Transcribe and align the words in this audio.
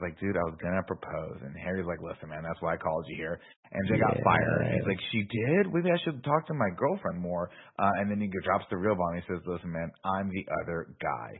like, 0.00 0.18
dude, 0.20 0.36
I 0.36 0.46
was 0.46 0.54
gonna 0.62 0.82
propose, 0.86 1.42
and 1.42 1.54
Harry's 1.58 1.86
like, 1.86 1.98
listen, 2.00 2.30
man, 2.30 2.42
that's 2.42 2.60
why 2.62 2.74
I 2.74 2.78
called 2.78 3.04
you 3.08 3.16
here. 3.16 3.40
MJ 3.74 3.98
got 3.98 4.14
fired. 4.22 4.74
He's 4.74 4.86
like, 4.86 5.02
she 5.10 5.26
did. 5.26 5.74
Maybe 5.74 5.90
I 5.90 5.98
should 6.04 6.22
talk 6.22 6.46
to 6.46 6.54
my 6.54 6.70
girlfriend 6.78 7.20
more. 7.20 7.50
Uh, 7.78 7.90
and 7.98 8.10
then 8.10 8.20
he 8.20 8.30
drops 8.44 8.64
the 8.70 8.76
real 8.78 8.94
bomb. 8.94 9.14
He 9.18 9.22
says, 9.28 9.42
listen, 9.44 9.72
man, 9.72 9.90
I'm 10.04 10.30
the 10.30 10.46
other 10.62 10.94
guy. 11.02 11.30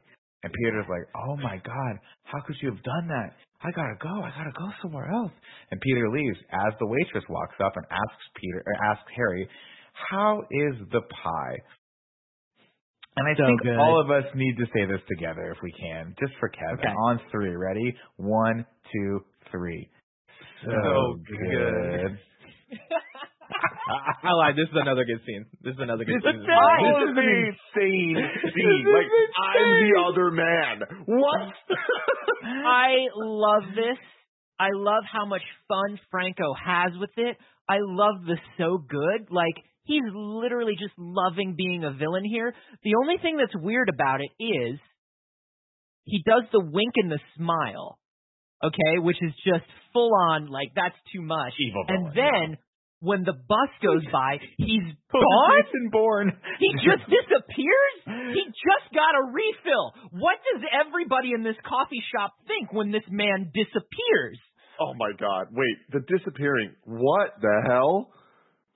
And 0.42 0.52
Peter's 0.52 0.86
like, 0.88 1.06
oh 1.14 1.36
my 1.36 1.58
god, 1.64 1.94
how 2.24 2.40
could 2.46 2.56
you 2.62 2.70
have 2.70 2.82
done 2.82 3.08
that? 3.08 3.34
I 3.62 3.70
gotta 3.72 3.98
go. 3.98 4.22
I 4.22 4.30
gotta 4.30 4.54
go 4.54 4.70
somewhere 4.82 5.10
else. 5.10 5.32
And 5.70 5.80
Peter 5.80 6.08
leaves 6.10 6.38
as 6.52 6.74
the 6.78 6.86
waitress 6.86 7.24
walks 7.28 7.56
up 7.64 7.72
and 7.74 7.84
asks 7.90 8.24
Peter, 8.36 8.62
or 8.64 8.74
asks 8.90 9.10
Harry, 9.16 9.48
how 10.10 10.42
is 10.50 10.74
the 10.92 11.00
pie? 11.00 11.56
And 13.18 13.26
I 13.28 13.34
So 13.36 13.46
think 13.46 13.62
good. 13.62 13.76
all 13.76 14.00
of 14.00 14.10
us 14.10 14.24
need 14.34 14.56
to 14.58 14.66
say 14.74 14.86
this 14.86 15.00
together 15.08 15.50
if 15.50 15.58
we 15.62 15.72
can, 15.72 16.14
just 16.20 16.32
for 16.38 16.48
Kevin. 16.48 16.78
Okay. 16.78 16.88
On 17.10 17.18
three, 17.32 17.54
ready? 17.56 17.94
One, 18.16 18.64
two, 18.92 19.24
three. 19.50 19.90
So, 20.64 20.70
So 20.70 21.16
good. 21.26 22.18
I 24.22 24.32
lied. 24.32 24.56
This 24.56 24.68
is 24.68 24.76
another 24.76 25.04
good 25.04 25.20
scene. 25.26 25.46
This 25.62 25.72
is 25.74 25.80
another 25.80 26.04
good 26.04 26.16
This 26.22 26.32
scene. 26.32 26.42
is 26.42 26.46
as 26.46 26.48
well. 26.48 27.00
This 27.00 27.10
is 27.10 27.16
an 27.16 27.30
insane 27.48 28.16
scene. 28.54 28.84
Like 28.92 29.10
I'm 29.40 29.70
the 29.88 29.94
other 30.06 30.30
man. 30.30 30.74
What? 31.06 31.48
I 32.44 33.08
love 33.16 33.62
this. 33.74 33.98
I 34.60 34.68
love 34.74 35.04
how 35.10 35.24
much 35.24 35.42
fun 35.68 35.98
Franco 36.10 36.52
has 36.54 36.92
with 37.00 37.10
it. 37.16 37.36
I 37.68 37.78
love 37.80 38.24
the 38.26 38.36
so 38.58 38.78
good. 38.78 39.28
Like 39.30 39.54
he's 39.88 40.04
literally 40.14 40.74
just 40.78 40.94
loving 40.96 41.54
being 41.58 41.82
a 41.84 41.90
villain 41.92 42.24
here. 42.24 42.54
The 42.84 42.94
only 43.02 43.16
thing 43.20 43.36
that's 43.36 43.56
weird 43.56 43.88
about 43.88 44.20
it 44.20 44.30
is 44.42 44.78
he 46.04 46.22
does 46.24 46.44
the 46.52 46.60
wink 46.60 46.92
and 46.96 47.10
the 47.10 47.18
smile. 47.36 47.98
Okay, 48.62 48.98
which 48.98 49.18
is 49.22 49.32
just 49.46 49.64
full 49.92 50.10
on 50.30 50.46
like 50.48 50.68
that's 50.74 50.96
too 51.12 51.22
much. 51.22 51.52
Evil 51.58 51.84
And 51.88 52.12
villain. 52.12 52.30
then 52.50 52.56
when 53.00 53.22
the 53.22 53.32
bus 53.34 53.70
goes 53.82 54.02
by, 54.12 54.38
he's 54.56 54.82
gone. 55.12 55.62
Jason 55.62 55.90
Bourne. 55.92 56.32
He 56.58 56.72
just 56.82 57.06
disappears? 57.18 57.94
He 58.34 58.42
just 58.50 58.86
got 58.94 59.14
a 59.14 59.30
refill. 59.30 59.94
What 60.10 60.38
does 60.42 60.62
everybody 60.74 61.32
in 61.34 61.44
this 61.44 61.56
coffee 61.64 62.02
shop 62.12 62.34
think 62.48 62.72
when 62.72 62.90
this 62.90 63.06
man 63.08 63.52
disappears? 63.54 64.38
Oh 64.80 64.94
my 64.98 65.12
god. 65.18 65.48
Wait, 65.52 65.76
the 65.92 66.00
disappearing. 66.18 66.74
What 66.84 67.38
the 67.40 67.62
hell? 67.66 68.10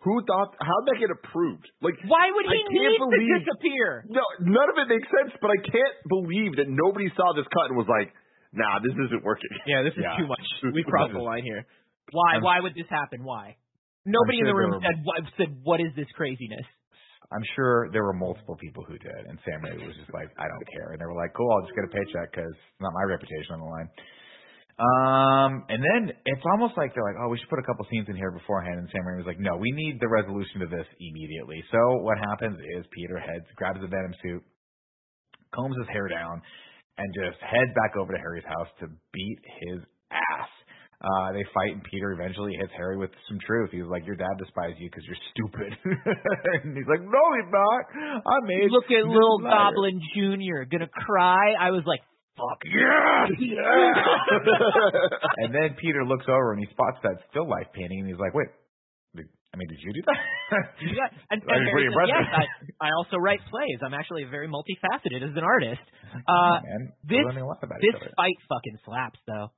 Who 0.03 0.19
thought 0.27 0.51
how'd 0.59 0.85
that 0.91 0.99
get 0.99 1.11
approved? 1.15 1.63
Like 1.79 1.95
Why 2.11 2.27
would 2.35 2.47
I 2.51 2.59
he 2.59 2.63
can't 2.67 2.75
need 2.75 2.99
to 3.07 3.21
disappear? 3.39 4.03
No, 4.11 4.23
none 4.43 4.69
of 4.71 4.77
it 4.83 4.91
makes 4.91 5.07
sense, 5.07 5.31
but 5.39 5.51
I 5.55 5.59
can't 5.63 5.97
believe 6.11 6.59
that 6.59 6.67
nobody 6.67 7.07
saw 7.15 7.31
this 7.39 7.47
cut 7.55 7.71
and 7.71 7.79
was 7.79 7.87
like, 7.87 8.11
nah, 8.51 8.83
this 8.83 8.93
isn't 8.99 9.23
working. 9.23 9.51
Yeah, 9.67 9.87
this 9.87 9.95
is 9.95 10.03
Yeah. 10.03 10.19
too 10.19 10.27
much. 10.27 10.43
We 10.75 10.83
crossed 10.83 11.15
the 11.15 11.23
line 11.23 11.47
here. 11.47 11.63
Why? 12.11 12.35
I'm- 12.35 12.43
Why 12.43 12.59
would 12.59 12.75
this 12.75 12.91
happen? 12.91 13.23
Why? 13.23 13.55
Nobody 14.05 14.41
in 14.43 14.47
the 14.51 14.55
room 14.59 14.75
were- 14.75 14.83
said 14.83 14.99
what, 15.07 15.23
said 15.39 15.51
what 15.63 15.79
is 15.81 15.95
this 15.95 16.11
craziness? 16.19 16.67
I'm 17.31 17.45
sure 17.55 17.89
there 17.95 18.03
were 18.05 18.13
multiple 18.13 18.57
people 18.59 18.83
who 18.85 18.99
did, 18.99 19.23
and 19.31 19.39
Sam 19.47 19.63
Raimi 19.63 19.87
was 19.87 19.97
just 19.97 20.13
like, 20.13 20.29
I 20.37 20.45
don't 20.51 20.67
care. 20.75 20.93
And 20.93 21.01
they 21.01 21.07
were 21.07 21.15
like, 21.15 21.33
cool, 21.33 21.49
I'll 21.55 21.63
just 21.63 21.73
get 21.79 21.85
a 21.87 21.93
paycheck 21.95 22.29
because 22.35 22.51
it's 22.53 22.81
not 22.83 22.93
my 22.93 23.05
reputation 23.09 23.55
on 23.55 23.61
the 23.61 23.71
line. 23.71 23.89
Um, 24.83 25.63
and 25.71 25.79
then 25.79 26.11
it's 26.27 26.43
almost 26.51 26.75
like 26.75 26.91
they're 26.91 27.07
like, 27.07 27.15
oh, 27.23 27.31
we 27.31 27.39
should 27.39 27.49
put 27.49 27.63
a 27.63 27.67
couple 27.67 27.87
scenes 27.87 28.11
in 28.11 28.17
here 28.19 28.35
beforehand. 28.35 28.83
And 28.83 28.89
Sam 28.91 29.07
Raimi 29.07 29.23
was 29.23 29.31
like, 29.31 29.39
no, 29.39 29.55
we 29.55 29.71
need 29.71 30.03
the 30.03 30.11
resolution 30.11 30.59
to 30.59 30.67
this 30.67 30.87
immediately. 30.99 31.63
So 31.71 32.03
what 32.03 32.19
happens 32.19 32.59
is 32.59 32.83
Peter 32.91 33.15
heads, 33.15 33.47
grabs 33.55 33.79
the 33.79 33.87
Venom 33.87 34.11
suit, 34.23 34.43
combs 35.55 35.79
his 35.79 35.87
hair 35.87 36.09
down, 36.09 36.43
and 36.99 37.07
just 37.15 37.39
heads 37.39 37.71
back 37.79 37.95
over 37.95 38.11
to 38.11 38.19
Harry's 38.19 38.49
house 38.49 38.67
to 38.83 38.91
beat 39.15 39.39
his 39.71 39.87
ass. 40.11 40.51
Uh, 41.03 41.35
they 41.35 41.43
fight, 41.51 41.75
and 41.75 41.83
Peter 41.83 42.15
eventually 42.15 42.55
hits 42.55 42.71
Harry 42.79 42.97
with 42.97 43.11
some 43.27 43.39
truth. 43.43 43.71
He's 43.75 43.91
like, 43.91 44.07
"Your 44.07 44.15
dad 44.15 44.39
despises 44.39 44.79
you 44.79 44.87
because 44.87 45.03
you're 45.03 45.19
stupid." 45.35 45.75
and 46.63 46.79
he's 46.79 46.87
like, 46.87 47.03
"No, 47.03 47.25
he's 47.35 47.51
not. 47.51 47.83
I 48.23 48.39
made 48.47 48.71
Look 48.71 48.87
at 48.87 49.03
little 49.03 49.43
letter." 49.43 49.51
Goblin 49.51 49.99
Junior 50.15 50.65
gonna 50.71 50.87
cry. 50.87 51.59
I 51.59 51.73
was 51.75 51.83
like, 51.87 52.07
fuck 52.37 52.61
yeah, 52.67 53.27
and 55.39 55.55
then 55.55 55.77
Peter 55.81 56.05
looks 56.05 56.27
over 56.29 56.53
and 56.53 56.61
he 56.61 56.69
spots 56.73 56.99
that 57.03 57.19
still 57.31 57.49
life 57.49 57.67
painting, 57.75 58.01
and 58.01 58.09
he's 58.09 58.19
like, 58.21 58.35
"Wait, 58.35 58.49
did, 59.15 59.27
I 59.53 59.57
mean, 59.57 59.69
did 59.69 59.79
you 59.81 59.93
do 59.93 60.03
that?" 60.07 60.21
Got- 60.97 61.13
and, 61.31 61.39
That 61.43 61.57
and 61.57 61.65
was 61.65 61.71
Harry's 61.73 61.93
pretty 61.93 61.93
like, 61.93 62.09
impressive. 62.09 62.49
yes, 62.49 62.77
I, 62.81 62.87
I 62.87 62.91
also 62.97 63.17
write 63.19 63.41
plays. 63.51 63.79
I'm 63.85 63.95
actually 63.95 64.25
very 64.29 64.49
multifaceted 64.49 65.21
as 65.25 65.35
an 65.37 65.45
artist. 65.45 65.83
Uh, 66.13 66.61
Man, 66.61 66.93
this 67.09 67.25
we're 67.25 67.33
learning 67.33 67.41
a 67.41 67.49
lot 67.49 67.57
about 67.65 67.81
this 67.81 67.89
each 67.97 68.13
fight 68.21 68.37
fucking 68.45 68.77
slaps 68.85 69.17
though. 69.25 69.49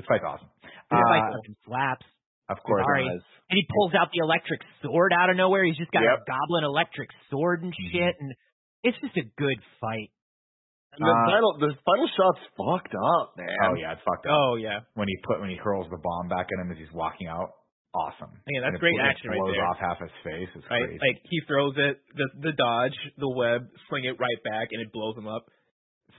This 0.00 0.06
fight's 0.08 0.24
awesome. 0.24 0.48
This 0.64 0.96
fight 0.96 1.28
Uh, 1.28 1.36
fucking 1.36 1.56
slaps. 1.68 2.06
of 2.48 2.56
course, 2.64 2.80
Sorry. 2.88 3.04
it 3.04 3.12
does. 3.20 3.24
And 3.52 3.56
he 3.60 3.68
pulls 3.68 3.92
out 3.92 4.08
the 4.08 4.24
electric 4.24 4.64
sword 4.80 5.12
out 5.12 5.28
of 5.28 5.36
nowhere. 5.36 5.60
He's 5.68 5.76
just 5.76 5.92
got 5.92 6.00
a 6.08 6.16
goblin 6.24 6.64
electric 6.64 7.10
sword 7.28 7.60
and 7.62 7.72
Mm-hmm. 7.76 7.92
shit, 7.92 8.14
and 8.18 8.32
it's 8.82 8.96
just 9.04 9.12
a 9.20 9.28
good 9.36 9.60
fight. 9.76 10.08
The 10.98 11.06
Uh, 11.10 11.26
final 11.26 11.50
the 11.58 11.70
final 11.84 12.08
shot's 12.14 12.42
fucked 12.56 12.94
up, 12.94 13.36
man. 13.36 13.48
Oh 13.70 13.74
yeah, 13.74 13.92
it's 13.92 14.02
fucked 14.06 14.26
up. 14.26 14.32
Oh 14.34 14.54
yeah. 14.56 14.80
When 14.94 15.08
he 15.08 15.16
put 15.26 15.40
when 15.40 15.50
he 15.50 15.56
hurls 15.56 15.86
the 15.90 15.98
bomb 16.02 16.28
back 16.28 16.46
at 16.52 16.58
him 16.60 16.70
as 16.70 16.78
he's 16.78 16.92
walking 16.92 17.26
out, 17.28 17.50
awesome. 17.94 18.30
Yeah, 18.48 18.60
that's 18.62 18.78
And 18.78 18.80
great 18.80 18.94
bl- 18.98 19.04
it 19.04 19.08
action 19.10 19.30
right 19.30 19.40
there. 19.46 19.54
blows 19.58 19.68
off 19.70 19.78
half 19.78 19.98
his 20.00 20.14
face. 20.22 20.48
It's 20.54 20.66
Right? 20.70 20.84
crazy. 20.86 20.98
Like 21.02 21.18
he 21.28 21.38
throws 21.46 21.74
it, 21.76 21.98
the 22.14 22.26
the 22.50 22.52
dodge, 22.52 22.96
the 23.18 23.28
web, 23.30 23.66
sling 23.88 24.04
it 24.04 24.18
right 24.18 24.40
back, 24.44 24.68
and 24.72 24.80
it 24.82 24.92
blows 24.92 25.16
him 25.16 25.26
up. 25.28 25.46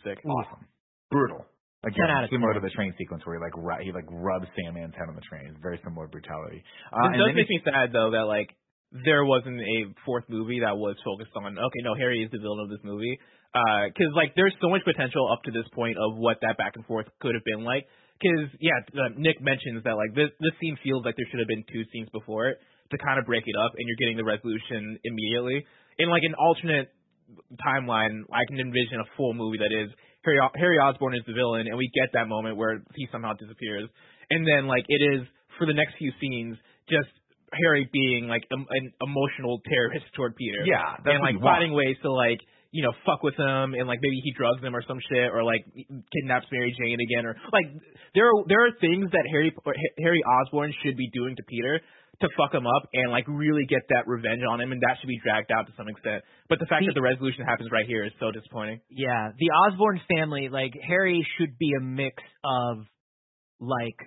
Sick. 0.04 0.20
awesome, 0.26 0.66
brutal. 1.10 1.46
Again, 1.86 2.10
out 2.10 2.24
of 2.26 2.30
similar 2.32 2.54
10. 2.54 2.62
to 2.62 2.68
the 2.68 2.74
train 2.74 2.94
sequence 2.98 3.22
where 3.26 3.38
he 3.38 3.42
like 3.42 3.54
ru- 3.58 3.84
he 3.86 3.92
like 3.92 4.06
rubs 4.10 4.48
Sandman's 4.58 4.94
head 4.98 5.06
on 5.08 5.16
the 5.16 5.22
train. 5.30 5.46
It's 5.54 5.62
very 5.62 5.80
similar 5.84 6.08
to 6.08 6.12
brutality. 6.12 6.64
Uh, 6.92 7.10
it 7.14 7.18
does 7.18 7.34
make 7.36 7.50
me 7.50 7.62
sad 7.64 7.92
though 7.94 8.10
that 8.12 8.26
like 8.26 8.50
there 9.06 9.26
wasn't 9.26 9.62
a 9.62 9.94
fourth 10.06 10.26
movie 10.30 10.62
that 10.62 10.78
was 10.78 10.96
focused 11.06 11.30
on 11.38 11.58
okay, 11.58 11.82
no, 11.84 11.94
Harry 11.96 12.24
is 12.24 12.32
the 12.32 12.40
villain 12.40 12.60
of 12.66 12.70
this 12.70 12.82
movie. 12.84 13.20
Because 13.56 14.12
like 14.16 14.36
there's 14.36 14.54
so 14.60 14.68
much 14.68 14.84
potential 14.84 15.32
up 15.32 15.44
to 15.48 15.52
this 15.52 15.64
point 15.72 15.96
of 15.96 16.20
what 16.20 16.38
that 16.44 16.58
back 16.60 16.76
and 16.76 16.86
forth 16.86 17.08
could 17.24 17.36
have 17.36 17.46
been 17.48 17.64
like. 17.64 17.88
Because 18.20 18.52
yeah, 18.60 18.76
uh, 18.96 19.16
Nick 19.16 19.40
mentions 19.40 19.84
that 19.84 19.96
like 19.96 20.12
this 20.16 20.32
this 20.40 20.52
scene 20.60 20.76
feels 20.84 21.04
like 21.08 21.16
there 21.16 21.28
should 21.32 21.40
have 21.40 21.48
been 21.48 21.64
two 21.72 21.84
scenes 21.92 22.12
before 22.12 22.52
it 22.52 22.60
to 22.92 22.98
kind 23.00 23.20
of 23.20 23.26
break 23.26 23.44
it 23.48 23.56
up, 23.56 23.72
and 23.76 23.84
you're 23.88 24.00
getting 24.00 24.20
the 24.20 24.28
resolution 24.28 25.00
immediately. 25.04 25.64
In 26.00 26.12
like 26.12 26.24
an 26.24 26.36
alternate 26.36 26.92
timeline, 27.64 28.28
I 28.32 28.44
can 28.48 28.60
envision 28.60 29.00
a 29.00 29.08
full 29.16 29.34
movie 29.34 29.58
that 29.64 29.72
is 29.72 29.90
Harry 30.24 30.40
Harry 30.56 30.78
Osborn 30.80 31.16
is 31.16 31.24
the 31.28 31.34
villain, 31.34 31.68
and 31.68 31.78
we 31.78 31.90
get 31.96 32.12
that 32.14 32.28
moment 32.28 32.58
where 32.58 32.84
he 32.96 33.08
somehow 33.12 33.34
disappears, 33.34 33.88
and 34.30 34.48
then 34.48 34.68
like 34.68 34.84
it 34.88 35.00
is 35.00 35.28
for 35.58 35.66
the 35.68 35.74
next 35.74 35.96
few 35.98 36.12
scenes 36.20 36.58
just 36.90 37.10
Harry 37.54 37.88
being 37.92 38.28
like 38.28 38.44
an 38.52 38.92
emotional 39.02 39.62
terrorist 39.66 40.06
toward 40.16 40.36
Peter, 40.36 40.66
Yeah, 40.66 40.98
that's 41.04 41.16
and 41.16 41.22
like 41.24 41.40
finding 41.42 41.74
ways 41.74 41.96
to 42.04 42.12
like 42.12 42.42
you 42.76 42.84
know 42.84 42.92
fuck 43.08 43.24
with 43.24 43.36
him, 43.40 43.72
and 43.74 43.88
like 43.88 44.00
maybe 44.04 44.20
he 44.20 44.36
drugs 44.36 44.60
him 44.62 44.76
or 44.76 44.84
some 44.84 45.00
shit, 45.08 45.32
or 45.32 45.44
like 45.48 45.64
kidnaps 46.12 46.48
Mary 46.52 46.76
Jane 46.76 47.00
again, 47.00 47.24
or 47.26 47.36
like 47.56 47.72
there 48.14 48.28
are 48.28 48.44
there 48.52 48.68
are 48.68 48.72
things 48.84 49.08
that 49.16 49.24
Harry 49.32 49.56
Harry 50.04 50.22
Osborn 50.28 50.74
should 50.84 50.98
be 50.98 51.10
doing 51.14 51.36
to 51.38 51.44
Peter 51.48 51.80
to 52.22 52.30
fuck 52.38 52.54
him 52.54 52.66
up 52.66 52.84
and 52.94 53.12
like 53.12 53.26
really 53.28 53.66
get 53.68 53.84
that 53.90 54.08
revenge 54.08 54.42
on 54.50 54.60
him, 54.62 54.72
and 54.72 54.80
that 54.82 54.96
should 55.00 55.08
be 55.12 55.20
dragged 55.24 55.52
out 55.52 55.68
to 55.68 55.74
some 55.76 55.88
extent. 55.88 56.24
But 56.48 56.60
the 56.60 56.66
fact 56.66 56.82
The- 56.84 56.88
that 56.92 56.96
the 56.96 57.02
resolution 57.02 57.44
happens 57.46 57.72
right 57.72 57.86
here 57.88 58.04
is 58.04 58.12
so 58.20 58.32
disappointing. 58.32 58.80
Yeah, 58.90 59.32
the 59.38 59.50
Osborn 59.52 60.00
family, 60.08 60.48
like 60.50 60.74
Harry, 60.88 61.26
should 61.38 61.58
be 61.58 61.72
a 61.80 61.82
mix 61.84 62.24
of 62.44 62.86
like 63.60 64.00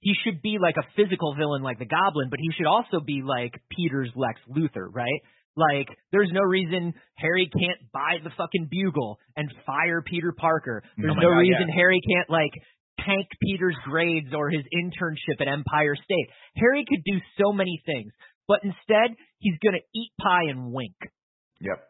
he 0.00 0.14
should 0.24 0.40
be 0.40 0.58
like 0.60 0.76
a 0.76 0.86
physical 0.94 1.34
villain 1.34 1.62
like 1.62 1.78
the 1.78 1.86
Goblin, 1.88 2.28
but 2.30 2.38
he 2.40 2.50
should 2.56 2.66
also 2.66 3.00
be 3.00 3.22
like 3.24 3.52
Peter's 3.70 4.12
Lex 4.14 4.40
Luthor, 4.48 4.88
right? 4.92 5.20
Like, 5.56 5.88
there's 6.12 6.30
no 6.32 6.42
reason 6.42 6.92
Harry 7.16 7.48
can't 7.50 7.90
buy 7.92 8.18
the 8.22 8.30
fucking 8.36 8.68
bugle 8.70 9.18
and 9.36 9.48
fire 9.64 10.02
Peter 10.02 10.32
Parker. 10.36 10.82
There's 10.98 11.14
Oh 11.16 11.20
no 11.20 11.30
God, 11.30 11.38
reason 11.38 11.66
yeah. 11.68 11.74
Harry 11.74 12.00
can't 12.06 12.28
like 12.28 12.52
tank 13.00 13.26
Peter's 13.40 13.76
grades 13.88 14.32
or 14.34 14.50
his 14.50 14.62
internship 14.74 15.40
at 15.40 15.48
Empire 15.48 15.96
State. 15.96 16.28
Harry 16.56 16.84
could 16.86 17.02
do 17.04 17.18
so 17.40 17.52
many 17.52 17.82
things, 17.86 18.12
but 18.46 18.60
instead 18.62 19.16
he's 19.38 19.58
gonna 19.64 19.82
eat 19.94 20.12
pie 20.20 20.50
and 20.50 20.72
wink. 20.72 20.96
Yep. 21.60 21.80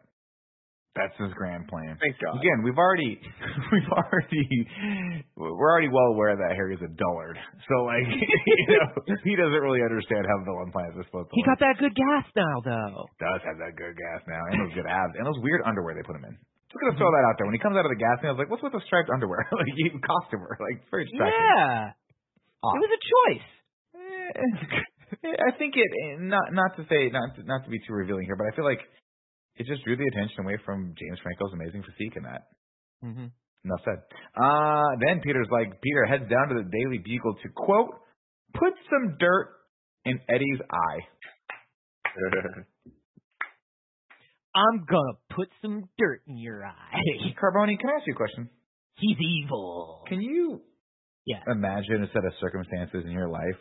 That's 0.96 1.12
his 1.20 1.28
grand 1.36 1.68
plan. 1.68 2.00
Thank 2.00 2.16
God. 2.24 2.40
Again, 2.40 2.64
we've 2.64 2.80
already, 2.80 3.20
we've 3.76 3.92
already, 3.92 4.48
we're 5.36 5.52
already 5.68 5.92
well 5.92 6.16
aware 6.16 6.32
that 6.34 6.56
Harry's 6.56 6.80
a 6.80 6.88
dullard. 6.88 7.36
So 7.68 7.84
like, 7.84 8.08
you 8.08 8.76
know, 8.80 8.96
he 9.22 9.36
doesn't 9.36 9.60
really 9.60 9.84
understand 9.84 10.24
how 10.24 10.36
the 10.40 10.46
villain 10.48 10.72
plans 10.72 10.96
are 10.96 11.04
supposed 11.04 11.28
to 11.28 11.36
He 11.36 11.44
work. 11.44 11.52
got 11.52 11.58
that 11.68 11.76
good 11.76 11.92
gas 11.92 12.24
now, 12.32 12.54
though. 12.64 13.04
does 13.20 13.44
have 13.44 13.60
that 13.60 13.76
good 13.76 13.92
gas 13.92 14.24
now, 14.24 14.40
and 14.50 14.64
those 14.64 14.72
good 14.72 14.88
abs, 14.88 15.12
and 15.20 15.28
those 15.28 15.36
weird 15.44 15.60
underwear 15.68 15.92
they 15.92 16.02
put 16.02 16.16
him 16.16 16.24
in. 16.24 16.34
Just 16.72 16.80
gonna 16.82 16.98
throw 16.98 17.12
that 17.12 17.24
out 17.28 17.36
there. 17.38 17.46
When 17.46 17.54
he 17.54 17.62
comes 17.62 17.76
out 17.78 17.84
of 17.86 17.92
the 17.94 18.00
gas 18.00 18.18
thing, 18.24 18.26
I 18.28 18.34
was 18.34 18.40
like, 18.42 18.50
"What's 18.50 18.64
with 18.64 18.74
the 18.74 18.82
striped 18.90 19.08
underwear? 19.12 19.44
like, 19.54 19.70
he 19.76 19.86
costumer, 20.02 20.56
like 20.58 20.82
it's 20.82 20.90
very 20.90 21.06
distracting." 21.06 21.36
Yeah, 21.38 21.94
Off. 22.66 22.74
it 22.74 22.82
was 22.82 22.92
a 22.96 23.02
choice. 23.06 23.48
Eh, 23.94 25.30
I 25.38 25.50
think 25.56 25.78
it 25.78 25.86
not 26.20 26.50
not 26.52 26.74
to 26.76 26.82
say 26.90 27.08
not 27.14 27.36
to, 27.38 27.44
not 27.46 27.62
to 27.64 27.70
be 27.70 27.78
too 27.86 27.94
revealing 27.94 28.26
here, 28.26 28.34
but 28.34 28.50
I 28.50 28.56
feel 28.56 28.64
like 28.66 28.82
it 29.56 29.66
just 29.66 29.84
drew 29.84 29.96
the 29.96 30.06
attention 30.12 30.40
away 30.44 30.58
from 30.64 30.94
James 30.98 31.18
Franco's 31.22 31.52
amazing 31.54 31.82
physique 31.82 32.16
in 32.16 32.22
that. 32.24 32.42
Mm-hmm. 33.04 33.26
Enough 33.64 33.80
said. 33.84 33.98
Uh, 34.40 34.84
then 35.06 35.20
Peter's 35.22 35.48
like, 35.50 35.80
Peter 35.82 36.04
heads 36.06 36.28
down 36.30 36.48
to 36.48 36.54
the 36.62 36.68
Daily 36.70 36.98
Bugle 36.98 37.34
to 37.42 37.48
quote, 37.54 37.90
put 38.54 38.72
some 38.90 39.16
dirt 39.18 39.48
in 40.04 40.20
Eddie's 40.28 40.60
eye. 40.70 41.00
I'm 44.54 44.84
gonna 44.88 45.18
put 45.34 45.48
some 45.60 45.84
dirt 45.98 46.22
in 46.26 46.38
your 46.38 46.64
eye. 46.64 46.92
Hey, 46.92 47.34
Carboni, 47.42 47.78
can 47.78 47.90
I 47.90 47.98
ask 47.98 48.06
you 48.06 48.14
a 48.14 48.16
question? 48.16 48.48
He's 48.98 49.16
evil. 49.42 50.04
Can 50.08 50.20
you 50.22 50.62
Yeah. 51.26 51.40
imagine 51.48 52.02
a 52.04 52.06
set 52.12 52.24
of 52.24 52.32
circumstances 52.40 53.04
in 53.04 53.10
your 53.10 53.28
life 53.28 53.58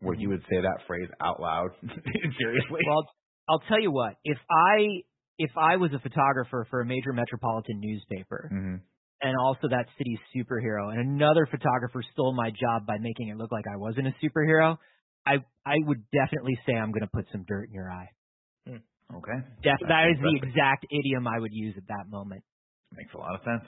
where 0.00 0.14
you 0.14 0.28
would 0.30 0.40
say 0.50 0.60
that 0.62 0.78
phrase 0.86 1.08
out 1.20 1.40
loud? 1.40 1.70
Seriously? 1.82 2.80
Well, 2.86 3.04
I'll 3.50 3.62
tell 3.68 3.80
you 3.80 3.90
what. 3.90 4.14
If 4.24 4.38
I 4.50 5.02
if 5.38 5.50
I 5.56 5.76
was 5.76 5.90
a 5.94 6.00
photographer 6.00 6.66
for 6.70 6.80
a 6.80 6.86
major 6.86 7.12
metropolitan 7.12 7.80
newspaper 7.80 8.48
hmm 8.52 8.76
and 9.20 9.34
also 9.36 9.66
that 9.68 9.86
city's 9.98 10.20
superhero, 10.30 10.92
and 10.92 11.00
another 11.00 11.44
photographer 11.50 12.02
stole 12.12 12.32
my 12.34 12.50
job 12.50 12.86
by 12.86 12.98
making 13.00 13.28
it 13.28 13.36
look 13.36 13.50
like 13.50 13.64
I 13.66 13.76
wasn't 13.76 14.06
a 14.06 14.14
superhero, 14.22 14.78
I 15.26 15.38
I 15.66 15.74
would 15.86 16.04
definitely 16.14 16.56
say 16.66 16.74
I'm 16.74 16.92
going 16.92 17.02
to 17.02 17.10
put 17.12 17.26
some 17.32 17.44
dirt 17.48 17.66
in 17.66 17.74
your 17.74 17.90
eye. 17.90 18.08
Okay. 18.68 19.38
Def- 19.64 19.88
that 19.88 20.12
is 20.12 20.20
the 20.20 20.36
exact 20.36 20.84
idiom 20.92 21.26
I 21.26 21.40
would 21.40 21.52
use 21.52 21.74
at 21.76 21.88
that 21.88 22.12
moment. 22.12 22.44
Makes 22.92 23.14
a 23.14 23.18
lot 23.18 23.34
of 23.34 23.40
sense. 23.40 23.64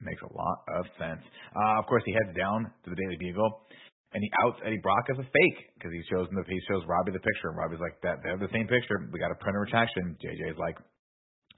Makes 0.00 0.20
a 0.20 0.32
lot 0.32 0.58
of 0.76 0.84
sense. 1.00 1.22
Uh, 1.56 1.80
of 1.80 1.86
course, 1.86 2.02
he 2.04 2.12
heads 2.12 2.36
down 2.36 2.68
to 2.84 2.90
the 2.90 2.96
Daily 2.96 3.16
Bugle, 3.16 3.66
and 4.12 4.20
he 4.20 4.28
outs 4.44 4.60
Eddie 4.66 4.82
Brock 4.82 5.08
as 5.08 5.16
a 5.16 5.24
fake 5.24 5.58
because 5.74 5.92
he 5.92 6.02
shows 6.12 6.28
him 6.28 6.36
the 6.36 6.44
he 6.44 6.60
shows 6.68 6.84
Robbie 6.84 7.12
the 7.16 7.24
picture, 7.24 7.48
and 7.48 7.56
Robbie's 7.56 7.80
like, 7.80 7.96
"That 8.02 8.20
they 8.22 8.28
have 8.28 8.40
the 8.40 8.52
same 8.52 8.68
picture. 8.68 9.00
We 9.10 9.18
got 9.18 9.32
a 9.32 9.38
print 9.40 9.56
a 9.56 9.60
retraction." 9.60 10.18
JJ's 10.20 10.58
like, 10.58 10.76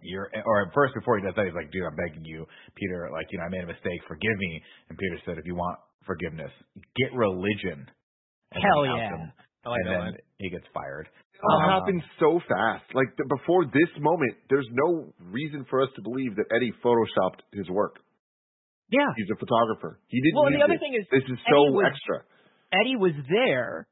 "You're," 0.02 0.30
or 0.44 0.66
at 0.66 0.74
first 0.74 0.94
before 0.94 1.18
he 1.18 1.24
does 1.24 1.34
that, 1.36 1.44
he's 1.46 1.54
like, 1.54 1.70
"Dude, 1.70 1.84
I'm 1.84 1.96
begging 1.96 2.24
you, 2.24 2.46
Peter. 2.74 3.08
Like, 3.12 3.26
you 3.30 3.38
know, 3.38 3.44
I 3.44 3.48
made 3.50 3.64
a 3.64 3.70
mistake. 3.70 4.00
Forgive 4.08 4.36
me." 4.38 4.62
And 4.88 4.98
Peter 4.98 5.18
said, 5.24 5.38
"If 5.38 5.46
you 5.46 5.54
want 5.54 5.78
forgiveness, 6.06 6.50
get 6.96 7.12
religion." 7.14 7.86
And 8.52 8.62
Hell 8.62 8.86
yeah. 8.86 9.08
him, 9.10 9.32
I 9.64 9.68
like 9.70 9.80
and 9.82 9.88
that 9.88 9.90
then 9.98 10.00
line. 10.14 10.16
he 10.38 10.50
gets 10.50 10.66
fired. 10.72 11.08
It 11.34 11.40
all 11.42 11.62
Uh, 11.62 11.68
happened 11.80 12.02
so 12.20 12.38
fast. 12.46 12.84
Like 12.94 13.10
the, 13.18 13.24
before 13.26 13.64
this 13.66 13.90
moment, 13.98 14.36
there's 14.48 14.68
no 14.70 15.12
reason 15.18 15.64
for 15.68 15.82
us 15.82 15.88
to 15.96 16.02
believe 16.02 16.36
that 16.36 16.46
Eddie 16.54 16.72
photoshopped 16.84 17.40
his 17.52 17.68
work. 17.68 17.98
Yeah. 18.90 19.08
He's 19.16 19.30
a 19.32 19.36
photographer. 19.36 19.98
He 20.08 20.20
didn't. 20.22 20.36
Well, 20.36 20.46
and 20.46 20.54
the 20.56 20.62
other 20.62 20.74
this. 20.74 20.80
thing 20.80 20.94
is, 20.94 21.06
this 21.10 21.24
is 21.24 21.38
Eddie 21.46 21.50
so 21.50 21.72
was- 21.72 21.86
extra. 21.90 22.22
Eddie 22.72 22.96
was 22.96 23.12
there, 23.28 23.86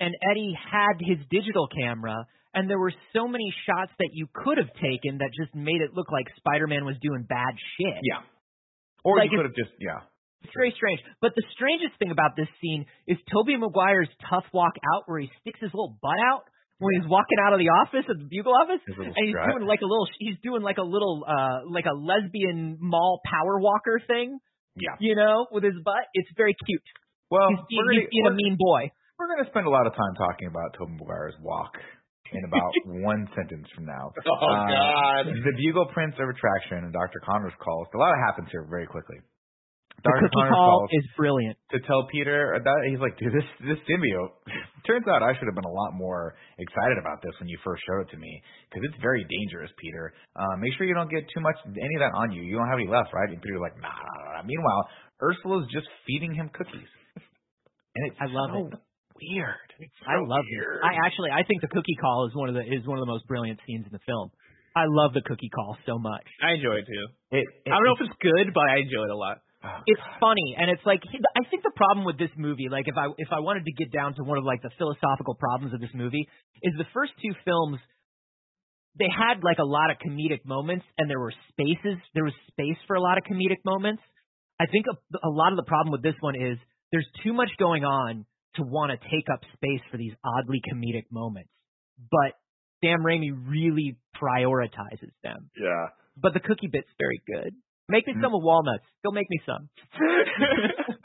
and 0.00 0.14
Eddie 0.30 0.52
had 0.70 0.96
his 1.00 1.18
digital 1.30 1.68
camera, 1.68 2.26
and 2.54 2.68
there 2.68 2.78
were 2.78 2.92
so 3.16 3.26
many 3.28 3.52
shots 3.66 3.92
that 3.98 4.10
you 4.12 4.26
could 4.32 4.58
have 4.58 4.72
taken 4.76 5.18
that 5.18 5.30
just 5.32 5.54
made 5.54 5.80
it 5.80 5.94
look 5.94 6.10
like 6.12 6.26
Spider-Man 6.36 6.84
was 6.84 6.96
doing 7.00 7.24
bad 7.28 7.54
shit. 7.78 8.00
Yeah. 8.04 8.20
Or 9.04 9.18
Like 9.18 9.30
you 9.32 9.38
could 9.38 9.46
have 9.50 9.56
just 9.56 9.72
yeah. 9.80 10.06
It's 10.42 10.52
very 10.58 10.74
strange. 10.74 10.98
But 11.22 11.32
the 11.38 11.42
strangest 11.54 11.94
thing 12.02 12.10
about 12.10 12.34
this 12.36 12.50
scene 12.60 12.84
is 13.06 13.16
Tobey 13.30 13.54
Maguire's 13.56 14.10
tough 14.28 14.44
walk 14.52 14.74
out 14.94 15.06
where 15.06 15.20
he 15.20 15.30
sticks 15.40 15.60
his 15.62 15.70
little 15.70 15.94
butt 16.02 16.18
out 16.30 16.42
when 16.82 16.98
he's 16.98 17.06
walking 17.08 17.38
out 17.46 17.54
of 17.54 17.60
the 17.62 17.70
office 17.70 18.02
at 18.10 18.18
the 18.18 18.26
Bugle 18.26 18.50
office. 18.58 18.82
And 18.90 19.14
he's 19.22 19.30
strut. 19.38 19.54
doing 19.54 19.66
like 19.70 19.82
a 19.82 19.88
little 19.88 20.06
he's 20.18 20.34
doing 20.42 20.62
like 20.66 20.78
a 20.78 20.86
little 20.86 21.22
uh 21.22 21.62
like 21.70 21.86
a 21.86 21.94
lesbian 21.94 22.76
mall 22.82 23.22
power 23.24 23.58
walker 23.62 24.02
thing, 24.06 24.38
Yeah. 24.74 24.98
you 24.98 25.14
know, 25.14 25.46
with 25.54 25.62
his 25.62 25.78
butt. 25.84 26.10
It's 26.14 26.30
very 26.36 26.54
cute. 26.66 26.82
Well, 27.30 27.48
he's 27.48 27.62
being, 27.70 27.80
we're 27.86 27.92
he's 27.94 28.02
gonna, 28.02 28.10
being 28.10 28.26
a 28.26 28.34
mean 28.34 28.56
boy. 28.58 28.90
We're 29.18 29.30
going 29.30 29.44
to 29.46 29.50
spend 29.54 29.66
a 29.66 29.70
lot 29.70 29.86
of 29.86 29.94
time 29.94 30.14
talking 30.18 30.48
about 30.50 30.74
Tobey 30.76 30.98
Maguire's 30.98 31.38
walk 31.40 31.78
in 32.34 32.44
about 32.44 32.72
one 33.06 33.28
sentence 33.36 33.66
from 33.74 33.84
now. 33.86 34.12
Oh 34.16 34.46
Uh, 34.48 34.68
God. 34.68 35.22
The 35.32 35.54
bugle 35.56 35.86
prints 35.92 36.16
of 36.20 36.26
retraction, 36.28 36.84
and 36.84 36.92
Dr. 36.92 37.20
Connors 37.24 37.54
calls. 37.62 37.88
A 37.94 37.98
lot 37.98 38.12
of 38.12 38.20
happens 38.26 38.48
here 38.50 38.66
very 38.68 38.86
quickly. 38.86 39.16
The 40.02 40.10
Dr. 40.10 40.18
cookie 40.26 40.34
Connors 40.34 40.54
call 40.56 40.70
calls 40.82 40.90
is 40.98 41.06
brilliant. 41.14 41.56
to 41.70 41.78
tell 41.86 42.08
Peter 42.10 42.58
that 42.58 42.78
he's 42.90 42.98
like, 42.98 43.14
dude, 43.22 43.30
this 43.30 43.46
this 43.62 43.78
symbiote. 43.86 44.34
Turns 44.88 45.06
out 45.06 45.22
I 45.22 45.30
should 45.38 45.46
have 45.46 45.54
been 45.54 45.68
a 45.68 45.76
lot 45.78 45.94
more 45.94 46.34
excited 46.58 46.98
about 46.98 47.22
this 47.22 47.30
when 47.38 47.46
you 47.46 47.54
first 47.62 47.84
showed 47.86 48.08
it 48.08 48.10
to 48.10 48.18
me 48.18 48.42
because 48.66 48.82
it's 48.90 48.98
very 49.00 49.22
dangerous, 49.22 49.70
Peter. 49.78 50.10
Uh, 50.34 50.58
make 50.58 50.74
sure 50.74 50.86
you 50.90 50.94
don't 50.98 51.10
get 51.12 51.22
too 51.30 51.38
much 51.44 51.54
any 51.70 51.94
of 51.96 52.02
that 52.02 52.18
on 52.18 52.32
you. 52.34 52.42
You 52.42 52.58
don't 52.58 52.66
have 52.66 52.80
any 52.82 52.90
left, 52.90 53.14
right? 53.14 53.30
And 53.30 53.38
Peter's 53.38 53.62
like, 53.62 53.78
nah, 53.78 53.94
nah, 53.94 54.40
nah. 54.40 54.42
Meanwhile, 54.42 54.82
Ursula's 55.22 55.70
just 55.70 55.86
feeding 56.02 56.34
him 56.34 56.50
cookies, 56.50 56.90
and 57.94 58.02
it's 58.10 58.18
I 58.18 58.26
love 58.26 58.50
so 58.50 58.58
it. 58.74 58.82
Weird. 59.30 59.68
I 60.06 60.18
love 60.18 60.44
it. 60.46 60.64
I 60.82 61.06
actually 61.06 61.30
I 61.30 61.42
think 61.44 61.62
the 61.62 61.68
cookie 61.68 61.96
call 62.00 62.26
is 62.28 62.34
one 62.34 62.48
of 62.48 62.54
the 62.54 62.62
is 62.62 62.86
one 62.86 62.98
of 62.98 63.02
the 63.02 63.10
most 63.10 63.26
brilliant 63.26 63.60
scenes 63.66 63.86
in 63.86 63.92
the 63.92 64.02
film. 64.06 64.30
I 64.74 64.88
love 64.88 65.12
the 65.12 65.20
cookie 65.20 65.50
call 65.52 65.76
so 65.84 65.98
much. 65.98 66.24
I 66.40 66.56
enjoy 66.56 66.80
it 66.80 66.86
too. 66.88 67.04
It, 67.30 67.44
it, 67.66 67.70
I 67.70 67.76
don't 67.76 67.84
know 67.84 67.96
if 68.00 68.08
it's 68.08 68.18
good, 68.24 68.54
but 68.54 68.64
I 68.64 68.80
enjoy 68.80 69.04
it 69.04 69.12
a 69.12 69.16
lot. 69.16 69.44
oh, 69.64 69.84
it's 69.84 70.00
God. 70.00 70.32
funny 70.32 70.56
and 70.56 70.70
it's 70.70 70.82
like 70.86 71.02
I 71.04 71.44
think 71.50 71.62
the 71.62 71.76
problem 71.76 72.06
with 72.06 72.18
this 72.18 72.32
movie, 72.36 72.68
like 72.70 72.88
if 72.88 72.96
I 72.96 73.12
if 73.18 73.28
I 73.30 73.40
wanted 73.40 73.64
to 73.66 73.72
get 73.72 73.92
down 73.92 74.14
to 74.16 74.24
one 74.24 74.38
of 74.38 74.44
like 74.44 74.62
the 74.62 74.72
philosophical 74.78 75.34
problems 75.36 75.74
of 75.74 75.80
this 75.80 75.92
movie, 75.94 76.28
is 76.62 76.74
the 76.78 76.88
first 76.92 77.12
two 77.20 77.34
films 77.44 77.78
they 78.98 79.08
had 79.08 79.40
like 79.42 79.56
a 79.58 79.64
lot 79.64 79.90
of 79.90 79.96
comedic 80.04 80.44
moments 80.44 80.84
and 80.98 81.08
there 81.08 81.18
were 81.20 81.32
spaces 81.48 81.96
there 82.12 82.24
was 82.24 82.34
space 82.48 82.76
for 82.86 82.96
a 82.96 83.00
lot 83.00 83.18
of 83.18 83.24
comedic 83.24 83.60
moments. 83.64 84.02
I 84.60 84.66
think 84.66 84.86
a, 84.86 84.96
a 85.26 85.32
lot 85.32 85.52
of 85.52 85.56
the 85.56 85.66
problem 85.66 85.92
with 85.92 86.02
this 86.02 86.14
one 86.20 86.36
is 86.36 86.58
there's 86.92 87.08
too 87.24 87.32
much 87.32 87.48
going 87.58 87.84
on 87.84 88.26
to 88.56 88.62
want 88.62 88.90
to 88.92 88.98
take 89.08 89.28
up 89.32 89.40
space 89.54 89.80
for 89.90 89.96
these 89.96 90.12
oddly 90.24 90.60
comedic 90.72 91.04
moments. 91.10 91.50
But 92.10 92.34
Sam 92.82 93.00
Raimi 93.04 93.30
really 93.46 93.96
prioritizes 94.20 95.12
them. 95.22 95.50
Yeah. 95.58 95.88
But 96.20 96.34
the 96.34 96.40
cookie 96.40 96.68
bit's 96.70 96.88
very 96.98 97.22
good. 97.26 97.54
Make 97.88 98.06
me 98.06 98.14
Mm. 98.14 98.22
some 98.22 98.32
with 98.32 98.42
walnuts. 98.44 98.84
Go 99.04 99.10
make 99.12 99.28
me 99.30 99.40
some. 99.46 99.68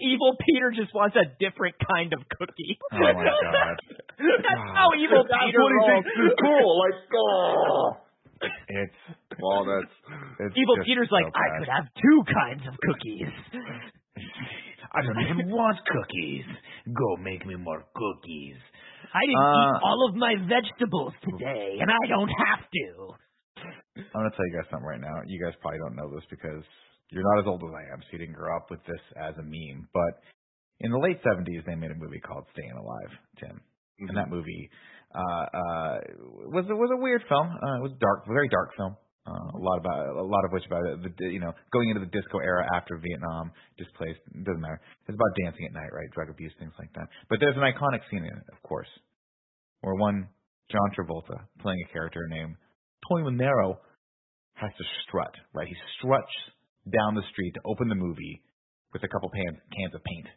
Evil 0.00 0.36
Peter 0.46 0.70
just 0.70 0.94
wants 0.94 1.16
a 1.16 1.24
different 1.42 1.74
kind 1.82 2.12
of 2.14 2.20
cookie. 2.30 2.78
Oh 2.92 2.98
my 2.98 3.12
god. 3.12 3.76
That's 4.18 4.64
how 4.72 4.94
evil 4.96 5.24
That's 5.28 5.44
Peter 5.44 5.60
what 5.60 5.72
he 5.72 5.78
rolls. 5.82 6.04
thinks 6.04 6.08
is 6.14 6.34
cool. 6.40 6.78
Like, 6.78 6.94
oh. 7.12 7.96
It's 8.68 8.94
Walnuts. 9.40 9.90
it's 10.40 10.54
Evil 10.56 10.76
Peter's 10.86 11.08
so 11.10 11.16
like, 11.16 11.26
I 11.34 11.58
could 11.58 11.68
have 11.68 11.86
two 12.00 12.22
kinds 12.32 12.62
of 12.68 12.74
cookies. 12.80 13.32
I 14.94 15.02
don't 15.02 15.20
even 15.26 15.50
want 15.50 15.78
cookies. 15.86 16.46
Go 16.94 17.16
make 17.22 17.44
me 17.46 17.56
more 17.56 17.84
cookies. 17.94 18.56
I 19.12 19.20
didn't 19.26 19.42
Uh, 19.42 19.58
eat 19.58 19.82
all 19.82 20.00
of 20.08 20.14
my 20.16 20.34
vegetables 20.46 21.12
today, 21.22 21.78
and 21.80 21.90
I 21.90 22.02
don't 22.08 22.30
have 22.30 22.62
to. 22.70 22.86
I'm 23.96 24.04
gonna 24.14 24.30
tell 24.30 24.46
you 24.46 24.54
guys 24.58 24.70
something 24.70 24.86
right 24.86 25.00
now. 25.00 25.14
You 25.26 25.38
guys 25.42 25.54
probably 25.60 25.78
don't 25.78 25.96
know 25.96 26.10
this 26.14 26.24
because 26.30 26.62
you're 27.10 27.22
not 27.34 27.40
as 27.42 27.46
old 27.46 27.62
as 27.62 27.70
I 27.74 27.84
am, 27.94 28.00
so 28.02 28.08
you 28.12 28.18
didn't 28.18 28.34
grow 28.34 28.54
up 28.56 28.70
with 28.70 28.82
this 28.86 29.00
as 29.16 29.34
a 29.38 29.42
meme. 29.42 29.88
But 29.94 30.12
in 30.80 30.90
the 30.90 30.98
late 30.98 31.22
'70s, 31.22 31.64
they 31.64 31.74
made 31.74 31.90
a 31.90 31.98
movie 31.98 32.20
called 32.20 32.44
Staying 32.52 32.72
Alive, 32.78 33.12
Tim. 33.38 33.60
And 34.00 34.16
that 34.18 34.28
movie 34.28 34.68
uh, 35.14 35.46
uh, 35.54 35.98
was 36.50 36.66
was 36.66 36.90
a 36.92 37.00
weird 37.00 37.22
film. 37.28 37.46
Uh, 37.46 37.78
it 37.78 37.82
was 37.82 37.92
dark, 38.00 38.26
very 38.26 38.48
dark 38.48 38.74
film. 38.76 38.96
Uh, 39.24 39.56
a 39.56 39.60
lot 39.60 39.80
about 39.80 40.04
a 40.04 40.22
lot 40.22 40.44
of 40.44 40.52
which 40.52 40.66
about 40.68 40.84
the, 41.00 41.08
you 41.32 41.40
know 41.40 41.48
going 41.72 41.88
into 41.88 42.04
the 42.04 42.12
disco 42.12 42.44
era 42.44 42.60
after 42.76 43.00
Vietnam 43.00 43.50
displaced. 43.80 44.20
Doesn't 44.44 44.60
matter. 44.60 44.80
It's 45.08 45.16
about 45.16 45.32
dancing 45.40 45.64
at 45.64 45.72
night, 45.72 45.88
right? 45.96 46.10
Drug 46.12 46.28
abuse, 46.28 46.52
things 46.60 46.76
like 46.78 46.92
that. 46.92 47.08
But 47.32 47.40
there's 47.40 47.56
an 47.56 47.64
iconic 47.64 48.04
scene 48.10 48.20
in 48.20 48.36
it, 48.36 48.46
of 48.52 48.60
course, 48.62 48.90
where 49.80 49.94
one 49.96 50.28
John 50.68 50.88
Travolta 50.92 51.40
playing 51.60 51.80
a 51.88 51.92
character 51.92 52.20
named 52.28 52.56
Tony 53.08 53.24
Manero 53.24 53.80
has 54.54 54.70
to 54.76 54.84
strut, 55.08 55.32
right? 55.52 55.68
He 55.68 55.76
struts 55.98 56.32
down 56.84 57.14
the 57.14 57.24
street 57.32 57.52
to 57.54 57.60
open 57.64 57.88
the 57.88 57.96
movie 57.96 58.42
with 58.92 59.02
a 59.02 59.08
couple 59.08 59.30
pans, 59.32 59.58
cans 59.76 59.94
of 59.94 60.04
paint. 60.04 60.28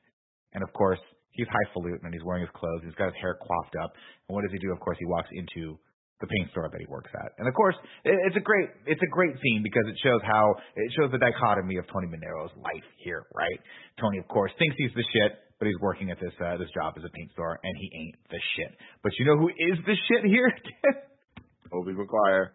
And 0.53 0.63
of 0.63 0.71
course, 0.73 0.99
he's 1.31 1.47
highfalutin 1.47 2.03
and 2.03 2.13
he's 2.13 2.23
wearing 2.23 2.41
his 2.41 2.55
clothes. 2.55 2.81
He's 2.83 2.95
got 2.95 3.13
his 3.13 3.19
hair 3.21 3.35
coiffed 3.35 3.75
up. 3.83 3.93
And 4.27 4.35
what 4.35 4.41
does 4.41 4.51
he 4.51 4.59
do? 4.59 4.71
Of 4.71 4.79
course, 4.79 4.97
he 4.99 5.05
walks 5.05 5.29
into 5.31 5.77
the 6.19 6.27
paint 6.27 6.49
store 6.51 6.69
that 6.71 6.81
he 6.81 6.87
works 6.89 7.11
at. 7.13 7.37
And 7.37 7.47
of 7.47 7.53
course, 7.53 7.75
it's 8.03 8.35
a 8.35 8.41
great 8.41 8.69
it's 8.85 9.01
a 9.01 9.11
great 9.11 9.37
scene 9.37 9.61
because 9.61 9.85
it 9.85 9.97
shows 10.01 10.21
how 10.25 10.55
it 10.75 10.89
shows 10.97 11.11
the 11.11 11.21
dichotomy 11.21 11.77
of 11.77 11.85
Tony 11.93 12.07
Manero's 12.07 12.53
life 12.57 12.87
here, 12.97 13.25
right? 13.35 13.59
Tony, 14.01 14.17
of 14.17 14.27
course, 14.27 14.51
thinks 14.57 14.75
he's 14.77 14.93
the 14.95 15.05
shit, 15.13 15.37
but 15.59 15.67
he's 15.67 15.77
working 15.79 16.09
at 16.09 16.19
this 16.19 16.33
uh, 16.41 16.57
this 16.57 16.69
job 16.73 16.97
as 16.97 17.03
a 17.05 17.13
paint 17.13 17.31
store, 17.33 17.59
and 17.61 17.73
he 17.77 17.87
ain't 18.01 18.17
the 18.29 18.41
shit. 18.57 18.73
But 19.03 19.13
you 19.19 19.25
know 19.25 19.37
who 19.37 19.49
is 19.49 19.77
the 19.85 19.95
shit 20.09 20.25
here? 20.25 20.49
Tobey 21.71 21.93
Maguire. 21.93 22.53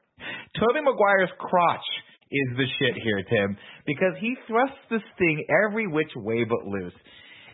Tobey 0.58 0.82
Maguire's 0.82 1.30
crotch 1.38 1.88
is 2.32 2.48
the 2.56 2.66
shit 2.80 2.96
here, 3.02 3.22
Tim, 3.28 3.56
because 3.86 4.16
he 4.20 4.34
thrusts 4.48 4.82
this 4.90 5.04
thing 5.18 5.44
every 5.68 5.86
which 5.86 6.10
way 6.16 6.44
but 6.44 6.66
loose. 6.66 6.96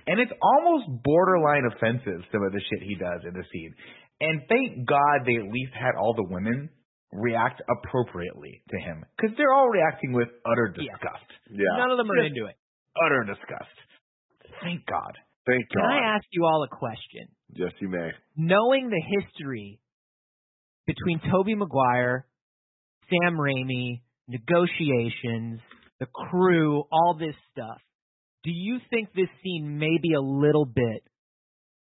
And 0.06 0.20
it's 0.20 0.32
almost 0.40 1.04
borderline 1.04 1.68
offensive, 1.68 2.24
some 2.32 2.42
of 2.42 2.52
the 2.52 2.62
shit 2.64 2.80
he 2.80 2.94
does 2.94 3.20
in 3.28 3.34
the 3.34 3.44
scene. 3.52 3.74
And 4.20 4.42
thank 4.48 4.86
God 4.86 5.24
they 5.26 5.36
at 5.36 5.52
least 5.52 5.72
had 5.74 5.94
all 5.98 6.14
the 6.14 6.24
women 6.28 6.70
react 7.12 7.62
appropriately 7.70 8.62
to 8.70 8.78
him. 8.78 9.04
Because 9.16 9.36
they're 9.36 9.52
all 9.52 9.68
reacting 9.68 10.12
with 10.12 10.28
utter 10.44 10.68
disgust. 10.68 11.28
Yeah. 11.50 11.78
None 11.78 11.90
of 11.90 11.96
them 11.98 12.10
are 12.10 12.16
Just- 12.22 12.36
into 12.36 12.46
it. 12.50 12.56
Utter 13.04 13.24
disgust. 13.24 13.76
Thank 14.62 14.84
God. 14.86 15.16
Thank 15.46 15.68
Can 15.70 15.80
God. 15.82 15.90
I 15.92 16.16
ask 16.16 16.24
you 16.32 16.44
all 16.44 16.62
a 16.64 16.68
question? 16.68 17.28
Yes, 17.50 17.72
you 17.80 17.88
may. 17.88 18.10
Knowing 18.36 18.90
the 18.90 19.00
history 19.00 19.80
between 20.86 21.20
Tobey 21.30 21.54
Maguire, 21.54 22.26
Sam 23.08 23.36
Raimi, 23.38 24.00
negotiations, 24.26 25.60
the 26.00 26.06
crew, 26.06 26.82
all 26.92 27.14
this 27.18 27.34
stuff. 27.52 27.80
Do 28.44 28.50
you 28.50 28.78
think 28.90 29.12
this 29.14 29.28
scene 29.42 29.78
maybe 29.78 30.14
a 30.14 30.20
little 30.20 30.64
bit 30.66 31.02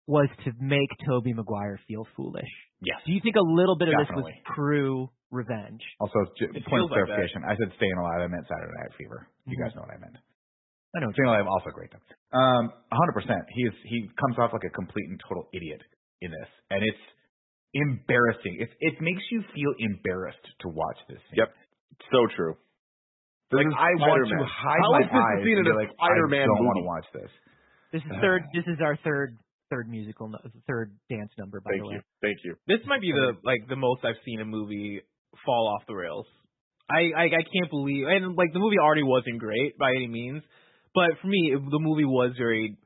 was 0.07 0.29
to 0.45 0.51
make 0.59 0.89
Tobey 1.07 1.33
Maguire 1.33 1.79
feel 1.87 2.05
foolish? 2.15 2.49
Yes. 2.81 2.99
Do 3.05 3.11
you 3.13 3.21
think 3.23 3.35
a 3.35 3.43
little 3.45 3.77
bit 3.77 3.89
of 3.89 3.95
this 3.97 4.11
was 4.15 4.29
crew 4.45 5.09
revenge? 5.31 5.81
Also, 5.99 6.19
j- 6.37 6.45
It 6.53 6.61
point 6.65 6.85
feels 6.85 6.91
of 6.91 6.97
like 6.97 7.05
clarification. 7.09 7.41
I 7.43 7.55
said 7.57 7.71
Staying 7.77 7.97
Alive. 7.97 8.21
I 8.21 8.27
meant 8.27 8.45
Saturday 8.45 8.73
Night 8.77 8.93
Fever. 8.97 9.27
You 9.49 9.57
Mhm. 9.57 9.61
guys 9.65 9.75
know 9.75 9.81
what 9.81 9.91
I 9.91 9.97
meant. 9.97 10.17
I 10.95 10.99
know. 11.01 11.11
Staying 11.11 11.27
Alive 11.29 11.47
also 11.47 11.69
great 11.71 11.89
though. 11.91 12.37
Um, 12.37 12.71
100%. 12.91 13.43
He 13.49 13.63
is 13.65 13.73
he 13.83 14.09
comes 14.21 14.37
off 14.37 14.53
like 14.53 14.63
a 14.63 14.69
complete 14.69 15.09
and 15.09 15.19
total 15.27 15.49
idiot 15.53 15.81
in 16.21 16.31
this, 16.31 16.49
and 16.69 16.83
it's 16.83 17.01
embarrassing. 17.73 18.57
It 18.61 18.69
it 18.79 19.01
makes 19.01 19.23
you 19.31 19.41
feel 19.53 19.73
embarrassed 19.79 20.45
to 20.61 20.67
watch 20.69 20.97
this. 21.09 21.19
Scene. 21.29 21.39
Yep. 21.43 21.49
So 22.11 22.27
true. 22.35 22.55
This 23.51 23.57
Like 23.59 23.67
is 23.67 23.73
I 23.77 23.91
want 24.01 24.23
to 24.23 24.29
Spider-Man. 24.29 24.47
hide 24.47 24.79
How 24.81 24.91
my 24.91 24.99
is 24.99 25.05
this 25.05 25.11
the 25.11 25.17
eyes 25.17 25.43
scene 25.43 25.57
in 25.59 25.67
a 25.67 25.75
like, 25.75 25.91
Spider-Man 25.93 26.41
I 26.41 26.45
don't 26.45 26.65
want 26.65 26.77
to 26.81 26.85
watch 26.87 27.07
this. 27.13 27.31
This 27.93 28.01
is 28.03 28.11
third. 28.21 28.41
This 28.53 28.65
is 28.67 28.79
our 28.81 28.97
third 29.03 29.37
third 29.69 29.89
musical, 29.89 30.31
third 30.67 30.95
dance 31.09 31.31
number. 31.37 31.59
By 31.61 31.71
Thank 31.71 31.81
the 31.81 31.87
way, 31.87 31.95
you. 31.95 32.01
Thank 32.21 32.37
you. 32.43 32.55
This 32.67 32.79
might 32.87 33.01
be 33.01 33.11
the 33.11 33.33
like 33.43 33.67
the 33.67 33.75
most 33.75 34.05
I've 34.05 34.19
seen 34.25 34.41
a 34.41 34.45
movie 34.45 35.01
fall 35.45 35.75
off 35.75 35.87
the 35.87 35.95
rails. 35.95 36.25
I 36.89 37.09
I, 37.17 37.25
I 37.25 37.43
can't 37.43 37.69
believe 37.69 38.05
and 38.07 38.35
like 38.35 38.53
the 38.53 38.59
movie 38.59 38.77
already 38.79 39.03
wasn't 39.03 39.39
great 39.39 39.77
by 39.77 39.91
any 39.95 40.07
means, 40.07 40.43
but 40.93 41.17
for 41.21 41.27
me 41.27 41.53
it, 41.53 41.59
the 41.59 41.79
movie 41.81 42.05
was 42.05 42.33
very 42.37 42.77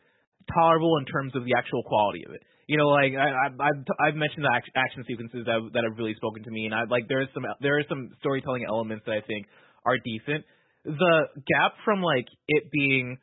tolerable 0.53 0.97
in 0.97 1.05
terms 1.05 1.35
of 1.35 1.45
the 1.45 1.53
actual 1.57 1.83
quality 1.83 2.23
of 2.25 2.33
it. 2.33 2.41
You 2.67 2.77
know, 2.77 2.89
like 2.89 3.13
I, 3.17 3.29
I 3.33 3.47
I've 3.49 3.81
I've 3.99 4.15
mentioned 4.15 4.45
the 4.45 4.53
act- 4.53 4.71
action 4.75 5.03
sequences 5.07 5.45
that 5.45 5.59
that 5.73 5.83
have 5.83 5.97
really 5.97 6.13
spoken 6.15 6.43
to 6.43 6.51
me, 6.51 6.65
and 6.65 6.73
I 6.73 6.85
like 6.89 7.09
there 7.09 7.21
is 7.21 7.29
some 7.33 7.43
there 7.61 7.77
are 7.77 7.85
some 7.89 8.13
storytelling 8.19 8.63
elements 8.67 9.03
that 9.05 9.13
I 9.13 9.21
think 9.25 9.47
are 9.85 9.97
decent. 9.97 10.45
The 10.85 11.15
gap 11.35 11.73
from 11.83 12.01
like 12.01 12.27
it 12.47 12.71
being 12.71 13.17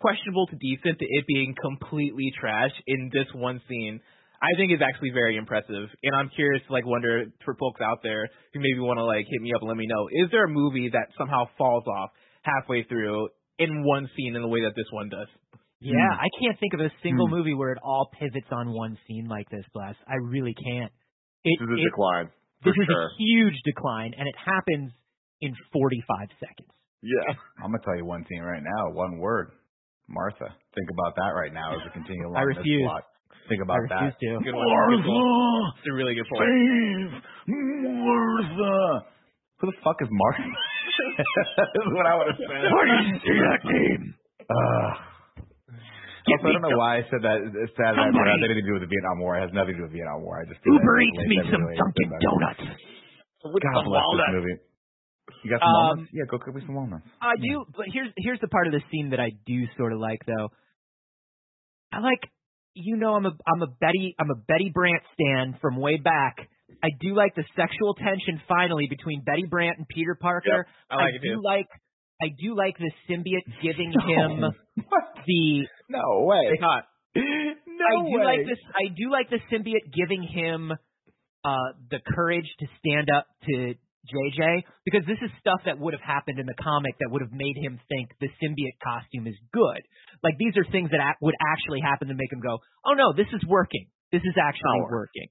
questionable 0.00 0.46
to 0.48 0.56
decent 0.56 0.98
to 0.98 1.06
it 1.08 1.24
being 1.26 1.54
completely 1.60 2.32
trash 2.38 2.72
in 2.86 3.10
this 3.12 3.26
one 3.34 3.60
scene 3.68 4.00
I 4.36 4.52
think 4.60 4.70
is 4.70 4.84
actually 4.84 5.12
very 5.16 5.36
impressive. 5.36 5.88
And 6.04 6.12
I'm 6.14 6.28
curious 6.36 6.62
to 6.66 6.72
like 6.72 6.84
wonder 6.84 7.24
for 7.42 7.54
folks 7.56 7.80
out 7.80 8.00
there 8.02 8.28
who 8.52 8.60
maybe 8.60 8.80
want 8.84 8.98
to 8.98 9.04
like 9.04 9.24
hit 9.24 9.40
me 9.40 9.50
up 9.56 9.62
and 9.62 9.68
let 9.68 9.78
me 9.78 9.86
know, 9.88 10.08
is 10.12 10.30
there 10.30 10.44
a 10.44 10.48
movie 10.48 10.90
that 10.92 11.08
somehow 11.16 11.48
falls 11.56 11.84
off 11.88 12.10
halfway 12.42 12.84
through 12.84 13.28
in 13.58 13.82
one 13.82 14.06
scene 14.14 14.36
in 14.36 14.42
the 14.42 14.48
way 14.48 14.60
that 14.60 14.76
this 14.76 14.84
one 14.92 15.08
does? 15.08 15.26
yeah, 15.80 15.92
Hmm. 15.96 16.20
I 16.20 16.28
can't 16.38 16.60
think 16.60 16.74
of 16.74 16.80
a 16.80 16.92
single 17.02 17.28
Hmm. 17.28 17.34
movie 17.36 17.54
where 17.54 17.72
it 17.72 17.78
all 17.82 18.10
pivots 18.12 18.52
on 18.52 18.68
one 18.76 18.98
scene 19.08 19.24
like 19.26 19.48
this. 19.48 19.64
Bless, 19.72 19.96
I 20.06 20.16
really 20.20 20.52
can't. 20.54 20.92
It, 21.42 21.56
This 21.58 21.68
is 21.68 21.72
a 21.72 21.80
it- 21.80 21.84
decline. 21.90 22.28
For 22.62 22.72
this 22.72 22.76
is 22.76 22.88
a 22.92 23.08
huge 23.16 23.56
decline, 23.64 24.12
and 24.18 24.28
it 24.28 24.36
happens 24.36 24.92
in 25.40 25.54
45 25.72 26.28
seconds. 26.40 26.72
Yeah. 27.02 27.32
I'm 27.64 27.72
gonna 27.72 27.82
tell 27.84 27.96
you 27.96 28.04
one 28.04 28.24
scene 28.28 28.42
right 28.42 28.62
now. 28.62 28.92
One 28.92 29.16
word. 29.18 29.52
Martha. 30.08 30.48
Think 30.74 30.88
about 30.90 31.14
that 31.16 31.32
right 31.34 31.52
now 31.52 31.74
as 31.74 31.82
we 31.84 31.90
continue 31.92 32.26
along 32.28 32.38
I 32.38 32.44
this 32.46 32.58
refuse. 32.62 32.86
plot. 32.86 33.02
Think 33.48 33.60
I 33.62 33.64
about 33.66 33.80
refuse 33.86 34.14
that. 34.14 34.22
to. 34.22 34.30
Good 34.42 34.54
one. 34.54 34.66
Good 34.66 35.06
one. 35.06 35.72
It's 35.78 35.88
a 35.90 35.94
really 35.94 36.14
good 36.14 36.26
point. 36.30 36.46
Save 36.46 37.12
Martha. 37.50 39.06
Who 39.58 39.64
the 39.72 39.76
fuck 39.82 39.96
is 40.02 40.08
Martha? 40.10 40.42
is 41.80 41.88
what 41.96 42.06
I 42.06 42.14
would 42.18 42.28
have 42.28 42.40
said. 42.40 42.62
Why 42.70 42.82
didn't 42.86 43.08
you 43.08 43.18
see 43.24 43.38
that 43.40 43.60
game? 43.64 44.04
Ugh. 44.46 44.94
Get 46.26 46.42
Also, 46.42 46.50
I 46.50 46.52
don't 46.58 46.62
know 46.66 46.74
some- 46.74 46.82
why 46.82 46.98
I 46.98 47.02
said 47.06 47.22
that. 47.22 47.38
It's 47.38 47.70
sad 47.78 47.94
that 47.94 48.02
Somebody- 48.10 48.26
it 48.26 48.34
has 48.34 48.42
anything 48.50 48.66
to 48.66 48.68
do 48.68 48.74
with 48.74 48.82
the 48.82 48.90
Vietnam 48.90 49.22
War. 49.22 49.38
It 49.38 49.46
has 49.46 49.54
nothing 49.54 49.78
to 49.78 49.78
do 49.78 49.84
with 49.86 49.94
the 49.94 49.98
Vietnam 50.02 50.26
War. 50.26 50.42
I 50.42 50.44
just 50.50 50.58
feel 50.66 50.74
Uber 50.74 50.94
that 50.98 51.06
Eats 51.06 51.18
it 51.22 51.28
me 51.30 51.38
some. 51.54 51.62
Dunkin' 51.70 52.10
Donuts. 52.18 52.66
God 53.46 53.84
bless 53.86 54.02
this 54.10 54.34
movie. 54.34 54.56
You 55.44 55.50
got 55.50 55.60
some 55.60 55.68
Um, 55.68 55.74
walnuts? 55.98 56.10
Yeah, 56.12 56.24
go 56.30 56.38
cook 56.38 56.54
me 56.54 56.62
some 56.66 56.74
walnuts. 56.74 57.06
I 57.20 57.34
do, 57.40 57.64
but 57.76 57.86
here's 57.92 58.08
here's 58.16 58.40
the 58.40 58.48
part 58.48 58.66
of 58.66 58.72
the 58.72 58.82
scene 58.90 59.10
that 59.10 59.20
I 59.20 59.30
do 59.46 59.66
sort 59.76 59.92
of 59.92 59.98
like 60.00 60.20
though. 60.26 60.48
I 61.92 62.00
like, 62.00 62.20
you 62.74 62.96
know, 62.96 63.14
I'm 63.14 63.26
a 63.26 63.30
I'm 63.46 63.62
a 63.62 63.66
Betty 63.80 64.14
I'm 64.18 64.30
a 64.30 64.34
Betty 64.46 64.70
Brant 64.72 65.02
stan 65.14 65.58
from 65.60 65.76
way 65.76 65.96
back. 65.98 66.36
I 66.82 66.88
do 67.00 67.14
like 67.14 67.34
the 67.34 67.44
sexual 67.56 67.94
tension 67.94 68.40
finally 68.48 68.86
between 68.90 69.22
Betty 69.24 69.44
Brant 69.48 69.78
and 69.78 69.88
Peter 69.88 70.16
Parker. 70.20 70.66
I 70.90 70.96
like 70.96 71.14
it 71.14 71.22
do 71.22 71.36
too. 71.36 71.42
like 71.42 71.66
I 72.22 72.26
do 72.40 72.56
like 72.56 72.76
the 72.78 72.90
symbiote 73.08 73.50
giving 73.62 73.92
him 74.06 74.40
What? 74.88 75.04
the 75.26 75.66
No 75.88 76.24
way. 76.24 76.50
It's 76.52 76.62
hot. 76.62 76.84
No 77.76 77.84
I 78.06 78.10
do 78.10 78.16
way. 78.18 78.24
like 78.24 78.46
this. 78.46 78.58
I 78.74 78.88
do 78.96 79.10
like 79.10 79.28
the 79.28 79.38
symbiote 79.52 79.92
giving 79.92 80.22
him 80.22 80.72
uh, 81.44 81.68
the 81.90 81.98
courage 82.14 82.46
to 82.60 82.66
stand 82.78 83.10
up 83.14 83.26
to 83.46 83.74
JJ 84.06 84.62
because 84.84 85.02
this 85.06 85.18
is 85.22 85.30
stuff 85.40 85.60
that 85.66 85.78
would 85.78 85.94
have 85.94 86.02
happened 86.04 86.38
in 86.38 86.46
the 86.46 86.56
comic 86.56 86.94
that 86.98 87.10
would 87.10 87.22
have 87.22 87.32
made 87.32 87.56
him 87.60 87.78
think 87.88 88.10
the 88.20 88.28
symbiote 88.40 88.78
costume 88.82 89.26
is 89.26 89.36
good. 89.52 89.82
Like 90.22 90.38
these 90.38 90.56
are 90.56 90.64
things 90.70 90.90
that 90.90 91.00
would 91.20 91.34
actually 91.42 91.80
happen 91.80 92.08
to 92.08 92.14
make 92.14 92.32
him 92.32 92.40
go, 92.40 92.58
"Oh 92.86 92.94
no, 92.94 93.12
this 93.12 93.28
is 93.32 93.42
working. 93.46 93.86
This 94.12 94.22
is 94.22 94.34
actually 94.40 94.80
Power. 94.86 95.06
working." 95.06 95.28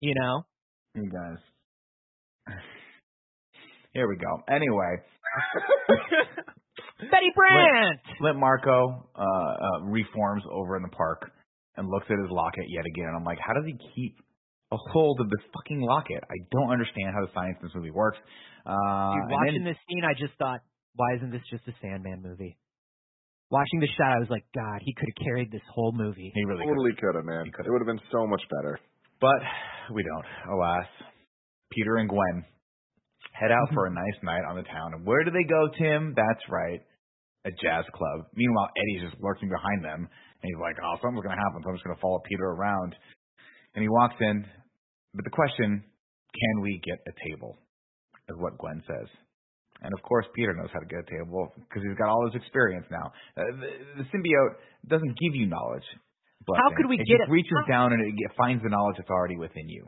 You 0.00 0.14
know? 0.14 0.42
You 0.94 1.10
guys. 1.10 1.40
Here 3.92 4.08
we 4.08 4.16
go. 4.16 4.42
Anyway, 4.48 5.00
Betty 7.10 7.32
Brant. 7.34 8.00
Flint 8.18 8.38
Marko 8.38 9.08
uh, 9.14 9.22
uh, 9.22 9.84
reforms 9.84 10.42
over 10.50 10.76
in 10.76 10.82
the 10.82 10.88
park 10.88 11.30
and 11.76 11.88
looks 11.88 12.06
at 12.10 12.18
his 12.18 12.30
locket 12.30 12.64
yet 12.68 12.84
again. 12.86 13.12
I'm 13.16 13.24
like, 13.24 13.38
how 13.40 13.54
does 13.54 13.64
he 13.66 13.76
keep 13.94 14.18
a 14.72 14.76
hold 14.92 15.20
of 15.20 15.30
this 15.30 15.44
fucking 15.54 15.80
locket? 15.80 16.22
I 16.26 16.36
don't 16.50 16.70
understand 16.70 17.14
how 17.14 17.24
the 17.24 17.32
science 17.34 17.56
in 17.60 17.68
this 17.68 17.74
movie 17.74 17.90
works. 17.94 18.18
Uh, 18.66 19.14
Dude, 19.14 19.30
watching 19.30 19.64
then, 19.64 19.72
this 19.72 19.80
scene, 19.88 20.02
I 20.04 20.14
just 20.18 20.34
thought, 20.38 20.60
why 20.96 21.14
isn't 21.16 21.30
this 21.30 21.42
just 21.50 21.62
a 21.68 21.74
Sandman 21.80 22.22
movie? 22.22 22.56
Watching 23.50 23.78
the 23.78 23.86
shot, 23.94 24.16
I 24.16 24.18
was 24.18 24.28
like, 24.30 24.42
God, 24.58 24.82
he 24.82 24.90
could 24.94 25.06
have 25.06 25.22
carried 25.24 25.52
this 25.54 25.62
whole 25.70 25.92
movie. 25.94 26.32
he 26.34 26.44
really. 26.44 26.66
Totally 26.66 26.90
could 26.98 27.14
have, 27.14 27.24
man. 27.24 27.46
It 27.46 27.70
would 27.70 27.78
have 27.78 27.86
been 27.86 28.02
so 28.10 28.26
much 28.26 28.42
better. 28.50 28.80
But 29.20 29.38
we 29.94 30.02
don't, 30.02 30.26
alas. 30.52 30.86
Peter 31.70 31.96
and 32.02 32.08
Gwen 32.08 32.44
head 33.32 33.52
out 33.52 33.68
for 33.72 33.86
a 33.86 33.90
Mm-hmm. 33.90 34.02
nice 34.02 34.18
night 34.24 34.44
on 34.50 34.56
the 34.56 34.66
town. 34.66 34.94
And 34.98 35.06
where 35.06 35.22
do 35.22 35.30
they 35.30 35.44
go, 35.46 35.68
Tim? 35.78 36.14
That's 36.16 36.42
right, 36.50 36.80
a 37.46 37.50
jazz 37.62 37.84
club. 37.94 38.26
Meanwhile, 38.34 38.70
Eddie's 38.74 39.10
just 39.10 39.22
lurking 39.22 39.48
behind 39.48 39.84
them, 39.84 40.08
and 40.10 40.44
he's 40.46 40.58
like, 40.60 40.76
"Oh, 40.82 40.96
something's 41.00 41.22
gonna 41.22 41.38
happen. 41.38 41.62
So 41.62 41.70
I'm 41.70 41.76
just 41.76 41.84
gonna 41.86 42.02
follow 42.02 42.18
Peter 42.26 42.50
around." 42.50 42.96
And 43.76 43.82
he 43.84 43.88
walks 43.88 44.16
in, 44.20 44.44
but 45.14 45.24
the 45.24 45.30
question, 45.30 45.84
"Can 46.32 46.60
we 46.62 46.80
get 46.82 46.98
a 47.06 47.12
table?" 47.28 47.58
is 48.28 48.36
what 48.40 48.56
Gwen 48.58 48.82
says. 48.88 49.06
And 49.82 49.92
of 49.92 50.02
course, 50.02 50.24
Peter 50.34 50.54
knows 50.56 50.70
how 50.72 50.80
to 50.80 50.86
get 50.86 51.00
a 51.04 51.10
table 51.12 51.52
because 51.68 51.82
he's 51.84 51.96
got 51.98 52.08
all 52.08 52.24
his 52.26 52.34
experience 52.40 52.86
now. 52.90 53.12
Uh, 53.36 53.44
the, 53.60 54.02
the 54.02 54.04
symbiote 54.08 54.56
doesn't 54.88 55.14
give 55.20 55.36
you 55.36 55.46
knowledge. 55.46 55.84
How 56.48 56.70
could 56.74 56.88
we 56.88 56.96
it 56.96 57.04
get 57.06 57.18
just 57.20 57.28
it- 57.28 57.32
reaches 57.32 57.52
how- 57.66 57.70
down 57.70 57.92
and 57.92 58.00
it 58.02 58.32
finds 58.36 58.62
the 58.64 58.70
knowledge 58.70 58.96
that's 58.96 59.10
already 59.10 59.36
within 59.36 59.68
you. 59.68 59.86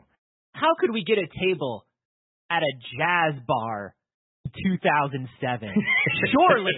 How 0.53 0.75
could 0.79 0.91
we 0.91 1.03
get 1.03 1.17
a 1.17 1.25
table 1.41 1.85
at 2.51 2.61
a 2.61 2.73
jazz 2.97 3.41
bar 3.47 3.95
2007? 4.65 5.73
Surely, 6.31 6.73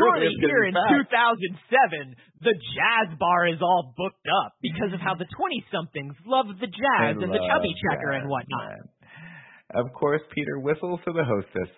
surely 0.00 0.32
here 0.40 0.64
in 0.64 0.74
packed. 0.74 1.12
2007, 1.12 2.16
the 2.40 2.56
jazz 2.56 3.08
bar 3.20 3.46
is 3.46 3.60
all 3.60 3.92
booked 3.96 4.26
up 4.44 4.56
because 4.64 4.92
of 4.96 5.00
how 5.00 5.14
the 5.14 5.28
20 5.28 5.64
somethings 5.70 6.16
love 6.24 6.48
the 6.48 6.66
jazz 6.66 7.20
They 7.20 7.24
and 7.24 7.32
the 7.32 7.44
chubby 7.44 7.74
checker 7.76 8.16
and 8.16 8.28
whatnot. 8.28 8.68
man. 8.68 8.84
Of 9.84 9.92
course, 9.92 10.22
Peter 10.34 10.58
whistles 10.58 11.00
to 11.04 11.12
the 11.12 11.24
hostess 11.24 11.70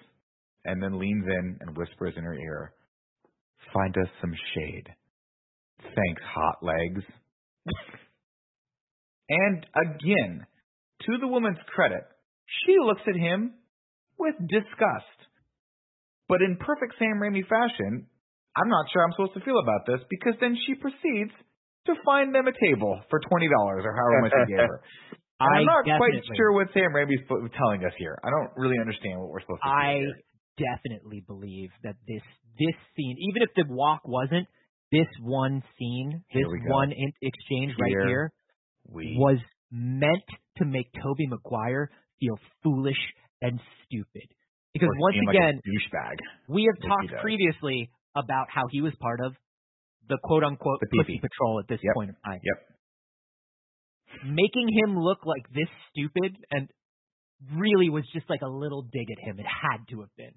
and 0.64 0.83
then 0.83 0.99
leans 0.99 1.26
in 1.26 1.59
and 1.61 1.76
whispers 1.76 2.14
in 2.17 2.25
her 2.25 2.35
ear, 2.35 2.73
Find 3.73 3.95
us 3.97 4.09
some 4.21 4.33
shade. 4.55 4.88
Thanks, 5.81 6.23
hot 6.35 6.62
legs. 6.62 7.02
and 9.29 9.67
again, 9.75 10.47
to 11.07 11.19
the 11.21 11.29
woman's 11.29 11.59
credit, 11.75 12.05
she 12.67 12.76
looks 12.85 13.00
at 13.09 13.17
him 13.17 13.55
with 14.19 14.35
disgust. 14.38 15.19
But 16.29 16.43
in 16.43 16.57
perfect 16.57 16.95
Sam 16.99 17.21
Raimi 17.21 17.47
fashion, 17.47 18.07
I'm 18.57 18.69
not 18.69 18.87
sure 18.93 19.03
I'm 19.03 19.13
supposed 19.13 19.35
to 19.35 19.45
feel 19.45 19.59
about 19.59 19.87
this 19.87 20.01
because 20.11 20.35
then 20.41 20.57
she 20.67 20.75
proceeds 20.75 21.33
to 21.87 21.93
find 22.05 22.35
them 22.35 22.47
a 22.47 22.55
table 22.55 23.01
for 23.09 23.19
$20 23.21 23.49
or 23.49 23.93
however 23.97 24.21
much 24.23 24.33
he 24.47 24.55
gave 24.55 24.67
her. 24.69 24.81
I 25.41 25.59
I'm 25.59 25.67
not 25.67 25.85
quite 25.85 26.15
sure 26.37 26.53
what 26.53 26.69
Sam 26.73 26.93
Raimi's 26.95 27.27
telling 27.59 27.85
us 27.85 27.93
here. 27.99 28.17
I 28.23 28.31
don't 28.31 28.51
really 28.57 28.79
understand 28.79 29.19
what 29.19 29.31
we're 29.31 29.41
supposed 29.41 29.63
to 29.63 29.69
I 29.69 29.99
do 29.99 30.07
here. 30.07 30.71
definitely 30.71 31.25
believe 31.27 31.71
that 31.83 31.97
this 32.07 32.23
this 32.59 32.77
scene, 32.95 33.17
even 33.31 33.43
if 33.43 33.49
the 33.57 33.65
walk 33.67 34.03
wasn't, 34.07 34.47
this 34.93 35.09
one 35.21 35.65
scene, 35.79 36.23
this 36.33 36.45
one 36.67 36.93
in- 36.93 37.13
exchange 37.23 37.73
right 37.81 37.89
Here 37.89 38.07
here 38.07 38.33
We 38.87 39.17
was 39.19 39.39
meant 39.73 40.23
to 40.59 40.65
make 40.65 40.93
Tobey 41.03 41.27
Maguire 41.27 41.91
feel 42.21 42.39
foolish 42.63 43.01
and 43.41 43.59
stupid. 43.85 44.29
Because 44.75 44.89
once 45.01 45.17
like 45.27 45.35
again, 45.35 45.61
douchebag. 45.67 46.17
we 46.49 46.71
have 46.71 46.89
talked 46.89 47.21
previously 47.21 47.91
about 48.14 48.47
how 48.50 48.64
he 48.71 48.81
was 48.81 48.92
part 49.00 49.21
of 49.21 49.35
the 50.09 50.19
quote 50.23 50.45
unquote 50.45 50.81
The 50.81 50.88
pussy 50.99 51.19
patrol 51.21 51.61
at 51.61 51.69
this 51.69 51.81
Yep. 51.83 51.95
point 51.95 52.11
in 52.11 52.16
time. 52.25 52.40
Yep. 52.42 52.59
Making 54.35 54.69
him 54.69 54.99
look 54.99 55.25
like 55.25 55.49
this 55.54 55.69
stupid 55.90 56.37
and 56.50 56.69
really 57.57 57.88
was 57.88 58.04
just 58.12 58.28
like 58.28 58.42
a 58.42 58.49
little 58.49 58.83
dig 58.83 59.09
at 59.11 59.19
him. 59.19 59.38
It 59.40 59.47
had 59.47 59.88
to 59.90 60.00
have 60.00 60.14
been. 60.16 60.35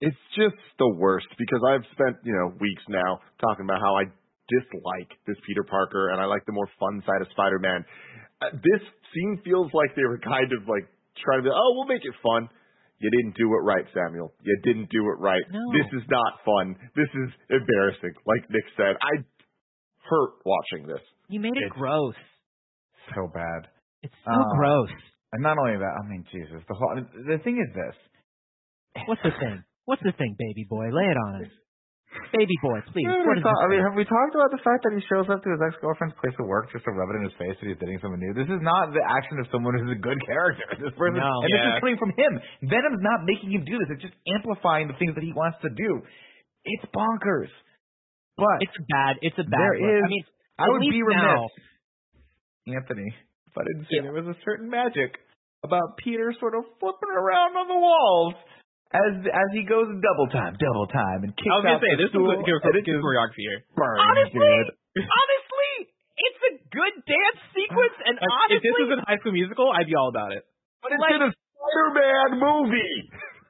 It's 0.00 0.18
just 0.34 0.58
the 0.78 0.88
worst 0.88 1.26
because 1.38 1.60
I've 1.66 1.86
spent, 1.92 2.16
you 2.24 2.32
know, 2.32 2.54
weeks 2.60 2.82
now 2.88 3.20
talking 3.40 3.64
about 3.66 3.80
how 3.80 3.94
I 3.96 4.04
dislike 4.50 5.10
this 5.26 5.36
Peter 5.46 5.62
Parker 5.62 6.10
and 6.10 6.20
I 6.20 6.26
like 6.26 6.44
the 6.46 6.52
more 6.52 6.68
fun 6.78 7.02
side 7.06 7.22
of 7.22 7.28
Spider-Man. 7.30 7.84
Uh, 8.42 8.50
this 8.58 8.82
scene 9.14 9.40
feels 9.44 9.70
like 9.72 9.94
they 9.94 10.02
were 10.02 10.18
kind 10.18 10.50
of 10.50 10.66
like 10.66 10.86
trying 11.22 11.38
to 11.42 11.50
be, 11.50 11.50
oh, 11.54 11.70
we'll 11.78 11.86
make 11.86 12.02
it 12.02 12.14
fun. 12.22 12.48
You 13.02 13.10
didn't 13.10 13.34
do 13.34 13.50
it 13.58 13.62
right, 13.66 13.84
Samuel. 13.92 14.32
You 14.42 14.56
didn't 14.62 14.88
do 14.90 15.02
it 15.10 15.18
right. 15.18 15.42
No. 15.50 15.58
This 15.74 15.90
is 16.00 16.06
not 16.08 16.38
fun. 16.46 16.76
This 16.94 17.10
is 17.10 17.28
embarrassing. 17.50 18.14
Like 18.26 18.48
Nick 18.48 18.62
said, 18.76 18.94
I 19.02 19.26
hurt 20.08 20.38
watching 20.46 20.86
this. 20.86 21.02
You 21.28 21.40
made 21.40 21.56
it 21.56 21.66
It's- 21.66 21.72
gross. 21.78 22.14
So 23.14 23.26
bad. 23.34 23.68
It's 24.02 24.14
so 24.24 24.30
Uh, 24.30 24.54
gross. 24.56 24.90
And 25.32 25.42
not 25.42 25.58
only 25.58 25.76
that, 25.78 25.94
I 25.98 26.06
mean, 26.08 26.24
Jesus. 26.30 26.62
The 26.68 26.74
whole 26.74 26.94
the 26.94 27.38
thing 27.42 27.58
is 27.58 27.74
this. 27.74 27.96
What's 29.06 29.22
the 29.22 29.32
thing? 29.32 29.64
What's 29.86 30.02
the 30.02 30.12
thing, 30.12 30.36
baby 30.38 30.64
boy? 30.68 30.88
Lay 30.90 31.06
it 31.10 31.16
on 31.16 31.42
us. 31.44 31.50
Baby 32.32 32.56
boy, 32.64 32.80
please. 32.92 33.04
Yeah, 33.08 33.24
What 33.24 33.36
we 33.36 33.40
is 33.40 33.44
talk- 33.44 33.56
the 33.56 33.64
I 33.64 33.68
mean, 33.72 33.82
have 33.84 33.96
we 33.96 34.04
talked 34.04 34.34
about 34.36 34.50
the 34.52 34.60
fact 34.64 34.84
that 34.84 34.92
he 34.96 35.00
shows 35.08 35.28
up 35.32 35.40
to 35.44 35.48
his 35.52 35.60
ex 35.64 35.76
girlfriend's 35.80 36.16
place 36.20 36.32
of 36.40 36.44
work 36.48 36.68
just 36.72 36.84
to 36.84 36.92
rub 36.92 37.08
it 37.12 37.16
in 37.20 37.24
his 37.28 37.36
face 37.40 37.56
that 37.60 37.66
he's 37.68 37.80
dating 37.80 38.00
someone 38.04 38.20
new? 38.20 38.32
This 38.36 38.48
is 38.52 38.60
not 38.64 38.92
the 38.92 39.00
action 39.04 39.36
of 39.40 39.48
someone 39.52 39.76
who's 39.76 39.92
a 39.96 40.00
good 40.00 40.20
character. 40.24 40.64
This 40.82 40.92
person, 40.96 41.20
No. 41.20 41.28
and 41.44 41.50
this 41.52 41.60
is 41.60 41.80
coming 41.80 41.98
from 42.00 42.12
him. 42.16 42.32
Venom's 42.68 43.00
not 43.04 43.24
making 43.28 43.52
him 43.52 43.64
do 43.64 43.76
this. 43.80 43.88
It's 43.96 44.04
just 44.08 44.16
amplifying 44.28 44.88
the 44.92 44.96
things 45.00 45.12
that 45.16 45.24
he 45.24 45.32
wants 45.32 45.56
to 45.64 45.70
do. 45.72 46.00
It's 46.64 46.84
bonkers. 46.92 47.52
But 48.36 48.60
It's 48.64 48.78
bad. 48.88 49.16
It's 49.20 49.38
a 49.38 49.44
bad. 49.44 49.60
There 49.60 49.76
look. 49.76 49.92
is- 50.00 50.04
I 50.04 50.08
mean, 50.08 50.24
I 50.58 50.66
would 50.72 50.80
be 50.84 51.02
remiss, 51.02 51.20
now- 51.22 51.48
Anthony, 52.66 53.08
if 53.48 53.54
I 53.58 53.62
didn't 53.64 53.84
say 53.90 53.96
Yeah. 53.98 54.02
there 54.08 54.12
was 54.16 54.28
a 54.28 54.36
certain 54.44 54.68
magic 54.70 55.18
about 55.64 55.96
Peter 55.98 56.32
sort 56.38 56.54
of 56.54 56.64
flipping 56.78 57.10
around 57.10 57.56
on 57.56 57.68
the 57.68 57.78
walls 57.78 58.34
as 58.92 59.12
as 59.24 59.48
he 59.56 59.64
goes 59.64 59.88
double 60.00 60.28
time, 60.28 60.52
double 60.60 60.86
time, 60.92 61.24
and 61.24 61.32
kicks 61.36 61.48
I 61.48 61.56
was 61.58 61.64
gonna 61.64 61.80
say 61.80 61.92
the 61.96 61.98
there's 62.04 62.12
some 62.12 62.24
stool, 62.28 62.44
good, 62.44 62.44
good, 62.44 62.60
and 62.62 62.76
it 62.76 62.84
good 62.84 62.96
just 62.96 63.04
choreography 63.04 63.42
here. 63.48 63.60
Honestly, 63.80 64.36
good. 64.36 64.68
honestly, 65.20 65.72
it's 66.20 66.40
a 66.48 66.52
good 66.70 66.94
dance 67.08 67.40
sequence, 67.56 67.96
and 68.04 68.14
Like, 68.20 68.28
honestly, 68.28 68.56
if 68.56 68.62
this 68.62 68.76
was 68.84 68.90
in 68.96 69.00
High 69.08 69.18
School 69.24 69.32
Musical, 69.32 69.66
I'd 69.72 69.88
be 69.88 69.96
all 69.96 70.12
about 70.12 70.32
it. 70.36 70.44
But 70.84 70.92
it's 70.92 71.00
Like- 71.00 71.16
in 71.16 71.22
a 71.24 71.30
Spider-Man 71.32 72.30
movie. 72.42 72.98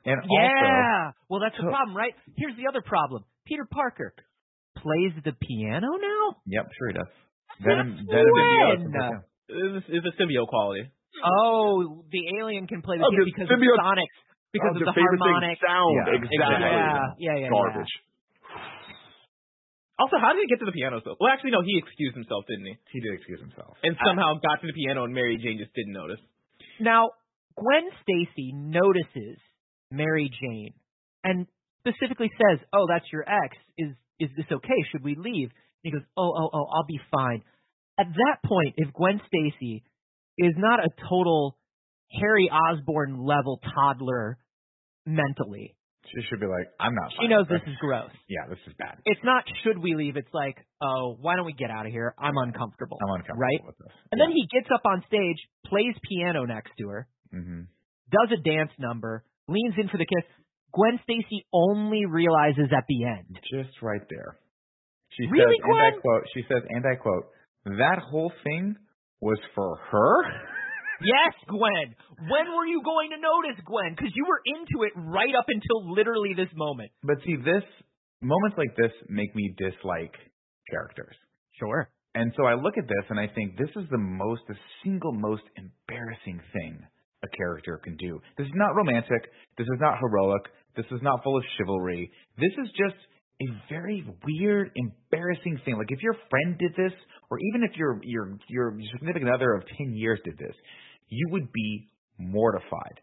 And 0.05 0.19
also, 0.19 0.35
yeah. 0.35 1.15
well, 1.31 1.39
that's 1.39 1.55
the 1.55 1.63
problem, 1.71 1.95
right? 1.97 2.11
Here's 2.37 2.57
the 2.59 2.67
other 2.67 2.83
problem. 2.83 3.23
Peter 3.47 3.63
Parker 3.71 4.13
plays 4.79 5.15
the 5.23 5.31
piano 5.31 5.87
now. 5.95 6.43
yep, 6.47 6.67
sure 6.75 6.89
he 6.91 6.95
does. 6.99 7.13
Venom, 7.63 8.03
Venom, 8.11 8.35
when? 8.35 8.91
symbiote. 8.91 9.23
It's, 9.49 9.87
it's 9.95 10.07
a 10.07 10.15
symbiote 10.19 10.49
quality. 10.51 10.91
Oh, 11.23 12.03
the 12.11 12.23
alien 12.41 12.67
can 12.67 12.83
play 12.83 12.99
the 12.99 13.05
Oh, 13.07 13.11
piano 13.15 13.25
because 13.31 13.47
symbiote- 13.47 13.79
of 13.79 13.87
sonics, 13.95 14.17
because 14.53 14.77
of 14.77 14.85
the 14.85 14.93
the 14.93 14.97
favorite 14.97 15.21
sound. 15.65 15.97
Yeah, 15.97 16.17
exactly. 16.21 16.69
Yeah, 16.69 17.09
yeah, 17.19 17.37
yeah. 17.45 17.51
Garbage. 17.51 17.93
Also, 19.99 20.17
how 20.19 20.33
did 20.33 20.43
he 20.43 20.49
get 20.49 20.59
to 20.61 20.67
the 20.67 20.75
piano 20.75 21.01
still? 21.01 21.17
Well, 21.21 21.31
actually, 21.31 21.53
no, 21.53 21.63
he 21.63 21.79
excused 21.79 22.17
himself, 22.17 22.45
didn't 22.49 22.67
he? 22.67 22.75
He 22.91 23.01
did 23.01 23.15
excuse 23.15 23.39
himself. 23.39 23.77
And 23.85 23.95
somehow 24.05 24.35
got 24.43 24.61
to 24.61 24.67
the 24.67 24.73
piano, 24.73 25.05
and 25.05 25.15
Mary 25.15 25.39
Jane 25.39 25.59
just 25.63 25.73
didn't 25.75 25.93
notice. 25.93 26.19
Now, 26.81 27.11
Gwen 27.57 27.87
Stacy 28.03 28.53
notices 28.53 29.39
Mary 29.91 30.29
Jane 30.29 30.75
and 31.23 31.47
specifically 31.87 32.31
says, 32.35 32.65
"Oh, 32.73 32.87
that's 32.89 33.07
your 33.13 33.23
ex. 33.29 33.57
Is 33.79 33.95
is 34.19 34.31
this 34.37 34.47
okay? 34.51 34.81
Should 34.91 35.05
we 35.05 35.15
leave?" 35.15 35.51
And 35.53 35.85
he 35.85 35.91
goes, 35.93 36.07
"Oh, 36.17 36.33
oh, 36.35 36.51
oh, 36.53 36.67
I'll 36.75 36.89
be 36.89 37.01
fine." 37.13 37.43
At 37.99 38.09
that 38.09 38.43
point, 38.45 38.75
if 38.79 38.93
Gwen 38.93 39.21
Stacy 39.29 39.85
is 40.39 40.55
not 40.57 40.81
a 40.81 40.89
total 41.09 41.59
Harry 42.11 42.51
Osborn 42.51 43.23
level 43.23 43.61
toddler 43.75 44.39
mentally, 45.07 45.75
She 46.11 46.23
should 46.29 46.41
be 46.41 46.47
like, 46.47 46.67
I'm 46.81 46.95
not. 46.95 47.11
she 47.13 47.25
fine 47.27 47.31
knows 47.31 47.47
this 47.49 47.63
is 47.67 47.77
gross. 47.81 48.11
Yeah, 48.29 48.47
this 48.49 48.59
is 48.67 48.75
bad. 48.79 48.99
It's 49.05 49.21
not 49.25 49.45
should 49.63 49.79
we 49.79 49.95
leave. 49.95 50.17
It's 50.17 50.33
like, 50.35 50.57
oh, 50.83 51.17
why 51.21 51.37
don't 51.37 51.47
we 51.47 51.53
get 51.55 51.71
out 51.71 51.87
of 51.87 51.93
here? 51.93 52.15
I'm 52.19 52.37
uncomfortable. 52.37 52.99
I'm 53.03 53.15
uncomfortable 53.21 53.41
Right? 53.41 53.63
with 53.67 53.79
this. 53.79 53.95
And 54.11 54.21
then 54.21 54.31
he 54.33 54.47
gets 54.53 54.69
up 54.75 54.83
on 54.85 55.03
stage, 55.07 55.39
plays 55.67 55.95
piano 56.09 56.45
next 56.45 56.73
to 56.79 56.89
her, 56.89 57.09
hmm 57.33 57.63
does 58.11 58.29
a 58.39 58.43
dance 58.43 58.71
number, 58.79 59.25
leans 59.49 59.75
in 59.79 59.89
for 59.89 59.97
the 59.97 60.05
kiss. 60.05 60.25
Gwen 60.75 61.01
Stacy 61.05 61.47
only 61.53 62.05
realizes 62.05 62.69
at 62.77 62.85
the 62.89 63.05
end. 63.05 63.39
just 63.51 63.81
right 63.81 64.03
there. 64.11 64.37
She 65.17 65.27
Really, 65.31 65.57
says, 65.57 65.65
and 65.65 65.81
I 65.81 65.91
Gwen? 65.93 66.01
quote. 66.01 66.23
She 66.35 66.43
says, 66.49 66.63
and 66.69 66.85
I 66.85 66.97
quote, 66.97 67.25
that 67.65 67.99
whole 68.11 68.33
thing 68.45 68.77
was 69.21 69.39
for 69.55 69.77
her. 69.77 70.15
Yes, 71.05 71.35
Gwen. 71.49 71.95
When 72.31 72.47
were 72.55 72.67
you 72.67 72.83
going 72.83 73.11
to 73.11 73.19
notice, 73.19 73.59
Gwen? 73.67 73.95
Because 73.97 74.13
you 74.15 74.25
were 74.27 74.41
into 74.47 74.87
it 74.87 74.93
right 74.97 75.35
up 75.37 75.47
until 75.49 75.93
literally 75.93 76.35
this 76.37 76.51
moment. 76.55 76.91
But 77.03 77.19
see, 77.25 77.37
this 77.37 77.67
moments 78.23 78.57
like 78.57 78.75
this 78.77 78.93
make 79.09 79.35
me 79.35 79.55
dislike 79.59 80.15
characters. 80.71 81.17
Sure. 81.59 81.91
And 82.15 82.33
so 82.37 82.45
I 82.45 82.55
look 82.55 82.77
at 82.79 82.87
this 82.87 83.05
and 83.11 83.19
I 83.19 83.27
think 83.35 83.57
this 83.57 83.71
is 83.77 83.89
the 83.91 83.99
most, 83.99 84.43
the 84.49 84.57
single 84.85 85.13
most 85.13 85.43
embarrassing 85.57 86.41
thing 86.53 86.79
a 87.25 87.29
character 87.37 87.81
can 87.83 87.97
do. 87.97 88.21
This 88.37 88.47
is 88.47 88.53
not 88.57 88.75
romantic. 88.75 89.31
This 89.57 89.67
is 89.67 89.81
not 89.81 89.99
heroic. 89.99 90.43
This 90.77 90.87
is 90.91 91.01
not 91.03 91.23
full 91.23 91.37
of 91.37 91.45
chivalry. 91.57 92.11
This 92.37 92.53
is 92.65 92.71
just 92.77 92.99
a 93.41 93.47
very 93.69 94.05
weird, 94.25 94.71
embarrassing 94.77 95.61
thing. 95.65 95.77
Like 95.79 95.91
if 95.91 96.03
your 96.03 96.17
friend 96.31 96.59
did 96.59 96.73
this, 96.77 96.93
or 97.31 97.39
even 97.41 97.63
if 97.63 97.77
your 97.77 97.99
your 98.03 98.37
your 98.49 98.75
significant 98.93 99.31
other 99.33 99.55
of 99.55 99.63
ten 99.79 99.95
years 99.95 100.21
did 100.25 100.37
this, 100.39 100.55
you 101.13 101.29
would 101.31 101.53
be 101.53 101.89
mortified. 102.19 103.01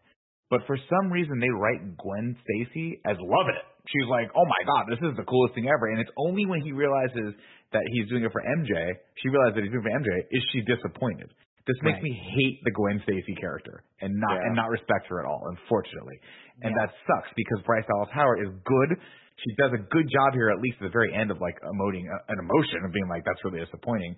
But 0.50 0.66
for 0.66 0.76
some 0.90 1.12
reason, 1.12 1.38
they 1.38 1.48
write 1.54 1.96
Gwen 1.96 2.34
Stacy 2.42 2.98
as 3.06 3.14
loving 3.22 3.54
it. 3.54 3.66
She's 3.86 4.06
like, 4.10 4.28
"Oh 4.34 4.44
my 4.44 4.62
god, 4.66 4.90
this 4.90 4.98
is 4.98 5.16
the 5.16 5.22
coolest 5.24 5.54
thing 5.54 5.68
ever!" 5.70 5.86
And 5.86 6.00
it's 6.00 6.10
only 6.18 6.44
when 6.44 6.60
he 6.60 6.72
realizes 6.72 7.34
that 7.72 7.86
he's 7.94 8.08
doing 8.10 8.24
it 8.24 8.32
for 8.32 8.42
MJ, 8.42 8.74
she 9.22 9.28
realizes 9.30 9.54
that 9.54 9.62
he's 9.62 9.70
doing 9.72 9.86
it 9.86 9.88
for 9.88 9.96
MJ, 10.02 10.10
is 10.30 10.42
she 10.52 10.60
disappointed. 10.62 11.30
This 11.66 11.76
makes 11.82 11.96
Right. 12.02 12.02
me 12.02 12.12
hate 12.34 12.58
the 12.64 12.72
Gwen 12.72 12.98
Stacy 13.06 13.34
character 13.36 13.84
and 14.00 14.12
not 14.18 14.34
Yeah. 14.34 14.46
and 14.46 14.56
not 14.56 14.70
respect 14.70 15.06
her 15.06 15.20
at 15.20 15.26
all, 15.26 15.46
unfortunately. 15.54 16.18
And 16.62 16.74
Yeah. 16.74 16.86
that 16.86 16.94
sucks 17.06 17.32
because 17.36 17.62
Bryce 17.62 17.86
Dallas 17.86 18.10
Howard 18.10 18.40
is 18.40 18.50
good. 18.64 18.98
She 19.36 19.54
does 19.54 19.72
a 19.72 19.78
good 19.78 20.08
job 20.08 20.34
here, 20.34 20.50
at 20.50 20.58
least 20.60 20.76
at 20.82 20.84
the 20.84 20.90
very 20.90 21.14
end 21.14 21.30
of 21.30 21.40
like 21.40 21.58
emoting 21.60 22.10
a- 22.10 22.24
an 22.32 22.38
emotion 22.40 22.84
of 22.84 22.92
being 22.92 23.08
like, 23.08 23.24
"That's 23.24 23.42
really 23.44 23.60
disappointing." 23.60 24.16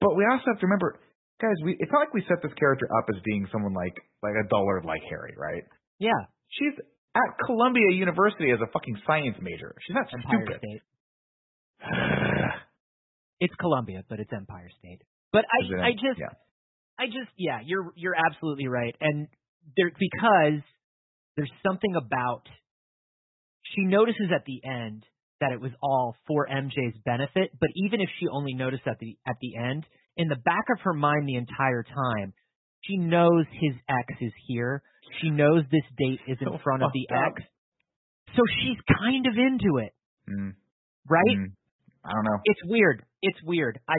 But 0.00 0.16
we 0.16 0.24
also 0.24 0.46
have 0.46 0.58
to 0.58 0.66
remember, 0.66 0.98
guys, 1.40 1.56
we 1.64 1.76
it's 1.78 1.92
not 1.92 2.00
like 2.00 2.14
we 2.14 2.22
set 2.28 2.42
this 2.42 2.52
character 2.58 2.88
up 2.98 3.06
as 3.14 3.20
being 3.24 3.46
someone 3.50 3.74
like 3.74 3.94
like 4.22 4.34
a 4.34 4.48
dullard 4.48 4.84
like 4.84 5.02
Harry, 5.08 5.34
right? 5.36 5.64
Yeah. 5.98 6.28
She's 6.50 6.74
at 7.14 7.30
Columbia 7.46 7.90
University 7.94 8.50
as 8.50 8.58
a 8.60 8.70
fucking 8.72 8.98
science 9.06 9.36
major. 9.40 9.74
She's 9.86 9.94
not 9.94 10.06
Empire 10.12 10.44
stupid. 10.44 10.58
State. 10.58 10.82
It's 13.40 13.54
Columbia, 13.60 14.02
but 14.08 14.20
it's 14.20 14.32
Empire 14.32 14.70
State. 14.78 15.02
But 15.32 15.44
I, 15.50 15.88
I 15.88 15.92
just, 15.92 16.18
yeah. 16.18 16.32
I 16.98 17.06
just, 17.06 17.30
yeah, 17.36 17.58
you're, 17.64 17.92
you're 17.96 18.14
absolutely 18.14 18.68
right. 18.68 18.94
And 19.00 19.26
there, 19.76 19.90
because 19.90 20.62
there's 21.36 21.50
something 21.66 21.94
about, 21.96 22.42
she 23.62 23.84
notices 23.84 24.30
at 24.34 24.44
the 24.46 24.60
end 24.64 25.04
that 25.40 25.52
it 25.52 25.60
was 25.60 25.72
all 25.82 26.14
for 26.26 26.46
MJ's 26.46 26.96
benefit, 27.04 27.50
but 27.58 27.70
even 27.74 28.00
if 28.00 28.08
she 28.20 28.28
only 28.32 28.54
noticed 28.54 28.86
at 28.86 28.98
the, 29.00 29.18
at 29.26 29.36
the 29.42 29.56
end, 29.56 29.84
in 30.16 30.28
the 30.28 30.36
back 30.36 30.64
of 30.74 30.80
her 30.82 30.92
mind 30.94 31.28
the 31.28 31.36
entire 31.36 31.82
time, 31.82 32.32
she 32.82 32.96
knows 32.98 33.44
his 33.60 33.74
ex 33.88 34.14
is 34.20 34.32
here. 34.46 34.82
She 35.22 35.30
knows 35.30 35.64
this 35.70 35.84
date 35.98 36.20
is 36.28 36.38
in 36.40 36.46
So 36.48 36.58
front 36.62 36.82
of 36.82 36.92
the 36.92 37.06
fucked 37.08 37.18
up. 37.20 37.32
ex. 37.38 37.46
So 38.36 38.42
she's 38.60 38.78
kind 38.98 39.26
of 39.26 39.34
into 39.38 39.78
it, 39.78 39.92
Mm, 40.28 40.54
right? 41.08 41.36
mm, 41.38 41.52
I 42.04 42.10
don't 42.12 42.24
know. 42.24 42.38
It's 42.44 42.60
weird. 42.64 43.04
It's 43.22 43.38
weird. 43.44 43.78
I 43.88 43.94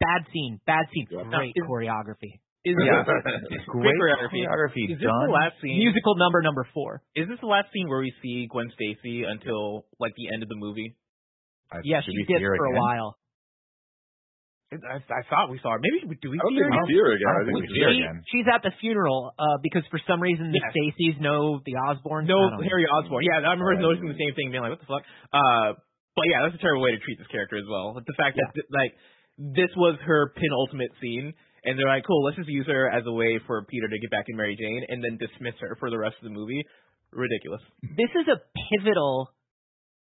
bad 0.00 0.26
scene. 0.32 0.58
Bad 0.66 0.86
scene. 0.92 1.06
Yeah. 1.10 1.24
Great 1.30 1.52
Is- 1.54 1.64
choreography. 1.68 2.40
Is 2.64 2.76
Yeah. 2.80 3.04
this, 3.04 3.60
Great 3.68 3.92
choreography. 4.00 4.46
choreography 4.48 4.84
Is 4.90 4.98
this 4.98 5.06
done. 5.06 5.26
the 5.26 5.32
last 5.32 5.60
scene? 5.60 5.76
Musical 5.78 6.16
number 6.16 6.40
number 6.40 6.66
four. 6.72 7.02
Is 7.14 7.28
this 7.28 7.38
the 7.40 7.46
last 7.46 7.70
scene 7.72 7.88
where 7.88 8.00
we 8.00 8.12
see 8.22 8.46
Gwen 8.50 8.70
Stacy 8.74 9.24
until 9.24 9.84
like 10.00 10.14
the 10.16 10.32
end 10.32 10.42
of 10.42 10.48
the 10.48 10.56
movie? 10.56 10.96
I- 11.70 11.80
Yeah, 11.84 12.00
should 12.00 12.12
she 12.12 12.18
we 12.18 12.24
see 12.24 12.32
dipped 12.34 12.42
her 12.42 12.56
for 12.56 12.66
a 12.66 12.80
while. 12.80 13.18
I, 14.82 14.98
I 14.98 15.22
thought 15.30 15.50
we 15.52 15.58
saw 15.62 15.76
her. 15.76 15.80
Maybe 15.82 16.02
do 16.18 16.28
we 16.30 16.38
I 16.38 16.42
don't 16.42 16.56
see 16.56 16.64
think 16.64 16.74
her? 16.74 16.82
we 16.82 16.90
see 16.90 17.00
her 17.00 17.10
again. 17.14 17.28
I 17.30 17.34
think 17.44 17.46
think 17.46 17.56
we 17.56 17.62
we 17.62 17.74
see 17.78 17.84
her 17.86 17.92
again. 17.94 18.16
she's 18.32 18.48
at 18.50 18.62
the 18.66 18.72
funeral 18.82 19.30
uh, 19.38 19.58
because 19.62 19.84
for 19.92 20.00
some 20.08 20.18
reason 20.18 20.50
the 20.50 20.58
Yes. 20.60 20.72
Stacys 20.74 21.16
know 21.22 21.60
the 21.64 21.78
Osborns. 21.78 22.26
No, 22.26 22.38
I 22.38 22.58
know. 22.58 22.64
Harry 22.66 22.86
Osborn. 22.90 23.22
Yeah, 23.22 23.44
I 23.44 23.54
remember 23.54 23.78
Right. 23.78 23.86
noticing 23.86 24.08
the 24.10 24.18
same 24.18 24.34
thing, 24.34 24.50
being 24.50 24.62
like, 24.64 24.74
"What 24.74 24.82
the 24.82 24.90
fuck?" 24.90 25.04
Uh, 25.32 25.78
but 26.16 26.24
yeah, 26.30 26.42
that's 26.46 26.54
a 26.58 26.62
terrible 26.62 26.82
way 26.82 26.92
to 26.94 27.00
treat 27.02 27.18
this 27.18 27.30
character 27.30 27.56
as 27.58 27.66
well. 27.70 27.94
Like, 27.94 28.06
the 28.06 28.18
fact 28.18 28.34
that 28.38 28.50
like 28.74 28.94
this 29.38 29.70
was 29.78 29.98
her 30.06 30.30
penultimate 30.38 30.90
scene, 31.02 31.34
and 31.66 31.78
they're 31.78 31.90
like, 31.90 32.06
"Cool, 32.06 32.22
let's 32.24 32.36
just 32.38 32.48
use 32.48 32.66
her 32.66 32.86
as 32.90 33.02
a 33.06 33.12
way 33.12 33.38
for 33.46 33.62
Peter 33.66 33.88
to 33.88 33.98
get 33.98 34.10
back 34.10 34.26
in 34.28 34.36
Mary 34.36 34.54
Jane, 34.54 34.86
and 34.88 35.02
then 35.02 35.18
dismiss 35.18 35.54
her 35.60 35.76
for 35.78 35.90
the 35.90 35.98
rest 35.98 36.16
of 36.22 36.24
the 36.26 36.34
movie." 36.34 36.62
Ridiculous. 37.14 37.62
This 37.82 38.10
is 38.10 38.26
a 38.26 38.38
pivotal 38.70 39.30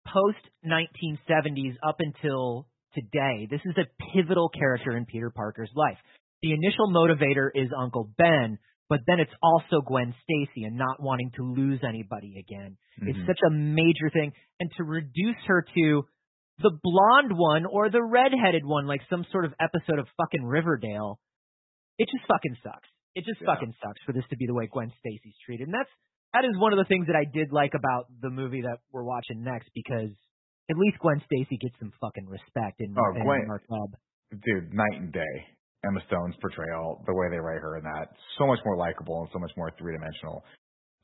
post 0.07 0.43
1970s 0.65 1.75
up 1.87 1.97
until 2.01 2.67
today. 2.95 3.47
This 3.51 3.61
is 3.65 3.75
a 3.77 3.87
pivotal 4.15 4.49
character 4.49 4.97
in 4.97 5.07
Peter 5.07 5.31
Parker's 5.35 5.71
life. 5.75 5.99
The 6.43 6.53
initial 6.53 6.91
motivator 6.93 7.51
is 7.55 7.69
Uncle 7.77 8.11
Ben, 8.17 8.59
but 8.89 9.01
then 9.07 9.21
it's 9.21 9.33
also 9.43 9.81
Gwen 9.85 10.15
Stacy 10.23 10.65
and 10.65 10.77
not 10.77 11.03
wanting 11.03 11.31
to 11.37 11.43
lose 11.43 11.81
anybody 11.87 12.39
again. 12.39 12.77
It's 13.03 13.19
Mhm. 13.19 13.27
such 13.27 13.41
a 13.47 13.51
major 13.51 14.09
thing. 14.11 14.33
And 14.61 14.71
to 14.77 14.85
reduce 14.85 15.37
her 15.47 15.63
to 15.75 16.05
the 16.61 16.79
blonde 16.83 17.33
one 17.37 17.67
or 17.67 17.89
the 17.91 18.03
redheaded 18.03 18.65
one, 18.65 18.87
like 18.87 19.03
some 19.11 19.25
sort 19.25 19.45
of 19.45 19.55
episode 19.61 19.99
of 19.99 20.09
fucking 20.17 20.45
Riverdale, 20.45 21.19
it 21.99 22.09
just 22.09 22.27
fucking 22.27 22.57
sucks. 22.63 22.89
It 23.15 23.25
just 23.25 23.41
Yeah. 23.41 23.47
fucking 23.55 23.75
sucks 23.83 24.03
for 24.03 24.13
this 24.13 24.27
to 24.29 24.37
be 24.37 24.47
the 24.47 24.55
way 24.55 24.67
Gwen 24.67 24.91
Stacy's 25.01 25.37
treated. 25.45 25.67
And 25.69 25.75
that's 25.75 25.91
that 26.35 26.45
is 26.45 26.57
one 26.59 26.73
of 26.73 26.79
the 26.79 26.85
things 26.85 27.07
that 27.07 27.17
I 27.17 27.25
did 27.25 27.53
like 27.53 27.73
about 27.75 28.07
the 28.21 28.29
movie 28.31 28.61
that 28.61 28.81
we're 28.93 29.03
watching 29.05 29.43
next 29.43 29.71
because 29.75 30.11
at 30.71 30.77
least 30.77 30.99
Gwen 31.01 31.21
Stacy 31.25 31.57
gets 31.61 31.75
some 31.79 31.93
fucking 32.01 32.27
respect 32.29 32.81
in, 32.81 32.95
Oh, 32.97 33.15
in 33.17 33.23
Gwen- 33.25 33.47
Marc 33.49 33.63
Webb. 33.69 33.97
dude, 34.45 34.73
night 34.75 34.97
and 35.01 35.13
day. 35.13 35.35
Emma 35.87 36.01
Stone's 36.09 36.35
portrayal, 36.43 37.05
the 37.07 37.15
way 37.15 37.31
they 37.31 37.39
write 37.39 37.63
her 37.63 37.79
in 37.79 37.85
that, 37.85 38.11
so 38.37 38.47
much 38.47 38.59
more 38.67 38.77
likable 38.77 39.21
and 39.23 39.31
so 39.33 39.39
much 39.39 39.53
more 39.57 39.71
three 39.79 39.95
dimensional. 39.95 40.43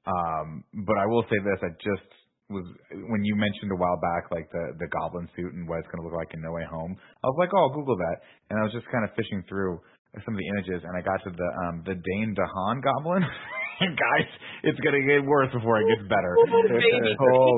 Um, 0.06 0.64
but 0.84 0.98
I 0.98 1.06
will 1.06 1.22
say 1.30 1.38
this: 1.40 1.58
I 1.62 1.70
just 1.80 2.10
was 2.50 2.66
when 3.08 3.24
you 3.24 3.36
mentioned 3.36 3.70
a 3.72 3.76
while 3.78 3.96
back, 4.02 4.30
like 4.30 4.50
the 4.50 4.74
the 4.82 4.88
goblin 4.92 5.28
suit 5.36 5.54
and 5.54 5.66
what 5.68 5.78
it's 5.78 5.88
going 5.88 6.02
to 6.02 6.06
look 6.10 6.18
like 6.18 6.34
in 6.34 6.42
No 6.42 6.52
Way 6.52 6.66
Home. 6.68 6.92
I 6.98 7.26
was 7.30 7.36
like, 7.38 7.50
oh, 7.54 7.70
I'll 7.70 7.72
Google 7.78 7.96
that, 7.96 8.16
and 8.50 8.58
I 8.58 8.62
was 8.64 8.72
just 8.74 8.84
kind 8.92 9.04
of 9.08 9.14
fishing 9.16 9.44
through 9.48 9.78
some 10.22 10.34
of 10.34 10.38
the 10.38 10.48
images, 10.54 10.86
and 10.86 10.94
I 10.94 11.02
got 11.02 11.18
to 11.26 11.30
the 11.34 11.50
um 11.66 11.82
the 11.82 11.94
Dane 11.98 12.34
DeHaan 12.38 12.82
goblin. 12.82 13.24
And 13.74 13.90
guys, 13.98 14.30
it's 14.62 14.78
gonna 14.86 15.02
get 15.02 15.26
worse 15.26 15.50
before 15.50 15.82
it 15.82 15.90
gets 15.90 16.06
better. 16.06 16.38
oh 16.46 17.52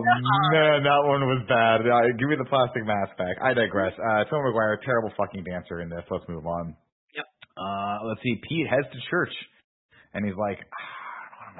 man, 0.48 0.80
that 0.80 1.02
one 1.04 1.20
was 1.28 1.44
bad. 1.44 1.84
Uh, 1.84 2.08
give 2.16 2.32
me 2.32 2.40
the 2.40 2.48
plastic 2.48 2.88
mask 2.88 3.12
back. 3.20 3.36
I 3.44 3.52
digress. 3.52 3.92
Uh, 4.00 4.24
Tom 4.24 4.40
McGuire, 4.40 4.80
terrible 4.80 5.12
fucking 5.12 5.44
dancer 5.44 5.82
in 5.84 5.90
this. 5.90 6.00
Let's 6.10 6.24
move 6.26 6.46
on. 6.46 6.74
Yep. 7.12 7.26
Uh, 7.60 8.08
let's 8.08 8.22
see. 8.24 8.40
Pete 8.48 8.64
heads 8.64 8.88
to 8.88 8.98
church, 9.10 9.34
and 10.14 10.24
he's 10.24 10.40
like, 10.40 10.56
"Ah, 10.72 10.95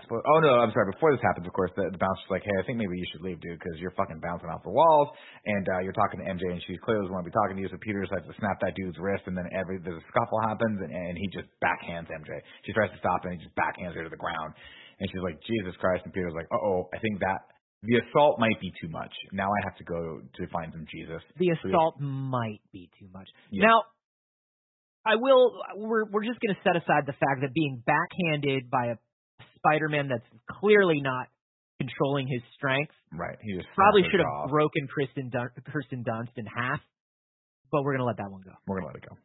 supposed? 0.04 0.26
Oh 0.28 0.40
no, 0.44 0.61
I'm 0.61 0.72
sorry. 0.74 0.92
Before 0.92 1.14
this 1.14 1.22
happens, 1.24 1.46
of 1.46 1.54
course, 1.56 1.70
the, 1.78 1.88
the 1.88 2.00
bouncer's 2.00 2.28
like, 2.28 2.44
hey, 2.44 2.56
I 2.59 2.64
think 2.66 2.76
maybe 2.76 2.98
you 2.98 3.09
should 3.14 3.24
leave, 3.24 3.40
dude, 3.40 3.56
because 3.56 3.78
you're 3.78 3.94
fucking 3.94 4.20
bouncing 4.20 4.50
off 4.50 4.66
the 4.66 4.74
walls, 4.74 5.09
and 5.46 5.64
uh, 5.72 5.80
you're 5.80 5.96
talking 5.96 6.20
to 6.20 6.26
MJ, 6.26 6.42
and 6.52 6.61
she 6.66 6.76
clearly 6.82 7.06
doesn't 7.06 7.14
want 7.14 7.24
to 7.24 7.30
be 7.30 7.37
talking 7.37 7.56
to 7.56 7.62
you. 7.62 7.70
So 7.70 7.80
Peter 7.80 8.02
decides 8.02 8.26
to 8.28 8.35
snap 8.37 8.61
that 8.61 8.76
dude's 8.76 8.98
wrist, 9.00 9.24
and 9.30 9.38
then 9.38 9.48
every 9.54 9.80
there's 9.80 10.02
a 10.02 10.06
scuffle 10.12 10.42
happens, 10.44 10.82
and, 10.82 10.90
and 10.90 11.14
he 11.16 11.26
just 11.32 11.48
backhands 11.62 12.11
MJ. 12.11 12.35
She 12.68 12.74
tries 12.74 12.90
to 12.92 12.98
stop, 13.00 13.24
and 13.24 13.35
he 13.35 13.40
just 13.40 13.54
backhands 13.56 13.96
her 13.96 14.04
to 14.04 14.12
the 14.12 14.20
ground, 14.20 14.52
and 15.00 15.06
she's 15.09 15.22
like, 15.22 15.40
Jesus 15.46 15.72
Christ, 15.78 16.02
and 16.04 16.12
Peter's 16.12 16.37
like, 16.37 16.50
uh 16.52 16.61
oh, 16.61 16.90
I 16.92 16.98
think 16.98 17.20
that. 17.20 17.48
The 17.85 18.00
assault 18.02 18.40
might 18.40 18.59
be 18.59 18.72
too 18.80 18.88
much. 18.88 19.12
Now 19.30 19.46
I 19.46 19.61
have 19.68 19.76
to 19.76 19.85
go 19.85 20.18
to 20.18 20.42
find 20.48 20.72
some 20.72 20.87
Jesus. 20.90 21.22
The 21.38 21.54
assault 21.54 22.00
might 22.00 22.59
be 22.72 22.90
too 22.98 23.06
much. 23.12 23.28
Yeah. 23.52 23.68
Now, 23.68 23.82
I 25.06 25.14
will. 25.14 25.54
We're 25.76 26.04
we're 26.11 26.24
just 26.24 26.40
going 26.40 26.56
to 26.56 26.61
set 26.66 26.74
aside 26.74 27.06
the 27.06 27.14
fact 27.14 27.42
that 27.42 27.54
being 27.54 27.85
backhanded 27.87 28.68
by 28.70 28.87
a 28.87 28.96
Spider-Man 29.57 30.09
that's 30.09 30.27
clearly 30.61 31.01
not 31.01 31.27
controlling 31.81 32.27
his 32.29 32.40
strength 32.57 32.92
Right. 33.12 33.38
He 33.40 33.55
just 33.57 33.68
probably 33.75 34.03
should 34.11 34.20
have 34.20 34.51
broken 34.51 34.88
Kristen 34.88 35.31
Dun- 35.31 35.55
Kirsten 35.72 36.05
Dunst 36.05 36.35
in 36.37 36.44
half. 36.44 36.81
But 37.72 37.83
we're 37.83 37.96
going 37.96 38.05
to 38.05 38.11
let 38.11 38.18
that 38.18 38.29
one 38.31 38.42
go. 38.44 38.53
We're 38.66 38.79
gonna 38.83 38.92
let 38.92 38.99
it 39.01 39.07
go. 39.09 39.16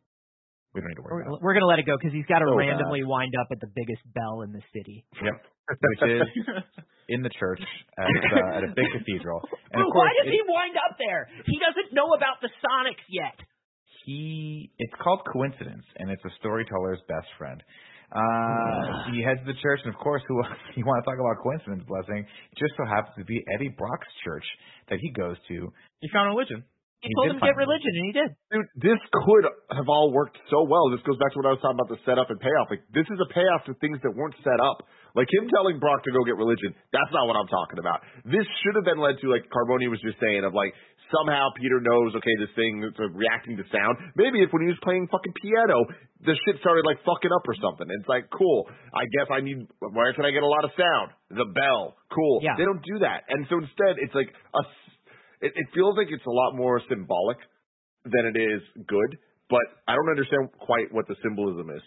We 0.74 0.80
don't 0.80 0.88
need 0.89 0.95
to 0.95 1.04
worry 1.04 1.26
We're, 1.26 1.28
about 1.28 1.36
it. 1.36 1.43
we're 1.43 1.54
going 1.54 1.65
to 1.67 1.71
let 1.71 1.80
it 1.84 1.86
go 1.89 1.97
because 2.00 2.13
he's 2.15 2.26
got 2.32 2.39
to 2.39 2.47
So 2.47 2.56
randomly 2.56 3.04
wind 3.04 3.34
up 3.36 3.52
at 3.52 3.60
the 3.60 3.67
biggest 3.76 4.00
bell 4.15 4.41
in 4.47 4.54
the 4.56 4.63
city. 4.71 5.04
Yep. 5.19 5.36
Which 5.67 6.04
is 6.08 6.24
in 7.12 7.21
the 7.26 7.34
church 7.36 7.60
at, 8.00 8.08
uh, 8.08 8.58
at 8.58 8.63
a 8.63 8.71
big 8.71 8.88
cathedral. 8.95 9.43
And 9.76 9.84
of 9.84 9.91
course, 9.91 10.08
why 10.08 10.12
does 10.24 10.32
he 10.32 10.39
wind 10.47 10.76
up 10.80 10.95
there? 10.95 11.28
He 11.43 11.60
doesn't 11.60 11.91
know 11.91 12.15
about 12.15 12.39
the 12.39 12.47
Sonics 12.63 13.04
yet. 13.12 13.36
he 14.06 14.71
it's 14.80 14.93
called 15.04 15.21
coincidence 15.28 15.84
and 16.00 16.10
it's 16.10 16.24
a 16.24 16.32
storyteller's 16.39 17.00
best 17.12 17.28
friend 17.38 17.62
uh 18.12 19.12
he 19.12 19.24
heads 19.24 19.39
to 19.39 19.47
the 19.47 19.60
church 19.63 19.80
and 19.84 19.93
of 19.93 20.00
course 20.00 20.21
who 20.28 20.36
you 20.76 20.84
want 20.86 21.00
to 21.00 21.06
talk 21.08 21.19
about 21.19 21.39
coincidence 21.41 21.84
blessing 21.88 22.24
it 22.24 22.58
just 22.60 22.74
so 22.76 22.84
happens 22.86 23.15
to 23.17 23.26
be 23.26 23.43
eddie 23.56 23.71
brock's 23.71 24.12
church 24.24 24.45
that 24.91 25.00
he 25.00 25.10
goes 25.15 25.39
to 25.47 25.71
He 26.04 26.10
found 26.12 26.36
religion. 26.36 26.67
He, 27.02 27.10
He 27.10 27.17
told 27.17 27.34
him 27.34 27.41
to 27.41 27.50
get 27.50 27.58
find 27.58 27.65
religion, 27.65 27.91
and 27.97 28.06
he 28.06 28.13
did. 28.13 28.30
Dude, 28.54 28.69
this 28.78 29.02
could 29.10 29.45
have 29.74 29.89
all 29.89 30.13
worked 30.13 30.38
so 30.54 30.62
well. 30.69 30.93
This 30.93 31.02
goes 31.02 31.17
back 31.17 31.34
to 31.34 31.41
what 31.41 31.50
I 31.50 31.58
was 31.58 31.62
talking 31.65 31.82
about 31.82 31.89
the 31.89 31.97
setup 32.06 32.30
and 32.30 32.38
payoff. 32.38 32.69
Like 32.69 32.86
this 32.93 33.10
is 33.10 33.17
a 33.17 33.26
payoff 33.34 33.65
to 33.65 33.74
things 33.82 33.97
that 34.06 34.13
weren't 34.13 34.38
set 34.45 34.62
up. 34.62 34.86
Like 35.17 35.26
him 35.34 35.50
telling 35.50 35.82
Brock 35.82 36.06
to 36.06 36.13
go 36.13 36.21
get 36.21 36.38
religion. 36.38 36.78
That's 36.93 37.10
not 37.10 37.26
what 37.26 37.34
I'm 37.41 37.50
talking 37.50 37.82
about. 37.82 38.06
This 38.21 38.45
should 38.62 38.78
have 38.78 38.86
been 38.86 39.02
led 39.02 39.17
to 39.17 39.34
like 39.34 39.50
Carboni 39.50 39.89
was 39.89 39.97
just 40.06 40.21
saying 40.21 40.45
of 40.45 40.54
like 40.54 40.78
somehow 41.12 41.52
Peter 41.60 41.84
knows 41.84 42.15
okay 42.15 42.36
this 42.39 42.50
thing 42.56 42.82
is 42.88 42.95
uh, 42.97 43.12
reacting 43.13 43.56
to 43.60 43.65
sound. 43.69 44.00
Maybe 44.15 44.41
if 44.41 44.50
when 44.56 44.63
he 44.63 44.71
was 44.71 44.80
playing 44.82 45.08
fucking 45.12 45.36
piano, 45.38 45.86
the 46.24 46.34
shit 46.47 46.58
started 46.63 46.88
like 46.88 47.04
fucking 47.04 47.30
up 47.30 47.45
or 47.45 47.56
something. 47.60 47.88
It's 47.91 48.08
like 48.08 48.32
cool. 48.32 48.65
I 48.95 49.06
guess 49.12 49.28
I 49.30 49.39
need 49.43 49.67
where 49.80 50.12
can 50.15 50.26
I 50.26 50.32
get 50.32 50.43
a 50.43 50.50
lot 50.50 50.63
of 50.63 50.71
sound? 50.80 51.13
The 51.30 51.47
bell. 51.52 52.00
Cool. 52.10 52.39
Yeah. 52.41 52.56
They 52.58 52.65
don't 52.65 52.82
do 52.82 53.04
that. 53.04 53.28
And 53.30 53.45
so 53.52 53.60
instead 53.60 54.00
it's 54.00 54.15
like 54.15 54.32
a, 54.32 54.62
it, 55.43 55.52
it 55.56 55.67
feels 55.76 55.97
like 56.00 56.08
it's 56.10 56.26
a 56.26 56.34
lot 56.34 56.56
more 56.56 56.82
symbolic 56.88 57.38
than 58.08 58.26
it 58.34 58.38
is 58.39 58.62
good, 58.88 59.17
but 59.50 59.65
I 59.88 59.93
don't 59.93 60.10
understand 60.10 60.50
quite 60.58 60.89
what 60.89 61.08
the 61.08 61.15
symbolism 61.21 61.69
is. 61.69 61.84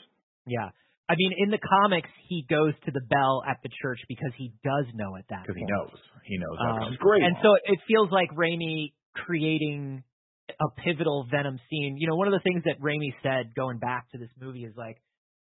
Yeah. 0.46 0.70
I 1.04 1.14
mean, 1.20 1.32
in 1.36 1.50
the 1.52 1.60
comics, 1.60 2.08
he 2.28 2.46
goes 2.48 2.72
to 2.86 2.90
the 2.90 3.04
bell 3.12 3.44
at 3.44 3.60
the 3.62 3.68
church 3.82 4.00
because 4.08 4.32
he 4.38 4.56
does 4.64 4.88
know 4.96 5.16
at 5.20 5.28
that 5.28 5.44
because 5.44 5.60
he 5.60 5.66
knows 5.68 6.00
he 6.24 6.36
knows 6.40 6.56
Um, 6.56 6.96
great. 6.98 7.22
And 7.22 7.36
so 7.44 7.52
it 7.68 7.78
feels 7.86 8.08
like 8.10 8.32
Raimi 8.32 8.96
creating 9.14 10.02
a 10.48 10.80
pivotal 10.82 11.26
Venom 11.30 11.58
scene. 11.70 11.96
You 11.98 12.08
know, 12.08 12.16
one 12.16 12.28
of 12.28 12.34
the 12.34 12.40
things 12.44 12.64
that 12.64 12.80
Raimi 12.80 13.14
said 13.22 13.54
going 13.54 13.78
back 13.78 14.10
to 14.12 14.18
this 14.18 14.30
movie 14.40 14.64
is 14.64 14.74
like, 14.76 14.96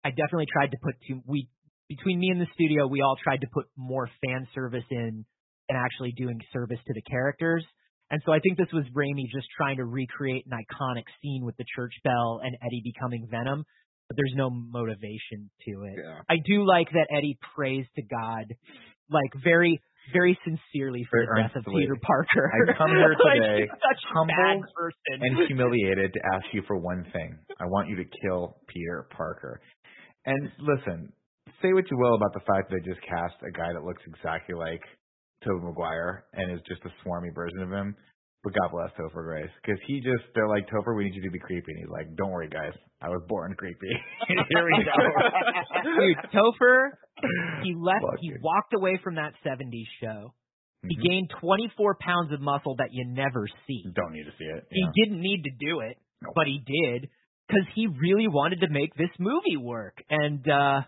I 0.06 0.10
definitely 0.10 0.48
tried 0.52 0.72
to 0.72 0.78
put 0.82 0.96
too, 1.08 1.22
we, 1.28 1.50
between 1.90 2.20
me 2.20 2.30
and 2.30 2.40
the 2.40 2.48
studio, 2.54 2.88
we 2.88 3.02
all 3.02 3.16
tried 3.22 3.42
to 3.42 3.48
put 3.54 3.66
more 3.76 4.10
fan 4.24 4.48
service 4.56 4.86
in 4.90 5.26
and 5.70 5.78
actually 5.78 6.14
doing 6.16 6.40
service 6.52 6.80
to 6.88 6.94
the 6.94 7.02
characters. 7.02 7.66
And 8.12 8.22
so 8.26 8.32
I 8.32 8.40
think 8.40 8.58
this 8.58 8.72
was 8.72 8.86
Raimi 8.94 9.26
just 9.34 9.48
trying 9.58 9.78
to 9.78 9.86
recreate 9.86 10.46
an 10.50 10.58
iconic 10.58 11.04
scene 11.22 11.44
with 11.46 11.58
the 11.58 11.66
church 11.76 11.94
bell 12.04 12.42
and 12.44 12.56
Eddie 12.64 12.84
becoming 12.84 13.28
Venom, 13.30 13.66
but 14.08 14.18
there's 14.18 14.34
no 14.36 14.50
motivation 14.50 15.50
to 15.66 15.84
it. 15.84 15.96
Yeah. 15.98 16.20
I 16.30 16.36
do 16.46 16.66
like 16.66 16.92
that 16.92 17.08
Eddie 17.16 17.38
prays 17.56 17.86
to 17.96 18.02
God, 18.04 18.54
like 19.10 19.32
very, 19.44 19.82
very 20.12 20.38
sincerely 20.44 21.06
for 21.10 21.20
the 21.22 21.42
death 21.42 21.56
of. 21.56 21.63
Peter 21.72 21.96
Parker. 22.02 22.52
I 22.52 22.74
come 22.78 22.89
here 22.89 23.16
today 23.34 23.68
such 23.70 24.02
a 24.04 24.13
humble 24.13 24.66
person. 24.76 25.22
and 25.22 25.48
humiliated 25.48 26.13
to 26.13 26.20
ask 26.36 26.46
you 26.52 26.63
for 26.68 26.78
one 26.78 27.06
thing. 27.13 27.38
I 27.60 27.66
want 27.66 27.88
you 27.88 27.96
to 27.96 28.06
kill 28.22 28.58
Peter 28.68 29.08
Parker. 29.16 29.62
And 30.26 30.52
listen, 30.60 31.12
say 31.62 31.74
what 31.74 31.86
you 31.89 31.98
will 31.98 32.16
about 32.16 32.34
the 32.34 32.42
fact 32.42 32.70
that 32.70 32.80
they 32.84 32.89
just 32.89 33.02
cast 33.08 33.36
a 33.48 33.52
guy 33.52 33.72
that 33.74 33.84
looks 33.84 34.02
exactly 34.08 34.56
like 34.56 34.82
Tobey 35.44 35.63
Maguire 35.66 36.26
and 36.34 36.52
is 36.52 36.60
just 36.68 36.82
a 36.86 36.92
swarmy 37.04 37.34
version 37.34 37.60
of 37.60 37.72
him. 37.72 37.96
But 38.43 38.53
God 38.53 38.71
bless 38.75 38.91
Topher 38.99 39.23
Grace, 39.23 39.49
because 39.63 39.79
he 39.88 40.01
just 40.01 40.23
they're 40.36 40.49
like 40.49 40.67
Topher, 40.67 40.95
we 40.97 41.06
need 41.06 41.15
you 41.15 41.21
to 41.23 41.32
be 41.32 41.39
creepy, 41.39 41.71
and 41.71 41.79
he's 41.79 41.89
like, 41.89 42.13
don't 42.17 42.29
worry, 42.29 42.49
guys, 42.49 42.73
I 43.01 43.08
was 43.08 43.21
born 43.27 43.56
creepy. 43.58 43.88
Here 44.27 44.65
we 44.65 44.84
go. 44.84 44.99
Dude, 45.84 46.17
Topher, 46.34 46.89
he 47.63 47.73
left, 47.73 48.03
he 48.19 48.29
Fucking- 48.32 48.41
walked 48.43 48.73
away 48.73 48.99
from 49.03 49.15
that 49.15 49.34
70s 49.47 49.88
show. 50.01 50.34
He 50.86 50.97
Mhm. 50.97 51.03
gained 51.08 51.29
24 51.39 51.95
pounds 52.01 52.34
of 52.34 52.41
muscle 52.41 52.75
that 52.79 52.89
you 52.91 53.06
never 53.08 53.47
see. 53.65 53.86
Don't 53.95 54.12
need 54.12 54.25
to 54.25 54.34
see 54.38 54.43
it. 54.43 54.67
He 54.69 54.86
didn't 55.01 55.21
need 55.21 55.43
to 55.43 55.51
do 55.58 55.79
it, 55.79 55.95
Nope. 56.21 56.34
but 56.36 56.45
he 56.47 56.60
did 56.60 57.10
because 57.47 57.65
he 57.75 57.88
really 57.88 58.27
wanted 58.27 58.60
to 58.60 58.67
make 58.67 58.93
this 58.95 59.12
movie 59.19 59.56
work. 59.56 60.03
And 60.10 60.45
uh 60.49 60.82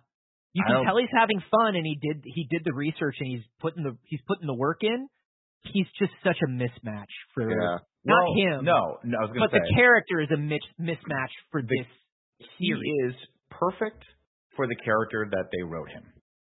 you 0.51 0.63
can 0.67 0.83
tell 0.85 0.97
he's 0.97 1.09
having 1.11 1.39
fun, 1.51 1.75
and 1.75 1.85
he 1.85 1.95
did 2.01 2.23
he 2.25 2.47
did 2.49 2.63
the 2.65 2.73
research, 2.73 3.15
and 3.19 3.27
he's 3.29 3.43
putting 3.61 3.83
the 3.83 3.97
he's 4.03 4.21
putting 4.27 4.47
the 4.47 4.53
work 4.53 4.83
in. 4.83 5.07
He's 5.73 5.87
just 5.99 6.11
such 6.23 6.37
a 6.45 6.49
mismatch 6.49 7.11
for 7.33 7.49
Yeah. 7.49 7.77
not 8.05 8.23
Well, 8.23 8.35
him. 8.35 8.65
No, 8.65 8.97
no, 9.03 9.17
I 9.17 9.21
was 9.21 9.29
gonna 9.31 9.39
but 9.39 9.51
say 9.51 9.59
the 9.59 9.73
character 9.75 10.21
is 10.21 10.29
a 10.31 10.37
mis- 10.37 10.73
mismatch 10.79 11.33
for 11.51 11.61
The- 11.61 11.67
this 12.39 12.49
he 12.57 12.67
series. 12.73 13.15
is 13.15 13.27
perfect 13.49 14.03
for 14.55 14.67
the 14.67 14.75
character 14.75 15.25
that 15.31 15.49
they 15.51 15.63
wrote 15.63 15.89
him. 15.89 16.03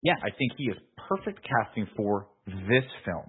Yes. 0.02 0.20
I 0.24 0.32
think 0.32 0.54
he 0.58 0.66
is 0.70 0.78
perfect 0.98 1.44
casting 1.44 1.86
for 1.96 2.28
this 2.46 2.86
film. 3.06 3.28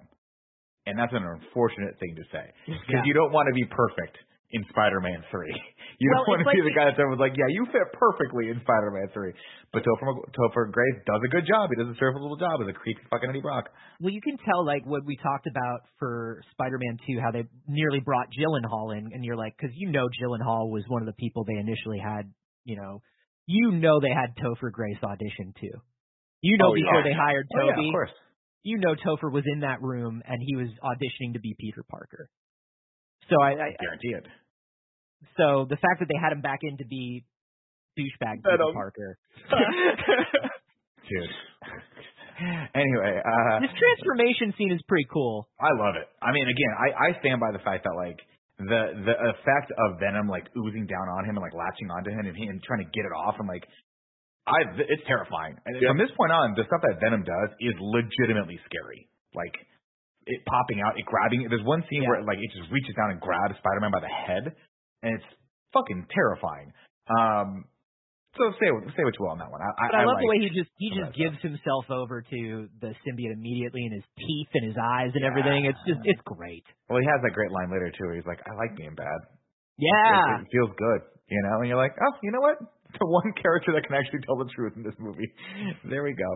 And 0.85 0.97
that's 0.99 1.13
an 1.13 1.23
unfortunate 1.23 1.97
thing 1.99 2.15
to 2.15 2.23
say. 2.31 2.51
Because 2.65 2.83
Yeah. 2.89 3.03
you 3.05 3.13
don't 3.13 3.31
want 3.31 3.47
to 3.47 3.53
be 3.53 3.65
perfect 3.65 4.17
in 4.53 4.63
Spider-Man 4.69 5.23
3. 5.29 5.49
You 6.01 6.09
Well, 6.09 6.25
don't 6.25 6.41
want 6.41 6.41
to 6.43 6.51
be 6.57 6.65
the 6.65 6.73
guy 6.73 6.89
that's 6.89 6.97
was 6.97 7.21
like, 7.21 7.37
yeah, 7.37 7.45
you 7.53 7.63
fit 7.69 7.85
perfectly 7.93 8.49
in 8.49 8.57
Spider-Man 8.65 9.13
3. 9.13 9.31
But 9.71 9.85
Topher, 9.85 10.09
Topher 10.33 10.65
Grace 10.73 10.99
does 11.05 11.21
a 11.23 11.29
good 11.29 11.45
job. 11.45 11.69
He 11.69 11.77
does 11.77 11.93
a 11.93 11.97
serviceable 12.01 12.35
job 12.35 12.59
as 12.65 12.67
a 12.67 12.73
creepy 12.73 12.99
fucking 13.13 13.29
Eddie 13.29 13.45
Brock. 13.45 13.69
Well, 14.01 14.09
you 14.11 14.19
can 14.19 14.35
tell 14.41 14.65
like 14.65 14.83
what 14.89 15.05
we 15.05 15.15
talked 15.21 15.45
about 15.45 15.85
for 16.01 16.41
Spider-Man 16.57 16.97
2, 17.07 17.21
how 17.21 17.29
they 17.31 17.45
nearly 17.69 18.01
brought 18.01 18.27
Gyllenhaal 18.33 18.97
in, 18.97 19.13
and 19.13 19.23
you're 19.23 19.37
like, 19.37 19.53
because 19.55 19.71
you 19.77 19.91
know 19.93 20.09
Gyllenhaal 20.17 20.73
was 20.73 20.83
one 20.89 21.03
of 21.03 21.05
the 21.05 21.13
people 21.13 21.45
they 21.45 21.61
initially 21.61 21.99
had, 22.01 22.33
you 22.65 22.75
know, 22.75 23.01
you 23.45 23.71
know 23.71 24.01
they 24.01 24.11
had 24.11 24.33
Topher 24.41 24.71
Grace 24.73 24.97
audition 25.05 25.53
too. 25.61 25.77
You 26.41 26.57
know 26.57 26.73
Oh, 26.73 26.75
yeah. 26.75 26.89
before 26.89 27.03
they 27.05 27.13
hired 27.15 27.47
Oh, 27.53 27.59
Tobey, 27.69 27.69
yeah, 27.85 27.87
of 27.87 27.93
course. 27.93 28.11
you 28.63 28.77
know 28.81 28.95
Topher 28.97 29.31
was 29.31 29.45
in 29.45 29.61
that 29.61 29.79
room 29.81 30.21
and 30.25 30.41
he 30.41 30.57
was 30.57 30.67
auditioning 30.83 31.33
to 31.33 31.39
be 31.39 31.55
Peter 31.57 31.85
Parker. 31.87 32.27
So 33.29 33.39
I, 33.39 33.51
I 33.51 33.69
Guarantee 33.79 34.17
it. 34.17 34.25
So 35.37 35.65
the 35.69 35.77
fact 35.77 35.99
that 35.99 36.07
they 36.09 36.19
had 36.21 36.31
him 36.33 36.41
back 36.41 36.59
in 36.63 36.77
to 36.77 36.85
be 36.85 37.23
douchebag 37.99 38.41
Peter 38.43 38.57
Venom. 38.57 38.73
Parker. 38.73 39.17
dude. 41.09 41.29
anyway, 42.73 43.13
uh, 43.21 43.59
This 43.61 43.73
transformation 43.77 44.53
scene 44.57 44.71
is 44.73 44.81
pretty 44.87 45.07
cool. 45.11 45.47
I 45.59 45.69
love 45.77 45.95
it. 45.95 46.07
I 46.21 46.31
mean, 46.33 46.47
again, 46.47 46.73
I 46.79 46.87
I 47.13 47.19
stand 47.19 47.39
by 47.39 47.51
the 47.51 47.61
fact 47.63 47.83
that 47.85 47.95
like 47.95 48.17
the 48.57 48.81
the 49.05 49.15
effect 49.33 49.69
of 49.77 49.99
Venom 49.99 50.27
like 50.29 50.47
oozing 50.57 50.85
down 50.87 51.07
on 51.19 51.25
him 51.25 51.35
and 51.37 51.43
like 51.43 51.53
latching 51.53 51.89
onto 51.89 52.09
him 52.11 52.25
and, 52.25 52.35
he, 52.37 52.45
and 52.47 52.61
trying 52.63 52.81
to 52.85 52.89
get 52.93 53.05
it 53.05 53.13
off 53.13 53.35
and 53.39 53.47
like 53.47 53.65
I 54.45 54.75
it's 54.75 55.03
terrifying. 55.07 55.55
And 55.65 55.79
Yeah. 55.81 55.89
from 55.93 55.97
this 56.01 56.11
point 56.17 56.31
on, 56.31 56.53
the 56.57 56.65
stuff 56.67 56.81
that 56.83 56.99
Venom 56.99 57.23
does 57.23 57.49
is 57.63 57.75
legitimately 57.79 58.59
scary. 58.67 59.07
Like 59.35 59.53
it 60.25 60.39
popping 60.47 60.79
out, 60.81 60.97
it 60.99 61.05
grabbing. 61.05 61.47
There's 61.49 61.63
one 61.67 61.83
scene 61.89 62.03
Yeah. 62.03 62.09
where 62.17 62.23
like 62.23 62.39
it 62.41 62.49
just 62.57 62.71
reaches 62.71 62.95
down 62.95 63.11
and 63.11 63.19
grabs 63.21 63.55
Spider-Man 63.59 63.91
by 63.91 63.99
the 64.01 64.11
head, 64.11 64.55
and 65.03 65.19
it's 65.19 65.29
fucking 65.75 66.07
terrifying. 66.09 66.73
Um, 67.11 67.65
so 68.33 68.49
say 68.57 68.71
say 68.97 69.03
what 69.05 69.13
you 69.13 69.21
will 69.21 69.37
on 69.37 69.41
that 69.43 69.51
one. 69.53 69.61
I, 69.61 69.69
But 69.93 69.99
I, 70.01 70.09
love 70.09 70.17
like, 70.17 70.25
the 70.25 70.31
way 70.33 70.39
he 70.41 70.49
just 70.49 70.71
he 70.81 70.89
just 70.89 71.13
gives 71.13 71.37
himself 71.45 71.85
over 71.93 72.25
to 72.25 72.39
the 72.81 72.97
symbiote 73.05 73.37
immediately, 73.37 73.85
and 73.85 73.93
his 73.93 74.07
teeth 74.17 74.49
and 74.57 74.65
his 74.65 74.77
eyes 74.79 75.13
and 75.13 75.21
everything. 75.21 75.69
It's 75.69 75.83
just 75.85 76.01
it's 76.01 76.23
great. 76.25 76.65
Well, 76.89 76.97
he 76.97 77.05
has 77.05 77.21
that 77.21 77.37
great 77.37 77.53
line 77.53 77.69
later 77.69 77.93
too. 77.93 78.09
Where 78.09 78.17
he's 78.17 78.25
like, 78.25 78.41
"I 78.41 78.57
like 78.57 78.73
being 78.73 78.97
bad." 78.97 79.21
Yeah. 79.77 80.39
It, 80.39 80.45
it 80.45 80.51
feels 80.53 80.71
good, 80.77 81.01
you 81.29 81.41
know, 81.43 81.61
and 81.61 81.67
you're 81.67 81.81
like, 81.81 81.97
oh, 81.97 82.13
you 82.21 82.31
know 82.31 82.41
what? 82.41 82.57
The 82.93 83.09
one 83.09 83.33
character 83.41 83.73
that 83.73 83.89
can 83.89 83.97
actually 83.97 84.21
tell 84.21 84.37
the 84.37 84.45
truth 84.53 84.77
in 84.77 84.85
this 84.85 84.93
movie. 85.01 85.25
there 85.89 86.05
we 86.05 86.13
go. 86.13 86.29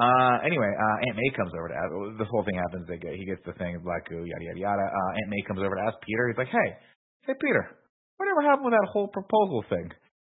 Uh, 0.00 0.40
anyway, 0.40 0.72
uh, 0.72 0.96
Aunt 1.04 1.20
May 1.20 1.28
comes 1.36 1.52
over 1.52 1.68
to 1.68 1.76
ask. 1.76 1.92
This 2.16 2.24
whole 2.32 2.48
thing 2.48 2.56
happens. 2.56 2.88
They 2.88 2.96
get, 2.96 3.12
he 3.12 3.28
gets 3.28 3.44
the 3.44 3.52
thing, 3.60 3.76
Black 3.84 4.08
Goo, 4.08 4.24
yada 4.24 4.40
yada 4.40 4.56
yada. 4.56 4.86
Uh, 4.88 5.10
Aunt 5.20 5.28
May 5.28 5.44
comes 5.44 5.60
over 5.60 5.76
to 5.76 5.84
ask 5.84 6.00
Peter. 6.00 6.32
He's 6.32 6.40
like, 6.40 6.48
hey, 6.48 6.70
hey 7.28 7.36
Peter, 7.36 7.76
whatever 8.18 8.42
happened 8.42 8.66
with 8.66 8.76
that 8.76 8.90
whole 8.92 9.08
proposal 9.08 9.64
thing? 9.70 9.88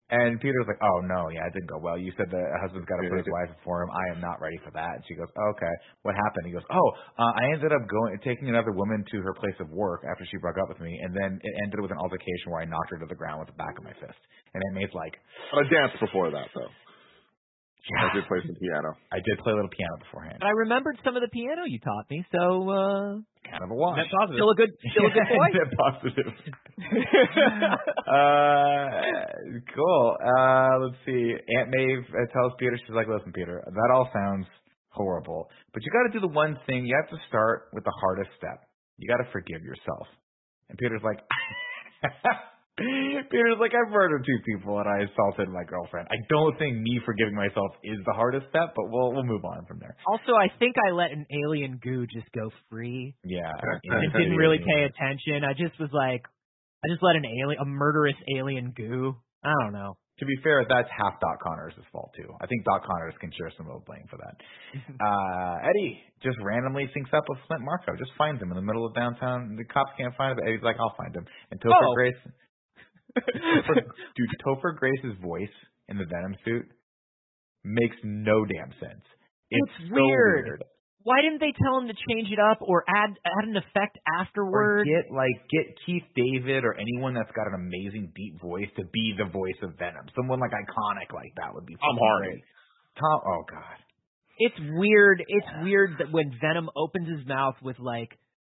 And 0.09 0.41
Peter's 0.41 0.65
like, 0.65 0.81
oh 0.81 1.05
no, 1.05 1.29
yeah, 1.29 1.45
it 1.45 1.53
didn't 1.53 1.69
go 1.69 1.77
well. 1.77 2.01
You 2.01 2.09
said 2.17 2.33
the 2.33 2.41
husband's 2.65 2.89
got 2.89 2.97
to 2.97 3.13
put 3.13 3.21
his 3.21 3.29
wife 3.29 3.53
before 3.61 3.85
him. 3.85 3.93
I 3.93 4.17
am 4.17 4.25
not 4.25 4.41
ready 4.41 4.57
for 4.65 4.73
that. 4.73 4.97
And 4.97 5.05
she 5.05 5.13
goes, 5.13 5.29
oh, 5.37 5.53
okay, 5.53 5.75
what 6.01 6.17
happened? 6.17 6.49
He 6.49 6.57
goes, 6.57 6.65
oh, 6.65 6.89
uh, 7.21 7.33
I 7.37 7.53
ended 7.53 7.77
up 7.77 7.85
going 7.85 8.17
taking 8.25 8.49
another 8.49 8.73
woman 8.73 9.05
to 9.05 9.17
her 9.21 9.37
place 9.37 9.57
of 9.61 9.69
work 9.69 10.09
after 10.09 10.25
she 10.33 10.41
broke 10.41 10.57
up 10.57 10.73
with 10.73 10.81
me, 10.81 10.97
and 11.05 11.13
then 11.13 11.37
it 11.37 11.55
ended 11.61 11.85
with 11.85 11.93
an 11.93 12.01
altercation 12.01 12.49
where 12.49 12.65
I 12.65 12.67
knocked 12.67 12.89
her 12.97 13.05
to 13.05 13.09
the 13.09 13.21
ground 13.21 13.45
with 13.45 13.53
the 13.53 13.61
back 13.61 13.77
of 13.77 13.85
my 13.85 13.93
fist. 14.01 14.17
And 14.57 14.65
Aunt 14.65 14.81
May's 14.81 14.97
like, 14.97 15.13
I 15.53 15.61
danced 15.69 16.01
before 16.01 16.33
that 16.33 16.49
though. 16.57 16.73
I 17.97 18.13
did 18.15 18.29
play 18.29 18.39
some 18.45 18.57
piano. 18.61 18.93
I 19.13 19.19
did 19.25 19.39
play 19.41 19.53
a 19.53 19.57
little 19.57 19.73
piano 19.73 19.97
beforehand. 20.05 20.39
But 20.41 20.49
I 20.49 20.55
remembered 20.57 21.01
some 21.05 21.17
of 21.17 21.23
the 21.23 21.33
piano 21.33 21.65
you 21.67 21.81
taught 21.81 22.05
me, 22.11 22.25
so 22.33 22.69
uh 22.69 23.21
Kind 23.49 23.65
of 23.65 23.71
a 23.73 23.75
wash. 23.75 23.97
That's 23.97 24.13
positive. 24.13 24.37
still 24.37 24.53
a 24.53 24.59
good 24.61 24.73
still 24.93 25.09
a 25.09 25.15
good 25.17 25.29
boy. 25.33 25.49
Net 25.57 25.73
positive. 25.73 26.33
uh, 28.05 28.85
cool. 29.73 30.17
Uh, 30.21 30.73
let's 30.85 31.01
see. 31.09 31.33
Aunt 31.57 31.69
Maeve 31.73 32.05
uh, 32.13 32.29
tells 32.37 32.53
Peter, 32.61 32.77
she's 32.77 32.95
like, 32.95 33.09
listen, 33.09 33.33
Peter, 33.33 33.65
that 33.65 33.89
all 33.95 34.11
sounds 34.13 34.45
horrible, 34.91 35.49
but 35.73 35.83
you 35.83 35.91
got 35.93 36.13
to 36.13 36.13
do 36.13 36.21
the 36.21 36.33
one 36.33 36.59
thing. 36.67 36.85
You 36.85 36.95
have 37.01 37.09
to 37.09 37.17
start 37.29 37.69
with 37.73 37.85
the 37.85 37.95
hardest 38.01 38.31
step. 38.37 38.69
You 38.99 39.09
got 39.09 39.23
to 39.25 39.31
forgive 39.33 39.63
yourself. 39.63 40.07
And 40.69 40.77
Peter's 40.77 41.03
like, 41.03 41.21
Peter's 42.79 43.59
like, 43.61 43.73
I've 43.75 43.91
murdered 43.93 44.25
two 44.25 44.39
people 44.47 44.79
and 44.79 44.89
I 44.89 45.05
assaulted 45.11 45.49
my 45.51 45.65
girlfriend. 45.65 46.09
I 46.11 46.17
don't 46.31 46.57
think 46.59 46.77
me 46.79 47.01
forgiving 47.05 47.35
myself 47.35 47.73
is 47.83 47.99
the 48.07 48.13
hardest 48.15 48.47
step, 48.51 48.73
but 48.77 48.87
we'll 48.89 49.13
we'll 49.13 49.27
move 49.27 49.45
on 49.45 49.67
from 49.67 49.79
there. 49.81 49.97
Also, 50.07 50.33
I 50.39 50.49
think 50.59 50.77
I 50.87 50.93
let 50.93 51.11
an 51.11 51.27
alien 51.45 51.79
goo 51.83 52.07
just 52.07 52.31
go 52.33 52.51
free 52.71 53.15
Yeah. 53.25 53.51
and 53.85 54.13
didn't 54.13 54.37
really 54.43 54.59
pay 54.59 54.87
attention. 54.87 55.45
I 55.45 55.53
just 55.53 55.79
was 55.81 55.91
like, 55.93 56.23
I 56.85 56.87
just 56.91 57.03
let 57.03 57.17
an 57.17 57.27
alien, 57.27 57.61
a 57.61 57.65
murderous 57.67 58.17
alien 58.39 58.73
goo. 58.77 59.15
I 59.45 59.53
don't 59.63 59.73
know. 59.73 59.97
To 60.19 60.27
be 60.27 60.35
fair, 60.43 60.67
that's 60.69 60.89
half 60.91 61.15
Doc 61.23 61.39
Connors' 61.47 61.75
fault 61.93 62.11
too. 62.19 62.27
I 62.43 62.47
think 62.51 62.65
Doc 62.65 62.83
Connors 62.83 63.15
can 63.21 63.31
share 63.39 63.53
some 63.57 63.71
of 63.71 63.79
the 63.79 63.85
blame 63.87 64.03
for 64.11 64.19
that. 64.19 64.35
uh, 64.99 65.55
Eddie 65.63 66.03
just 66.25 66.35
randomly 66.43 66.91
syncs 66.91 67.15
up 67.15 67.23
with 67.29 67.39
Flint 67.47 67.63
Marko, 67.63 67.95
just 67.97 68.11
finds 68.19 68.43
him 68.43 68.51
in 68.51 68.57
the 68.59 68.67
middle 68.67 68.85
of 68.85 68.95
downtown. 68.99 69.55
The 69.55 69.63
cops 69.71 69.93
can't 69.97 70.11
find 70.19 70.33
him. 70.35 70.39
but 70.43 70.49
Eddie's 70.51 70.63
like, 70.67 70.75
I'll 70.83 70.95
find 70.99 71.15
him. 71.15 71.23
And 71.53 71.61
Topher 71.61 71.79
Oh. 71.87 71.95
Grace, 71.95 72.19
dude, 74.17 74.29
Topher 74.47 74.77
Grace's 74.77 75.17
voice 75.23 75.55
in 75.89 75.99
the 75.99 76.05
Venom 76.05 76.35
suit 76.45 76.67
makes 77.65 77.97
no 78.05 78.45
damn 78.45 78.71
sense. 78.81 79.05
It's, 79.51 79.73
It's 79.81 79.91
so 79.91 79.97
weird. 79.97 80.63
Why 81.05 81.23
didn't 81.23 81.41
they 81.41 81.55
tell 81.63 81.79
him 81.79 81.89
to 81.89 81.95
change 82.11 82.29
it 82.31 82.39
up 82.39 82.59
or 82.61 82.85
add 82.87 83.17
add 83.25 83.49
an 83.49 83.57
effect 83.57 83.97
Or 83.97 84.21
afterward? 84.21 84.87
get 84.87 85.09
like 85.15 85.41
get 85.49 85.73
Keith 85.87 86.05
David 86.15 86.65
or 86.65 86.75
anyone 86.75 87.15
that's 87.15 87.33
got 87.33 87.47
an 87.47 87.55
amazing 87.55 88.13
deep 88.15 88.41
voice 88.43 88.69
to 88.77 88.85
be 88.93 89.15
the 89.17 89.31
voice 89.31 89.57
of 89.63 89.79
Venom. 89.79 90.05
Someone 90.15 90.41
like 90.41 90.51
iconic 90.51 91.15
like 91.15 91.33
that 91.37 91.55
would 91.55 91.65
be 91.65 91.75
Tom 91.77 91.97
fucking 91.97 92.03
Hardy. 92.03 92.43
Tom, 93.01 93.21
oh 93.25 93.43
god. 93.49 93.79
It's 94.39 94.59
weird. 94.77 95.25
It's 95.27 95.47
weird 95.63 95.97
that 95.99 96.13
when 96.13 96.31
Venom 96.41 96.69
opens 96.77 97.09
his 97.09 97.27
mouth 97.27 97.57
with 97.63 97.79
like 97.79 98.11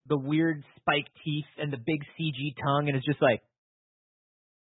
the 0.07 0.17
weird 0.17 0.63
spiked 0.77 1.09
teeth 1.23 1.45
and 1.57 1.71
the 1.71 1.77
big 1.77 2.01
CG 2.19 2.53
tongue, 2.61 2.89
and 2.89 2.97
it's 2.97 3.05
just 3.05 3.21
like, 3.21 3.41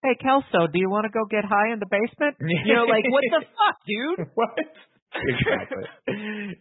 "Hey, 0.03 0.15
Kelso, 0.23 0.67
do 0.73 0.79
you 0.79 0.91
want 0.91 1.05
to 1.07 1.13
go 1.13 1.25
get 1.31 1.45
high 1.45 1.73
in 1.73 1.79
the 1.79 1.91
basement?" 1.91 2.37
You 2.67 2.75
know, 2.75 2.85
like 2.85 3.05
what 3.11 3.25
the 3.31 3.43
fuck, 3.47 3.77
dude? 3.87 4.29
what? 4.35 4.59
exactly. 5.17 5.85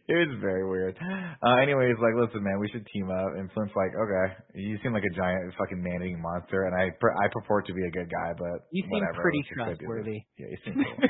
it 0.07 0.17
was 0.23 0.39
very 0.39 0.63
weird. 0.67 0.95
Uh, 1.43 1.55
anyways, 1.61 1.95
like, 1.99 2.15
listen, 2.15 2.41
man, 2.43 2.59
we 2.59 2.69
should 2.71 2.87
team 2.95 3.11
up. 3.11 3.35
And 3.35 3.51
Flint's 3.51 3.75
like, 3.75 3.91
okay, 3.91 4.27
you 4.55 4.79
seem 4.81 4.93
like 4.93 5.03
a 5.03 5.13
giant 5.15 5.51
fucking 5.59 5.83
man-eating 5.83 6.21
monster, 6.21 6.63
and 6.63 6.73
I 6.73 6.89
pr- 6.99 7.11
I 7.19 7.27
purport 7.27 7.67
to 7.67 7.73
be 7.73 7.83
a 7.85 7.91
good 7.91 8.07
guy, 8.09 8.31
but 8.39 8.65
You 8.71 8.83
seem 8.83 8.91
whatever, 9.03 9.19
pretty 9.21 9.43
let's 9.43 9.51
just 9.51 9.59
go 9.59 9.65
do 9.65 9.69
this. 9.69 9.77
trustworthy. 9.83 10.19
Yeah, 10.39 10.47
you 10.47 10.57
seem 10.63 10.75
cool. 10.79 11.09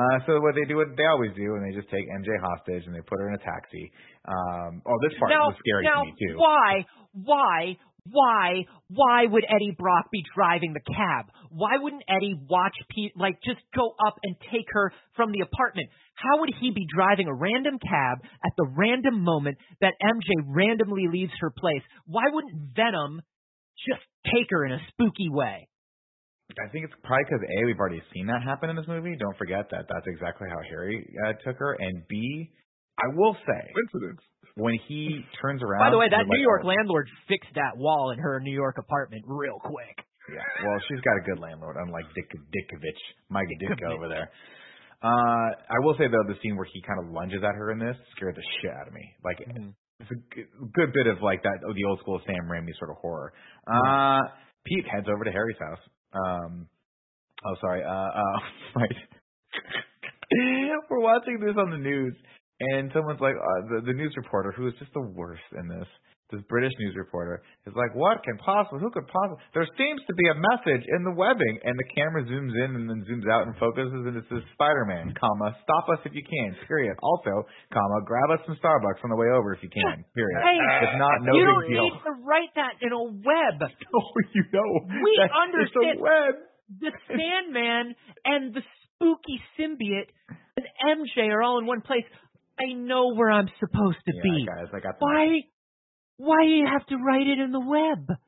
uh, 0.00 0.16
so 0.26 0.40
what 0.40 0.56
they 0.56 0.64
do, 0.64 0.76
what 0.80 0.96
they 0.96 1.04
always 1.06 1.36
do, 1.36 1.60
and 1.60 1.62
they 1.68 1.76
just 1.76 1.92
take 1.92 2.08
MJ 2.08 2.32
hostage 2.40 2.88
and 2.88 2.96
they 2.96 3.04
put 3.04 3.20
her 3.20 3.28
in 3.28 3.36
a 3.36 3.42
taxi. 3.44 3.84
Um, 4.24 4.80
oh, 4.88 4.96
this 5.04 5.12
part 5.20 5.28
now, 5.30 5.52
was 5.52 5.60
scary 5.60 5.84
now, 5.84 6.02
to 6.02 6.08
me 6.08 6.16
too. 6.16 6.34
why, 6.40 6.88
why, 7.12 7.76
why, 8.04 8.64
why 8.88 9.26
would 9.26 9.44
Eddie 9.48 9.76
Brock 9.76 10.10
be 10.10 10.22
driving 10.34 10.72
the 10.72 10.80
cab? 10.80 11.26
Why 11.50 11.76
wouldn't 11.78 12.04
Eddie 12.08 12.38
watch 12.48 12.74
Pete, 12.90 13.12
like, 13.16 13.38
just 13.44 13.60
go 13.74 13.94
up 14.06 14.16
and 14.22 14.36
take 14.52 14.66
her 14.70 14.92
from 15.16 15.32
the 15.32 15.40
apartment? 15.40 15.88
How 16.14 16.40
would 16.40 16.50
he 16.60 16.70
be 16.70 16.86
driving 16.92 17.28
a 17.28 17.34
random 17.34 17.78
cab 17.78 18.18
at 18.22 18.52
the 18.56 18.66
random 18.76 19.22
moment 19.22 19.58
that 19.80 19.94
MJ 20.02 20.44
randomly 20.46 21.06
leaves 21.10 21.32
her 21.40 21.50
place? 21.50 21.82
Why 22.06 22.24
wouldn't 22.32 22.74
Venom 22.74 23.22
just 23.86 24.02
take 24.24 24.48
her 24.50 24.66
in 24.66 24.72
a 24.72 24.80
spooky 24.90 25.28
way? 25.28 25.68
I 26.56 26.68
think 26.72 26.86
it's 26.88 26.96
probably 27.04 27.24
because 27.28 27.44
A, 27.44 27.66
we've 27.66 27.78
already 27.78 28.02
seen 28.14 28.26
that 28.26 28.40
happen 28.42 28.70
in 28.70 28.76
this 28.76 28.88
movie. 28.88 29.14
Don't 29.20 29.36
forget 29.36 29.68
that 29.70 29.84
that's 29.84 30.06
exactly 30.08 30.48
how 30.48 30.56
Harry 30.70 31.04
uh, 31.28 31.36
took 31.44 31.58
her. 31.58 31.76
And 31.78 32.08
B, 32.08 32.50
I 32.98 33.14
will 33.14 33.36
say, 33.44 33.62
Coincidence. 33.76 34.24
When 34.58 34.74
he 34.90 35.22
turns 35.40 35.62
around. 35.62 35.86
By 35.86 35.90
the 35.90 35.98
way, 35.98 36.08
that 36.10 36.26
New 36.26 36.42
York 36.42 36.64
landlord 36.64 37.06
fixed 37.28 37.54
that 37.54 37.78
wall 37.78 38.10
in 38.10 38.18
her 38.18 38.40
New 38.42 38.52
York 38.54 38.76
apartment 38.78 39.22
real 39.26 39.58
quick. 39.62 39.96
Yeah, 40.28 40.42
well, 40.66 40.76
she's 40.90 41.00
got 41.00 41.16
a 41.16 41.24
good 41.24 41.38
landlord, 41.40 41.76
unlike 41.80 42.04
Dick 42.14 42.28
Dickovich, 42.28 43.02
Mike 43.30 43.48
Ditka 43.62 43.94
over 43.94 44.08
there. 44.08 44.28
Uh, 45.00 45.48
I 45.70 45.78
will 45.80 45.94
say 45.96 46.04
though, 46.10 46.26
the 46.26 46.34
scene 46.42 46.56
where 46.56 46.66
he 46.66 46.82
kind 46.82 46.98
of 47.06 47.14
lunges 47.14 47.40
at 47.46 47.54
her 47.54 47.70
in 47.70 47.78
this 47.78 47.96
scared 48.16 48.34
the 48.34 48.42
shit 48.60 48.72
out 48.74 48.88
of 48.88 48.92
me. 48.92 49.14
Like, 49.24 49.38
Mhm. 49.38 49.72
it's 50.00 50.10
a 50.10 50.16
good, 50.34 50.48
good 50.74 50.92
bit 50.92 51.06
of 51.06 51.22
like 51.22 51.42
that, 51.44 51.60
the 51.62 51.84
old 51.84 52.00
school 52.00 52.20
Sam 52.26 52.50
Raimi 52.50 52.74
sort 52.76 52.90
of 52.90 52.96
horror. 52.98 53.32
Uh, 53.66 54.20
Pete 54.66 54.86
heads 54.86 55.08
over 55.08 55.24
to 55.24 55.30
Harry's 55.30 55.56
house. 55.58 55.80
Um, 56.12 56.68
oh, 57.46 57.54
sorry. 57.60 57.82
Uh, 57.84 57.88
uh, 57.88 58.38
right. 58.76 58.96
We're 60.90 61.00
watching 61.00 61.38
this 61.40 61.56
on 61.56 61.70
the 61.70 61.78
news, 61.78 62.14
and 62.60 62.90
someone's 62.94 63.20
like, 63.20 63.36
uh, 63.38 63.60
the, 63.70 63.78
the 63.86 63.94
news 63.94 64.12
reporter, 64.16 64.52
who 64.52 64.66
is 64.66 64.74
just 64.78 64.92
the 64.94 65.06
worst 65.14 65.46
in 65.54 65.68
this, 65.70 65.86
this 66.28 66.42
British 66.50 66.74
news 66.76 66.92
reporter, 66.98 67.40
is 67.64 67.72
like, 67.72 67.94
what 67.96 68.20
can 68.26 68.36
possibly, 68.42 68.82
who 68.82 68.90
could 68.92 69.06
possibly, 69.08 69.38
there 69.56 69.64
seems 69.78 70.02
to 70.04 70.12
be 70.12 70.26
a 70.28 70.36
message 70.36 70.84
in 70.84 71.00
the 71.06 71.14
webbing, 71.14 71.54
and 71.64 71.72
the 71.78 71.88
camera 71.96 72.20
zooms 72.26 72.52
in 72.52 72.76
and 72.76 72.84
then 72.90 73.00
zooms 73.08 73.24
out 73.30 73.46
and 73.48 73.56
focuses, 73.56 74.04
and 74.04 74.12
it 74.18 74.26
says 74.28 74.42
Spider-Man, 74.58 75.14
comma, 75.16 75.56
stop 75.64 75.86
us 75.88 76.02
if 76.04 76.12
you 76.12 76.20
can, 76.26 76.52
period. 76.66 76.92
Also, 77.00 77.32
comma, 77.72 77.98
grab 78.04 78.28
us 78.34 78.42
some 78.44 78.58
Starbucks 78.60 79.00
on 79.06 79.10
the 79.14 79.16
way 79.16 79.30
over 79.32 79.54
if 79.54 79.62
you 79.62 79.70
can, 79.72 80.04
period. 80.18 80.36
Hey, 80.42 80.58
if 80.84 80.98
not, 81.00 81.16
no 81.24 81.32
you 81.32 81.46
big 81.46 81.48
don't 81.48 81.68
deal. 81.70 81.84
need 81.88 81.98
to 82.04 82.14
write 82.26 82.52
that 82.58 82.74
in 82.82 82.92
a 82.92 83.02
web. 83.02 83.56
Oh, 83.88 84.12
you 84.34 84.44
know. 84.52 84.70
We 84.84 85.12
that 85.22 85.32
understand. 85.32 85.96
It's 85.96 86.00
a 86.00 86.04
web. 86.04 86.34
the 86.82 86.92
Sandman 87.08 87.96
and 88.28 88.52
the 88.52 88.60
spooky 88.98 89.40
symbiote 89.56 90.12
and 90.58 90.66
MJ 90.84 91.30
are 91.32 91.42
all 91.42 91.58
in 91.58 91.66
one 91.66 91.80
place. 91.80 92.04
I 92.58 92.72
know 92.74 93.14
where 93.14 93.30
I'm 93.30 93.48
supposed 93.60 93.98
to 94.06 94.12
Yeah, 94.14 94.22
be. 94.22 94.46
guys, 94.46 94.68
I 94.74 94.80
got 94.80 94.98
the 94.98 95.04
Why? 95.06 95.42
Why 96.18 96.42
do 96.42 96.50
you 96.50 96.66
have 96.66 96.84
to 96.86 96.96
write 96.96 97.26
it 97.26 97.38
in 97.38 97.52
the 97.52 97.60
web? 97.62 98.18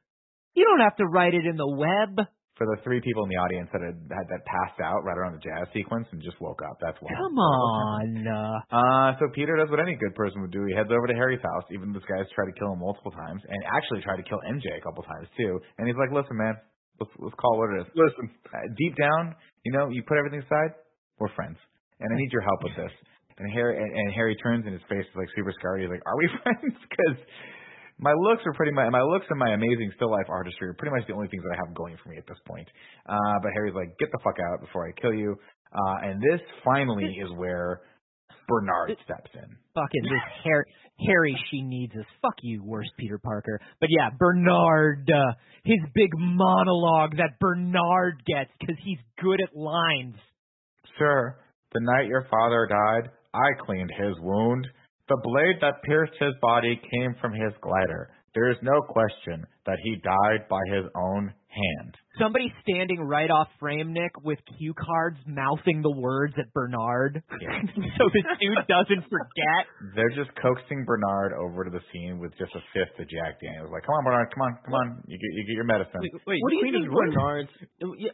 You 0.55 0.65
don't 0.65 0.81
have 0.81 0.97
to 0.97 1.07
write 1.07 1.35
it 1.35 1.47
in 1.47 1.57
the 1.57 1.67
web. 1.67 2.27
for 2.61 2.67
the 2.69 2.77
three 2.85 3.01
people 3.01 3.25
in 3.25 3.31
the 3.33 3.41
audience 3.41 3.67
that 3.73 3.81
had, 3.81 3.97
had 4.13 4.27
that 4.29 4.45
passed 4.45 4.77
out 4.85 5.01
right 5.03 5.17
around 5.17 5.33
the 5.33 5.41
jazz 5.41 5.65
sequence 5.73 6.05
and 6.13 6.21
just 6.21 6.37
woke 6.45 6.61
up. 6.61 6.77
That's 6.79 6.99
why. 7.01 7.09
Come 7.17 7.39
on. 7.41 8.07
Uh, 8.29 8.59
Uh, 8.71 9.17
so 9.19 9.27
Peter 9.35 9.57
does 9.57 9.71
what 9.73 9.81
any 9.81 9.97
good 9.97 10.15
person 10.15 10.43
would 10.45 10.53
do. 10.53 10.63
He 10.69 10.75
heads 10.77 10.91
over 10.93 11.07
to 11.09 11.15
Harry's 11.17 11.41
house, 11.43 11.65
even 11.73 11.91
this 11.97 12.05
guy's 12.07 12.29
tried 12.37 12.53
to 12.53 12.57
kill 12.61 12.71
him 12.77 12.79
multiple 12.85 13.11
times, 13.11 13.41
and 13.49 13.59
actually 13.75 14.03
tried 14.05 14.21
to 14.23 14.27
kill 14.29 14.39
MJ 14.47 14.67
a 14.79 14.83
couple 14.85 15.03
times 15.03 15.27
too. 15.41 15.59
And 15.81 15.89
he's 15.89 15.97
like, 15.99 16.13
"Listen, 16.15 16.37
man, 16.37 16.55
let's 17.01 17.11
let's 17.19 17.35
call 17.41 17.57
it 17.57 17.59
what 17.65 17.71
it 17.75 17.79
is. 17.83 17.89
Listen, 17.99 18.29
Uh, 18.53 18.69
deep 18.77 18.95
down, 18.95 19.35
you 19.65 19.73
know, 19.73 19.89
you 19.91 20.05
put 20.07 20.19
everything 20.21 20.45
aside. 20.45 20.77
We're 21.19 21.33
friends, 21.35 21.57
and 21.99 22.13
I 22.13 22.17
need 22.21 22.31
your 22.31 22.43
help 22.47 22.61
with 22.63 22.77
this." 22.77 22.93
And 23.41 23.49
Harry 23.57 23.81
and, 23.81 23.89
and 23.89 24.13
Harry 24.13 24.37
turns 24.37 24.69
and 24.69 24.77
his 24.77 24.85
face 24.85 25.09
is 25.09 25.17
like 25.17 25.29
super 25.35 25.53
scarred. 25.57 25.81
He's 25.81 25.89
like, 25.89 26.05
"Are 26.05 26.17
we 26.17 26.29
friends?" 26.45 26.77
Because 26.77 27.17
my 27.97 28.13
looks 28.13 28.45
are 28.45 28.53
pretty 28.53 28.73
much 28.73 28.93
my 28.93 29.01
looks 29.01 29.25
and 29.29 29.39
my 29.39 29.57
amazing 29.57 29.91
still 29.97 30.11
life 30.13 30.29
artistry 30.29 30.69
are 30.69 30.77
pretty 30.77 30.93
much 30.93 31.09
the 31.09 31.15
only 31.17 31.29
things 31.29 31.43
that 31.49 31.57
I 31.57 31.59
have 31.65 31.75
going 31.75 31.97
for 32.03 32.13
me 32.13 32.21
at 32.21 32.29
this 32.29 32.39
point. 32.45 32.69
Uh, 33.09 33.41
but 33.43 33.53
Harry's 33.57 33.75
like, 33.75 33.97
"Get 33.99 34.13
the 34.13 34.21
fuck 34.23 34.37
out 34.37 34.61
before 34.61 34.85
I 34.85 34.93
kill 35.01 35.15
you." 35.15 35.37
Uh, 35.73 35.97
and 36.05 36.21
this 36.21 36.41
finally 36.65 37.17
is 37.17 37.31
where 37.37 37.81
Bernard 38.49 38.97
steps 39.05 39.31
in. 39.35 39.49
Fucking 39.75 40.03
this 40.03 40.27
Harry, 40.45 40.65
Harry, 41.07 41.39
she 41.51 41.63
needs 41.63 41.95
us. 41.95 42.05
Fuck 42.21 42.35
you, 42.43 42.63
worst 42.65 42.91
Peter 42.99 43.19
Parker. 43.19 43.61
But 43.81 43.89
yeah, 43.91 44.11
Bernard, 44.19 45.09
uh, 45.09 45.33
his 45.65 45.79
big 45.95 46.11
monologue 46.17 47.17
that 47.17 47.39
Bernard 47.39 48.23
gets 48.27 48.51
because 48.59 48.77
he's 48.85 48.99
good 49.23 49.41
at 49.41 49.57
lines. 49.57 50.17
Sir, 50.99 51.37
the 51.73 51.81
night 51.81 52.09
your 52.09 52.27
father 52.31 52.69
died, 52.69 53.11
I 53.35 53.49
cleaned 53.65 53.91
his 53.97 54.17
wound. 54.21 54.67
The 55.09 55.21
blade 55.23 55.57
that 55.61 55.83
pierced 55.83 56.15
his 56.21 56.35
body 56.41 56.81
came 56.91 57.15
from 57.21 57.33
his 57.33 57.53
glider. 57.61 58.11
There 58.35 58.51
is 58.51 58.59
no 58.63 58.81
question 58.89 59.45
that 59.67 59.79
he 59.83 59.97
died 59.97 60.47
by 60.49 60.61
his 60.71 60.87
own 60.95 61.35
hand. 61.51 61.95
Somebody 62.19 62.53
standing 62.63 63.01
right 63.01 63.31
off 63.31 63.49
frame, 63.59 63.93
Nick, 63.93 64.13
with 64.23 64.39
cue 64.59 64.75
cards 64.75 65.19
mouthing 65.27 65.83
the 65.83 65.91
words 65.91 66.35
at 66.39 66.53
Bernard, 66.53 67.23
so 67.31 68.05
the 68.07 68.23
dude 68.39 68.63
doesn't 68.71 69.03
forget. 69.11 69.63
They're 69.97 70.15
just 70.15 70.31
coaxing 70.39 70.85
Bernard 70.85 71.33
over 71.35 71.65
to 71.65 71.71
the 71.71 71.83
scene 71.91 72.19
with 72.19 72.31
just 72.39 72.55
a 72.55 72.63
fifth 72.71 72.95
of 73.01 73.07
Jack 73.11 73.43
Daniels. 73.43 73.71
Like, 73.73 73.83
come 73.83 73.99
on, 73.99 74.05
Bernard, 74.05 74.29
come 74.31 74.43
on, 74.43 74.53
come 74.63 74.75
on, 74.75 75.03
you 75.07 75.19
get 75.19 75.31
you 75.35 75.43
get 75.47 75.55
your 75.59 75.67
medicine. 75.67 75.99
Wait, 75.99 76.13
wait 76.27 76.39
What 76.39 76.51
do 76.51 76.57
you 76.57 76.63
clean 76.63 76.75
think? 76.87 76.95
Bernard's? 76.95 77.55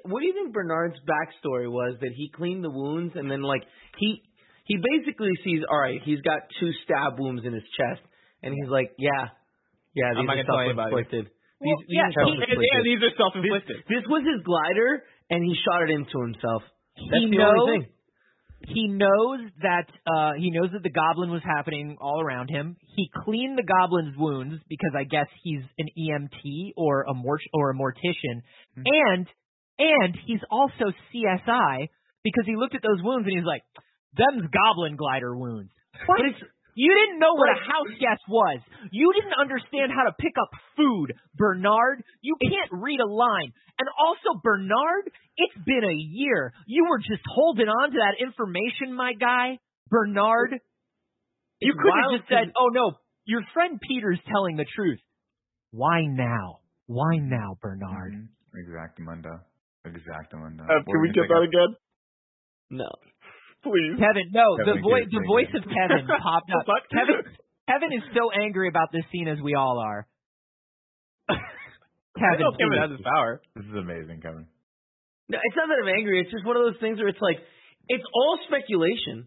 What 0.09 0.21
do 0.21 0.27
you 0.27 0.33
think 0.33 0.55
Bernard's 0.55 0.97
backstory 1.05 1.69
was? 1.69 1.97
That 2.01 2.13
he 2.17 2.31
cleaned 2.33 2.65
the 2.65 2.73
wounds 2.73 3.17
and 3.17 3.31
then 3.31 3.43
like 3.43 3.63
he 3.99 4.23
he 4.67 4.77
basically 4.83 5.31
sees 5.47 5.63
all 5.71 5.79
right. 5.79 6.03
He's 6.05 6.21
got 6.21 6.51
two 6.59 6.71
stab 6.85 7.19
wounds 7.19 7.47
in 7.47 7.55
his 7.55 7.63
chest, 7.79 8.03
and 8.43 8.53
he's 8.53 8.69
like, 8.69 8.93
yeah, 8.99 9.31
yeah, 9.95 10.11
these 10.13 10.27
I'm 10.27 10.31
are 10.31 10.37
gonna 10.37 10.45
tell 10.45 10.61
anybody. 10.61 10.91
self-inflicted. 10.91 11.25
Well, 11.63 11.79
these, 11.79 11.87
these 11.89 11.97
yeah, 11.97 12.11
are 12.11 12.15
self-inflicted. 12.19 12.59
Yeah, 12.61 12.83
these 12.85 13.03
are 13.07 13.15
self-inflicted. 13.17 13.77
This 13.89 14.05
was 14.11 14.23
his 14.27 14.43
glider, 14.43 15.07
and 15.31 15.41
he 15.41 15.55
shot 15.63 15.87
it 15.87 15.91
into 15.95 16.19
himself. 16.21 16.67
That's 16.99 17.23
he 17.23 17.31
the 17.31 17.39
knows. 17.39 17.63
only 17.63 17.79
thing. 17.87 17.93
He 18.67 18.89
knows 18.89 19.41
that 19.63 19.87
uh 20.11 20.33
he 20.35 20.51
knows 20.51 20.71
that 20.73 20.83
the 20.83 20.91
goblin 20.91 21.31
was 21.31 21.43
happening 21.45 21.99
all 22.01 22.21
around 22.21 22.49
him. 22.49 22.77
He 22.97 23.09
cleaned 23.23 23.57
the 23.57 23.63
goblin's 23.63 24.17
wounds 24.17 24.59
because 24.69 24.91
I 24.97 25.05
guess 25.05 25.29
he's 25.45 25.63
an 25.79 25.87
EMT 25.95 26.73
or 26.77 27.05
a 27.05 27.15
mort- 27.15 27.47
or 27.53 27.71
a 27.71 27.75
mortician, 27.75 28.43
and 28.75 29.27
and 29.79 30.19
he's 30.27 30.41
also 30.51 30.91
CSI 31.13 31.89
because 32.25 32.45
he 32.47 32.57
looked 32.57 32.75
at 32.75 32.83
those 32.83 33.03
wounds 33.05 33.29
and 33.29 33.37
he's 33.37 33.47
like, 33.47 33.63
"Them's 34.17 34.49
goblin 34.51 34.97
glider 34.97 35.37
wounds." 35.37 35.73
What? 36.07 36.19
But 36.19 36.27
it's 36.27 36.43
You 36.77 36.93
didn't 36.93 37.21
know 37.21 37.33
what 37.33 37.49
a 37.49 37.57
house 37.57 37.89
guest 37.99 38.21
was. 38.29 38.61
You 38.93 39.11
didn't 39.17 39.33
understand 39.41 39.93
how 39.97 40.05
to 40.05 40.13
pick 40.21 40.37
up 40.37 40.51
food, 40.77 41.15
Bernard. 41.35 42.05
You 42.21 42.37
can't 42.37 42.69
read 42.71 43.01
a 43.01 43.09
line. 43.09 43.53
And 43.79 43.89
also, 43.97 44.41
Bernard, 44.45 45.09
it's 45.39 45.65
been 45.65 45.85
a 45.85 45.97
year. 45.97 46.53
You 46.67 46.85
were 46.85 46.99
just 46.99 47.25
holding 47.25 47.69
on 47.69 47.93
to 47.93 47.99
that 47.99 48.21
information, 48.21 48.93
my 48.93 49.15
guy. 49.15 49.59
Bernard, 49.89 50.61
you 51.61 51.73
could 51.73 51.93
have 51.97 52.21
just 52.21 52.29
said, 52.29 52.53
oh 52.59 52.69
no, 52.69 52.93
your 53.25 53.41
friend 53.55 53.81
Peter's 53.81 54.21
telling 54.31 54.57
the 54.57 54.67
truth. 54.77 55.01
Why 55.71 56.05
now? 56.05 56.61
Why 56.87 57.17
now, 57.17 57.57
Bernard? 57.63 58.13
Mhm. 58.13 58.29
Exactamundo. 58.53 59.41
Exactamundo. 59.87 60.65
Uh, 60.65 60.83
can 60.85 61.01
we 61.01 61.09
get 61.13 61.29
that 61.29 61.43
again? 61.43 61.77
no. 62.71 62.91
Please. 63.63 63.97
Kevin, 63.99 64.31
no, 64.33 64.57
the 64.59 64.79
Kevin 64.79 64.83
voice 64.83 65.05
gets 65.07 65.15
the 65.17 65.25
voice 65.27 65.53
of 65.55 65.63
Kevin 65.67 66.07
popped 66.23 66.51
up. 66.55 66.65
What? 66.67 66.83
Kevin 66.93 67.23
Kevin 67.69 67.91
is 67.93 68.05
so 68.15 68.31
angry 68.31 68.69
about 68.69 68.93
this 68.93 69.03
scene 69.11 69.27
as 69.29 69.39
we 69.43 69.55
all 69.55 69.79
are. 69.83 70.07
I 71.29 71.35
Kevin, 72.19 72.41
know 72.41 72.53
Kevin 72.55 72.79
please. 72.79 72.83
has 72.87 72.91
his 72.97 73.05
power. 73.05 73.43
This 73.57 73.67
is 73.67 73.75
amazing, 73.75 74.21
Kevin. 74.23 74.47
No, 75.29 75.39
it's 75.43 75.57
not 75.59 75.67
that 75.67 75.83
I'm 75.83 75.91
angry. 75.91 76.21
It's 76.23 76.31
just 76.31 76.47
one 76.47 76.57
of 76.57 76.63
those 76.63 76.79
things 76.81 76.99
where 76.99 77.09
it's 77.09 77.21
like 77.21 77.39
it's 77.89 78.05
all 78.15 78.39
speculation. 78.47 79.27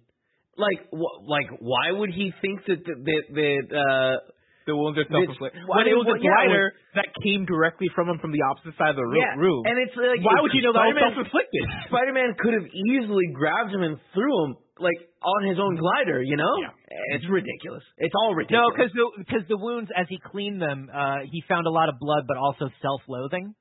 Like, 0.56 0.88
wh- 0.92 1.24
like, 1.28 1.48
why 1.60 1.92
would 1.92 2.12
he 2.12 2.34
think 2.42 2.66
that 2.68 2.84
that 2.84 3.00
that, 3.06 3.24
that 3.32 3.64
uh, 3.76 4.16
The 4.70 4.78
wounds 4.78 5.02
are 5.02 5.10
self-inflicted. 5.10 5.66
When 5.66 5.90
it 5.90 5.98
was 5.98 6.06
a 6.06 6.14
what- 6.14 6.22
yeah, 6.22 6.30
glider 6.46 6.70
that 6.94 7.10
came 7.26 7.50
directly 7.50 7.90
from 7.98 8.06
him 8.08 8.22
from 8.22 8.30
the 8.32 8.46
opposite 8.46 8.78
side 8.78 8.94
of 8.94 9.02
the 9.02 9.08
roo- 9.10 9.18
yeah, 9.18 9.34
room. 9.34 9.66
and 9.66 9.76
it's 9.82 9.98
like 9.98 10.22
Why 10.22 10.38
if 10.38 10.42
would 10.46 10.54
you 10.54 10.62
know 10.62 10.74
that 10.78 10.86
was 10.86 10.94
Spider-Man- 10.94 11.26
self-inflicted? 11.26 11.64
Spider-Man 11.92 12.30
could 12.38 12.54
have 12.54 12.68
easily 12.70 13.28
grabbed 13.34 13.74
him 13.74 13.82
and 13.82 13.98
threw 14.14 14.30
him 14.46 14.52
like 14.78 14.96
on 15.26 15.44
his 15.50 15.58
own 15.60 15.76
glider. 15.76 16.22
You 16.24 16.38
know, 16.38 16.54
Yeah. 16.62 17.18
it's 17.18 17.28
ridiculous. 17.28 17.84
It's 17.98 18.14
all 18.16 18.32
ridiculous. 18.38 18.64
No, 18.64 18.72
because 18.72 18.92
the 18.94 19.06
because 19.26 19.44
the 19.50 19.58
wounds 19.58 19.90
as 19.98 20.06
he 20.08 20.22
cleaned 20.22 20.62
them, 20.62 20.88
uh, 20.94 21.26
he 21.26 21.42
found 21.50 21.66
a 21.68 21.74
lot 21.74 21.90
of 21.90 21.98
blood, 22.00 22.24
but 22.30 22.38
also 22.38 22.70
self-loathing, 22.82 23.54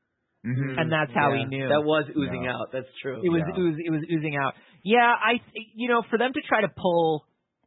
Mm-hmm. 0.47 0.79
and 0.79 0.87
that's 0.92 1.11
how 1.12 1.33
he 1.35 1.44
knew 1.51 1.66
that 1.66 1.83
was 1.83 2.07
oozing 2.16 2.47
out. 2.47 2.71
That's 2.71 2.87
true. 3.03 3.18
it 3.25 3.29
was 3.29 3.42
yeah. 3.42 3.59
it 3.59 3.64
was 3.66 3.75
it 3.87 3.90
was 3.90 4.03
oozing 4.07 4.37
out. 4.37 4.55
Yeah, 4.85 5.11
I 5.11 5.40
you 5.75 5.88
know 5.88 6.03
for 6.09 6.16
them 6.16 6.33
to 6.33 6.40
try 6.47 6.61
to 6.61 6.68
pull 6.77 7.25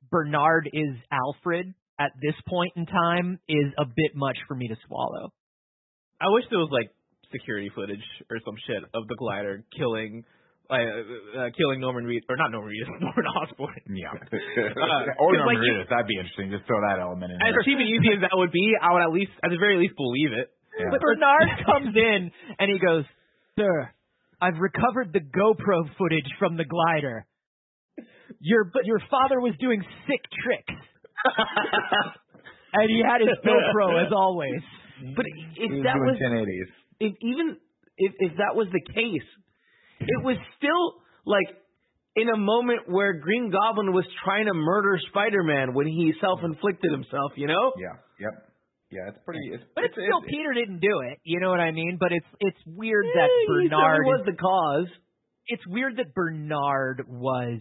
Bernard 0.10 0.70
is 0.72 0.96
Alfred 1.12 1.74
at 2.02 2.12
this 2.22 2.34
point 2.50 2.74
in 2.76 2.86
time 2.90 3.38
is 3.48 3.70
a 3.78 3.86
bit 3.86 4.18
much 4.18 4.38
for 4.48 4.56
me 4.58 4.68
to 4.68 4.78
swallow. 4.88 5.30
I 6.20 6.30
wish 6.34 6.46
there 6.50 6.58
was 6.58 6.74
like 6.74 6.90
security 7.32 7.70
footage 7.78 8.02
or 8.30 8.38
some 8.46 8.58
shit 8.66 8.82
of 8.98 9.06
the 9.08 9.16
glider 9.22 9.62
killing, 9.78 10.24
uh, 10.70 10.74
uh, 10.74 11.50
killing 11.54 11.80
Norman 11.80 12.06
Reed 12.10 12.24
or 12.30 12.36
not 12.38 12.50
Norman 12.52 12.70
Reed, 12.74 12.86
Norman 13.06 13.28
Osborn. 13.38 13.82
Yeah. 13.94 14.18
Uh, 14.18 15.14
or 15.22 15.32
'cause, 15.32 15.46
Norman 15.46 15.46
like, 15.46 15.62
Reedus. 15.62 15.88
That'd 15.94 16.08
be 16.10 16.18
interesting. 16.18 16.50
Just 16.50 16.66
throw 16.66 16.82
that 16.82 16.98
element 17.00 17.32
in 17.34 17.38
As 17.38 17.54
there. 17.54 17.64
cheap 17.66 17.78
and 17.78 17.88
easy 17.90 18.10
as 18.18 18.22
that 18.26 18.34
would 18.34 18.52
be, 18.52 18.66
I 18.82 18.94
would 18.94 19.04
at 19.06 19.12
least, 19.14 19.32
at 19.46 19.50
the 19.54 19.62
very 19.62 19.78
least, 19.78 19.94
believe 19.96 20.34
it. 20.34 20.50
Yeah. 20.80 20.90
But 20.90 21.02
Bernard 21.02 21.50
comes 21.70 21.94
in 21.96 22.32
and 22.58 22.68
he 22.72 22.80
goes, 22.80 23.04
"Sir, 23.60 23.92
I've 24.42 24.58
recovered 24.58 25.12
the 25.14 25.20
GoPro 25.22 25.86
footage 26.00 26.26
from 26.40 26.56
the 26.58 26.64
glider. 26.66 27.28
Your 28.40 28.72
your 28.86 29.00
father 29.12 29.40
was 29.40 29.54
doing 29.60 29.84
sick 30.08 30.24
tricks, 30.44 30.80
and 32.74 32.90
he 32.90 33.02
had 33.06 33.22
his 33.22 33.38
GoPro 33.46 34.06
as 34.06 34.12
always." 34.16 34.62
but 35.16 35.26
He 35.26 35.64
if 35.66 35.84
that 35.84 35.98
was 35.98 36.18
1080s. 36.22 36.70
if 37.00 37.14
even 37.22 37.58
if 37.98 38.12
if 38.20 38.38
that 38.38 38.56
was 38.56 38.68
the 38.72 38.82
case, 38.94 39.28
it 40.00 40.24
was 40.24 40.38
still 40.58 41.02
like 41.26 41.48
in 42.16 42.30
a 42.30 42.38
moment 42.38 42.82
where 42.88 43.14
Green 43.20 43.52
Goblin 43.52 43.94
was 43.94 44.06
trying 44.24 44.46
to 44.46 44.54
murder 44.54 45.00
Spider-Man 45.10 45.74
when 45.74 45.88
he 45.88 46.14
self-inflicted 46.20 46.92
himself. 46.92 47.32
You 47.36 47.48
know? 47.48 47.72
Yeah. 47.78 47.96
Yep. 48.20 48.34
Yeah, 48.92 49.08
it's 49.08 49.20
pretty. 49.24 49.40
It's, 49.54 49.64
But 49.74 49.86
it's 49.86 49.94
still 49.96 50.22
Peter 50.28 50.54
didn't 50.54 50.82
do 50.82 51.00
it. 51.10 51.20
You 51.24 51.40
know 51.40 51.50
what 51.50 51.62
I 51.62 51.72
mean? 51.72 51.98
But 52.00 52.12
it's 52.12 52.28
it's 52.42 52.58
weird 52.68 53.06
Eh, 53.06 53.16
that 53.16 53.30
Bernard 53.48 53.72
certainly 53.72 54.12
was 54.12 54.24
the 54.26 54.36
cause. 54.36 54.88
it's 55.48 55.64
weird 55.68 55.96
that 55.98 56.14
Bernard 56.14 57.06
was 57.08 57.60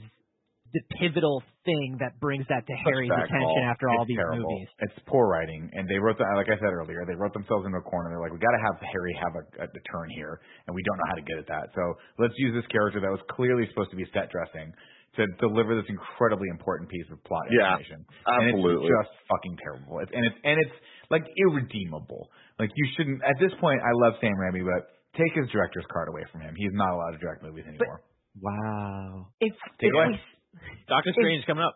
the 0.73 0.83
pivotal 1.03 1.43
thing 1.67 1.99
that 1.99 2.19
brings 2.23 2.47
that 2.47 2.63
to 2.67 2.75
Harry's 2.87 3.11
attention 3.11 3.63
after 3.67 3.91
all 3.91 4.03
It's 4.07 4.15
these 4.15 4.23
terrible. 4.23 4.47
movies. 4.47 4.69
It's 4.87 4.99
poor 5.11 5.27
writing, 5.27 5.67
and 5.75 5.89
they 5.91 5.99
wrote 5.99 6.17
that. 6.23 6.31
Like 6.39 6.47
I 6.49 6.57
said 6.63 6.71
earlier, 6.71 7.03
they 7.07 7.19
wrote 7.19 7.35
themselves 7.35 7.67
into 7.67 7.79
a 7.79 7.87
corner. 7.87 8.11
They're 8.15 8.23
like, 8.23 8.33
we 8.33 8.39
got 8.39 8.55
to 8.55 8.63
have 8.71 8.77
Harry 8.81 9.15
have 9.19 9.35
a, 9.35 9.45
a, 9.63 9.67
a 9.67 9.83
turn 9.91 10.09
here, 10.15 10.39
and 10.67 10.73
we 10.75 10.83
don't 10.87 10.99
know 11.03 11.09
how 11.11 11.19
to 11.19 11.27
get 11.27 11.37
at 11.43 11.49
that. 11.51 11.75
So 11.75 11.83
let's 12.23 12.35
use 12.39 12.55
this 12.55 12.67
character 12.71 13.03
that 13.03 13.11
was 13.11 13.21
clearly 13.35 13.67
supposed 13.75 13.91
to 13.91 13.99
be 13.99 14.07
set 14.15 14.31
dressing 14.31 14.71
to 15.19 15.27
deliver 15.43 15.75
this 15.75 15.91
incredibly 15.91 16.47
important 16.55 16.87
piece 16.87 17.07
of 17.11 17.19
plot 17.27 17.43
Yeah, 17.51 17.75
information. 17.75 18.07
absolutely. 18.31 18.87
And 18.87 18.95
it's 18.95 19.11
just 19.11 19.13
fucking 19.27 19.55
terrible. 19.59 19.99
It's, 20.07 20.13
and 20.15 20.23
it's 20.23 20.39
and 20.47 20.57
it's 20.63 20.77
like 21.11 21.27
irredeemable. 21.35 22.31
Like 22.63 22.71
you 22.79 22.87
shouldn't. 22.95 23.19
At 23.27 23.35
this 23.43 23.51
point, 23.59 23.83
I 23.83 23.91
love 24.07 24.15
Sam 24.23 24.39
Raimi, 24.39 24.63
but 24.63 24.87
take 25.19 25.35
his 25.35 25.51
director's 25.51 25.85
card 25.91 26.07
away 26.15 26.23
from 26.31 26.47
him. 26.47 26.55
He's 26.55 26.71
not 26.79 26.95
allowed 26.95 27.19
to 27.19 27.19
direct 27.19 27.43
movies 27.43 27.67
anymore. 27.67 28.07
Wow. 28.39 29.27
If 29.41 29.53
Take 29.83 29.91
if, 29.91 29.95
it 29.95 29.99
away. 29.99 30.21
We- 30.63 30.85
Doctor 30.89 31.13
Strange 31.13 31.41
is 31.41 31.45
coming 31.47 31.65
up. 31.65 31.75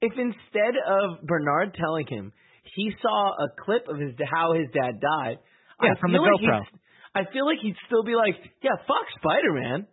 if 0.00 0.12
instead 0.18 0.74
of 0.86 1.22
Bernard 1.22 1.74
telling 1.74 2.06
him 2.06 2.32
he 2.74 2.92
saw 3.00 3.32
a 3.32 3.48
clip 3.64 3.88
of 3.88 3.98
his 3.98 4.12
how 4.32 4.52
his 4.54 4.68
dad 4.72 5.00
died, 5.00 5.38
Yeah, 5.82 5.92
I 5.96 6.00
from 6.00 6.12
the 6.12 6.18
feel 6.18 6.22
like 6.24 6.40
GoPro. 6.40 6.58
he'd- 6.64 6.78
I 7.14 7.24
feel 7.32 7.46
like 7.46 7.58
he'd 7.60 7.76
still 7.86 8.02
be 8.02 8.16
like, 8.16 8.34
yeah, 8.62 8.74
fuck 8.86 9.06
Spider-Man. 9.18 9.86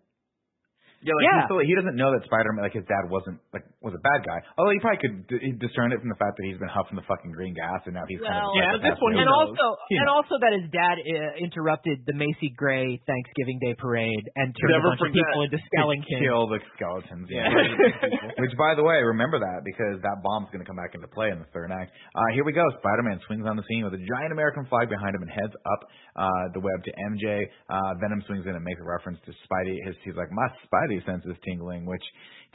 Yeah, 1.02 1.18
like 1.18 1.26
Yeah. 1.26 1.36
He's 1.42 1.48
still, 1.50 1.62
he 1.66 1.74
doesn't 1.76 1.98
know 1.98 2.14
that 2.14 2.22
Spider-Man, 2.30 2.62
like 2.62 2.78
his 2.78 2.86
dad, 2.86 3.10
wasn't 3.10 3.42
like 3.54 3.66
was 3.82 3.98
a 3.98 4.04
bad 4.06 4.22
guy. 4.22 4.38
Although 4.58 4.74
he 4.78 4.82
probably 4.82 5.02
could 5.02 5.16
d- 5.26 5.58
discern 5.58 5.90
it 5.90 5.98
from 5.98 6.14
the 6.14 6.20
fact 6.22 6.38
that 6.38 6.46
he's 6.46 6.62
been 6.62 6.70
huffing 6.70 6.94
the 6.94 7.06
fucking 7.10 7.34
green 7.34 7.58
gas, 7.58 7.82
and 7.90 7.98
now 7.98 8.06
he's 8.06 8.22
kind 8.22 8.38
of 8.38 8.54
Well, 8.54 8.62
Yeah, 8.62 8.78
like, 8.78 8.86
this 8.94 9.00
one 9.02 9.18
and 9.18 9.26
knows. 9.26 9.50
also 9.58 9.66
He 9.90 9.98
and 9.98 10.06
knows. 10.06 10.30
also 10.30 10.36
that 10.46 10.54
his 10.54 10.68
dad 10.70 10.96
uh, 11.02 11.42
interrupted 11.42 12.06
the 12.06 12.14
Macy 12.14 12.54
Gray 12.54 13.02
Thanksgiving 13.10 13.58
Day 13.58 13.74
parade 13.74 14.26
and 14.38 14.54
turned 14.54 14.78
Never 14.78 14.94
a 14.94 15.02
bunch 15.02 15.10
of 15.10 15.14
people 15.18 15.42
into 15.42 15.58
to 15.58 15.64
skeletons. 15.74 16.22
kill 16.22 16.46
the 16.54 16.60
skeletons. 16.78 17.26
Yeah. 17.34 17.50
Yeah. 17.50 18.38
Which, 18.42 18.54
by 18.62 18.78
the 18.78 18.86
way, 18.86 19.02
remember 19.02 19.42
that 19.42 19.66
because 19.66 19.98
that 20.06 20.22
bomb's 20.22 20.54
going 20.54 20.62
to 20.62 20.70
come 20.70 20.78
back 20.78 20.94
into 20.94 21.10
play 21.10 21.34
in 21.34 21.42
the 21.42 21.50
third 21.50 21.74
act. 21.74 21.90
Uh, 22.14 22.30
here 22.38 22.46
we 22.46 22.54
go. 22.54 22.64
Spider-Man 22.78 23.18
swings 23.26 23.50
on 23.50 23.58
the 23.58 23.66
scene 23.66 23.82
with 23.82 23.98
a 23.98 24.04
giant 24.06 24.30
American 24.32 24.70
flag 24.70 24.90
behind 24.90 25.18
him 25.18 25.26
and 25.26 25.32
heads 25.34 25.56
up 25.66 25.82
uh, 26.16 26.46
the 26.54 26.62
web 26.62 26.78
to 26.86 26.92
MJ. 27.18 27.50
Uh, 27.70 27.98
Venom 27.98 28.22
swings 28.30 28.46
in 28.46 28.54
and 28.54 28.62
makes 28.64 28.78
a 28.80 28.86
reference 28.86 29.18
to 29.26 29.32
Spidey. 29.50 29.78
His, 29.90 29.96
he's 30.06 30.16
like, 30.16 30.30
"My 30.32 30.48
Spidey 30.68 30.91
spidey 30.92 31.06
senses 31.06 31.36
tingling. 31.48 31.86
Which 31.86 32.04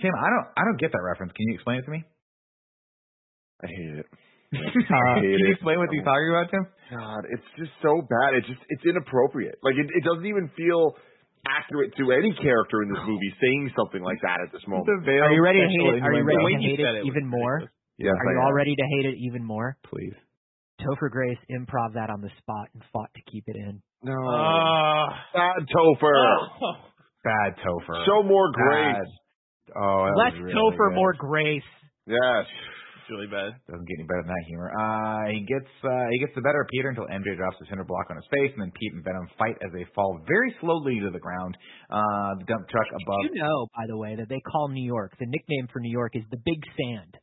Tim, 0.01 0.13
I 0.13 0.29
don't 0.29 0.47
I 0.57 0.63
don't 0.69 0.79
get 0.81 0.93
that 0.93 1.03
reference. 1.03 1.33
Can 1.33 1.49
you 1.49 1.55
explain 1.55 1.79
it 1.81 1.85
to 1.85 1.91
me? 1.91 2.05
I 3.63 3.67
hate 3.67 3.99
it. 4.05 4.07
Uh, 4.57 5.19
can 5.19 5.25
you 5.27 5.51
explain 5.53 5.77
what 5.83 5.91
he's 5.91 6.05
talking 6.07 6.31
about, 6.31 6.47
Tim? 6.55 6.65
God, 6.95 7.27
it's 7.35 7.43
just 7.59 7.73
so 7.83 7.99
bad. 8.07 8.39
It's 8.39 8.47
just 8.47 8.63
it's 8.71 8.85
inappropriate. 8.87 9.59
Like 9.63 9.75
it, 9.75 9.91
it 9.91 10.05
doesn't 10.07 10.25
even 10.25 10.49
feel 10.57 10.95
accurate 11.49 11.91
to 11.99 12.13
any 12.15 12.31
character 12.39 12.83
in 12.87 12.89
this 12.95 13.03
movie 13.05 13.33
saying 13.43 13.75
something 13.77 14.01
like 14.03 14.23
that 14.23 14.39
at 14.47 14.53
this 14.55 14.63
moment. 14.71 14.87
Are 14.89 15.33
you 15.35 15.43
ready 15.43 15.59
to 15.61 15.67
hate 15.67 15.99
it? 15.99 16.03
Are 16.03 16.15
you 16.15 16.23
ready 16.23 16.47
to 16.47 16.63
hate 16.63 16.79
it 16.81 16.95
it 17.03 17.07
even 17.11 17.27
more? 17.27 17.67
ridiculous. 17.67 17.75
Yes, 17.99 18.15
Are 18.15 18.29
I 18.29 18.33
you 18.33 18.39
am. 18.39 18.45
all 18.47 18.53
ready 18.55 18.75
to 18.77 18.87
hate 18.97 19.07
it 19.11 19.17
even 19.27 19.43
more? 19.45 19.77
Please. 19.83 20.15
Topher 20.81 21.11
Grace 21.11 21.39
improv 21.51 21.95
that 21.95 22.09
on 22.11 22.21
the 22.21 22.31
spot 22.39 22.69
and 22.75 22.83
fought 22.93 23.11
to 23.17 23.23
keep 23.31 23.45
it 23.49 23.57
in. 23.57 23.83
No, 24.05 24.15
Ah. 24.31 25.09
bad 25.35 25.67
Topher. 25.75 26.15
Oh. 26.15 26.73
Bad 27.27 27.59
Topher. 27.59 28.07
Show 28.07 28.23
more 28.23 28.49
Bad. 28.55 29.03
grace. 29.03 29.13
Oh, 29.75 30.07
that 30.07 30.15
Less 30.15 30.33
was 30.39 30.47
really 30.47 30.55
Topher, 30.55 30.89
good. 30.95 30.99
more 31.03 31.13
Grace. 31.19 31.69
Yes. 32.07 32.47
It's 32.47 33.11
really 33.15 33.31
bad. 33.31 33.55
Doesn't 33.71 33.87
get 33.87 34.03
any 34.03 34.07
better 34.11 34.23
than 34.27 34.35
that 34.35 34.47
humor. 34.51 34.67
Uh, 34.75 35.31
he 35.31 35.47
gets 35.47 35.71
uh, 35.87 36.07
he 36.11 36.19
gets 36.19 36.35
the 36.35 36.43
better 36.43 36.59
of 36.63 36.67
Peter 36.75 36.91
until 36.91 37.07
MJ 37.07 37.39
drops 37.39 37.55
the 37.63 37.67
cinder 37.71 37.87
block 37.87 38.11
on 38.11 38.19
his 38.19 38.27
face, 38.35 38.51
and 38.51 38.63
then 38.67 38.75
Pete 38.75 38.95
and 38.99 39.03
Venom 39.07 39.31
fight 39.39 39.55
as 39.63 39.71
they 39.71 39.87
fall 39.95 40.19
very 40.27 40.51
slowly 40.59 40.99
to 40.99 41.11
the 41.15 41.23
ground. 41.23 41.55
Uh, 41.87 42.35
the 42.43 42.47
dump 42.51 42.67
truck 42.67 42.87
above. 42.91 43.31
You 43.31 43.39
know, 43.39 43.71
by 43.79 43.87
the 43.87 43.95
way, 43.95 44.19
that 44.19 44.27
they 44.27 44.43
call 44.43 44.67
New 44.75 44.83
York. 44.83 45.15
The 45.23 45.27
nickname 45.31 45.71
for 45.71 45.79
New 45.79 45.91
York 45.95 46.19
is 46.19 46.27
the 46.35 46.39
Big 46.43 46.59
Sand 46.75 47.15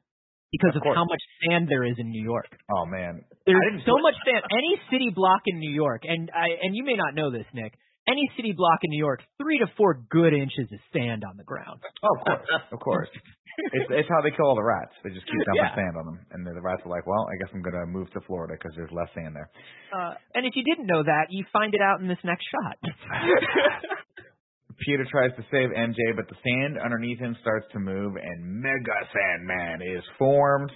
because 0.55 0.71
Of 0.79 0.87
of, 0.87 0.95
how 0.95 1.03
much 1.03 1.19
sand 1.43 1.67
there 1.67 1.83
is 1.83 1.99
in 1.99 2.07
New 2.15 2.23
York. 2.23 2.47
Oh 2.71 2.85
man, 2.87 3.19
There's 3.43 3.83
so 3.83 3.99
much 3.99 4.15
sand. 4.23 4.39
Any 4.55 4.79
city 4.87 5.11
block 5.11 5.43
in 5.51 5.59
New 5.59 5.71
York, 5.75 6.03
and 6.07 6.31
I 6.31 6.47
and 6.63 6.71
you 6.79 6.85
may 6.87 6.95
not 6.95 7.11
know 7.15 7.27
this, 7.31 7.47
Nick. 7.53 7.75
Any 8.07 8.27
city 8.35 8.51
block 8.51 8.79
in 8.83 8.89
New 8.91 8.99
York, 8.99 9.21
three 9.41 9.59
to 9.59 9.67
four 9.77 10.03
good 10.11 10.33
inches 10.33 10.67
of 10.71 10.79
sand 10.91 11.23
on 11.23 11.37
the 11.37 11.43
ground. 11.47 11.79
Oh, 12.03 12.15
of 12.19 12.25
course, 12.25 12.49
of 12.73 12.79
course. 12.79 13.09
It's 13.71 13.85
it's 13.89 14.09
how 14.09 14.19
they 14.21 14.31
kill 14.35 14.47
all 14.49 14.55
the 14.59 14.63
rats. 14.65 14.91
They 15.05 15.11
just 15.11 15.23
keep 15.29 15.39
dumping 15.45 15.63
Yeah. 15.63 15.75
sand 15.77 15.95
on 15.95 16.05
them, 16.11 16.19
and 16.35 16.41
the 16.45 16.59
rats 16.59 16.81
are 16.85 16.89
like, 16.91 17.05
"Well, 17.07 17.23
I 17.31 17.37
guess 17.39 17.53
I'm 17.53 17.61
gonna 17.61 17.85
move 17.85 18.11
to 18.11 18.19
Florida 18.27 18.55
because 18.59 18.75
there's 18.75 18.91
less 18.91 19.07
sand 19.15 19.35
there." 19.37 19.47
Uh, 19.95 20.15
and 20.35 20.43
if 20.45 20.51
you 20.57 20.63
didn't 20.67 20.87
know 20.87 21.03
that, 21.03 21.27
you 21.29 21.45
find 21.53 21.73
it 21.73 21.81
out 21.81 22.01
in 22.01 22.07
this 22.09 22.19
next 22.25 22.43
shot. 22.49 22.75
Peter 24.85 25.05
tries 25.09 25.31
to 25.37 25.43
save 25.51 25.69
MJ, 25.69 26.11
but 26.15 26.27
the 26.27 26.35
sand 26.43 26.77
underneath 26.83 27.19
him 27.19 27.37
starts 27.41 27.65
to 27.71 27.79
move, 27.79 28.15
and 28.17 28.43
Mega 28.61 28.99
Sandman 29.13 29.81
is 29.81 30.03
formed. 30.17 30.71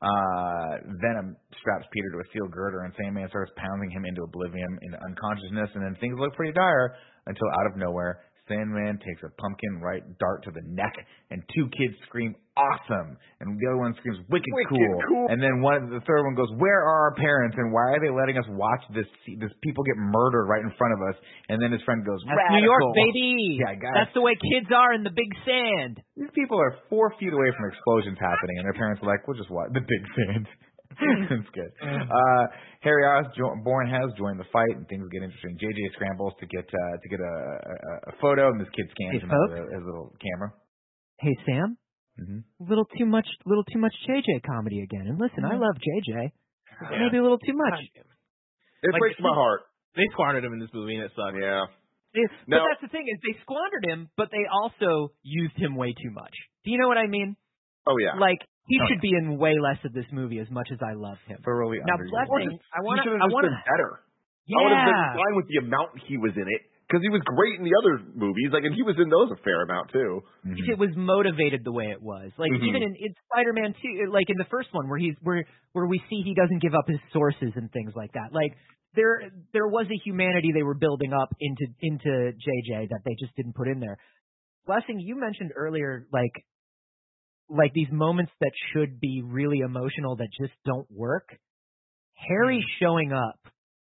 Uh, 0.00 0.80
Venom 0.96 1.36
straps 1.60 1.84
Peter 1.92 2.08
to 2.12 2.18
a 2.24 2.26
steel 2.30 2.48
girder, 2.48 2.88
and 2.88 2.94
Sandman 2.96 3.28
starts 3.28 3.52
pounding 3.56 3.90
him 3.90 4.04
into 4.08 4.22
oblivion, 4.22 4.78
into 4.80 4.96
unconsciousness, 4.96 5.68
and 5.74 5.84
then 5.84 5.96
things 6.00 6.16
look 6.18 6.32
pretty 6.34 6.52
dire 6.52 6.96
until 7.26 7.48
out 7.60 7.66
of 7.68 7.76
nowhere, 7.76 8.24
Sandman 8.50 8.98
takes 8.98 9.22
a 9.22 9.30
pumpkin 9.38 9.78
right 9.78 10.02
dart 10.18 10.42
to 10.44 10.50
the 10.50 10.66
neck, 10.66 10.90
and 11.30 11.38
two 11.54 11.70
kids 11.70 11.94
scream 12.10 12.34
"awesome," 12.58 13.14
and 13.38 13.54
the 13.54 13.66
other 13.70 13.78
one 13.78 13.94
screams 14.02 14.18
"wicked, 14.26 14.50
Wicked 14.50 14.74
cool. 14.74 14.98
cool. 15.06 15.26
and 15.30 15.38
then 15.38 15.62
one, 15.62 15.86
the 15.86 16.02
third 16.02 16.26
one 16.26 16.34
goes, 16.34 16.50
"Where 16.58 16.82
are 16.82 17.08
our 17.08 17.14
parents, 17.14 17.54
and 17.56 17.70
why 17.70 17.94
are 17.94 18.00
they 18.02 18.10
letting 18.10 18.34
us 18.36 18.44
watch 18.50 18.82
this 18.90 19.06
this 19.38 19.54
people 19.62 19.86
get 19.86 19.96
murdered 19.96 20.50
right 20.50 20.66
in 20.66 20.74
front 20.74 20.98
of 20.98 21.00
us?" 21.06 21.16
And 21.48 21.62
then 21.62 21.70
his 21.70 21.82
friend 21.86 22.02
goes, 22.04 22.18
That's 22.26 22.50
New 22.50 22.66
York, 22.66 22.82
baby. 22.94 23.62
Yeah, 23.62 23.74
guys. 23.78 23.94
That's 23.94 24.14
the 24.14 24.22
way 24.22 24.34
kids 24.34 24.66
are 24.74 24.92
in 24.92 25.06
the 25.06 25.14
big 25.14 25.30
sand. 25.46 26.02
These 26.16 26.34
people 26.34 26.58
are 26.58 26.74
four 26.90 27.14
feet 27.18 27.32
away 27.32 27.50
from 27.54 27.70
explosions 27.70 28.18
happening, 28.18 28.58
and 28.58 28.66
their 28.66 28.74
parents 28.74 29.02
are 29.02 29.06
like, 29.06 29.22
"We'll 29.26 29.38
just 29.38 29.50
watch 29.50 29.70
the 29.72 29.80
big 29.80 30.02
sand." 30.18 30.48
That's 31.30 31.50
good. 31.54 31.72
Uh, 31.82 32.44
Harry 32.80 33.04
Osborn 33.04 33.88
has 33.88 34.08
joined 34.18 34.38
the 34.40 34.48
fight, 34.52 34.74
and 34.76 34.86
things 34.88 35.04
get 35.12 35.22
interesting. 35.22 35.56
JJ 35.56 35.92
scrambles 35.94 36.34
to 36.40 36.46
get 36.46 36.64
uh, 36.68 36.94
to 37.00 37.06
get 37.08 37.20
a, 37.20 37.34
a, 37.34 37.94
a 38.10 38.14
photo, 38.20 38.48
and 38.52 38.60
this 38.60 38.68
kid 38.76 38.86
scans 38.92 39.16
Hey, 39.16 39.20
him 39.24 39.30
with 39.32 39.58
a- 39.58 39.74
his 39.76 39.84
little 39.84 40.12
camera. 40.20 40.52
Hey 41.20 41.36
Sam, 41.46 41.76
Mm-hmm. 42.20 42.64
A 42.64 42.68
little 42.68 42.84
too 42.98 43.06
much, 43.06 43.24
little 43.46 43.64
too 43.72 43.78
much 43.78 43.94
JJ 44.04 44.42
comedy 44.44 44.80
again. 44.82 45.06
And 45.08 45.16
listen, 45.18 45.40
I 45.44 45.56
love 45.56 45.72
JJ. 45.80 46.12
Yeah. 46.12 46.98
Maybe 47.06 47.16
a 47.16 47.22
little 47.22 47.38
too 47.40 47.54
much. 47.56 47.80
It 47.80 48.92
Like, 48.92 49.00
breaks 49.00 49.20
my 49.20 49.32
heart. 49.32 49.62
They 49.96 50.04
squandered 50.12 50.44
him 50.44 50.52
in 50.52 50.60
this 50.60 50.68
movie, 50.74 50.96
and 50.96 51.04
it 51.04 51.12
sucks. 51.16 51.32
Yeah. 51.40 51.64
They- 52.12 52.28
No. 52.46 52.58
But 52.60 52.64
that's 52.68 52.82
the 52.82 52.88
thing 52.92 53.06
is 53.08 53.16
they 53.24 53.40
squandered 53.40 53.84
him, 53.88 54.10
but 54.18 54.28
they 54.32 54.44
also 54.52 55.12
used 55.22 55.56
him 55.56 55.76
way 55.76 55.94
too 55.96 56.10
much. 56.12 56.34
Do 56.64 56.70
you 56.72 56.78
know 56.78 56.88
what 56.88 56.98
I 56.98 57.06
mean? 57.06 57.36
Oh 57.86 57.96
yeah. 57.96 58.20
Like 58.20 58.40
he 58.68 58.78
Oh, 58.80 58.86
should 58.88 59.00
be 59.00 59.12
in 59.16 59.38
way 59.38 59.54
less 59.58 59.78
of 59.84 59.92
this 59.92 60.06
movie 60.12 60.38
as 60.38 60.50
much 60.50 60.68
as 60.72 60.78
I 60.82 60.92
love 60.94 61.18
him. 61.26 61.38
Thoroughly 61.44 61.78
Now, 61.84 61.96
underused. 61.96 62.10
blessing, 62.10 62.58
I 62.74 62.80
want 62.82 63.00
to, 63.04 63.10
I 63.16 63.26
want 63.32 63.44
to, 63.46 63.54
better. 63.66 64.00
I 64.50 64.62
would 64.62 64.72
have 64.74 64.86
been 64.86 65.04
fine 65.18 65.34
with 65.36 65.46
the 65.48 65.58
amount 65.62 65.90
he 66.06 66.16
was 66.18 66.32
in 66.34 66.46
it 66.46 66.62
because 66.88 67.02
he 67.02 67.10
was 67.10 67.22
great 67.22 67.54
in 67.58 67.62
the 67.62 67.70
other 67.78 68.02
movies. 68.18 68.50
Like, 68.50 68.64
and 68.66 68.74
he 68.74 68.82
was 68.82 68.98
in 68.98 69.06
those 69.08 69.30
a 69.30 69.38
fair 69.46 69.62
amount 69.62 69.90
too. 69.94 70.22
Mhm. 70.44 70.58
If 70.58 70.68
it 70.74 70.78
was 70.78 70.90
motivated 70.96 71.62
the 71.62 71.70
way 71.70 71.90
it 71.94 72.02
was, 72.02 72.32
like 72.36 72.50
Mhm. 72.50 72.66
even 72.66 72.82
in, 72.82 72.94
in 72.98 73.14
Spider-Man 73.30 73.74
2, 73.78 74.10
like 74.10 74.28
in 74.28 74.36
the 74.38 74.48
first 74.50 74.74
one 74.74 74.88
where 74.88 74.98
he's 74.98 75.14
where 75.22 75.44
where 75.72 75.86
we 75.86 75.98
see 76.10 76.22
he 76.22 76.34
doesn't 76.34 76.58
give 76.62 76.74
up 76.74 76.88
his 76.88 76.98
sources 77.12 77.52
and 77.54 77.70
things 77.70 77.94
like 77.94 78.10
that. 78.18 78.32
Like 78.34 78.54
there 78.94 79.22
there 79.52 79.68
was 79.68 79.86
a 79.86 79.98
humanity 80.02 80.50
they 80.52 80.64
were 80.64 80.74
building 80.74 81.12
up 81.12 81.30
into 81.38 81.66
into 81.80 82.10
JJ 82.34 82.88
that 82.90 83.02
they 83.04 83.14
just 83.20 83.34
didn't 83.36 83.54
put 83.54 83.68
in 83.68 83.78
there. 83.78 83.98
Blessing, 84.66 84.98
you 84.98 85.14
mentioned 85.14 85.52
earlier, 85.54 86.06
like 86.12 86.32
like 87.50 87.72
these 87.74 87.90
moments 87.90 88.32
that 88.40 88.52
should 88.72 89.00
be 89.00 89.22
really 89.24 89.58
emotional 89.58 90.16
that 90.16 90.28
just 90.40 90.52
don't 90.64 90.86
work. 90.90 91.28
Harry 92.14 92.58
mm-hmm. 92.58 92.84
showing 92.84 93.12
up. 93.12 93.38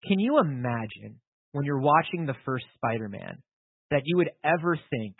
Can 0.08 0.20
you 0.20 0.39
imagine 0.39 1.20
when 1.52 1.66
you're 1.66 1.80
watching 1.80 2.26
the 2.26 2.36
first 2.45 2.66
Spider-Man 2.76 3.41
that 3.91 4.04
you 4.06 4.18
would 4.18 4.32
ever 4.43 4.78
think 4.89 5.16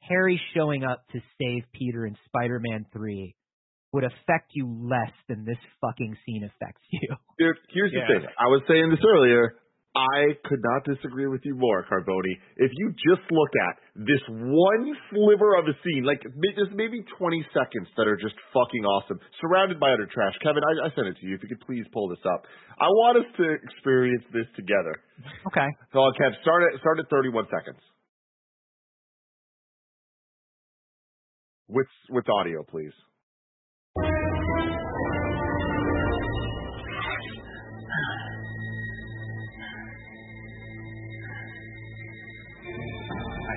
Harry 0.00 0.40
showing 0.54 0.84
up 0.84 1.04
to 1.12 1.20
save 1.40 1.64
Peter 1.72 2.06
in 2.06 2.16
Spider-Man 2.26 2.86
3 2.92 3.34
would 3.92 4.04
affect 4.04 4.50
you 4.52 4.66
less 4.82 5.12
than 5.28 5.44
this 5.44 5.58
fucking 5.80 6.16
scene 6.26 6.44
affects 6.44 6.82
you? 6.90 7.08
Dude, 7.38 7.56
here's 7.70 7.92
Yeah. 7.92 8.06
the 8.06 8.20
thing. 8.20 8.28
I 8.38 8.48
was 8.48 8.62
saying 8.68 8.90
this 8.90 9.00
earlier. 9.04 9.56
I 9.96 10.36
could 10.44 10.60
not 10.60 10.84
disagree 10.84 11.26
with 11.26 11.40
you 11.44 11.56
more, 11.56 11.80
Carboni. 11.88 12.36
If 12.56 12.70
you 12.76 12.92
just 12.92 13.24
look 13.32 13.48
at 13.64 13.80
this 13.96 14.20
one 14.28 14.92
sliver 15.08 15.56
of 15.56 15.64
a 15.64 15.72
scene, 15.80 16.04
like 16.04 16.20
just 16.20 16.76
maybe 16.76 17.00
20 17.16 17.46
seconds 17.56 17.88
that 17.96 18.06
are 18.06 18.16
just 18.16 18.34
fucking 18.52 18.84
awesome, 18.84 19.18
surrounded 19.40 19.80
by 19.80 19.92
utter 19.96 20.06
trash. 20.12 20.34
Kevin, 20.42 20.60
I, 20.60 20.86
I 20.86 20.94
sent 20.94 21.08
it 21.08 21.16
to 21.20 21.26
you. 21.26 21.34
If 21.34 21.42
you 21.42 21.48
could 21.48 21.64
please 21.64 21.84
pull 21.94 22.08
this 22.08 22.20
up. 22.28 22.44
I 22.78 22.92
want 22.92 23.24
us 23.24 23.28
to 23.40 23.56
experience 23.56 24.24
this 24.34 24.44
together. 24.54 25.00
Okay. 25.48 25.68
So, 25.94 26.04
I'll 26.04 26.12
Kev, 26.12 26.36
start 26.42 26.68
at 26.68 26.80
start 26.80 26.98
at 27.00 27.08
31 27.08 27.46
seconds. 27.48 27.80
With 31.68 31.88
with 32.10 32.28
audio, 32.28 32.62
please. 32.68 32.92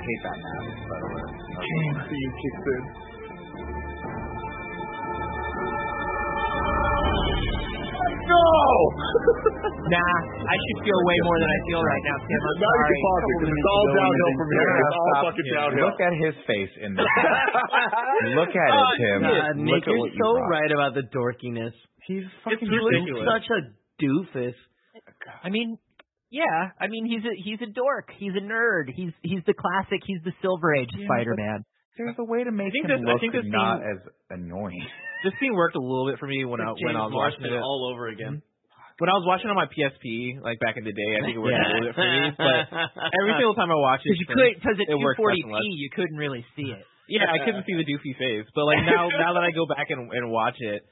Hate 0.09 0.21
that 0.25 0.37
mask, 0.41 0.81
by 0.89 0.97
the 0.97 1.09
way. 1.13 1.25
James 1.61 2.01
Dean 2.09 2.29
kicks. 2.41 2.97
No! 8.29 8.45
Nah, 9.89 10.15
I 10.45 10.55
should 10.61 10.79
feel 10.85 10.99
way 11.01 11.17
more 11.25 11.37
than 11.41 11.49
I 11.49 11.59
feel 11.65 11.81
right 11.81 12.03
now, 12.05 12.17
Tim. 12.21 12.39
I'm 12.45 12.57
Now 12.61 12.69
you 12.69 12.77
sorry. 12.77 12.93
can 12.93 13.01
pause 13.01 13.25
it 13.25 13.49
it's 13.49 13.69
all 13.73 13.85
downhill 13.89 14.31
from 14.37 14.49
here. 14.53 14.69
It's 14.69 14.93
all 14.93 15.09
Stop. 15.09 15.23
fucking 15.25 15.49
downhill. 15.49 15.85
Look 15.89 15.99
at 15.99 16.13
his 16.13 16.35
face 16.45 16.73
in 16.85 16.91
this. 16.93 17.09
Look 18.37 18.53
at 18.53 18.69
it, 18.69 18.77
oh, 18.77 18.91
Tim. 19.01 19.19
God, 19.25 19.33
Look 19.33 19.65
Nick, 19.65 19.81
at 19.81 19.87
you're 19.89 19.97
what 19.97 20.11
you 20.13 20.21
so 20.21 20.29
brought. 20.37 20.53
right 20.53 20.71
about 20.71 20.91
the 20.93 21.05
dorkiness. 21.09 21.73
He's 22.05 22.21
It's 22.21 22.37
fucking 22.45 22.69
ridiculous. 22.69 23.25
Such 23.25 23.47
a 23.49 23.59
doofus. 23.97 24.53
Oh, 24.53 25.33
I 25.43 25.49
mean, 25.49 25.77
yeah. 26.31 26.71
I 26.79 26.87
mean, 26.87 27.05
he's 27.05 27.25
a 27.25 27.33
he's 27.43 27.59
a 27.61 27.71
dork. 27.71 28.09
He's 28.17 28.33
a 28.37 28.43
nerd. 28.43 28.89
He's 28.93 29.11
he's 29.21 29.41
the 29.45 29.53
classic. 29.53 30.01
He's 30.05 30.21
the 30.23 30.33
Silver 30.41 30.75
Age 30.75 30.89
Yeah, 30.97 31.05
Spider-Man. 31.05 31.65
There's 31.97 32.15
a 32.17 32.23
way 32.23 32.43
to 32.47 32.51
make 32.51 32.71
think 32.71 32.87
him 32.87 32.95
this- 32.95 33.03
I 33.03 33.11
look 33.11 33.19
think 33.19 33.33
this 33.33 33.43
not 33.45 33.79
scene- 33.81 33.91
as 33.91 33.99
annoying. 34.29 34.85
This 35.19 35.35
scene 35.35 35.51
worked 35.51 35.75
a 35.75 35.83
little 35.83 36.07
bit 36.07 36.15
for 36.15 36.31
me 36.31 36.47
when 36.47 36.63
I 36.63 36.71
mm-hmm. 36.71 36.79
when 36.79 36.95
I 36.95 37.03
was 37.03 37.11
watching 37.11 37.43
it. 37.43 37.51
all 37.59 37.91
over 37.91 38.07
again. 38.07 38.39
When 39.03 39.09
I 39.11 39.15
was 39.19 39.27
watching 39.27 39.51
on 39.51 39.55
my 39.59 39.67
PSP, 39.67 40.39
like 40.39 40.63
back 40.63 40.79
in 40.79 40.87
the 40.87 40.95
day, 40.95 41.09
I 41.19 41.27
think 41.27 41.35
it 41.35 41.43
worked 41.43 41.59
a 41.59 41.67
little 41.75 41.87
bit 41.91 41.95
for 41.99 42.07
me. 42.07 42.23
But 42.39 42.71
every 43.19 43.35
single 43.35 43.51
time 43.51 43.67
I 43.67 43.75
watch 43.75 43.99
it, 44.07 44.11
Because 44.15 44.23
you 44.23 44.27
could, 44.31 44.51
because 44.55 44.77
at 44.79 44.87
it 44.87 44.95
240p, 44.95 45.59
you 45.75 45.89
couldn't 45.91 46.15
really 46.15 46.47
see 46.55 46.71
it. 46.71 46.83
Yeah, 47.11 47.27
I 47.27 47.43
couldn't 47.43 47.67
see 47.67 47.75
the 47.75 47.83
doofy 47.83 48.15
face, 48.15 48.47
but 48.55 48.63
like 48.63 48.79
now, 48.87 49.11
now 49.11 49.35
that 49.35 49.43
I 49.43 49.51
go 49.51 49.67
back 49.67 49.91
and 49.91 50.07
and 50.07 50.31
watch 50.31 50.55
it, 50.63 50.87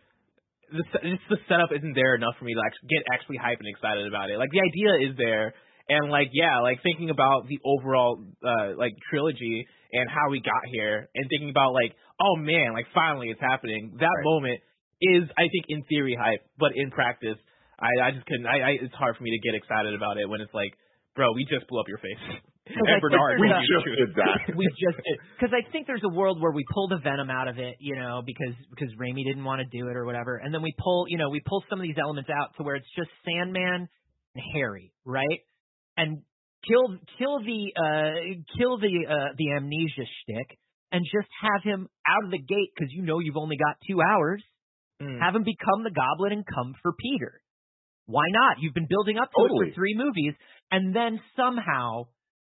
the 0.72 0.84
just 1.04 1.28
the 1.30 1.40
setup 1.48 1.72
isn't 1.72 1.96
there 1.96 2.16
enough 2.16 2.36
for 2.40 2.46
me 2.46 2.54
to 2.54 2.62
actually 2.66 2.90
get 2.90 3.02
actually 3.14 3.40
hyped 3.40 3.60
and 3.64 3.70
excited 3.70 4.08
about 4.08 4.30
it. 4.30 4.38
Like 4.38 4.52
the 4.52 4.62
idea 4.62 5.10
is 5.10 5.18
there, 5.18 5.54
and 5.90 6.12
like 6.12 6.30
yeah, 6.34 6.60
like 6.60 6.84
thinking 6.84 7.10
about 7.10 7.48
the 7.48 7.60
overall 7.64 8.20
uh 8.44 8.76
like 8.78 8.94
trilogy 9.10 9.66
and 9.94 10.10
how 10.10 10.30
we 10.30 10.42
got 10.42 10.64
here, 10.72 11.10
and 11.16 11.26
thinking 11.30 11.50
about 11.50 11.74
like 11.74 11.96
oh 12.20 12.36
man, 12.36 12.74
like 12.74 12.86
finally 12.94 13.30
it's 13.30 13.42
happening. 13.42 13.96
That 14.00 14.12
Right. 14.12 14.26
moment 14.26 14.60
is 15.02 15.24
I 15.38 15.48
think 15.52 15.66
in 15.70 15.84
theory 15.88 16.18
hype, 16.20 16.44
but 16.58 16.72
in 16.76 16.92
practice, 16.92 17.38
I 17.80 18.10
I 18.10 18.12
just 18.12 18.26
couldn't. 18.26 18.46
I, 18.48 18.58
I 18.60 18.72
it's 18.82 18.94
hard 18.96 19.16
for 19.16 19.24
me 19.24 19.32
to 19.32 19.40
get 19.40 19.56
excited 19.56 19.94
about 19.94 20.18
it 20.18 20.28
when 20.28 20.42
it's 20.42 20.54
like, 20.54 20.74
bro, 21.16 21.32
we 21.34 21.46
just 21.46 21.68
blew 21.68 21.80
up 21.80 21.88
your 21.88 22.00
face. 22.00 22.42
And 22.76 23.02
Bernard. 23.02 23.40
We 23.42 23.50
just 23.50 23.86
did 23.86 24.16
that. 24.16 24.56
we 24.56 24.66
just 24.80 24.98
because 25.40 25.54
I 25.54 25.70
think 25.72 25.88
there's 25.88 26.04
a 26.04 26.14
world 26.14 26.42
where 26.42 26.52
we 26.52 26.66
pull 26.74 26.88
the 26.88 26.98
venom 26.98 27.30
out 27.30 27.48
of 27.48 27.58
it, 27.60 27.76
you 27.80 27.96
know, 27.96 28.22
because 28.26 28.56
because 28.70 28.94
Raimi 29.00 29.24
didn't 29.26 29.44
want 29.44 29.62
to 29.62 29.68
do 29.78 29.88
it 29.90 29.96
or 29.96 30.06
whatever, 30.06 30.38
and 30.38 30.54
then 30.54 30.62
we 30.62 30.74
pull, 30.78 31.06
you 31.08 31.18
know, 31.18 31.30
we 31.30 31.42
pull 31.46 31.64
some 31.70 31.80
of 31.80 31.84
these 31.84 31.98
elements 32.02 32.30
out 32.30 32.56
to 32.58 32.64
where 32.64 32.76
it's 32.76 32.88
just 32.96 33.10
Sandman 33.26 33.88
and 34.36 34.44
Harry, 34.54 34.92
right? 35.06 35.40
And 35.96 36.22
kill 36.68 36.98
kill 37.18 37.40
the 37.40 37.72
uh 37.76 38.44
kill 38.58 38.78
the 38.78 39.06
uh 39.10 39.34
the 39.38 39.54
amnesia 39.56 40.06
shtick 40.22 40.58
and 40.92 41.04
just 41.06 41.28
have 41.42 41.64
him 41.64 41.88
out 42.08 42.24
of 42.26 42.32
the 42.32 42.40
gate 42.40 42.72
because 42.76 42.92
you 42.92 43.04
know 43.04 43.20
you've 43.20 43.38
only 43.38 43.58
got 43.58 43.78
two 43.88 44.00
hours. 44.02 44.44
Mm. 45.02 45.20
Have 45.22 45.36
him 45.36 45.44
become 45.44 45.84
the 45.84 45.92
Goblin 45.92 46.34
and 46.34 46.46
come 46.46 46.74
for 46.82 46.94
Peter. 46.94 47.42
Why 48.08 48.24
not? 48.32 48.58
You've 48.60 48.74
been 48.74 48.88
building 48.90 49.18
up 49.18 49.30
to 49.30 49.42
Totally. 49.42 49.68
it 49.68 49.72
for 49.72 49.76
three 49.76 49.96
movies, 49.96 50.34
and 50.72 50.96
then 50.96 51.20
somehow 51.36 52.08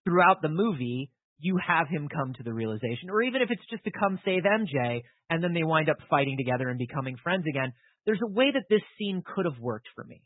throughout 0.05 0.43
the 0.43 0.49
movie 0.49 1.11
you 1.41 1.59
have 1.65 1.87
him 1.89 2.09
come 2.09 2.35
to 2.35 2.43
the 2.43 2.53
realization, 2.53 3.11
or 3.11 3.23
even 3.23 3.43
if 3.43 3.51
it's 3.51 3.63
just 3.71 3.85
to 3.85 3.91
come 3.91 4.19
save 4.25 4.43
MJ, 4.43 5.03
and 5.31 5.43
then 5.43 5.55
they 5.55 5.63
wind 5.63 5.89
up 5.89 5.99
fighting 6.11 6.37
together 6.37 6.69
and 6.69 6.79
becoming 6.79 7.17
friends 7.23 7.45
again. 7.49 7.73
There's 8.07 8.19
a 8.23 8.31
way 8.31 8.51
that 8.53 8.65
this 8.69 8.83
scene 8.99 9.23
could 9.23 9.45
have 9.45 9.59
worked 9.61 9.87
for 9.95 10.03
me, 10.03 10.23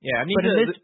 Yeah, 0.00 0.18
I 0.18 0.24
mean, 0.24 0.36
but 0.40 0.46
in 0.46 0.56
the, 0.56 0.66
this 0.72 0.80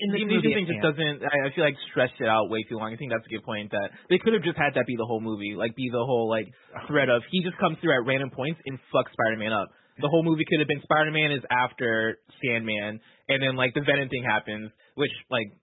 in 0.00 0.10
this 0.10 0.20
amnesia 0.26 0.42
movie, 0.42 0.54
thing 0.54 0.66
just 0.66 0.82
doesn't. 0.82 1.22
I, 1.22 1.46
I 1.46 1.54
feel 1.54 1.64
like 1.64 1.78
stretched 1.90 2.18
it 2.18 2.26
out 2.26 2.50
way 2.50 2.66
too 2.66 2.76
long. 2.76 2.92
I 2.92 2.96
think 2.96 3.14
that's 3.14 3.24
a 3.24 3.32
good 3.32 3.46
point. 3.46 3.70
That 3.70 3.94
they 4.10 4.18
could 4.18 4.34
have 4.34 4.42
just 4.42 4.58
had 4.58 4.74
that 4.74 4.86
be 4.86 4.98
the 4.98 5.06
whole 5.06 5.22
movie, 5.22 5.54
like 5.56 5.76
be 5.76 5.88
the 5.88 6.02
whole 6.02 6.28
like 6.28 6.50
thread 6.90 7.08
of 7.08 7.22
he 7.30 7.42
just 7.42 7.56
comes 7.58 7.78
through 7.80 7.94
at 7.94 8.02
random 8.04 8.30
points 8.30 8.60
and 8.66 8.78
fucks 8.92 9.14
Spider-Man 9.14 9.52
up. 9.54 9.70
The 10.02 10.10
whole 10.10 10.26
movie 10.26 10.42
could 10.42 10.58
have 10.58 10.66
been 10.66 10.82
Spider-Man 10.82 11.30
is 11.30 11.44
after 11.46 12.18
Sandman, 12.42 12.98
and 13.30 13.38
then 13.38 13.54
like 13.54 13.74
the 13.74 13.86
Venom 13.86 14.10
thing 14.10 14.26
happens, 14.26 14.74
which 14.98 15.14
like 15.30 15.54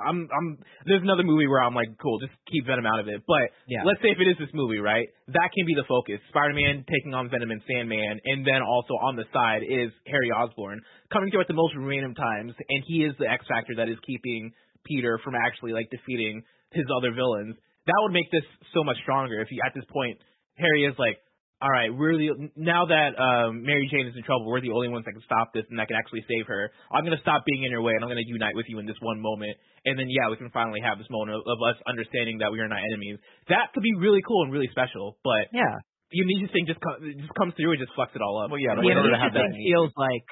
I'm 0.00 0.28
I'm 0.32 0.46
there's 0.86 1.02
another 1.02 1.22
movie 1.22 1.46
where 1.46 1.62
I'm 1.62 1.74
like 1.74 1.92
cool, 2.00 2.18
just 2.20 2.32
keep 2.50 2.66
Venom 2.66 2.86
out 2.86 3.00
of 3.00 3.08
it. 3.08 3.22
But 3.26 3.52
Yeah. 3.68 3.84
let's 3.84 4.00
say 4.00 4.10
if 4.10 4.18
it 4.20 4.28
is 4.28 4.38
this 4.38 4.52
movie, 4.54 4.78
right? 4.80 5.08
That 5.28 5.50
can 5.52 5.66
be 5.66 5.74
the 5.74 5.84
focus. 5.84 6.20
Spider-Man 6.32 6.84
taking 6.88 7.12
on 7.14 7.28
Venom 7.28 7.50
and 7.50 7.62
Sandman, 7.68 8.20
and 8.24 8.46
then 8.46 8.62
also 8.62 8.94
on 9.00 9.16
the 9.16 9.24
side 9.32 9.62
is 9.62 9.92
Harry 10.06 10.30
Osborn 10.32 10.80
coming 11.12 11.30
through 11.30 11.42
at 11.42 11.48
the 11.48 11.58
most 11.58 11.74
random 11.76 12.14
times, 12.14 12.54
and 12.56 12.80
he 12.86 13.04
is 13.04 13.12
the 13.18 13.28
X 13.28 13.44
factor 13.46 13.74
that 13.76 13.88
is 13.88 13.98
keeping 14.06 14.52
Peter 14.84 15.20
from 15.22 15.34
actually 15.34 15.72
like 15.72 15.90
defeating 15.90 16.42
his 16.72 16.86
other 16.96 17.12
villains. 17.12 17.56
That 17.86 17.98
would 18.06 18.12
make 18.12 18.30
this 18.30 18.46
so 18.72 18.84
much 18.84 18.96
stronger 19.02 19.40
if 19.40 19.48
you 19.50 19.60
at 19.66 19.74
this 19.74 19.84
point 19.92 20.18
Harry 20.56 20.84
is 20.84 20.94
like, 20.98 21.16
all 21.62 21.70
right, 21.70 21.94
we're 21.94 22.18
the 22.18 22.50
now 22.58 22.90
that 22.90 23.14
um, 23.14 23.62
Mary 23.62 23.86
Jane 23.86 24.10
is 24.10 24.18
in 24.18 24.26
trouble, 24.26 24.50
we're 24.50 24.60
the 24.60 24.74
only 24.74 24.90
ones 24.90 25.06
that 25.06 25.14
can 25.14 25.22
stop 25.22 25.54
this 25.54 25.62
and 25.70 25.78
that 25.78 25.86
can 25.86 25.94
actually 25.94 26.26
save 26.26 26.50
her. 26.50 26.74
I'm 26.90 27.06
gonna 27.06 27.22
stop 27.22 27.46
being 27.46 27.62
in 27.62 27.70
your 27.70 27.86
way 27.86 27.94
and 27.94 28.02
I'm 28.02 28.10
gonna 28.10 28.26
unite 28.26 28.58
with 28.58 28.66
you 28.66 28.82
in 28.82 28.86
this 28.86 28.98
one 28.98 29.22
moment, 29.22 29.54
and 29.86 29.94
then 29.94 30.10
yeah, 30.10 30.26
we 30.26 30.36
can 30.36 30.50
finally 30.50 30.82
have 30.82 30.98
this 30.98 31.06
moment 31.06 31.38
of, 31.38 31.46
of 31.46 31.58
us 31.62 31.78
understanding 31.86 32.42
that 32.42 32.50
we 32.50 32.58
are 32.58 32.66
not 32.66 32.82
enemies. 32.82 33.22
That 33.46 33.70
could 33.70 33.86
be 33.86 33.94
really 33.94 34.26
cool 34.26 34.42
and 34.42 34.50
really 34.50 34.68
special, 34.74 35.22
but 35.22 35.54
yeah. 35.54 35.78
the 36.10 36.26
amnesia 36.26 36.50
thing 36.50 36.66
just 36.66 36.82
com- 36.82 36.98
just 36.98 37.34
comes 37.38 37.54
through 37.54 37.78
and 37.78 37.80
just 37.80 37.94
fucks 37.94 38.18
it 38.18 38.22
all 38.26 38.42
up. 38.42 38.50
Well, 38.50 38.58
yeah, 38.58 38.74
but 38.74 38.82
The 38.82 38.90
in 38.90 38.98
order 38.98 39.14
to 39.14 39.22
amnesia 39.22 39.30
have 39.30 39.34
that, 39.38 39.54
thing 39.54 39.62
feels 39.62 39.94
like 39.94 40.26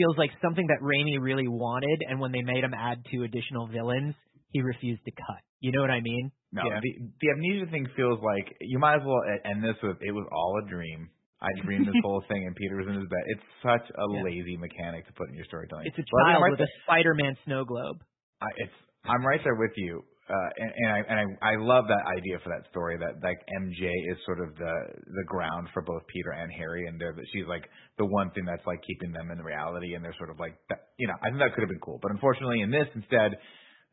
feels 0.00 0.16
like 0.16 0.32
something 0.40 0.64
that 0.72 0.80
Raimi 0.80 1.20
really 1.20 1.48
wanted, 1.48 2.00
and 2.08 2.16
when 2.24 2.32
they 2.32 2.40
made 2.40 2.64
him 2.64 2.72
add 2.72 3.04
two 3.12 3.20
additional 3.28 3.68
villains, 3.68 4.16
he 4.48 4.64
refused 4.64 5.04
to 5.04 5.12
cut. 5.12 5.44
You 5.60 5.76
know 5.76 5.84
what 5.84 5.92
I 5.92 6.00
mean? 6.00 6.32
No, 6.52 6.62
Yeah. 6.66 6.80
the 6.82 6.92
the 7.20 7.28
amnesia 7.30 7.70
thing 7.70 7.86
feels 7.96 8.20
like 8.22 8.56
you 8.60 8.78
might 8.78 8.96
as 8.96 9.04
well 9.06 9.22
end 9.44 9.62
this 9.62 9.76
with 9.82 9.98
it 10.02 10.12
was 10.12 10.26
all 10.32 10.60
a 10.64 10.68
dream. 10.68 11.10
I 11.40 11.48
dreamed 11.64 11.86
this 11.88 11.96
whole 12.04 12.22
thing, 12.28 12.44
and 12.46 12.54
Peter 12.54 12.76
was 12.76 12.86
in 12.86 12.94
his 13.00 13.08
bed. 13.08 13.24
It's 13.32 13.48
such 13.62 13.86
a 13.90 14.04
Yeah. 14.12 14.22
lazy 14.24 14.56
mechanic 14.58 15.06
to 15.06 15.12
put 15.14 15.28
in 15.30 15.34
your 15.34 15.46
storytelling. 15.46 15.86
It's 15.86 15.96
a 15.98 16.04
But 16.10 16.20
I 16.20 16.24
think 16.24 16.28
I'm 16.28 16.32
child 16.34 16.42
right 16.42 16.50
with 16.58 16.60
a 16.68 16.72
Spider-Man 16.84 17.34
snow 17.44 17.64
globe. 17.64 17.98
I, 18.42 18.48
it's 18.56 18.76
I'm 19.04 19.24
right 19.24 19.40
there 19.44 19.54
with 19.56 19.72
you, 19.76 20.04
uh, 20.28 20.50
and, 20.60 20.70
and 20.76 20.90
I 20.92 20.98
and 21.08 21.16
I 21.20 21.52
I 21.52 21.54
love 21.56 21.86
that 21.88 22.04
idea 22.12 22.36
for 22.44 22.50
that 22.52 22.68
story 22.68 22.98
that 23.00 23.16
like 23.24 23.40
MJ 23.64 23.88
is 24.12 24.18
sort 24.26 24.40
of 24.44 24.52
the 24.56 24.74
the 25.06 25.24
ground 25.26 25.68
for 25.72 25.80
both 25.80 26.02
Peter 26.12 26.32
and 26.36 26.52
Harry, 26.52 26.84
and 26.86 27.00
they're 27.00 27.14
the, 27.16 27.24
she's 27.32 27.46
like 27.48 27.64
the 27.96 28.04
one 28.04 28.30
thing 28.32 28.44
that's 28.44 28.66
like 28.66 28.80
keeping 28.84 29.12
them 29.12 29.30
in 29.30 29.40
reality, 29.40 29.94
and 29.94 30.04
they're 30.04 30.16
sort 30.18 30.28
of 30.30 30.38
like 30.38 30.58
that, 30.68 30.92
you 30.98 31.06
know 31.08 31.16
I 31.22 31.28
think 31.32 31.38
that 31.40 31.54
could 31.54 31.62
have 31.64 31.70
been 31.72 31.80
cool, 31.80 31.98
but 32.02 32.10
unfortunately 32.10 32.60
in 32.60 32.70
this 32.70 32.88
instead. 32.94 33.38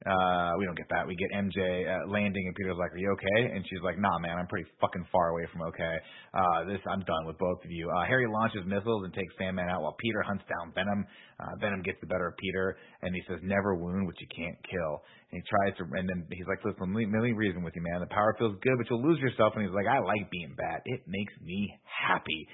Uh, 0.05 0.53
we 0.61 0.69
don't 0.69 0.77
get 0.77 0.85
that. 0.93 1.09
We 1.09 1.17
get 1.17 1.33
MJ 1.33 1.57
uh, 1.89 2.05
landing, 2.13 2.45
and 2.45 2.53
Peter's 2.53 2.77
like, 2.77 2.93
"Are 2.93 3.01
you 3.01 3.09
okay?" 3.17 3.49
And 3.49 3.65
she's 3.65 3.81
like, 3.81 3.97
"Nah, 3.97 4.21
man, 4.21 4.37
I'm 4.37 4.45
pretty 4.45 4.69
fucking 4.77 5.09
far 5.09 5.33
away 5.33 5.49
from 5.49 5.65
okay. 5.73 5.95
Uh, 6.37 6.69
this, 6.69 6.77
I'm 6.85 7.01
done 7.01 7.25
with 7.25 7.33
both 7.41 7.57
of 7.65 7.71
you." 7.73 7.89
Uh, 7.89 8.05
Harry 8.05 8.29
launches 8.29 8.61
missiles 8.69 9.09
and 9.09 9.11
takes 9.13 9.33
Sandman 9.41 9.65
out, 9.73 9.81
while 9.81 9.97
Peter 9.97 10.21
hunts 10.21 10.45
down 10.45 10.69
Venom. 10.77 11.01
Uh, 11.41 11.49
Venom 11.57 11.81
gets 11.81 11.97
the 11.97 12.05
better 12.05 12.29
of 12.29 12.37
Peter, 12.37 12.77
and 13.01 13.09
he 13.17 13.25
says, 13.25 13.41
"Never 13.41 13.73
wound 13.73 14.05
what 14.05 14.21
you 14.21 14.29
can't 14.29 14.57
kill." 14.69 15.01
And 15.33 15.41
he 15.41 15.43
tries 15.49 15.73
to, 15.81 15.83
and 15.89 16.05
then 16.05 16.29
he's 16.29 16.45
like, 16.45 16.61
"Listen, 16.61 16.93
let 16.93 17.01
me, 17.01 17.09
let 17.09 17.25
me 17.25 17.33
reason 17.33 17.65
with 17.65 17.73
you, 17.73 17.81
man. 17.81 17.97
The 17.97 18.13
power 18.13 18.37
feels 18.37 18.53
good, 18.61 18.77
but 18.77 18.85
you'll 18.93 19.01
lose 19.01 19.17
yourself." 19.17 19.57
And 19.57 19.65
he's 19.65 19.73
like, 19.73 19.89
"I 19.89 19.97
like 19.97 20.29
being 20.29 20.53
bad. 20.53 20.85
It 20.85 21.09
makes 21.09 21.33
me 21.41 21.73
happy." 21.81 22.45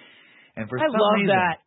And 0.55 0.71
for 0.71 0.79
some 0.79 0.87
I 0.87 0.95
some 0.95 1.01
love 1.01 1.19
reason, 1.19 1.35
that. 1.35 1.57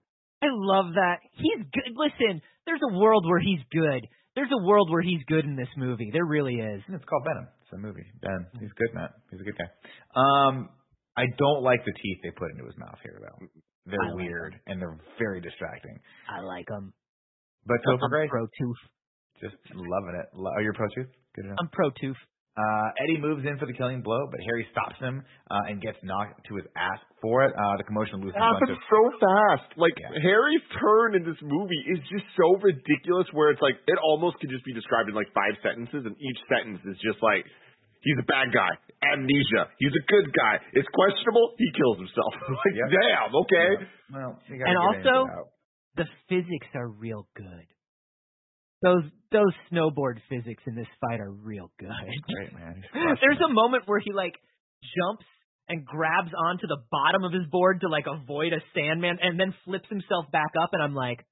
I 0.40 0.48
love 0.48 0.88
that. 0.96 1.20
He's 1.36 1.68
good. 1.68 1.92
Listen, 1.92 2.40
there's 2.64 2.80
a 2.80 2.96
world 2.96 3.28
where 3.28 3.44
he's 3.44 3.60
good. 3.68 4.08
There's 4.36 4.52
a 4.52 4.62
world 4.64 4.90
where 4.92 5.02
he's 5.02 5.24
good 5.26 5.44
in 5.44 5.56
this 5.56 5.68
movie. 5.76 6.10
There 6.12 6.24
really 6.26 6.54
is. 6.54 6.82
It's 6.88 7.04
called 7.08 7.24
Venom. 7.24 7.48
It's 7.64 7.72
a 7.72 7.78
movie. 7.78 8.04
Ben, 8.20 8.46
he's 8.60 8.70
good, 8.76 8.92
Matt. 8.94 9.10
He's 9.32 9.40
a 9.40 9.44
good 9.44 9.56
guy. 9.56 9.66
Um, 10.14 10.68
I 11.16 11.24
don't 11.38 11.62
like 11.64 11.80
the 11.84 11.92
teeth 11.92 12.18
they 12.22 12.30
put 12.36 12.52
into 12.52 12.66
his 12.66 12.76
mouth 12.76 12.98
here, 13.02 13.18
though. 13.18 13.46
They're 13.86 13.98
like 13.98 14.14
weird 14.16 14.60
and 14.66 14.80
they're 14.80 14.98
very 15.18 15.40
distracting. 15.40 15.98
I 16.28 16.42
like 16.42 16.66
them. 16.66 16.92
But 17.66 17.78
so 17.84 17.96
Topher 17.96 18.10
Grace, 18.10 18.28
Pro 18.30 18.46
Tooth. 18.46 18.82
just 19.40 19.56
loving 19.74 20.20
it. 20.20 20.26
Oh, 20.36 20.60
you're 20.60 20.74
pro 20.74 20.86
tooth? 20.94 21.10
Good 21.34 21.46
enough. 21.46 21.56
I'm 21.60 21.68
Pro 21.72 21.90
Tooth. 21.90 22.16
Uh, 22.56 22.88
Eddie 23.04 23.20
moves 23.20 23.44
in 23.44 23.60
for 23.60 23.68
the 23.68 23.76
killing 23.76 24.00
blow, 24.00 24.26
but 24.32 24.40
Harry 24.48 24.64
stops 24.72 24.96
him 24.98 25.20
uh, 25.52 25.68
and 25.68 25.76
gets 25.84 26.00
knocked 26.02 26.40
to 26.48 26.56
his 26.56 26.64
ass 26.72 26.96
for 27.20 27.44
it. 27.44 27.52
Uh, 27.52 27.76
the 27.76 27.84
commotion 27.84 28.24
loosens 28.24 28.40
It 28.40 28.48
happens 28.48 28.72
of. 28.72 28.80
so 28.88 29.00
fast. 29.20 29.68
Like 29.76 29.92
Yeah. 30.00 30.16
Harry's 30.24 30.64
turn 30.80 31.20
in 31.20 31.22
this 31.28 31.36
movie 31.44 31.82
is 31.92 32.00
just 32.08 32.24
so 32.32 32.56
ridiculous. 32.64 33.28
Where 33.36 33.52
it's 33.52 33.60
like 33.60 33.76
it 33.84 33.98
almost 34.00 34.40
could 34.40 34.48
just 34.48 34.64
be 34.64 34.72
described 34.72 35.08
in 35.08 35.14
like 35.14 35.28
five 35.36 35.52
sentences, 35.60 36.08
and 36.08 36.16
each 36.16 36.40
sentence 36.48 36.80
is 36.88 36.96
just 37.04 37.20
like 37.20 37.44
he's 38.00 38.16
a 38.24 38.28
bad 38.30 38.48
guy, 38.56 38.72
amnesia. 39.04 39.68
He's 39.76 39.92
a 39.92 40.04
good 40.08 40.32
guy. 40.32 40.56
It's 40.72 40.88
questionable. 40.96 41.52
He 41.60 41.68
kills 41.76 42.00
himself. 42.00 42.32
like 42.64 42.72
Yep. 42.72 42.88
damn. 42.88 43.30
Okay. 43.36 43.68
Well, 44.16 44.32
you 44.48 44.64
And 44.64 44.76
also- 44.80 45.52
The 45.96 46.08
physics 46.32 46.68
are 46.74 46.88
real 46.88 47.28
good. 47.36 47.66
Those 48.82 49.04
those 49.32 49.52
snowboard 49.72 50.20
physics 50.28 50.62
in 50.66 50.74
this 50.74 50.86
fight 51.00 51.20
are 51.20 51.30
real 51.30 51.70
good. 51.78 51.90
great 52.28 52.52
man. 52.52 52.84
There's 52.92 53.40
a 53.44 53.52
moment 53.52 53.84
where 53.86 53.98
he 53.98 54.12
like 54.12 54.34
jumps 54.96 55.24
and 55.68 55.84
grabs 55.84 56.30
onto 56.46 56.66
the 56.66 56.78
bottom 56.90 57.24
of 57.24 57.32
his 57.32 57.46
board 57.50 57.80
to 57.80 57.88
like 57.88 58.04
avoid 58.06 58.52
a 58.52 58.60
Sandman, 58.74 59.18
and 59.20 59.38
then 59.38 59.54
flips 59.64 59.88
himself 59.88 60.26
back 60.30 60.52
up, 60.60 60.70
and 60.72 60.82
I'm 60.82 60.94
like, 60.94 61.24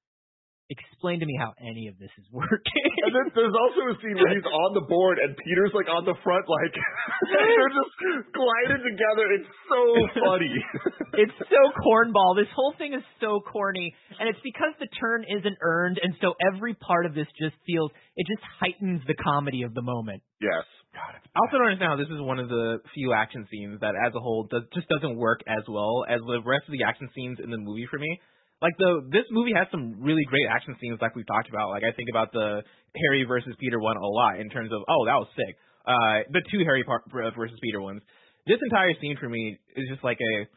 explain 0.71 1.21
to 1.21 1.27
me 1.27 1.37
how 1.37 1.53
any 1.61 1.89
of 1.89 1.99
this 2.01 2.11
is 2.17 2.25
working. 2.33 2.89
And 3.05 3.13
then 3.13 3.27
there's 3.37 3.53
also 3.53 3.93
a 3.93 3.97
scene 4.01 4.17
where 4.17 4.33
he's 4.33 4.47
on 4.49 4.73
the 4.73 4.87
board 4.89 5.21
and 5.21 5.37
Peter's 5.37 5.77
like 5.77 5.89
on 5.93 6.05
the 6.09 6.17
front, 6.25 6.49
like 6.49 6.73
they're 7.31 7.75
just 7.75 7.95
gliding 8.33 8.83
together. 8.83 9.25
It's 9.37 9.53
so 9.69 9.83
funny. 10.25 10.55
it's 11.25 11.37
so 11.37 11.63
cornball. 11.85 12.37
This 12.37 12.51
whole 12.57 12.73
thing 12.79 12.95
is 12.95 13.05
so 13.21 13.41
corny, 13.45 13.93
and 14.19 14.29
it's 14.29 14.41
because 14.41 14.73
the 14.81 14.89
turn 14.97 15.25
isn't 15.29 15.59
earned, 15.61 16.01
and 16.03 16.15
so 16.21 16.33
every 16.41 16.75
part 16.75 17.07
of 17.07 17.15
this 17.15 17.29
just 17.37 17.55
feels 17.67 17.91
it 18.17 18.27
just 18.27 18.43
heightens 18.61 19.03
the 19.07 19.15
comedy 19.15 19.63
of 19.63 19.75
the 19.75 19.83
moment. 19.83 20.23
yes. 20.41 20.65
I 20.95 21.43
also 21.43 21.59
don't 21.59 21.75
understand 21.75 21.91
how 21.91 21.99
this 21.99 22.07
is 22.07 22.23
one 22.23 22.39
of 22.39 22.49
the 22.49 22.79
few 22.95 23.13
action 23.13 23.49
scenes 23.51 23.81
that, 23.81 23.99
as 23.99 24.15
a 24.15 24.21
whole, 24.21 24.47
does, 24.47 24.63
just 24.73 24.87
doesn't 24.87 25.17
work 25.19 25.41
as 25.49 25.67
well 25.67 26.07
as 26.09 26.21
the 26.23 26.39
rest 26.47 26.71
of 26.71 26.73
the 26.73 26.87
action 26.87 27.11
scenes 27.17 27.39
in 27.43 27.51
the 27.51 27.59
movie 27.59 27.89
for 27.91 27.99
me. 27.99 28.21
Like 28.63 28.75
the 28.79 29.09
this 29.11 29.25
movie 29.31 29.53
has 29.57 29.67
some 29.71 30.01
really 30.01 30.25
great 30.25 30.47
action 30.49 30.77
scenes, 30.81 30.99
like 31.01 31.15
we've 31.15 31.27
talked 31.27 31.49
about. 31.49 31.71
Like 31.71 31.85
I 31.85 31.93
think 31.93 32.09
about 32.09 32.33
the 32.33 32.63
Harry 32.97 33.25
versus 33.25 33.55
Peter 33.61 33.79
one 33.79 33.97
a 33.97 34.07
lot 34.07 34.41
in 34.41 34.49
terms 34.49 34.73
of 34.73 34.83
oh 34.89 35.05
that 35.07 35.19
was 35.21 35.29
sick. 35.37 35.57
Uh, 35.85 36.25
the 36.33 36.41
two 36.51 36.65
Harry 36.65 36.83
par- 36.85 37.05
versus 37.13 37.59
Peter 37.61 37.81
ones. 37.81 38.01
This 38.47 38.59
entire 38.63 38.93
scene 39.01 39.17
for 39.21 39.29
me 39.29 39.59
is 39.77 39.89
just 39.89 40.05
like 40.05 40.19
a 40.21 40.49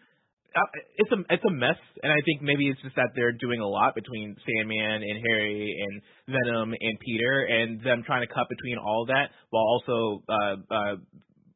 uh, 0.56 0.72
it's 0.98 1.12
a 1.12 1.20
it's 1.30 1.44
a 1.44 1.54
mess, 1.54 1.78
and 2.02 2.12
I 2.12 2.18
think 2.26 2.42
maybe 2.42 2.70
it's 2.70 2.82
just 2.82 2.96
that 2.96 3.12
they're 3.16 3.36
doing 3.36 3.60
a 3.60 3.68
lot 3.68 3.94
between 3.94 4.36
Sandman 4.42 5.04
and 5.04 5.16
Harry 5.28 5.70
and 5.70 6.02
Venom 6.26 6.74
and 6.74 6.96
Peter, 7.00 7.46
and 7.46 7.82
them 7.84 8.04
trying 8.06 8.26
to 8.26 8.32
cut 8.34 8.48
between 8.50 8.78
all 8.78 9.06
that 9.08 9.30
while 9.50 9.64
also 9.64 10.24
uh, 10.30 10.56
uh, 10.72 10.96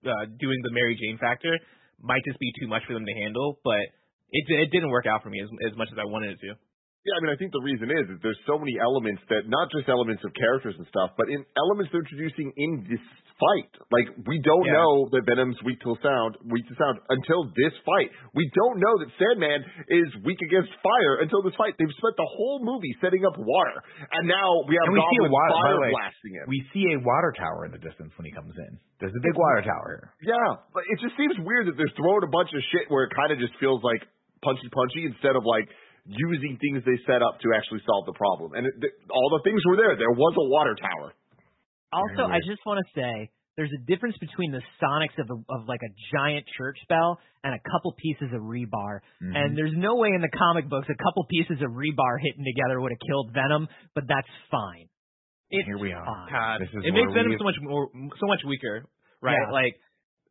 uh, 0.05 0.25
doing 0.37 0.59
the 0.63 0.71
Mary 0.71 0.97
Jane 0.99 1.17
factor 1.17 1.57
might 2.01 2.21
just 2.25 2.39
be 2.39 2.51
too 2.59 2.67
much 2.67 2.81
for 2.87 2.93
them 2.93 3.05
to 3.05 3.13
handle. 3.13 3.59
But 3.63 3.89
it 4.31 4.43
it 4.47 4.69
didn't 4.71 4.89
work 4.89 5.05
out 5.05 5.23
for 5.23 5.29
me 5.29 5.39
as 5.41 5.49
as 5.71 5.77
much 5.77 5.89
as 5.91 5.97
I 5.99 6.05
wanted 6.05 6.31
it 6.35 6.39
to. 6.41 6.53
Yeah, 7.01 7.17
I 7.17 7.19
mean, 7.25 7.33
I 7.33 7.37
think 7.41 7.49
the 7.49 7.65
reason 7.65 7.89
is 7.89 8.05
that 8.13 8.21
there's 8.21 8.37
so 8.45 8.61
many 8.61 8.77
elements 8.77 9.25
that 9.33 9.49
not 9.49 9.73
just 9.73 9.89
elements 9.89 10.21
of 10.21 10.37
characters 10.37 10.77
and 10.77 10.85
stuff, 10.85 11.17
but 11.17 11.33
in 11.33 11.41
elements 11.57 11.89
they're 11.89 12.05
introducing 12.05 12.53
in 12.53 12.85
this 12.85 13.01
fight. 13.41 13.73
Like 13.89 14.05
we 14.29 14.37
don't 14.45 14.69
Yeah. 14.69 14.77
know 14.77 15.09
that 15.09 15.25
Venom's 15.25 15.57
weak 15.65 15.81
to 15.81 15.97
sound, 16.05 16.37
weak 16.45 16.61
to 16.69 16.75
sound 16.77 17.01
until 17.09 17.49
this 17.57 17.73
fight. 17.89 18.13
We 18.37 18.45
don't 18.53 18.77
know 18.77 18.93
that 19.01 19.09
Sandman 19.17 19.65
is 19.89 20.13
weak 20.21 20.37
against 20.45 20.69
fire 20.85 21.25
until 21.25 21.41
this 21.41 21.57
fight. 21.57 21.73
They've 21.81 21.89
spent 21.97 22.13
the 22.21 22.29
whole 22.37 22.61
movie 22.61 22.93
setting 23.01 23.25
up 23.25 23.33
water, 23.33 23.81
and 24.13 24.29
now 24.29 24.61
we 24.69 24.77
have 24.77 24.93
And 24.93 24.93
we 24.93 25.01
see 25.01 25.25
a 25.25 25.29
water- 25.33 25.57
by 25.57 25.61
fire 25.65 25.73
the 25.73 25.81
way, 25.81 25.91
blasting 25.97 26.33
him. 26.37 26.45
We 26.53 26.59
see 26.69 26.85
a 26.93 26.99
water 27.01 27.33
tower 27.33 27.65
in 27.65 27.71
the 27.73 27.81
distance 27.81 28.13
when 28.13 28.29
he 28.29 28.31
comes 28.37 28.53
in. 28.53 28.77
There's 29.01 29.15
a 29.17 29.23
big 29.25 29.33
water 29.41 29.65
tower 29.65 29.87
here. 30.21 30.37
Yeah, 30.37 30.61
but 30.69 30.85
it 30.85 31.01
just 31.01 31.17
seems 31.17 31.33
weird 31.41 31.65
that 31.65 31.77
they're 31.81 31.97
throwing 31.97 32.21
a 32.21 32.29
bunch 32.29 32.53
of 32.53 32.61
shit 32.69 32.93
where 32.93 33.09
it 33.09 33.11
kind 33.17 33.31
of 33.33 33.39
just 33.41 33.55
feels 33.57 33.81
like 33.81 34.05
punchy 34.41 34.69
punchy 34.73 35.05
instead 35.05 35.35
of 35.37 35.45
like 35.45 35.69
using 36.05 36.57
things 36.57 36.81
they 36.85 36.97
set 37.05 37.21
up 37.21 37.37
to 37.45 37.53
actually 37.53 37.81
solve 37.85 38.05
the 38.09 38.17
problem. 38.17 38.53
And 38.57 38.65
it, 38.65 38.73
th- 38.81 38.93
all 39.13 39.29
the 39.37 39.41
things 39.45 39.61
were 39.69 39.77
there. 39.77 39.93
There 39.95 40.11
was 40.11 40.33
a 40.37 40.45
water 40.49 40.73
tower. 40.75 41.13
Also, 41.93 42.23
I 42.25 42.39
just 42.41 42.63
want 42.65 42.79
to 42.81 42.87
say 42.95 43.29
there's 43.59 43.69
a 43.75 43.83
difference 43.85 44.15
between 44.17 44.51
the 44.55 44.63
sonics 44.81 45.13
of 45.19 45.27
a, 45.29 45.37
of 45.51 45.67
like 45.67 45.83
a 45.83 45.91
giant 46.15 46.47
church 46.57 46.79
bell 46.87 47.19
and 47.43 47.53
a 47.53 47.59
couple 47.69 47.91
pieces 47.99 48.31
of 48.33 48.41
rebar. 48.47 49.03
Mhm. 49.21 49.35
And 49.35 49.47
there's 49.57 49.75
no 49.75 49.95
way 49.99 50.09
in 50.15 50.21
the 50.21 50.31
comic 50.31 50.69
books 50.69 50.87
a 50.89 50.95
couple 50.95 51.25
pieces 51.29 51.59
of 51.61 51.69
rebar 51.75 52.15
hitting 52.23 52.45
together 52.47 52.79
would 52.79 52.93
have 52.95 53.03
killed 53.05 53.33
Venom, 53.35 53.67
but 53.93 54.07
that's 54.07 54.29
fine. 54.49 54.87
It's 55.51 55.67
Here 55.67 55.77
we 55.77 55.91
are. 55.91 56.05
fine. 56.05 56.31
God, 56.31 56.61
This 56.63 56.69
is 56.71 56.81
it 56.87 56.93
makes 56.95 57.11
Venom 57.13 57.35
so 57.37 57.43
much 57.43 57.59
more, 57.59 57.89
so 57.91 58.25
much 58.25 58.39
weaker, 58.47 58.85
right? 59.21 59.35
Yeah. 59.35 59.51
Like 59.51 59.75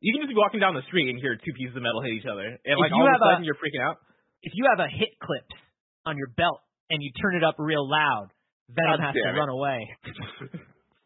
you 0.00 0.10
can 0.16 0.24
just 0.24 0.32
be 0.32 0.38
walking 0.40 0.60
down 0.60 0.72
the 0.74 0.84
street 0.88 1.08
and 1.12 1.20
hear 1.20 1.36
two 1.36 1.52
pieces 1.56 1.76
of 1.76 1.82
metal 1.84 2.00
hit 2.00 2.12
each 2.16 2.28
other, 2.28 2.44
and 2.44 2.74
like 2.80 2.90
you 2.92 3.00
all 3.00 3.08
of 3.08 3.14
have 3.16 3.22
a 3.22 3.24
a- 3.24 3.30
sudden 3.38 3.44
you're 3.44 3.60
freaking 3.60 3.84
out. 3.84 3.96
If 4.42 4.52
you 4.56 4.64
have 4.72 4.80
a 4.80 4.88
hit 4.88 5.12
clips 5.20 5.56
on 6.08 6.16
your 6.16 6.32
belt 6.36 6.60
and 6.88 7.02
you 7.04 7.12
turn 7.20 7.36
it 7.36 7.44
up 7.44 7.56
real 7.60 7.84
loud, 7.84 8.32
Venom 8.72 8.96
God 8.96 9.12
has 9.12 9.14
to 9.14 9.20
it. 9.28 9.36
run 9.36 9.48
away. 9.52 9.84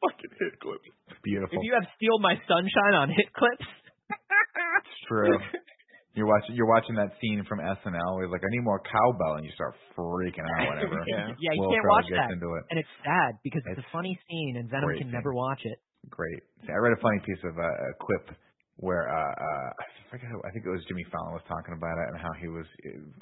Fucking 0.05 0.32
hit 0.38 0.55
clip. 0.61 0.80
Beautiful. 1.24 1.59
If 1.59 1.64
you 1.64 1.72
have 1.74 1.86
Steal 1.97 2.18
My 2.20 2.36
Sunshine 2.47 2.95
on 2.95 3.09
hit 3.11 3.32
clips, 3.32 3.66
It's 4.11 5.01
true. 5.09 5.38
You're 6.14 6.30
watching. 6.30 6.55
You're 6.55 6.70
watching 6.70 6.95
that 6.95 7.11
scene 7.18 7.42
from 7.49 7.59
SNL. 7.59 8.14
Where 8.14 8.22
he's 8.22 8.30
like, 8.30 8.47
"I 8.47 8.51
need 8.55 8.62
more 8.62 8.78
cowbell," 8.86 9.34
and 9.34 9.42
you 9.45 9.51
start 9.59 9.74
freaking 9.99 10.47
out. 10.47 10.70
Whenever. 10.78 11.03
Yeah. 11.11 11.34
yeah, 11.42 11.53
you 11.59 11.59
Will 11.59 11.74
can't 11.74 11.82
Ferrell 11.82 11.99
watch 11.99 12.07
that. 12.14 12.30
into 12.30 12.55
it. 12.55 12.62
And 12.70 12.78
it's 12.78 12.95
sad 13.03 13.34
because 13.42 13.66
it's, 13.66 13.82
It's 13.82 13.82
a 13.82 13.90
funny 13.90 14.14
scene 14.30 14.55
and 14.62 14.70
Venom 14.70 14.86
great 14.95 15.03
can 15.03 15.11
scene. 15.11 15.18
never 15.18 15.34
watch 15.34 15.59
it. 15.66 15.74
Great. 16.14 16.38
See, 16.62 16.70
I 16.70 16.78
read 16.78 16.95
a 16.95 17.03
funny 17.03 17.18
piece 17.26 17.42
of 17.42 17.59
uh, 17.59 17.66
a 17.66 17.90
quip 17.99 18.30
where 18.77 19.07
uh, 19.07 19.35
uh, 19.35 19.70
I 19.79 19.85
forget. 20.11 20.29
I 20.31 20.51
think 20.51 20.66
it 20.66 20.72
was 20.72 20.83
Jimmy 20.91 21.07
Fallon 21.11 21.35
was 21.35 21.47
talking 21.47 21.75
about 21.79 21.95
it 21.95 22.07
and 22.11 22.18
how 22.18 22.33
he 22.43 22.49
was 22.51 22.66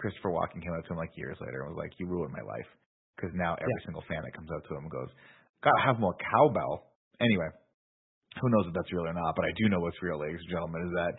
Christopher 0.00 0.32
Walken 0.32 0.64
came 0.64 0.72
up 0.72 0.84
to 0.88 0.96
him 0.96 1.00
like 1.00 1.12
years 1.16 1.36
later 1.44 1.64
and 1.64 1.76
was 1.76 1.80
like, 1.80 1.92
"You 2.00 2.08
ruined 2.08 2.32
my 2.32 2.44
life," 2.44 2.68
because 3.16 3.32
now 3.36 3.52
every 3.60 3.80
single 3.84 4.04
fan 4.08 4.24
that 4.24 4.32
comes 4.32 4.48
up 4.48 4.64
to 4.68 4.72
him 4.72 4.88
goes, 4.88 5.12
"Gotta 5.60 5.82
have 5.84 6.00
more 6.00 6.16
cowbell." 6.16 6.88
Anyway, 7.20 7.48
who 8.40 8.48
knows 8.48 8.64
if 8.68 8.74
that's 8.74 8.88
real 8.92 9.04
or 9.04 9.12
not? 9.12 9.36
But 9.36 9.44
I 9.44 9.52
do 9.60 9.68
know 9.68 9.80
what's 9.80 10.00
real, 10.00 10.16
ladies 10.16 10.40
and 10.40 10.50
gentlemen, 10.50 10.88
is 10.88 10.92
that, 10.96 11.12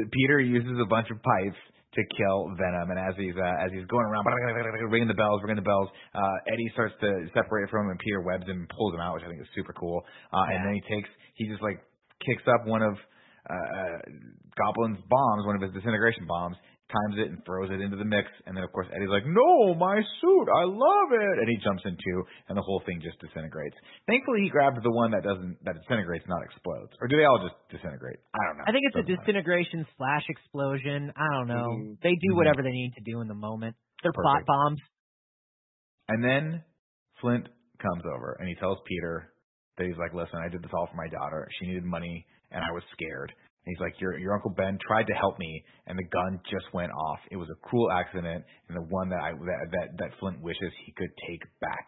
that 0.00 0.06
Peter 0.08 0.40
uses 0.40 0.80
a 0.80 0.88
bunch 0.88 1.12
of 1.12 1.20
pipes 1.20 1.60
to 1.96 2.02
kill 2.16 2.52
Venom, 2.56 2.92
and 2.92 3.00
as 3.00 3.16
he's 3.16 3.36
uh, 3.36 3.56
as 3.64 3.72
he's 3.72 3.84
going 3.88 4.04
around 4.08 4.24
ringing 4.92 5.08
the 5.08 5.16
bells, 5.16 5.40
ringing 5.44 5.60
the 5.60 5.68
bells, 5.68 5.88
uh, 6.16 6.36
Eddie 6.52 6.68
starts 6.72 6.96
to 7.00 7.28
separate 7.32 7.68
from 7.68 7.88
him, 7.88 7.96
and 7.96 8.00
Peter 8.00 8.20
webs 8.20 8.44
him, 8.48 8.64
and 8.64 8.68
pulls 8.68 8.92
him 8.96 9.00
out, 9.00 9.16
which 9.16 9.24
I 9.24 9.28
think 9.28 9.40
is 9.40 9.48
super 9.56 9.72
cool. 9.72 10.04
Uh, 10.32 10.48
And 10.52 10.64
then 10.64 10.72
he 10.76 10.82
takes, 10.88 11.08
he 11.36 11.48
just 11.48 11.60
like 11.64 11.80
kicks 12.24 12.44
up 12.48 12.64
one 12.68 12.80
of 12.80 12.96
uh, 13.48 13.98
Goblin's 14.58 14.98
bombs, 15.08 15.46
one 15.46 15.56
of 15.56 15.62
his 15.62 15.72
disintegration 15.72 16.26
bombs, 16.26 16.56
times 16.86 17.18
it 17.18 17.26
and 17.34 17.42
throws 17.44 17.66
it 17.70 17.80
into 17.82 17.96
the 17.98 18.06
mix, 18.06 18.30
and 18.46 18.54
then 18.56 18.62
of 18.62 18.70
course 18.70 18.86
Eddie's 18.94 19.10
like, 19.10 19.26
"No, 19.26 19.74
my 19.74 19.98
suit, 20.22 20.46
I 20.54 20.62
love 20.70 21.10
it," 21.10 21.36
and 21.42 21.48
he 21.50 21.56
jumps 21.58 21.82
in 21.84 21.98
too, 21.98 22.18
and 22.48 22.54
the 22.56 22.62
whole 22.62 22.80
thing 22.86 23.02
just 23.02 23.18
disintegrates. 23.18 23.74
Thankfully, 24.06 24.42
he 24.46 24.50
grabbed 24.50 24.78
the 24.82 24.90
one 24.94 25.10
that 25.10 25.22
doesn't 25.26 25.58
that 25.66 25.74
disintegrates, 25.82 26.26
not 26.28 26.42
explodes, 26.46 26.94
or 27.02 27.08
do 27.08 27.16
they 27.18 27.24
all 27.26 27.42
just 27.42 27.58
disintegrate? 27.74 28.22
I 28.34 28.38
don't 28.46 28.58
know. 28.58 28.64
I 28.66 28.72
think 28.72 28.86
it's 28.86 28.96
a 28.96 29.02
Doesn't 29.02 29.10
matter. 29.18 29.22
disintegration 29.26 29.86
slash 29.98 30.24
explosion. 30.30 31.12
I 31.16 31.26
don't 31.34 31.48
know. 31.50 31.68
Mhm. 31.74 32.00
They 32.02 32.14
do 32.22 32.30
Mhm. 32.32 32.36
whatever 32.38 32.62
they 32.62 32.70
need 32.70 32.94
to 32.94 33.02
do 33.02 33.20
in 33.20 33.26
the 33.26 33.34
moment. 33.34 33.74
They're 34.02 34.12
plot 34.12 34.46
Perfect. 34.46 34.46
bombs. 34.46 34.80
And 36.08 36.22
then 36.22 36.62
Flint 37.20 37.48
comes 37.78 38.04
over 38.06 38.36
and 38.38 38.48
he 38.48 38.54
tells 38.56 38.78
Peter 38.86 39.32
that 39.76 39.86
he's 39.86 39.98
like, 39.98 40.14
"Listen, 40.14 40.38
I 40.38 40.48
did 40.48 40.62
this 40.62 40.72
all 40.72 40.86
for 40.86 40.96
my 40.96 41.08
daughter. 41.08 41.48
She 41.58 41.66
needed 41.66 41.84
money, 41.84 42.26
and 42.50 42.62
I 42.62 42.72
was 42.72 42.82
scared." 42.92 43.30
And 43.30 43.74
he's 43.74 43.80
like, 43.80 44.00
"Your 44.00 44.18
your 44.18 44.34
uncle 44.34 44.54
Ben 44.56 44.78
tried 44.86 45.06
to 45.06 45.14
help 45.14 45.38
me, 45.38 45.64
and 45.86 45.98
the 45.98 46.04
gun 46.04 46.40
just 46.50 46.72
went 46.72 46.92
off. 46.92 47.20
It 47.30 47.36
was 47.36 47.48
a 47.50 47.68
cruel 47.68 47.90
accident, 47.90 48.44
and 48.68 48.76
the 48.76 48.86
one 48.88 49.08
that 49.10 49.20
I 49.20 49.32
that 49.32 49.70
that, 49.70 49.88
that 49.98 50.10
Flint 50.20 50.40
wishes 50.40 50.72
he 50.84 50.92
could 50.92 51.10
take 51.28 51.42
back." 51.60 51.86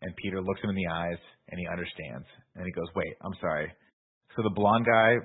And 0.00 0.14
Peter 0.16 0.40
looks 0.40 0.60
him 0.62 0.70
in 0.70 0.76
the 0.76 0.86
eyes, 0.86 1.18
and 1.48 1.58
he 1.58 1.66
understands, 1.66 2.26
and 2.54 2.64
he 2.64 2.72
goes, 2.72 2.88
"Wait, 2.94 3.14
I'm 3.22 3.34
sorry. 3.40 3.72
So 4.36 4.42
the 4.42 4.54
blonde 4.54 4.86
guy, 4.86 5.16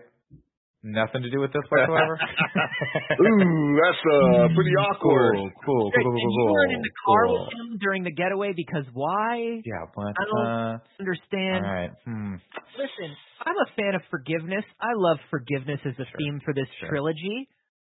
nothing 0.84 1.24
to 1.24 1.30
do 1.32 1.40
with 1.40 1.52
this 1.54 1.64
whatsoever." 1.70 2.20
Ooh, 3.22 3.80
that's 3.82 3.98
uh, 4.04 4.48
pretty 4.56 4.76
awkward. 4.78 5.36
Cool, 5.36 5.52
cool, 5.66 5.92
cool, 5.92 5.92
Great. 5.92 6.04
cool, 6.04 6.12
and 6.14 6.22
cool, 6.22 6.34
you 6.34 6.52
weren't 6.52 6.74
in 6.74 6.82
the 6.82 6.94
car 7.06 7.26
cool. 7.28 7.40
with 7.46 7.54
him 7.54 7.78
during 7.80 8.04
the 8.04 8.12
getaway 8.12 8.52
because 8.56 8.86
why? 8.94 9.62
Yeah, 9.66 9.86
but 9.96 10.14
I 10.18 10.24
don't 10.28 10.48
uh, 10.48 10.78
Understand. 11.00 11.66
all 11.66 11.72
right. 11.74 11.92
Hmm. 12.06 12.36
Listen, 12.78 13.16
I'm 13.46 13.56
a 13.56 13.70
fan 13.76 13.96
of 13.96 14.02
forgiveness. 14.10 14.66
I 14.82 14.94
love 14.96 15.18
forgiveness 15.30 15.80
as 15.86 15.94
a 15.94 16.06
Sure. 16.06 16.18
theme 16.18 16.42
for 16.44 16.54
this 16.54 16.68
Sure. 16.80 16.90
trilogy. 16.90 17.48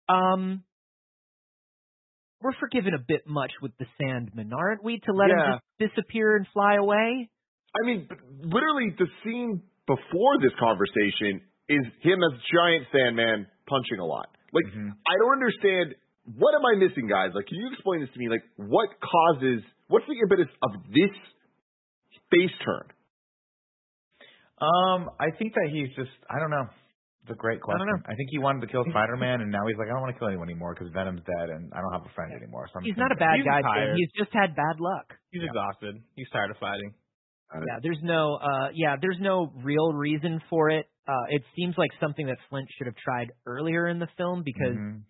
Um, 0.07 0.63
we're 2.41 2.53
forgiven 2.59 2.93
a 2.93 3.03
bit 3.05 3.27
much 3.27 3.51
with 3.61 3.73
the 3.79 3.85
Sandman, 3.99 4.51
aren't 4.53 4.83
we? 4.83 4.99
To 5.05 5.11
let 5.11 5.29
Yeah. 5.29 5.35
him 5.53 5.59
just 5.79 5.93
disappear 5.95 6.37
and 6.37 6.47
fly 6.53 6.75
away. 6.75 7.29
I 7.75 7.85
mean, 7.85 8.07
literally, 8.41 8.95
the 8.97 9.07
scene 9.23 9.61
before 9.85 10.39
this 10.41 10.53
conversation 10.59 11.41
is 11.69 11.85
him 12.01 12.19
as 12.23 12.33
giant 12.51 12.87
Sandman 12.91 13.47
punching 13.67 13.99
a 13.99 14.05
lot. 14.05 14.27
Like, 14.51 14.65
Mhm. 14.73 14.91
I 15.07 15.13
don't 15.21 15.33
understand. 15.33 15.95
What 16.37 16.53
am 16.55 16.65
I 16.65 16.75
missing, 16.75 17.07
guys? 17.07 17.33
Like, 17.33 17.45
can 17.47 17.57
you 17.57 17.69
explain 17.71 18.01
this 18.01 18.09
to 18.11 18.19
me? 18.19 18.29
Like, 18.29 18.43
what 18.57 18.89
causes? 18.99 19.63
What's 19.87 20.05
the 20.07 20.17
impetus 20.19 20.49
of 20.61 20.71
this 20.91 21.13
face 22.29 22.53
turn? 22.65 22.85
Um, 24.59 25.09
I 25.19 25.31
think 25.39 25.53
that 25.55 25.69
he's 25.71 25.89
just 25.95 26.11
I 26.29 26.39
don't 26.39 26.51
know. 26.51 26.67
It's 27.23 27.31
a 27.31 27.39
great 27.39 27.59
I 27.59 27.61
question. 27.61 27.85
don't 27.85 27.93
know. 27.95 28.01
I, 28.09 28.15
think 28.15 28.29
he 28.31 28.39
wanted 28.39 28.61
to 28.65 28.67
kill 28.67 28.83
Spider 28.89 29.15
Man, 29.15 29.41
and 29.41 29.51
now 29.51 29.61
he's 29.67 29.77
like, 29.77 29.87
I 29.87 29.93
don't 29.93 30.01
want 30.01 30.15
to 30.15 30.19
kill 30.19 30.27
anyone 30.29 30.49
anymore 30.49 30.73
because 30.73 30.89
Venom's 30.91 31.21
dead, 31.23 31.49
and 31.53 31.69
I 31.75 31.79
don't 31.83 31.93
have 31.93 32.01
a 32.05 32.13
friend 32.15 32.31
anymore. 32.33 32.65
So 32.73 32.79
I'm 32.79 32.83
He's 32.87 32.97
not 32.97 33.11
a 33.11 33.19
bad 33.19 33.37
guy. 33.45 33.61
Tim. 33.61 33.95
He's 33.95 34.09
just 34.17 34.33
had 34.33 34.55
bad 34.55 34.79
luck. 34.81 35.13
He's 35.29 35.43
Yeah. 35.43 35.53
exhausted. 35.53 35.95
He's 36.15 36.27
tired 36.31 36.49
of 36.49 36.57
fighting. 36.57 36.93
Yeah, 37.53 37.79
there's 37.81 37.99
no 38.03 38.35
uh 38.35 38.69
yeah, 38.73 38.95
there's 39.01 39.17
no 39.19 39.51
real 39.63 39.91
reason 39.93 40.41
for 40.49 40.69
it. 40.69 40.85
Uh 41.07 41.25
it 41.29 41.43
seems 41.55 41.75
like 41.77 41.89
something 41.99 42.27
that 42.27 42.37
Flint 42.49 42.67
should 42.77 42.87
have 42.87 42.95
tried 42.95 43.31
earlier 43.45 43.87
in 43.87 43.99
the 43.99 44.07
film 44.17 44.43
because 44.43 44.75
Mhm. 44.77 45.01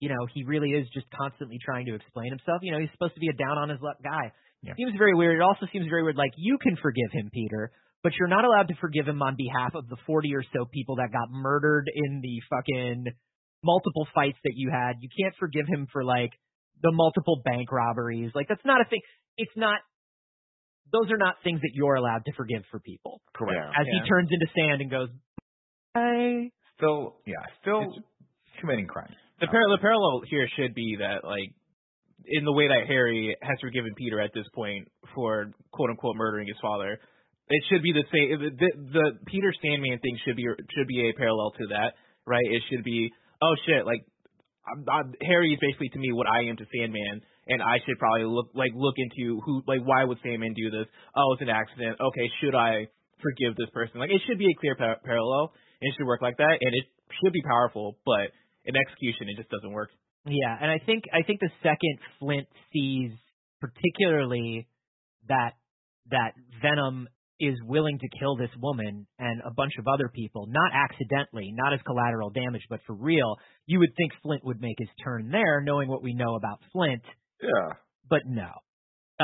you 0.00 0.08
know, 0.08 0.26
he 0.32 0.44
really 0.44 0.70
is 0.70 0.86
just 0.90 1.06
constantly 1.10 1.58
trying 1.64 1.86
to 1.86 1.94
explain 1.94 2.30
himself. 2.30 2.60
You 2.62 2.72
know, 2.72 2.78
he's 2.78 2.90
supposed 2.92 3.14
to 3.14 3.20
be 3.20 3.28
a 3.28 3.32
down 3.32 3.58
on 3.58 3.68
his 3.68 3.80
luck 3.80 3.96
guy. 4.02 4.32
Yeah. 4.62 4.74
Seems 4.76 4.94
very 4.96 5.14
weird. 5.14 5.36
It 5.36 5.42
also 5.42 5.66
seems 5.72 5.86
very 5.88 6.02
weird 6.02 6.16
like 6.16 6.32
you 6.36 6.58
can 6.58 6.76
forgive 6.76 7.10
him, 7.12 7.30
Peter, 7.32 7.70
but 8.02 8.12
you're 8.18 8.28
not 8.28 8.44
allowed 8.44 8.68
to 8.68 8.74
forgive 8.80 9.08
him 9.08 9.22
on 9.22 9.34
behalf 9.36 9.74
of 9.74 9.88
the 9.88 9.96
40 10.06 10.34
or 10.34 10.42
so 10.54 10.66
people 10.66 10.96
that 10.96 11.10
got 11.12 11.30
murdered 11.30 11.90
in 11.92 12.20
the 12.20 12.40
fucking 12.50 13.06
multiple 13.64 14.06
fights 14.14 14.38
that 14.44 14.52
you 14.54 14.70
had. 14.70 14.96
You 15.00 15.08
can't 15.18 15.34
forgive 15.38 15.66
him 15.66 15.86
for 15.92 16.04
like 16.04 16.30
the 16.82 16.92
multiple 16.92 17.42
bank 17.44 17.72
robberies. 17.72 18.30
Like 18.34 18.46
that's 18.48 18.64
not 18.64 18.80
a 18.80 18.84
thing. 18.84 19.00
It's 19.36 19.56
not 19.56 19.80
those 20.92 21.10
are 21.10 21.16
not 21.18 21.36
things 21.44 21.60
that 21.60 21.70
you're 21.74 21.94
allowed 21.96 22.24
to 22.26 22.32
forgive 22.36 22.62
for 22.70 22.80
people. 22.80 23.20
correct. 23.34 23.56
Yeah. 23.56 23.80
As 23.80 23.86
Yeah. 23.86 24.02
he 24.02 24.08
turns 24.08 24.28
into 24.30 24.46
sand 24.56 24.80
and 24.80 24.90
goes, 24.90 25.08
"Bye." 25.94 26.50
Still, 26.76 27.16
yeah, 27.26 27.42
still 27.60 27.84
committing 28.60 28.86
crimes. 28.86 29.14
The, 29.40 29.46
par- 29.48 29.68
the 29.70 29.78
parallel 29.80 30.22
here 30.30 30.48
should 30.56 30.74
be 30.74 30.96
that, 31.00 31.24
like, 31.24 31.50
in 32.26 32.44
the 32.44 32.52
way 32.52 32.68
that 32.68 32.86
Harry 32.86 33.36
has 33.42 33.56
forgiven 33.60 33.94
Peter 33.96 34.20
at 34.20 34.30
this 34.34 34.46
point 34.54 34.88
for 35.14 35.50
quote 35.72 35.90
unquote 35.90 36.16
murdering 36.16 36.46
his 36.46 36.56
father, 36.62 36.98
it 37.48 37.62
should 37.70 37.82
be 37.82 37.92
the 37.92 38.04
same. 38.12 38.38
The, 38.38 38.50
the, 38.50 38.70
the 38.92 39.06
Peter 39.26 39.52
Sandman 39.62 39.98
thing 40.00 40.18
should 40.24 40.36
be 40.36 40.44
should 40.74 40.86
be 40.86 41.08
a 41.08 41.12
parallel 41.18 41.52
to 41.58 41.66
that, 41.68 41.94
right? 42.26 42.44
It 42.46 42.62
should 42.70 42.84
be, 42.84 43.10
oh 43.42 43.54
shit, 43.66 43.86
like 43.86 44.04
I'm, 44.68 44.84
I'm, 44.90 45.14
Harry 45.22 45.52
is 45.54 45.58
basically 45.60 45.88
to 45.90 45.98
me 45.98 46.12
what 46.12 46.26
I 46.28 46.44
am 46.50 46.56
to 46.58 46.66
Sandman, 46.74 47.22
and 47.48 47.62
I 47.62 47.80
should 47.84 47.98
probably 47.98 48.24
look 48.24 48.50
like 48.54 48.70
look 48.74 48.94
into 48.96 49.40
who 49.44 49.62
like 49.66 49.80
why 49.84 50.04
would 50.04 50.18
Sandman 50.22 50.54
do 50.54 50.70
this? 50.70 50.86
Oh, 51.16 51.32
it's 51.32 51.42
an 51.42 51.48
accident. 51.48 51.96
Okay, 52.00 52.26
should 52.40 52.54
I 52.54 52.88
forgive 53.22 53.56
this 53.56 53.70
person? 53.72 54.00
Like 54.00 54.10
it 54.10 54.22
should 54.26 54.38
be 54.38 54.46
a 54.46 54.56
clear 54.60 54.76
par- 54.76 55.00
parallel, 55.04 55.52
and 55.80 55.88
it 55.88 55.94
should 55.96 56.06
work 56.06 56.22
like 56.22 56.36
that, 56.36 56.56
and 56.60 56.72
it 56.74 56.84
should 57.22 57.32
be 57.32 57.42
powerful, 57.42 57.98
but 58.04 58.30
in 58.64 58.76
execution, 58.76 59.28
it 59.28 59.36
just 59.36 59.50
doesn't 59.50 59.72
work. 59.72 59.90
Yeah, 60.26 60.56
and 60.60 60.70
I 60.70 60.78
think 60.84 61.04
I 61.12 61.22
think 61.26 61.40
the 61.40 61.50
second 61.62 61.98
Flint 62.18 62.48
sees 62.72 63.12
particularly 63.60 64.68
that 65.28 65.52
that 66.10 66.32
Venom 66.62 67.08
is 67.40 67.54
willing 67.64 67.98
to 67.98 68.08
kill 68.18 68.36
this 68.36 68.50
woman 68.60 69.06
and 69.18 69.40
a 69.46 69.54
bunch 69.54 69.72
of 69.78 69.86
other 69.86 70.10
people, 70.12 70.46
not 70.48 70.72
accidentally, 70.74 71.52
not 71.54 71.72
as 71.72 71.80
collateral 71.86 72.30
damage, 72.30 72.62
but 72.68 72.80
for 72.84 72.94
real, 72.94 73.36
you 73.66 73.78
would 73.78 73.94
think 73.96 74.12
Flint 74.22 74.44
would 74.44 74.60
make 74.60 74.74
his 74.78 74.88
turn 75.04 75.30
there, 75.30 75.62
knowing 75.62 75.88
what 75.88 76.02
we 76.02 76.14
know 76.14 76.34
about 76.34 76.58
Flint, 76.72 77.02
Yeah. 77.42 77.74
but 78.08 78.22
no. 78.26 78.50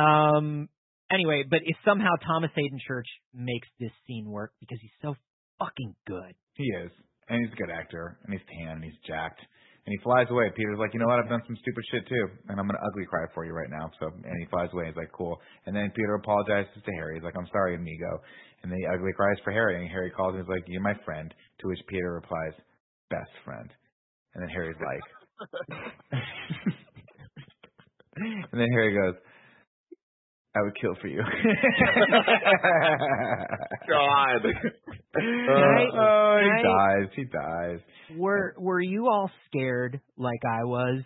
Um. 0.00 0.68
Anyway, 1.10 1.44
but 1.48 1.60
if 1.64 1.76
somehow 1.84 2.16
Thomas 2.26 2.50
Haden 2.56 2.78
Church 2.86 3.06
makes 3.32 3.68
this 3.78 3.92
scene 4.06 4.28
work 4.30 4.52
because 4.58 4.78
he's 4.80 4.96
so 5.02 5.14
fucking 5.58 5.94
good. 6.06 6.34
He 6.54 6.64
is, 6.64 6.90
and 7.28 7.44
he's 7.44 7.52
a 7.52 7.56
good 7.60 7.70
actor, 7.70 8.18
and 8.24 8.32
he's 8.32 8.42
tan, 8.48 8.80
and 8.80 8.84
he's 8.84 8.98
jacked, 9.06 9.38
and 9.38 9.92
he 9.92 9.98
flies 10.02 10.26
away. 10.30 10.50
Peter's 10.56 10.78
like, 10.78 10.94
you 10.94 11.00
know 11.00 11.06
what? 11.06 11.20
I've 11.20 11.28
done 11.28 11.42
some 11.46 11.56
stupid 11.60 11.84
shit 11.92 12.08
too, 12.08 12.26
and 12.48 12.58
I'm 12.58 12.66
gonna 12.66 12.82
ugly 12.82 13.04
cry 13.06 13.26
for 13.34 13.44
you 13.44 13.52
right 13.52 13.70
now. 13.70 13.90
So, 14.00 14.06
and 14.08 14.36
he 14.40 14.46
flies 14.50 14.70
away. 14.72 14.86
He's 14.86 14.96
like, 14.96 15.12
cool. 15.12 15.38
And 15.66 15.76
then 15.76 15.92
Peter 15.94 16.14
apologizes 16.14 16.72
to 16.74 16.92
Harry. 16.98 17.16
He's 17.16 17.24
like, 17.24 17.36
I'm 17.36 17.48
sorry, 17.52 17.76
amigo. 17.76 18.20
And 18.62 18.72
then 18.72 18.78
he 18.80 18.86
ugly 18.86 19.12
cries 19.12 19.36
for 19.44 19.52
Harry, 19.52 19.76
and 19.76 19.90
Harry 19.92 20.10
calls 20.10 20.34
him. 20.34 20.40
He's 20.40 20.48
like, 20.48 20.64
you're 20.66 20.80
my 20.82 20.96
friend. 21.04 21.32
To 21.60 21.68
which 21.68 21.78
Peter 21.86 22.14
replies, 22.14 22.54
best 23.10 23.30
friend. 23.44 23.68
And 24.34 24.42
then 24.42 24.48
Harry's 24.50 24.80
like, 24.80 25.04
and 28.52 28.60
then 28.60 28.68
Harry 28.72 28.94
goes, 28.94 29.14
I 30.56 30.60
would 30.62 30.76
kill 30.80 30.94
for 31.00 31.08
you. 31.08 31.22
God. 33.88 34.42
Right? 35.14 35.90
oh, 35.94 36.38
he 36.42 36.50
Right? 36.50 36.64
dies. 36.66 37.08
He 37.14 37.24
dies. 37.24 37.78
Were 38.18 38.54
Were 38.58 38.80
you 38.80 39.06
all 39.06 39.30
scared 39.46 40.00
like 40.18 40.42
I 40.44 40.64
was 40.64 41.02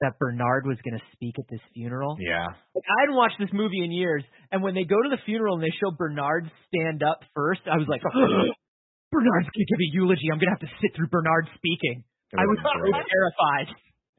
that 0.00 0.18
Bernard 0.18 0.64
was 0.66 0.78
going 0.82 0.96
to 0.98 1.04
speak 1.12 1.34
at 1.38 1.44
this 1.50 1.60
funeral? 1.74 2.16
Yeah. 2.18 2.46
Like, 2.74 2.84
I 2.88 2.96
hadn't 3.04 3.16
watched 3.16 3.36
this 3.38 3.52
movie 3.52 3.84
in 3.84 3.92
years, 3.92 4.24
and 4.50 4.62
when 4.62 4.72
they 4.74 4.84
go 4.84 4.96
to 4.96 5.10
the 5.12 5.20
funeral 5.26 5.56
and 5.56 5.62
they 5.62 5.72
show 5.76 5.92
Bernard 5.92 6.50
stand 6.72 7.02
up 7.04 7.20
first, 7.36 7.60
I 7.70 7.76
was 7.76 7.84
like, 7.86 8.00
Bernard's 9.12 9.48
gonna 9.52 9.68
give 9.68 9.80
a 9.80 9.90
eulogy. 9.92 10.28
I'm 10.32 10.38
gonna 10.40 10.56
have 10.56 10.64
to 10.64 10.72
sit 10.80 10.96
through 10.96 11.08
Bernard 11.12 11.44
speaking. 11.54 12.00
I 12.32 12.40
was 12.48 12.56
would've 12.56 12.64
so 12.64 12.80
been 12.80 12.96
great. 12.96 13.12
terrified. 13.12 13.68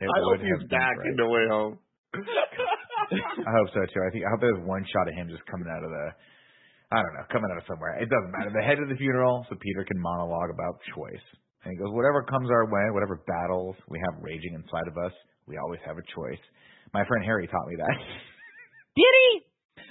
It 0.06 0.10
I 0.14 0.18
hope 0.22 0.38
would 0.38 0.46
he's 0.46 0.70
back 0.70 0.96
great. 1.02 1.10
in 1.10 1.16
the 1.18 1.26
way 1.28 1.50
home. 1.50 1.80
I 2.16 3.52
hope 3.52 3.70
so 3.74 3.82
too. 3.86 4.02
I 4.02 4.10
think 4.12 4.26
I 4.26 4.30
hope 4.34 4.42
there's 4.42 4.64
one 4.66 4.86
shot 4.90 5.08
of 5.08 5.14
him 5.14 5.30
just 5.30 5.46
coming 5.46 5.70
out 5.70 5.84
of 5.84 5.92
the 5.92 6.06
I 6.94 7.02
don't 7.02 7.16
know, 7.18 7.26
coming 7.34 7.50
out 7.50 7.58
of 7.58 7.66
somewhere. 7.66 7.98
It 7.98 8.10
doesn't 8.14 8.32
matter. 8.32 8.54
The 8.54 8.62
head 8.62 8.78
of 8.78 8.88
the 8.90 8.96
funeral, 8.96 9.46
so 9.50 9.58
Peter 9.58 9.84
can 9.84 9.98
monologue 9.98 10.54
about 10.54 10.78
choice. 10.94 11.26
And 11.66 11.74
he 11.74 11.78
goes, 11.82 11.90
Whatever 11.90 12.22
comes 12.24 12.50
our 12.54 12.70
way, 12.70 12.94
whatever 12.94 13.26
battles 13.26 13.76
we 13.90 13.98
have 14.06 14.22
raging 14.22 14.54
inside 14.54 14.86
of 14.86 14.96
us, 15.02 15.12
we 15.50 15.58
always 15.58 15.82
have 15.86 15.98
a 15.98 16.06
choice. 16.14 16.42
My 16.94 17.04
friend 17.06 17.26
Harry 17.26 17.48
taught 17.50 17.68
me 17.68 17.76
that. 17.82 17.90
Did 19.00 19.14
he? 19.28 19.32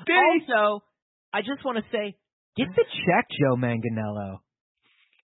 Also, 0.07 0.85
I 1.35 1.43
just 1.43 1.64
want 1.64 1.79
to 1.79 1.85
say, 1.91 2.14
get 2.57 2.68
the 2.75 2.87
check, 2.87 3.27
Joe 3.43 3.57
Manganiello. 3.57 4.39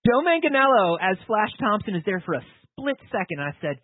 Joe 0.05 0.21
Manganiello 0.27 0.99
as 1.01 1.17
Flash 1.27 1.55
Thompson 1.61 1.95
is 1.95 2.03
there 2.05 2.23
for 2.27 2.35
a 2.35 2.43
split 2.67 2.97
second. 3.13 3.39
I 3.41 3.53
said, 3.61 3.79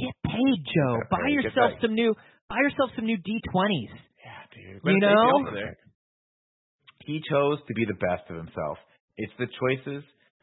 get 0.00 0.14
paid, 0.24 0.58
Joe. 0.64 0.98
Get 1.04 1.10
buy 1.10 1.26
paid, 1.26 1.34
yourself 1.34 1.72
some 1.82 1.94
new, 1.94 2.14
buy 2.48 2.56
yourself 2.62 2.90
some 2.96 3.06
new 3.06 3.18
D20s. 3.18 3.94
yeah, 4.22 4.42
dude. 4.54 4.80
You 4.84 5.00
know? 5.00 5.44
He 7.04 7.20
chose 7.30 7.58
to 7.66 7.74
be 7.74 7.84
the 7.84 7.94
best 7.94 8.28
of 8.30 8.36
himself. 8.36 8.78
It's 9.16 9.32
the 9.38 9.46
choices 9.46 10.02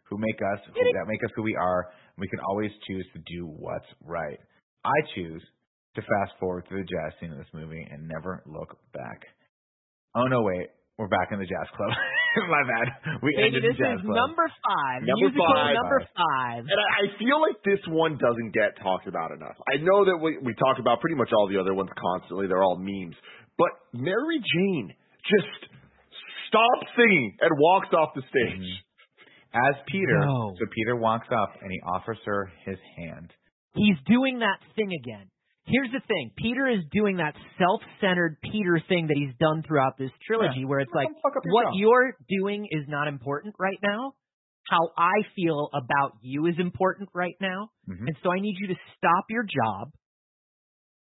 who 0.10 0.18
make 0.18 0.39
us 0.54 0.60
who, 0.68 0.74
that 0.74 1.08
make 1.08 1.24
us 1.24 1.32
who 1.36 1.43
we 1.43 1.56
are. 1.56 1.91
We 2.18 2.28
can 2.28 2.39
always 2.47 2.72
choose 2.88 3.06
to 3.14 3.20
do 3.28 3.45
what's 3.45 3.88
right. 4.04 4.39
I 4.86 4.97
choose 5.16 5.43
to 5.95 6.01
fast 6.01 6.39
forward 6.39 6.66
to 6.70 6.76
the 6.76 6.84
jazz 6.84 7.20
scene 7.20 7.32
of 7.32 7.38
this 7.38 7.51
movie 7.54 7.86
and 7.89 8.08
never 8.08 8.43
look 8.45 8.78
back. 8.93 9.22
Oh 10.16 10.26
no, 10.26 10.41
wait, 10.41 10.70
we're 10.97 11.08
back 11.08 11.30
in 11.32 11.39
the 11.39 11.45
jazz 11.45 11.68
club. 11.76 11.89
My 12.50 12.64
bad. 12.66 12.88
We 13.22 13.34
Baby, 13.38 13.58
ended 13.60 13.64
this 13.74 13.78
jazz 13.78 14.00
is 14.00 14.06
club. 14.06 14.16
number 14.18 14.48
five. 14.50 15.06
Number 15.06 15.30
musical 15.30 15.46
five. 15.54 15.76
number 15.78 16.00
five. 16.18 16.62
And 16.66 16.80
I, 16.80 16.88
I 17.02 17.04
feel 17.22 17.38
like 17.42 17.58
this 17.66 17.82
one 17.90 18.18
doesn't 18.18 18.52
get 18.58 18.78
talked 18.82 19.06
about 19.08 19.32
enough. 19.32 19.56
I 19.70 19.78
know 19.82 20.06
that 20.06 20.18
we, 20.18 20.38
we 20.42 20.54
talk 20.58 20.78
about 20.82 21.00
pretty 21.02 21.16
much 21.16 21.30
all 21.36 21.48
the 21.48 21.60
other 21.62 21.74
ones 21.74 21.90
constantly. 21.94 22.48
They're 22.48 22.64
all 22.64 22.78
memes. 22.82 23.16
But 23.58 23.70
Mary 23.94 24.42
Jane 24.42 24.94
just 25.30 25.54
stops 26.50 26.88
singing 26.98 27.38
and 27.42 27.52
walks 27.58 27.90
off 27.94 28.14
the 28.16 28.24
stage. 28.26 28.66
Mm-hmm. 28.66 28.90
As 29.54 29.76
Peter, 29.86 30.18
No. 30.26 30.56
so 30.58 30.66
Peter 30.74 30.96
walks 30.98 31.28
up 31.30 31.54
and 31.62 31.70
he 31.70 31.80
offers 31.86 32.18
her 32.26 32.50
his 32.66 32.78
hand. 32.98 33.30
He's 33.76 33.98
doing 34.08 34.40
that 34.40 34.58
thing 34.76 34.90
again. 34.90 35.30
Here's 35.66 35.91
the 35.91 36.01
thing. 36.07 36.32
Peter 36.38 36.68
is 36.68 36.80
doing 36.91 37.18
that 37.18 37.36
self-centered 37.57 38.38
Peter 38.43 38.82
thing 38.89 39.07
that 39.07 39.16
he's 39.18 39.34
done 39.39 39.64
throughout 39.66 39.97
this 39.97 40.11
trilogy 40.28 40.66
where 40.66 40.80
it's 40.80 40.91
like 40.93 41.07
Don't 41.07 41.22
fuck 41.24 41.43
your 41.43 41.53
what 41.53 41.64
job. 41.68 41.74
you're 41.78 42.18
doing 42.30 42.68
is 42.70 42.84
not 42.88 43.07
important 43.07 43.55
right 43.59 43.80
now. 43.82 44.14
How 44.70 44.91
I 44.97 45.24
feel 45.36 45.70
about 45.74 46.18
you 46.22 46.47
is 46.47 46.55
important 46.59 47.09
right 47.14 47.36
now. 47.39 47.70
Mhm. 47.89 48.07
And 48.07 48.18
so 48.24 48.32
I 48.32 48.39
need 48.39 48.55
you 48.59 48.68
to 48.68 48.76
stop 48.97 49.26
your 49.30 49.43
job 49.43 49.89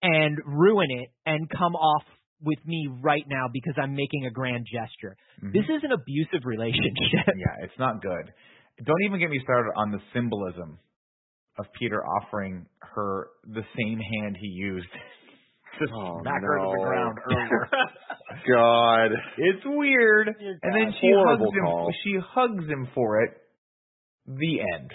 and 0.01 0.37
ruin 0.45 0.87
it 0.91 1.09
and 1.25 1.49
come 1.49 1.75
off 1.75 2.03
with 2.41 2.59
me 2.65 2.87
right 3.01 3.23
now 3.27 3.47
because 3.51 3.73
I'm 3.77 3.95
making 3.95 4.25
a 4.25 4.29
grand 4.31 4.67
gesture. 4.71 5.15
Mhm. 5.41 5.53
This 5.53 5.65
is 5.69 5.83
an 5.83 5.91
abusive 5.91 6.45
relationship. 6.45 7.27
Yeah, 7.35 7.55
it's 7.63 7.77
not 7.79 8.01
good. 8.01 8.31
Don't 8.83 9.03
even 9.03 9.19
get 9.19 9.29
me 9.29 9.39
started 9.39 9.71
on 9.75 9.91
the 9.91 10.01
symbolism 10.13 10.79
of 11.57 11.65
Peter 11.79 12.03
offering 12.05 12.65
her 12.81 13.27
the 13.45 13.63
same 13.77 13.99
hand 13.99 14.37
he 14.39 14.47
used 14.47 14.87
to 15.79 15.85
Oh, 15.93 16.19
smack 16.21 16.41
her 16.41 16.57
to 16.57 16.71
the 16.71 16.83
ground 16.85 17.17
earlier. 17.31 17.67
God. 18.47 19.09
it's 19.37 19.63
weird. 19.65 20.27
And 20.27 20.71
then 20.75 20.93
she 20.99 21.11
Horrible 21.13 21.45
hugs 21.51 21.57
him. 21.57 21.63
call. 21.63 21.93
She 22.03 22.13
hugs 22.19 22.65
him 22.67 22.87
for 22.95 23.23
it. 23.23 23.31
The 24.27 24.61
end. 24.75 24.91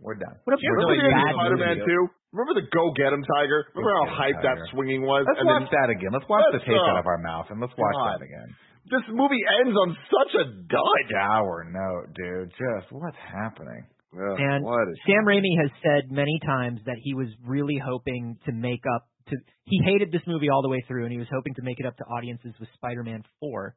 We're 0.00 0.16
done. 0.20 0.36
What 0.44 0.54
a 0.54 0.60
She 0.60 0.68
Remember 0.68 0.92
really 0.92 1.00
the 1.00 1.08
end 1.08 1.16
bad 1.16 1.30
of 1.30 1.36
Spider-Man 1.40 1.76
movie. 1.80 2.08
2? 2.08 2.08
Remember 2.34 2.54
the 2.60 2.66
Go 2.74 2.84
Get 2.98 3.12
'em 3.14 3.22
Tiger? 3.24 3.60
Remember 3.72 3.88
Go 3.88 3.96
how 3.96 4.04
Get 4.04 4.12
'em 4.12 4.18
hyped 4.20 4.42
that 4.42 4.58
swinging 4.74 5.02
was? 5.06 5.24
Let's 5.24 5.38
and 5.40 5.46
watch 5.48 5.70
then 5.70 5.80
that 5.80 5.88
again. 5.94 6.10
Let's 6.12 6.28
watch 6.28 6.44
the 6.50 6.58
Let's, 6.60 6.68
taste 6.68 6.82
uh, 6.84 6.90
out 6.92 6.98
of 7.00 7.06
our 7.06 7.20
mouth 7.22 7.46
and 7.48 7.60
let's 7.62 7.72
watch 7.78 7.94
God. 7.94 8.18
that 8.18 8.22
again. 8.26 8.48
this 8.90 9.04
movie 9.08 9.40
ends 9.62 9.72
on 9.78 9.88
such 10.10 10.32
a 10.40 10.44
dud. 10.68 11.02
Dour 11.14 11.70
note, 11.70 12.12
dude. 12.12 12.50
Just 12.58 12.90
what's 12.92 13.16
happening? 13.22 13.86
Ugh, 14.14 14.38
And 14.38 14.64
Sam 15.06 15.24
Raimi 15.26 15.58
has 15.60 15.70
said 15.82 16.10
many 16.10 16.38
times 16.46 16.80
that 16.86 16.96
he 17.02 17.14
was 17.14 17.28
really 17.44 17.78
hoping 17.84 18.38
to 18.46 18.52
make 18.52 18.82
up 18.94 19.06
to 19.28 19.36
he 19.64 19.80
hated 19.84 20.12
this 20.12 20.22
movie 20.26 20.50
all 20.50 20.62
the 20.62 20.68
way 20.68 20.84
through 20.86 21.04
and 21.04 21.12
he 21.12 21.18
was 21.18 21.28
hoping 21.32 21.54
to 21.54 21.62
make 21.62 21.80
it 21.80 21.86
up 21.86 21.96
to 21.96 22.04
audiences 22.04 22.52
with 22.60 22.68
Spider-Man 22.74 23.24
4 23.40 23.74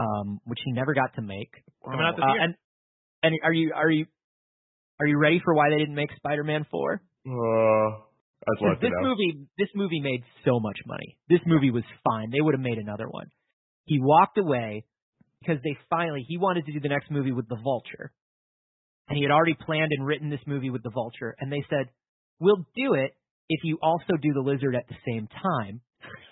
um 0.00 0.40
which 0.44 0.58
he 0.64 0.72
never 0.72 0.92
got 0.92 1.14
to 1.14 1.22
make. 1.22 1.50
Coming 1.84 2.00
out 2.00 2.16
this 2.16 2.24
Uh, 2.24 2.32
year. 2.32 2.42
and 2.42 2.54
and 3.22 3.34
are 3.44 3.52
you 3.52 3.72
are 3.74 3.88
you 3.90 4.06
are 5.00 5.06
you 5.06 5.18
ready 5.18 5.40
for 5.44 5.54
why 5.54 5.70
they 5.70 5.78
didn't 5.78 5.94
make 5.94 6.10
Spider-Man 6.16 6.66
4? 6.70 7.02
Uh, 7.26 7.30
I'd 8.48 8.60
love 8.60 8.80
this 8.80 8.90
movie 9.00 9.46
this 9.58 9.68
movie 9.74 10.00
made 10.00 10.22
so 10.44 10.58
much 10.60 10.78
money. 10.86 11.16
This 11.28 11.40
movie 11.46 11.70
was 11.70 11.84
fine. 12.04 12.30
They 12.30 12.40
would 12.40 12.54
have 12.54 12.60
made 12.62 12.78
another 12.78 13.08
one. 13.08 13.28
He 13.86 13.98
walked 14.00 14.36
away 14.38 14.84
because 15.40 15.58
they 15.62 15.76
finally 15.88 16.24
he 16.26 16.38
wanted 16.38 16.66
to 16.66 16.72
do 16.72 16.80
the 16.80 16.88
next 16.88 17.10
movie 17.10 17.32
with 17.32 17.48
the 17.48 17.56
Vulture. 17.62 18.12
And 19.08 19.16
he 19.16 19.22
had 19.22 19.30
already 19.30 19.54
planned 19.54 19.92
and 19.92 20.06
written 20.06 20.30
this 20.30 20.40
movie 20.46 20.70
with 20.70 20.82
the 20.82 20.90
Vulture 20.90 21.36
and 21.38 21.50
they 21.50 21.64
said, 21.70 21.90
"We'll 22.40 22.66
do 22.74 22.94
it 22.94 23.14
if 23.48 23.60
you 23.62 23.78
also 23.80 24.16
do 24.20 24.32
the 24.32 24.40
Lizard 24.40 24.74
at 24.74 24.88
the 24.88 24.96
same 25.06 25.28
time." 25.28 25.80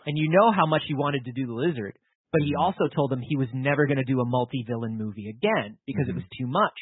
And 0.06 0.18
you 0.18 0.28
know 0.30 0.52
how 0.52 0.66
much 0.66 0.82
he 0.86 0.94
wanted 0.94 1.24
to 1.24 1.32
do 1.32 1.46
the 1.46 1.52
Lizard, 1.52 1.96
but 2.32 2.42
he 2.42 2.52
mm-hmm. 2.52 2.62
also 2.62 2.88
told 2.94 3.10
them 3.10 3.22
he 3.22 3.36
was 3.36 3.48
never 3.54 3.86
going 3.86 3.98
to 3.98 4.04
do 4.04 4.20
a 4.20 4.26
multi-villain 4.26 4.98
movie 4.98 5.28
again 5.28 5.78
because 5.86 6.08
it 6.08 6.14
was 6.14 6.24
mm-hmm. 6.24 6.44
too 6.44 6.48
much. 6.50 6.78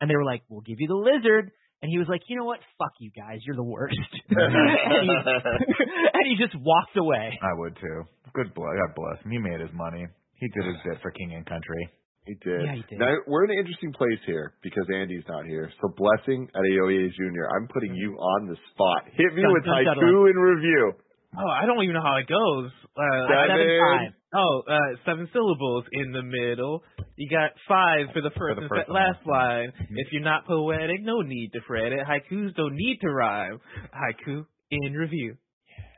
And 0.00 0.10
they 0.10 0.16
were 0.16 0.24
like, 0.24 0.42
"We'll 0.48 0.62
give 0.62 0.80
you 0.80 0.88
the 0.88 0.94
Lizard." 0.94 1.52
And 1.82 1.88
he 1.88 1.98
was 1.98 2.08
like, 2.08 2.22
"You 2.28 2.36
know 2.36 2.44
what? 2.44 2.60
Fuck 2.78 2.92
you 2.98 3.10
guys. 3.14 3.38
You're 3.46 3.56
the 3.56 3.62
worst." 3.62 3.96
and, 4.30 4.52
he, 4.52 5.10
and 6.14 6.24
he 6.26 6.36
just 6.36 6.56
walked 6.58 6.96
away. 6.96 7.38
I 7.40 7.54
would 7.54 7.76
too. 7.76 8.02
Good 8.34 8.54
bless. 8.54 8.74
God 8.74 8.94
bless 8.96 9.24
him. 9.24 9.30
He 9.30 9.38
made 9.38 9.60
his 9.60 9.72
money. 9.74 10.06
He 10.34 10.48
did 10.48 10.64
his 10.66 10.76
bit 10.84 10.98
for 11.02 11.10
King 11.10 11.34
and 11.34 11.44
Country. 11.44 11.88
He 12.26 12.34
did. 12.44 12.62
Yeah, 12.62 12.74
he 12.74 12.84
did. 12.88 12.98
Now 12.98 13.14
we're 13.26 13.44
in 13.44 13.50
an 13.50 13.58
interesting 13.58 13.92
place 13.92 14.20
here 14.26 14.52
because 14.62 14.84
Andy's 14.94 15.24
not 15.28 15.46
here. 15.46 15.70
So 15.80 15.88
blessing 15.96 16.48
at 16.54 16.60
Adeoye 16.60 17.08
Junior, 17.16 17.48
I'm 17.56 17.66
putting 17.68 17.94
you 17.94 18.14
on 18.14 18.46
the 18.46 18.56
spot. 18.72 19.04
Hit 19.16 19.34
me 19.34 19.42
Dun, 19.42 19.52
with 19.52 19.64
dun, 19.64 19.84
haiku 19.84 20.30
in 20.30 20.36
review. 20.36 20.92
Oh, 21.38 21.48
I 21.48 21.64
don't 21.64 21.82
even 21.82 21.94
know 21.94 22.02
how 22.02 22.16
it 22.16 22.26
goes. 22.26 22.70
Uh, 22.96 23.26
Seven. 23.30 23.56
Seven. 23.56 24.14
Oh, 24.34 24.62
uh, 24.68 24.94
seven 25.04 25.28
syllables 25.32 25.84
in 25.92 26.12
the 26.12 26.22
middle. 26.22 26.84
You 27.16 27.28
got 27.28 27.50
five 27.66 28.12
for 28.12 28.22
the 28.22 28.30
first 28.38 28.56
the 28.56 28.62
and 28.62 28.68
first 28.68 28.86
and 28.86 28.94
last 28.94 29.26
line. 29.26 29.72
If 29.90 30.12
you're 30.12 30.22
not 30.22 30.46
poetic, 30.46 31.02
no 31.02 31.22
need 31.22 31.50
to 31.54 31.60
fret 31.66 31.92
it. 31.92 32.00
Haikus 32.06 32.54
don't 32.54 32.74
need 32.74 32.98
to 33.02 33.10
rhyme. 33.10 33.60
Haiku 33.94 34.46
in 34.70 34.92
review. 34.92 35.36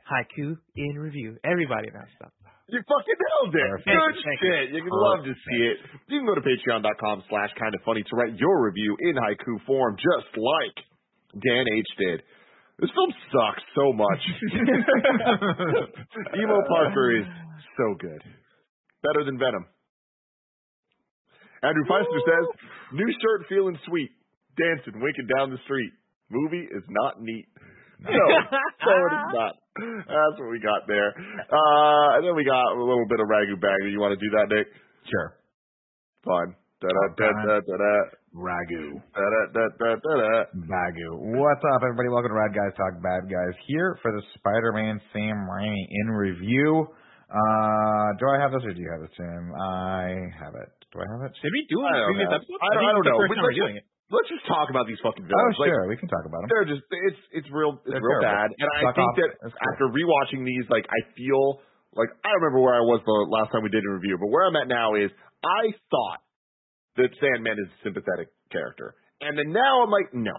Haiku 0.09 0.57
in 0.75 0.97
review. 0.97 1.37
Everybody 1.43 1.89
now 1.93 2.05
stop. 2.15 2.33
You 2.71 2.79
fucking 2.79 3.19
nailed 3.19 3.55
it. 3.55 3.59
Perfect. 3.59 3.91
Good 3.91 4.15
Thank 4.23 4.39
shit. 4.39 4.65
You 4.71 4.81
can 4.87 4.95
love 4.95 5.27
to 5.27 5.33
see 5.35 5.61
it. 5.67 5.77
You 6.07 6.23
can 6.23 6.27
go 6.27 6.35
to 6.35 6.41
patreon.com 6.41 7.23
slash 7.27 7.51
kind 7.59 7.75
of 7.75 7.81
funny 7.83 8.03
to 8.07 8.13
write 8.15 8.39
your 8.39 8.63
review 8.63 8.95
in 9.03 9.15
haiku 9.19 9.59
form, 9.67 9.99
just 9.99 10.31
like 10.39 10.75
Dan 11.43 11.65
H 11.67 11.91
did. 11.99 12.23
This 12.79 12.89
film 12.95 13.11
sucks 13.29 13.63
so 13.75 13.91
much. 13.93 14.21
Emo 16.39 16.59
Parker 16.67 17.19
is 17.19 17.27
so 17.77 17.95
good. 17.99 18.23
Better 19.03 19.25
than 19.25 19.37
Venom. 19.37 19.65
Andrew 21.61 21.83
Feister 21.85 22.19
says, 22.27 22.45
new 22.93 23.07
shirt 23.21 23.47
feeling 23.47 23.77
sweet. 23.87 24.11
Dancing, 24.57 25.01
winking 25.01 25.27
down 25.35 25.49
the 25.49 25.57
street. 25.65 25.91
Movie 26.29 26.67
is 26.69 26.83
not 26.89 27.21
neat. 27.21 27.47
No. 28.03 28.11
No, 28.11 28.19
no, 28.19 28.93
it 29.07 29.13
is 29.15 29.31
not. 29.33 29.53
That's 30.05 30.35
what 30.39 30.51
we 30.51 30.59
got 30.59 30.85
there. 30.87 31.15
Uh, 31.49 32.07
and 32.19 32.21
then 32.27 32.35
we 32.35 32.43
got 32.45 32.75
a 32.75 32.79
little 32.79 33.07
bit 33.09 33.19
of 33.19 33.27
ragu 33.31 33.55
bagu. 33.57 33.89
You 33.91 33.99
want 33.99 34.13
to 34.17 34.21
do 34.21 34.29
that, 34.37 34.47
Nick? 34.53 34.67
Sure. 35.09 35.37
Fine. 36.27 36.55
Da 36.83 36.87
da 36.91 37.03
da 37.15 37.27
da 37.31 37.55
da 37.63 37.75
da. 37.79 37.95
Ragu. 38.35 38.85
Da 39.15 39.23
da 39.23 39.41
da 39.55 39.63
da 39.79 39.89
da 39.95 40.13
da. 40.19 40.31
Bagu. 40.67 41.09
What's 41.39 41.63
up, 41.73 41.81
everybody? 41.81 42.09
Welcome 42.11 42.31
to 42.35 42.37
Rad 42.37 42.51
Guys 42.53 42.75
Talk 42.75 42.99
Bad 43.01 43.31
Guys 43.31 43.55
here 43.67 43.97
for 44.03 44.11
the 44.11 44.21
Spider-Man 44.37 44.99
Sam 45.13 45.47
Raimi 45.47 45.79
in 45.89 46.07
review. 46.11 46.87
Uh, 47.31 48.07
do 48.19 48.27
I 48.29 48.37
have 48.43 48.51
this 48.51 48.61
or 48.67 48.73
do 48.75 48.81
you 48.83 48.91
have 48.93 49.01
this, 49.01 49.15
Tim? 49.17 49.53
I 49.57 50.27
have 50.43 50.53
it. 50.59 50.69
Do 50.93 50.99
I 51.01 51.07
have 51.17 51.23
it? 51.25 51.33
Did 51.41 51.49
we 51.49 51.65
do 51.71 51.81
it 51.81 51.89
I 51.89 51.97
in 51.97 52.03
don't 52.03 52.07
previous 52.13 52.29
know. 52.29 52.37
I 52.61 52.69
don't- 52.77 52.83
I 52.83 52.91
don't 52.93 53.05
know. 53.09 53.17
First 53.17 53.29
We- 53.31 53.35
time 53.37 53.45
we're 53.47 53.57
doing 53.63 53.77
it. 53.81 53.85
Let's 54.13 54.29
just 54.29 54.45
talk 54.45 54.69
about 54.69 54.85
these 54.85 55.01
fucking 55.01 55.25
Oh, 55.25 55.29
villains. 55.33 55.57
Like, 55.57 55.73
sure. 55.73 55.89
we 55.89 55.97
can 55.97 56.05
talk 56.07 56.21
about 56.29 56.45
them. 56.45 56.49
they're 56.53 56.69
just 56.69 56.85
it's 57.09 57.21
it's 57.43 57.49
real 57.49 57.81
it's 57.81 57.89
They're 57.89 57.97
real 57.97 58.21
terrible. 58.21 58.29
bad. 58.29 58.49
And 58.61 58.69
I 58.69 58.93
think 58.93 59.09
off. 59.09 59.17
that 59.17 59.31
cool. 59.41 59.65
after 59.73 59.85
rewatching 59.89 60.45
these, 60.45 60.69
like 60.69 60.85
I 60.85 61.01
feel 61.17 61.59
like 61.97 62.13
I 62.21 62.29
don't 62.29 62.41
remember 62.45 62.61
where 62.61 62.77
I 62.77 62.85
was 62.85 63.01
the 63.05 63.17
last 63.33 63.49
time 63.51 63.65
we 63.65 63.73
did 63.73 63.81
a 63.81 63.91
review, 63.91 64.21
but 64.21 64.29
where 64.29 64.45
I'm 64.45 64.55
at 64.57 64.69
now 64.69 64.93
is 64.93 65.09
I 65.41 65.73
thought 65.89 66.21
that 67.01 67.09
Sandman 67.17 67.57
is 67.57 67.65
a 67.73 67.77
sympathetic 67.81 68.29
character, 68.53 68.93
and 69.21 69.33
then 69.33 69.49
now 69.49 69.81
I'm 69.81 69.89
like 69.89 70.13
no, 70.13 70.33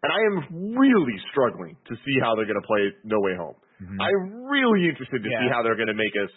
and 0.00 0.08
I 0.08 0.20
am 0.32 0.36
really 0.80 1.16
struggling 1.32 1.76
to 1.88 1.94
see 2.00 2.16
how 2.24 2.32
they're 2.34 2.48
going 2.48 2.60
to 2.60 2.64
play 2.68 2.92
No 3.04 3.20
Way 3.20 3.36
Home. 3.36 3.56
Mhm. 3.84 4.00
I'm 4.00 4.48
really 4.48 4.88
interested 4.88 5.20
to 5.22 5.28
see 5.28 5.48
how 5.52 5.60
they're 5.62 5.76
going 5.76 5.92
to 5.92 6.00
make 6.00 6.16
us 6.16 6.32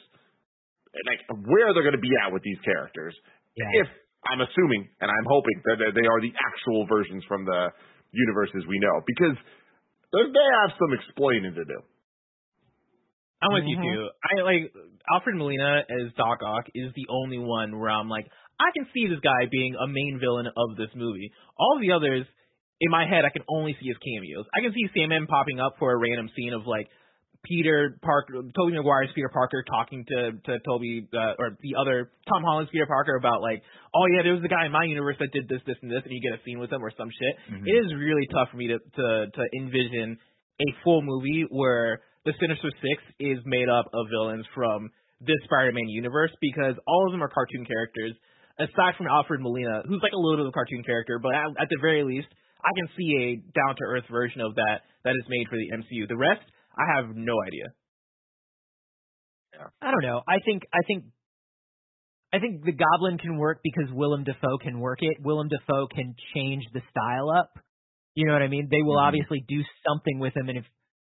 like 1.07 1.23
where 1.47 1.71
they're 1.73 1.87
going 1.87 1.95
to 1.95 2.03
be 2.03 2.11
at 2.19 2.31
with 2.35 2.43
these 2.43 2.59
characters. 2.67 3.15
Yeah. 3.55 3.65
If 3.83 3.87
I'm 4.28 4.41
assuming 4.41 4.89
and 5.01 5.09
I'm 5.09 5.28
hoping 5.28 5.57
that 5.65 5.78
that 5.82 5.93
they 5.97 6.07
are 6.07 6.22
the 6.22 6.34
actual 6.38 6.86
versions 6.86 7.24
from 7.28 7.45
the 7.45 7.72
universes 8.11 8.67
we 8.67 8.78
know, 8.80 9.01
because 9.07 9.38
they 10.13 10.24
they 10.30 10.47
have 10.61 10.78
some 10.78 10.93
explaining 10.93 11.55
to 11.55 11.65
do. 11.65 11.80
I'm 13.41 13.53
with 13.53 13.63
Mhm. 13.65 13.69
you 13.69 13.78
too. 13.82 14.09
I 14.22 14.41
like 14.41 14.74
Alfred 15.09 15.36
Molina 15.36 15.84
as 15.89 16.13
Doc 16.13 16.43
Ock 16.43 16.69
is 16.76 16.93
the 16.93 17.07
only 17.09 17.39
one 17.39 17.80
where 17.80 17.89
I'm 17.89 18.07
like, 18.07 18.30
I 18.59 18.69
can 18.78 18.86
see 18.93 19.07
this 19.07 19.19
guy 19.22 19.47
being 19.49 19.76
a 19.76 19.88
main 19.88 20.19
villain 20.19 20.45
of 20.45 20.78
this 20.78 20.93
movie. 20.93 21.32
All 21.57 21.80
the 21.80 21.91
others, 21.91 22.28
in 22.80 22.91
my 22.91 23.07
head, 23.07 23.26
I 23.26 23.30
can 23.30 23.43
only 23.49 23.76
see 23.82 23.89
as 23.89 23.97
cameos. 23.97 24.45
I 24.53 24.61
can 24.61 24.74
see 24.74 24.88
Sandman 24.93 25.26
popping 25.26 25.59
up 25.59 25.78
for 25.80 25.91
a 25.91 25.97
random 25.97 26.30
scene 26.36 26.53
of 26.53 26.67
like 26.67 26.88
Peter 27.43 27.97
Parker, 28.01 28.33
Tobey 28.55 28.73
Maguire's 28.77 29.09
Peter 29.15 29.29
Parker 29.29 29.63
talking 29.67 30.05
to 30.07 30.31
to 30.45 30.59
Tobey 30.67 31.07
uh, 31.13 31.33
or 31.41 31.57
the 31.61 31.73
other 31.79 32.11
Tom 32.29 32.43
Holland's 32.43 32.69
Peter 32.71 32.85
Parker 32.85 33.15
about 33.15 33.41
like, 33.41 33.63
oh 33.95 34.05
yeah, 34.13 34.21
there 34.23 34.33
was 34.33 34.41
the 34.43 34.49
guy 34.51 34.65
in 34.65 34.71
my 34.71 34.83
universe 34.85 35.15
that 35.19 35.31
did 35.33 35.49
this, 35.49 35.61
this, 35.65 35.77
and 35.81 35.89
this, 35.89 36.01
and 36.05 36.13
you 36.13 36.21
get 36.21 36.37
a 36.39 36.43
scene 36.45 36.59
with 36.59 36.71
him 36.71 36.83
or 36.83 36.91
some 36.97 37.09
shit. 37.09 37.33
Mhm. 37.49 37.65
It 37.65 37.75
is 37.85 37.93
really 37.97 38.27
tough 38.31 38.49
for 38.51 38.57
me 38.57 38.67
to 38.67 38.77
to 38.77 39.07
to 39.33 39.43
envision 39.57 40.17
a 40.61 40.67
full 40.83 41.01
movie 41.01 41.45
where 41.49 42.01
the 42.25 42.33
Sinister 42.39 42.69
Six 42.77 43.01
is 43.19 43.39
made 43.45 43.69
up 43.69 43.85
of 43.93 44.05
villains 44.13 44.45
from 44.53 44.91
this 45.21 45.37
Spider-Man 45.45 45.89
universe 45.89 46.31
because 46.41 46.75
all 46.85 47.05
of 47.07 47.11
them 47.11 47.23
are 47.23 47.29
cartoon 47.29 47.65
characters, 47.65 48.13
aside 48.59 48.93
from 48.97 49.07
Alfred 49.07 49.41
Molina, 49.41 49.81
who's 49.89 50.01
like 50.01 50.13
a 50.13 50.17
little 50.17 50.37
bit 50.37 50.45
of 50.45 50.49
a 50.49 50.57
cartoon 50.57 50.83
character, 50.83 51.17
but 51.17 51.33
at, 51.33 51.49
at 51.61 51.69
the 51.69 51.77
very 51.81 52.03
least, 52.03 52.27
I 52.61 52.69
can 52.77 52.89
see 52.97 53.09
a 53.17 53.27
down-to-earth 53.57 54.05
version 54.11 54.41
of 54.41 54.53
that 54.55 54.81
that 55.05 55.17
is 55.17 55.25
made 55.29 55.45
for 55.49 55.57
the 55.57 55.69
MCU. 55.77 56.07
The 56.07 56.17
rest, 56.17 56.45
I 56.78 56.95
have 56.95 57.15
no 57.15 57.41
idea. 57.45 57.74
I 59.82 59.91
don't 59.91 60.01
know. 60.01 60.22
I 60.28 60.39
think 60.43 60.63
I 60.74 60.80
think 60.88 61.05
I 62.34 62.39
think 62.39 62.63
the 62.63 62.72
Goblin 62.72 63.17
can 63.17 63.38
work 63.38 63.59
because 63.63 63.91
Willem 63.91 64.24
Dafoe 64.24 64.57
can 64.61 64.80
work 64.80 64.99
it. 65.01 65.17
Willem 65.22 65.49
Dafoe 65.49 65.88
can 65.88 66.15
change 66.34 66.63
the 66.74 66.82
style 66.89 67.30
up. 67.30 67.51
You 68.15 68.26
know 68.26 68.34
what 68.34 68.41
I 68.41 68.47
mean? 68.47 68.67
They 68.72 68.82
will 68.82 68.95
Mhm. 68.97 69.07
obviously 69.07 69.43
do 69.47 69.63
something 69.88 70.19
with 70.19 70.36
him, 70.36 70.49
and 70.49 70.57
if 70.57 70.65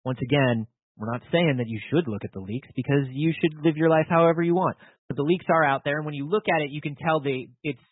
once 0.04 0.20
again, 0.20 0.66
we're 0.96 1.10
not 1.10 1.22
saying 1.30 1.56
that 1.56 1.68
you 1.68 1.80
should 1.90 2.06
look 2.08 2.24
at 2.24 2.32
the 2.32 2.40
leaks 2.40 2.68
because 2.76 3.08
you 3.10 3.32
should 3.32 3.64
live 3.64 3.76
your 3.76 3.88
life 3.90 4.06
however 4.08 4.42
you 4.42 4.54
want. 4.54 4.76
But 5.08 5.16
the 5.16 5.24
leaks 5.24 5.46
are 5.48 5.64
out 5.64 5.84
there, 5.84 5.96
and 5.96 6.06
when 6.06 6.14
you 6.14 6.28
look 6.28 6.48
at 6.48 6.62
it, 6.62 6.70
you 6.70 6.80
can 6.80 6.94
tell 6.96 7.20
they 7.20 7.48
it's 7.64 7.82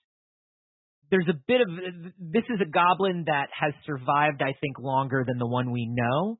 there's 1.10 1.28
a 1.28 1.34
bit 1.46 1.60
of 1.60 1.68
this 2.18 2.44
is 2.48 2.60
a 2.60 2.64
goblin 2.64 3.24
that 3.24 3.48
has 3.52 3.74
survived, 3.84 4.42
I 4.42 4.52
think, 4.54 4.78
longer 4.78 5.24
than 5.26 5.38
the 5.38 5.46
one 5.46 5.70
we 5.70 5.86
know 5.86 6.38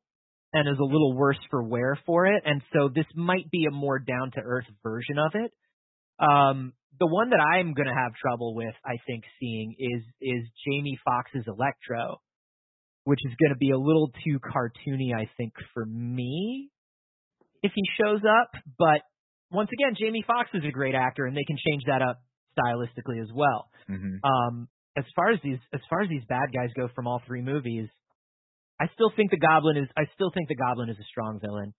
and 0.55 0.69
is 0.69 0.79
a 0.79 0.85
little 0.85 1.15
worse 1.15 1.39
for 1.51 1.63
wear 1.63 1.99
for 2.07 2.27
it. 2.27 2.43
And 2.47 2.63
so 2.73 2.89
this 2.89 3.07
might 3.15 3.51
be 3.51 3.67
a 3.67 3.73
more 3.73 3.99
down 3.99 4.31
to 4.35 4.41
earth 4.41 4.67
version 4.83 5.19
of 5.19 5.33
it. 5.35 5.53
Um, 6.19 6.73
the 7.01 7.09
one 7.09 7.31
that 7.31 7.41
I'm 7.41 7.75
going 7.75 7.89
to 7.89 7.95
have 7.95 8.15
trouble 8.15 8.55
with, 8.55 8.75
I 8.87 8.97
think, 9.05 9.25
seeing 9.41 9.75
is 9.77 10.03
is 10.23 10.49
Jamie 10.65 10.99
Foxx's 11.05 11.45
Electro, 11.49 12.21
which 13.03 13.19
is 13.25 13.33
going 13.41 13.51
to 13.51 13.59
be 13.59 13.73
a 13.73 13.79
little 13.79 14.13
too 14.25 14.39
cartoony, 14.39 15.13
I 15.13 15.29
think, 15.37 15.55
for 15.75 15.85
me 15.85 16.71
if 17.65 17.73
he 17.75 17.83
shows 18.01 18.21
up. 18.23 18.53
But 18.79 19.03
once 19.51 19.71
again, 19.73 19.97
Jamie 19.99 20.25
Foxx 20.25 20.51
is 20.55 20.63
a 20.65 20.71
great 20.71 20.95
actor, 20.95 21.27
and 21.27 21.37
they 21.37 21.45
can 21.45 21.57
change 21.67 21.83
that 21.89 22.01
up 22.01 22.21
stylistically 22.57 23.21
as 23.21 23.33
well. 23.35 23.69
Mhm. 23.91 24.21
Um, 24.23 24.69
as 24.97 25.05
far 25.17 25.31
as 25.31 25.41
these 25.43 25.59
as 25.73 25.81
far 25.91 26.03
as 26.03 26.09
these 26.09 26.25
bad 26.27 26.53
guys 26.55 26.71
go 26.77 26.87
from 26.95 27.09
all 27.09 27.21
three 27.27 27.43
movies, 27.43 27.89
I 28.81 28.87
still 28.95 29.11
think 29.17 29.31
the 29.31 29.39
Goblin 29.39 29.77
is 29.77 29.89
I 29.97 30.05
still 30.15 30.31
think 30.35 30.49
the 30.49 30.57
Goblin 30.57 30.89
is 30.91 30.97
a 30.99 31.05
strong 31.11 31.39
villain. 31.41 31.75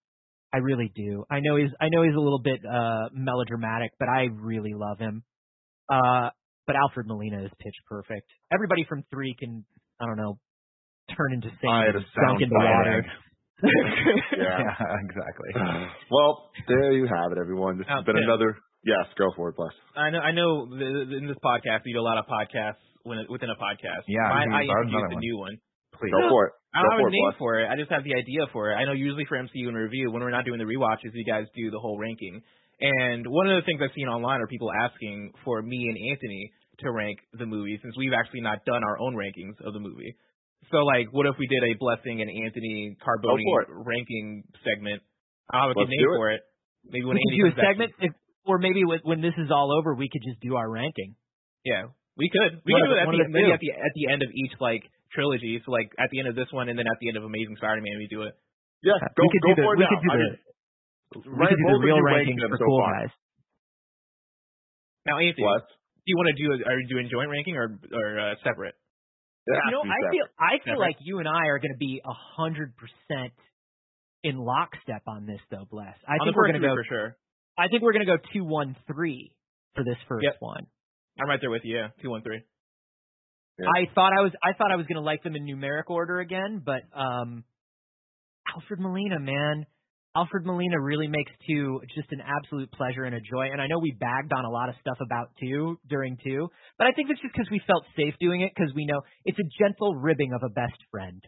I 0.54 0.58
really 0.60 0.92
do. 0.96 1.26
I 1.30 1.40
know 1.42 1.58
he's 1.58 1.72
I 1.82 1.90
know 1.90 2.04
he's 2.04 2.16
a 2.16 2.20
little 2.20 2.40
bit 2.42 2.62
uh 2.66 3.10
melodramatic, 3.14 3.92
but 4.00 4.08
I 4.08 4.28
really 4.32 4.74
love 4.74 5.00
him. 5.00 5.24
Uh 5.90 6.30
but 6.68 6.76
Alfred 6.76 7.08
Molina 7.08 7.44
is 7.44 7.52
pitch 7.60 7.76
perfect. 7.88 8.28
Everybody 8.52 8.86
from 8.88 9.04
three 9.12 9.36
can 9.38 9.66
I 10.00 10.06
don't 10.06 10.18
know 10.18 10.40
turn 11.16 11.34
into 11.34 11.48
I 11.70 11.86
had 11.86 11.94
things 11.96 12.06
a 12.18 12.22
dunk 12.26 12.42
in 12.42 12.50
the 12.50 12.56
water. 12.56 13.06
Yeah. 13.64 14.60
yeah, 14.60 14.76
exactly. 15.08 15.52
well, 16.12 16.52
there 16.68 16.92
you 16.92 17.08
have 17.08 17.32
it, 17.32 17.38
everyone. 17.40 17.78
This 17.78 17.88
Now, 17.88 17.98
has 17.98 18.06
been 18.06 18.16
Tim. 18.16 18.26
another. 18.28 18.58
Yes, 18.84 19.08
go 19.18 19.32
for 19.36 19.50
it, 19.50 19.56
bless. 19.56 19.72
I 19.96 20.10
know. 20.12 20.20
I 20.20 20.32
know. 20.32 20.68
The, 20.68 21.08
the- 21.10 21.18
in 21.18 21.28
this 21.28 21.40
podcast, 21.44 21.82
we 21.86 21.94
do 21.94 22.00
a 22.00 22.06
lot 22.06 22.18
of 22.20 22.26
podcasts 22.28 22.84
when, 23.04 23.24
within 23.30 23.50
a 23.50 23.56
podcast. 23.56 24.04
Yeah, 24.08 24.28
I, 24.28 24.44
you 24.44 24.52
I 24.54 24.62
introduced 24.68 24.94
another 24.94 25.18
a 25.18 25.20
new 25.24 25.38
one. 25.40 25.56
Please. 26.00 26.12
Go 26.12 26.30
for 26.30 26.48
it. 26.48 26.54
I 26.76 26.84
don't 26.84 27.00
for 27.00 27.08
have 27.08 27.08
a 27.08 27.12
it, 27.12 27.16
name 27.16 27.30
bless. 27.32 27.40
for 27.40 27.52
it. 27.60 27.66
I 27.72 27.76
just 27.80 27.92
have 27.92 28.04
the 28.04 28.16
idea 28.16 28.46
for 28.52 28.72
it. 28.72 28.76
I 28.76 28.84
know 28.84 28.92
usually 28.92 29.26
for 29.26 29.40
MCU 29.40 29.68
and 29.72 29.78
review, 29.78 30.12
when 30.12 30.22
we're 30.22 30.34
not 30.36 30.44
doing 30.46 30.60
the 30.60 30.68
rewatches, 30.68 31.16
you 31.16 31.24
guys 31.24 31.48
do 31.56 31.72
the 31.72 31.80
whole 31.80 31.98
ranking. 31.98 32.42
And 32.80 33.24
one 33.28 33.48
of 33.48 33.56
the 33.56 33.66
things 33.66 33.80
I've 33.80 33.96
seen 33.96 34.08
online 34.12 34.42
are 34.42 34.48
people 34.48 34.68
asking 34.72 35.32
for 35.48 35.62
me 35.62 35.88
and 35.88 35.98
Anthony 36.12 36.52
to 36.84 36.92
rank 36.92 37.20
the 37.32 37.46
movie 37.46 37.80
since 37.82 37.96
we've 37.96 38.12
actually 38.12 38.42
not 38.42 38.66
done 38.68 38.84
our 38.84 39.00
own 39.00 39.16
rankings 39.16 39.56
of 39.64 39.72
the 39.72 39.80
movie. 39.80 40.16
So 40.72 40.84
like, 40.84 41.08
what 41.16 41.26
if 41.26 41.36
we 41.40 41.48
did 41.48 41.64
a 41.64 41.78
Blessing 41.80 42.20
and 42.20 42.28
Anthony 42.28 42.98
Carboni 43.00 43.40
Go 43.40 43.52
for 43.56 43.62
it. 43.64 43.68
ranking 43.72 44.44
segment? 44.66 45.02
I'll 45.48 45.70
have 45.70 45.72
a 45.72 45.74
good 45.76 45.88
Let's 45.88 45.96
name 45.96 46.10
it. 46.12 46.18
for 46.20 46.28
it. 46.32 46.42
Maybe 46.92 47.06
when 47.06 47.16
we 47.16 47.24
could 47.24 47.40
Andy 47.40 47.56
do 47.56 47.62
a 47.62 47.64
segment, 47.64 47.92
if, 48.02 48.12
or 48.46 48.58
maybe 48.60 48.84
with, 48.84 49.02
when 49.04 49.22
this 49.22 49.34
is 49.38 49.50
all 49.54 49.72
over, 49.72 49.96
we 49.96 50.10
could 50.12 50.22
just 50.26 50.42
do 50.42 50.56
our 50.58 50.70
ranking. 50.70 51.16
Yeah, 51.64 51.94
we 52.18 52.30
could. 52.30 52.62
We 52.66 52.74
One 52.74 52.82
could 52.82 52.92
do 52.92 52.98
it 52.98 53.02
at 53.02 53.10
the, 53.10 53.34
maybe 53.34 53.52
at 53.56 53.62
the 53.62 53.72
at 53.74 53.94
the 53.96 54.06
end 54.14 54.22
of 54.22 54.30
each 54.36 54.54
like 54.60 54.84
trilogy. 55.16 55.58
So 55.66 55.72
like 55.72 55.90
at 55.98 56.12
the 56.12 56.20
end 56.20 56.28
of 56.28 56.36
this 56.36 56.52
one, 56.52 56.68
and 56.70 56.76
then 56.78 56.86
at 56.86 57.00
the 57.00 57.08
end 57.08 57.16
of 57.18 57.24
Amazing 57.24 57.56
Spider-Man, 57.58 57.96
we 57.98 58.08
do 58.12 58.24
it. 58.28 58.36
Yeah, 58.84 59.00
go, 59.16 59.24
we 59.24 59.30
could 59.32 59.42
go 59.42 59.50
do 59.50 59.56
the 59.56 59.64
for 59.66 59.74
it 59.74 59.78
we 59.80 59.86
now. 59.88 59.92
could 59.96 60.04
do 60.04 60.12
I 60.12 60.16
the 60.20 60.28
mean, 60.28 60.36
we 61.40 61.46
could 61.48 61.62
do 61.64 61.68
the 61.72 61.80
real 61.82 61.98
you 61.98 62.06
rankings 62.06 62.44
for 62.46 62.60
so 62.60 62.66
cool 62.68 62.82
far. 62.84 62.94
guys. 63.00 63.12
Now, 65.06 65.18
Anthony, 65.22 65.46
What? 65.46 65.64
do 65.70 66.08
you 66.12 66.18
want 66.18 66.30
to 66.34 66.38
do? 66.38 66.48
A, 66.52 66.56
are 66.70 66.78
you 66.80 66.88
doing 66.90 67.10
joint 67.12 67.30
ranking 67.30 67.56
or 67.58 67.78
or 67.94 68.08
uh, 68.20 68.36
separate? 68.44 68.76
It 69.48 69.54
You 69.54 69.72
know, 69.72 69.86
I 69.86 69.98
separate. 70.02 70.12
feel 70.12 70.26
I 70.40 70.52
feel 70.66 70.74
Separate. 70.76 70.80
like 70.80 70.98
you 71.02 71.20
and 71.20 71.28
I 71.30 71.48
are 71.54 71.60
going 71.60 71.74
to 71.74 71.78
be 71.82 72.02
a 72.04 72.14
hundred 72.38 72.74
percent 72.78 73.34
in 74.24 74.38
lockstep 74.38 75.04
on 75.08 75.26
this, 75.26 75.40
though. 75.52 75.66
Bless. 75.70 75.94
I 76.08 76.18
On 76.18 76.26
think 76.26 76.36
we're 76.36 76.50
going 76.50 76.62
to 76.62 76.68
go. 76.68 76.74
for 76.76 76.86
sure. 76.90 77.10
I 77.58 77.68
think 77.70 77.84
we're 77.84 77.94
going 77.94 78.06
to 78.06 78.12
go 78.12 78.18
two 78.34 78.44
one 78.44 78.76
three 78.90 79.32
for 79.76 79.84
this 79.84 79.98
first 80.10 80.24
Yep. 80.26 80.38
one. 80.40 80.66
I'm 81.22 81.30
right 81.30 81.40
there 81.40 81.52
with 81.52 81.62
you. 81.64 81.78
Yeah, 81.78 81.88
two, 82.02 82.10
one, 82.10 82.24
three. 82.24 82.42
Yeah. 83.58 83.68
I 83.68 83.88
thought 83.94 84.12
I 84.18 84.22
was 84.22 84.32
I 84.44 84.54
thought 84.58 84.72
I 84.72 84.76
was 84.76 84.86
going 84.86 85.00
to 85.00 85.06
like 85.06 85.24
them 85.24 85.36
in 85.36 85.46
numeric 85.46 85.90
order 85.90 86.20
again, 86.20 86.62
but 86.64 86.84
um, 86.98 87.44
Alfred 88.54 88.80
Molina, 88.80 89.20
man. 89.20 89.66
Alfred 90.16 90.46
Molina 90.46 90.80
really 90.80 91.08
makes 91.08 91.32
two 91.46 91.82
just 91.94 92.08
an 92.12 92.22
absolute 92.24 92.72
pleasure 92.72 93.04
and 93.04 93.14
a 93.16 93.20
joy. 93.20 93.52
And 93.52 93.60
I 93.60 93.68
know 93.68 93.80
we 93.80 93.92
bagged 93.92 94.32
on 94.32 94.46
a 94.46 94.50
lot 94.50 94.70
of 94.70 94.76
stuff 94.80 94.96
about 95.02 95.32
two 95.42 95.78
during 95.90 96.18
two, 96.24 96.48
but 96.78 96.88
I 96.88 96.92
think 96.94 97.10
it's 97.10 97.20
just 97.20 97.34
because 97.34 97.52
we 97.52 97.60
felt 97.68 97.84
safe 97.98 98.14
doing 98.22 98.40
it 98.40 98.52
because 98.56 98.74
we 98.74 98.86
know 98.86 99.02
it's 99.26 99.40
a 99.40 99.48
gentle 99.60 99.96
ribbing 99.96 100.32
of 100.32 100.42
a 100.44 100.50
best 100.54 100.80
friend. 100.90 101.22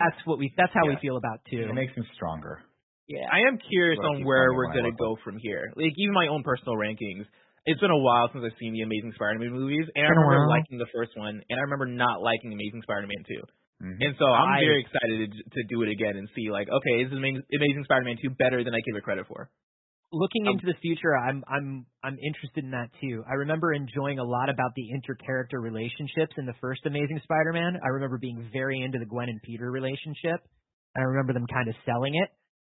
That's 0.00 0.18
what 0.24 0.38
we. 0.38 0.52
That's 0.56 0.72
how 0.74 0.88
we 0.88 0.98
feel 1.00 1.16
about 1.16 1.38
two. 1.48 1.62
It 1.70 1.74
makes 1.74 1.94
him 1.94 2.04
stronger. 2.14 2.58
yeah. 3.06 3.30
I 3.30 3.46
am 3.46 3.58
curious 3.70 3.98
Well, 4.02 4.16
on 4.16 4.24
where 4.24 4.52
we're 4.54 4.74
gonna 4.74 4.90
go 4.98 5.16
from 5.22 5.38
here. 5.38 5.72
Like 5.76 5.94
even 5.96 6.14
my 6.14 6.26
own 6.26 6.42
personal 6.42 6.74
rankings. 6.74 7.26
It's 7.64 7.80
been 7.80 7.90
a 7.94 7.98
while 7.98 8.28
since 8.32 8.42
I've 8.44 8.58
seen 8.58 8.72
the 8.74 8.82
Amazing 8.82 9.12
Spider-Man 9.14 9.52
movies, 9.54 9.86
and 9.94 10.02
I 10.04 10.08
remember 10.10 10.48
liking 10.48 10.78
the 10.78 10.90
first 10.94 11.12
one, 11.16 11.38
and 11.48 11.56
I 11.58 11.62
remember 11.62 11.86
not 11.86 12.20
liking 12.20 12.52
Amazing 12.52 12.82
Spider-Man 12.82 13.22
two. 13.26 13.42
Mhm. 13.82 13.98
And 14.00 14.16
so 14.18 14.26
I'm 14.26 14.48
I- 14.54 14.60
very 14.60 14.80
excited 14.82 15.32
to, 15.32 15.42
to 15.50 15.62
do 15.68 15.82
it 15.82 15.88
again 15.90 16.16
and 16.16 16.28
see 16.34 16.50
like, 16.50 16.68
okay, 16.68 17.02
is 17.02 17.12
Amazing, 17.12 17.42
Amazing 17.54 17.84
Spider-Man 17.84 18.16
2 18.22 18.30
better 18.38 18.62
than 18.64 18.74
I 18.74 18.80
give 18.86 18.96
it 18.96 19.02
credit 19.04 19.26
for? 19.26 19.50
looking 20.14 20.46
Um, 20.46 20.54
into 20.54 20.66
the 20.66 20.74
future, 20.82 21.16
I'm 21.16 21.42
I'm 21.48 21.86
I'm 22.04 22.18
interested 22.18 22.64
in 22.64 22.72
that 22.72 22.90
too. 23.00 23.24
I 23.26 23.32
remember 23.34 23.72
enjoying 23.72 24.18
a 24.18 24.24
lot 24.24 24.50
about 24.50 24.74
the 24.76 24.90
inter-character 24.90 25.58
relationships 25.60 26.34
in 26.36 26.44
the 26.44 26.52
first 26.60 26.84
Amazing 26.84 27.20
Spider-Man. 27.24 27.80
I 27.82 27.88
remember 27.88 28.18
being 28.18 28.46
very 28.52 28.80
into 28.82 28.98
the 28.98 29.06
Gwen 29.06 29.28
and 29.30 29.40
Peter 29.42 29.70
relationship. 29.70 30.40
and 30.94 31.02
I 31.02 31.06
remember 31.06 31.32
them 31.32 31.46
kind 31.46 31.66
of 31.68 31.74
selling 31.86 32.14
it, 32.16 32.28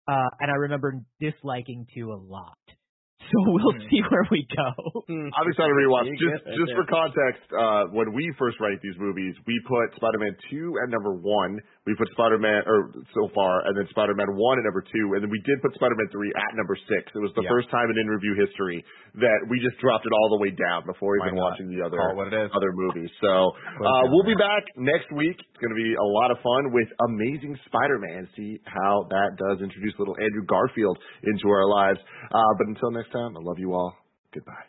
uh, 0.07 0.28
and 0.41 0.51
I 0.51 0.55
remember 0.57 1.01
disliking 1.20 1.86
two 1.95 2.12
a 2.12 2.20
lot. 2.20 2.59
So 3.20 3.36
we'll 3.52 3.76
Hmm. 3.76 3.84
see 3.92 4.00
where 4.08 4.26
we 4.32 4.42
go. 4.48 4.68
I'm 5.06 5.46
excited 5.46 5.70
to 5.70 5.78
rewatch. 5.84 6.08
You 6.08 6.16
Just 6.16 6.40
just 6.56 6.72
for 6.72 6.84
context, 6.88 7.44
uh, 7.52 7.84
when 7.92 8.12
we 8.16 8.24
first 8.40 8.58
ranked 8.58 8.82
these 8.82 8.96
movies, 8.98 9.36
we 9.46 9.54
put 9.68 9.92
Spider-Man 9.94 10.34
2 10.50 10.80
at 10.82 10.88
number 10.88 11.14
one. 11.14 11.60
We 11.86 11.94
put 11.94 12.08
Spider-Man, 12.16 12.64
or 12.66 12.90
so 13.14 13.28
far, 13.34 13.66
and 13.66 13.76
then 13.76 13.86
Spider-Man 13.92 14.26
1 14.34 14.58
at 14.58 14.64
number 14.64 14.82
two, 14.82 15.14
and 15.14 15.22
then 15.22 15.30
we 15.30 15.40
did 15.44 15.60
put 15.62 15.74
Spider-Man 15.74 16.08
3 16.10 16.32
at 16.34 16.50
number 16.56 16.76
six. 16.88 17.10
It 17.14 17.18
was 17.22 17.32
the 17.34 17.42
Yeah. 17.42 17.50
first 17.50 17.68
time 17.70 17.90
in 17.90 17.98
in-review 17.98 18.34
history 18.34 18.84
that 19.14 19.40
we 19.48 19.58
just 19.60 19.78
dropped 19.78 20.06
it 20.06 20.12
all 20.12 20.28
the 20.38 20.40
way 20.42 20.50
down 20.50 20.84
before 20.86 21.16
even 21.18 21.34
watching 21.36 21.68
the 21.68 21.82
other 21.84 21.98
what 22.14 22.28
it 22.32 22.34
is. 22.34 22.50
other 22.54 22.72
movies. 22.72 23.10
So 23.20 23.52
uh, 23.84 24.02
we'll 24.10 24.24
be 24.26 24.34
back 24.36 24.64
next 24.76 25.10
week. 25.12 25.36
It's 25.38 25.58
going 25.58 25.74
to 25.74 25.80
be 25.82 25.94
a 25.94 26.08
lot 26.18 26.30
of 26.30 26.38
fun 26.40 26.72
with 26.72 26.88
Amazing 27.08 27.56
Spider-Man. 27.66 28.28
See 28.36 28.58
how 28.66 29.06
that 29.10 29.36
does 29.36 29.60
introduce 29.62 29.98
little 29.98 30.16
Andrew 30.20 30.44
Garfield 30.46 30.98
into 31.24 31.48
our 31.50 31.66
lives. 31.66 32.00
Uh, 32.30 32.42
but 32.58 32.66
until 32.68 32.90
next 32.92 33.09
time, 33.12 33.36
I 33.36 33.40
love 33.40 33.58
you 33.58 33.74
all. 33.74 33.94
Goodbye. 34.32 34.64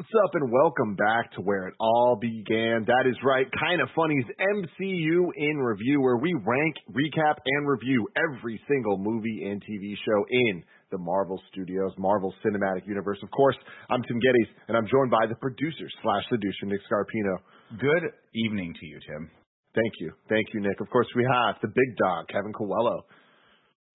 What's 0.00 0.16
up 0.24 0.32
and 0.32 0.50
welcome 0.50 0.96
back 0.96 1.30
to 1.36 1.42
where 1.42 1.68
it 1.68 1.74
all 1.78 2.16
began. 2.18 2.88
That 2.88 3.04
is 3.04 3.16
right, 3.22 3.44
Kinda 3.52 3.84
Funny's 3.94 4.24
MCU 4.40 5.28
in 5.36 5.58
review, 5.58 6.00
where 6.00 6.16
we 6.16 6.32
rank, 6.32 6.74
recap, 6.88 7.36
and 7.44 7.68
review 7.68 8.08
every 8.16 8.58
single 8.66 8.96
movie 8.96 9.44
and 9.44 9.60
TV 9.60 9.94
show 10.00 10.24
in 10.30 10.64
the 10.90 10.96
Marvel 10.96 11.38
Studios, 11.52 11.92
Marvel 11.98 12.32
Cinematic 12.42 12.86
Universe. 12.86 13.18
Of 13.22 13.30
course, 13.30 13.56
I'm 13.90 14.02
Tim 14.04 14.16
Gettys, 14.16 14.48
and 14.68 14.76
I'm 14.78 14.86
joined 14.86 15.10
by 15.10 15.26
the 15.28 15.34
producer 15.34 15.84
slash 16.00 16.24
seducer, 16.30 16.64
Nick 16.64 16.80
Scarpino. 16.90 17.36
Good 17.78 18.04
evening 18.34 18.72
to 18.80 18.86
you, 18.86 18.98
Tim. 19.06 19.30
Thank 19.74 19.92
you. 20.00 20.12
Thank 20.30 20.46
you, 20.54 20.60
Nick. 20.62 20.80
Of 20.80 20.88
course, 20.88 21.08
we 21.14 21.28
have 21.30 21.56
the 21.60 21.68
big 21.68 21.96
dog, 21.98 22.26
Kevin 22.28 22.54
Coelho. 22.54 23.04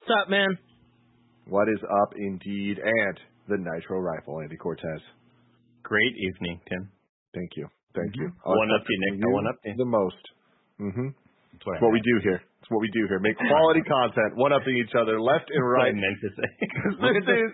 What's 0.02 0.22
up, 0.22 0.30
man? 0.30 0.56
What 1.48 1.68
is 1.68 1.82
up 1.82 2.14
indeed? 2.16 2.78
And 2.78 3.20
the 3.48 3.58
Nitro 3.58 3.98
Rifle, 4.02 4.42
Andy 4.42 4.58
Cortez. 4.58 5.02
Great 5.86 6.14
evening, 6.18 6.58
Tim. 6.66 6.90
Thank 7.38 7.54
you. 7.62 7.70
Thank 7.94 8.12
you. 8.18 8.28
One 8.44 8.72
up 8.74 8.82
you, 8.90 8.98
Nick. 9.06 9.22
I 9.22 9.30
one 9.32 9.46
up 9.48 9.58
you. 9.64 9.76
The 9.78 9.86
most. 9.86 10.24
Mm-hmm. 10.82 11.10
That's 11.54 11.66
what, 11.66 11.78
what 11.80 11.94
we 11.94 12.02
do 12.02 12.18
here. 12.26 12.42
It's 12.60 12.70
what 12.74 12.82
we 12.82 12.90
do 12.92 13.06
here. 13.08 13.22
Make 13.22 13.38
quality 13.38 13.86
content, 13.88 14.36
one 14.36 14.52
upping 14.52 14.76
each 14.82 14.92
other, 14.98 15.22
left 15.22 15.48
and 15.54 15.62
What 15.62 15.86
I 15.86 15.94
right. 15.94 15.96
meant 15.96 16.18
to 16.26 16.30
say. 16.36 16.50
Look 17.06 17.16
at 17.16 17.24
this 17.30 17.38
this. 17.38 17.54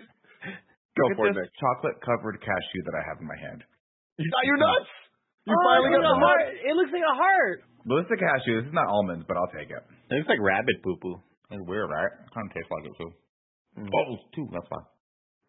go 0.98 1.04
Look 1.12 1.16
for 1.20 1.26
at 1.28 1.36
it, 1.36 1.44
this 1.44 1.50
Nick. 1.52 1.60
chocolate 1.60 1.96
covered 2.02 2.40
cashew 2.42 2.80
that 2.88 2.96
I 2.96 3.02
have 3.06 3.20
in 3.22 3.28
my 3.28 3.36
hand. 3.38 3.60
You 4.18 4.26
got 4.32 4.44
your 4.48 4.58
nuts. 4.58 4.90
You 5.46 5.52
Oh, 5.54 5.62
finally 5.68 5.90
it 5.92 6.00
got 6.00 6.02
looks 6.02 6.08
like 6.08 6.16
a 6.16 6.18
nuts. 6.18 6.26
heart. 6.26 6.46
It 6.66 6.74
looks 6.74 6.92
like 6.96 7.06
a 7.06 7.16
heart. 7.20 7.56
Well, 7.84 7.96
this 8.00 8.06
is 8.08 8.14
a 8.16 8.20
cashew. 8.22 8.54
This 8.64 8.68
is 8.72 8.76
not 8.78 8.86
almonds, 8.88 9.24
but 9.28 9.36
I'll 9.36 9.52
take 9.54 9.68
it. 9.70 9.82
It 10.10 10.14
looks 10.22 10.30
like 10.30 10.40
rabbit 10.42 10.78
poo 10.82 10.96
poo. 11.02 11.18
It's 11.52 11.62
weird, 11.68 11.90
right? 11.90 12.12
Kind 12.32 12.48
of 12.48 12.52
tastes 12.56 12.70
like 12.72 12.84
it 12.88 12.94
too. 12.96 13.10
Mm. 13.76 13.90
Oh, 13.92 14.04
it's. 14.14 14.48
That's 14.54 14.68
fine. 14.72 14.86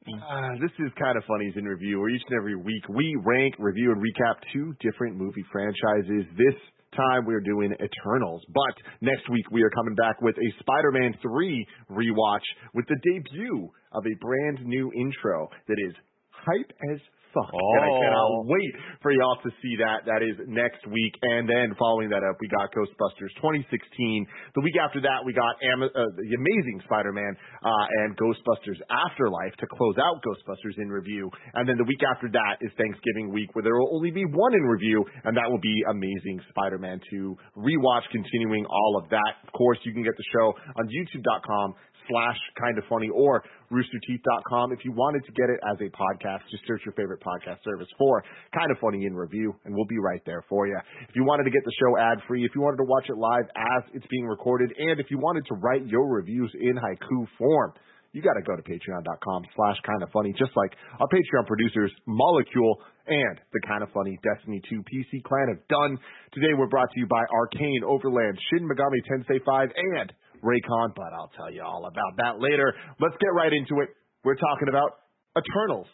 Ah, 0.04 0.52
this 0.60 0.72
is 0.80 0.92
kind 1.00 1.18
of 1.18 1.24
funny's 1.26 1.54
in 1.56 1.64
review, 1.64 2.00
where 2.00 2.10
each 2.10 2.24
and 2.30 2.38
every 2.38 2.56
week 2.56 2.84
we 2.90 3.16
rank, 3.24 3.56
review, 3.58 3.92
and 3.92 4.02
recap 4.02 4.36
two 4.52 4.74
different 4.82 5.16
movie 5.16 5.46
franchises. 5.52 6.26
This 6.36 6.60
time 6.96 7.26
we're 7.26 7.42
doing 7.42 7.72
Eternals, 7.74 8.42
but 8.54 8.76
next 9.02 9.30
week 9.30 9.50
we 9.52 9.64
are 9.64 9.70
coming 9.70 9.96
back 9.96 10.22
with 10.22 10.36
a 10.36 10.50
Spider-Man 10.60 11.16
3 11.22 11.68
rewatch 11.92 12.46
with 12.74 12.86
the 12.88 12.98
debut 13.02 13.70
of 13.94 14.04
a 14.06 14.16
brand 14.20 14.66
new 14.66 14.92
intro 14.94 15.50
that 15.68 15.78
is 15.88 15.94
hype 16.30 16.72
as 16.92 17.00
fuck. 17.34 17.50
And 17.52 17.82
I 17.84 17.90
Oh. 17.90 18.00
cannot 18.02 18.30
wait 18.48 18.74
for 19.02 19.12
y'all 19.12 19.38
to 19.44 19.50
see 19.62 19.76
that. 19.82 20.06
That 20.06 20.22
is 20.22 20.38
next 20.48 20.86
week. 20.88 21.14
And 21.24 21.50
then 21.50 21.74
following 21.76 22.10
that 22.10 22.24
up, 22.24 22.38
we 22.40 22.48
got 22.48 22.72
Ghostbusters 22.72 23.34
2016. 23.42 24.26
The 24.56 24.62
week 24.62 24.78
after 24.78 25.02
that, 25.02 25.26
we 25.26 25.34
got 25.34 25.58
Am- 25.64 25.84
uh, 25.84 25.90
the 25.92 26.36
Amazing 26.38 26.82
Spider-Man 26.86 27.36
uh, 27.64 27.86
and 28.06 28.16
Ghostbusters 28.18 28.80
Afterlife 28.90 29.56
to 29.58 29.68
close 29.68 29.98
out 29.98 30.22
Ghostbusters 30.24 30.78
in 30.78 30.90
review. 30.90 31.30
And 31.56 31.68
then 31.68 31.78
the 31.78 31.84
week 31.86 32.02
after 32.16 32.30
that 32.30 32.58
is 32.62 32.72
Thanksgiving 32.78 33.32
week, 33.34 33.50
where 33.56 33.64
there 33.64 33.76
will 33.76 33.96
only 33.96 34.12
be 34.12 34.26
one 34.26 34.54
in 34.54 34.64
review, 34.64 35.04
and 35.26 35.36
that 35.38 35.50
will 35.50 35.60
be 35.62 35.84
Amazing 35.90 36.40
Spider-Man 36.50 37.02
2 37.10 37.36
rewatch, 37.58 38.06
continuing 38.12 38.66
all 38.66 39.02
of 39.02 39.10
that. 39.10 39.34
Of 39.48 39.52
course, 39.54 39.80
you 39.84 39.94
can 39.94 40.04
get 40.04 40.14
the 40.18 40.24
show 40.32 40.54
on 40.78 40.88
YouTube.com 40.88 41.74
slash 42.10 42.38
kind 42.60 42.78
of 42.78 42.84
funny 42.90 43.10
or 43.10 43.44
roosterteeth.com. 43.72 44.72
If 44.72 44.86
you 44.86 44.92
wanted 44.92 45.26
to 45.26 45.32
get 45.32 45.50
it 45.50 45.60
as 45.72 45.78
a 45.82 45.90
podcast, 45.92 46.46
just 46.52 46.64
search 46.68 46.82
your 46.86 46.94
favorite 46.94 47.22
podcast 47.22 47.64
service 47.64 47.88
for 47.98 48.24
kind 48.54 48.72
of 48.72 48.78
funny 48.80 49.06
in 49.06 49.16
review 49.16 49.54
and 49.66 49.74
we'll 49.74 49.90
be 49.90 50.00
right 50.00 50.22
there 50.26 50.44
for 50.50 50.68
you. 50.68 50.78
If 51.10 51.16
you 51.16 51.24
wanted 51.24 51.44
to 51.46 51.52
get 51.52 51.64
the 51.66 51.74
show 51.80 51.98
ad 51.98 52.20
free, 52.28 52.46
if 52.46 52.52
you 52.56 52.62
wanted 52.62 52.78
to 52.78 52.88
watch 52.88 53.06
it 53.10 53.18
live 53.18 53.46
as 53.56 53.84
it's 53.94 54.08
being 54.08 54.26
recorded, 54.26 54.74
and 54.78 55.00
if 55.00 55.08
you 55.10 55.18
wanted 55.18 55.46
to 55.48 55.56
write 55.56 55.86
your 55.88 56.08
reviews 56.08 56.52
in 56.60 56.76
haiku 56.76 57.28
form, 57.38 57.74
you 58.14 58.22
got 58.22 58.38
to 58.38 58.46
go 58.46 58.56
to 58.56 58.62
patreon.com 58.62 59.42
slash 59.56 59.78
kind 59.86 60.04
of 60.04 60.10
funny, 60.14 60.34
just 60.38 60.52
like 60.56 60.72
our 61.02 61.08
Patreon 61.08 61.48
producers, 61.48 61.92
Molecule 62.06 62.78
and 63.08 63.42
the 63.52 63.60
kind 63.68 63.84
of 63.84 63.90
funny 63.92 64.18
Destiny 64.24 64.62
2 64.70 64.84
PC 64.86 65.24
clan 65.24 65.50
have 65.50 65.68
done. 65.68 65.98
Today 66.32 66.54
we're 66.56 66.70
brought 66.70 66.90
to 66.94 67.00
you 67.00 67.08
by 67.08 67.22
Arcane, 67.34 67.84
Overland, 67.84 68.38
Shin 68.50 68.70
Megami 68.70 69.02
Tensei 69.10 69.44
5, 69.44 69.70
and 69.76 70.14
Raycon, 70.44 70.94
but 70.96 71.16
I'll 71.16 71.32
tell 71.36 71.52
you 71.52 71.64
all 71.64 71.88
about 71.88 72.14
that 72.18 72.40
later. 72.40 72.76
Let's 73.00 73.16
get 73.20 73.32
right 73.34 73.52
into 73.52 73.82
it. 73.82 73.90
We're 74.24 74.36
talking 74.36 74.68
about 74.70 75.08
Eternals, 75.40 75.88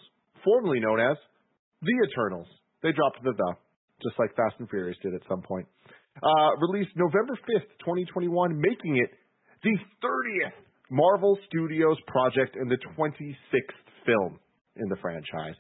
formerly 0.43 0.79
known 0.79 0.99
as 0.99 1.17
The 1.81 1.95
Eternals. 2.09 2.47
They 2.81 2.91
dropped 2.91 3.23
the 3.23 3.31
the, 3.31 3.53
just 4.03 4.17
like 4.17 4.35
Fast 4.35 4.55
and 4.59 4.69
Furious 4.69 4.97
did 5.01 5.13
at 5.13 5.21
some 5.29 5.41
point. 5.41 5.67
Uh, 6.21 6.49
released 6.67 6.91
November 6.95 7.37
5th, 7.47 7.69
2021, 7.85 8.59
making 8.59 8.97
it 8.97 9.11
the 9.63 9.75
30th 10.03 10.57
Marvel 10.89 11.37
Studios 11.47 11.97
project 12.07 12.55
and 12.55 12.69
the 12.69 12.77
26th 12.97 13.79
film 14.05 14.39
in 14.75 14.89
the 14.89 14.97
franchise. 15.01 15.55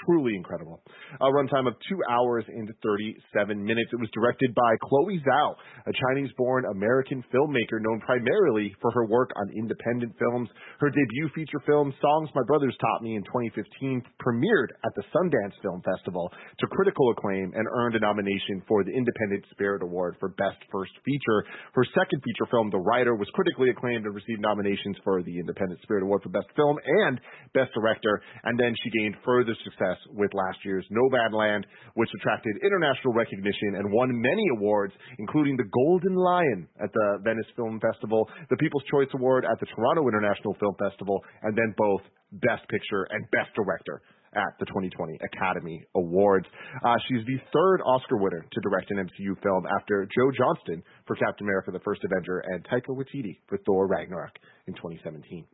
Truly 0.00 0.34
incredible. 0.34 0.80
A 1.20 1.28
runtime 1.28 1.68
of 1.68 1.76
two 1.86 2.00
hours 2.08 2.44
and 2.48 2.66
37 2.82 3.60
minutes. 3.60 3.92
It 3.92 4.00
was 4.00 4.08
directed 4.16 4.54
by 4.56 4.72
Chloe 4.80 5.20
Zhao, 5.20 5.54
a 5.84 5.92
Chinese 5.92 6.32
born 6.38 6.64
American 6.72 7.22
filmmaker 7.28 7.76
known 7.76 8.00
primarily 8.00 8.74
for 8.80 8.90
her 8.90 9.04
work 9.04 9.30
on 9.36 9.52
independent 9.52 10.16
films. 10.18 10.48
Her 10.80 10.88
debut 10.88 11.28
feature 11.36 11.60
film, 11.66 11.92
Songs 12.00 12.30
My 12.34 12.40
Brothers 12.48 12.74
Taught 12.80 13.04
Me 13.04 13.20
in 13.20 13.22
2015, 13.28 14.02
premiered 14.16 14.72
at 14.80 14.96
the 14.96 15.04
Sundance 15.12 15.54
Film 15.60 15.82
Festival 15.84 16.32
to 16.32 16.66
critical 16.72 17.12
acclaim 17.12 17.52
and 17.54 17.68
earned 17.76 17.94
a 17.94 18.00
nomination 18.00 18.64
for 18.66 18.82
the 18.84 18.96
Independent 18.96 19.44
Spirit 19.52 19.82
Award 19.84 20.16
for 20.18 20.30
Best 20.40 20.58
First 20.72 20.96
Feature. 21.04 21.44
Her 21.76 21.84
second 21.92 22.24
feature 22.24 22.48
film, 22.50 22.70
The 22.72 22.80
Rider, 22.80 23.14
was 23.14 23.28
critically 23.36 23.68
acclaimed 23.68 24.08
and 24.08 24.14
received 24.14 24.40
nominations 24.40 24.96
for 25.04 25.22
the 25.22 25.36
Independent 25.36 25.84
Spirit 25.84 26.02
Award 26.02 26.22
for 26.24 26.32
Best 26.32 26.48
Film 26.56 26.80
and 26.80 27.20
Best 27.52 27.76
Director. 27.76 28.22
And 28.42 28.58
then 28.58 28.72
she 28.82 28.90
gained 28.90 29.20
further 29.22 29.52
success 29.62 29.81
with 30.14 30.30
last 30.34 30.58
year's 30.64 30.86
Nomadland, 30.90 31.64
which 31.94 32.10
attracted 32.20 32.54
international 32.64 33.12
recognition 33.14 33.76
and 33.76 33.92
won 33.92 34.08
many 34.12 34.46
awards, 34.58 34.94
including 35.18 35.56
the 35.56 35.68
Golden 35.72 36.14
Lion 36.14 36.68
at 36.82 36.92
the 36.92 37.18
Venice 37.24 37.48
Film 37.56 37.80
Festival, 37.80 38.28
the 38.50 38.56
People's 38.56 38.84
Choice 38.90 39.08
Award 39.14 39.44
at 39.44 39.58
the 39.60 39.66
Toronto 39.66 40.08
International 40.08 40.54
Film 40.60 40.74
Festival, 40.78 41.20
and 41.42 41.56
then 41.56 41.74
both 41.76 42.02
Best 42.32 42.66
Picture 42.68 43.06
and 43.10 43.24
Best 43.30 43.52
Director 43.54 44.00
at 44.34 44.56
the 44.58 44.66
2020 44.66 45.18
Academy 45.20 45.84
Awards. 45.94 46.46
Uh, 46.84 46.96
she's 47.08 47.24
the 47.26 47.36
third 47.52 47.84
Oscar 47.84 48.16
winner 48.16 48.44
to 48.50 48.60
direct 48.60 48.90
an 48.90 48.96
MCU 48.96 49.36
film 49.42 49.64
after 49.78 50.08
Joe 50.08 50.30
Johnston 50.32 50.82
for 51.06 51.16
Captain 51.16 51.46
America 51.46 51.70
the 51.70 51.84
First 51.84 52.00
Avenger 52.04 52.40
and 52.40 52.64
Taika 52.64 52.96
Waititi 52.96 53.38
for 53.48 53.58
Thor 53.66 53.86
Ragnarok 53.86 54.32
in 54.66 54.74
2017. 54.74 55.44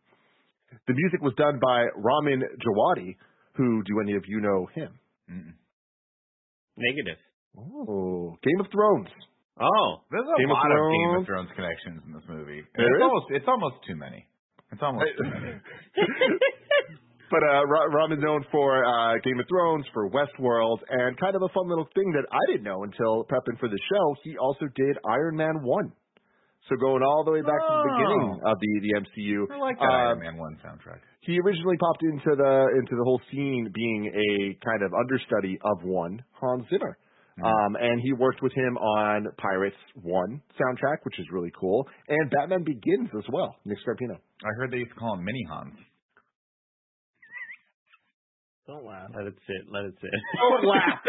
The 0.87 0.95
music 0.95 1.23
was 1.23 1.35
done 1.37 1.59
by 1.59 1.87
Ramin 1.97 2.43
Djawadi, 2.61 3.17
who 3.59 3.83
do 3.83 4.01
any 4.01 4.15
of 4.15 4.23
you 4.27 4.41
know 4.41 4.71
him? 4.73 4.95
Mm-mm. 5.29 5.53
Negative. 6.79 7.19
Oh, 7.59 8.39
Game 8.43 8.61
of 8.61 8.71
Thrones. 8.71 9.11
Oh. 9.59 10.07
There's 10.11 10.23
a 10.23 10.39
Game 10.39 10.49
of 10.49 10.63
lot 10.63 10.71
of 10.71 10.79
Game 10.79 11.11
of 11.19 11.27
Thrones. 11.27 11.51
Thrones 11.51 11.51
connections 11.59 12.01
in 12.07 12.13
this 12.15 12.27
movie. 12.31 12.63
There 12.79 12.87
it's 12.87 12.97
is? 12.97 13.03
almost 13.03 13.27
it's 13.35 13.49
almost 13.51 13.77
too 13.85 13.97
many. 13.99 14.25
It's 14.71 14.81
almost 14.81 15.11
too 15.19 15.29
many. 15.29 15.59
But 17.31 17.43
uh, 17.45 17.65
Rob 17.67 18.13
is 18.13 18.19
known 18.21 18.45
for 18.51 18.85
uh, 18.85 19.19
Game 19.23 19.39
of 19.39 19.47
Thrones, 19.49 19.85
for 19.93 20.09
Westworld, 20.09 20.79
and 20.89 21.19
kind 21.21 21.37
of 21.37 21.43
a 21.43 21.49
fun 21.53 21.69
little 21.69 21.87
thing 21.95 22.13
that 22.13 22.25
I 22.33 22.41
didn't 22.51 22.65
know 22.65 22.85
until 22.85 23.25
prepping 23.25 23.59
for 23.61 23.69
the 23.69 23.79
show. 23.93 24.15
He 24.25 24.39
also 24.39 24.65
did 24.75 24.97
Iron 25.05 25.37
Man 25.37 25.63
one. 25.63 25.93
So 26.69 26.77
going 26.77 27.03
all 27.03 27.25
the 27.25 27.33
way 27.33 27.41
back 27.43 27.57
to 27.57 27.73
the 27.81 27.89
beginning 27.97 28.41
of 28.45 28.57
the 28.61 28.73
the 28.85 28.93
MCU. 29.01 29.47
I 29.51 29.59
like 29.59 29.79
that 29.79 29.85
Um, 29.85 29.91
Iron 29.91 30.19
Man 30.21 30.37
one 30.37 30.57
soundtrack. 30.65 31.01
he 31.21 31.41
originally 31.41 31.77
popped 31.79 32.03
into 32.03 32.37
the 32.37 32.55
into 32.79 32.95
the 32.97 33.05
whole 33.05 33.21
scene 33.31 33.71
being 33.73 34.07
a 34.13 34.55
kind 34.65 34.83
of 34.83 34.93
understudy 34.93 35.59
of 35.65 35.83
one 35.83 36.23
Hans 36.33 36.65
Zimmer. 36.71 36.99
Um, 37.41 37.77
and 37.79 38.01
he 38.03 38.13
worked 38.13 38.43
with 38.43 38.53
him 38.53 38.77
on 38.77 39.29
Pirates 39.39 39.77
One 40.03 40.43
soundtrack, 40.59 40.99
which 41.05 41.21
is 41.21 41.27
really 41.31 41.53
cool, 41.59 41.87
and 42.09 42.29
Batman 42.31 42.65
Begins 42.65 43.11
as 43.17 43.23
well. 43.33 43.55
Nick 43.65 43.79
Scarpino. 43.87 44.17
I 44.43 44.49
heard 44.59 44.73
they 44.73 44.79
used 44.79 44.91
to 44.91 44.97
call 44.99 45.15
him 45.15 45.25
Mini 45.25 45.45
Hans. 45.49 45.79
Don't 48.69 48.85
laugh. 48.85 49.09
Let 49.17 49.27
it 49.27 49.35
sit. 49.49 49.65
Let 49.73 49.87
it 49.87 49.95
sit. 49.99 50.11
Don't 50.37 50.67
laugh. 50.69 51.01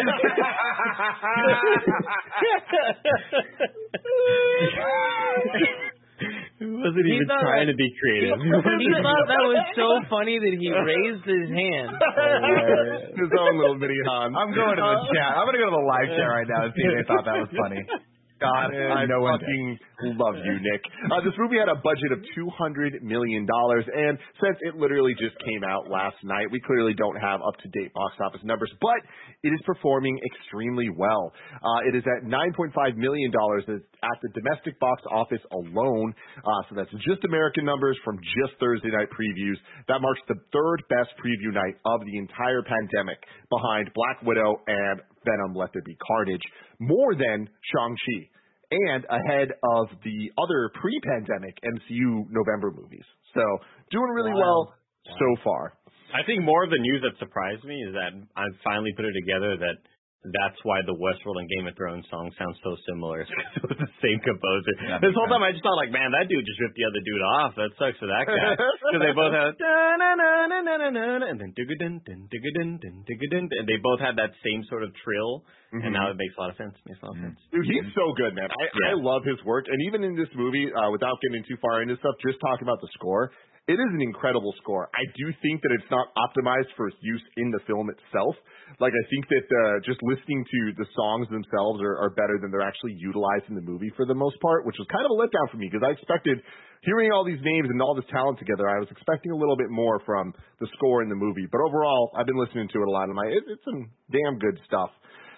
He 6.60 6.68
wasn't 6.68 7.06
He 7.08 7.16
even 7.16 7.28
thought- 7.32 7.40
trying 7.48 7.68
to 7.72 7.76
be 7.80 7.88
creative. 7.96 8.36
he 8.36 8.52
thought 8.52 9.26
that 9.32 9.44
was 9.48 9.64
so 9.76 9.88
funny 10.12 10.36
that 10.36 10.54
he 10.60 10.68
raised 10.68 11.24
his 11.24 11.48
hand. 11.48 11.96
His 13.20 13.32
own 13.32 13.56
little 13.60 13.80
mini 13.80 13.96
Hans. 14.04 14.36
I'm 14.36 14.52
going 14.52 14.76
to 14.76 14.84
the 14.84 14.96
uh-huh. 15.00 15.12
chat. 15.16 15.32
I'm 15.40 15.48
going 15.48 15.56
to 15.56 15.64
go 15.64 15.72
to 15.72 15.78
the 15.80 15.88
live 15.88 16.10
chat 16.12 16.28
right 16.28 16.48
now 16.48 16.68
and 16.68 16.74
see 16.76 16.84
if 16.84 16.92
they 17.00 17.06
thought 17.08 17.24
that 17.28 17.40
was 17.40 17.52
funny. 17.56 17.84
God, 18.40 18.72
I 18.72 19.06
no 19.06 19.28
fucking 19.28 19.80
love 20.16 20.36
you, 20.40 20.56
Nick. 20.64 20.82
Uh, 21.12 21.20
this 21.28 21.36
movie 21.38 21.60
had 21.60 21.68
a 21.68 21.76
budget 21.76 22.12
of 22.16 22.20
two 22.36 22.50
hundred 22.56 22.96
million 23.04 23.46
dollars, 23.46 23.84
and 23.84 24.18
since 24.40 24.58
it 24.62 24.76
literally 24.76 25.14
just 25.20 25.36
came 25.44 25.64
out 25.68 25.92
last 25.92 26.16
night, 26.24 26.48
we 26.52 26.60
clearly 26.64 26.94
don't 26.96 27.20
have 27.20 27.42
up 27.44 27.60
to 27.60 27.68
date 27.76 27.92
box 27.94 28.16
office 28.24 28.42
numbers, 28.44 28.72
but 28.80 29.00
it 29.44 29.52
is 29.52 29.60
performing 29.66 30.20
extremely 30.24 30.90
well. 30.90 31.34
Uh, 31.60 31.88
it 31.92 31.96
is 31.96 32.04
at 32.08 32.24
nine 32.24 32.54
point 32.56 32.72
five 32.74 32.96
million 32.96 33.32
dollars 33.32 33.64
at 33.68 34.18
the 34.24 34.30
domestic 34.32 34.80
box 34.80 35.04
office 35.12 35.44
alone. 35.52 36.16
Uh, 36.40 36.62
so 36.70 36.76
that's 36.80 36.92
just 37.04 37.24
American 37.28 37.66
numbers 37.66 38.00
from 38.04 38.16
just 38.40 38.56
Thursday 38.60 38.90
night 38.90 39.12
previews. 39.12 39.60
That 39.92 40.00
marks 40.00 40.22
the 40.28 40.40
third 40.56 40.80
best 40.88 41.12
preview 41.20 41.52
night 41.52 41.76
of 41.84 42.00
the 42.08 42.18
entire 42.18 42.64
pandemic, 42.64 43.20
behind 43.52 43.92
Black 43.94 44.24
Widow 44.24 44.64
and 44.68 45.02
Venom: 45.26 45.56
Let 45.56 45.74
There 45.74 45.84
Be 45.86 45.98
Carnage, 46.00 46.44
more 46.80 47.16
than 47.16 47.50
Shang-Chi 47.74 48.30
and 48.72 49.04
ahead 49.10 49.50
of 49.64 49.90
the 50.06 50.30
other 50.38 50.70
pre-pandemic 50.80 51.58
MCU 51.66 52.30
November 52.30 52.70
movies. 52.70 53.06
So 53.34 53.42
doing 53.90 54.10
really 54.14 54.34
well 54.34 54.74
so 55.06 55.30
far. 55.44 55.74
I 56.14 56.26
think 56.26 56.44
more 56.44 56.64
of 56.64 56.70
the 56.70 56.78
news 56.78 57.02
that 57.02 57.18
surprised 57.18 57.64
me 57.66 57.76
is 57.82 57.94
that 57.94 58.14
I 58.36 58.46
finally 58.64 58.94
put 58.96 59.06
it 59.06 59.14
together 59.26 59.58
that 59.58 59.78
that's 60.20 60.60
why 60.68 60.84
the 60.84 60.92
Westworld 60.92 61.40
and 61.40 61.48
Game 61.48 61.64
of 61.64 61.80
Thrones 61.80 62.04
song 62.12 62.28
sounds 62.36 62.60
so 62.60 62.76
similar. 62.84 63.24
It 63.60 63.64
was 63.64 63.80
the 63.80 63.92
same 64.04 64.20
composer. 64.24 64.72
That 64.88 65.00
this 65.04 65.16
whole 65.16 65.28
time 65.32 65.44
I 65.44 65.52
just 65.52 65.64
thought 65.64 65.80
like, 65.80 65.92
man, 65.92 66.12
that 66.12 66.28
dude 66.28 66.44
just 66.44 66.60
ripped 66.60 66.76
the 66.76 66.88
other 66.88 67.02
dude 67.04 67.24
off. 67.40 67.52
That 67.56 67.72
sucks 67.80 68.00
for 68.00 68.08
that 68.08 68.28
guy 68.28 68.56
because 68.56 69.04
they 69.04 69.16
both 69.16 69.32
have 69.36 69.56
da-na-na-na-na-na-na, 69.60 71.28
and 71.28 71.40
then 71.40 71.52
digga-dun, 71.56 72.04
dun, 72.04 72.28
digga-dun, 72.32 72.80
dun, 72.80 72.96
digga-dun, 73.08 73.48
and 73.52 73.66
they 73.68 73.80
both 73.84 74.00
had 74.00 74.16
that 74.20 74.32
same 74.44 74.64
sort 74.68 74.84
of 74.84 74.92
trill. 75.04 75.44
And 75.70 75.94
now 75.94 76.10
it 76.10 76.18
makes 76.18 76.34
a 76.34 76.42
lot 76.42 76.50
of 76.50 76.58
sense. 76.58 76.74
Makes 76.90 76.98
a 77.04 77.06
lot 77.06 77.14
of 77.14 77.22
sense. 77.30 77.38
Dude, 77.54 77.62
he's 77.70 77.86
so 77.94 78.10
good, 78.18 78.34
man. 78.34 78.50
I, 78.50 78.66
I 78.90 78.94
love 78.98 79.22
his 79.22 79.38
work. 79.46 79.70
And 79.70 79.78
even 79.86 80.02
in 80.02 80.18
this 80.18 80.30
movie, 80.34 80.66
uh, 80.66 80.90
without 80.90 81.22
getting 81.22 81.46
too 81.46 81.62
far 81.62 81.86
into 81.86 81.94
stuff, 82.02 82.18
just 82.26 82.42
talking 82.42 82.66
about 82.66 82.82
the 82.82 82.90
score, 82.98 83.30
it 83.70 83.78
is 83.78 83.92
an 83.94 84.02
incredible 84.02 84.50
score. 84.58 84.90
I 84.98 85.06
do 85.14 85.30
think 85.46 85.62
that 85.62 85.70
it's 85.78 85.92
not 85.94 86.10
optimized 86.18 86.74
for 86.74 86.90
use 87.06 87.22
in 87.38 87.54
the 87.54 87.62
film 87.70 87.94
itself. 87.94 88.34
Like, 88.82 88.98
I 88.98 89.04
think 89.14 89.30
that 89.30 89.46
uh, 89.46 89.62
just 89.86 90.02
listening 90.02 90.42
to 90.42 90.60
the 90.74 90.90
songs 90.98 91.30
themselves 91.30 91.78
are, 91.86 92.02
are 92.02 92.10
better 92.18 92.42
than 92.42 92.50
they're 92.50 92.66
actually 92.66 92.98
utilized 92.98 93.46
in 93.46 93.54
the 93.54 93.62
movie 93.62 93.94
for 93.94 94.10
the 94.10 94.18
most 94.18 94.42
part, 94.42 94.66
which 94.66 94.82
was 94.82 94.90
kind 94.90 95.06
of 95.06 95.14
a 95.14 95.18
letdown 95.22 95.46
for 95.54 95.62
me 95.62 95.70
because 95.70 95.86
I 95.86 95.94
expected, 95.94 96.42
hearing 96.82 97.14
all 97.14 97.22
these 97.22 97.42
names 97.46 97.70
and 97.70 97.78
all 97.78 97.94
this 97.94 98.10
talent 98.10 98.42
together, 98.42 98.66
I 98.66 98.82
was 98.82 98.90
expecting 98.90 99.30
a 99.30 99.38
little 99.38 99.58
bit 99.58 99.70
more 99.70 100.02
from 100.02 100.34
the 100.58 100.68
score 100.74 101.06
in 101.06 101.10
the 101.10 101.20
movie. 101.20 101.46
But 101.46 101.62
overall, 101.62 102.10
I've 102.18 102.26
been 102.26 102.42
listening 102.42 102.74
to 102.74 102.78
it 102.82 102.88
a 102.90 102.92
lot, 102.92 103.06
and 103.06 103.14
my 103.14 103.30
it, 103.30 103.46
it's 103.54 103.66
some 103.70 103.94
damn 104.10 104.42
good 104.42 104.58
stuff. 104.66 104.90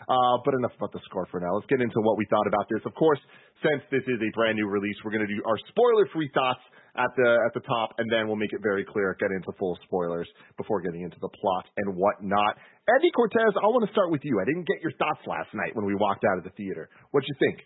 Uh, 0.10 0.42
but 0.44 0.54
enough 0.58 0.74
about 0.78 0.92
the 0.92 1.04
score 1.06 1.28
for 1.30 1.40
now. 1.40 1.54
Let's 1.54 1.70
get 1.70 1.82
into 1.82 2.02
what 2.02 2.18
we 2.18 2.26
thought 2.30 2.48
about 2.48 2.66
this. 2.70 2.82
Of 2.86 2.94
course, 2.96 3.20
since 3.62 3.86
this 3.94 4.02
is 4.10 4.18
a 4.18 4.30
brand 4.34 4.58
new 4.58 4.68
release, 4.68 4.98
we're 5.06 5.14
going 5.14 5.26
to 5.26 5.30
do 5.30 5.42
our 5.46 5.58
spoiler-free 5.70 6.32
thoughts 6.34 6.64
at 6.98 7.12
the 7.16 7.30
at 7.48 7.54
the 7.54 7.64
top, 7.64 7.96
and 8.00 8.12
then 8.12 8.28
we'll 8.28 8.40
make 8.40 8.52
it 8.52 8.60
very 8.62 8.84
clear, 8.84 9.16
get 9.20 9.32
into 9.32 9.54
full 9.58 9.78
spoilers 9.86 10.28
before 10.58 10.82
getting 10.82 11.02
into 11.02 11.18
the 11.22 11.30
plot 11.30 11.66
and 11.78 11.96
whatnot. 11.96 12.58
Andy 12.90 13.12
Cortez, 13.16 13.54
I 13.56 13.68
want 13.70 13.86
to 13.86 13.92
start 13.94 14.12
with 14.12 14.22
you. 14.24 14.42
I 14.42 14.46
didn't 14.46 14.68
get 14.68 14.82
your 14.82 14.92
thoughts 14.98 15.22
last 15.28 15.54
night 15.54 15.76
when 15.76 15.86
we 15.86 15.96
walked 15.96 16.26
out 16.26 16.38
of 16.38 16.44
the 16.44 16.52
theater. 16.58 16.90
What'd 17.12 17.30
you 17.30 17.38
think? 17.40 17.64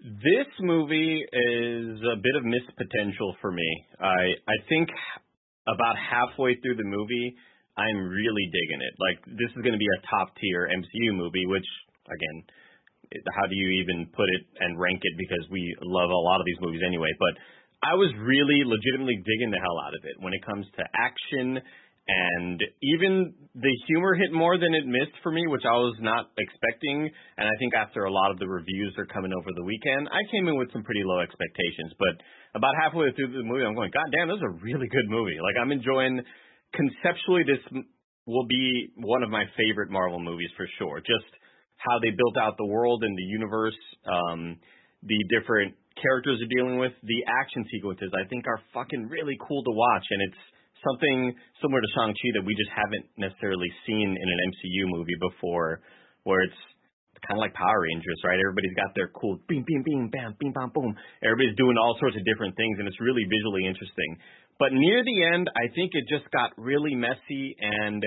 This 0.00 0.48
movie 0.60 1.20
is 1.20 2.00
a 2.00 2.16
bit 2.16 2.34
of 2.38 2.44
missed 2.48 2.72
potential 2.78 3.36
for 3.42 3.52
me. 3.52 3.68
I 4.00 4.38
I 4.48 4.56
think 4.70 4.88
about 5.68 5.96
halfway 6.00 6.56
through 6.62 6.76
the 6.76 6.88
movie, 6.88 7.36
I'm 7.76 7.98
really 8.08 8.46
digging 8.50 8.82
it. 8.82 8.94
Like 8.98 9.18
this 9.38 9.50
is 9.54 9.62
going 9.62 9.76
to 9.76 9.82
be 9.82 9.88
a 9.88 10.06
top 10.10 10.34
tier 10.38 10.68
MCU 10.70 11.14
movie, 11.14 11.46
which 11.46 11.66
again, 12.10 12.38
how 13.34 13.46
do 13.46 13.56
you 13.56 13.82
even 13.82 14.06
put 14.14 14.26
it 14.38 14.42
and 14.62 14.78
rank 14.78 15.00
it? 15.02 15.14
Because 15.18 15.42
we 15.50 15.62
love 15.82 16.10
a 16.10 16.24
lot 16.26 16.38
of 16.38 16.46
these 16.46 16.60
movies 16.62 16.82
anyway. 16.86 17.10
But 17.18 17.34
I 17.82 17.94
was 17.96 18.12
really 18.20 18.62
legitimately 18.62 19.22
digging 19.24 19.50
the 19.50 19.62
hell 19.62 19.78
out 19.82 19.96
of 19.96 20.02
it 20.04 20.20
when 20.20 20.34
it 20.34 20.44
comes 20.44 20.66
to 20.76 20.82
action 20.94 21.58
and 22.10 22.58
even 22.82 23.34
the 23.54 23.74
humor 23.86 24.18
hit 24.18 24.32
more 24.34 24.58
than 24.58 24.74
it 24.74 24.82
missed 24.82 25.14
for 25.22 25.30
me, 25.30 25.46
which 25.46 25.62
I 25.62 25.78
was 25.78 25.94
not 26.02 26.34
expecting. 26.38 27.06
And 27.06 27.46
I 27.46 27.54
think 27.62 27.74
after 27.74 28.04
a 28.04 28.10
lot 28.10 28.34
of 28.34 28.38
the 28.42 28.48
reviews 28.50 28.94
are 28.98 29.06
coming 29.06 29.30
over 29.30 29.46
the 29.54 29.62
weekend, 29.62 30.10
I 30.10 30.26
came 30.32 30.48
in 30.48 30.58
with 30.58 30.72
some 30.72 30.82
pretty 30.82 31.06
low 31.06 31.20
expectations. 31.22 31.94
But 32.02 32.18
about 32.58 32.74
halfway 32.82 33.14
through 33.14 33.30
the 33.30 33.46
movie, 33.46 33.62
I'm 33.62 33.78
going, 33.78 33.94
God 33.94 34.10
damn, 34.10 34.26
this 34.26 34.42
is 34.42 34.48
a 34.48 34.58
really 34.58 34.88
good 34.90 35.06
movie. 35.06 35.38
Like 35.38 35.54
I'm 35.60 35.70
enjoying. 35.70 36.22
Conceptually, 36.74 37.42
this 37.44 37.62
will 38.26 38.46
be 38.46 38.92
one 38.96 39.22
of 39.22 39.30
my 39.30 39.44
favorite 39.56 39.90
Marvel 39.90 40.20
movies 40.20 40.50
for 40.56 40.66
sure. 40.78 41.00
Just 41.00 41.28
how 41.76 41.98
they 41.98 42.10
built 42.10 42.36
out 42.36 42.56
the 42.56 42.66
world 42.68 43.02
and 43.02 43.16
the 43.16 43.28
universe, 43.32 43.78
um, 44.06 44.56
the 45.02 45.18
different 45.32 45.74
characters 45.96 46.38
they're 46.38 46.54
dealing 46.62 46.78
with, 46.78 46.92
the 47.02 47.24
action 47.26 47.64
sequences, 47.72 48.12
I 48.14 48.28
think 48.28 48.46
are 48.46 48.60
fucking 48.72 49.08
really 49.08 49.36
cool 49.40 49.64
to 49.64 49.72
watch. 49.72 50.06
And 50.10 50.20
it's 50.28 50.42
something 50.84 51.34
similar 51.60 51.80
to 51.80 51.90
Shang-Chi 51.96 52.28
that 52.36 52.44
we 52.44 52.54
just 52.54 52.72
haven't 52.72 53.08
necessarily 53.16 53.68
seen 53.88 54.08
in 54.12 54.28
an 54.28 54.40
MCU 54.52 54.84
movie 54.88 55.18
before, 55.20 55.80
where 56.24 56.40
it's 56.44 56.60
kind 57.26 57.36
of 57.36 57.42
like 57.44 57.52
Power 57.52 57.84
Rangers, 57.84 58.16
right? 58.24 58.40
Everybody's 58.40 58.76
got 58.76 58.96
their 58.96 59.12
cool 59.12 59.40
bing, 59.44 59.64
bing, 59.66 59.84
bing, 59.84 60.08
bam, 60.08 60.36
bing, 60.40 60.52
bam, 60.56 60.72
boom. 60.72 60.96
Everybody's 61.20 61.56
doing 61.56 61.76
all 61.76 61.96
sorts 62.00 62.16
of 62.16 62.24
different 62.24 62.56
things, 62.56 62.80
and 62.80 62.88
it's 62.88 63.00
really 63.00 63.24
visually 63.28 63.68
interesting. 63.68 64.16
But 64.60 64.76
near 64.76 65.02
the 65.02 65.18
end, 65.34 65.48
I 65.56 65.72
think 65.74 65.96
it 65.96 66.04
just 66.06 66.30
got 66.30 66.52
really 66.60 66.94
messy, 66.94 67.56
and 67.58 68.04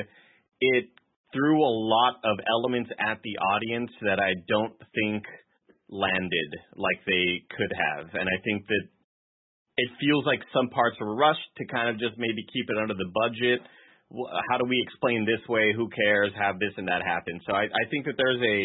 it 0.62 0.86
threw 1.34 1.58
a 1.58 1.74
lot 1.90 2.22
of 2.24 2.38
elements 2.46 2.94
at 3.02 3.18
the 3.26 3.36
audience 3.42 3.90
that 4.06 4.22
I 4.22 4.38
don't 4.48 4.78
think 4.94 5.26
landed 5.90 6.52
like 6.78 7.02
they 7.10 7.42
could 7.58 7.74
have. 7.74 8.06
And 8.14 8.30
I 8.30 8.38
think 8.46 8.70
that 8.70 8.86
it 9.82 9.90
feels 9.98 10.26
like 10.30 10.46
some 10.54 10.70
parts 10.70 10.96
were 11.02 11.18
rushed 11.18 11.50
to 11.58 11.66
kind 11.66 11.90
of 11.90 11.98
just 11.98 12.22
maybe 12.22 12.46
keep 12.54 12.70
it 12.70 12.78
under 12.78 12.94
the 12.94 13.10
budget. 13.10 13.66
How 14.54 14.62
do 14.62 14.70
we 14.70 14.78
explain 14.86 15.26
this 15.26 15.42
way? 15.50 15.74
Who 15.74 15.90
cares? 15.90 16.30
Have 16.38 16.62
this 16.62 16.78
and 16.78 16.88
that 16.88 17.02
happen. 17.02 17.42
So 17.50 17.58
I, 17.58 17.66
I 17.66 17.84
think 17.90 18.06
that 18.06 18.14
there's 18.14 18.38
a 18.38 18.58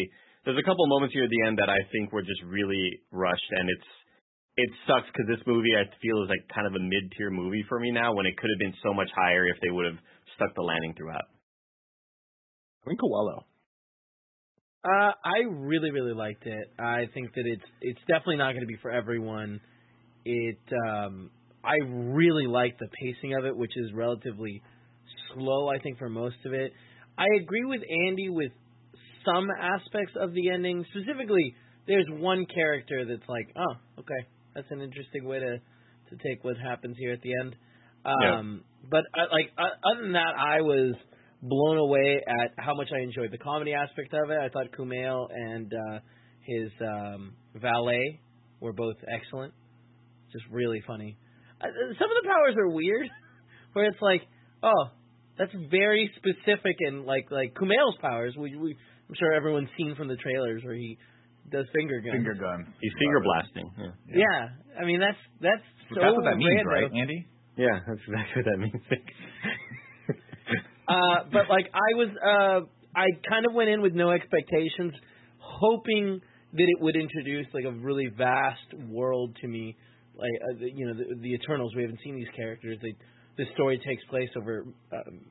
there's 0.45 0.61
a 0.61 0.63
couple 0.63 0.85
moments 0.87 1.13
here 1.17 1.25
at 1.25 1.33
the 1.33 1.43
end 1.49 1.57
that 1.57 1.73
I 1.73 1.81
think 1.91 2.13
were 2.13 2.21
just 2.21 2.41
really 2.45 3.01
rushed, 3.11 3.49
and 3.57 3.65
it's 3.65 3.89
it 4.59 4.71
sucks 4.87 5.07
because 5.07 5.27
this 5.31 5.45
movie 5.47 5.71
I 5.71 5.87
feel 6.01 6.23
is 6.23 6.29
like 6.29 6.43
kind 6.53 6.67
of 6.67 6.75
a 6.75 6.83
mid 6.83 7.11
tier 7.15 7.31
movie 7.31 7.63
for 7.69 7.79
me 7.79 7.91
now 7.91 8.13
when 8.13 8.25
it 8.25 8.35
could 8.35 8.49
have 8.51 8.59
been 8.59 8.75
so 8.83 8.93
much 8.93 9.07
higher 9.15 9.47
if 9.47 9.55
they 9.61 9.71
would 9.71 9.85
have 9.85 9.99
stuck 10.35 10.53
the 10.55 10.61
landing 10.61 10.93
throughout. 10.97 11.27
I 12.83 12.91
think 12.91 12.99
Coelho. 12.99 13.45
Uh, 14.83 15.11
I 15.23 15.43
really, 15.47 15.91
really 15.91 16.13
liked 16.13 16.45
it. 16.45 16.67
I 16.79 17.05
think 17.13 17.33
that 17.35 17.43
it's 17.45 17.69
it's 17.81 17.99
definitely 18.07 18.37
not 18.37 18.51
going 18.51 18.61
to 18.61 18.71
be 18.71 18.77
for 18.81 18.91
everyone. 18.91 19.59
It 20.25 20.59
um, 20.87 21.31
I 21.63 21.75
really 21.87 22.47
like 22.47 22.77
the 22.79 22.87
pacing 23.01 23.35
of 23.35 23.45
it, 23.45 23.55
which 23.55 23.75
is 23.75 23.91
relatively 23.93 24.61
slow. 25.33 25.69
I 25.69 25.79
think 25.79 25.97
for 25.97 26.09
most 26.09 26.37
of 26.45 26.53
it, 26.53 26.71
I 27.17 27.25
agree 27.41 27.65
with 27.65 27.81
Andy 28.07 28.29
with 28.29 28.51
some 29.25 29.47
aspects 29.51 30.13
of 30.19 30.33
the 30.33 30.49
ending. 30.49 30.85
Specifically, 30.91 31.55
there's 31.87 32.07
one 32.09 32.45
character 32.53 33.03
that's 33.05 33.27
like, 33.27 33.49
oh, 33.57 33.99
okay, 33.99 34.27
that's 34.55 34.67
an 34.71 34.81
interesting 34.81 35.25
way 35.25 35.39
to 35.39 35.57
to 36.09 36.27
take 36.27 36.43
what 36.43 36.57
happens 36.57 36.97
here 36.97 37.13
at 37.13 37.21
the 37.21 37.31
end. 37.41 37.55
Um, 38.05 38.63
But 38.89 39.03
uh, 39.13 39.27
like 39.31 39.51
other 39.57 40.01
than 40.01 40.13
that, 40.13 40.33
I 40.37 40.61
was 40.61 40.95
blown 41.41 41.77
away 41.77 42.21
at 42.27 42.51
how 42.57 42.73
much 42.73 42.87
I 42.93 43.01
enjoyed 43.01 43.31
the 43.31 43.37
comedy 43.37 43.73
aspect 43.73 44.13
of 44.13 44.29
it. 44.29 44.37
I 44.37 44.49
thought 44.49 44.71
Kumail 44.77 45.27
and 45.31 45.71
uh, 45.73 45.99
his 46.41 46.71
um, 46.81 47.33
valet 47.55 48.19
were 48.59 48.73
both 48.73 48.95
excellent, 49.07 49.53
just 50.31 50.45
really 50.49 50.81
funny. 50.87 51.17
Uh, 51.61 51.67
some 51.67 52.09
of 52.09 52.23
the 52.23 52.27
powers 52.27 52.55
are 52.57 52.69
weird, 52.69 53.07
where 53.73 53.85
it's 53.85 54.01
like, 54.01 54.21
oh, 54.63 54.85
that's 55.37 55.51
very 55.69 56.11
specific 56.17 56.75
and 56.79 57.05
like 57.05 57.31
like 57.31 57.53
Kumail's 57.53 57.97
powers. 58.01 58.35
We, 58.37 58.55
we 58.55 58.75
I'm 59.07 59.15
sure 59.17 59.33
everyone's 59.33 59.69
seen 59.77 59.95
from 59.95 60.07
the 60.07 60.17
trailers 60.17 60.63
where 60.63 60.75
he 60.75 60.97
does 61.51 61.65
finger 61.73 61.99
guns. 62.01 62.13
Finger 62.15 62.33
guns. 62.35 62.67
He's 62.81 62.93
finger 62.99 63.19
blasting. 63.23 63.67
Yeah. 63.77 64.23
Yeah, 64.25 64.81
I 64.81 64.85
mean 64.85 64.99
that's 64.99 65.17
that's 65.41 65.65
so 65.93 66.01
That's 66.01 66.15
what 66.15 66.25
that 66.25 66.37
means, 66.37 66.61
random. 66.65 66.91
right, 66.93 67.01
Andy? 67.01 67.25
Yeah, 67.57 67.79
that's 67.87 67.99
exactly 68.07 68.41
what 68.41 68.45
that 68.45 68.59
means. 68.59 68.83
Uh, 70.87 71.23
but 71.31 71.49
like 71.49 71.67
I 71.73 71.93
was, 71.97 72.09
uh, 72.17 72.65
I 72.97 73.05
kind 73.29 73.45
of 73.47 73.53
went 73.53 73.69
in 73.69 73.81
with 73.81 73.93
no 73.93 74.09
expectations, 74.09 74.93
hoping 75.37 76.19
that 76.53 76.63
it 76.67 76.81
would 76.81 76.95
introduce 76.95 77.45
like 77.53 77.65
a 77.65 77.71
really 77.71 78.07
vast 78.17 78.73
world 78.89 79.37
to 79.41 79.47
me. 79.47 79.75
Like 80.15 80.31
uh, 80.49 80.65
you 80.65 80.87
know, 80.87 80.93
the, 80.95 81.15
the 81.21 81.33
Eternals. 81.35 81.73
We 81.75 81.83
haven't 81.83 81.99
seen 82.03 82.15
these 82.15 82.27
characters. 82.35 82.77
They, 82.81 82.93
the 83.37 83.45
story 83.53 83.79
takes 83.87 84.03
place 84.09 84.29
over 84.35 84.65
um, 84.91 85.21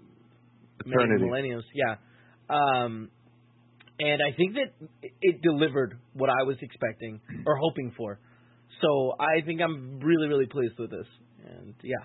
many 0.86 1.02
Eternity. 1.02 1.24
millenniums. 1.24 1.64
Yeah, 1.74 1.96
um, 2.48 3.10
and 3.98 4.20
I 4.22 4.32
think 4.36 4.54
that 4.54 4.72
it- 5.02 5.12
it 5.20 5.42
delivered 5.42 5.98
what 6.14 6.30
I 6.30 6.44
was 6.44 6.56
expecting 6.62 7.20
or 7.46 7.56
hoping 7.56 7.90
for. 7.92 8.18
So 8.80 9.14
I 9.18 9.40
think 9.40 9.60
I'm 9.60 9.98
really, 10.00 10.28
really 10.28 10.46
pleased 10.46 10.78
with 10.78 10.90
this. 10.90 11.06
And 11.44 11.74
yeah, 11.82 12.04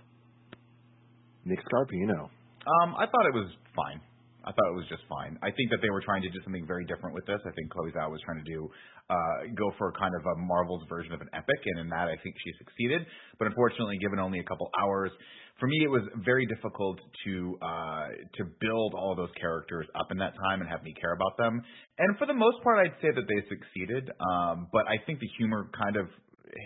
Nick 1.45 1.60
Scarpino. 1.65 2.30
Um, 2.65 2.95
I 2.95 3.06
thought 3.06 3.26
it 3.28 3.34
was 3.34 3.56
fine. 3.76 4.02
I 4.44 4.52
thought 4.52 4.68
it 4.72 4.78
was 4.78 4.88
just 4.91 5.03
fine. 5.07 5.40
I 5.41 5.52
think 5.56 5.72
that 5.72 5.80
they 5.82 5.90
were 5.90 6.03
trying 6.03 6.22
to 6.24 6.30
do 6.30 6.40
something 6.44 6.68
very 6.68 6.84
different 6.86 7.15
with 7.15 7.26
this. 7.26 7.40
I 7.48 7.52
think 7.56 7.72
Chloe 7.72 7.91
Zhao 7.95 8.11
was 8.11 8.20
trying 8.28 8.44
to 8.44 8.48
do 8.48 8.68
uh, 9.10 9.52
go 9.56 9.72
for 9.78 9.91
kind 9.95 10.11
of 10.15 10.24
a 10.24 10.36
Marvel's 10.44 10.84
version 10.88 11.14
of 11.14 11.22
an 11.22 11.32
epic, 11.34 11.61
and 11.65 11.80
in 11.86 11.88
that 11.90 12.07
I 12.11 12.15
think 12.24 12.36
she 12.44 12.52
succeeded. 12.60 13.07
But 13.40 13.48
unfortunately, 13.48 13.98
given 13.99 14.20
only 14.20 14.40
a 14.40 14.48
couple 14.48 14.68
hours, 14.80 15.11
for 15.60 15.68
me 15.68 15.80
it 15.84 15.91
was 15.91 16.03
very 16.24 16.45
difficult 16.45 16.99
to 17.26 17.34
uh, 17.61 18.07
to 18.40 18.44
build 18.60 18.94
all 18.95 19.15
those 19.15 19.32
characters 19.40 19.88
up 19.95 20.11
in 20.11 20.18
that 20.20 20.34
time 20.49 20.60
and 20.60 20.70
have 20.70 20.84
me 20.84 20.94
care 20.99 21.14
about 21.14 21.38
them. 21.38 21.61
And 21.99 22.18
for 22.18 22.28
the 22.28 22.36
most 22.36 22.60
part, 22.64 22.84
I'd 22.84 22.99
say 23.02 23.15
that 23.15 23.28
they 23.28 23.41
succeeded. 23.48 24.11
Um, 24.20 24.68
but 24.72 24.88
I 24.88 24.99
think 25.06 25.20
the 25.20 25.32
humor 25.38 25.70
kind 25.78 25.95
of 25.95 26.07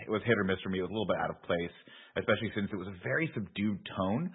was 0.08 0.22
hit 0.26 0.36
or 0.38 0.44
miss 0.44 0.58
for 0.62 0.70
me. 0.70 0.78
It 0.78 0.82
was 0.82 0.90
a 0.90 0.94
little 0.94 1.08
bit 1.08 1.20
out 1.22 1.30
of 1.30 1.40
place, 1.42 1.74
especially 2.16 2.52
since 2.54 2.68
it 2.72 2.76
was 2.76 2.88
a 2.88 2.96
very 3.02 3.30
subdued 3.34 3.78
tone 3.96 4.30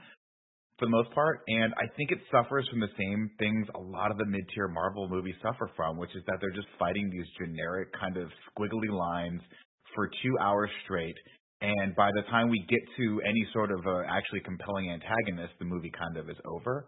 for 0.79 0.85
the 0.85 0.91
most 0.91 1.11
part, 1.11 1.41
and 1.47 1.73
I 1.77 1.85
think 1.95 2.11
it 2.11 2.17
suffers 2.31 2.67
from 2.69 2.79
the 2.79 2.91
same 2.97 3.29
things 3.37 3.67
a 3.75 3.79
lot 3.79 4.09
of 4.09 4.17
the 4.17 4.25
mid-tier 4.25 4.67
Marvel 4.67 5.07
movies 5.07 5.35
suffer 5.41 5.69
from, 5.75 5.97
which 5.97 6.15
is 6.15 6.23
that 6.27 6.37
they're 6.41 6.55
just 6.55 6.67
fighting 6.79 7.09
these 7.11 7.29
generic 7.37 7.89
kind 7.93 8.17
of 8.17 8.29
squiggly 8.49 8.89
lines 8.89 9.41
for 9.93 10.09
two 10.23 10.35
hours 10.41 10.69
straight. 10.83 11.15
And 11.61 11.95
by 11.95 12.09
the 12.15 12.23
time 12.29 12.49
we 12.49 12.65
get 12.67 12.81
to 12.97 13.21
any 13.21 13.47
sort 13.53 13.71
of 13.71 13.85
uh, 13.85 14.01
actually 14.09 14.41
compelling 14.41 14.89
antagonist, 14.89 15.53
the 15.59 15.65
movie 15.65 15.91
kind 15.97 16.17
of 16.17 16.29
is 16.29 16.37
over. 16.43 16.87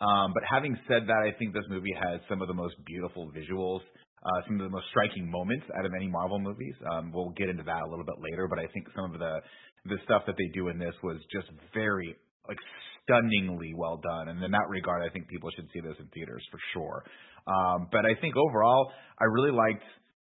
Um, 0.00 0.32
but 0.34 0.42
having 0.44 0.76
said 0.86 1.08
that, 1.08 1.22
I 1.24 1.32
think 1.38 1.54
this 1.54 1.66
movie 1.70 1.94
has 1.96 2.20
some 2.28 2.42
of 2.42 2.48
the 2.48 2.54
most 2.54 2.74
beautiful 2.84 3.32
visuals, 3.32 3.80
uh, 4.22 4.38
some 4.46 4.60
of 4.60 4.66
the 4.66 4.70
most 4.70 4.86
striking 4.90 5.30
moments 5.30 5.64
out 5.78 5.86
of 5.86 5.92
any 5.96 6.06
Marvel 6.06 6.38
movies. 6.38 6.74
Um, 6.92 7.12
we'll 7.12 7.30
get 7.30 7.48
into 7.48 7.62
that 7.64 7.82
a 7.82 7.88
little 7.88 8.04
bit 8.04 8.20
later, 8.20 8.46
but 8.46 8.58
I 8.58 8.66
think 8.74 8.86
some 8.94 9.14
of 9.14 9.18
the 9.18 9.40
the 9.86 9.98
stuff 10.04 10.22
that 10.26 10.36
they 10.38 10.46
do 10.54 10.68
in 10.68 10.78
this 10.78 10.94
was 11.02 11.18
just 11.32 11.50
very 11.74 12.14
like 12.46 12.58
stunningly 13.04 13.74
well 13.74 14.00
done. 14.02 14.28
And 14.28 14.42
in 14.42 14.50
that 14.50 14.68
regard, 14.68 15.02
I 15.02 15.10
think 15.12 15.28
people 15.28 15.50
should 15.54 15.68
see 15.72 15.80
this 15.80 15.96
in 15.98 16.06
theaters 16.14 16.44
for 16.50 16.58
sure. 16.72 17.04
Um, 17.46 17.88
but 17.90 18.06
I 18.06 18.14
think 18.20 18.36
overall, 18.36 18.92
I 19.18 19.24
really 19.24 19.52
liked. 19.52 19.84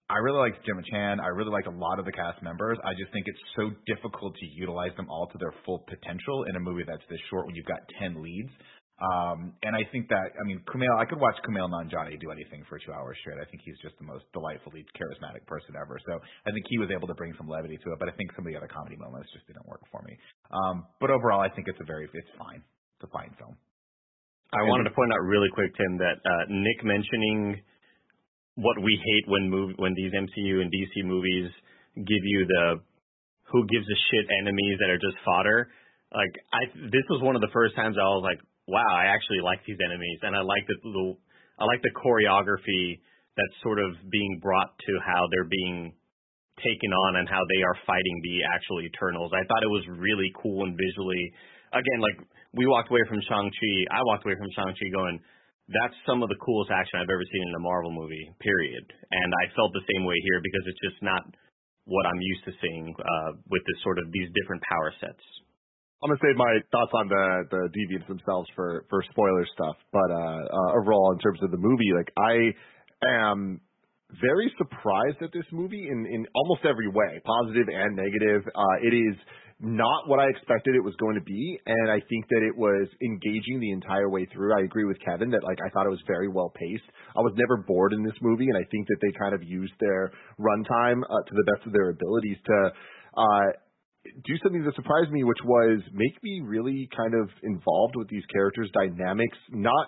I 0.08 0.22
really 0.22 0.38
liked 0.38 0.64
Gemma 0.66 0.84
Chan. 0.86 1.20
I 1.20 1.34
really 1.34 1.50
liked 1.50 1.66
a 1.66 1.74
lot 1.74 1.98
of 1.98 2.06
the 2.06 2.12
cast 2.12 2.38
members. 2.44 2.78
I 2.86 2.94
just 2.94 3.12
think 3.12 3.26
it's 3.26 3.42
so 3.58 3.74
difficult 3.90 4.36
to 4.38 4.46
utilize 4.54 4.94
them 4.98 5.10
all 5.10 5.26
to 5.34 5.38
their 5.40 5.54
full 5.66 5.82
potential 5.90 6.46
in 6.46 6.56
a 6.56 6.60
movie 6.60 6.84
that's 6.86 7.02
this 7.10 7.18
short 7.32 7.48
when 7.48 7.56
you've 7.56 7.66
got 7.66 7.82
10 8.00 8.22
leads. 8.22 8.52
Um, 8.96 9.52
and 9.60 9.76
I 9.76 9.84
think 9.92 10.08
that, 10.08 10.32
I 10.40 10.44
mean, 10.48 10.64
Kumail, 10.72 10.96
I 10.96 11.04
could 11.04 11.20
watch 11.20 11.36
Kumail 11.44 11.68
Nanjiani 11.68 12.16
do 12.16 12.32
anything 12.32 12.64
for 12.72 12.80
two 12.80 12.96
hours 12.96 13.20
straight. 13.20 13.36
I 13.36 13.48
think 13.52 13.60
he's 13.68 13.76
just 13.84 14.00
the 14.00 14.08
most 14.08 14.24
delightfully 14.32 14.88
charismatic 14.96 15.44
person 15.52 15.76
ever. 15.76 16.00
So 16.08 16.16
I 16.48 16.56
think 16.56 16.64
he 16.72 16.80
was 16.80 16.88
able 16.96 17.08
to 17.12 17.18
bring 17.20 17.36
some 17.36 17.52
levity 17.52 17.76
to 17.76 17.88
it, 17.92 18.00
but 18.00 18.08
I 18.08 18.16
think 18.16 18.32
some 18.40 18.48
of 18.48 18.50
the 18.52 18.56
other 18.56 18.72
comedy 18.72 18.96
moments 18.96 19.28
just 19.36 19.44
didn't 19.52 19.68
work 19.68 19.84
for 19.92 20.00
me. 20.08 20.16
Um, 20.48 20.88
but 21.04 21.12
overall, 21.12 21.44
I 21.44 21.52
think 21.52 21.68
it's 21.68 21.80
a 21.84 21.88
very, 21.88 22.08
it's 22.08 22.34
fine. 22.40 22.64
It's 22.96 23.04
a 23.04 23.12
fine 23.12 23.36
film. 23.36 23.60
I 24.56 24.64
wanted 24.64 24.88
to 24.88 24.96
point 24.96 25.12
out 25.12 25.20
really 25.28 25.52
quick, 25.52 25.76
Tim, 25.76 26.00
that 26.00 26.16
uh, 26.24 26.44
Nick 26.48 26.80
mentioning 26.88 27.60
what 28.56 28.80
we 28.80 28.96
hate 28.96 29.28
when 29.28 29.52
mov- 29.52 29.76
when 29.76 29.94
these 30.00 30.16
MCU 30.16 30.64
and 30.64 30.72
DC 30.72 31.04
movies 31.04 31.52
give 31.96 32.24
you 32.24 32.48
the 32.48 32.80
who 33.52 33.68
gives 33.68 33.84
a 33.84 33.98
shit 34.12 34.26
enemies 34.42 34.80
that 34.80 34.90
are 34.90 34.98
just 34.98 35.20
fodder. 35.26 35.68
Like 36.14 36.34
I, 36.54 36.72
this 36.88 37.04
was 37.10 37.22
one 37.22 37.36
of 37.36 37.42
the 37.42 37.52
first 37.52 37.76
times 37.76 37.98
I 38.00 38.08
was 38.16 38.24
like, 38.24 38.40
wow, 38.68 38.92
I 38.94 39.14
actually 39.14 39.42
like 39.42 39.62
these 39.66 39.80
enemies, 39.80 40.20
and 40.22 40.36
I 40.36 40.42
like 40.42 40.66
the, 40.68 40.78
the 40.84 41.06
I 41.60 41.64
like 41.66 41.82
the 41.82 41.96
choreography 41.96 43.00
that's 43.36 43.58
sort 43.64 43.80
of 43.80 43.96
being 44.12 44.40
brought 44.42 44.76
to 44.76 44.94
how 45.04 45.28
they're 45.32 45.48
being 45.48 45.94
taken 46.60 46.92
on 47.08 47.20
and 47.20 47.28
how 47.28 47.44
they 47.52 47.62
are 47.64 47.76
fighting 47.84 48.18
the 48.24 48.48
actual 48.48 48.80
Eternals. 48.84 49.32
I 49.36 49.44
thought 49.48 49.64
it 49.64 49.72
was 49.72 49.84
really 50.00 50.32
cool 50.40 50.64
and 50.64 50.76
visually. 50.76 51.24
Again, 51.76 52.00
like 52.00 52.16
we 52.56 52.68
walked 52.68 52.92
away 52.92 53.04
from 53.08 53.20
Shang 53.28 53.52
Chi, 53.52 53.74
I 53.92 54.00
walked 54.08 54.24
away 54.24 54.40
from 54.40 54.48
Shang 54.56 54.72
Chi 54.72 54.88
going, 54.96 55.20
that's 55.68 55.98
some 56.08 56.22
of 56.24 56.30
the 56.30 56.40
coolest 56.40 56.72
action 56.72 57.02
I've 57.02 57.12
ever 57.12 57.26
seen 57.28 57.44
in 57.44 57.56
a 57.60 57.64
Marvel 57.64 57.92
movie. 57.92 58.24
Period. 58.40 58.86
And 59.12 59.30
I 59.34 59.52
felt 59.58 59.74
the 59.74 59.84
same 59.84 60.06
way 60.06 60.16
here 60.24 60.40
because 60.40 60.64
it's 60.70 60.84
just 60.86 61.00
not 61.02 61.24
what 61.90 62.06
I'm 62.06 62.22
used 62.22 62.46
to 62.46 62.54
seeing 62.62 62.94
uh, 62.94 63.32
with 63.50 63.62
this 63.66 63.80
sort 63.84 63.98
of 64.00 64.08
these 64.14 64.30
different 64.38 64.62
power 64.70 64.94
sets. 65.02 65.26
I'm 66.06 66.14
gonna 66.14 66.22
save 66.22 66.38
my 66.38 66.54
thoughts 66.70 66.94
on 66.94 67.10
the 67.10 67.26
the 67.50 67.62
deviants 67.74 68.06
themselves 68.06 68.48
for 68.54 68.86
for 68.94 69.02
spoiler 69.10 69.42
stuff, 69.58 69.74
but 69.92 70.14
uh, 70.14 70.42
uh 70.46 70.78
overall 70.78 71.12
in 71.14 71.18
terms 71.18 71.42
of 71.42 71.50
the 71.50 71.58
movie, 71.58 71.90
like 71.98 72.14
I 72.14 72.54
am 73.26 73.60
very 74.22 74.54
surprised 74.62 75.18
at 75.26 75.34
this 75.34 75.50
movie 75.52 75.90
in 75.90 76.06
in 76.06 76.28
almost 76.36 76.62
every 76.62 76.90
way, 76.94 77.18
positive 77.26 77.66
and 77.74 77.98
negative. 77.98 78.46
Uh, 78.54 78.86
it 78.86 78.94
is 78.94 79.18
not 79.58 80.06
what 80.06 80.20
I 80.20 80.30
expected 80.30 80.76
it 80.76 80.86
was 80.86 80.94
going 81.02 81.16
to 81.16 81.26
be, 81.26 81.58
and 81.66 81.90
I 81.90 81.98
think 82.06 82.30
that 82.30 82.46
it 82.46 82.54
was 82.54 82.86
engaging 83.02 83.58
the 83.58 83.72
entire 83.72 84.08
way 84.08 84.28
through. 84.30 84.54
I 84.54 84.62
agree 84.62 84.86
with 84.86 85.02
Kevin 85.02 85.32
that 85.32 85.42
like 85.42 85.58
I 85.66 85.74
thought 85.74 85.88
it 85.88 85.96
was 85.96 86.06
very 86.06 86.30
well 86.30 86.54
paced. 86.54 86.86
I 87.18 87.22
was 87.26 87.34
never 87.34 87.66
bored 87.66 87.94
in 87.94 88.04
this 88.04 88.20
movie, 88.22 88.46
and 88.46 88.58
I 88.58 88.68
think 88.70 88.86
that 88.94 89.02
they 89.02 89.10
kind 89.18 89.34
of 89.34 89.42
used 89.42 89.74
their 89.80 90.14
runtime 90.38 91.02
uh, 91.02 91.24
to 91.26 91.34
the 91.34 91.46
best 91.50 91.66
of 91.66 91.74
their 91.74 91.90
abilities 91.90 92.38
to. 92.46 92.58
Uh, 93.18 93.65
do 94.24 94.34
something 94.44 94.64
that 94.64 94.76
surprised 94.76 95.12
me, 95.12 95.24
which 95.24 95.42
was 95.44 95.82
make 95.94 96.16
me 96.24 96.42
really 96.44 96.90
kind 96.96 97.14
of 97.14 97.30
involved 97.44 97.96
with 97.96 98.10
these 98.10 98.24
characters' 98.32 98.70
dynamics, 98.74 99.38
not 99.52 99.88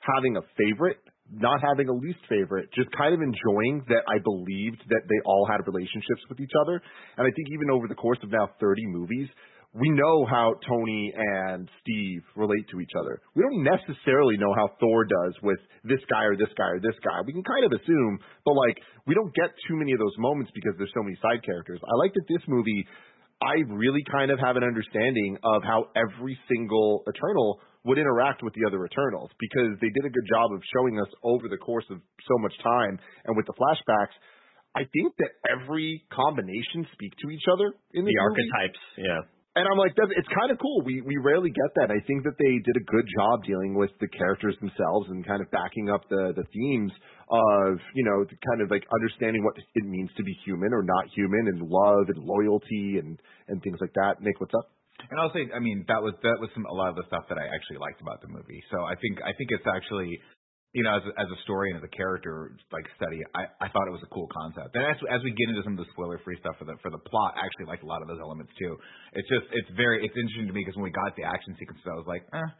having 0.00 0.36
a 0.36 0.42
favorite, 0.56 0.98
not 1.30 1.60
having 1.60 1.88
a 1.88 1.92
least 1.92 2.20
favorite, 2.28 2.68
just 2.74 2.88
kind 2.96 3.14
of 3.14 3.20
enjoying 3.20 3.84
that 3.88 4.02
I 4.08 4.18
believed 4.22 4.80
that 4.88 5.04
they 5.08 5.20
all 5.26 5.46
had 5.46 5.66
relationships 5.66 6.24
with 6.28 6.40
each 6.40 6.56
other. 6.64 6.80
And 7.16 7.26
I 7.26 7.30
think 7.30 7.48
even 7.52 7.70
over 7.70 7.88
the 7.88 7.98
course 7.98 8.18
of 8.22 8.30
now 8.30 8.48
30 8.60 8.86
movies, 8.86 9.28
we 9.74 9.90
know 9.90 10.24
how 10.24 10.54
Tony 10.66 11.12
and 11.14 11.68
Steve 11.82 12.24
relate 12.36 12.64
to 12.72 12.80
each 12.80 12.96
other. 12.98 13.20
We 13.36 13.44
don't 13.44 13.62
necessarily 13.62 14.38
know 14.38 14.54
how 14.56 14.72
Thor 14.80 15.04
does 15.04 15.34
with 15.42 15.60
this 15.84 16.00
guy 16.08 16.24
or 16.24 16.36
this 16.36 16.48
guy 16.56 16.72
or 16.72 16.80
this 16.80 16.96
guy. 17.04 17.20
We 17.26 17.36
can 17.36 17.44
kind 17.44 17.68
of 17.68 17.72
assume, 17.76 18.18
but 18.48 18.56
like 18.56 18.80
we 19.06 19.14
don't 19.14 19.32
get 19.36 19.52
too 19.68 19.76
many 19.76 19.92
of 19.92 20.00
those 20.00 20.16
moments 20.16 20.50
because 20.54 20.72
there's 20.78 20.92
so 20.96 21.04
many 21.04 21.20
side 21.20 21.44
characters. 21.44 21.80
I 21.84 21.94
like 22.00 22.16
that 22.16 22.24
this 22.32 22.42
movie 22.48 22.88
I 23.42 23.62
really 23.70 24.02
kind 24.10 24.30
of 24.30 24.38
have 24.40 24.56
an 24.56 24.64
understanding 24.64 25.38
of 25.44 25.62
how 25.62 25.86
every 25.94 26.38
single 26.50 27.04
Eternal 27.06 27.60
would 27.84 27.98
interact 27.98 28.42
with 28.42 28.52
the 28.54 28.66
other 28.66 28.84
Eternals 28.84 29.30
because 29.38 29.78
they 29.80 29.88
did 29.94 30.04
a 30.04 30.10
good 30.10 30.26
job 30.28 30.50
of 30.52 30.60
showing 30.74 30.98
us 31.00 31.06
over 31.22 31.48
the 31.48 31.56
course 31.56 31.84
of 31.90 31.98
so 32.26 32.34
much 32.42 32.52
time 32.62 32.98
and 33.26 33.36
with 33.36 33.46
the 33.46 33.54
flashbacks. 33.54 34.14
I 34.74 34.82
think 34.92 35.14
that 35.18 35.30
every 35.48 36.04
combination 36.12 36.86
speak 36.92 37.12
to 37.22 37.30
each 37.30 37.46
other 37.50 37.72
in 37.94 38.04
The 38.04 38.12
movie. 38.12 38.20
archetypes, 38.20 38.80
yeah. 38.98 39.20
And 39.58 39.66
I'm 39.66 39.78
like, 39.78 39.98
that's, 39.98 40.14
it's 40.14 40.30
kind 40.30 40.54
of 40.54 40.58
cool. 40.62 40.86
We 40.86 41.02
we 41.02 41.18
rarely 41.18 41.50
get 41.50 41.70
that. 41.82 41.90
I 41.90 41.98
think 42.06 42.22
that 42.22 42.38
they 42.38 42.54
did 42.62 42.76
a 42.78 42.84
good 42.86 43.06
job 43.18 43.42
dealing 43.42 43.74
with 43.74 43.90
the 43.98 44.06
characters 44.06 44.54
themselves 44.62 45.10
and 45.10 45.26
kind 45.26 45.42
of 45.42 45.50
backing 45.50 45.90
up 45.90 46.06
the 46.08 46.30
the 46.38 46.46
themes 46.54 46.92
of 47.26 47.82
you 47.98 48.04
know 48.06 48.22
the 48.22 48.38
kind 48.46 48.62
of 48.62 48.70
like 48.70 48.86
understanding 48.94 49.42
what 49.42 49.58
it 49.58 49.84
means 49.84 50.10
to 50.16 50.22
be 50.22 50.30
human 50.46 50.70
or 50.72 50.86
not 50.86 51.10
human 51.10 51.50
and 51.50 51.66
love 51.66 52.06
and 52.06 52.22
loyalty 52.22 53.02
and 53.02 53.18
and 53.50 53.58
things 53.66 53.78
like 53.82 53.92
that. 53.98 54.22
Nick, 54.22 54.38
what's 54.38 54.54
up? 54.54 54.70
And 55.10 55.18
I'll 55.18 55.32
say, 55.32 55.46
I 55.54 55.58
mean, 55.58 55.84
that 55.88 56.02
was 56.02 56.14
that 56.22 56.38
was 56.38 56.50
some 56.54 56.66
a 56.66 56.74
lot 56.74 56.90
of 56.90 56.96
the 56.96 57.06
stuff 57.06 57.26
that 57.30 57.38
I 57.38 57.46
actually 57.50 57.78
liked 57.78 58.00
about 58.00 58.22
the 58.22 58.28
movie. 58.28 58.62
So 58.70 58.82
I 58.82 58.94
think 58.98 59.18
I 59.22 59.34
think 59.34 59.50
it's 59.50 59.66
actually, 59.66 60.18
you 60.78 60.86
know, 60.86 60.94
as 60.94 61.02
a, 61.02 61.12
as 61.18 61.26
a 61.26 61.38
story 61.42 61.74
and 61.74 61.82
as 61.82 61.86
a 61.90 61.90
character 61.90 62.54
like 62.70 62.86
study, 62.94 63.18
I 63.34 63.50
I 63.58 63.66
thought 63.74 63.90
it 63.90 63.94
was 63.98 64.06
a 64.06 64.12
cool 64.14 64.30
concept. 64.30 64.78
And 64.78 64.86
as 64.86 64.94
as 65.10 65.20
we 65.26 65.34
get 65.34 65.50
into 65.50 65.66
some 65.66 65.74
of 65.74 65.82
the 65.82 65.90
spoiler 65.90 66.22
free 66.22 66.38
stuff 66.38 66.54
for 66.54 66.70
the 66.70 66.78
for 66.86 66.94
the 66.94 67.02
plot, 67.02 67.34
I 67.34 67.42
actually 67.42 67.66
liked 67.66 67.82
a 67.82 67.90
lot 67.90 67.98
of 67.98 68.06
those 68.06 68.22
elements 68.22 68.54
too. 68.54 68.78
It's 69.18 69.26
just 69.26 69.50
it's 69.50 69.66
very 69.74 70.06
it's 70.06 70.14
interesting 70.14 70.46
to 70.46 70.54
me 70.54 70.62
because 70.62 70.78
when 70.78 70.86
we 70.86 70.94
got 70.94 71.18
the 71.18 71.26
action 71.26 71.58
sequences, 71.58 71.82
I 71.82 71.98
was 71.98 72.06
like, 72.06 72.22
eh. 72.30 72.50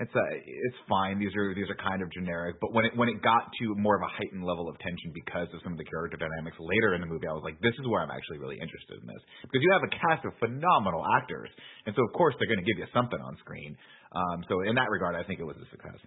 it's 0.00 0.14
a, 0.16 0.24
it's 0.40 0.80
fine. 0.88 1.20
These 1.20 1.36
are 1.36 1.52
these 1.52 1.68
are 1.68 1.76
kind 1.76 2.00
of 2.00 2.08
generic, 2.08 2.56
but 2.56 2.72
when 2.72 2.88
it 2.88 2.96
when 2.96 3.12
it 3.12 3.20
got 3.20 3.52
to 3.60 3.76
more 3.76 4.00
of 4.00 4.02
a 4.08 4.08
heightened 4.16 4.48
level 4.48 4.64
of 4.64 4.80
tension 4.80 5.12
because 5.12 5.52
of 5.52 5.60
some 5.60 5.76
of 5.76 5.78
the 5.78 5.88
character 5.92 6.16
dynamics 6.16 6.56
later 6.56 6.96
in 6.96 7.04
the 7.04 7.10
movie, 7.12 7.28
I 7.28 7.36
was 7.36 7.44
like, 7.44 7.60
this 7.60 7.76
is 7.76 7.84
where 7.84 8.00
I'm 8.00 8.08
actually 8.08 8.40
really 8.40 8.56
interested 8.56 8.96
in 8.96 9.04
this 9.04 9.20
because 9.44 9.60
you 9.60 9.68
have 9.76 9.84
a 9.84 9.92
cast 9.92 10.24
of 10.24 10.32
phenomenal 10.40 11.04
actors, 11.20 11.52
and 11.84 11.92
so 11.92 12.00
of 12.00 12.16
course 12.16 12.32
they're 12.40 12.48
going 12.48 12.64
to 12.64 12.68
give 12.68 12.80
you 12.80 12.88
something 12.96 13.20
on 13.20 13.36
screen. 13.44 13.76
Um, 14.16 14.40
so 14.48 14.64
in 14.64 14.72
that 14.80 14.88
regard, 14.88 15.20
I 15.20 15.28
think 15.28 15.36
it 15.36 15.44
was 15.44 15.60
a 15.60 15.68
success. 15.68 16.00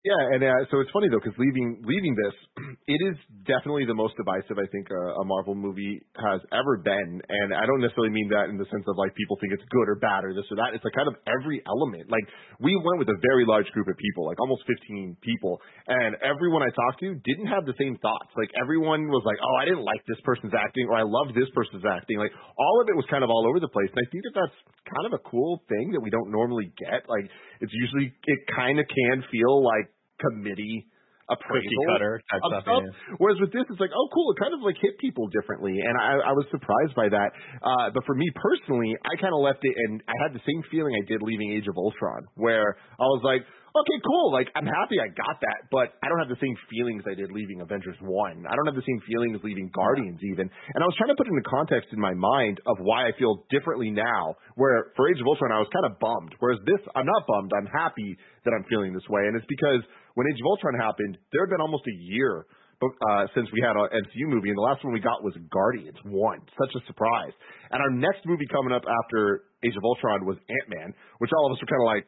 Yeah, 0.00 0.16
and 0.32 0.40
uh, 0.40 0.64
so 0.72 0.80
it's 0.80 0.88
funny 0.96 1.12
though 1.12 1.20
because 1.20 1.36
leaving 1.36 1.84
leaving 1.84 2.16
this, 2.16 2.32
it 2.96 3.00
is 3.04 3.20
definitely 3.44 3.84
the 3.84 3.92
most 3.92 4.16
divisive 4.16 4.56
I 4.56 4.64
think 4.72 4.88
a, 4.88 5.02
a 5.20 5.24
Marvel 5.28 5.52
movie 5.52 6.00
has 6.16 6.40
ever 6.56 6.80
been, 6.80 7.20
and 7.20 7.52
I 7.52 7.68
don't 7.68 7.84
necessarily 7.84 8.08
mean 8.08 8.32
that 8.32 8.48
in 8.48 8.56
the 8.56 8.64
sense 8.72 8.88
of 8.88 8.96
like 8.96 9.12
people 9.12 9.36
think 9.44 9.52
it's 9.52 9.66
good 9.68 9.92
or 9.92 10.00
bad 10.00 10.24
or 10.24 10.32
this 10.32 10.48
or 10.48 10.56
that. 10.56 10.72
It's 10.72 10.80
like 10.88 10.96
kind 10.96 11.04
of 11.04 11.20
every 11.28 11.60
element. 11.68 12.08
Like 12.08 12.24
we 12.64 12.72
went 12.80 12.96
with 12.96 13.12
a 13.12 13.18
very 13.20 13.44
large 13.44 13.68
group 13.76 13.92
of 13.92 13.96
people, 14.00 14.24
like 14.24 14.40
almost 14.40 14.64
15 14.64 15.20
people, 15.20 15.60
and 15.84 16.16
everyone 16.24 16.64
I 16.64 16.72
talked 16.72 17.04
to 17.04 17.20
didn't 17.20 17.52
have 17.52 17.68
the 17.68 17.76
same 17.76 18.00
thoughts. 18.00 18.32
Like 18.40 18.48
everyone 18.56 19.12
was 19.12 19.20
like, 19.28 19.36
oh, 19.36 19.54
I 19.60 19.68
didn't 19.68 19.84
like 19.84 20.00
this 20.08 20.20
person's 20.24 20.56
acting, 20.56 20.88
or 20.88 20.96
I 20.96 21.04
loved 21.04 21.36
this 21.36 21.52
person's 21.52 21.84
acting. 21.84 22.16
Like 22.16 22.32
all 22.56 22.80
of 22.80 22.88
it 22.88 22.96
was 22.96 23.04
kind 23.12 23.20
of 23.20 23.28
all 23.28 23.44
over 23.44 23.60
the 23.60 23.68
place, 23.68 23.92
and 23.92 24.00
I 24.00 24.08
think 24.08 24.24
that 24.32 24.48
that's 24.48 24.56
kind 24.88 25.12
of 25.12 25.12
a 25.12 25.20
cool 25.28 25.60
thing 25.68 25.92
that 25.92 26.00
we 26.00 26.08
don't 26.08 26.32
normally 26.32 26.72
get. 26.80 27.04
Like 27.04 27.28
it's 27.60 27.72
usually 27.72 28.12
it 28.26 28.40
kind 28.54 28.78
of 28.78 28.86
can 28.88 29.24
feel 29.30 29.62
like 29.64 29.92
committee 30.20 30.86
appraisal 31.30 31.62
Cookie 31.62 31.86
cutter 31.86 32.14
type 32.26 32.42
of 32.42 32.50
stuff, 32.50 32.64
stuff. 32.66 32.82
yeah. 32.82 33.14
Whereas 33.22 33.38
with 33.38 33.54
this, 33.54 33.62
it's 33.70 33.78
like, 33.78 33.94
oh, 33.94 34.06
cool. 34.10 34.34
It 34.34 34.42
kind 34.42 34.50
of 34.50 34.60
like 34.66 34.74
hit 34.82 34.98
people 34.98 35.30
differently, 35.30 35.78
and 35.78 35.94
I, 35.94 36.18
I 36.26 36.32
was 36.34 36.44
surprised 36.50 36.98
by 36.98 37.06
that. 37.06 37.30
Uh, 37.62 37.94
but 37.94 38.02
for 38.04 38.18
me 38.18 38.26
personally, 38.34 38.98
I 39.06 39.14
kind 39.22 39.30
of 39.30 39.40
left 39.40 39.62
it, 39.62 39.74
and 39.78 40.02
I 40.10 40.16
had 40.26 40.34
the 40.34 40.42
same 40.42 40.60
feeling 40.68 40.98
I 40.98 41.06
did 41.06 41.22
leaving 41.22 41.54
Age 41.54 41.70
of 41.70 41.78
Ultron, 41.78 42.26
where 42.34 42.74
I 42.98 43.06
was 43.06 43.22
like, 43.22 43.46
okay, 43.74 43.98
cool. 44.02 44.32
Like 44.32 44.48
I'm 44.54 44.66
happy 44.66 44.98
I 44.98 45.08
got 45.12 45.38
that, 45.40 45.70
but 45.70 45.94
I 46.02 46.10
don't 46.10 46.18
have 46.18 46.32
the 46.32 46.40
same 46.40 46.54
feelings 46.70 47.02
I 47.06 47.14
did 47.14 47.30
leaving 47.30 47.60
Avengers 47.60 47.96
One. 48.02 48.46
I 48.46 48.54
don't 48.54 48.66
have 48.66 48.78
the 48.78 48.86
same 48.86 49.00
feelings 49.06 49.38
leaving 49.42 49.70
Guardians 49.74 50.20
even. 50.22 50.50
And 50.50 50.78
I 50.82 50.86
was 50.86 50.96
trying 50.98 51.10
to 51.10 51.18
put 51.18 51.26
it 51.26 51.34
into 51.34 51.46
context 51.46 51.90
in 51.92 52.00
my 52.00 52.14
mind 52.14 52.60
of 52.66 52.78
why 52.82 53.06
I 53.06 53.12
feel 53.18 53.46
differently 53.50 53.90
now. 53.90 54.34
Where 54.56 54.92
for 54.96 55.08
Age 55.08 55.20
of 55.20 55.26
Ultron, 55.26 55.52
I 55.52 55.62
was 55.62 55.70
kind 55.72 55.86
of 55.86 55.98
bummed, 55.98 56.34
whereas 56.38 56.60
this, 56.66 56.82
I'm 56.94 57.06
not 57.06 57.22
bummed. 57.26 57.52
I'm 57.56 57.70
happy 57.70 58.16
that 58.44 58.52
I'm 58.52 58.64
feeling 58.68 58.92
this 58.92 59.06
way, 59.08 59.26
and 59.28 59.36
it's 59.36 59.48
because 59.48 59.84
when 60.14 60.26
Age 60.26 60.40
of 60.40 60.46
Ultron 60.46 60.74
happened, 60.76 61.18
there 61.32 61.46
had 61.46 61.50
been 61.50 61.62
almost 61.62 61.86
a 61.86 61.96
year 62.10 62.46
uh, 62.80 63.28
since 63.36 63.48
we 63.52 63.60
had 63.60 63.76
an 63.76 63.92
MCU 63.92 64.26
movie, 64.28 64.48
and 64.48 64.56
the 64.56 64.64
last 64.64 64.80
one 64.84 64.92
we 64.92 65.04
got 65.04 65.22
was 65.22 65.36
Guardians 65.52 65.98
One. 66.04 66.40
Such 66.56 66.72
a 66.76 66.82
surprise. 66.86 67.32
And 67.70 67.80
our 67.80 67.92
next 67.92 68.24
movie 68.24 68.48
coming 68.48 68.72
up 68.72 68.82
after 68.88 69.44
Age 69.64 69.76
of 69.76 69.84
Ultron 69.84 70.24
was 70.24 70.36
Ant 70.48 70.68
Man, 70.72 70.94
which 71.18 71.30
all 71.36 71.46
of 71.46 71.52
us 71.52 71.60
were 71.60 71.68
kind 71.68 71.84
of 71.84 71.88
like, 71.92 72.04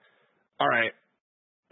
all 0.61 0.69
right, 0.69 0.93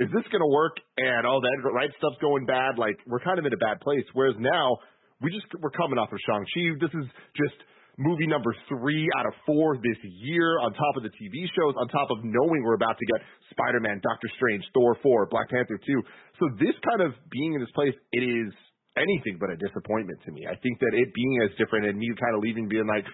is 0.00 0.08
this 0.08 0.24
going 0.32 0.40
to 0.40 0.48
work? 0.48 0.80
And 0.96 1.28
all 1.28 1.40
that 1.44 1.56
right 1.68 1.92
stuff's 2.00 2.16
going 2.24 2.48
bad. 2.48 2.80
Like 2.80 2.96
we're 3.04 3.20
kind 3.20 3.38
of 3.38 3.44
in 3.44 3.52
a 3.52 3.60
bad 3.60 3.84
place. 3.84 4.04
Whereas 4.16 4.34
now 4.40 4.80
we 5.20 5.28
just 5.28 5.46
we're 5.60 5.76
coming 5.76 6.00
off 6.00 6.08
of 6.08 6.18
Shang 6.24 6.44
Chi. 6.48 6.80
This 6.80 6.92
is 6.96 7.06
just 7.36 7.56
movie 8.00 8.26
number 8.26 8.56
three 8.64 9.04
out 9.20 9.28
of 9.28 9.36
four 9.44 9.76
this 9.76 10.00
year, 10.24 10.56
on 10.64 10.72
top 10.72 10.96
of 10.96 11.04
the 11.04 11.12
TV 11.12 11.44
shows, 11.52 11.76
on 11.76 11.84
top 11.92 12.08
of 12.08 12.24
knowing 12.24 12.64
we're 12.64 12.80
about 12.80 12.96
to 12.96 13.06
get 13.12 13.20
Spider 13.52 13.80
Man, 13.84 14.00
Doctor 14.00 14.28
Strange, 14.40 14.64
Thor 14.72 14.96
four, 15.04 15.28
Black 15.28 15.52
Panther 15.52 15.76
two. 15.84 16.00
So 16.40 16.48
this 16.56 16.72
kind 16.80 17.04
of 17.04 17.12
being 17.28 17.52
in 17.52 17.60
this 17.60 17.72
place, 17.76 17.94
it 18.16 18.24
is 18.24 18.48
anything 18.96 19.36
but 19.36 19.52
a 19.52 19.56
disappointment 19.60 20.16
to 20.24 20.32
me. 20.32 20.48
I 20.48 20.56
think 20.64 20.80
that 20.80 20.96
it 20.96 21.12
being 21.12 21.44
as 21.44 21.52
different 21.60 21.84
and 21.84 22.00
me 22.00 22.08
kind 22.16 22.34
of 22.34 22.40
leaving 22.42 22.68
being 22.68 22.88
like. 22.88 23.04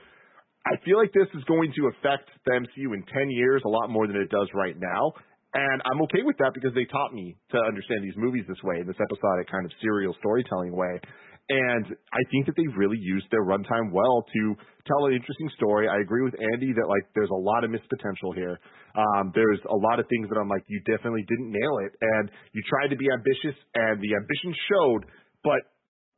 I 0.66 0.82
feel 0.82 0.98
like 0.98 1.14
this 1.14 1.30
is 1.30 1.46
going 1.46 1.70
to 1.78 1.94
affect 1.94 2.26
the 2.42 2.58
MCU 2.58 2.90
in 2.90 3.06
10 3.06 3.30
years 3.30 3.62
a 3.64 3.68
lot 3.68 3.86
more 3.86 4.08
than 4.08 4.16
it 4.16 4.28
does 4.30 4.50
right 4.52 4.74
now. 4.74 5.14
And 5.56 5.80
I'm 5.88 6.02
okay 6.04 6.20
with 6.20 6.36
that 6.44 6.52
because 6.52 6.76
they 6.76 6.84
taught 6.92 7.16
me 7.16 7.32
to 7.52 7.58
understand 7.64 8.04
these 8.04 8.16
movies 8.20 8.44
this 8.46 8.60
way, 8.62 8.80
in 8.80 8.86
this 8.86 9.00
episodic 9.00 9.48
kind 9.48 9.64
of 9.64 9.72
serial 9.80 10.12
storytelling 10.20 10.76
way. 10.76 11.00
And 11.48 11.86
I 12.12 12.22
think 12.34 12.44
that 12.50 12.58
they've 12.58 12.76
really 12.76 12.98
used 12.98 13.30
their 13.30 13.46
runtime 13.46 13.94
well 13.94 14.26
to 14.26 14.42
tell 14.84 15.06
an 15.06 15.14
interesting 15.14 15.48
story. 15.56 15.86
I 15.88 16.02
agree 16.02 16.26
with 16.26 16.34
Andy 16.34 16.74
that 16.74 16.88
like 16.90 17.06
there's 17.14 17.30
a 17.30 17.38
lot 17.40 17.62
of 17.62 17.70
missed 17.70 17.88
potential 17.88 18.32
here. 18.34 18.58
Um, 18.98 19.30
there's 19.32 19.62
a 19.70 19.78
lot 19.78 20.00
of 20.02 20.10
things 20.10 20.28
that 20.28 20.36
I'm 20.36 20.48
like, 20.50 20.64
you 20.66 20.82
definitely 20.84 21.24
didn't 21.28 21.54
nail 21.54 21.78
it, 21.86 21.94
and 22.02 22.30
you 22.52 22.60
tried 22.68 22.88
to 22.90 22.96
be 22.98 23.06
ambitious, 23.14 23.54
and 23.78 24.02
the 24.02 24.12
ambition 24.18 24.50
showed, 24.66 25.00
but 25.44 25.62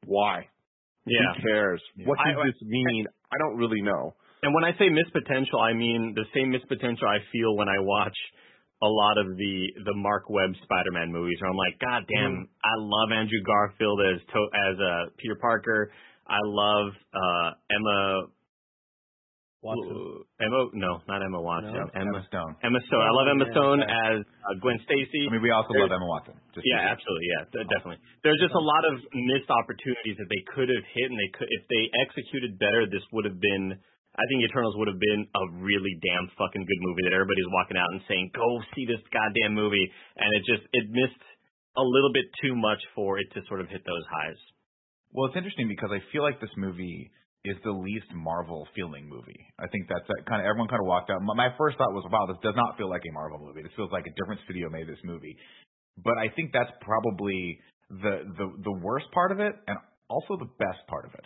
why? 0.08 0.48
Yeah. 1.04 1.20
Who 1.36 1.42
cares? 1.46 1.82
What 2.06 2.18
I- 2.18 2.32
does 2.32 2.54
this 2.54 2.62
mean? 2.64 3.04
I 3.30 3.36
don't 3.38 3.56
really 3.58 3.82
know. 3.82 4.14
And 4.42 4.54
when 4.54 4.64
I 4.64 4.72
say 4.78 4.88
missed 4.88 5.12
potential, 5.12 5.60
I 5.60 5.74
mean 5.74 6.14
the 6.14 6.24
same 6.32 6.50
missed 6.50 6.68
potential 6.68 7.06
I 7.06 7.18
feel 7.32 7.56
when 7.56 7.68
I 7.68 7.76
watch 7.80 8.16
a 8.80 8.86
lot 8.86 9.18
of 9.18 9.36
the 9.36 9.54
the 9.84 9.94
Marc 9.94 10.30
Webb 10.30 10.54
Spider-Man 10.62 11.10
movies. 11.10 11.38
Where 11.40 11.50
I'm 11.50 11.56
like, 11.56 11.78
God 11.80 12.02
damn, 12.06 12.48
I 12.64 12.74
love 12.78 13.10
Andrew 13.12 13.42
Garfield 13.44 14.00
as 14.14 14.20
to- 14.32 14.52
as 14.54 14.74
uh, 14.78 15.10
Peter 15.18 15.34
Parker. 15.40 15.90
I 16.28 16.38
love 16.44 16.92
uh, 17.14 17.50
Emma. 17.70 18.28
Watson. 19.58 20.22
Emma, 20.38 20.70
no, 20.78 21.02
not 21.10 21.18
Emma 21.18 21.42
Watson. 21.42 21.74
No? 21.74 21.90
Emma, 21.90 22.14
Emma 22.14 22.22
Stone. 22.30 22.54
Emma 22.62 22.78
Stone. 22.86 23.02
I 23.02 23.10
love 23.10 23.26
Emma 23.26 23.42
Yeah, 23.50 23.54
Stone 23.58 23.80
okay. 23.82 23.90
as 23.90 24.18
uh, 24.46 24.54
Gwen 24.62 24.78
Stacy. 24.86 25.26
I 25.26 25.34
mean, 25.34 25.42
we 25.42 25.50
also 25.50 25.74
There's- 25.74 25.90
love 25.90 25.98
Emma 25.98 26.06
Watson. 26.06 26.38
Just 26.54 26.62
Yeah, 26.62 26.78
absolutely. 26.94 27.26
Yeah, 27.26 27.42
d- 27.50 27.66
definitely. 27.66 27.98
There's 28.22 28.38
just 28.38 28.54
a 28.54 28.62
lot 28.62 28.86
of 28.86 29.02
missed 29.10 29.50
opportunities 29.50 30.14
that 30.14 30.30
they 30.30 30.42
could 30.54 30.70
have 30.70 30.84
hit, 30.94 31.10
and 31.10 31.18
they 31.18 31.30
could 31.34 31.50
if 31.50 31.66
they 31.66 31.84
executed 32.06 32.54
better. 32.62 32.86
This 32.86 33.02
would 33.10 33.26
have 33.26 33.42
been. 33.42 33.82
I 34.18 34.24
think 34.26 34.42
Eternals 34.42 34.74
would 34.74 34.90
have 34.90 34.98
been 34.98 35.22
a 35.30 35.44
really 35.62 35.94
damn 36.02 36.26
fucking 36.34 36.66
good 36.66 36.82
movie 36.82 37.06
that 37.06 37.14
everybody's 37.14 37.54
walking 37.54 37.78
out 37.78 37.86
and 37.94 38.02
saying, 38.10 38.34
"Go 38.34 38.48
see 38.74 38.84
this 38.84 39.00
goddamn 39.14 39.54
movie," 39.54 39.86
and 40.18 40.28
it 40.34 40.42
just 40.42 40.66
it 40.74 40.90
missed 40.90 41.22
a 41.78 41.84
little 41.84 42.10
bit 42.12 42.26
too 42.42 42.58
much 42.58 42.82
for 42.98 43.18
it 43.22 43.30
to 43.38 43.46
sort 43.46 43.62
of 43.62 43.70
hit 43.70 43.86
those 43.86 44.06
highs. 44.10 44.40
Well, 45.14 45.30
it's 45.30 45.38
interesting 45.38 45.68
because 45.70 45.94
I 45.94 46.02
feel 46.10 46.22
like 46.26 46.40
this 46.42 46.52
movie 46.56 47.10
is 47.44 47.56
the 47.62 47.70
least 47.70 48.10
Marvel 48.12 48.66
feeling 48.74 49.08
movie. 49.08 49.38
I 49.58 49.70
think 49.70 49.86
that's 49.88 50.06
that 50.08 50.26
kind 50.26 50.42
of 50.42 50.46
everyone 50.50 50.68
kind 50.68 50.82
of 50.82 50.90
walked 50.90 51.10
out. 51.10 51.22
My 51.22 51.54
first 51.56 51.78
thought 51.78 51.94
was, 51.94 52.04
wow, 52.10 52.26
this 52.26 52.42
does 52.42 52.58
not 52.58 52.76
feel 52.76 52.90
like 52.90 53.06
a 53.06 53.12
Marvel 53.14 53.38
movie. 53.38 53.62
This 53.62 53.72
feels 53.78 53.92
like 53.94 54.04
a 54.10 54.14
different 54.18 54.42
studio 54.44 54.68
made 54.68 54.90
this 54.90 55.00
movie. 55.04 55.38
But 56.02 56.18
I 56.18 56.28
think 56.34 56.50
that's 56.52 56.70
probably 56.82 57.58
the 57.88 58.26
the 58.36 58.46
the 58.66 58.74
worst 58.82 59.06
part 59.14 59.32
of 59.32 59.38
it, 59.40 59.54
and 59.66 59.78
also 60.10 60.36
the 60.36 60.50
best 60.58 60.82
part 60.88 61.06
of 61.06 61.14
it. 61.14 61.24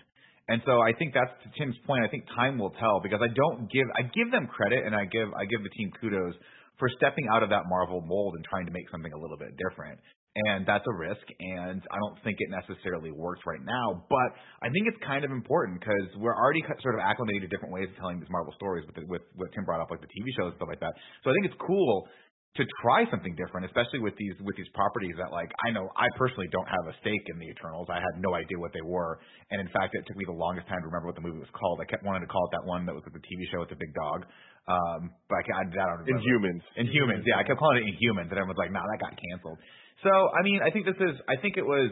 And 0.49 0.61
so 0.67 0.83
I 0.83 0.93
think 0.99 1.15
that's 1.15 1.31
to 1.45 1.49
Tim's 1.59 1.79
point. 1.87 2.05
I 2.05 2.09
think 2.09 2.27
time 2.35 2.59
will 2.59 2.75
tell 2.75 3.01
because 3.03 3.21
I 3.23 3.31
don't 3.31 3.71
give 3.71 3.87
I 3.95 4.03
give 4.03 4.31
them 4.31 4.47
credit 4.51 4.85
and 4.85 4.95
I 4.95 5.07
give 5.07 5.31
I 5.39 5.47
give 5.47 5.63
the 5.63 5.71
team 5.71 5.91
kudos 6.01 6.35
for 6.79 6.91
stepping 6.99 7.29
out 7.31 7.43
of 7.43 7.51
that 7.51 7.71
Marvel 7.71 8.03
mold 8.03 8.35
and 8.35 8.45
trying 8.45 8.67
to 8.67 8.73
make 8.73 8.91
something 8.91 9.13
a 9.13 9.19
little 9.19 9.39
bit 9.39 9.55
different. 9.55 10.01
And 10.33 10.65
that's 10.65 10.85
a 10.89 10.95
risk, 10.97 11.21
and 11.29 11.85
I 11.93 11.97
don't 12.01 12.17
think 12.25 12.41
it 12.41 12.49
necessarily 12.49 13.13
works 13.13 13.45
right 13.45 13.61
now. 13.61 14.01
But 14.09 14.33
I 14.65 14.73
think 14.73 14.89
it's 14.89 14.97
kind 15.05 15.29
of 15.29 15.31
important 15.31 15.77
because 15.79 16.09
we're 16.17 16.33
already 16.33 16.65
sort 16.81 16.97
of 16.97 17.05
acclimated 17.05 17.45
to 17.45 17.49
different 17.53 17.69
ways 17.69 17.93
of 17.93 18.01
telling 18.01 18.17
these 18.17 18.33
Marvel 18.33 18.57
stories 18.57 18.89
with, 18.89 18.97
with 19.13 19.21
what 19.37 19.53
Tim 19.53 19.69
brought 19.69 19.85
up, 19.85 19.93
like 19.93 20.01
the 20.01 20.09
TV 20.09 20.33
shows 20.33 20.57
and 20.57 20.59
stuff 20.59 20.73
like 20.73 20.81
that. 20.81 20.97
So 21.21 21.29
I 21.29 21.37
think 21.37 21.53
it's 21.53 21.61
cool 21.61 22.09
to 22.53 22.69
try 22.85 23.09
something 23.09 23.33
different, 23.33 23.65
especially 23.65 24.05
with 24.05 24.13
these 24.21 24.37
with 24.45 24.53
these 24.61 24.69
properties 24.77 25.17
that 25.17 25.33
like 25.33 25.49
I 25.65 25.73
know 25.73 25.89
I 25.97 26.05
personally 26.21 26.53
don't 26.53 26.69
have 26.69 26.85
a 26.85 26.95
stake 27.01 27.25
in 27.33 27.41
the 27.41 27.49
Eternals. 27.49 27.89
I 27.89 27.97
had 27.97 28.21
no 28.21 28.37
idea 28.37 28.61
what 28.61 28.77
they 28.77 28.85
were, 28.85 29.25
and 29.49 29.57
in 29.57 29.73
fact, 29.73 29.97
it 29.97 30.05
took 30.05 30.17
me 30.21 30.29
the 30.29 30.37
longest 30.37 30.69
time 30.69 30.85
to 30.85 30.89
remember 30.93 31.09
what 31.09 31.17
the 31.17 31.25
movie 31.25 31.41
was 31.41 31.53
called. 31.57 31.81
I 31.81 31.89
kept 31.89 32.05
wanting 32.05 32.29
to 32.29 32.31
call 32.31 32.45
it 32.45 32.53
that 32.61 32.65
one 32.69 32.85
that 32.85 32.93
was 32.93 33.05
with 33.09 33.17
the 33.17 33.25
TV 33.25 33.49
show 33.49 33.65
with 33.65 33.73
the 33.73 33.81
big 33.81 33.89
dog, 33.97 34.29
um, 34.69 35.17
but 35.33 35.41
I, 35.41 35.43
I, 35.49 35.63
I 35.65 35.85
don't 35.89 36.05
remember. 36.05 36.21
Inhumans. 36.21 36.65
Inhumans, 36.77 37.25
yeah, 37.25 37.41
I 37.41 37.45
kept 37.49 37.57
calling 37.57 37.81
it 37.81 37.89
Inhumans, 37.89 38.29
and 38.29 38.37
everyone's 38.37 38.61
like, 38.61 38.71
"Nah, 38.71 38.85
that 38.85 39.01
got 39.01 39.17
canceled." 39.17 39.57
So, 40.05 40.13
I 40.13 40.45
mean, 40.45 40.61
I 40.61 40.69
think 40.69 40.85
this 40.85 40.99
is, 40.99 41.15
I 41.31 41.41
think 41.41 41.57
it 41.57 41.65
was, 41.65 41.89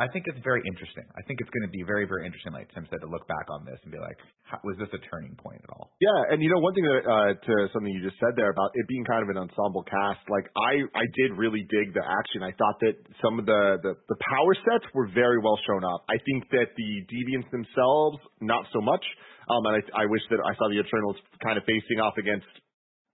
I 0.00 0.08
think 0.08 0.24
it's 0.24 0.40
very 0.40 0.64
interesting. 0.64 1.04
I 1.12 1.20
think 1.28 1.44
it's 1.44 1.52
going 1.52 1.68
to 1.68 1.72
be 1.72 1.84
very, 1.84 2.08
very 2.08 2.24
interesting, 2.24 2.56
like 2.56 2.72
Tim 2.72 2.88
said, 2.88 3.04
to 3.04 3.08
look 3.12 3.28
back 3.28 3.44
on 3.52 3.68
this 3.68 3.76
and 3.84 3.92
be 3.92 4.00
like, 4.00 4.16
how, 4.48 4.56
was 4.64 4.80
this 4.80 4.88
a 4.96 5.00
turning 5.12 5.36
point 5.36 5.60
at 5.60 5.68
all? 5.76 5.92
Yeah, 6.00 6.32
and 6.32 6.40
you 6.40 6.48
know 6.48 6.56
one 6.64 6.72
thing 6.72 6.88
that 6.88 7.04
uh, 7.04 7.30
to 7.36 7.52
something 7.76 7.92
you 7.92 8.00
just 8.00 8.16
said 8.16 8.32
there 8.32 8.48
about 8.48 8.72
it 8.72 8.88
being 8.88 9.04
kind 9.04 9.20
of 9.20 9.28
an 9.28 9.36
ensemble 9.36 9.84
cast, 9.84 10.24
like 10.32 10.48
I 10.56 10.88
I 10.96 11.04
did 11.20 11.36
really 11.36 11.68
dig 11.68 11.92
the 11.92 12.00
action. 12.00 12.40
I 12.40 12.56
thought 12.56 12.80
that 12.80 12.96
some 13.20 13.36
of 13.36 13.44
the 13.44 13.76
the, 13.84 13.92
the 14.08 14.18
power 14.24 14.56
sets 14.64 14.88
were 14.96 15.12
very 15.12 15.36
well 15.36 15.60
shown 15.68 15.84
up. 15.84 16.08
I 16.08 16.16
think 16.24 16.48
that 16.56 16.72
the 16.80 16.90
deviants 17.04 17.52
themselves 17.52 18.24
not 18.40 18.64
so 18.72 18.80
much. 18.80 19.04
Um, 19.52 19.66
and 19.66 19.82
I, 19.82 20.02
I 20.02 20.04
wish 20.06 20.22
that 20.30 20.40
I 20.40 20.54
saw 20.56 20.70
the 20.70 20.78
Eternals 20.78 21.18
kind 21.44 21.58
of 21.58 21.64
facing 21.66 21.98
off 21.98 22.14
against 22.16 22.46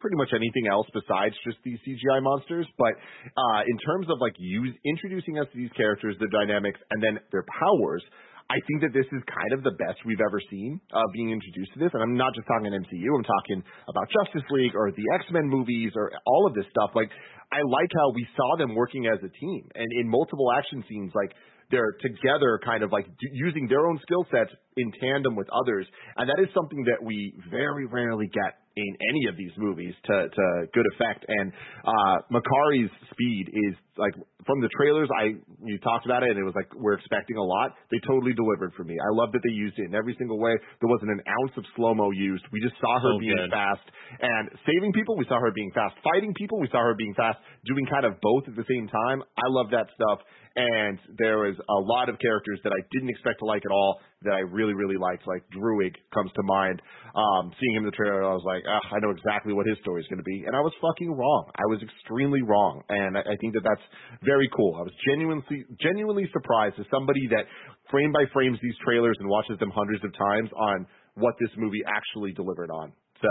pretty 0.00 0.16
much 0.16 0.30
anything 0.34 0.68
else 0.70 0.86
besides 0.92 1.34
just 1.44 1.58
these 1.64 1.78
CGI 1.86 2.22
monsters. 2.22 2.66
But 2.78 2.94
uh, 3.36 3.62
in 3.66 3.76
terms 3.80 4.06
of 4.10 4.20
like 4.20 4.34
use, 4.38 4.74
introducing 4.84 5.38
us 5.38 5.46
to 5.52 5.56
these 5.56 5.72
characters, 5.76 6.16
their 6.18 6.32
dynamics, 6.32 6.80
and 6.90 7.02
then 7.02 7.18
their 7.32 7.44
powers, 7.48 8.04
I 8.46 8.62
think 8.70 8.86
that 8.86 8.94
this 8.94 9.06
is 9.10 9.22
kind 9.26 9.52
of 9.58 9.66
the 9.66 9.74
best 9.74 9.98
we've 10.06 10.22
ever 10.22 10.38
seen 10.50 10.78
uh, 10.94 11.02
being 11.10 11.34
introduced 11.34 11.74
to 11.74 11.78
this. 11.82 11.90
And 11.94 12.02
I'm 12.02 12.14
not 12.14 12.30
just 12.34 12.46
talking 12.46 12.70
MCU. 12.70 13.10
I'm 13.10 13.26
talking 13.26 13.58
about 13.90 14.06
Justice 14.12 14.46
League 14.54 14.76
or 14.78 14.92
the 14.94 15.06
X 15.18 15.26
Men 15.34 15.50
movies 15.50 15.92
or 15.98 16.12
all 16.26 16.46
of 16.46 16.54
this 16.54 16.66
stuff. 16.70 16.94
Like 16.94 17.10
I 17.50 17.66
like 17.66 17.90
how 17.90 18.14
we 18.14 18.26
saw 18.38 18.56
them 18.56 18.74
working 18.74 19.06
as 19.10 19.18
a 19.18 19.30
team 19.34 19.66
and 19.74 19.88
in 19.98 20.06
multiple 20.06 20.52
action 20.54 20.84
scenes. 20.88 21.10
Like 21.14 21.34
they're 21.70 21.98
together, 21.98 22.60
kind 22.62 22.86
of 22.86 22.92
like 22.92 23.06
d- 23.06 23.34
using 23.34 23.66
their 23.66 23.86
own 23.86 23.98
skill 24.02 24.26
sets 24.30 24.54
in 24.76 24.92
tandem 25.00 25.34
with 25.36 25.48
others, 25.52 25.86
and 26.16 26.28
that 26.28 26.38
is 26.42 26.48
something 26.54 26.84
that 26.84 27.02
we 27.02 27.32
very 27.50 27.86
rarely 27.86 28.26
get 28.28 28.60
in 28.76 28.92
any 29.08 29.24
of 29.24 29.36
these 29.40 29.52
movies 29.56 29.94
to 30.04 30.28
to 30.28 30.44
good 30.76 30.84
effect. 30.94 31.24
And 31.26 31.48
uh 31.80 32.16
Makkari's 32.28 32.92
speed 33.08 33.48
is 33.48 33.74
like 33.96 34.12
from 34.44 34.60
the 34.60 34.68
trailers 34.76 35.08
I 35.16 35.32
you 35.64 35.78
talked 35.80 36.04
about 36.04 36.20
it 36.22 36.28
and 36.28 36.38
it 36.38 36.44
was 36.44 36.52
like 36.54 36.68
we're 36.76 36.92
expecting 37.00 37.40
a 37.40 37.42
lot. 37.42 37.72
They 37.90 37.96
totally 38.04 38.36
delivered 38.36 38.76
for 38.76 38.84
me. 38.84 38.92
I 39.00 39.08
love 39.16 39.32
that 39.32 39.40
they 39.48 39.54
used 39.56 39.80
it 39.80 39.88
in 39.88 39.94
every 39.96 40.14
single 40.20 40.36
way. 40.38 40.52
There 40.84 40.92
wasn't 40.92 41.08
an 41.16 41.24
ounce 41.24 41.56
of 41.56 41.64
slow 41.74 41.94
mo 41.96 42.10
used. 42.12 42.44
We 42.52 42.60
just 42.60 42.76
saw 42.76 43.00
her 43.00 43.16
So 43.16 43.18
being 43.18 43.32
good. 43.32 43.48
fast 43.48 43.86
and 44.20 44.52
saving 44.68 44.92
people. 44.92 45.16
We 45.16 45.24
saw 45.24 45.40
her 45.40 45.52
being 45.56 45.72
fast. 45.72 45.96
Fighting 46.04 46.36
people. 46.36 46.60
We 46.60 46.68
saw 46.68 46.84
her 46.84 46.92
being 47.00 47.14
fast. 47.16 47.40
Doing 47.64 47.86
kind 47.88 48.04
of 48.04 48.20
both 48.20 48.44
at 48.44 48.56
the 48.60 48.68
same 48.68 48.92
time. 48.92 49.24
I 49.40 49.48
love 49.56 49.72
that 49.72 49.88
stuff. 49.96 50.20
And 50.56 51.00
there 51.16 51.48
was 51.48 51.56
a 51.56 51.80
lot 51.88 52.08
of 52.12 52.18
characters 52.20 52.60
that 52.64 52.72
I 52.76 52.80
didn't 52.92 53.08
expect 53.08 53.40
to 53.40 53.46
like 53.48 53.64
at 53.64 53.72
all 53.72 54.00
that 54.22 54.32
I 54.32 54.40
really, 54.40 54.72
really 54.72 54.96
liked. 54.96 55.26
Like 55.26 55.44
Druig 55.52 55.92
comes 56.14 56.30
to 56.34 56.42
mind. 56.42 56.80
Um, 57.14 57.52
seeing 57.60 57.74
him 57.76 57.84
in 57.84 57.90
the 57.92 57.96
trailer, 57.96 58.24
I 58.24 58.32
was 58.32 58.44
like, 58.44 58.64
ah, 58.64 58.80
I 58.92 58.98
know 59.00 59.10
exactly 59.10 59.52
what 59.52 59.66
his 59.66 59.76
story 59.80 60.00
is 60.00 60.08
going 60.08 60.20
to 60.20 60.28
be. 60.28 60.44
And 60.46 60.56
I 60.56 60.60
was 60.60 60.72
fucking 60.80 61.12
wrong. 61.12 61.50
I 61.56 61.64
was 61.68 61.80
extremely 61.84 62.40
wrong. 62.42 62.82
And 62.88 63.16
I, 63.16 63.20
I 63.20 63.36
think 63.40 63.52
that 63.54 63.64
that's 63.64 63.86
very 64.24 64.48
cool. 64.56 64.76
I 64.76 64.84
was 64.84 64.92
genuinely, 65.08 65.64
genuinely 65.80 66.28
surprised 66.32 66.80
as 66.80 66.86
somebody 66.90 67.28
that 67.36 67.44
frame 67.90 68.12
by 68.12 68.24
frames 68.32 68.58
these 68.62 68.76
trailers 68.84 69.16
and 69.20 69.28
watches 69.28 69.58
them 69.60 69.70
hundreds 69.72 70.04
of 70.04 70.12
times 70.16 70.50
on 70.56 70.86
what 71.16 71.34
this 71.40 71.50
movie 71.56 71.84
actually 71.84 72.32
delivered 72.32 72.70
on. 72.70 72.92
So 73.20 73.28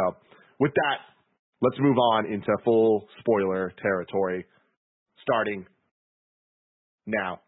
with 0.59 0.73
that, 0.73 0.97
let's 1.61 1.77
move 1.79 1.97
on 1.97 2.25
into 2.25 2.49
full 2.63 3.07
spoiler 3.19 3.73
territory, 3.81 4.45
starting 5.21 5.65
now. 7.05 7.41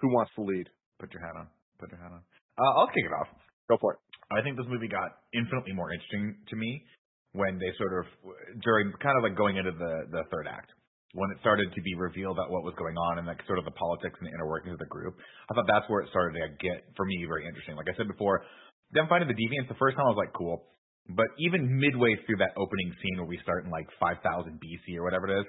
Who 0.00 0.08
wants 0.08 0.32
to 0.36 0.42
lead? 0.42 0.68
Put 0.98 1.12
your 1.12 1.22
hat 1.22 1.36
on. 1.36 1.46
Put 1.78 1.90
your 1.90 2.00
hat 2.00 2.12
on. 2.12 2.22
Uh, 2.60 2.72
I'll 2.76 2.92
kick 2.92 3.08
it 3.08 3.14
off. 3.16 3.32
Go 3.72 3.80
for 3.80 3.96
it. 3.96 3.98
I 4.28 4.44
think 4.44 4.60
this 4.60 4.68
movie 4.68 4.86
got 4.86 5.24
infinitely 5.32 5.72
more 5.72 5.90
interesting 5.90 6.36
to 6.52 6.56
me 6.56 6.84
when 7.32 7.58
they 7.58 7.72
sort 7.80 7.96
of 7.96 8.04
during 8.62 8.92
kind 9.00 9.16
of 9.16 9.24
like 9.24 9.34
going 9.38 9.56
into 9.56 9.72
the 9.72 10.06
the 10.12 10.22
third 10.28 10.46
act 10.46 10.70
when 11.14 11.30
it 11.34 11.38
started 11.42 11.66
to 11.74 11.82
be 11.82 11.94
revealed 11.98 12.38
that 12.38 12.46
what 12.46 12.62
was 12.62 12.74
going 12.78 12.94
on 12.94 13.18
and 13.18 13.26
like 13.26 13.42
sort 13.50 13.58
of 13.58 13.66
the 13.66 13.74
politics 13.74 14.14
and 14.22 14.30
the 14.30 14.34
inner 14.34 14.46
workings 14.46 14.78
of 14.78 14.82
the 14.82 14.86
group. 14.86 15.18
I 15.50 15.54
thought 15.54 15.66
that's 15.66 15.88
where 15.90 16.06
it 16.06 16.10
started 16.14 16.38
to 16.38 16.46
get 16.62 16.86
for 16.94 17.02
me 17.02 17.18
very 17.26 17.46
interesting. 17.50 17.74
Like 17.74 17.90
I 17.90 17.96
said 17.98 18.06
before, 18.06 18.46
them 18.94 19.10
fighting 19.10 19.26
the 19.26 19.34
deviants 19.34 19.66
the 19.66 19.80
first 19.82 19.98
time 19.98 20.06
I 20.06 20.14
was 20.14 20.22
like 20.22 20.34
cool, 20.34 20.70
but 21.10 21.26
even 21.42 21.66
midway 21.66 22.14
through 22.26 22.38
that 22.38 22.54
opening 22.54 22.94
scene 23.02 23.18
where 23.18 23.26
we 23.26 23.42
start 23.42 23.66
in 23.66 23.74
like 23.74 23.90
5000 23.98 24.22
BC 24.62 24.98
or 24.98 25.02
whatever 25.02 25.26
it 25.26 25.42
is, 25.42 25.46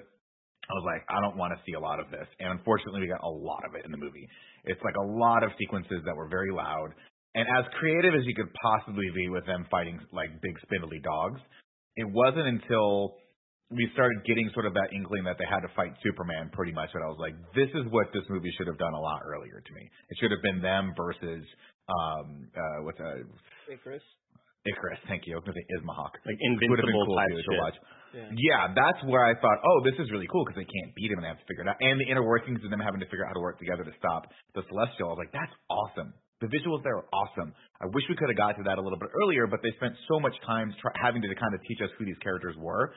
I 0.72 0.74
was 0.80 0.88
like, 0.88 1.04
I 1.12 1.20
don't 1.20 1.36
want 1.36 1.52
to 1.52 1.60
see 1.68 1.76
a 1.76 1.84
lot 1.84 2.00
of 2.00 2.08
this. 2.08 2.28
And 2.40 2.56
unfortunately, 2.56 3.04
we 3.04 3.12
got 3.12 3.24
a 3.28 3.30
lot 3.30 3.68
of 3.68 3.76
it 3.76 3.84
in 3.84 3.92
the 3.92 4.00
movie. 4.00 4.24
It's 4.64 4.80
like 4.88 4.96
a 4.96 5.08
lot 5.20 5.44
of 5.44 5.52
sequences 5.60 6.00
that 6.08 6.16
were 6.16 6.32
very 6.32 6.52
loud. 6.52 6.96
And 7.36 7.44
as 7.60 7.68
creative 7.80 8.16
as 8.16 8.24
you 8.24 8.36
could 8.36 8.52
possibly 8.56 9.08
be 9.16 9.28
with 9.28 9.46
them 9.46 9.68
fighting 9.72 10.00
like 10.12 10.32
big 10.42 10.56
spindly 10.64 11.00
dogs, 11.04 11.40
it 11.96 12.08
wasn't 12.08 12.48
until 12.48 13.20
we 13.72 13.88
started 13.94 14.20
getting 14.28 14.52
sort 14.54 14.66
of 14.68 14.74
that 14.76 14.92
inkling 14.92 15.24
that 15.24 15.40
they 15.40 15.48
had 15.48 15.64
to 15.64 15.72
fight 15.76 15.92
Superman 16.04 16.52
pretty 16.52 16.72
much 16.76 16.92
that 16.92 17.00
I 17.04 17.08
was 17.08 17.20
like, 17.20 17.36
this 17.56 17.72
is 17.72 17.88
what 17.92 18.12
this 18.12 18.24
movie 18.30 18.52
should 18.58 18.68
have 18.68 18.78
done 18.78 18.94
a 18.94 19.00
lot 19.00 19.24
earlier 19.24 19.64
to 19.64 19.72
me. 19.74 19.88
It 20.12 20.18
should 20.20 20.32
have 20.32 20.44
been 20.44 20.62
them 20.62 20.92
versus 20.96 21.44
um 21.88 22.48
uh 22.52 22.84
what's 22.84 23.00
uh 23.00 23.24
Ikaris. 23.72 24.04
Ikaris, 24.68 25.02
thank 25.10 25.26
you. 25.26 25.34
I 25.34 25.42
was 25.42 25.46
gonna 25.50 25.58
say 25.58 25.68
Ismahawk. 25.82 26.14
Like 26.22 26.38
Would 26.38 26.60
been 26.62 26.70
invincible 26.70 27.06
cool 27.10 27.18
type 27.18 27.34
too, 27.34 27.42
to 27.42 27.50
shit. 27.50 27.62
watch. 27.62 27.78
Yeah. 28.14 28.28
Yeah, 28.30 28.62
that's 28.76 29.02
where 29.08 29.24
I 29.24 29.34
thought, 29.40 29.58
oh, 29.64 29.78
this 29.88 29.96
is 29.98 30.12
really 30.12 30.28
cool 30.28 30.44
because 30.46 30.60
they 30.60 30.68
can't 30.68 30.92
beat 30.94 31.10
him 31.10 31.18
and 31.18 31.26
they 31.26 31.32
have 31.32 31.40
to 31.40 31.48
figure 31.48 31.64
it 31.64 31.70
out. 31.72 31.80
And 31.80 31.96
the 31.98 32.06
inner 32.12 32.22
workings 32.22 32.60
of 32.62 32.70
them 32.70 32.84
having 32.84 33.00
to 33.00 33.08
figure 33.08 33.24
out 33.26 33.32
how 33.34 33.40
to 33.40 33.46
work 33.46 33.58
together 33.58 33.88
to 33.88 33.94
stop 33.98 34.28
the 34.54 34.62
Celestial. 34.68 35.10
I 35.10 35.12
was 35.16 35.22
like, 35.24 35.34
that's 35.34 35.56
awesome. 35.72 36.12
The 36.44 36.50
visuals 36.52 36.84
there 36.84 36.98
are 37.00 37.08
awesome. 37.16 37.56
I 37.80 37.88
wish 37.96 38.04
we 38.12 38.18
could 38.20 38.28
have 38.30 38.38
got 38.38 38.60
to 38.60 38.64
that 38.68 38.78
a 38.78 38.84
little 38.84 39.00
bit 39.00 39.10
earlier, 39.26 39.48
but 39.48 39.64
they 39.64 39.72
spent 39.80 39.96
so 40.12 40.20
much 40.20 40.36
time 40.46 40.70
try- 40.78 40.94
having 41.00 41.22
to 41.24 41.30
kind 41.34 41.54
of 41.56 41.62
teach 41.66 41.80
us 41.82 41.90
who 41.98 42.06
these 42.06 42.20
characters 42.22 42.54
were. 42.60 42.94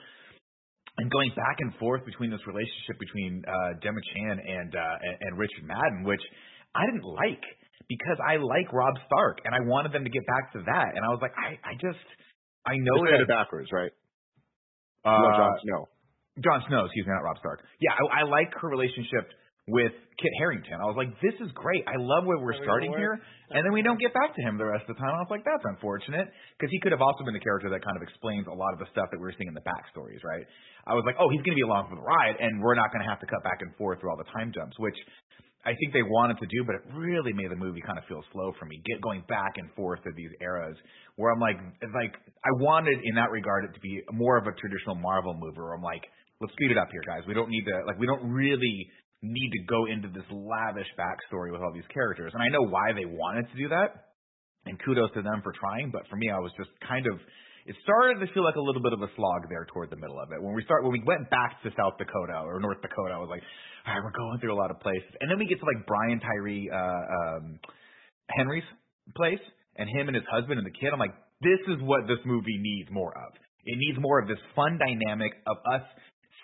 And 0.99 1.11
going 1.11 1.31
back 1.35 1.59
and 1.59 1.75
forth 1.79 2.05
between 2.07 2.31
this 2.31 2.43
relationship 2.47 2.99
between 2.99 3.43
uh, 3.47 3.79
Gemma 3.83 4.03
Chan 4.15 4.37
and, 4.43 4.71
uh, 4.75 5.07
and 5.07 5.15
and 5.21 5.33
Richard 5.39 5.65
Madden, 5.67 6.05
which 6.05 6.23
I 6.75 6.87
didn't 6.87 7.03
like 7.07 7.45
because 7.89 8.19
I 8.23 8.37
like 8.37 8.73
Rob 8.73 8.95
Stark 9.07 9.41
and 9.45 9.55
I 9.55 9.61
wanted 9.61 9.93
them 9.93 10.05
to 10.05 10.11
get 10.11 10.25
back 10.27 10.53
to 10.55 10.61
that. 10.65 10.91
And 10.97 11.05
I 11.05 11.11
was 11.11 11.21
like, 11.21 11.35
I, 11.37 11.59
I 11.63 11.75
just, 11.77 12.01
I 12.65 12.77
know 12.81 13.05
Just 13.05 13.11
said 13.11 13.21
that 13.21 13.29
it 13.29 13.29
backwards, 13.29 13.69
right? 13.73 13.93
uh, 15.05 15.21
no, 15.21 15.31
Jon 15.37 15.53
Snow. 15.63 15.81
Jon 16.43 16.61
Snow, 16.67 16.85
excuse 16.89 17.07
me, 17.07 17.13
not 17.13 17.23
Rob 17.23 17.39
Stark. 17.39 17.63
Yeah, 17.79 17.93
I, 17.95 18.23
I 18.25 18.29
like 18.29 18.51
her 18.59 18.69
relationship 18.69 19.31
with 19.65 19.93
Kit 20.21 20.33
Harington. 20.37 20.77
I 20.77 20.85
was 20.85 20.97
like, 20.97 21.09
this 21.25 21.33
is 21.41 21.49
great. 21.57 21.81
I 21.89 21.97
love 21.97 22.29
where 22.29 22.37
we're 22.37 22.59
starting 22.61 22.93
here. 22.93 23.17
And 23.49 23.65
then 23.65 23.73
we 23.73 23.81
don't 23.81 23.97
get 23.97 24.13
back 24.13 24.37
to 24.37 24.43
him 24.45 24.61
the 24.61 24.69
rest 24.69 24.85
of 24.89 24.97
the 24.97 25.01
time. 25.01 25.17
I 25.17 25.25
was 25.25 25.33
like, 25.33 25.41
that's 25.41 25.65
unfortunate 25.65 26.29
because 26.57 26.69
he 26.69 26.77
could 26.85 26.93
have 26.93 27.01
also 27.01 27.25
been 27.25 27.33
the 27.33 27.41
character 27.41 27.73
that 27.73 27.81
kind 27.81 27.97
of 27.97 28.05
explains 28.05 28.45
a 28.45 28.53
lot 28.53 28.77
of 28.77 28.79
the 28.79 28.89
stuff 28.93 29.09
that 29.09 29.17
we 29.17 29.25
were 29.25 29.33
seeing 29.41 29.49
in 29.49 29.57
the 29.57 29.65
backstories, 29.65 30.21
right? 30.21 30.45
I 30.85 30.93
was 30.93 31.05
like, 31.09 31.17
oh, 31.17 31.33
he's 31.33 31.41
going 31.41 31.57
to 31.57 31.61
be 31.61 31.65
along 31.65 31.89
for 31.89 31.97
the 31.97 32.05
ride, 32.05 32.37
and 32.37 32.61
we're 32.61 32.77
not 32.77 32.93
going 32.93 33.01
to 33.01 33.09
have 33.09 33.25
to 33.25 33.29
cut 33.29 33.41
back 33.41 33.65
and 33.65 33.73
forth 33.81 34.05
through 34.05 34.13
all 34.13 34.21
the 34.21 34.29
time 34.37 34.53
jumps, 34.53 34.77
which 34.77 34.97
I 35.65 35.73
think 35.81 35.97
they 35.97 36.05
wanted 36.05 36.37
to 36.45 36.47
do, 36.47 36.63
but 36.65 36.77
it 36.77 36.85
really 36.93 37.33
made 37.33 37.51
the 37.51 37.57
movie 37.57 37.81
kind 37.81 37.97
of 37.97 38.05
feel 38.05 38.23
slow 38.33 38.53
for 38.61 38.67
me, 38.67 38.83
get 38.85 39.01
going 39.01 39.25
back 39.29 39.57
and 39.57 39.73
forth 39.73 40.03
through 40.03 40.15
these 40.15 40.31
eras 40.41 40.77
where 41.17 41.33
I'm 41.33 41.41
like, 41.41 41.57
like 41.81 42.13
I 42.45 42.53
wanted 42.61 43.01
in 43.03 43.15
that 43.17 43.33
regard 43.33 43.65
it 43.65 43.73
to 43.73 43.81
be 43.81 44.03
more 44.13 44.37
of 44.37 44.45
a 44.47 44.53
traditional 44.61 44.95
Marvel 44.95 45.33
movie 45.33 45.57
where 45.57 45.73
I'm 45.73 45.83
like, 45.83 46.05
let's 46.41 46.53
speed 46.53 46.71
it 46.71 46.77
up 46.77 46.89
here, 46.93 47.01
guys. 47.07 47.25
We 47.27 47.33
don't 47.33 47.49
need 47.49 47.65
to, 47.65 47.81
like, 47.87 47.99
we 47.99 48.07
don't 48.07 48.29
really 48.29 48.91
need 49.23 49.51
to 49.57 49.63
go 49.65 49.87
into 49.87 50.09
this 50.13 50.29
lavish 50.29 50.89
backstory 51.01 51.51
with 51.51 51.63
all 51.63 51.73
these 51.73 51.89
characters. 51.89 52.33
And 52.35 52.43
I 52.43 52.53
know 52.53 52.69
why 52.69 52.93
they 52.93 53.09
wanted 53.09 53.49
to 53.49 53.57
do 53.57 53.69
that, 53.73 54.13
and 54.67 54.77
kudos 54.85 55.13
to 55.15 55.23
them 55.23 55.41
for 55.43 55.53
trying. 55.57 55.91
But 55.91 56.05
for 56.11 56.17
me, 56.17 56.29
I 56.29 56.41
was 56.41 56.53
just 56.59 56.71
kind 56.87 57.07
of, 57.07 57.17
it 57.67 57.77
started 57.83 58.21
to 58.21 58.29
feel 58.35 58.45
like 58.45 58.57
a 58.57 58.61
little 58.61 58.83
bit 58.83 58.93
of 58.93 59.01
a 59.01 59.09
slog 59.17 59.49
there 59.49 59.65
toward 59.73 59.89
the 59.89 59.97
middle 59.97 60.21
of 60.21 60.29
it. 60.33 60.43
When 60.43 60.53
we 60.53 60.63
start, 60.65 60.85
when 60.85 60.93
we 60.93 61.03
went 61.05 61.29
back 61.33 61.63
to 61.65 61.71
South 61.77 61.97
Dakota 61.97 62.45
or 62.45 62.61
North 62.61 62.83
Dakota, 62.85 63.17
I 63.17 63.21
was 63.21 63.33
like, 63.33 63.41
all 63.87 63.95
right, 63.95 64.03
we're 64.05 64.13
going 64.13 64.37
through 64.41 64.53
a 64.53 64.61
lot 64.61 64.71
of 64.71 64.81
places. 64.81 65.09
And 65.21 65.31
then 65.31 65.39
we 65.41 65.47
get 65.49 65.61
to 65.61 65.67
like 65.67 65.87
Brian 65.89 66.21
Tyree 66.21 66.69
uh, 66.69 67.05
um, 67.41 67.59
Henry's 68.37 68.69
place, 69.17 69.41
and 69.77 69.89
him 69.89 70.09
and 70.09 70.15
his 70.17 70.25
husband 70.31 70.59
and 70.61 70.67
the 70.67 70.77
kid. 70.77 70.93
I'm 70.93 71.01
like, 71.01 71.17
this 71.41 71.61
is 71.69 71.81
what 71.83 72.07
this 72.09 72.21
movie 72.25 72.57
needs 72.61 72.89
more 72.93 73.13
of. 73.17 73.33
It 73.65 73.77
needs 73.81 73.97
more 74.01 74.21
of 74.21 74.29
this 74.29 74.41
fun 74.55 74.77
dynamic 74.81 75.33
of 75.49 75.57
us 75.73 75.85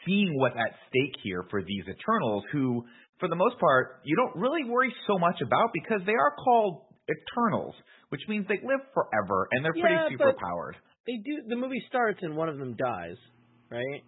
seeing 0.06 0.32
what's 0.40 0.56
at 0.56 0.72
stake 0.88 1.16
here 1.22 1.44
for 1.52 1.60
these 1.62 1.84
Eternals, 1.84 2.44
who, 2.52 2.84
for 3.20 3.28
the 3.28 3.36
most 3.36 3.60
part, 3.60 4.01
you 4.05 4.16
don't 4.16 4.34
really 4.40 4.64
worry 4.64 4.92
so 5.06 5.18
much 5.18 5.36
about 5.44 5.68
because 5.72 6.01
they 6.06 6.16
are 6.16 6.32
called 6.42 6.88
Eternals, 7.09 7.74
which 8.09 8.20
means 8.28 8.47
they 8.48 8.60
live 8.64 8.80
forever 8.97 9.48
and 9.52 9.64
they're 9.64 9.76
Yeah, 9.76 10.09
pretty 10.09 10.16
but- 10.16 10.32
super 10.32 10.38
powered. 10.40 10.76
They 11.10 11.18
do. 11.26 11.42
The 11.50 11.58
movie 11.58 11.82
starts 11.90 12.22
and 12.22 12.36
one 12.38 12.46
of 12.48 12.58
them 12.62 12.78
dies, 12.78 13.18
right? 13.66 14.02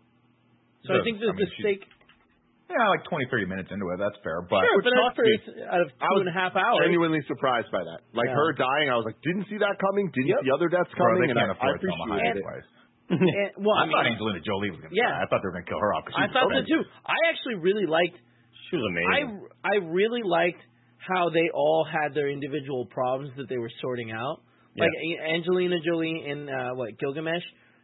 So 0.86 0.94
I 0.94 0.98
The- 0.98 1.02
think 1.02 1.18
I 1.18 1.20
there's 1.26 1.34
mean, 1.34 1.46
the 1.50 1.58
stake. 1.58 1.82
Yeah, 2.70 2.88
like 2.88 3.02
20, 3.04 3.26
30 3.28 3.44
minutes 3.50 3.68
into 3.74 3.84
it, 3.92 3.98
that's 4.00 4.16
fair. 4.24 4.40
But 4.48 4.62
Sure, 4.64 4.80
but 4.80 4.88
that's 4.94 5.18
shocked 5.18 5.20
me. 5.20 5.66
out 5.66 5.82
of 5.82 5.88
I 6.00 6.06
two 6.08 6.14
was 6.16 6.20
and 6.24 6.30
a 6.32 6.36
half 6.38 6.54
hours. 6.56 6.80
Genuinely 6.86 7.20
surprised 7.28 7.68
by 7.74 7.82
that. 7.84 8.00
Like 8.14 8.30
Yeah. 8.30 8.38
her 8.38 8.52
dying, 8.56 8.88
I 8.88 8.96
was 8.96 9.04
like, 9.04 9.18
didn't 9.20 9.44
see 9.52 9.58
that 9.58 9.76
coming. 9.82 10.08
Didn't 10.14 10.28
Yep. 10.32 10.40
see 10.46 10.52
other 10.56 10.68
deaths 10.70 10.88
bro, 10.96 11.04
coming. 11.18 11.26
they 11.26 11.30
and 11.34 11.38
I, 11.42 11.42
can't 11.52 11.58
I 11.58 11.66
afford 11.68 11.80
Selma 11.82 12.04
appreciate 12.16 12.36
it. 12.38 12.42
twice. 12.46 12.68
And, 13.12 13.20
well, 13.66 13.76
I 13.76 13.84
I 13.84 13.90
thought 13.92 14.06
Angelina 14.06 14.40
Jolie 14.40 14.70
was 14.70 14.80
going 14.80 14.88
to 14.94 14.96
Yeah. 14.96 15.10
die. 15.10 15.20
I 15.20 15.26
thought 15.26 15.42
they 15.42 15.48
were 15.52 15.56
going 15.58 15.66
to 15.66 15.70
kill 15.74 15.80
her 15.84 15.92
off. 15.92 16.04
she 16.08 16.14
I 16.16 16.26
thought 16.32 16.48
so 16.48 16.64
so 16.64 16.64
too. 16.64 16.82
I 17.04 17.16
actually 17.28 17.56
really 17.60 17.84
liked. 17.84 18.16
She 18.70 18.76
was 18.80 18.86
amazing. 18.88 19.48
I 19.60 19.68
I 19.68 19.74
really 19.92 20.22
liked 20.22 20.62
how 20.96 21.28
they 21.28 21.50
all 21.52 21.84
had 21.84 22.14
their 22.14 22.30
individual 22.30 22.86
problems 22.86 23.34
that 23.36 23.48
they 23.50 23.58
were 23.58 23.70
sorting 23.82 24.12
out. 24.12 24.40
Like 24.78 24.89
A- 24.89 25.35
Angelina 25.35 25.77
Jolie 25.85 26.24
in 26.27 26.49
uh, 26.49 26.74
what 26.74 26.99
Gilgamesh, 26.99 27.43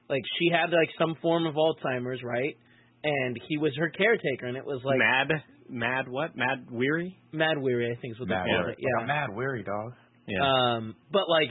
like 0.08 0.22
she 0.38 0.48
had 0.50 0.70
like 0.70 0.88
some 0.98 1.16
form 1.20 1.46
of 1.46 1.54
Alzheimer's, 1.54 2.22
right? 2.22 2.56
And 3.04 3.36
he 3.48 3.58
was 3.58 3.72
her 3.78 3.90
caretaker, 3.90 4.46
and 4.46 4.56
it 4.56 4.64
was 4.64 4.80
like 4.84 4.98
mad, 4.98 5.28
mad 5.68 6.08
what? 6.08 6.36
Mad 6.36 6.66
weary? 6.70 7.16
Mahd 7.32 7.58
Wy'ry, 7.58 7.92
I 7.92 8.00
think 8.00 8.14
is 8.14 8.20
what 8.20 8.28
Mad 8.28 8.46
they 8.46 8.50
called 8.50 8.68
it. 8.70 8.78
Yeah. 8.78 9.00
I'm 9.02 9.06
mad 9.06 9.28
weary, 9.34 9.62
dog. 9.62 9.92
Yeah. 10.26 10.42
Um, 10.42 10.96
but 11.12 11.28
like, 11.28 11.50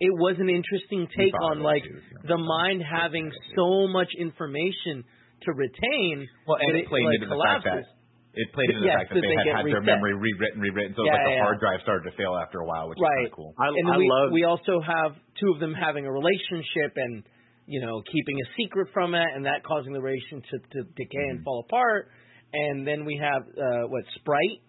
it 0.00 0.12
was 0.12 0.36
an 0.38 0.48
interesting 0.48 1.08
take 1.16 1.34
on 1.42 1.60
like 1.60 1.82
the 2.26 2.38
mind 2.38 2.82
having 2.82 3.30
so 3.56 3.88
much 3.88 4.08
information 4.18 5.04
to 5.42 5.52
retain. 5.52 6.26
Well, 6.46 6.58
and 6.60 6.74
that 6.74 6.80
it 6.80 6.88
played 6.88 7.04
like, 7.04 7.14
into 7.16 7.26
the 7.26 7.42
fact 7.44 7.64
that 7.64 7.70
collapses. 7.70 7.92
It 8.36 8.52
played 8.52 8.68
into 8.70 8.84
the 8.84 8.92
Yes, 8.92 9.00
fact 9.00 9.08
that 9.10 9.14
that 9.16 9.24
they, 9.24 9.32
they 9.32 9.40
had 9.40 9.48
get 9.48 9.56
had 9.56 9.66
their 9.72 9.80
memory 9.80 10.12
rewritten, 10.12 10.60
rewritten. 10.60 10.92
So 10.92 11.02
it's 11.02 11.08
Yeah, 11.08 11.16
like 11.16 11.24
the 11.24 11.36
yeah, 11.40 11.44
hard 11.48 11.58
drive 11.60 11.80
started 11.82 12.04
to 12.10 12.14
fail 12.20 12.36
after 12.36 12.60
a 12.60 12.66
while, 12.68 12.88
which 12.92 13.00
is 13.00 13.02
Right. 13.02 13.24
kind 13.24 13.32
of 13.32 13.36
cool. 13.36 13.52
I, 13.56 13.66
and 13.72 13.88
I 13.88 13.96
we 13.96 14.06
love. 14.08 14.28
we 14.32 14.44
also 14.44 14.76
have 14.84 15.16
two 15.40 15.50
of 15.52 15.58
them 15.60 15.72
having 15.72 16.04
a 16.04 16.12
relationship 16.12 16.92
and 17.00 17.24
you 17.66 17.80
know 17.80 18.02
keeping 18.12 18.36
a 18.40 18.46
secret 18.60 18.92
from 18.92 19.16
it, 19.16 19.26
and 19.34 19.44
that 19.48 19.64
causing 19.64 19.92
the 19.96 20.00
relationship 20.04 20.62
to 20.76 20.84
decay 20.94 21.16
Mm-hmm. 21.16 21.40
and 21.40 21.44
fall 21.44 21.64
apart. 21.66 22.12
And 22.52 22.86
then 22.86 23.04
we 23.04 23.16
have 23.20 23.42
uh, 23.42 23.88
what 23.88 24.04
Sprite. 24.20 24.60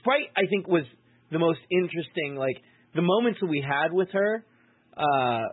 Sprite, 0.00 0.30
I 0.36 0.46
think, 0.48 0.66
was 0.66 0.84
the 1.30 1.38
most 1.38 1.60
interesting. 1.70 2.36
Like 2.38 2.56
the 2.94 3.02
moments 3.02 3.40
that 3.40 3.46
we 3.50 3.60
had 3.60 3.92
with 3.92 4.08
her, 4.12 4.44
uh, 4.96 5.44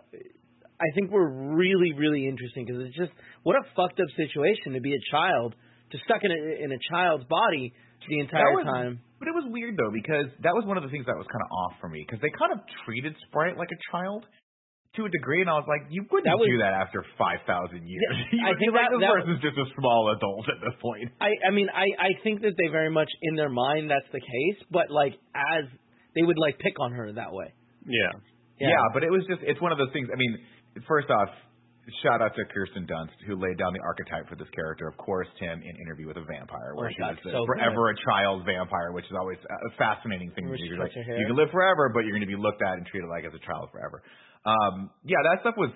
I 0.78 0.88
think 0.94 1.10
were 1.10 1.54
really 1.54 1.92
really 1.94 2.26
interesting 2.26 2.64
because 2.66 2.82
it's 2.86 2.96
just 2.96 3.12
what 3.42 3.56
a 3.56 3.62
fucked 3.76 4.00
up 4.00 4.08
situation 4.16 4.72
to 4.74 4.80
be 4.80 4.94
a 4.94 5.02
child, 5.10 5.54
to 5.92 5.96
stuck 6.04 6.22
in 6.24 6.30
a 6.32 6.40
in 6.64 6.70
a 6.72 6.80
child's 6.90 7.24
body 7.30 7.72
the 8.08 8.18
entire 8.20 8.52
was- 8.54 8.64
time. 8.66 9.00
But 9.18 9.28
it 9.28 9.34
was 9.34 9.48
weird 9.48 9.76
though 9.80 9.88
because 9.92 10.28
that 10.44 10.52
was 10.52 10.68
one 10.68 10.76
of 10.76 10.84
the 10.84 10.92
things 10.92 11.06
that 11.08 11.16
was 11.16 11.24
kind 11.32 11.40
of 11.40 11.48
off 11.48 11.74
for 11.80 11.88
me 11.88 12.04
because 12.04 12.20
they 12.20 12.28
kind 12.36 12.52
of 12.52 12.60
treated 12.84 13.16
Sprite 13.28 13.56
like 13.56 13.72
a 13.72 13.80
child 13.90 14.26
to 15.00 15.04
a 15.04 15.10
degree, 15.12 15.40
and 15.44 15.48
I 15.48 15.56
was 15.60 15.64
like, 15.68 15.88
you 15.92 16.04
wouldn't 16.08 16.24
That 16.28 16.36
was- 16.40 16.48
do 16.48 16.56
that 16.64 16.72
after 16.72 17.00
five 17.16 17.40
thousand 17.48 17.84
years. 17.88 18.12
Yeah, 18.32 18.48
I 18.48 18.52
think 18.60 18.72
like, 18.76 18.88
that- 18.88 18.92
this 18.92 19.00
that- 19.00 19.14
person's 19.16 19.40
just 19.40 19.56
a 19.56 19.68
small 19.80 20.12
adult 20.12 20.44
at 20.52 20.60
this 20.60 20.76
point. 20.84 21.08
I 21.20 21.32
I 21.48 21.50
mean 21.52 21.68
I 21.72 21.86
I 21.96 22.10
think 22.22 22.42
that 22.44 22.52
they 22.60 22.68
very 22.68 22.90
much 22.92 23.08
in 23.22 23.36
their 23.40 23.48
mind 23.52 23.88
that's 23.88 24.08
the 24.12 24.20
case, 24.20 24.58
but 24.70 24.90
like 24.92 25.16
as 25.32 25.64
they 26.14 26.22
would 26.24 26.36
like 26.38 26.58
pick 26.60 26.76
on 26.80 26.92
her 26.92 27.12
that 27.12 27.32
way. 27.32 27.52
Yeah. 27.88 28.12
Yeah. 28.60 28.72
but 28.92 29.04
it 29.04 29.10
was 29.12 29.24
just 29.28 29.40
it's 29.44 29.60
one 29.60 29.72
of 29.72 29.78
those 29.78 29.92
things. 29.92 30.08
I 30.12 30.16
mean, 30.16 30.36
first 30.88 31.08
off, 31.08 31.28
shout 32.02 32.20
out 32.22 32.34
to 32.34 32.42
Kirsten 32.50 32.86
Dunst 32.86 33.14
who 33.26 33.38
laid 33.38 33.58
down 33.58 33.72
the 33.72 33.82
archetype 33.82 34.28
for 34.28 34.34
this 34.36 34.50
character. 34.54 34.86
Of 34.90 34.96
course, 34.98 35.26
Tim 35.38 35.62
in 35.62 35.74
Interview 35.82 36.06
with 36.10 36.18
a 36.18 36.26
Vampire, 36.26 36.74
where 36.74 36.88
Oh, 36.88 36.92
she 36.92 36.98
God, 36.98 37.14
was 37.16 37.22
the 37.24 37.32
so 37.32 37.46
forever 37.46 37.90
a 37.90 37.96
child 38.06 38.42
vampire, 38.44 38.90
which 38.92 39.06
is 39.06 39.14
always 39.18 39.38
a 39.46 39.70
fascinating 39.78 40.30
thing. 40.34 40.50
To 40.50 40.56
do. 40.56 40.64
You're 40.64 40.82
like, 40.82 40.94
you 40.94 41.26
can 41.30 41.36
live 41.38 41.50
forever, 41.54 41.90
but 41.94 42.02
you're 42.04 42.16
going 42.16 42.26
to 42.26 42.30
be 42.30 42.38
looked 42.38 42.60
at 42.62 42.78
and 42.78 42.84
treated 42.86 43.06
like 43.08 43.24
as 43.24 43.34
a 43.34 43.42
child 43.46 43.70
forever. 43.70 44.02
Um, 44.46 44.90
yeah, 45.06 45.18
that 45.30 45.42
stuff 45.46 45.54
was 45.58 45.70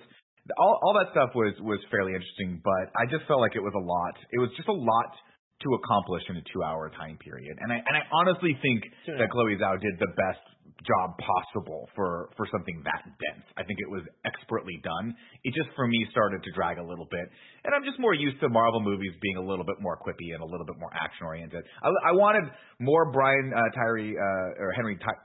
all 0.59 0.79
all 0.83 0.95
that 0.99 1.11
stuff 1.15 1.31
was 1.35 1.55
was 1.63 1.79
fairly 1.91 2.15
interesting, 2.15 2.59
but 2.65 2.91
I 2.99 3.07
just 3.11 3.27
felt 3.31 3.41
like 3.41 3.55
it 3.55 3.63
was 3.63 3.75
a 3.77 3.85
lot. 3.85 4.15
It 4.35 4.41
was 4.43 4.51
just 4.59 4.69
a 4.69 4.75
lot 4.75 5.11
to 5.63 5.69
accomplish 5.77 6.25
in 6.33 6.41
a 6.41 6.45
two 6.51 6.63
hour 6.65 6.89
time 6.97 7.19
period, 7.21 7.55
and 7.61 7.69
I 7.71 7.79
and 7.85 7.95
I 7.95 8.03
honestly 8.11 8.57
think 8.63 8.81
Two 9.07 9.13
and 9.15 9.21
a 9.23 9.27
that. 9.27 9.31
Chloe 9.31 9.57
Zhao 9.61 9.77
did 9.79 9.95
the 10.01 10.11
best 10.17 10.43
job 10.87 11.13
possible 11.21 11.89
for 11.95 12.31
for 12.37 12.49
something 12.51 12.81
that 12.89 13.05
dense. 13.21 13.45
I 13.57 13.63
think 13.65 13.77
it 13.85 13.91
was 13.91 14.01
expertly 14.25 14.81
done. 14.83 15.13
It 15.45 15.53
just 15.53 15.69
for 15.77 15.87
me 15.87 15.99
started 16.11 16.41
to 16.43 16.51
drag 16.57 16.79
a 16.79 16.85
little 16.85 17.07
bit, 17.11 17.27
and 17.65 17.75
I'm 17.77 17.85
just 17.85 18.01
more 18.01 18.15
used 18.15 18.41
to 18.41 18.49
Marvel 18.49 18.81
movies 18.81 19.13
being 19.21 19.37
a 19.37 19.45
little 19.45 19.65
bit 19.65 19.77
more 19.81 19.97
quippy 20.01 20.33
and 20.33 20.41
a 20.41 20.49
little 20.49 20.65
bit 20.65 20.79
more 20.81 20.91
action 20.97 21.27
oriented. 21.27 21.65
I, 21.85 21.89
I 22.11 22.13
wanted 22.17 22.49
more 22.81 23.13
Brian 23.13 23.53
uh, 23.53 23.61
Tyree 23.77 24.17
uh, 24.17 24.63
or 24.65 24.73
Henry 24.73 24.97
Ty- 24.97 25.21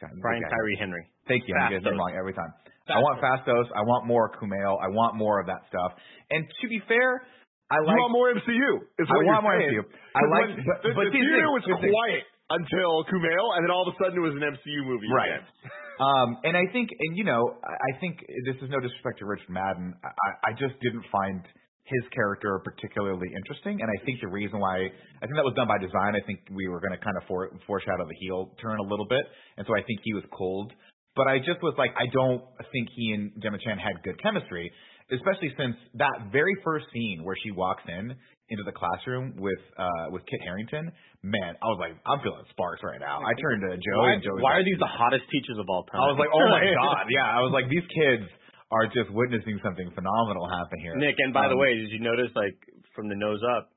God, 0.00 0.10
Brian 0.20 0.42
okay. 0.44 0.52
Tyree 0.52 0.76
Henry. 0.78 1.04
Thank 1.28 1.44
you. 1.48 1.54
I 1.56 1.70
get 1.70 1.84
them 1.84 1.94
Phastos. 1.94 1.98
wrong 1.98 2.14
every 2.18 2.34
time. 2.34 2.52
I 2.90 2.98
want 2.98 3.22
Phastos. 3.22 3.70
I 3.76 3.82
want 3.86 4.06
more 4.06 4.32
Kumail. 4.34 4.74
I 4.82 4.88
want 4.90 5.14
more 5.16 5.38
of 5.40 5.46
that 5.46 5.62
stuff. 5.70 5.92
And 6.30 6.42
to 6.42 6.64
be 6.68 6.82
fair, 6.88 7.22
I 7.70 7.78
You 7.78 7.86
want 7.86 8.10
more 8.10 8.34
MCU? 8.34 8.82
Is 8.98 9.06
I 9.06 9.14
want 9.14 9.24
you're 9.30 9.42
more 9.46 9.54
saying. 9.62 9.78
MCU. 9.78 9.82
I 10.10 10.20
like, 10.26 10.48
When 10.50 10.66
but, 10.66 10.78
the, 10.82 10.88
but 10.98 11.04
the 11.06 11.14
these 11.14 11.22
theater 11.22 11.48
was 11.54 11.62
these 11.62 11.78
things- 11.78 11.94
quiet 11.94 12.24
until 12.50 13.06
Kumail, 13.06 13.56
and 13.56 13.64
then 13.64 13.70
all 13.70 13.86
of 13.86 13.94
a 13.94 13.96
sudden 14.02 14.18
it 14.18 14.24
was 14.26 14.34
an 14.34 14.42
MCU 14.42 14.82
movie. 14.84 15.06
Right. 15.10 15.38
again. 15.38 15.46
Um, 16.00 16.40
and 16.48 16.56
I 16.56 16.64
think, 16.72 16.88
and 16.88 17.12
you 17.12 17.24
know, 17.28 17.60
I 17.60 17.92
think 18.00 18.24
this 18.48 18.56
is 18.64 18.72
no 18.72 18.80
disrespect 18.80 19.20
to 19.20 19.26
Richard 19.28 19.52
Madden. 19.52 19.92
I, 20.00 20.48
I 20.48 20.52
just 20.56 20.72
didn't 20.80 21.04
find 21.12 21.44
his 21.84 22.00
character 22.16 22.56
particularly 22.64 23.28
interesting, 23.36 23.84
and 23.84 23.84
I 23.84 23.98
think 24.08 24.16
the 24.24 24.32
reason 24.32 24.64
why 24.64 24.88
I 24.88 25.22
think 25.28 25.36
that 25.36 25.44
was 25.44 25.52
done 25.60 25.68
by 25.68 25.76
design. 25.76 26.16
I 26.16 26.24
think 26.24 26.40
we 26.48 26.72
were 26.72 26.80
going 26.80 26.96
to 26.96 27.02
kind 27.04 27.20
of 27.20 27.28
fore, 27.28 27.52
foreshadow 27.68 28.08
the 28.08 28.16
heel 28.16 28.48
turn 28.64 28.80
a 28.80 28.88
little 28.88 29.04
bit, 29.04 29.20
and 29.60 29.68
so 29.68 29.76
I 29.76 29.84
think 29.84 30.00
he 30.00 30.16
was 30.16 30.24
cold. 30.32 30.72
But 31.16 31.28
I 31.28 31.36
just 31.36 31.60
was 31.60 31.74
like, 31.76 31.90
I 31.98 32.08
don't 32.08 32.48
think 32.72 32.88
he 32.96 33.12
and 33.12 33.36
Gemma 33.36 33.58
Chan 33.60 33.76
had 33.76 34.00
good 34.00 34.16
chemistry, 34.22 34.72
especially 35.12 35.50
since 35.58 35.76
that 35.98 36.30
very 36.32 36.54
first 36.64 36.86
scene 36.92 37.22
where 37.24 37.36
she 37.42 37.50
walks 37.50 37.82
in 37.86 38.14
into 38.50 38.64
the 38.66 38.72
classroom 38.74 39.34
with 39.38 39.60
uh 39.78 40.10
with 40.10 40.22
Kit 40.26 40.40
Harington. 40.42 40.90
Man, 41.22 41.52
I 41.60 41.66
was 41.68 41.78
like, 41.78 41.94
I'm 42.08 42.18
feeling 42.24 42.42
sparks 42.50 42.80
right 42.82 42.98
now. 42.98 43.20
I 43.22 43.34
turned 43.38 43.60
to 43.62 43.76
Joey, 43.76 44.00
Why, 44.00 44.12
and 44.16 44.22
Joey. 44.24 44.40
why 44.40 44.52
are 44.58 44.64
these 44.64 44.80
the 44.80 44.88
hottest 44.90 45.28
teachers 45.30 45.58
of 45.60 45.66
all 45.68 45.84
time? 45.86 46.00
I 46.00 46.08
was 46.10 46.18
like, 46.18 46.32
oh 46.32 46.46
my 46.48 46.64
god, 46.82 47.06
yeah. 47.12 47.28
I 47.28 47.40
was 47.44 47.52
like, 47.52 47.68
these 47.68 47.84
kids 47.92 48.24
are 48.72 48.86
just 48.90 49.10
witnessing 49.12 49.58
something 49.62 49.90
phenomenal 49.94 50.46
happen 50.48 50.78
here. 50.80 50.94
Nick, 50.96 51.18
and 51.18 51.34
by 51.34 51.46
the 51.50 51.58
Um, 51.58 51.62
way, 51.62 51.74
did 51.76 51.90
you 51.90 52.00
notice 52.00 52.30
like 52.34 52.56
from 52.94 53.10
the 53.10 53.18
nose 53.18 53.42
up, 53.54 53.70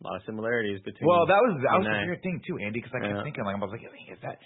a 0.00 0.02
lot 0.04 0.16
of 0.16 0.22
similarities 0.28 0.80
between. 0.84 1.08
well, 1.08 1.24
that 1.24 1.40
was 1.40 1.56
that 1.64 1.74
was 1.80 1.88
the 1.88 2.04
weird 2.04 2.20
thing 2.22 2.36
too, 2.46 2.56
Andy, 2.60 2.80
because 2.84 2.92
I 2.92 3.00
kept 3.00 3.16
Yeah. 3.16 3.24
thinking 3.24 3.44
like 3.48 3.56
I 3.56 3.64
was 3.64 3.72
like, 3.72 3.80
is 3.84 4.20
that 4.22 4.36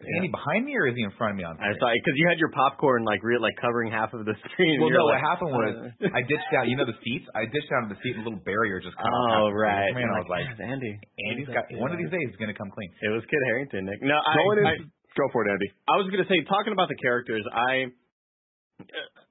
is 0.00 0.08
Andy 0.18 0.30
behind 0.30 0.66
me 0.66 0.74
or 0.74 0.90
is 0.90 0.94
he 0.98 1.02
in 1.06 1.14
front 1.14 1.34
of 1.34 1.36
me 1.38 1.44
on? 1.46 1.54
I 1.58 1.74
screen? 1.74 1.80
saw 1.80 1.88
because 1.94 2.16
you 2.18 2.26
had 2.26 2.38
your 2.42 2.50
popcorn 2.50 3.06
like 3.06 3.22
real 3.22 3.38
like 3.38 3.54
covering 3.60 3.94
half 3.94 4.10
of 4.12 4.26
the 4.26 4.34
screen. 4.50 4.82
Well, 4.82 4.90
You're 4.90 5.02
no, 5.02 5.10
like, 5.10 5.20
what 5.20 5.30
happened 5.30 5.52
was 5.54 5.72
uh, 6.02 6.18
I 6.18 6.20
ditched 6.26 6.52
out. 6.54 6.66
You 6.66 6.76
know 6.76 6.88
the 6.88 6.98
seats? 7.00 7.26
I 7.34 7.46
ditched 7.46 7.70
out 7.70 7.86
of 7.86 7.90
the 7.94 7.98
seat, 8.02 8.18
and 8.18 8.22
a 8.22 8.26
little 8.26 8.42
barrier 8.42 8.82
just 8.82 8.98
cut 8.98 9.08
off. 9.08 9.30
Oh 9.38 9.48
half 9.50 9.58
right. 9.58 9.90
screen. 9.94 10.06
Man, 10.06 10.14
I 10.14 10.20
was 10.20 10.30
like, 10.30 10.46
"Yes, 10.50 10.58
Andy. 10.60 10.92
Andy's 11.30 11.50
got 11.50 11.64
one 11.78 11.94
of 11.94 11.98
these 11.98 12.10
days 12.10 12.26
he's 12.30 12.40
gonna 12.40 12.56
come 12.56 12.72
clean. 12.74 12.90
It 13.00 13.12
was 13.14 13.22
Kit 13.30 13.42
Harington, 13.50 13.86
Nick. 13.86 14.02
No, 14.02 14.18
I, 14.18 14.34
Going 14.34 14.58
in, 14.60 14.66
I, 14.66 14.74
go 15.14 15.26
for 15.30 15.46
it, 15.46 15.50
Andy. 15.50 15.70
I 15.86 15.98
was 15.98 16.10
gonna 16.10 16.28
say 16.28 16.42
talking 16.46 16.74
about 16.74 16.90
the 16.90 16.98
characters, 16.98 17.44
I 17.50 17.94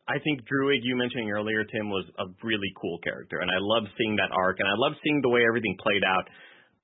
I 0.08 0.20
think 0.20 0.44
Druig 0.44 0.84
you 0.84 0.96
mentioning 0.96 1.32
earlier, 1.32 1.64
Tim, 1.64 1.90
was 1.90 2.04
a 2.20 2.26
really 2.44 2.72
cool 2.80 3.00
character, 3.04 3.40
and 3.40 3.50
I 3.50 3.60
love 3.60 3.84
seeing 3.98 4.16
that 4.18 4.32
arc, 4.36 4.60
and 4.60 4.68
I 4.68 4.76
love 4.76 4.94
seeing 5.04 5.22
the 5.22 5.30
way 5.30 5.44
everything 5.48 5.76
played 5.80 6.04
out. 6.04 6.28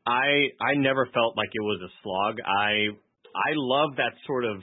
I 0.07 0.55
I 0.63 0.79
never 0.79 1.07
felt 1.13 1.35
like 1.35 1.49
it 1.51 1.63
was 1.63 1.79
a 1.83 1.91
slog. 2.03 2.39
I 2.39 2.95
I 3.35 3.51
love 3.55 3.95
that 3.97 4.13
sort 4.25 4.45
of 4.45 4.61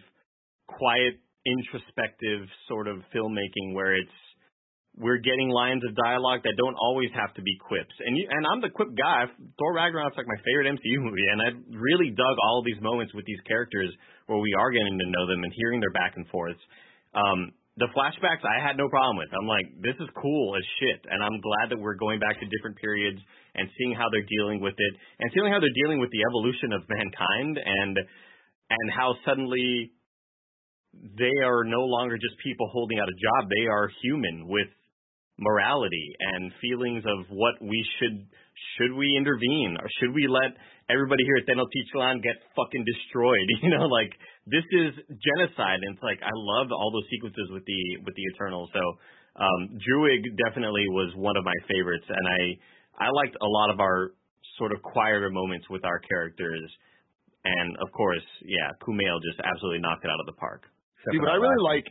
quiet, 0.67 1.21
introspective 1.47 2.49
sort 2.69 2.89
of 2.89 2.99
filmmaking 3.15 3.75
where 3.75 3.95
it's 3.95 4.19
we're 4.97 5.21
getting 5.21 5.53
lines 5.53 5.85
of 5.85 5.93
dialogue 5.93 6.41
that 6.49 6.57
don't 6.57 6.77
always 6.81 7.13
have 7.13 7.29
to 7.37 7.43
be 7.45 7.53
quips. 7.61 7.93
And 8.01 8.17
you, 8.17 8.25
and 8.33 8.49
I'm 8.49 8.65
the 8.65 8.73
quip 8.73 8.97
guy. 8.97 9.29
Thor 9.61 9.77
Ragnarok's 9.77 10.17
like 10.17 10.25
my 10.25 10.41
favorite 10.41 10.73
MCU 10.73 11.05
movie, 11.05 11.29
and 11.29 11.39
I 11.45 11.49
really 11.77 12.17
dug 12.17 12.37
all 12.49 12.65
these 12.65 12.81
moments 12.81 13.13
with 13.13 13.29
these 13.29 13.41
characters 13.45 13.93
where 14.25 14.41
we 14.41 14.57
are 14.57 14.73
getting 14.73 14.97
to 14.97 15.07
know 15.13 15.29
them 15.29 15.45
and 15.45 15.53
hearing 15.53 15.85
their 15.85 15.93
back 15.93 16.17
and 16.17 16.25
forths. 16.33 16.61
Um, 17.13 17.53
the 17.77 17.93
flashbacks 17.93 18.41
I 18.41 18.57
had 18.57 18.81
no 18.81 18.89
problem 18.89 19.21
with. 19.21 19.29
I'm 19.37 19.45
like, 19.45 19.69
this 19.85 20.01
is 20.01 20.09
cool 20.17 20.57
as 20.57 20.65
shit, 20.81 21.05
and 21.13 21.21
I'm 21.21 21.45
glad 21.45 21.77
that 21.77 21.81
we're 21.81 22.01
going 22.01 22.17
back 22.17 22.41
to 22.41 22.49
different 22.49 22.81
periods 22.81 23.21
and 23.53 23.69
seeing 23.77 23.93
how 23.93 24.09
they're 24.09 24.25
dealing 24.25 24.65
with 24.65 24.77
it, 24.81 24.93
and 25.21 25.29
seeing 25.37 25.53
how 25.53 25.61
they're 25.61 25.81
dealing 25.85 26.01
with 26.01 26.09
the 26.09 26.25
evolution 26.25 26.73
of 26.73 26.89
mankind 26.89 27.61
and 27.61 28.01
and 28.71 28.91
how 28.91 29.15
suddenly 29.25 29.93
they 30.95 31.45
are 31.45 31.65
no 31.65 31.85
longer 31.85 32.17
just 32.17 32.39
people 32.43 32.69
holding 32.73 32.99
out 32.99 33.09
a 33.09 33.19
job. 33.21 33.49
They 33.51 33.67
are 33.69 33.91
human 34.03 34.49
with 34.49 34.69
morality 35.39 36.17
and 36.21 36.53
feelings 36.61 37.05
of 37.05 37.29
what 37.29 37.61
we 37.61 37.77
should 38.01 38.25
should 38.77 38.97
we 38.97 39.17
intervene 39.17 39.77
or 39.77 39.89
should 40.01 40.15
we 40.17 40.25
let 40.25 40.57
everybody 40.89 41.25
here 41.29 41.37
at 41.37 41.47
Tenochtitlan 41.47 42.25
get 42.25 42.41
fucking 42.57 42.85
destroyed? 42.85 43.49
You 43.63 43.71
know, 43.77 43.85
like 43.85 44.13
this 44.49 44.65
is 44.73 44.97
genocide 45.13 45.85
and 45.85 45.93
it's 45.97 46.03
like 46.03 46.21
I 46.25 46.33
love 46.33 46.73
all 46.73 46.91
those 46.93 47.09
sequences 47.13 47.53
with 47.53 47.65
the 47.69 47.83
with 48.05 48.15
the 48.17 48.25
Eternals. 48.33 48.71
So 48.73 48.81
um 49.37 49.77
Druig 49.77 50.25
definitely 50.41 50.89
was 50.89 51.13
one 51.17 51.37
of 51.37 51.45
my 51.45 51.59
favorites 51.69 52.09
and 52.09 52.25
I 52.25 52.41
I 52.97 53.09
liked 53.13 53.37
a 53.37 53.49
lot 53.49 53.69
of 53.71 53.81
our 53.81 54.17
sort 54.57 54.73
of 54.73 54.81
quieter 54.81 55.29
moments 55.29 55.69
with 55.69 55.85
our 55.85 56.01
characters. 56.01 56.65
And 57.47 57.79
of 57.79 57.93
course, 57.95 58.27
yeah, 58.43 58.75
Kumail 58.83 59.23
just 59.23 59.39
absolutely 59.39 59.79
knocked 59.79 60.03
it 60.03 60.11
out 60.11 60.19
of 60.19 60.27
the 60.27 60.39
park. 60.39 60.67
See, 61.13 61.23
what 61.23 61.31
I 61.31 61.39
really 61.39 61.63
like, 61.63 61.87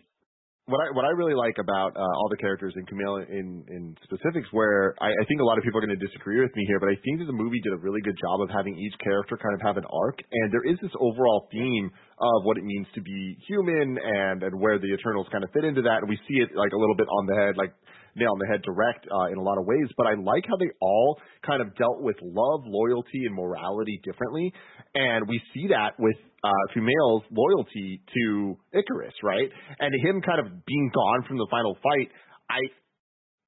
what 0.68 0.84
I 0.84 0.92
what 0.92 1.06
I 1.08 1.16
really 1.16 1.38
like 1.38 1.56
about 1.56 1.96
uh, 1.96 2.04
all 2.04 2.28
the 2.28 2.36
characters 2.36 2.76
in 2.76 2.84
Kumail 2.84 3.24
in 3.24 3.64
in 3.72 3.96
specifics, 4.04 4.52
where 4.52 4.92
I, 5.00 5.08
I 5.08 5.24
think 5.30 5.40
a 5.40 5.48
lot 5.48 5.56
of 5.58 5.64
people 5.64 5.80
are 5.80 5.86
going 5.86 5.96
to 5.96 6.04
disagree 6.04 6.44
with 6.44 6.52
me 6.60 6.68
here, 6.68 6.84
but 6.84 6.92
I 6.92 7.00
think 7.00 7.24
that 7.24 7.32
the 7.32 7.38
movie 7.38 7.62
did 7.64 7.72
a 7.72 7.80
really 7.80 8.02
good 8.02 8.18
job 8.20 8.44
of 8.44 8.50
having 8.52 8.76
each 8.76 8.98
character 9.00 9.40
kind 9.40 9.56
of 9.56 9.62
have 9.64 9.78
an 9.78 9.88
arc, 9.88 10.20
and 10.20 10.52
there 10.52 10.68
is 10.68 10.76
this 10.84 10.92
overall 11.00 11.48
theme 11.48 11.88
of 12.20 12.44
what 12.44 12.58
it 12.58 12.66
means 12.68 12.88
to 12.96 13.02
be 13.02 13.38
human 13.48 13.96
and 13.96 14.44
and 14.44 14.60
where 14.60 14.76
the 14.76 14.92
Eternals 14.92 15.32
kind 15.32 15.46
of 15.46 15.50
fit 15.56 15.64
into 15.64 15.82
that, 15.88 16.04
and 16.04 16.10
we 16.12 16.20
see 16.28 16.44
it 16.44 16.52
like 16.52 16.76
a 16.76 16.80
little 16.82 16.98
bit 17.00 17.08
on 17.08 17.24
the 17.32 17.36
head, 17.40 17.56
like 17.56 17.72
nail 18.16 18.32
on 18.32 18.40
the 18.40 18.48
head 18.48 18.62
direct 18.64 19.08
uh, 19.12 19.32
in 19.32 19.38
a 19.38 19.42
lot 19.42 19.58
of 19.58 19.66
ways. 19.66 19.88
But 19.98 20.08
I 20.08 20.16
like 20.16 20.46
how 20.48 20.58
they 20.58 20.72
all 20.82 21.20
kind 21.46 21.62
of 21.62 21.76
dealt 21.76 22.02
with 22.02 22.16
love, 22.22 22.62
loyalty, 22.66 23.26
and 23.26 23.36
morality 23.36 24.00
differently, 24.04 24.54
and 24.94 25.28
we 25.28 25.42
see 25.54 25.68
that 25.70 26.00
with 26.00 26.18
uh, 26.44 26.66
Kumail's 26.76 27.26
loyalty 27.32 28.02
to 28.14 28.58
Ikaris, 28.74 29.18
right? 29.24 29.50
And 29.80 29.94
him 30.02 30.22
kind 30.22 30.40
of 30.40 30.66
being 30.66 30.92
gone 30.94 31.26
from 31.28 31.38
the 31.38 31.48
final 31.50 31.78
fight, 31.82 32.10
I 32.50 32.60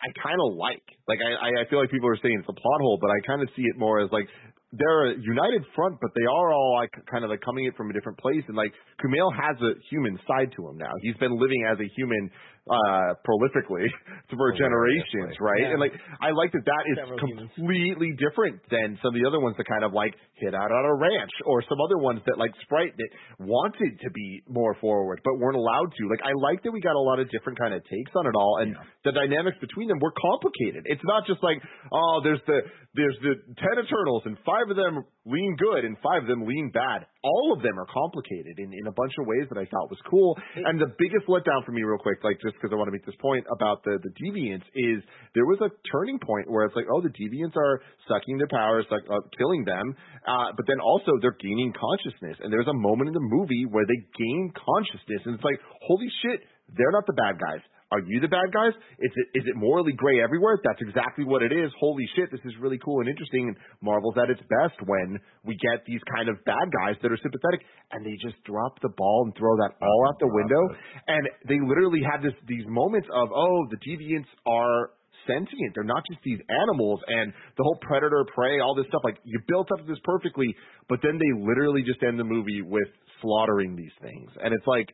I 0.02 0.14
kind 0.22 0.38
of 0.38 0.58
like. 0.58 0.84
Like 1.08 1.20
I 1.22 1.62
I 1.62 1.70
feel 1.70 1.80
like 1.80 1.90
people 1.90 2.10
are 2.10 2.20
saying 2.22 2.38
it's 2.40 2.50
a 2.50 2.58
plot 2.58 2.80
hole, 2.82 2.98
but 3.02 3.10
I 3.10 3.20
kind 3.26 3.42
of 3.42 3.50
see 3.56 3.64
it 3.64 3.78
more 3.78 4.02
as 4.02 4.12
like 4.12 4.28
they're 4.74 5.12
a 5.12 5.16
united 5.16 5.64
front, 5.76 5.98
but 6.02 6.12
they 6.14 6.26
are 6.26 6.52
all 6.52 6.76
like 6.76 6.92
kind 7.10 7.24
of 7.24 7.30
like 7.30 7.42
coming 7.42 7.68
at 7.68 7.76
from 7.76 7.90
a 7.90 7.94
different 7.94 8.20
place. 8.20 8.44
And 8.48 8.58
like 8.58 8.74
Kumail 9.00 9.32
has 9.32 9.56
a 9.62 9.80
human 9.90 10.20
side 10.28 10.52
to 10.58 10.68
him 10.68 10.78
now. 10.78 10.92
He's 11.02 11.16
been 11.18 11.40
living 11.40 11.64
as 11.72 11.80
a 11.80 11.88
human 11.96 12.30
uh 12.70 13.16
prolifically 13.24 13.88
for 14.36 14.52
generations, 14.54 15.34
right? 15.40 15.62
Yeah. 15.64 15.72
And 15.76 15.80
like 15.80 15.94
I 16.22 16.32
like 16.32 16.52
that 16.52 16.66
that 16.68 16.84
is 16.92 16.98
Several 17.00 17.20
humans. 17.24 17.52
completely 17.56 18.12
different 18.20 18.60
than 18.70 19.00
some 19.02 19.16
of 19.16 19.18
the 19.20 19.26
other 19.28 19.40
ones 19.40 19.56
that 19.58 19.68
kind 19.68 19.84
of 19.84 19.94
like 19.94 20.14
hit 20.36 20.54
out 20.54 20.72
on 20.72 20.84
a 20.86 20.96
ranch 20.96 21.32
or 21.46 21.64
some 21.68 21.80
other 21.82 21.98
ones 21.98 22.22
that 22.28 22.38
like 22.38 22.52
Sprite 22.64 22.94
that 22.98 23.10
wanted 23.40 24.00
to 24.04 24.10
be 24.12 24.44
more 24.48 24.76
forward 24.80 25.22
but 25.24 25.40
weren't 25.40 25.58
allowed 25.58 25.90
to. 25.96 26.04
Like 26.12 26.22
I 26.24 26.36
like 26.36 26.64
that 26.64 26.72
we 26.72 26.82
got 26.82 26.96
a 26.96 27.06
lot 27.06 27.20
of 27.20 27.30
different 27.32 27.58
kind 27.60 27.74
of 27.74 27.82
takes 27.88 28.12
on 28.16 28.28
it 28.28 28.36
all 28.36 28.60
and 28.62 28.76
the 29.04 29.12
dynamics 29.12 29.58
between 29.62 29.88
them 29.88 30.00
were 30.00 30.14
complicated. 30.14 30.84
It's 30.86 31.04
not 31.04 31.26
just 31.26 31.42
like, 31.44 31.58
oh, 31.92 32.22
there's 32.24 32.42
the 32.48 32.60
there's 32.96 33.18
the 33.22 33.34
ten 33.56 33.76
Eternals 33.80 34.24
and 34.26 34.38
five 34.46 34.70
of 34.70 34.76
them 34.76 35.06
lean 35.26 35.56
good 35.56 35.86
and 35.86 35.96
five 36.04 36.24
of 36.24 36.28
them 36.28 36.46
lean 36.46 36.72
bad. 36.74 37.06
All 37.28 37.52
of 37.52 37.60
them 37.60 37.76
are 37.76 37.90
complicated 37.92 38.56
in, 38.56 38.72
in 38.72 38.88
a 38.88 38.96
bunch 38.96 39.12
of 39.20 39.28
ways 39.28 39.52
that 39.52 39.60
I 39.60 39.68
thought 39.68 39.92
was 39.92 40.00
cool. 40.08 40.40
And 40.56 40.80
the 40.80 40.88
biggest 40.96 41.28
letdown 41.28 41.68
for 41.68 41.76
me, 41.76 41.84
real 41.84 42.00
quick, 42.00 42.24
like 42.24 42.40
just 42.40 42.56
because 42.56 42.72
I 42.72 42.80
want 42.80 42.88
to 42.88 42.96
make 42.96 43.04
this 43.04 43.20
point 43.20 43.44
about 43.52 43.84
the 43.84 44.00
the 44.00 44.14
deviants, 44.16 44.64
is 44.72 45.04
there 45.36 45.44
was 45.44 45.60
a 45.60 45.70
turning 45.92 46.20
point 46.24 46.48
where 46.48 46.64
it's 46.64 46.76
like, 46.80 46.88
oh, 46.88 47.04
the 47.04 47.12
deviants 47.12 47.60
are 47.60 47.84
sucking 48.08 48.40
their 48.40 48.48
powers, 48.48 48.88
like 48.88 49.04
uh, 49.12 49.20
killing 49.36 49.68
them, 49.68 49.92
uh, 50.24 50.56
but 50.56 50.64
then 50.72 50.80
also 50.80 51.20
they're 51.20 51.36
gaining 51.36 51.76
consciousness. 51.76 52.40
And 52.40 52.48
there's 52.48 52.72
a 52.72 52.80
moment 52.80 53.12
in 53.12 53.16
the 53.20 53.28
movie 53.28 53.68
where 53.68 53.84
they 53.84 54.00
gain 54.16 54.56
consciousness, 54.56 55.22
and 55.28 55.36
it's 55.36 55.44
like, 55.44 55.60
holy 55.84 56.08
shit, 56.24 56.40
they're 56.72 56.96
not 56.96 57.06
the 57.08 57.18
bad 57.20 57.36
guys. 57.36 57.64
Are 57.92 58.04
you 58.04 58.20
the 58.20 58.28
bad 58.28 58.52
guys? 58.52 58.76
Is 59.00 59.12
it 59.16 59.28
is 59.40 59.46
it 59.48 59.56
morally 59.56 59.94
gray 59.94 60.20
everywhere? 60.22 60.60
That's 60.64 60.82
exactly 60.82 61.24
what 61.24 61.42
it 61.42 61.52
is. 61.56 61.72
Holy 61.80 62.04
shit, 62.16 62.32
this 62.32 62.44
is 62.44 62.52
really 62.60 62.80
cool 62.84 63.00
and 63.00 63.08
interesting. 63.08 63.48
And 63.48 63.56
Marvel's 63.82 64.20
at 64.20 64.30
its 64.30 64.42
best 64.44 64.76
when 64.84 65.20
we 65.46 65.56
get 65.56 65.88
these 65.88 66.02
kind 66.12 66.28
of 66.28 66.36
bad 66.44 66.68
guys 66.84 67.00
that 67.02 67.12
are 67.12 67.22
sympathetic, 67.24 67.64
and 67.92 68.04
they 68.06 68.20
just 68.20 68.36
drop 68.44 68.76
the 68.84 68.92
ball 68.92 69.24
and 69.24 69.32
throw 69.40 69.56
that 69.64 69.80
all 69.80 70.02
out 70.10 70.20
the 70.20 70.28
window. 70.28 70.64
And 71.08 71.24
they 71.48 71.60
literally 71.64 72.04
have 72.04 72.22
this 72.22 72.36
these 72.48 72.68
moments 72.68 73.08
of 73.08 73.32
oh, 73.32 73.68
the 73.72 73.80
deviants 73.80 74.28
are 74.44 74.92
sentient. 75.24 75.72
They're 75.76 75.88
not 75.88 76.04
just 76.12 76.20
these 76.24 76.40
animals 76.68 77.00
and 77.08 77.32
the 77.56 77.64
whole 77.64 77.80
predator 77.82 78.26
prey, 78.36 78.60
all 78.60 78.76
this 78.76 78.88
stuff. 78.88 79.02
Like 79.04 79.20
you 79.24 79.40
built 79.48 79.72
up 79.72 79.88
this 79.88 80.00
perfectly, 80.04 80.52
but 80.90 81.00
then 81.02 81.16
they 81.16 81.32
literally 81.40 81.84
just 81.88 82.04
end 82.04 82.20
the 82.20 82.28
movie 82.28 82.62
with 82.62 82.88
slaughtering 83.22 83.76
these 83.76 83.96
things, 84.02 84.30
and 84.44 84.54
it's 84.54 84.68
like, 84.68 84.92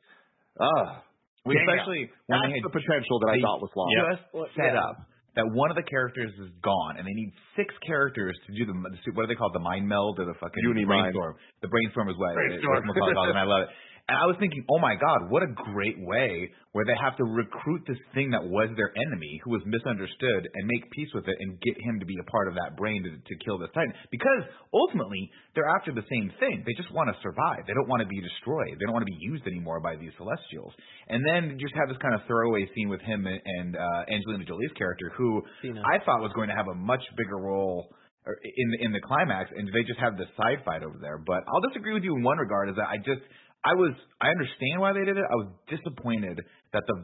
ah, 0.61 1.01
We 1.45 1.59
especially 1.59 2.07
when 2.27 2.39
that's 2.39 2.47
they 2.47 2.59
had 2.59 2.67
the 2.67 2.71
potential 2.71 3.19
that 3.27 3.29
I 3.35 3.37
thought 3.43 3.59
was 3.59 3.73
lost. 3.75 3.91
just 4.15 4.55
set 4.55 4.75
up 4.79 4.95
that 5.35 5.49
one 5.49 5.73
of 5.73 5.75
the 5.75 5.83
characters 5.83 6.29
is 6.39 6.49
gone, 6.61 7.01
and 7.01 7.03
they 7.09 7.11
need 7.17 7.33
six 7.57 7.73
characters 7.81 8.37
to 8.45 8.49
do 8.53 8.69
the 8.69 8.75
what 9.17 9.25
do 9.25 9.27
they 9.27 9.35
call 9.35 9.49
it, 9.49 9.57
the 9.57 9.65
mind 9.65 9.83
meld 9.89 10.21
or 10.21 10.25
the 10.29 10.37
fucking 10.39 10.61
Unimind. 10.61 11.09
brainstorm. 11.11 11.33
The 11.65 11.67
brainstorm 11.73 12.07
is 12.09 12.17
what 12.21 12.37
Brainstorm. 12.37 12.69
what 12.69 12.85
McCullough 12.85 13.13
calls 13.17 13.27
it, 13.27 13.35
and 13.35 13.41
I 13.41 13.49
love 13.49 13.61
it. 13.65 13.69
And 14.11 14.19
I 14.19 14.27
was 14.27 14.35
thinking, 14.35 14.67
oh 14.67 14.83
my 14.83 14.99
god, 14.99 15.31
what 15.31 15.47
a 15.47 15.51
great 15.71 15.95
way 15.95 16.51
where 16.75 16.83
they 16.83 16.97
have 16.99 17.15
to 17.15 17.23
recruit 17.23 17.87
this 17.87 18.01
thing 18.11 18.35
that 18.35 18.43
was 18.43 18.67
their 18.75 18.91
enemy, 18.99 19.39
who 19.47 19.55
was 19.55 19.63
misunderstood, 19.63 20.43
and 20.43 20.67
make 20.67 20.91
peace 20.91 21.07
with 21.15 21.23
it, 21.23 21.37
and 21.39 21.55
get 21.63 21.79
him 21.79 22.03
to 22.03 22.05
be 22.05 22.19
a 22.19 22.27
part 22.27 22.51
of 22.51 22.53
that 22.59 22.75
brain 22.75 22.99
to, 22.99 23.15
to 23.15 23.33
kill 23.47 23.55
this 23.55 23.71
titan. 23.71 23.95
Because 24.11 24.43
ultimately, 24.75 25.31
they're 25.55 25.71
after 25.71 25.95
the 25.95 26.03
same 26.11 26.27
thing. 26.35 26.67
They 26.67 26.75
just 26.75 26.91
want 26.91 27.07
to 27.13 27.17
survive. 27.23 27.63
They 27.63 27.71
don't 27.71 27.87
want 27.87 28.03
to 28.03 28.09
be 28.11 28.19
destroyed. 28.19 28.75
They 28.75 28.83
don't 28.83 28.91
want 28.91 29.07
to 29.07 29.13
be 29.13 29.23
used 29.23 29.47
anymore 29.47 29.79
by 29.79 29.95
these 29.95 30.11
celestials. 30.19 30.75
And 31.07 31.23
then 31.23 31.55
you 31.55 31.63
just 31.63 31.79
have 31.79 31.87
this 31.87 32.01
kind 32.03 32.11
of 32.11 32.27
throwaway 32.27 32.67
scene 32.75 32.91
with 32.91 33.01
him 33.07 33.23
and, 33.23 33.39
and 33.39 33.79
uh, 33.79 34.11
Angelina 34.11 34.43
Jolie's 34.43 34.75
character, 34.75 35.15
who 35.15 35.39
Thena. 35.63 35.79
I 35.79 36.03
thought 36.03 36.19
was 36.19 36.35
going 36.35 36.51
to 36.51 36.57
have 36.59 36.67
a 36.67 36.75
much 36.75 37.07
bigger 37.15 37.39
role 37.39 37.87
or 38.25 38.35
in 38.43 38.67
the 38.71 38.77
in 38.83 38.91
the 38.91 39.03
climax, 39.03 39.51
and 39.55 39.67
they 39.71 39.83
just 39.83 39.99
have 39.99 40.15
this 40.17 40.31
side 40.35 40.63
fight 40.63 40.83
over 40.83 40.95
there. 40.99 41.19
But 41.19 41.43
I'll 41.47 41.63
disagree 41.71 41.93
with 41.93 42.03
you 42.03 42.15
in 42.15 42.23
one 42.23 42.37
regard: 42.37 42.69
is 42.69 42.75
that 42.75 42.87
I 42.87 42.97
just 42.97 43.23
I 43.63 43.73
was 43.79 43.95
I 44.19 44.27
understand 44.27 44.83
why 44.83 44.91
they 44.91 45.07
did 45.07 45.15
it. 45.15 45.23
I 45.23 45.37
was 45.39 45.49
disappointed 45.71 46.39
that 46.75 46.83
the, 46.83 46.95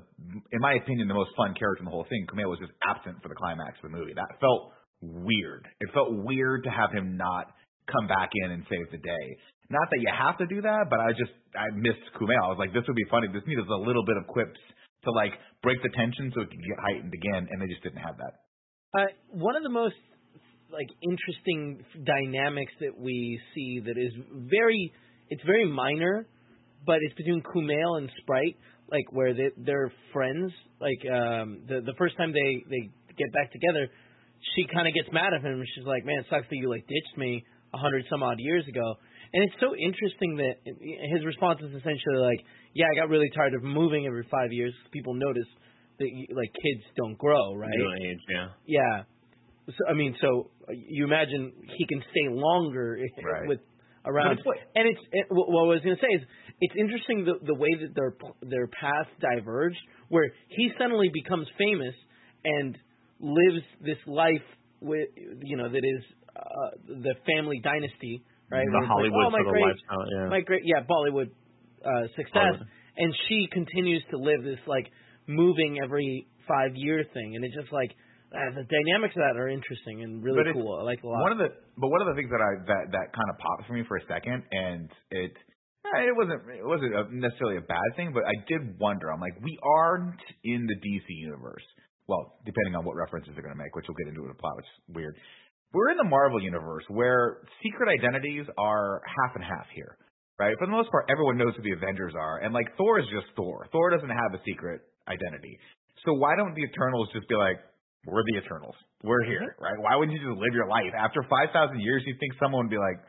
in 0.51 0.59
my 0.59 0.75
opinion, 0.75 1.07
the 1.07 1.15
most 1.15 1.31
fun 1.35 1.55
character 1.55 1.83
in 1.83 1.85
the 1.87 1.95
whole 1.95 2.07
thing, 2.11 2.27
Kumail, 2.27 2.51
was 2.51 2.59
just 2.59 2.75
absent 2.83 3.23
for 3.23 3.29
the 3.31 3.39
climax 3.39 3.79
of 3.79 3.91
the 3.91 3.95
movie. 3.95 4.11
That 4.11 4.27
felt 4.43 4.75
weird. 4.99 5.67
It 5.79 5.87
felt 5.95 6.11
weird 6.11 6.67
to 6.67 6.71
have 6.71 6.91
him 6.91 7.15
not 7.15 7.55
come 7.87 8.07
back 8.11 8.29
in 8.43 8.51
and 8.51 8.63
save 8.67 8.91
the 8.91 8.99
day. 8.99 9.25
Not 9.71 9.87
that 9.87 9.99
you 10.03 10.11
have 10.11 10.37
to 10.43 10.47
do 10.51 10.61
that, 10.61 10.91
but 10.91 10.99
I 10.99 11.15
just 11.15 11.31
I 11.55 11.71
missed 11.79 12.03
Kumail. 12.19 12.43
I 12.43 12.51
was 12.51 12.59
like, 12.59 12.75
this 12.75 12.83
would 12.87 12.99
be 12.99 13.07
funny. 13.07 13.31
This 13.31 13.45
needed 13.47 13.63
a 13.63 13.79
little 13.79 14.03
bit 14.03 14.17
of 14.19 14.27
quips 14.27 14.59
to 15.07 15.11
like 15.15 15.31
break 15.63 15.79
the 15.79 15.93
tension 15.95 16.31
so 16.35 16.43
it 16.43 16.51
could 16.51 16.59
get 16.59 16.79
heightened 16.83 17.13
again, 17.15 17.47
and 17.47 17.61
they 17.61 17.71
just 17.71 17.83
didn't 17.83 18.03
have 18.03 18.19
that. 18.19 18.33
Uh, 18.91 19.07
one 19.31 19.55
of 19.55 19.63
the 19.63 19.71
most 19.71 19.95
like 20.71 20.89
interesting 21.01 21.85
dynamics 22.03 22.73
that 22.83 22.93
we 22.99 23.39
see 23.55 23.79
that 23.85 23.97
is 23.97 24.11
very 24.51 24.91
it's 25.29 25.41
very 25.45 25.69
minor, 25.69 26.25
but 26.85 26.97
it's 27.01 27.15
between 27.15 27.41
Kumail 27.43 27.97
and 27.97 28.09
Sprite, 28.21 28.57
like 28.91 29.05
where 29.11 29.33
they 29.33 29.49
they're 29.57 29.91
friends. 30.13 30.51
Like 30.79 31.01
um 31.11 31.61
the 31.67 31.81
the 31.81 31.93
first 31.97 32.17
time 32.17 32.31
they 32.31 32.63
they 32.69 32.89
get 33.17 33.31
back 33.33 33.51
together, 33.51 33.87
she 34.55 34.65
kind 34.73 34.87
of 34.87 34.93
gets 34.93 35.11
mad 35.11 35.33
at 35.33 35.41
him. 35.41 35.61
She's 35.75 35.85
like, 35.85 36.05
"Man, 36.05 36.19
it 36.19 36.25
sucks 36.29 36.47
that 36.49 36.55
you 36.55 36.69
like 36.69 36.87
ditched 36.87 37.17
me 37.17 37.43
a 37.73 37.77
hundred 37.77 38.05
some 38.09 38.23
odd 38.23 38.37
years 38.39 38.65
ago." 38.67 38.95
And 39.31 39.43
it's 39.43 39.53
so 39.61 39.75
interesting 39.75 40.37
that 40.41 40.55
his 41.13 41.23
response 41.25 41.59
is 41.61 41.69
essentially 41.75 42.17
like, 42.17 42.39
"Yeah, 42.73 42.87
I 42.91 42.95
got 42.95 43.09
really 43.09 43.29
tired 43.35 43.53
of 43.53 43.61
moving 43.63 44.07
every 44.07 44.25
five 44.31 44.49
years. 44.51 44.73
People 44.91 45.13
notice 45.13 45.45
that 45.99 46.09
you, 46.09 46.25
like 46.35 46.49
kids 46.53 46.83
don't 46.97 47.17
grow, 47.17 47.53
right?" 47.53 47.69
Middle 47.69 47.93
age, 48.09 48.19
yeah. 48.29 48.47
Yeah. 48.65 49.03
So, 49.67 49.85
I 49.87 49.93
mean, 49.93 50.15
so 50.19 50.49
you 50.73 51.05
imagine 51.05 51.53
he 51.77 51.85
can 51.85 52.01
stay 52.09 52.25
longer 52.33 52.97
Right. 53.23 53.47
with 53.47 53.59
around, 54.09 54.37
it's 54.37 54.45
what- 54.45 54.57
and 54.75 54.89
it's 54.89 55.03
it, 55.11 55.25
what 55.29 55.63
I 55.63 55.67
was 55.77 55.81
going 55.83 55.95
to 55.95 56.01
say 56.01 56.13
is 56.17 56.23
it's 56.61 56.75
interesting 56.77 57.25
the 57.25 57.37
the 57.45 57.55
way 57.55 57.69
that 57.81 57.93
their 57.95 58.13
their 58.41 58.67
paths 58.67 59.09
diverged, 59.21 59.79
where 60.09 60.31
he 60.49 60.71
suddenly 60.77 61.09
becomes 61.13 61.47
famous 61.57 61.95
and 62.43 62.77
lives 63.19 63.63
this 63.81 63.99
life 64.07 64.47
with 64.81 65.09
you 65.43 65.57
know 65.57 65.69
that 65.69 65.83
is 65.83 66.03
uh, 66.35 66.69
the 66.87 67.13
family 67.27 67.59
dynasty, 67.63 68.23
right? 68.51 68.65
The 68.65 68.71
it's 68.71 68.73
like, 68.73 68.87
Hollywood 68.87 69.25
oh, 69.27 69.29
my 69.29 69.37
sort 69.39 69.47
of 69.47 69.53
great, 69.53 69.65
lifestyle, 69.65 70.05
yeah. 70.15 70.29
my 70.29 70.41
great, 70.41 70.63
yeah, 70.65 70.81
Bollywood 70.87 71.29
uh, 71.85 72.07
success, 72.15 72.55
Hollywood. 72.57 72.67
and 72.97 73.13
she 73.27 73.47
continues 73.51 74.03
to 74.11 74.17
live 74.17 74.43
this 74.43 74.59
like 74.67 74.87
moving 75.27 75.79
every 75.83 76.27
five 76.47 76.71
year 76.75 77.03
thing, 77.13 77.35
and 77.35 77.45
it's 77.45 77.55
just 77.55 77.71
like 77.71 77.91
uh, 78.29 78.53
the 78.53 78.65
dynamics 78.69 79.17
of 79.17 79.25
that 79.25 79.35
are 79.41 79.49
interesting 79.49 80.05
and 80.05 80.21
really 80.21 80.45
But 80.45 80.53
cool. 80.53 80.77
I 80.77 80.83
like 80.85 81.01
a 81.01 81.07
lot. 81.07 81.21
One 81.25 81.33
of 81.33 81.41
the 81.41 81.49
but 81.77 81.89
one 81.89 82.01
of 82.05 82.13
the 82.13 82.15
things 82.15 82.29
that 82.29 82.41
I 82.41 82.51
that 82.69 82.83
that 82.93 83.07
kind 83.17 83.29
of 83.29 83.37
popped 83.41 83.65
for 83.65 83.73
me 83.73 83.81
for 83.89 83.97
a 83.97 84.05
second, 84.05 84.45
and 84.53 84.85
it 85.09 85.33
eh, 85.85 86.13
it 86.13 86.15
wasn't 86.15 86.41
it 86.53 86.65
wasn't 86.65 86.93
a, 86.93 87.09
necessarily 87.09 87.57
a 87.57 87.65
bad 87.65 87.89
thing, 87.97 88.13
but 88.13 88.29
I 88.29 88.37
did 88.45 88.77
wonder. 88.77 89.09
I'm 89.09 89.21
like, 89.21 89.33
we 89.41 89.57
aren't 89.65 90.21
in 90.45 90.69
the 90.69 90.77
DC 90.77 91.09
universe. 91.09 91.65
Well, 92.05 92.37
depending 92.45 92.73
on 92.77 92.85
what 92.85 92.97
references 92.97 93.33
they're 93.33 93.45
going 93.45 93.53
to 93.53 93.61
make, 93.61 93.73
which 93.77 93.85
we'll 93.85 93.97
get 93.97 94.09
into 94.09 94.25
in 94.25 94.33
a 94.33 94.37
plot, 94.37 94.57
which 94.57 94.65
is 94.65 94.77
weird. 94.93 95.13
We're 95.73 95.93
in 95.93 95.97
the 96.01 96.09
Marvel 96.09 96.41
universe 96.41 96.81
where 96.89 97.45
secret 97.61 97.89
identities 97.89 98.45
are 98.57 99.01
half 99.05 99.37
and 99.37 99.45
half 99.45 99.69
here, 99.73 99.97
right? 100.41 100.57
For 100.57 100.65
the 100.65 100.73
most 100.73 100.89
part, 100.89 101.05
everyone 101.09 101.37
knows 101.37 101.53
who 101.53 101.61
the 101.61 101.77
Avengers 101.77 102.13
are, 102.17 102.41
and 102.41 102.53
like 102.53 102.65
Thor 102.77 102.97
is 102.97 103.05
just 103.13 103.29
Thor. 103.37 103.69
Thor 103.71 103.89
doesn't 103.93 104.09
have 104.09 104.33
a 104.33 104.41
secret 104.45 104.81
identity. 105.05 105.57
So 106.05 106.13
why 106.13 106.33
don't 106.37 106.55
the 106.55 106.65
Eternals 106.65 107.09
just 107.13 107.27
be 107.29 107.35
like, 107.35 107.61
we're 108.07 108.23
the 108.31 108.39
Eternals. 108.39 108.75
We're 109.03 109.23
here, 109.25 109.41
mm-hmm. 109.43 109.63
right? 109.63 109.77
Why 109.79 109.95
wouldn't 109.95 110.15
you 110.15 110.23
just 110.23 110.39
live 110.39 110.53
your 110.53 110.67
life? 110.67 110.91
After 110.95 111.23
5,000 111.23 111.79
years, 111.79 112.03
you 112.05 112.15
think 112.19 112.33
someone 112.39 112.65
would 112.67 112.71
be 112.73 112.79
like, 112.79 112.99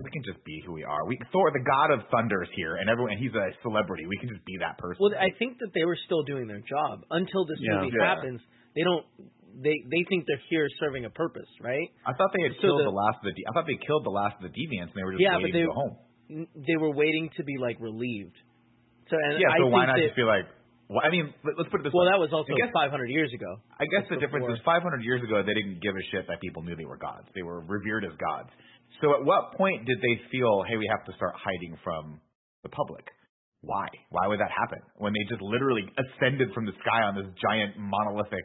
we 0.00 0.08
can 0.08 0.24
just 0.24 0.40
be 0.48 0.62
who 0.64 0.72
we 0.72 0.84
are. 0.84 1.04
We 1.04 1.18
Thor, 1.28 1.52
the 1.52 1.60
god 1.60 1.92
of 1.92 2.08
thunder, 2.08 2.40
is 2.42 2.48
here, 2.56 2.76
and 2.80 2.88
everyone, 2.88 3.12
and 3.12 3.20
he's 3.20 3.34
a 3.36 3.52
celebrity. 3.60 4.06
We 4.08 4.16
can 4.16 4.32
just 4.32 4.40
be 4.48 4.56
that 4.64 4.78
person. 4.80 4.96
well, 4.96 5.12
I 5.12 5.28
think 5.36 5.60
that 5.60 5.76
they 5.76 5.84
were 5.84 5.98
still 6.08 6.22
doing 6.24 6.48
their 6.48 6.64
job 6.64 7.04
until 7.10 7.44
this 7.44 7.60
Yeah. 7.60 7.84
movie 7.84 7.92
Yeah. 8.00 8.08
happens. 8.08 8.40
They 8.74 8.80
don't. 8.80 9.04
They 9.60 9.76
they 9.92 10.02
think 10.08 10.24
they're 10.24 10.40
here 10.48 10.64
serving 10.78 11.04
a 11.04 11.10
purpose, 11.10 11.50
right? 11.60 11.88
I 12.06 12.14
thought 12.14 12.32
they 12.32 12.44
had 12.48 12.54
so 12.56 12.60
killed 12.62 12.80
the- 12.80 12.84
the, 12.84 12.96
last 12.96 13.18
of 13.20 13.24
the. 13.28 13.32
De- 13.36 13.44
I 13.44 13.52
thought 13.52 13.66
they 13.66 13.76
killed 13.84 14.04
the 14.06 14.14
last 14.14 14.36
of 14.40 14.48
the 14.48 14.54
deviants, 14.56 14.94
and 14.94 14.96
they 14.96 15.04
were 15.04 15.12
just 15.12 15.20
Yeah, 15.20 15.36
but 15.36 15.52
they- 15.52 15.60
to 15.60 15.66
go 15.68 15.72
home. 15.74 15.94
They 16.56 16.76
were 16.80 16.94
waiting 16.96 17.28
to 17.36 17.42
be 17.44 17.58
like 17.58 17.76
relieved. 17.80 18.38
So 19.10 19.18
and 19.20 19.36
Yeah, 19.42 19.50
I 19.52 19.58
so 19.58 19.66
why 19.66 19.84
think 19.84 19.88
not 19.88 19.96
that, 20.00 20.06
just 20.06 20.16
be 20.16 20.22
like? 20.22 20.46
Well, 20.90 21.06
I 21.06 21.08
mean, 21.14 21.32
let- 21.46 21.54
let's 21.56 21.70
put 21.70 21.80
it 21.80 21.84
this 21.86 21.94
Well, 21.94 22.04
way. 22.04 22.10
that 22.10 22.18
was 22.18 22.32
also 22.34 22.50
guess- 22.58 22.70
500 22.74 23.10
years 23.10 23.32
ago. 23.32 23.62
I 23.78 23.86
guess 23.86 24.08
the 24.10 24.16
That's 24.18 24.26
difference 24.26 24.58
is 24.58 24.58
500 24.64 25.04
years 25.04 25.22
ago 25.22 25.40
they 25.40 25.54
didn't 25.54 25.78
give 25.78 25.94
a 25.94 26.02
shit 26.10 26.26
that 26.26 26.40
people 26.40 26.62
knew 26.66 26.74
they 26.74 26.84
were 26.84 26.96
gods. 26.98 27.30
They 27.32 27.42
were 27.42 27.60
revered 27.60 28.04
as 28.04 28.12
gods. 28.16 28.50
So 29.00 29.14
at 29.14 29.24
what 29.24 29.52
point 29.52 29.84
did 29.86 30.00
they 30.02 30.16
feel, 30.34 30.62
hey, 30.64 30.76
we 30.76 30.88
have 30.88 31.04
to 31.06 31.12
start 31.12 31.36
hiding 31.36 31.76
from 31.84 32.20
the 32.64 32.70
public? 32.70 33.06
Why? 33.62 33.86
Why 34.10 34.26
would 34.26 34.40
that 34.40 34.50
happen? 34.50 34.80
When 34.96 35.12
they 35.12 35.22
just 35.28 35.40
literally 35.40 35.88
ascended 35.96 36.52
from 36.52 36.66
the 36.66 36.72
sky 36.72 37.02
on 37.02 37.14
this 37.14 37.28
giant 37.38 37.76
monolithic 37.78 38.44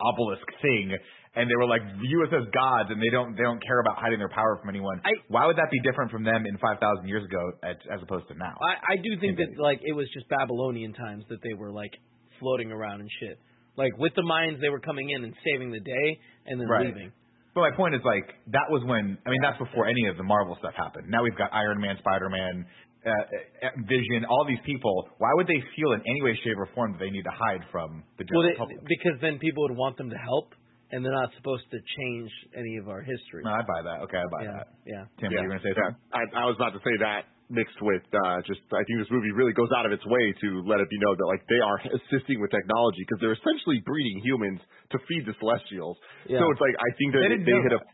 obelisk 0.00 0.46
thing, 0.62 0.96
and 1.36 1.50
they 1.50 1.56
were 1.58 1.66
like 1.66 1.82
view 1.98 2.22
us 2.22 2.30
as 2.32 2.46
gods, 2.54 2.90
and 2.90 3.02
they 3.02 3.10
don't 3.10 3.34
they 3.36 3.42
don't 3.42 3.58
care 3.62 3.80
about 3.80 3.98
hiding 3.98 4.18
their 4.18 4.30
power 4.30 4.56
from 4.60 4.68
anyone. 4.70 5.00
I- 5.04 5.18
Why 5.28 5.46
would 5.46 5.56
that 5.56 5.70
be 5.70 5.80
different 5.80 6.10
from 6.10 6.22
them 6.24 6.46
in 6.46 6.56
5,000 6.58 7.08
years 7.08 7.24
ago 7.24 7.42
as, 7.62 7.76
as 7.90 8.00
opposed 8.02 8.28
to 8.28 8.34
now? 8.34 8.54
I, 8.62 8.94
I 8.94 8.96
do 9.02 9.10
think 9.20 9.38
that 9.38 9.58
like 9.58 9.80
it 9.82 9.92
was 9.92 10.06
just 10.14 10.28
Babylonian 10.28 10.92
times 10.94 11.24
that 11.28 11.42
they 11.42 11.54
were 11.54 11.72
like 11.72 11.90
floating 12.38 12.70
around 12.70 13.00
and 13.00 13.10
shit. 13.20 13.38
Like 13.76 13.96
with 13.98 14.14
the 14.14 14.22
mines, 14.22 14.60
they 14.62 14.68
were 14.70 14.78
coming 14.80 15.10
in 15.10 15.24
and 15.24 15.34
saving 15.42 15.70
the 15.74 15.80
day 15.82 16.06
and 16.46 16.60
then 16.60 16.68
Right. 16.68 16.86
leaving. 16.86 17.10
But 17.54 17.70
my 17.70 17.74
point 17.76 17.94
is 17.94 18.02
like 18.04 18.26
that 18.54 18.66
was 18.70 18.82
when 18.86 19.18
I 19.26 19.30
mean 19.30 19.42
that's 19.42 19.58
before 19.58 19.86
any 19.86 20.06
of 20.06 20.16
the 20.16 20.22
Marvel 20.26 20.54
stuff 20.58 20.74
happened. 20.78 21.06
Now 21.10 21.22
we've 21.22 21.36
got 21.38 21.50
Iron 21.54 21.80
Man, 21.80 21.94
Spider 21.98 22.28
Man, 22.30 22.66
uh, 23.06 23.10
uh, 23.10 23.70
Vision, 23.86 24.24
all 24.30 24.44
these 24.46 24.62
people. 24.66 25.06
Why 25.18 25.30
would 25.34 25.46
they 25.46 25.58
feel 25.74 25.92
in 25.92 26.00
any 26.06 26.22
way, 26.22 26.34
shape, 26.42 26.58
or 26.58 26.66
form 26.74 26.92
that 26.94 26.98
they 26.98 27.10
need 27.10 27.22
to 27.22 27.34
hide 27.34 27.62
from 27.70 28.02
the 28.18 28.24
Well, 28.30 28.42
general 28.42 28.66
they, 28.70 28.74
public? 28.78 28.78
because 28.90 29.16
then 29.20 29.38
people 29.38 29.62
would 29.68 29.76
want 29.76 29.96
them 29.98 30.10
to 30.10 30.16
help, 30.18 30.50
and 30.94 31.02
they're 31.02 31.18
not 31.18 31.34
supposed 31.34 31.66
to 31.74 31.78
change 31.98 32.30
any 32.54 32.78
of 32.78 32.86
our 32.86 33.02
history. 33.02 33.42
No, 33.42 33.50
I 33.50 33.66
buy 33.66 33.82
that. 33.82 33.98
Okay, 34.06 34.22
I 34.22 34.28
buy 34.30 34.42
yeah, 34.46 34.54
that. 34.62 34.66
yeah. 34.86 35.02
Tim, 35.18 35.34
yeah, 35.34 35.42
you 35.42 35.50
were 35.50 35.58
gonna 35.58 35.66
say 35.66 35.74
yeah. 35.74 35.90
something? 35.90 35.98
I, 36.14 36.22
I 36.38 36.44
was 36.46 36.54
about 36.54 36.72
to 36.78 36.82
say 36.86 36.94
that 37.02 37.26
mixed 37.52 37.76
with 37.82 38.00
uh, 38.14 38.40
just 38.48 38.62
I 38.72 38.80
think 38.88 39.02
this 39.02 39.10
movie 39.12 39.34
really 39.34 39.52
goes 39.52 39.68
out 39.76 39.84
of 39.84 39.92
its 39.92 40.06
way 40.06 40.24
to 40.32 40.48
let 40.64 40.80
it 40.80 40.88
be 40.88 40.96
known 41.02 41.18
that 41.18 41.28
like 41.28 41.44
they 41.50 41.60
are 41.60 41.76
assisting 41.98 42.38
with 42.40 42.48
technology 42.54 43.02
because 43.04 43.18
they're 43.20 43.36
essentially 43.36 43.82
breeding 43.84 44.22
humans 44.24 44.62
to 44.94 45.02
feed 45.10 45.26
the 45.28 45.34
Celestials. 45.42 45.98
Yeah. 46.30 46.40
So 46.40 46.48
it's 46.54 46.62
like 46.62 46.72
I 46.78 46.90
think 46.96 47.12
that 47.12 47.20
They 47.26 47.32
didn't 47.34 47.44
they 47.44 47.52
know 47.58 47.66
hit 47.68 47.74
a 47.76 47.80
that. 47.82 47.90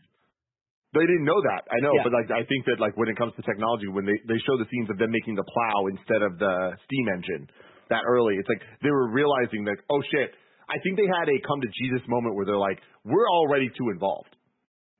they 0.95 1.05
didn't 1.09 1.27
know 1.27 1.39
that. 1.51 1.67
I 1.67 1.81
know, 1.83 1.91
Yeah. 1.99 2.05
but 2.07 2.13
like 2.15 2.29
I 2.31 2.45
think 2.47 2.63
that 2.69 2.79
like 2.79 2.95
when 2.95 3.09
it 3.11 3.17
comes 3.19 3.35
to 3.35 3.43
technology, 3.43 3.91
when 3.91 4.07
they 4.07 4.15
they 4.29 4.39
show 4.47 4.55
the 4.55 4.69
scenes 4.71 4.87
of 4.93 4.95
them 5.01 5.11
making 5.11 5.35
the 5.35 5.43
plow 5.43 5.89
instead 5.91 6.21
of 6.23 6.39
the 6.39 6.77
steam 6.87 7.05
engine 7.11 7.43
that 7.91 8.07
early, 8.07 8.39
it's 8.39 8.47
like 8.47 8.63
they 8.85 8.91
were 8.93 9.11
realizing 9.11 9.67
that 9.67 9.81
oh 9.91 9.99
shit. 10.15 10.31
I 10.71 10.79
think 10.79 10.95
they 10.95 11.05
had 11.05 11.27
a 11.27 11.37
come 11.43 11.59
to 11.59 11.67
Jesus 11.75 11.99
moment 12.07 12.35
where 12.35 12.47
they're 12.47 12.55
like, 12.55 12.79
we're 13.03 13.27
already 13.27 13.67
too 13.75 13.91
involved. 13.91 14.31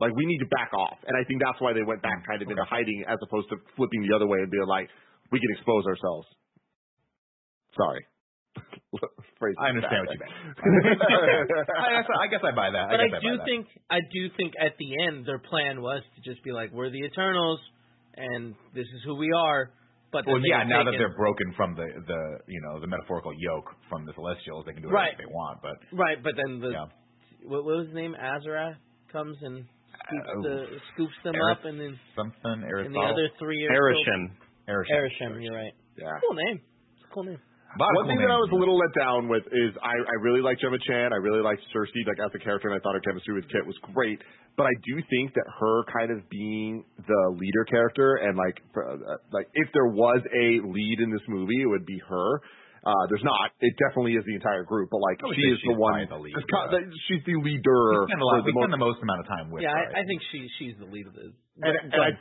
Like 0.04 0.12
we 0.18 0.26
need 0.26 0.40
to 0.44 0.50
back 0.50 0.74
off, 0.74 0.98
and 1.08 1.16
I 1.16 1.24
think 1.30 1.40
that's 1.40 1.62
why 1.62 1.72
they 1.72 1.86
went 1.86 2.02
back 2.02 2.26
kind 2.28 2.42
of 2.42 2.50
into 2.50 2.66
hiding 2.66 3.06
as 3.08 3.22
opposed 3.22 3.48
to 3.54 3.58
flipping 3.78 4.02
the 4.04 4.16
other 4.16 4.26
way 4.26 4.40
and 4.42 4.50
being 4.50 4.66
like, 4.66 4.90
we 5.32 5.40
can 5.40 5.48
expose 5.56 5.86
ourselves. 5.86 6.28
Sorry. 7.78 8.04
phrase. 9.40 9.56
I 9.58 9.74
understand 9.74 10.06
what 10.06 10.14
you 10.14 10.22
mean. 10.22 10.30
I, 12.20 12.28
guess, 12.30 12.42
I 12.46 12.52
buy 12.54 12.70
that. 12.70 12.94
But 12.94 13.00
I, 13.00 13.04
I, 13.04 13.08
guess 13.10 13.18
I 13.18 13.26
do 13.26 13.32
buy 13.34 13.42
that. 13.42 13.46
think 13.46 13.66
I 13.90 14.00
do 14.12 14.22
think 14.38 14.54
at 14.60 14.78
the 14.78 14.90
end 15.08 15.26
their 15.26 15.40
plan 15.40 15.82
was 15.82 16.04
to 16.16 16.20
just 16.22 16.44
be 16.44 16.52
like, 16.52 16.72
we're 16.72 16.90
the 16.90 17.02
Eternals, 17.06 17.60
and 18.16 18.54
this 18.76 18.86
is 18.86 19.02
who 19.06 19.16
we 19.16 19.32
are. 19.32 19.72
But 20.12 20.26
then 20.26 20.34
Well, 20.36 20.44
yeah. 20.46 20.60
had 20.60 20.68
Now 20.68 20.84
that 20.84 20.92
they're 20.98 21.16
broken 21.16 21.54
from 21.56 21.76
the 21.76 21.88
the 22.06 22.22
you 22.48 22.62
know 22.62 22.80
the 22.80 22.88
metaphorical 22.88 23.32
yoke 23.38 23.72
from 23.90 24.06
the 24.06 24.14
Celestials, 24.14 24.66
they 24.66 24.74
can 24.74 24.84
do 24.84 24.90
Right. 24.90 25.16
whatever 25.16 25.24
they 25.24 25.32
want. 25.34 25.62
But 25.64 25.78
right, 25.96 26.18
but 26.22 26.36
then 26.36 26.60
the 26.60 26.72
yeah, 26.72 26.86
what, 27.48 27.64
what 27.64 27.78
was 27.78 27.86
his 27.88 27.96
name? 27.96 28.14
Azra 28.16 28.78
comes 29.12 29.38
and 29.42 29.64
scoops, 30.04 30.28
Uh, 30.28 30.42
the, 30.44 30.56
scoops 30.94 31.16
them 31.24 31.36
Eris- 31.36 31.58
up, 31.58 31.66
and 31.66 31.80
then 31.80 32.00
something 32.16 32.40
and 32.44 32.64
Aristotle. 32.64 33.02
the 33.02 33.08
other 33.08 33.28
three 33.40 33.64
are 33.66 33.72
still- 33.72 34.04
Arishem. 34.04 34.32
Arishem. 34.68 34.98
Arishem, 35.00 35.44
you're 35.44 35.56
right. 35.56 35.74
Yeah. 35.98 36.12
Cool 36.20 36.36
name. 36.36 36.60
It's 36.96 37.04
a 37.10 37.14
cool 37.14 37.24
name. 37.24 37.40
A 37.72 37.80
One 37.80 37.88
cool 38.04 38.08
thing 38.12 38.20
that 38.20 38.32
I 38.32 38.36
was 38.36 38.52
a 38.52 38.60
little 38.60 38.76
let 38.76 38.92
down 39.00 39.32
with 39.32 39.48
is 39.48 39.72
I, 39.80 39.96
I 39.96 40.16
really 40.20 40.44
like 40.44 40.60
Gemma 40.60 40.76
Chan. 40.84 41.14
I 41.16 41.20
really 41.24 41.40
liked 41.40 41.64
Sersi 41.72 42.04
like 42.04 42.20
as 42.20 42.32
a 42.36 42.42
character, 42.44 42.68
and 42.68 42.76
I 42.76 42.84
thought 42.84 42.94
her 43.00 43.04
chemistry 43.06 43.32
with 43.34 43.48
Kit 43.48 43.64
was 43.64 43.78
great. 43.96 44.20
But 44.60 44.68
I 44.68 44.76
do 44.84 45.00
think 45.08 45.32
that 45.40 45.48
her 45.48 45.88
kind 45.88 46.12
of 46.12 46.28
being 46.28 46.84
the 47.00 47.22
leader 47.40 47.64
character 47.72 48.20
and 48.20 48.36
like 48.36 48.60
uh, 48.76 49.16
like 49.32 49.48
if 49.56 49.72
there 49.72 49.88
was 49.88 50.20
a 50.28 50.48
lead 50.68 50.98
in 51.00 51.10
this 51.16 51.24
movie, 51.32 51.64
it 51.64 51.70
would 51.72 51.86
be 51.88 51.96
her. 52.12 52.30
Uh, 52.84 52.92
there's 53.14 53.24
not. 53.24 53.54
It 53.62 53.72
definitely 53.88 54.18
is 54.20 54.26
the 54.26 54.36
entire 54.36 54.66
group, 54.68 54.90
but 54.92 55.00
like 55.00 55.22
she 55.38 55.46
is 55.54 55.62
the 55.64 55.78
one. 55.78 56.02
probably 56.04 56.12
the 56.12 56.22
lead, 56.28 56.34
it's 56.36 56.50
kind- 56.52 56.70
yeah. 56.74 56.82
that- 56.82 56.92
she's 57.08 57.24
the 57.30 57.38
leader. 57.40 58.04
We 58.04 58.10
spend 58.12 58.20
a 58.20 58.26
lot. 58.26 58.42
for 58.42 58.44
We 58.44 58.52
the 58.52 58.58
spend 58.58 58.74
most- 58.74 58.76
the 58.76 58.86
most 58.90 59.00
amount 59.06 59.20
of 59.22 59.28
time 59.32 59.48
with. 59.54 59.62
yeah, 59.64 59.72
her, 59.72 59.96
I, 59.96 60.02
I 60.02 60.04
think 60.10 60.20
she 60.34 60.50
she's 60.60 60.76
the 60.82 60.90
lead 60.90 61.06
of 61.08 61.14
the. 61.14 61.30
and, 61.62 61.74
and 61.94 62.02
I, 62.02 62.18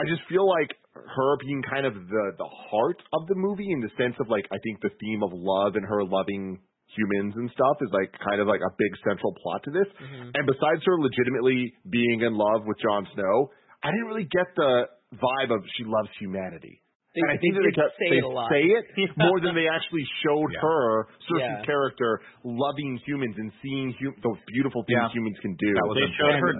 I 0.00 0.02
just 0.10 0.24
feel 0.26 0.48
like 0.48 0.72
her 0.94 1.36
being 1.40 1.62
kind 1.70 1.86
of 1.86 1.94
the 1.94 2.24
the 2.38 2.50
heart 2.70 2.98
of 3.14 3.26
the 3.28 3.34
movie 3.36 3.70
in 3.70 3.80
the 3.80 3.90
sense 3.96 4.14
of 4.20 4.28
like 4.28 4.46
I 4.52 4.58
think 4.62 4.80
the 4.82 4.90
theme 5.00 5.22
of 5.22 5.30
love 5.32 5.76
and 5.76 5.84
her 5.86 6.02
loving 6.04 6.58
humans 6.90 7.34
and 7.38 7.46
stuff 7.54 7.76
is 7.80 7.90
like 7.94 8.10
kind 8.18 8.40
of 8.42 8.48
like 8.50 8.60
a 8.60 8.72
big 8.76 8.92
central 9.06 9.30
plot 9.42 9.62
to 9.62 9.70
this. 9.70 9.86
Mhm. 10.02 10.34
And 10.34 10.42
besides 10.46 10.82
her 10.84 10.98
legitimately 10.98 11.72
being 11.88 12.22
in 12.22 12.34
love 12.34 12.66
with 12.66 12.78
Jon 12.82 13.06
Snow, 13.14 13.50
I 13.82 13.90
didn't 13.94 14.06
really 14.10 14.26
get 14.26 14.50
the 14.56 14.88
vibe 15.14 15.54
of 15.54 15.62
she 15.78 15.84
loves 15.86 16.10
humanity. 16.18 16.82
They, 17.14 17.22
and 17.26 17.30
I 17.30 17.38
think 17.42 17.54
they 17.58 17.62
they, 17.66 17.74
kept, 17.74 17.94
say 17.98 18.10
they 18.10 18.18
it 18.18 18.24
a 18.24 18.28
lot. 18.30 18.50
say 18.50 18.62
it 18.62 18.86
more 19.18 19.38
than 19.42 19.54
they 19.54 19.66
actually 19.66 20.06
showed 20.26 20.50
Yeah. 20.54 20.60
her 20.66 21.06
Sersi's 21.30 21.62
Yeah. 21.62 21.62
character 21.66 22.20
loving 22.42 22.98
humans 23.06 23.34
and 23.38 23.50
seeing 23.62 23.92
hu- 23.98 24.14
those 24.22 24.38
beautiful 24.50 24.82
things 24.86 24.98
Yeah. 24.98 25.14
humans 25.14 25.38
can 25.42 25.54
do. 25.58 25.70
That 25.74 25.86
was 25.86 25.96
They 25.98 26.10
showed 26.18 26.38
her. 26.42 26.52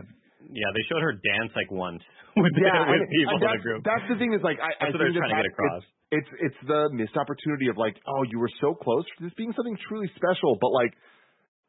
And- 0.50 0.58
Yeah, 0.58 0.70
they 0.74 0.82
showed 0.90 1.02
her 1.06 1.14
dance 1.14 1.54
like 1.54 1.70
once 1.70 2.02
with, 2.36 2.50
yeah, 2.58 2.90
with 2.90 3.06
and- 3.06 3.10
people 3.14 3.38
and 3.38 3.46
in 3.46 3.50
the 3.54 3.62
group. 3.62 3.80
That's 3.86 4.06
the 4.10 4.18
thing 4.18 4.34
is 4.34 4.42
like 4.42 4.58
I, 4.58 4.74
I 4.74 4.90
That's 4.90 4.98
what 4.98 5.06
they're 5.06 5.14
trying 5.14 5.38
to 5.38 5.42
get 5.46 5.52
across. 5.54 5.82
It's, 6.10 6.26
it's 6.26 6.30
it's 6.50 6.60
the 6.66 6.90
missed 6.90 7.14
opportunity 7.14 7.70
of 7.70 7.78
like, 7.78 7.94
oh, 8.10 8.22
you 8.26 8.42
were 8.42 8.50
so 8.58 8.74
close 8.74 9.06
to 9.06 9.18
this 9.30 9.34
being 9.38 9.54
something 9.54 9.78
truly 9.86 10.10
special, 10.18 10.58
but 10.58 10.74
like 10.74 10.90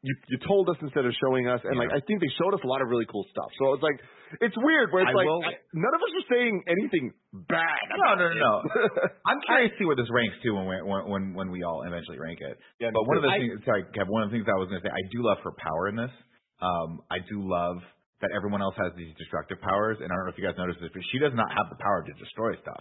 you 0.02 0.10
you 0.26 0.38
told 0.42 0.66
us 0.66 0.74
instead 0.82 1.06
of 1.06 1.14
showing 1.22 1.46
us, 1.46 1.62
and 1.62 1.78
like 1.78 1.94
I 1.94 2.02
think 2.02 2.18
they 2.18 2.30
showed 2.34 2.50
us 2.58 2.62
a 2.62 2.66
lot 2.66 2.82
of 2.82 2.90
really 2.90 3.06
cool 3.06 3.22
stuff. 3.30 3.46
So 3.62 3.78
it's 3.78 3.86
like 3.86 3.94
it's 4.42 4.58
weird 4.58 4.90
where 4.90 5.06
it's 5.06 5.14
I 5.14 5.14
like 5.14 5.30
will- 5.30 5.46
I, 5.46 5.54
none 5.78 5.94
of 5.94 6.02
us 6.02 6.10
are 6.18 6.26
saying 6.34 6.54
anything 6.66 7.14
bad. 7.46 7.78
No, 7.94 8.18
no, 8.18 8.26
no, 8.34 8.34
no. 8.34 8.52
I'm 9.30 9.38
curious 9.46 9.70
to 9.70 9.78
see 9.78 9.86
where 9.86 9.94
this 9.94 10.10
ranks 10.10 10.34
too 10.42 10.58
when 10.58 10.66
we 10.66 10.74
when 10.82 11.00
when, 11.06 11.24
when 11.38 11.48
we 11.54 11.62
all 11.62 11.86
eventually 11.86 12.18
rank 12.18 12.42
it. 12.42 12.58
Yeah, 12.82 12.90
but 12.90 13.06
one 13.06 13.14
of 13.18 13.22
the 13.22 13.30
I- 13.30 13.38
things, 13.38 13.62
sorry, 13.62 13.86
Kev, 13.94 14.10
one 14.10 14.26
of 14.26 14.34
the 14.34 14.42
things 14.42 14.46
I 14.50 14.58
was 14.58 14.66
going 14.74 14.82
to 14.82 14.86
say, 14.86 14.90
I 14.90 15.04
do 15.14 15.22
love 15.22 15.38
her 15.46 15.54
power 15.54 15.86
in 15.86 15.94
this. 15.94 16.10
Um, 16.58 17.06
I 17.06 17.22
do 17.22 17.38
love 17.46 17.78
that 18.22 18.30
everyone 18.32 18.62
else 18.62 18.74
has 18.78 18.94
these 18.96 19.10
destructive 19.18 19.58
powers, 19.60 19.98
and 20.00 20.08
I 20.08 20.14
don't 20.16 20.24
know 20.26 20.32
if 20.32 20.38
you 20.38 20.46
guys 20.46 20.56
noticed 20.56 20.78
this, 20.80 20.90
but 20.94 21.02
she 21.10 21.18
does 21.18 21.34
not 21.34 21.50
have 21.52 21.66
the 21.68 21.78
power 21.82 22.06
to 22.06 22.12
destroy 22.22 22.54
stuff. 22.62 22.80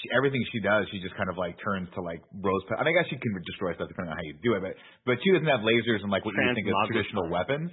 She, 0.00 0.08
everything 0.16 0.40
she 0.52 0.60
does, 0.60 0.88
she 0.88 1.00
just 1.04 1.12
kind 1.20 1.28
of 1.28 1.36
like 1.36 1.56
turns 1.60 1.88
to 1.96 2.00
like 2.00 2.20
rose. 2.40 2.62
I 2.72 2.84
mean, 2.84 2.92
I 2.92 3.02
guess 3.02 3.08
she 3.12 3.16
can 3.20 3.32
destroy 3.44 3.72
stuff 3.76 3.88
depending 3.92 4.12
on 4.12 4.18
how 4.20 4.24
you 4.24 4.36
do 4.40 4.52
it, 4.56 4.62
but 4.64 4.74
but 5.04 5.16
she 5.24 5.32
doesn't 5.36 5.48
have 5.48 5.60
lasers 5.64 6.00
and 6.00 6.08
like 6.12 6.24
what 6.24 6.32
you 6.38 6.44
think 6.54 6.64
of 6.70 6.74
traditional 6.88 7.28
weapons. 7.28 7.68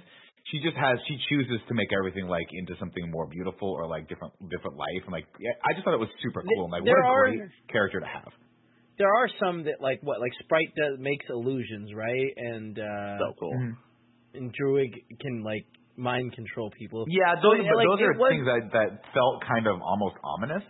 She 0.52 0.60
just 0.64 0.76
has. 0.76 0.96
She 1.06 1.16
chooses 1.28 1.60
to 1.68 1.74
make 1.76 1.88
everything 1.92 2.24
like 2.28 2.48
into 2.56 2.72
something 2.80 3.04
more 3.12 3.28
beautiful 3.28 3.68
or 3.76 3.86
like 3.88 4.08
different 4.08 4.32
different 4.48 4.76
life, 4.76 5.02
and 5.04 5.12
like 5.12 5.28
yeah, 5.40 5.52
I 5.64 5.72
just 5.76 5.84
thought 5.84 5.92
it 5.94 6.00
was 6.00 6.12
super 6.24 6.40
cool. 6.44 6.64
and 6.68 6.72
like 6.72 6.84
There 6.84 6.96
what 6.96 7.04
a 7.04 7.12
are- 7.12 7.28
great 7.28 7.40
character 7.72 8.00
to 8.00 8.08
have. 8.08 8.32
There 9.00 9.08
are 9.08 9.28
some 9.40 9.64
that 9.64 9.80
like 9.80 10.00
what 10.02 10.20
like 10.20 10.32
Sprite 10.44 10.72
does 10.76 11.00
makes 11.00 11.24
illusions, 11.28 11.92
right? 11.96 12.32
And 12.36 12.76
uh 12.78 13.16
so 13.20 13.32
cool. 13.40 13.56
and 14.34 14.52
Druig 14.52 14.92
can 15.20 15.42
like 15.42 15.64
mind 16.00 16.32
control 16.32 16.72
people. 16.72 17.04
Yeah, 17.06 17.36
those, 17.36 17.60
Yeah, 17.60 17.68
but 17.70 17.76
like, 17.76 17.88
those 17.92 18.00
are 18.08 18.14
was- 18.16 18.32
things 18.32 18.46
that 18.48 18.64
that 18.72 18.90
felt 19.12 19.44
kind 19.44 19.68
of 19.68 19.76
almost 19.84 20.16
ominous 20.24 20.64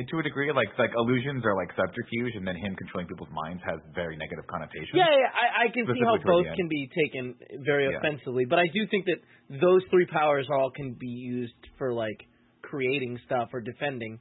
and 0.00 0.08
to 0.08 0.18
a 0.18 0.22
degree. 0.24 0.48
Like 0.50 0.72
like 0.80 0.90
illusions 0.96 1.44
are 1.44 1.54
like 1.54 1.68
subterfuge, 1.76 2.34
and 2.40 2.46
then 2.48 2.56
him 2.56 2.72
controlling 2.80 3.06
people's 3.06 3.28
minds 3.30 3.60
has 3.68 3.78
very 3.94 4.16
negative 4.16 4.46
connotations. 4.48 4.96
Yeah, 4.96 5.04
yeah, 5.12 5.28
I, 5.36 5.46
I 5.64 5.66
can 5.68 5.84
see 5.84 6.00
how 6.00 6.16
both 6.24 6.46
can 6.56 6.68
be 6.72 6.88
taken 7.04 7.36
very 7.66 7.90
Yeah. 7.92 7.98
offensively, 8.00 8.46
but 8.48 8.58
I 8.58 8.66
do 8.72 8.80
think 8.90 9.04
that 9.06 9.20
those 9.60 9.82
three 9.92 10.06
powers 10.06 10.48
all 10.48 10.70
can 10.70 10.96
be 10.98 11.12
used 11.12 11.58
for 11.76 11.92
like 11.92 12.18
creating 12.62 13.18
stuff 13.26 13.50
or 13.52 13.60
defending. 13.60 14.18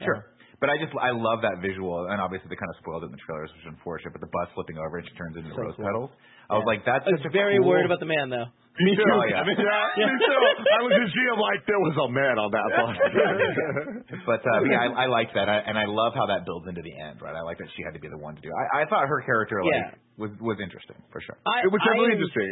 Sure. 0.00 0.24
But 0.60 0.68
I 0.68 0.76
just 0.76 0.92
I 1.00 1.08
love 1.16 1.40
that 1.40 1.64
visual, 1.64 2.04
and 2.12 2.20
obviously 2.20 2.52
they 2.52 2.60
kind 2.60 2.68
of 2.68 2.76
spoiled 2.84 3.00
it 3.02 3.08
in 3.08 3.16
the 3.16 3.22
trailers, 3.24 3.48
which 3.56 3.64
is 3.64 3.72
unfortunate. 3.72 4.12
But 4.12 4.20
the 4.20 4.28
bus 4.28 4.52
flipping 4.52 4.76
over 4.76 5.00
and 5.00 5.08
she 5.08 5.16
turns 5.16 5.32
into 5.40 5.48
So 5.56 5.64
rose 5.64 5.72
cool. 5.80 5.88
petals. 5.88 6.10
I 6.52 6.60
was 6.60 6.68
like, 6.68 6.84
that's 6.84 7.00
I 7.08 7.16
was 7.16 7.24
such 7.24 7.30
a 7.30 7.34
very 7.34 7.56
cool... 7.56 7.72
worried 7.72 7.88
about 7.88 7.96
the 8.02 8.10
man 8.10 8.28
though. 8.28 8.44
Me 8.84 8.92
too. 8.92 9.00
Oh, 9.08 9.24
yeah. 9.24 9.40
yeah, 9.40 9.48
me 9.48 9.56
too. 9.56 9.64
I 10.76 10.80
was 10.84 10.92
just 11.00 11.16
I'm 11.16 11.40
like 11.40 11.60
there 11.64 11.80
was 11.80 11.96
a 11.96 12.08
man 12.12 12.36
on 12.36 12.48
that 12.52 12.68
bus. 12.76 12.92
But 14.28 14.40
uh, 14.44 14.60
yeah, 14.68 14.84
I, 14.92 15.04
I 15.04 15.06
like 15.08 15.32
that, 15.32 15.48
I, 15.48 15.64
and 15.64 15.76
I 15.80 15.84
love 15.88 16.12
how 16.12 16.28
that 16.28 16.44
builds 16.44 16.68
into 16.68 16.84
the 16.84 16.92
end. 16.92 17.20
Right, 17.24 17.32
I 17.34 17.40
like 17.40 17.56
that 17.58 17.68
she 17.76 17.80
had 17.84 17.92
to 17.96 18.00
be 18.02 18.08
the 18.12 18.20
one 18.20 18.36
to 18.36 18.42
do. 18.44 18.48
it. 18.52 18.56
I, 18.56 18.82
I 18.82 18.88
thought 18.88 19.08
her 19.08 19.20
character 19.24 19.64
like 19.64 19.72
Yeah. 19.72 19.96
was 20.20 20.30
was 20.44 20.60
interesting 20.60 20.96
for 21.08 21.20
sure. 21.24 21.36
I, 21.48 21.64
it 21.64 21.72
was 21.72 21.80
definitely 21.84 22.12
I, 22.12 22.20
interesting. 22.20 22.48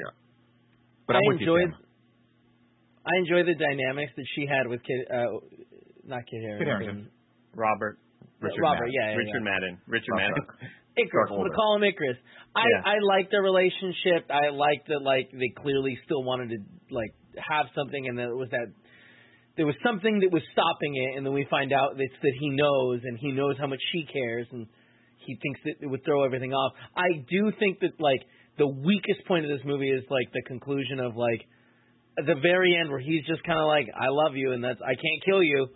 But 1.05 1.17
I 1.17 1.21
I'm 1.21 1.29
with 1.29 1.41
enjoyed 1.45 1.73
you, 1.77 1.85
I 3.05 3.13
enjoy 3.25 3.41
the 3.45 3.57
dynamics 3.57 4.13
that 4.17 4.29
she 4.37 4.49
had 4.49 4.65
with 4.69 4.81
Kid 4.85 5.01
uh 5.13 5.45
not 6.09 6.25
Kid 6.25 6.41
Harington. 6.41 6.65
Kit 6.65 6.69
Harington. 6.73 6.99
Robert. 7.55 7.99
Richard 8.41 8.63
Robert, 8.63 8.87
Madden. 8.87 8.95
yeah, 8.95 9.11
yeah, 9.11 9.17
Richard 9.17 9.43
yeah. 9.43 9.51
Madden. 9.51 9.73
Richard 9.87 10.13
Rough 10.15 10.21
Madden. 10.21 10.45
Ikaris. 10.99 11.31
We'll 11.31 11.55
call 11.55 11.77
him 11.77 11.83
Ikaris. 11.83 12.19
I 12.55 12.65
Yeah. 12.67 12.83
I 12.85 12.97
like 13.03 13.31
their 13.31 13.43
relationship. 13.43 14.31
I 14.31 14.51
like 14.51 14.87
that 14.87 15.03
like 15.03 15.31
they 15.31 15.51
clearly 15.55 15.99
still 16.05 16.23
wanted 16.25 16.51
to 16.51 16.59
like 16.91 17.15
have 17.39 17.67
something, 17.75 18.09
and 18.09 18.19
there 18.19 18.35
was 18.35 18.51
that 18.51 18.73
there 19.57 19.67
was 19.67 19.77
something 19.83 20.21
that 20.21 20.31
was 20.31 20.43
stopping 20.53 20.95
it, 20.95 21.17
and 21.17 21.27
then 21.27 21.33
we 21.33 21.47
find 21.51 21.73
out 21.73 21.97
that 21.97 22.03
it's 22.03 22.15
that 22.23 22.37
he 22.39 22.51
knows, 22.51 23.01
and 23.05 23.19
he 23.19 23.33
knows 23.33 23.57
how 23.59 23.67
much 23.67 23.81
she 23.93 24.07
cares, 24.07 24.47
and 24.53 24.67
he 25.27 25.35
thinks 25.43 25.61
that 25.65 25.75
it 25.83 25.87
would 25.87 26.05
throw 26.05 26.25
everything 26.25 26.53
off. 26.53 26.73
I 26.97 27.27
do 27.29 27.53
think 27.59 27.81
that 27.81 28.01
like 28.01 28.23
the 28.57 28.67
weakest 28.67 29.27
point 29.27 29.45
of 29.45 29.51
this 29.51 29.65
movie 29.65 29.91
is 29.91 30.05
like 30.11 30.33
the 30.33 30.43
conclusion 30.47 31.01
of 31.01 31.17
like 31.17 31.43
at 32.19 32.27
the 32.27 32.35
very 32.43 32.77
end 32.77 32.91
where 32.91 32.99
he's 32.99 33.25
just 33.27 33.43
kind 33.45 33.59
of 33.59 33.67
like 33.67 33.87
I 33.95 34.09
love 34.11 34.35
you, 34.37 34.53
and 34.53 34.63
that's 34.63 34.81
I 34.83 34.95
can't 34.95 35.21
kill 35.25 35.43
you, 35.43 35.69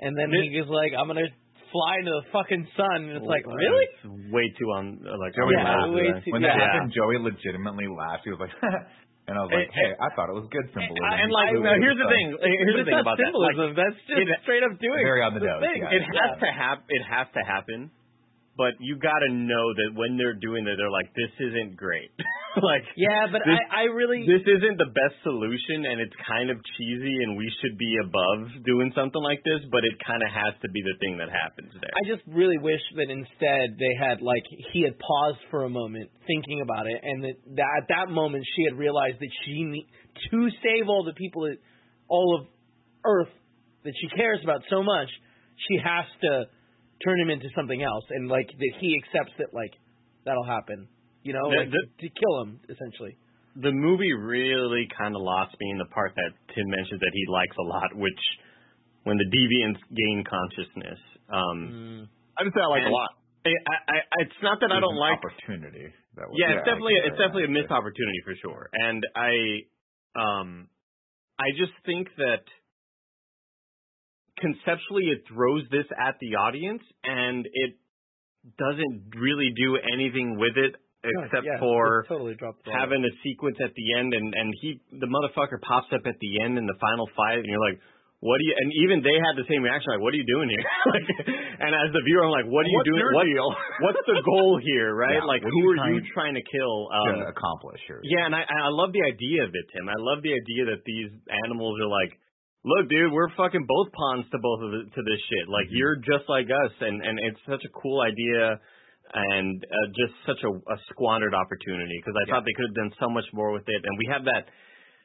and 0.00 0.16
then 0.18 0.30
he 0.32 0.50
goes 0.56 0.68
like 0.70 0.92
I'm 0.96 1.06
gonna 1.06 1.28
fly 1.74 1.92
into 1.98 2.12
the 2.22 2.24
fucking 2.30 2.64
sun, 2.78 3.10
and 3.10 3.18
it's 3.18 3.26
oh, 3.26 3.30
like 3.30 3.42
really. 3.46 3.86
It's 3.98 4.30
way 4.30 4.46
too 4.58 4.70
on 4.78 5.02
like 5.02 5.34
Joey 5.34 5.54
Yeah, 5.58 5.66
laughed. 5.66 5.90
way 5.94 6.06
too- 6.22 6.32
when 6.32 6.42
that 6.46 6.54
yeah. 6.54 6.70
happened, 6.70 6.94
Joey 6.94 7.18
legitimately 7.18 7.90
laughed. 7.90 8.22
He 8.22 8.30
was 8.30 8.38
like, 8.38 8.54
and 9.26 9.34
I 9.34 9.40
was 9.42 9.50
like, 9.50 9.66
And- 9.66 9.74
hey, 9.74 9.90
I 9.98 10.08
thought 10.14 10.30
it 10.30 10.36
was 10.38 10.46
good 10.54 10.70
symbolism. 10.70 11.02
And, 11.02 11.26
and 11.26 11.30
like, 11.34 11.50
now 11.58 11.74
here's 11.82 11.98
the 11.98 12.06
thing. 12.06 12.26
Here's 12.38 12.78
the 12.78 12.86
thing 12.86 12.94
not 12.94 13.02
about 13.10 13.18
that. 13.18 13.34
Like, 13.34 13.58
symbolism. 13.58 13.74
That's 13.74 13.98
just 14.06 14.22
it- 14.22 14.42
straight 14.46 14.62
up 14.62 14.78
doing 14.78 15.02
Very 15.02 15.22
on 15.26 15.34
the 15.34 15.42
the 15.42 15.50
nose, 15.50 15.62
thing. 15.66 15.82
yeah. 15.82 15.96
it 15.98 16.02
has 16.06 16.32
to 16.46 16.50
happen. 16.54 16.84
It 16.94 17.02
has 17.10 17.26
to 17.34 17.42
happen. 17.42 17.80
But 18.56 18.78
you 18.78 18.94
got 18.94 19.18
to 19.26 19.34
know 19.34 19.66
that 19.74 19.98
when 19.98 20.14
they're 20.14 20.38
doing 20.38 20.62
that, 20.70 20.78
they're 20.78 20.94
like, 20.94 21.10
this 21.18 21.34
isn't 21.42 21.74
great. 21.74 22.14
like, 22.62 22.86
Yeah, 22.94 23.26
but 23.26 23.42
This- 23.42 23.58
I, 23.66 23.82
I 23.82 23.90
really 23.90 24.22
this 24.22 24.46
isn't 24.46 24.78
the 24.78 24.94
best 24.94 25.18
solution, 25.26 25.82
and 25.90 25.98
it's 25.98 26.14
kind 26.22 26.54
of 26.54 26.62
cheesy, 26.78 27.16
and 27.26 27.34
we 27.34 27.50
should 27.58 27.74
be 27.74 27.98
above 27.98 28.62
doing 28.62 28.94
something 28.94 29.18
like 29.22 29.42
this. 29.42 29.58
But 29.74 29.82
it 29.82 29.98
kind 30.06 30.22
of 30.22 30.30
has 30.30 30.54
to 30.62 30.70
be 30.70 30.86
the 30.86 30.94
thing 31.02 31.18
that 31.18 31.34
happens 31.34 31.74
there. 31.74 31.90
I 31.98 32.06
just 32.06 32.22
really 32.30 32.58
wish 32.62 32.82
that 32.94 33.10
instead 33.10 33.74
they 33.74 33.94
had 33.98 34.22
like 34.22 34.46
he 34.70 34.86
had 34.86 34.94
paused 35.02 35.42
for 35.50 35.66
a 35.66 35.70
moment 35.72 36.14
thinking 36.30 36.62
about 36.62 36.86
it, 36.86 37.02
and 37.02 37.26
that, 37.26 37.36
that 37.58 37.70
at 37.82 37.86
that 37.90 38.08
moment 38.14 38.46
she 38.54 38.70
had 38.70 38.78
realized 38.78 39.18
that 39.18 39.32
she 39.42 39.66
need, 39.66 39.90
to 40.30 40.38
save 40.62 40.86
all 40.86 41.02
the 41.02 41.18
people 41.18 41.50
that 41.50 41.58
all 42.06 42.38
of 42.38 42.46
Earth 43.02 43.34
that 43.82 43.92
she 44.00 44.08
cares 44.16 44.38
about 44.42 44.62
so 44.70 44.82
much, 44.82 45.10
she 45.68 45.76
has 45.82 46.06
to 46.22 46.46
turn 47.02 47.18
him 47.20 47.30
into 47.30 47.48
something 47.56 47.82
else, 47.82 48.04
and 48.10 48.28
like 48.28 48.46
that 48.48 48.72
he 48.80 48.94
accepts 49.02 49.32
that 49.38 49.54
like 49.54 49.72
that'll 50.24 50.44
happen, 50.46 50.88
you 51.22 51.32
know, 51.32 51.48
The- 51.50 51.56
like, 51.56 51.70
the- 51.70 51.88
to 52.00 52.08
kill 52.08 52.34
him 52.42 52.60
essentially. 52.68 53.16
the 53.56 53.70
movie 53.72 54.12
really 54.12 54.86
kind 54.98 55.14
of 55.14 55.22
lost 55.22 55.54
me 55.60 55.70
in 55.70 55.78
the 55.78 55.86
part 55.94 56.12
that 56.16 56.30
Tim 56.54 56.66
mentions 56.68 56.98
that 57.00 57.10
he 57.14 57.24
likes 57.30 57.56
a 57.56 57.62
lot, 57.62 57.94
which 57.94 58.22
when 59.04 59.16
the 59.16 59.28
deviants 59.30 59.78
gain 59.94 60.24
consciousness. 60.24 60.98
Um, 61.28 62.08
I 62.36 62.42
just 62.44 62.54
say 62.56 62.60
I 62.62 62.66
like 62.66 62.86
a 62.86 62.90
lot. 62.90 63.10
I, 63.46 63.50
I, 63.50 63.76
I, 63.94 63.96
it's 64.24 64.40
not 64.42 64.58
that 64.60 64.72
I 64.72 64.80
don't 64.80 64.94
an 64.94 64.98
like. 64.98 65.18
opportunity. 65.20 65.92
That 66.16 66.30
was, 66.30 66.34
Yeah, 66.40 66.56
it's 66.56 66.64
definitely 66.64 66.94
like, 66.96 67.12
it's 67.12 67.18
definitely 67.20 67.44
a 67.44 67.52
yeah. 67.52 67.58
missed 67.60 67.70
opportunity 67.70 68.20
for 68.24 68.34
sure. 68.40 68.70
And 68.72 69.02
I, 69.14 69.32
um, 70.16 70.68
I 71.38 71.50
just 71.52 71.72
think 71.84 72.08
that 72.16 72.42
conceptually 74.38 75.04
it 75.14 75.22
throws 75.28 75.62
this 75.70 75.86
at 75.98 76.16
the 76.20 76.34
audience 76.36 76.82
and 77.04 77.46
it 77.46 77.76
doesn't 78.58 79.14
really 79.16 79.50
do 79.56 79.78
anything 79.80 80.36
with 80.38 80.56
it 80.56 80.76
except 81.04 81.44
yeah, 81.44 81.60
for 81.60 82.04
totally 82.08 82.32
dropped 82.36 82.64
the 82.64 82.72
ball. 82.72 82.80
having 82.80 83.04
a 83.04 83.12
sequence 83.24 83.56
at 83.60 83.72
the 83.76 83.86
end 84.00 84.12
and 84.16 84.32
and 84.32 84.48
he 84.60 84.80
the 85.00 85.08
motherfucker 85.08 85.60
pops 85.60 85.88
up 85.92 86.00
at 86.08 86.16
the 86.20 86.40
end 86.44 86.56
in 86.56 86.64
the 86.64 86.76
final 86.80 87.04
fight 87.16 87.44
and 87.44 87.48
you're 87.48 87.60
like 87.60 87.76
what 88.24 88.40
do 88.40 88.44
you 88.48 88.56
and 88.56 88.72
even 88.84 89.04
they 89.04 89.12
had 89.20 89.36
the 89.36 89.44
same 89.52 89.60
reaction 89.60 89.92
like 89.92 90.00
what 90.00 90.16
are 90.16 90.20
you 90.20 90.24
doing 90.24 90.48
here 90.48 90.64
like 90.96 91.08
and 91.60 91.72
as 91.76 91.92
the 91.92 92.00
viewer 92.08 92.24
I'm 92.24 92.32
like 92.32 92.48
what 92.48 92.64
are 92.64 92.72
you 92.72 92.80
What's 92.80 92.88
doing 92.88 93.04
your 93.04 93.12
what, 93.20 93.28
deal? 93.28 93.48
what's 93.84 94.04
the 94.08 94.20
goal 94.24 94.56
here 94.64 94.96
right 95.04 95.20
Yeah, 95.20 95.28
like 95.28 95.44
who 95.44 95.52
are 95.76 95.76
you 95.92 96.00
you 96.00 96.08
trying 96.16 96.32
trying 96.32 96.36
to 96.40 96.44
kill 96.48 96.88
to 96.88 97.20
um 97.20 97.28
accomplish 97.28 97.80
here. 97.84 98.00
yeah 98.04 98.24
and 98.24 98.32
I 98.32 98.44
I 98.48 98.72
love 98.72 98.96
the 98.96 99.04
idea 99.04 99.44
of 99.44 99.52
it 99.52 99.64
Tim 99.76 99.84
I 99.88 99.96
love 100.00 100.24
the 100.24 100.32
idea 100.32 100.72
that 100.72 100.84
these 100.88 101.12
animals 101.48 101.76
are 101.84 101.88
like 101.92 102.16
look 102.64 102.88
dude 102.88 103.12
we're 103.12 103.30
fucking 103.36 103.64
both 103.68 103.92
pawns 103.92 104.24
to 104.32 104.38
both 104.40 104.60
of 104.64 104.70
the, 104.72 104.80
to 104.90 105.00
this 105.04 105.20
shit 105.28 105.46
like 105.48 105.68
Mhm. 105.68 105.76
you're 105.78 105.96
just 106.00 106.24
like 106.28 106.48
us 106.48 106.72
and 106.80 107.02
and 107.04 107.18
it's 107.28 107.40
such 107.46 107.62
a 107.64 107.72
cool 107.80 108.00
idea 108.00 108.58
and 109.14 109.62
uh, 109.62 109.86
just 109.94 110.14
such 110.26 110.40
a, 110.42 110.50
a 110.50 110.76
squandered 110.90 111.34
opportunity 111.34 111.94
because 112.00 112.16
I 112.16 112.24
Yeah. 112.26 112.34
thought 112.34 112.44
they 112.48 112.56
could 112.56 112.66
have 112.72 112.78
done 112.88 112.92
so 112.98 113.08
much 113.12 113.28
more 113.32 113.52
with 113.52 113.62
it. 113.68 113.80
And 113.84 113.94
we 114.00 114.06
have 114.10 114.24
that 114.24 114.48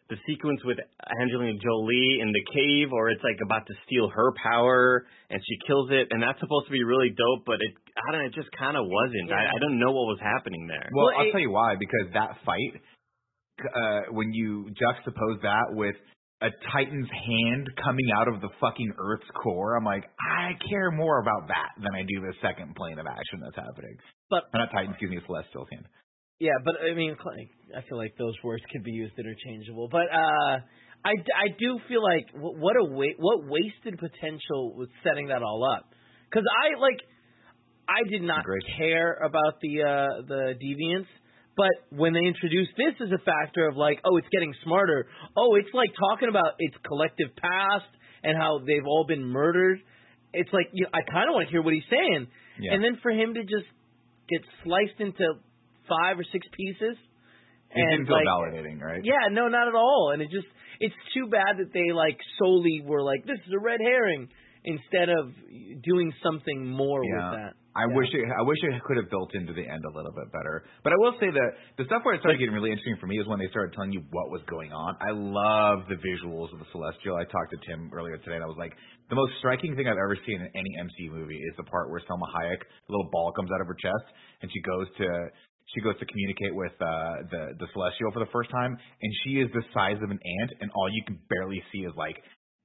the 0.09 0.17
sequence 0.25 0.63
with 0.65 0.79
Angelina 1.21 1.53
Jolie 1.61 2.17
in 2.23 2.31
the 2.33 2.41
cave, 2.49 2.89
or 2.91 3.11
it's 3.13 3.21
like 3.21 3.37
about 3.45 3.67
to 3.67 3.75
steal 3.85 4.09
her 4.09 4.33
power, 4.41 5.05
and 5.29 5.37
she 5.45 5.55
kills 5.67 5.91
it, 5.91 6.07
and 6.09 6.17
that's 6.23 6.39
supposed 6.39 6.65
to 6.65 6.71
be 6.73 6.81
really 6.81 7.11
dope, 7.13 7.45
but 7.45 7.61
it 7.61 7.73
I 7.93 8.11
don't 8.11 8.21
know, 8.21 8.27
it 8.27 8.33
just 8.33 8.49
kind 8.57 8.73
of 8.77 8.87
wasn't. 8.89 9.29
I, 9.31 9.45
I 9.53 9.57
don't 9.61 9.77
know 9.77 9.91
what 9.93 10.09
was 10.09 10.17
happening 10.23 10.65
there. 10.65 10.89
Well, 10.95 11.05
Well, 11.13 11.15
I'll 11.19 11.27
it- 11.27 11.31
tell 11.31 11.41
you 11.41 11.51
why. 11.51 11.75
Because 11.77 12.09
that 12.17 12.39
fight, 12.41 12.81
uh, 13.61 14.01
when 14.17 14.33
you 14.33 14.71
juxtapose 14.73 15.41
that 15.43 15.75
with 15.77 15.95
a 16.41 16.49
Titan's 16.71 17.09
hand 17.09 17.67
coming 17.83 18.07
out 18.15 18.27
of 18.27 18.39
the 18.41 18.49
fucking 18.61 18.93
Earth's 18.97 19.27
core, 19.43 19.75
I'm 19.75 19.83
like, 19.83 20.05
I 20.19 20.51
care 20.69 20.91
more 20.91 21.19
about 21.19 21.47
that 21.49 21.75
than 21.83 21.93
I 21.93 22.01
do 22.03 22.21
the 22.21 22.33
second 22.41 22.75
plane 22.75 22.97
of 22.99 23.07
action 23.07 23.41
that's 23.43 23.55
happening. 23.57 23.97
But- 24.29 24.45
Uh, 24.53 24.59
not 24.59 24.71
Titan, 24.71 24.91
excuse 24.91 25.11
me, 25.11 25.19
Celestial's 25.25 25.67
hand. 25.71 25.85
Yeah, 26.39 26.55
but 26.63 26.75
I 26.79 26.93
mean, 26.93 27.17
I 27.75 27.81
feel 27.89 27.97
like 27.97 28.15
those 28.17 28.35
words 28.43 28.63
could 28.71 28.83
be 28.83 28.91
used 28.91 29.13
interchangeable. 29.19 29.89
But 29.91 30.07
uh, 30.09 30.59
I, 31.03 31.11
I 31.35 31.47
do 31.59 31.77
feel 31.89 32.01
like 32.01 32.27
what 32.33 32.77
a 32.77 32.85
wa- 32.85 33.17
what 33.17 33.45
wasted 33.45 33.99
potential 33.99 34.73
with 34.77 34.89
setting 35.03 35.27
that 35.27 35.43
all 35.43 35.67
up. 35.75 35.91
Because 36.31 36.45
I 36.47 36.79
like, 36.79 36.99
I 37.89 38.07
did 38.09 38.21
not 38.21 38.41
Agreed. 38.41 38.63
care 38.77 39.15
about 39.15 39.59
the 39.61 39.83
uh, 39.83 40.21
the 40.27 40.55
deviants. 40.55 41.07
But 41.59 41.75
when 41.91 42.15
they 42.15 42.23
introduced 42.23 42.71
this 42.79 42.95
as 43.03 43.11
a 43.11 43.19
factor 43.19 43.67
of 43.67 43.75
like, 43.75 43.99
oh, 44.07 44.15
it's 44.15 44.31
getting 44.31 44.55
smarter. 44.63 45.11
Oh, 45.35 45.59
it's 45.59 45.73
like 45.75 45.91
talking 45.99 46.29
about 46.31 46.55
its 46.57 46.75
collective 46.87 47.35
past 47.35 47.91
and 48.23 48.37
how 48.37 48.63
they've 48.63 48.87
all 48.87 49.03
been 49.03 49.25
murdered. 49.25 49.83
It's 50.31 50.51
like 50.53 50.71
you 50.71 50.87
know, 50.87 50.91
I 50.95 51.03
kind 51.03 51.27
of 51.27 51.35
want 51.35 51.47
to 51.47 51.51
hear 51.51 51.61
what 51.61 51.73
he's 51.73 51.89
saying. 51.91 52.27
Yeah. 52.63 52.75
And 52.75 52.83
then 52.83 52.95
for 53.03 53.11
him 53.11 53.33
to 53.35 53.43
just 53.43 53.67
get 54.31 54.39
sliced 54.63 55.03
into 55.03 55.25
five 55.89 56.15
or 56.15 56.23
six 56.31 56.47
pieces. 56.55 56.95
It 57.75 57.85
didn't 57.91 58.07
feel 58.07 58.15
like, 58.15 58.25
validating, 58.25 58.81
right? 58.81 59.01
yeah, 59.03 59.29
no, 59.29 59.47
not 59.47 59.67
at 59.67 59.75
all. 59.75 60.11
And 60.13 60.21
it 60.23 60.29
just, 60.31 60.47
it's 60.79 60.95
too 61.13 61.27
bad 61.29 61.57
that 61.59 61.73
they 61.73 61.93
like 61.93 62.17
solely 62.39 62.81
were 62.85 63.03
like, 63.03 63.25
this 63.25 63.37
is 63.45 63.53
a 63.53 63.59
red 63.59 63.79
herring, 63.81 64.29
instead 64.63 65.09
of 65.09 65.33
doing 65.83 66.11
something 66.23 66.65
more 66.65 67.01
with 67.01 67.11
that. 67.13 67.53
I 67.79 67.87
Yeah. 67.87 67.95
wish 67.95 68.11
it. 68.13 68.27
I 68.27 68.43
wish 68.43 68.59
it 68.61 68.83
could 68.83 68.97
have 68.99 69.09
built 69.09 69.31
into 69.33 69.53
the 69.55 69.63
end 69.63 69.83
a 69.87 69.93
little 69.95 70.11
bit 70.11 70.27
better. 70.35 70.67
But 70.83 70.91
I 70.91 70.97
will 70.99 71.15
say 71.19 71.31
that 71.31 71.49
the 71.79 71.85
stuff 71.87 72.03
where 72.03 72.13
it 72.15 72.19
started 72.19 72.37
getting 72.39 72.53
really 72.53 72.71
interesting 72.75 72.97
for 72.99 73.07
me 73.07 73.15
is 73.17 73.25
when 73.27 73.39
they 73.39 73.47
started 73.47 73.71
telling 73.73 73.93
you 73.95 74.03
what 74.11 74.29
was 74.29 74.43
going 74.51 74.73
on. 74.75 74.97
I 74.99 75.11
love 75.15 75.87
the 75.87 75.95
visuals 75.95 76.51
of 76.51 76.59
the 76.59 76.67
Celestial. 76.75 77.15
I 77.15 77.23
talked 77.23 77.55
to 77.55 77.59
Tim 77.63 77.87
earlier 77.95 78.17
today, 78.19 78.35
and 78.35 78.43
I 78.43 78.47
was 78.51 78.59
like, 78.59 78.75
the 79.09 79.15
most 79.15 79.31
striking 79.39 79.75
thing 79.75 79.87
I've 79.87 79.97
ever 79.97 80.17
seen 80.27 80.41
in 80.43 80.49
any 80.53 80.71
MCU 80.77 81.15
movie 81.15 81.39
is 81.39 81.55
the 81.57 81.63
part 81.63 81.89
where 81.89 82.01
Salma 82.03 82.27
Hayek, 82.35 82.61
a 82.61 82.89
little 82.91 83.09
ball 83.11 83.31
comes 83.31 83.49
out 83.55 83.61
of 83.61 83.67
her 83.67 83.77
chest, 83.79 84.05
and 84.43 84.51
she 84.51 84.59
goes 84.61 84.87
to 84.99 85.07
she 85.75 85.81
goes 85.81 85.93
to 85.99 86.05
communicate 86.05 86.53
with 86.55 86.73
uh, 86.81 87.21
the 87.29 87.43
the 87.61 87.67
Celestial 87.73 88.11
for 88.11 88.19
the 88.19 88.31
first 88.33 88.49
time, 88.49 88.73
and 88.75 89.11
she 89.23 89.39
is 89.39 89.49
the 89.53 89.61
size 89.73 89.97
of 90.01 90.09
an 90.09 90.19
ant, 90.19 90.51
and 90.61 90.69
all 90.75 90.89
you 90.91 91.03
can 91.05 91.19
barely 91.29 91.61
see 91.71 91.85
is 91.85 91.93
like 91.95 92.17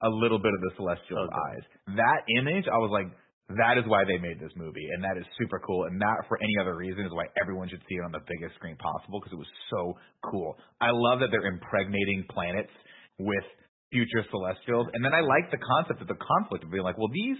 a 0.02 0.08
little 0.08 0.38
bit 0.38 0.52
of 0.52 0.60
the 0.60 0.72
Celestial's 0.76 1.28
Okay. 1.28 1.44
eyes. 1.52 1.64
That 1.96 2.20
image, 2.40 2.64
I 2.68 2.76
was 2.78 2.90
like, 2.90 3.08
that 3.52 3.76
is 3.76 3.84
why 3.84 4.08
they 4.08 4.16
made 4.16 4.40
this 4.40 4.52
movie, 4.56 4.88
and 4.96 5.04
that 5.04 5.20
is 5.20 5.26
super 5.36 5.60
cool. 5.60 5.84
And 5.84 6.00
that, 6.00 6.24
for 6.28 6.40
any 6.40 6.56
other 6.60 6.76
reason 6.76 7.04
is 7.04 7.12
why 7.12 7.28
everyone 7.36 7.68
should 7.68 7.84
see 7.84 8.00
it 8.00 8.04
on 8.04 8.12
the 8.12 8.24
biggest 8.24 8.56
screen 8.56 8.76
possible 8.80 9.20
because 9.20 9.36
it 9.36 9.40
was 9.40 9.52
so 9.68 9.92
cool. 10.24 10.56
I 10.80 10.88
love 10.92 11.20
that 11.20 11.28
they're 11.28 11.44
impregnating 11.44 12.24
planets 12.32 12.72
with 13.20 13.44
future 13.92 14.24
Celestials, 14.32 14.88
and 14.96 15.04
then 15.04 15.12
I 15.12 15.20
like 15.20 15.52
the 15.52 15.60
concept 15.60 16.00
of 16.00 16.08
the 16.08 16.16
conflict 16.16 16.64
of 16.64 16.72
being 16.72 16.82
like, 16.82 16.96
well, 16.96 17.12
these 17.12 17.36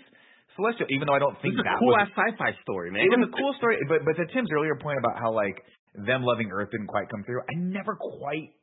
Celestial, 0.55 0.87
even 0.93 1.09
though 1.09 1.17
I 1.17 1.23
don't 1.25 1.35
think 1.43 1.57
This 1.57 1.67
is 1.67 1.73
a 1.73 1.79
cool 1.83 1.97
was 1.97 2.07
ass 2.07 2.15
sci-fi 2.15 2.53
story, 2.63 2.93
man. 2.95 3.03
it 3.03 3.11
was 3.11 3.27
a 3.27 3.35
cool 3.35 3.57
story, 3.59 3.81
but 3.89 4.07
but 4.07 4.15
to 4.15 4.29
Tim's 4.31 4.53
earlier 4.55 4.79
point 4.79 5.03
about 5.03 5.19
how 5.19 5.35
like 5.35 5.59
them 5.99 6.23
loving 6.23 6.53
Earth 6.53 6.71
didn't 6.71 6.87
quite 6.87 7.11
come 7.11 7.25
through, 7.27 7.43
I 7.43 7.59
never 7.59 7.99
quite 7.99 8.55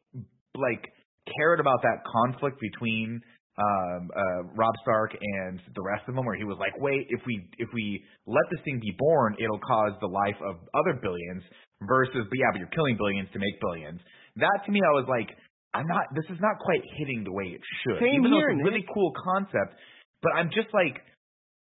like 0.55 0.87
cared 1.27 1.59
about 1.59 1.83
that 1.83 2.05
conflict 2.07 2.61
between 2.61 3.19
um 3.59 4.09
uh 4.15 4.41
Rob 4.55 4.73
Stark 4.81 5.11
and 5.19 5.59
the 5.75 5.83
rest 5.83 6.07
of 6.07 6.15
them 6.15 6.25
where 6.25 6.35
he 6.37 6.43
was 6.45 6.57
like, 6.59 6.71
"Wait, 6.79 7.07
if 7.09 7.21
we 7.25 7.43
if 7.57 7.67
we 7.73 8.03
let 8.25 8.43
this 8.51 8.63
thing 8.63 8.79
be 8.79 8.95
born, 8.97 9.35
it'll 9.39 9.59
cause 9.59 9.91
the 9.99 10.07
life 10.07 10.39
of 10.39 10.55
other 10.73 10.99
billions 11.01 11.43
versus 11.83 12.23
but 12.29 12.37
yeah, 12.39 12.49
but 12.53 12.59
you're 12.59 12.75
killing 12.75 12.95
billions 12.95 13.27
to 13.33 13.39
make 13.39 13.59
billions. 13.59 13.99
That 14.37 14.63
to 14.65 14.71
me 14.71 14.79
I 14.79 14.93
was 14.95 15.05
like, 15.11 15.35
I'm 15.73 15.87
not 15.87 16.07
this 16.15 16.25
is 16.31 16.39
not 16.39 16.59
quite 16.63 16.81
hitting 16.97 17.23
the 17.23 17.33
way 17.33 17.51
it 17.51 17.61
should. 17.83 17.99
Same 17.99 18.23
Even 18.23 18.31
though 18.31 18.39
here, 18.39 18.55
it's 18.55 18.61
a 18.61 18.67
really 18.67 18.85
cool 18.93 19.11
concept, 19.19 19.75
but 20.23 20.31
I'm 20.35 20.47
just 20.55 20.71
like 20.73 21.03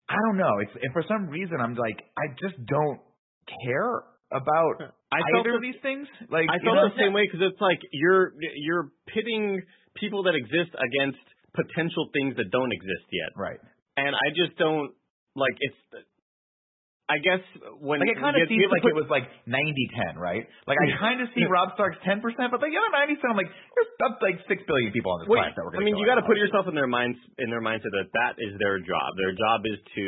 I 0.09 0.17
don't 0.29 0.37
know. 0.37 0.57
It's 0.65 0.73
and 0.81 0.93
for 0.93 1.03
some 1.07 1.29
reason 1.29 1.61
I'm 1.61 1.75
like 1.75 2.01
I 2.17 2.33
just 2.41 2.57
don't 2.65 2.99
care 3.65 4.09
about 4.33 4.93
I 5.13 5.21
felt 5.31 5.45
either 5.45 5.53
the- 5.53 5.57
of 5.57 5.61
these 5.61 5.81
things. 5.85 6.07
Like 6.33 6.49
I 6.49 6.57
you 6.57 6.65
felt 6.65 6.81
know, 6.81 6.89
the 6.89 6.97
same 6.97 7.13
way 7.13 7.29
because 7.29 7.45
it's 7.45 7.61
like 7.61 7.79
you're 7.93 8.33
you're 8.57 8.89
pitting 9.07 9.61
people 9.95 10.23
that 10.23 10.35
exist 10.35 10.73
against 10.73 11.21
potential 11.55 12.11
things 12.13 12.35
that 12.37 12.51
don't 12.51 12.71
exist 12.71 13.07
yet, 13.11 13.31
right. 13.39 13.59
and 13.97 14.11
I 14.13 14.29
just 14.35 14.57
don't 14.59 14.91
like 15.35 15.55
it's. 15.59 15.79
I 17.05 17.21
guess 17.21 17.37
when 17.85 18.01
Like 18.01 18.17
it 18.17 18.17
kind 18.17 18.33
of 18.33 18.49
seems 18.49 18.65
like 18.73 18.81
put- 18.81 18.89
it 18.89 18.97
was 18.97 19.05
like 19.13 19.29
90-10, 19.45 20.17
right? 20.17 20.41
Like 20.65 20.81
I 20.81 20.89
kind 20.97 21.21
of 21.21 21.29
see 21.37 21.45
Rob 21.45 21.77
Stark's 21.77 22.01
10%, 22.01 22.17
but 22.25 22.57
like 22.57 22.73
the 22.73 22.81
other 22.81 22.89
90 22.97 23.13
percent, 23.21 23.29
I'm 23.29 23.37
like, 23.37 23.53
there's 23.53 23.93
up 24.09 24.17
like 24.25 24.41
six 24.49 24.65
billion 24.65 24.89
people 24.89 25.13
on 25.13 25.21
this 25.21 25.29
Wait, 25.29 25.37
planet 25.37 25.53
that 25.53 25.69
we're 25.69 25.77
I 25.77 25.85
gonna 25.85 25.85
I 25.85 25.93
mean, 25.93 26.01
you 26.01 26.05
got 26.09 26.17
to 26.17 26.25
put 26.25 26.41
yourself 26.41 26.65
in 26.65 26.73
their 26.73 26.89
minds 26.89 27.21
in 27.37 27.53
their 27.53 27.61
mindset 27.61 27.93
that 27.93 28.09
that 28.09 28.41
is 28.41 28.57
their 28.57 28.81
job. 28.81 29.05
Their 29.21 29.37
job 29.37 29.61
is 29.69 29.77
to 30.01 30.05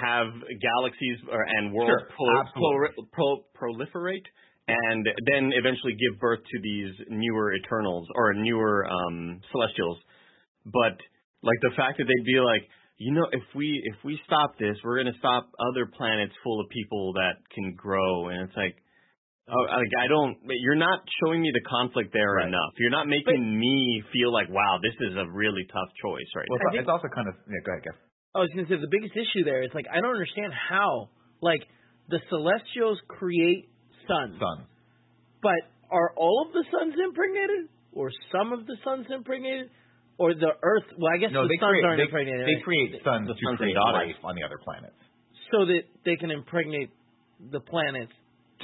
have 0.00 0.32
galaxies 0.32 1.18
or, 1.28 1.44
and 1.44 1.76
worlds 1.76 1.92
Sure, 1.92 2.08
pro, 2.08 2.24
absolutely. 2.40 3.12
pro, 3.12 3.44
proliferate, 3.52 4.24
and 4.72 5.04
then 5.28 5.52
eventually 5.52 5.92
give 5.92 6.16
birth 6.24 6.40
to 6.40 6.56
these 6.64 6.88
newer 7.12 7.52
Eternals 7.52 8.08
or 8.16 8.32
newer 8.32 8.88
um, 8.88 9.44
Celestials. 9.52 10.00
But 10.66 10.98
like 11.46 11.60
the 11.62 11.70
fact 11.78 11.98
that 11.98 12.04
they'd 12.10 12.26
be 12.26 12.40
like, 12.42 12.66
you 12.98 13.14
know, 13.14 13.26
if 13.30 13.42
we 13.54 13.80
if 13.86 13.96
we 14.04 14.18
stop 14.26 14.58
this, 14.58 14.76
we're 14.82 14.98
gonna 14.98 15.16
stop 15.18 15.48
other 15.62 15.86
planets 15.86 16.34
full 16.42 16.58
of 16.60 16.66
people 16.70 17.12
that 17.14 17.38
can 17.54 17.74
grow, 17.74 18.28
and 18.28 18.48
it's 18.48 18.56
like. 18.56 18.74
Oh, 19.48 19.62
like 19.62 19.94
I 20.02 20.08
don't. 20.10 20.34
You're 20.42 20.74
not 20.74 21.06
showing 21.22 21.38
me 21.40 21.52
the 21.54 21.62
conflict 21.70 22.10
there 22.12 22.34
Right. 22.34 22.48
enough. 22.50 22.74
You're 22.82 22.90
not 22.90 23.06
making 23.06 23.46
me 23.56 24.02
feel 24.12 24.32
like, 24.34 24.50
wow, 24.50 24.80
this 24.82 24.98
is 25.06 25.14
a 25.14 25.22
really 25.30 25.62
tough 25.70 25.86
choice 26.02 26.26
right 26.34 26.46
Well, 26.50 26.58
now. 26.66 26.70
it's, 26.74 26.82
it's 26.82 26.90
also 26.90 27.06
kind 27.14 27.28
of 27.30 27.34
yeah. 27.46 27.62
Go 27.62 27.70
ahead, 27.78 27.84
Kev. 27.86 27.94
I 28.34 28.38
was 28.42 28.50
going 28.50 28.66
to 28.66 28.74
say 28.74 28.80
the 28.82 28.90
biggest 28.90 29.14
issue 29.14 29.44
there 29.46 29.62
is 29.62 29.70
like 29.72 29.86
I 29.86 30.00
don't 30.02 30.10
understand 30.10 30.50
how 30.50 31.10
like 31.46 31.62
the 32.10 32.18
Celestials 32.28 32.98
create 33.06 33.70
suns, 34.10 34.34
Sun. 34.42 34.66
but 35.46 35.62
are 35.94 36.10
all 36.18 36.42
of 36.48 36.52
the 36.52 36.66
suns 36.66 36.98
impregnated, 36.98 37.70
or 37.94 38.10
some 38.34 38.50
of 38.52 38.66
the 38.66 38.74
suns 38.82 39.06
impregnated, 39.14 39.70
or 40.18 40.34
the 40.34 40.52
Earth? 40.62 40.88
Well, 40.96 41.12
I 41.12 41.18
guess 41.18 41.30
No, 41.32 41.42
the 41.44 41.52
they 41.52 41.60
suns 41.60 41.70
create 41.70 41.84
aren't 41.84 41.98
they, 41.98 42.08
impregnated. 42.08 42.44
they 42.48 42.56
right? 42.58 42.64
create 42.64 42.90
suns 43.04 43.26
The 43.28 43.34
to 43.34 43.40
sons 43.44 43.50
and 43.50 43.58
create 43.58 43.76
life 43.76 44.20
on 44.24 44.34
the 44.36 44.44
other 44.44 44.58
planets 44.62 44.96
so 45.52 45.64
that 45.66 45.82
they 46.04 46.16
can 46.16 46.30
impregnate 46.30 46.90
the 47.52 47.60
planets. 47.60 48.12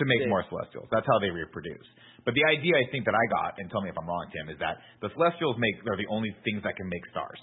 to 0.01 0.07
make 0.09 0.21
They- 0.25 0.33
more 0.33 0.43
Celestials. 0.49 0.89
That's 0.91 1.05
how 1.07 1.19
they 1.21 1.29
reproduce. 1.29 1.85
But 2.25 2.33
the 2.33 2.45
idea 2.49 2.73
I 2.81 2.87
think 2.91 3.05
that 3.05 3.13
I 3.15 3.25
got, 3.29 3.59
and 3.61 3.69
tell 3.71 3.83
me 3.85 3.91
if 3.91 3.99
I'm 4.01 4.09
wrong, 4.09 4.25
Tim, 4.33 4.49
is 4.49 4.57
that 4.59 4.81
the 5.05 5.11
Celestials 5.11 5.59
make 5.59 5.85
are 5.87 5.97
the 6.01 6.07
only 6.09 6.31
things 6.49 6.63
that 6.65 6.77
can 6.77 6.89
make 6.89 7.05
stars, 7.13 7.37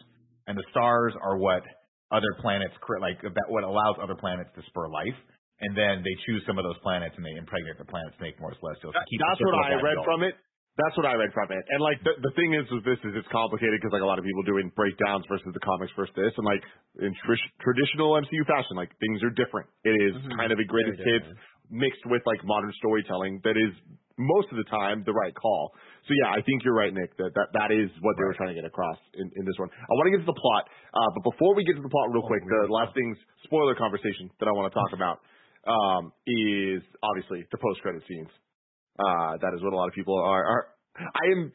and 0.47 0.57
the 0.57 0.63
stars 0.71 1.13
are 1.21 1.37
what 1.37 1.61
other 2.09 2.33
planets 2.41 2.73
cre- 2.81 2.97
like 2.97 3.21
that 3.21 3.45
what 3.49 3.63
allows 3.63 3.97
other 4.01 4.15
planets 4.15 4.49
to 4.55 4.63
spur 4.63 4.87
life. 4.89 5.13
And 5.61 5.77
then 5.77 6.01
they 6.01 6.15
choose 6.25 6.41
some 6.47 6.57
of 6.57 6.63
those 6.63 6.79
planets 6.79 7.13
and 7.17 7.23
they 7.23 7.35
impregnate 7.37 7.77
the 7.77 7.85
planets 7.85 8.15
to 8.17 8.23
make 8.23 8.39
more 8.41 8.55
celestials. 8.57 8.95
to 8.95 9.03
keep 9.11 9.19
That's 9.29 9.41
what 9.45 9.53
I 9.53 9.73
read 9.75 9.93
going. 10.01 10.05
from 10.05 10.23
it. 10.23 10.33
That's 10.79 10.95
what 10.95 11.03
I 11.03 11.19
read 11.19 11.35
from 11.35 11.51
it. 11.51 11.63
And 11.75 11.83
like 11.83 11.99
the 12.07 12.15
the 12.23 12.31
thing 12.39 12.55
is 12.55 12.63
with 12.71 12.87
this 12.87 12.97
is 13.03 13.11
it's 13.19 13.27
complicated 13.27 13.75
because 13.77 13.91
like 13.91 14.05
a 14.05 14.07
lot 14.07 14.15
of 14.15 14.23
people 14.23 14.43
doing 14.47 14.71
breakdowns 14.79 15.27
versus 15.27 15.51
the 15.51 15.59
comics 15.59 15.91
versus 15.99 16.15
this, 16.15 16.31
and 16.39 16.47
like 16.47 16.63
in 17.03 17.11
tr- 17.27 17.51
traditional 17.59 18.15
MCU 18.15 18.47
fashion, 18.47 18.79
like 18.79 18.95
things 19.03 19.19
are 19.21 19.33
different. 19.35 19.67
It 19.83 19.93
is 19.99 20.15
kind 20.39 20.55
of 20.55 20.57
a 20.57 20.67
greatest 20.67 21.03
hits 21.03 21.27
mixed 21.67 22.01
with 22.07 22.23
like 22.23 22.39
modern 22.47 22.71
storytelling 22.79 23.43
that 23.43 23.59
is 23.59 23.75
most 24.17 24.47
of 24.51 24.57
the 24.59 24.67
time 24.71 25.03
the 25.03 25.15
right 25.15 25.35
call. 25.35 25.71
So 26.07 26.15
yeah, 26.15 26.31
I 26.31 26.41
think 26.41 26.63
you're 26.63 26.75
right, 26.75 26.91
Nick. 26.95 27.11
That 27.19 27.35
that, 27.35 27.51
that 27.59 27.69
is 27.75 27.91
what 27.99 28.15
they 28.15 28.23
were 28.23 28.35
trying 28.39 28.55
to 28.55 28.57
get 28.57 28.65
across 28.65 28.97
in, 29.19 29.27
in 29.35 29.43
this 29.43 29.59
one. 29.59 29.67
I 29.67 29.91
want 29.99 30.07
to 30.09 30.13
get 30.15 30.23
to 30.23 30.31
the 30.31 30.39
plot, 30.39 30.63
uh, 30.95 31.09
but 31.19 31.23
before 31.35 31.53
we 31.59 31.67
get 31.67 31.75
to 31.75 31.83
the 31.83 31.91
plot, 31.91 32.09
real 32.15 32.23
quick, 32.23 32.41
the 32.47 32.71
last 32.71 32.95
things 32.95 33.19
spoiler 33.43 33.75
conversation 33.75 34.31
that 34.39 34.47
I 34.47 34.53
want 34.55 34.71
to 34.71 34.75
talk 34.75 34.95
about. 34.95 35.19
um, 35.67 36.13
is 36.25 36.81
obviously 37.03 37.45
the 37.51 37.59
post 37.59 37.81
credit 37.81 38.01
scenes. 38.07 38.31
Uh, 38.99 39.37
that 39.39 39.55
is 39.55 39.63
what 39.63 39.73
a 39.73 39.75
lot 39.75 39.87
of 39.87 39.95
people 39.95 40.19
are. 40.19 40.43
are 40.43 40.63
I 40.99 41.25
am 41.31 41.53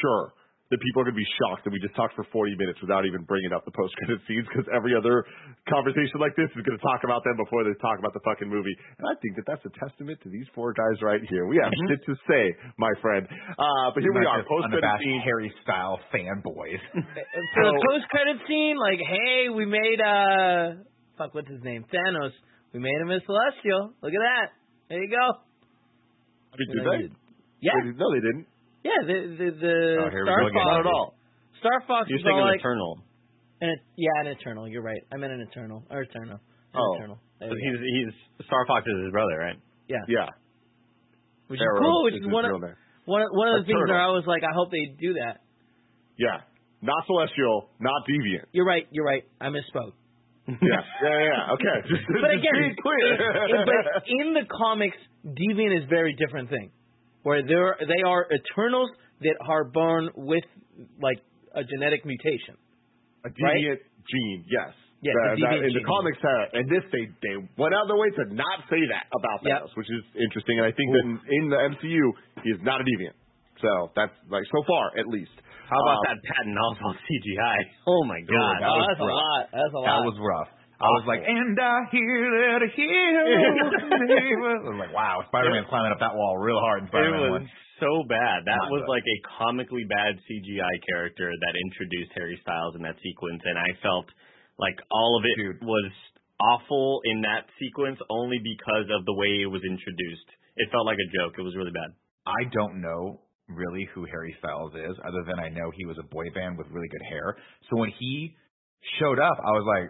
sure 0.00 0.32
that 0.72 0.80
people 0.80 1.04
are 1.04 1.06
going 1.06 1.18
to 1.18 1.22
be 1.22 1.32
shocked 1.36 1.62
that 1.62 1.70
we 1.70 1.78
just 1.78 1.92
talked 1.92 2.16
for 2.16 2.24
40 2.32 2.56
minutes 2.56 2.80
without 2.80 3.04
even 3.04 3.20
bringing 3.28 3.52
up 3.52 3.68
the 3.68 3.74
post 3.74 3.92
credit 4.00 4.18
scenes 4.24 4.48
because 4.48 4.64
every 4.72 4.96
other 4.96 5.22
conversation 5.68 6.16
like 6.18 6.32
this 6.40 6.48
is 6.56 6.64
going 6.64 6.74
to 6.74 6.82
talk 6.82 7.04
about 7.04 7.20
them 7.22 7.36
before 7.36 7.68
they 7.68 7.76
talk 7.84 8.00
about 8.00 8.16
the 8.16 8.24
fucking 8.24 8.48
movie. 8.48 8.72
And 8.96 9.04
I 9.04 9.14
think 9.20 9.36
that 9.36 9.44
that's 9.44 9.62
a 9.68 9.72
testament 9.76 10.18
to 10.24 10.32
these 10.32 10.48
four 10.56 10.72
guys 10.72 10.96
right 11.04 11.20
here. 11.28 11.44
We 11.44 11.60
have 11.60 11.68
shit 11.86 12.00
to 12.08 12.14
say, 12.24 12.42
my 12.80 12.90
friend. 13.04 13.28
Uh, 13.28 13.92
but 13.92 14.00
here 14.00 14.16
we 14.16 14.24
are, 14.24 14.40
post 14.48 14.72
credit 14.72 14.88
scene. 15.04 15.20
Harry 15.20 15.52
Styles 15.62 16.00
fanboys. 16.08 16.82
For 17.54 17.64
the 17.68 17.78
post 17.84 18.08
credit 18.08 18.40
scene, 18.48 18.80
like, 18.80 18.98
hey, 19.04 19.52
we 19.52 19.68
made 19.68 20.00
uh 20.00 20.80
fuck 21.20 21.36
what's 21.36 21.52
his 21.52 21.62
name? 21.62 21.84
Thanos. 21.92 22.32
We 22.72 22.80
made 22.80 22.98
him 23.04 23.12
a 23.12 23.20
celestial. 23.22 23.94
Look 24.02 24.16
at 24.16 24.24
that. 24.24 24.46
There 24.88 24.98
you 24.98 25.12
go. 25.12 25.44
I 26.54 26.56
mean, 26.56 26.68
did 26.70 26.84
they? 26.86 27.02
Yeah. 27.60 27.74
Wait, 27.82 27.96
No, 27.98 28.06
they 28.14 28.22
didn't. 28.22 28.46
Yeah, 28.86 29.00
the 29.02 29.16
the, 29.34 29.48
the 29.58 29.74
Oh, 29.98 30.08
Star. 30.12 30.38
Fox 30.44 30.52
Not 30.54 30.80
at 30.80 30.86
all. 30.86 31.14
Star 31.58 31.78
Fox 31.88 32.06
You're 32.08 32.20
is 32.20 32.24
thinking 32.24 32.40
all 32.44 32.50
like 32.52 32.60
Eternal. 32.60 33.00
an, 33.60 33.74
yeah, 33.96 34.20
an 34.20 34.26
eternal. 34.28 34.68
You're 34.68 34.82
right. 34.84 35.00
I 35.12 35.16
meant 35.16 35.32
an 35.32 35.40
eternal. 35.40 35.82
Or 35.90 36.02
eternal. 36.02 36.36
An 36.38 36.78
Oh. 36.78 36.94
eternal. 36.96 37.18
So 37.40 37.48
he's 37.50 37.78
he's 37.80 38.46
Star 38.46 38.64
Fox 38.66 38.86
is 38.86 39.04
his 39.04 39.12
brother, 39.12 39.36
right? 39.38 39.56
Yeah. 39.88 40.04
Yeah. 40.08 40.28
Which 41.48 41.60
is 41.60 41.66
cool, 41.78 42.04
which 42.04 42.14
is 42.14 42.20
is 42.20 42.26
one 42.32 42.44
of 42.44 42.60
one 43.04 43.20
of, 43.22 43.28
one 43.32 43.48
of 43.52 43.60
the 43.60 43.66
things 43.68 43.80
that 43.88 43.96
I 44.00 44.08
was 44.08 44.24
like, 44.26 44.42
I 44.44 44.52
hope 44.54 44.70
they 44.70 44.96
do 45.00 45.14
that. 45.20 45.40
Yeah. 46.16 46.40
Not 46.80 47.04
celestial, 47.06 47.68
not 47.80 48.04
deviant. 48.08 48.44
You're 48.52 48.64
right. 48.68 48.86
You're 48.92 49.04
right. 49.04 49.24
I 49.40 49.48
misspoke. 49.48 49.92
Yeah. 50.46 50.56
yeah, 50.60 51.20
yeah. 51.24 51.52
Okay. 51.56 51.76
Just, 51.88 52.04
But 52.20 52.32
again, 52.36 52.76
clear. 52.84 53.12
it- 53.16 53.64
but 53.64 54.04
in 54.08 54.34
the 54.34 54.44
comics, 54.52 54.96
deviant 55.24 55.78
is 55.78 55.84
a 55.84 55.88
very 55.88 56.14
different 56.14 56.50
thing, 56.50 56.70
where 57.22 57.42
they're 57.42 57.76
they 57.80 58.02
are 58.06 58.26
Eternals 58.30 58.90
that 59.20 59.36
are 59.48 59.64
born 59.64 60.10
with 60.16 60.44
like 61.00 61.18
a 61.54 61.64
genetic 61.64 62.04
mutation. 62.04 62.56
a 63.24 63.30
deviant 63.30 63.80
gene, 64.04 64.44
yes. 64.52 64.68
Yeah, 65.00 65.12
That- 65.16 65.36
that- 65.40 65.64
in 65.64 65.72
the 65.72 65.84
comics, 65.84 66.20
uh, 66.24 66.56
and 66.56 66.68
this 66.68 66.84
they 66.92 67.04
they 67.24 67.36
went 67.56 67.72
out 67.74 67.82
of 67.82 67.88
their 67.88 67.96
way 67.96 68.10
to 68.20 68.24
not 68.34 68.68
say 68.68 68.80
that 68.88 69.06
about 69.16 69.40
Yeah. 69.44 69.60
Thanos, 69.60 69.76
which 69.76 69.88
is 69.90 70.04
interesting. 70.16 70.58
And 70.58 70.66
I 70.66 70.72
think 70.72 70.92
that 70.92 71.04
in, 71.04 71.20
in 71.28 71.44
the 71.48 71.56
MCU, 71.56 72.04
he 72.42 72.50
is 72.50 72.60
not 72.62 72.80
a 72.80 72.84
deviant. 72.84 73.16
So 73.60 73.92
that's 73.96 74.12
like 74.28 74.44
so 74.52 74.62
far 74.64 74.92
at 74.98 75.06
least. 75.08 75.32
How 75.68 75.80
about 75.80 75.96
Um, 75.96 76.04
that 76.04 76.18
Patton 76.28 76.56
Oswalt 76.56 76.98
CGI? 77.00 77.56
Oh 77.86 78.04
my 78.04 78.20
God! 78.20 78.60
that 78.60 78.68
oh, 78.68 78.76
was 78.76 78.86
that's 78.88 79.00
a 79.00 79.04
lot. 79.04 79.48
That's 79.52 79.72
a 79.74 79.78
lot. 79.78 79.86
That 79.86 80.04
was 80.04 80.16
rough. 80.20 80.50
I 80.84 80.90
was 81.00 81.04
like, 81.08 81.24
and 81.24 81.56
I 81.56 81.88
hear 81.88 82.20
that 82.52 82.60
a 82.60 82.70
hero. 82.76 83.24
I 83.24 84.68
was 84.68 84.80
like, 84.84 84.92
wow, 84.92 85.24
Spider-Man 85.32 85.64
climbing 85.72 85.92
up 85.96 86.00
that 86.04 86.12
wall 86.14 86.36
real 86.38 86.60
hard 86.60 86.84
in 86.84 86.86
It 86.86 86.92
Spider-Man 86.92 87.32
was 87.32 87.48
1. 87.48 87.80
so 87.80 87.90
bad. 88.08 88.44
That 88.44 88.60
Not 88.60 88.70
was 88.70 88.84
good. 88.84 88.92
like 88.92 89.06
a 89.08 89.18
comically 89.40 89.84
bad 89.88 90.20
CGI 90.28 90.74
character 90.84 91.32
that 91.32 91.54
introduced 91.72 92.12
Harry 92.14 92.36
Styles 92.44 92.76
in 92.76 92.82
that 92.84 93.00
sequence, 93.00 93.40
and 93.48 93.56
I 93.56 93.72
felt 93.80 94.06
like 94.60 94.76
all 94.92 95.16
of 95.18 95.24
it 95.24 95.36
Dude. 95.40 95.62
was 95.64 95.90
awful 96.38 97.00
in 97.08 97.22
that 97.24 97.48
sequence 97.58 97.98
only 98.10 98.38
because 98.44 98.86
of 98.92 99.06
the 99.08 99.14
way 99.16 99.40
it 99.42 99.50
was 99.50 99.62
introduced. 99.64 100.28
It 100.60 100.68
felt 100.70 100.84
like 100.86 100.98
a 101.00 101.08
joke. 101.16 101.34
It 101.38 101.42
was 101.46 101.56
really 101.56 101.72
bad. 101.74 101.96
I 102.28 102.44
don't 102.52 102.80
know 102.84 103.20
really 103.48 103.88
who 103.94 104.04
Harry 104.06 104.34
Styles 104.38 104.72
is, 104.74 104.96
other 105.04 105.22
than 105.26 105.38
I 105.40 105.48
know 105.48 105.68
he 105.74 105.84
was 105.84 105.96
a 106.00 106.06
boy 106.08 106.24
band 106.34 106.56
with 106.56 106.68
really 106.70 106.88
good 106.88 107.04
hair. 107.08 107.36
So 107.70 107.76
when 107.76 107.90
he 107.98 108.32
showed 109.00 109.18
up, 109.18 109.36
I 109.40 109.52
was 109.52 109.64
like, 109.68 109.88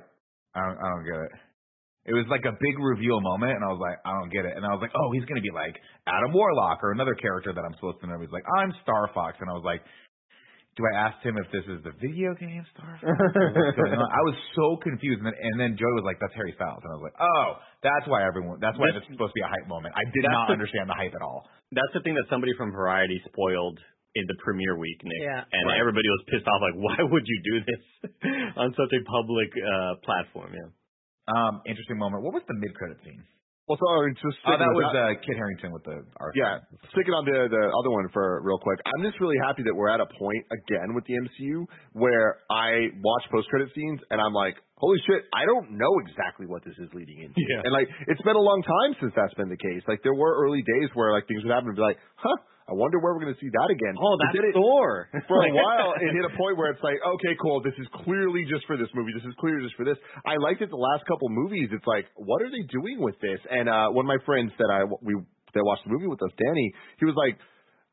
I 0.55 0.61
don't, 0.65 0.79
I 0.79 0.87
don't 0.95 1.07
get 1.07 1.21
it. 1.29 1.33
It 2.05 2.13
was 2.13 2.29
like 2.29 2.45
a 2.45 2.53
big 2.53 2.77
reveal 2.79 3.17
moment, 3.25 3.57
and 3.57 3.65
I 3.65 3.73
was 3.73 3.81
like, 3.81 3.97
I 4.05 4.13
don't 4.13 4.29
get 4.29 4.45
it. 4.45 4.53
And 4.55 4.63
I 4.65 4.71
was 4.77 4.85
like, 4.85 4.93
oh, 4.93 5.09
he's 5.17 5.25
gonna 5.25 5.41
be 5.45 5.51
like 5.55 5.73
Adam 6.07 6.33
Warlock 6.37 6.85
or 6.85 6.93
another 6.93 7.15
character 7.17 7.53
that 7.57 7.65
I'm 7.65 7.73
supposed 7.81 8.01
to 8.05 8.07
know. 8.07 8.21
He's 8.21 8.31
like, 8.35 8.45
I'm 8.61 8.71
Star 8.85 9.09
Fox, 9.17 9.41
and 9.41 9.49
I 9.49 9.57
was 9.57 9.65
like, 9.65 9.81
do 10.77 10.83
I 10.91 11.07
ask 11.07 11.17
him 11.23 11.39
if 11.39 11.47
this 11.55 11.63
is 11.71 11.81
the 11.87 11.95
video 12.03 12.35
game 12.35 12.61
Star 12.75 12.99
Fox? 12.99 13.07
What's 13.09 13.79
going 13.79 13.95
on? 13.95 14.11
I 14.11 14.23
was 14.27 14.37
so 14.59 14.77
confused, 14.83 15.23
and 15.23 15.31
then, 15.31 15.37
and 15.39 15.57
then 15.57 15.71
Joey 15.79 15.95
was 15.97 16.03
like, 16.05 16.19
"That's 16.19 16.35
Harry 16.35 16.51
Styles," 16.59 16.83
and 16.83 16.91
I 16.91 16.97
was 16.99 17.07
like, 17.09 17.19
"Oh, 17.23 17.47
that's 17.87 18.05
why 18.11 18.27
everyone. 18.27 18.59
That's 18.59 18.75
why 18.77 18.91
That's- 18.91 19.07
it's 19.07 19.15
supposed 19.15 19.33
to 19.33 19.39
be 19.39 19.47
a 19.47 19.51
hype 19.51 19.71
moment." 19.71 19.95
I 19.95 20.03
did 20.11 20.27
not 20.27 20.51
the- 20.51 20.59
understand 20.59 20.91
the 20.91 20.99
hype 20.99 21.15
at 21.15 21.23
all. 21.23 21.47
That's 21.71 21.95
the 21.95 22.03
thing 22.03 22.19
that 22.19 22.27
somebody 22.29 22.53
from 22.59 22.75
Variety 22.75 23.23
spoiled 23.31 23.79
in 24.15 24.25
the 24.31 24.37
premiere 24.43 24.79
week, 24.79 24.99
Nick. 25.03 25.21
Yeah. 25.23 25.43
And 25.43 25.65
Right. 25.67 25.81
everybody 25.83 26.07
was 26.07 26.23
pissed 26.31 26.47
off, 26.47 26.61
like, 26.63 26.79
why 26.87 26.99
would 27.03 27.27
you 27.27 27.39
do 27.43 27.55
this 27.67 27.83
on 28.63 28.71
such 28.79 28.93
a 28.95 29.01
public 29.11 29.51
uh 29.59 29.93
platform? 30.07 30.55
Yeah. 30.55 30.71
Um, 31.27 31.63
interesting 31.67 31.97
moment. 31.99 32.23
What 32.23 32.35
was 32.35 32.45
the 32.47 32.55
mid-credit 32.55 32.99
scene? 33.03 33.25
well, 33.65 33.81
so 33.81 33.87
uh, 33.89 34.13
just 34.13 34.37
Oh, 34.45 34.61
that 34.61 34.69
with 34.77 34.85
was 34.85 34.93
uh, 34.93 35.17
Kit 35.25 35.41
Harington 35.41 35.73
with 35.73 35.89
the 35.89 36.05
Arthur. 36.21 36.37
Yeah, 36.37 36.61
sticking 36.93 37.17
on 37.17 37.25
the 37.25 37.49
the 37.49 37.65
other 37.73 37.89
one 37.97 38.05
for 38.13 38.45
real 38.45 38.61
quick. 38.61 38.77
I'm 38.85 39.01
just 39.01 39.17
really 39.25 39.41
happy 39.41 39.65
that 39.65 39.73
we're 39.73 39.89
at 39.89 40.05
a 40.05 40.09
point 40.21 40.45
again 40.53 40.93
with 40.93 41.09
the 41.09 41.17
MCU 41.25 41.65
where 41.97 42.45
I 42.53 42.93
watch 43.01 43.25
post 43.33 43.49
credit 43.49 43.73
scenes 43.73 44.05
and 44.13 44.21
I'm 44.21 44.37
like, 44.37 44.61
holy 44.77 45.01
shit, 45.09 45.25
I 45.33 45.49
don't 45.49 45.81
know 45.81 45.89
exactly 46.05 46.45
what 46.45 46.61
this 46.61 46.77
is 46.77 46.93
leading 46.93 47.25
into. 47.25 47.41
Yeah. 47.41 47.65
And 47.65 47.73
like, 47.73 47.89
it's 48.05 48.21
been 48.21 48.37
a 48.37 48.45
long 48.45 48.61
time 48.61 49.01
since 49.01 49.17
that's 49.17 49.33
been 49.41 49.49
the 49.49 49.57
case. 49.57 49.81
Like, 49.89 50.05
there 50.05 50.13
were 50.13 50.37
early 50.45 50.61
days 50.61 50.93
where 50.93 51.09
like 51.17 51.25
things 51.25 51.41
would 51.41 51.51
happen 51.57 51.73
and 51.73 51.77
be 51.81 51.81
like, 51.89 51.97
huh. 52.21 52.37
I 52.65 52.73
wonder 52.73 52.97
where 52.97 53.13
we're 53.13 53.21
going 53.21 53.37
to 53.37 53.41
see 53.45 53.53
that 53.53 53.69
again. 53.69 53.93
Oh, 54.01 54.17
But 54.17 54.33
that's 54.33 54.49
it- 54.49 54.57
Thor. 54.57 55.09
for 55.29 55.39
a 55.45 55.53
while, 55.61 55.93
it 56.01 56.09
hit 56.17 56.25
a 56.25 56.33
point 56.37 56.57
where 56.57 56.73
it's 56.73 56.81
like, 56.83 56.97
okay, 56.97 57.37
cool, 57.41 57.61
this 57.61 57.77
is 57.77 57.85
clearly 58.05 58.45
just 58.49 58.65
for 58.65 58.77
this 58.81 58.89
movie. 58.97 59.13
This 59.13 59.25
is 59.29 59.37
clearly 59.37 59.63
just 59.69 59.77
for 59.77 59.85
this. 59.85 59.99
I 60.25 60.41
liked 60.41 60.63
it 60.65 60.71
the 60.73 60.81
last 60.81 61.05
couple 61.05 61.29
movies. 61.29 61.69
It's 61.77 61.85
like, 61.87 62.09
what 62.17 62.41
are 62.41 62.49
they 62.49 62.65
doing 62.73 63.05
with 63.05 63.21
this? 63.21 63.41
And 63.53 63.69
uh 63.69 63.93
one 63.93 64.09
of 64.09 64.11
my 64.11 64.21
friends 64.25 64.51
that 64.57 64.71
I 64.73 64.89
we 65.05 65.13
that 65.55 65.63
watched 65.63 65.85
the 65.85 65.93
movie 65.93 66.09
with 66.09 66.19
us, 66.25 66.33
Danny, 66.41 66.73
he 66.99 67.05
was 67.05 67.15
like, 67.15 67.39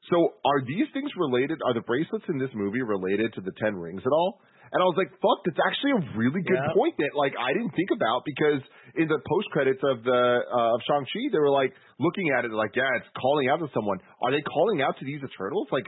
so 0.09 0.33
are 0.45 0.61
these 0.65 0.87
things 0.93 1.11
related? 1.17 1.61
Are 1.65 1.73
the 1.73 1.85
bracelets 1.85 2.25
in 2.29 2.37
this 2.39 2.49
movie 2.55 2.81
related 2.81 3.33
to 3.35 3.41
the 3.41 3.51
Ten 3.61 3.75
Rings 3.75 4.01
at 4.05 4.11
all? 4.11 4.41
And 4.71 4.79
I 4.79 4.87
was 4.87 4.95
like, 4.95 5.11
fuck, 5.19 5.43
that's 5.43 5.59
actually 5.67 5.99
a 5.99 6.01
really 6.15 6.39
good 6.47 6.55
Yeah. 6.55 6.71
point 6.73 6.95
that 7.03 7.11
like 7.11 7.35
I 7.35 7.51
didn't 7.51 7.75
think 7.75 7.91
about 7.91 8.23
because 8.23 8.63
in 8.95 9.11
the 9.11 9.19
post 9.27 9.51
credits 9.51 9.83
of 9.83 9.99
the 10.07 10.21
uh, 10.47 10.75
of 10.75 10.79
Shang 10.87 11.03
Chi, 11.03 11.27
they 11.27 11.39
were 11.43 11.51
like 11.51 11.75
looking 11.99 12.31
at 12.31 12.47
it 12.47 12.51
like, 12.55 12.71
yeah, 12.73 12.87
it's 12.95 13.11
calling 13.19 13.51
out 13.51 13.59
to 13.59 13.67
someone. 13.75 13.99
Are 14.23 14.31
they 14.31 14.39
calling 14.47 14.81
out 14.81 14.95
to 14.99 15.05
these 15.05 15.19
Eternals? 15.19 15.67
Like, 15.75 15.85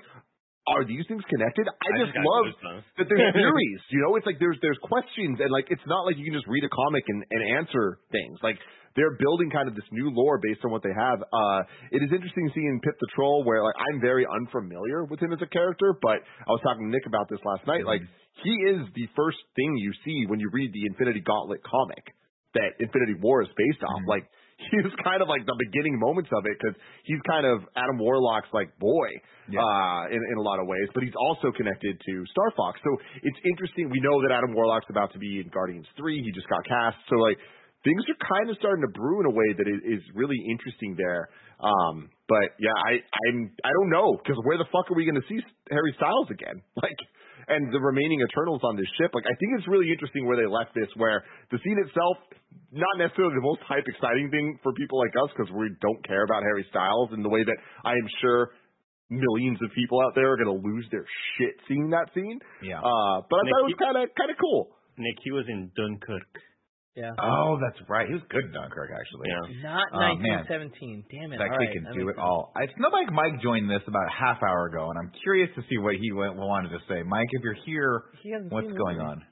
are 0.67 0.85
these 0.87 1.03
things 1.11 1.23
connected? 1.27 1.67
I, 1.67 1.75
I 1.75 1.91
just 2.07 2.15
love 2.15 2.45
that 2.97 3.05
there's 3.11 3.33
theories. 3.39 3.81
You 3.91 3.99
know, 4.03 4.15
it's 4.15 4.25
like 4.25 4.39
there's 4.39 4.57
there's 4.63 4.79
questions 4.83 5.39
and 5.43 5.51
like 5.51 5.67
it's 5.69 5.83
not 5.87 6.07
like 6.07 6.15
you 6.17 6.23
can 6.23 6.33
just 6.33 6.47
read 6.47 6.63
a 6.63 6.71
comic 6.71 7.03
and, 7.07 7.19
and 7.31 7.41
answer 7.59 7.99
things. 8.11 8.39
Like 8.41 8.55
they're 8.95 9.17
building 9.19 9.49
kind 9.49 9.67
of 9.67 9.75
this 9.75 9.83
new 9.91 10.07
lore 10.13 10.39
based 10.39 10.61
on 10.63 10.71
what 10.71 10.83
they 10.83 10.93
have. 10.95 11.19
Uh 11.19 11.59
it 11.91 11.99
is 11.99 12.11
interesting 12.15 12.47
seeing 12.55 12.79
Pip 12.79 12.95
the 12.99 13.09
Troll 13.15 13.43
where 13.43 13.63
like 13.63 13.75
I'm 13.91 13.99
very 13.99 14.23
unfamiliar 14.23 15.03
with 15.03 15.19
him 15.19 15.33
as 15.33 15.41
a 15.43 15.49
character, 15.51 15.97
but 15.99 16.23
I 16.23 16.51
was 16.51 16.61
talking 16.63 16.87
to 16.87 16.91
Nick 16.95 17.05
about 17.07 17.27
this 17.27 17.43
last 17.43 17.67
night. 17.67 17.83
Like 17.83 18.01
he 18.43 18.53
is 18.71 18.87
the 18.95 19.07
first 19.15 19.37
thing 19.55 19.75
you 19.77 19.91
see 20.05 20.25
when 20.31 20.39
you 20.39 20.49
read 20.53 20.71
the 20.71 20.87
Infinity 20.87 21.21
Gauntlet 21.21 21.59
comic 21.67 22.15
that 22.55 22.77
Infinity 22.79 23.17
War 23.19 23.41
is 23.41 23.49
based 23.57 23.83
off. 23.83 23.99
Mhm. 24.05 24.07
Like 24.07 24.25
he 24.71 24.79
was 24.85 24.93
kind 25.03 25.21
of 25.21 25.27
like 25.27 25.43
the 25.45 25.55
beginning 25.67 25.99
moments 25.99 26.29
of 26.31 26.43
it 26.45 26.55
because 26.59 26.75
he's 27.03 27.19
kind 27.27 27.45
of 27.45 27.63
Adam 27.75 27.97
Warlock's 27.99 28.51
like 28.53 28.71
boy 28.79 29.09
Yeah. 29.51 29.59
uh, 29.63 30.07
in 30.13 30.21
in 30.21 30.37
a 30.37 30.45
lot 30.45 30.59
of 30.59 30.67
ways, 30.67 30.87
but 30.93 31.03
he's 31.03 31.15
also 31.29 31.51
connected 31.51 31.99
to 31.99 32.13
Star 32.31 32.49
Fox. 32.55 32.79
So 32.83 32.91
it's 33.23 33.39
interesting. 33.49 33.89
We 33.89 33.99
know 33.99 34.21
that 34.23 34.31
Adam 34.31 34.53
Warlock's 34.55 34.87
about 34.89 35.11
to 35.13 35.19
be 35.19 35.41
in 35.43 35.49
Guardians 35.51 35.87
Three. 35.97 36.21
He 36.23 36.31
just 36.31 36.47
got 36.47 36.63
cast. 36.63 36.97
So 37.09 37.15
like 37.19 37.37
things 37.83 37.99
are 38.07 38.19
kind 38.23 38.47
of 38.49 38.55
starting 38.57 38.83
to 38.87 38.91
brew 38.95 39.19
in 39.19 39.27
a 39.27 39.35
way 39.35 39.49
that 39.59 39.67
is, 39.67 39.99
is 39.99 40.03
really 40.15 40.39
interesting 40.47 40.95
there. 40.95 41.27
Um, 41.59 42.07
but 42.31 42.55
yeah, 42.59 42.75
I 42.75 42.99
I'm 43.27 43.51
I 43.63 43.71
don't 43.71 43.91
know 43.91 44.15
because 44.19 44.39
where 44.47 44.57
the 44.57 44.67
fuck 44.71 44.87
are 44.91 44.95
we 44.95 45.03
going 45.03 45.19
to 45.19 45.27
see 45.27 45.39
Harry 45.71 45.93
Styles 45.99 46.31
again? 46.31 46.63
Like 46.83 46.99
and 47.47 47.71
the 47.73 47.79
remaining 47.79 48.21
Eternals 48.21 48.61
on 48.63 48.75
this 48.75 48.87
ship. 48.99 49.11
Like, 49.13 49.25
I 49.25 49.35
think 49.35 49.57
it's 49.57 49.67
really 49.67 49.91
interesting 49.91 50.25
where 50.25 50.37
they 50.37 50.47
left 50.47 50.73
this, 50.75 50.87
where 50.95 51.23
the 51.51 51.59
scene 51.63 51.79
itself, 51.81 52.17
not 52.71 52.95
necessarily 52.97 53.35
the 53.35 53.45
most 53.45 53.61
hype 53.67 53.85
exciting 53.87 54.29
thing 54.29 54.59
for 54.63 54.73
people 54.73 54.99
like 54.99 55.13
us, 55.23 55.29
because 55.35 55.51
we 55.51 55.71
don't 55.81 56.01
care 56.07 56.23
about 56.23 56.43
Harry 56.43 56.65
Styles 56.69 57.11
in 57.13 57.23
the 57.23 57.29
way 57.29 57.43
that 57.43 57.57
I 57.83 57.93
am 57.93 58.07
sure 58.21 58.53
millions 59.09 59.59
of 59.61 59.69
people 59.75 60.01
out 60.01 60.15
there 60.15 60.33
are 60.33 60.37
going 60.37 60.49
to 60.49 60.61
lose 60.65 60.87
their 60.89 61.05
shit 61.37 61.53
seeing 61.67 61.89
that 61.91 62.09
scene. 62.13 62.39
Yeah. 62.63 62.79
Uh, 62.79 63.21
but 63.29 63.37
I 63.37 63.43
Nick, 63.45 63.51
thought 63.51 63.61
it 63.61 63.69
was 63.69 63.81
kind 63.81 63.97
of 64.01 64.03
kind 64.17 64.31
of 64.31 64.37
cool. 64.41 64.73
Nick, 64.97 65.17
he 65.23 65.31
was 65.31 65.45
in 65.49 65.69
Dunkirk. 65.75 66.33
Yeah. 66.95 67.09
Oh, 67.17 67.57
that's 67.57 67.81
right. 67.89 68.05
He 68.07 68.13
was 68.13 68.21
good 68.29 68.45
in 68.45 68.51
Dunkirk, 68.53 68.91
actually. 68.93 69.25
Yeah. 69.25 69.65
Not 69.65 69.89
man. 70.21 70.45
1917. 70.45 71.05
Damn 71.09 71.33
it. 71.33 71.41
That 71.41 71.49
All 71.49 71.57
kid 71.57 71.65
right, 71.65 71.73
can 71.73 71.83
that 71.89 71.93
do 71.97 72.05
it 72.09 72.13
sense. 72.13 72.21
all. 72.21 72.53
I 72.55 72.69
know 72.77 72.93
Mike 72.93 73.09
Mike 73.11 73.41
joined 73.41 73.65
this 73.65 73.81
about 73.89 74.05
a 74.05 74.13
half 74.13 74.37
hour 74.45 74.67
ago, 74.69 74.89
and 74.93 74.97
I'm 75.01 75.09
curious 75.25 75.49
to 75.57 75.65
see 75.73 75.77
what 75.81 75.95
he 75.97 76.11
went, 76.13 76.35
wanted 76.37 76.69
to 76.69 76.81
say. 76.87 77.01
Mike, 77.01 77.25
if 77.33 77.41
you're 77.41 77.57
here, 77.65 78.03
He 78.21 78.29
what's 78.49 78.69
going 78.77 79.01
on? 79.01 79.25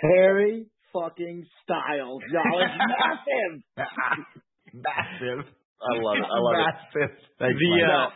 Harry 0.00 0.64
fucking 0.92 1.44
Styles, 1.64 2.22
y'all. 2.32 2.60
It's 2.64 2.80
massive. 2.96 3.54
Massive. 4.74 5.44
I 5.84 5.92
love 6.02 6.16
it. 6.18 6.26
I 6.26 6.38
love 6.40 6.54
it. 6.58 6.64
Massive. 6.64 7.12
Thanks, 7.38 7.58
the 7.60 7.72
uh, 7.86 8.08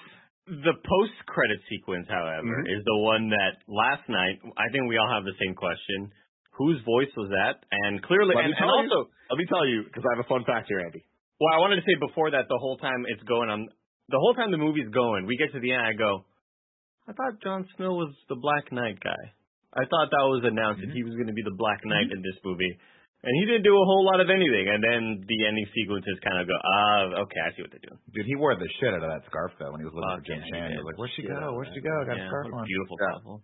the 0.65 0.75
post 0.75 1.17
credit 1.29 1.61
sequence, 1.69 2.07
however, 2.09 2.65
Mhm. 2.65 2.73
is 2.73 2.83
the 2.85 2.99
one 3.05 3.29
that 3.29 3.61
last 3.69 4.09
night 4.09 4.41
I 4.57 4.67
think 4.73 4.89
we 4.89 4.97
all 4.97 5.11
have 5.13 5.25
the 5.25 5.37
same 5.39 5.55
question. 5.55 6.11
Whose 6.59 6.83
voice 6.85 7.09
was 7.17 7.31
that? 7.31 7.63
And 7.71 8.03
clearly, 8.03 8.35
Let 8.35 8.51
and, 8.51 8.53
and 8.53 8.59
tell 8.59 8.69
you. 8.83 8.91
also, 8.91 9.11
Let 9.31 9.39
me 9.39 9.47
tell 9.47 9.65
you, 9.65 9.87
because 9.87 10.03
I 10.05 10.19
have 10.19 10.23
a 10.27 10.29
fun 10.29 10.43
fact 10.45 10.67
here, 10.69 10.83
Andy. 10.83 11.07
well, 11.39 11.55
I 11.55 11.63
wanted 11.63 11.79
to 11.81 11.87
say 11.87 11.95
before 12.03 12.35
that, 12.35 12.51
the 12.51 12.59
whole 12.61 12.77
time 12.83 13.07
it's 13.09 13.23
going 13.25 13.49
on, 13.49 13.71
the 14.11 14.19
whole 14.19 14.35
time 14.35 14.51
the 14.51 14.59
movie's 14.61 14.91
going, 14.91 15.25
we 15.31 15.39
get 15.39 15.55
to 15.55 15.61
the 15.63 15.71
end, 15.73 15.87
I 15.87 15.95
go, 15.95 16.27
I 17.09 17.17
thought 17.17 17.41
Jon 17.41 17.65
Snow 17.79 17.95
was 17.97 18.13
the 18.29 18.37
Black 18.37 18.69
Knight 18.75 19.01
guy. 19.01 19.23
I 19.73 19.85
thought 19.89 20.09
that 20.11 20.27
was 20.29 20.43
announced 20.45 20.81
that 20.85 20.93
he 20.93 21.05
was 21.05 21.15
going 21.15 21.29
to 21.29 21.37
be 21.37 21.45
the 21.45 21.55
Black 21.57 21.81
Knight 21.85 22.09
in 22.11 22.21
this 22.21 22.37
movie. 22.45 22.73
And 23.19 23.33
he 23.43 23.51
didn't 23.51 23.67
do 23.67 23.75
a 23.75 23.87
whole 23.89 24.05
lot 24.07 24.23
of 24.23 24.31
anything. 24.31 24.67
And 24.71 24.79
then 24.81 25.01
the 25.27 25.39
ending 25.45 25.67
sequences 25.75 26.17
kind 26.23 26.39
of 26.41 26.47
go, 26.47 26.55
ah, 26.55 27.27
okay, 27.27 27.41
I 27.43 27.49
see 27.53 27.63
what 27.67 27.73
they're 27.75 27.83
doing. 27.83 27.99
Dude, 28.15 28.25
he 28.31 28.37
wore 28.39 28.55
the 28.57 28.69
shit 28.79 28.95
out 28.95 29.03
of 29.03 29.11
that 29.11 29.27
scarf 29.27 29.53
though 29.59 29.75
when 29.75 29.83
he 29.83 29.87
was 29.91 29.93
looking 29.93 30.09
Fuck 30.09 30.23
for 30.23 30.29
Jim 30.31 30.41
yeah, 30.41 30.47
he 30.47 30.53
Chan. 30.55 30.67
He 30.73 30.79
was 30.79 30.89
like, 30.89 30.99
"Where'd 31.03 31.15
she 31.19 31.25
go? 31.27 31.37
Where'd 31.53 31.73
she 31.75 31.83
go? 31.83 31.95
Got 32.07 32.15
Yeah, 32.17 32.25
a 32.25 32.31
scarf 32.31 32.47
on." 32.55 32.63
beautiful 32.65 32.97
Yeah. 32.97 33.11
couple. 33.19 33.37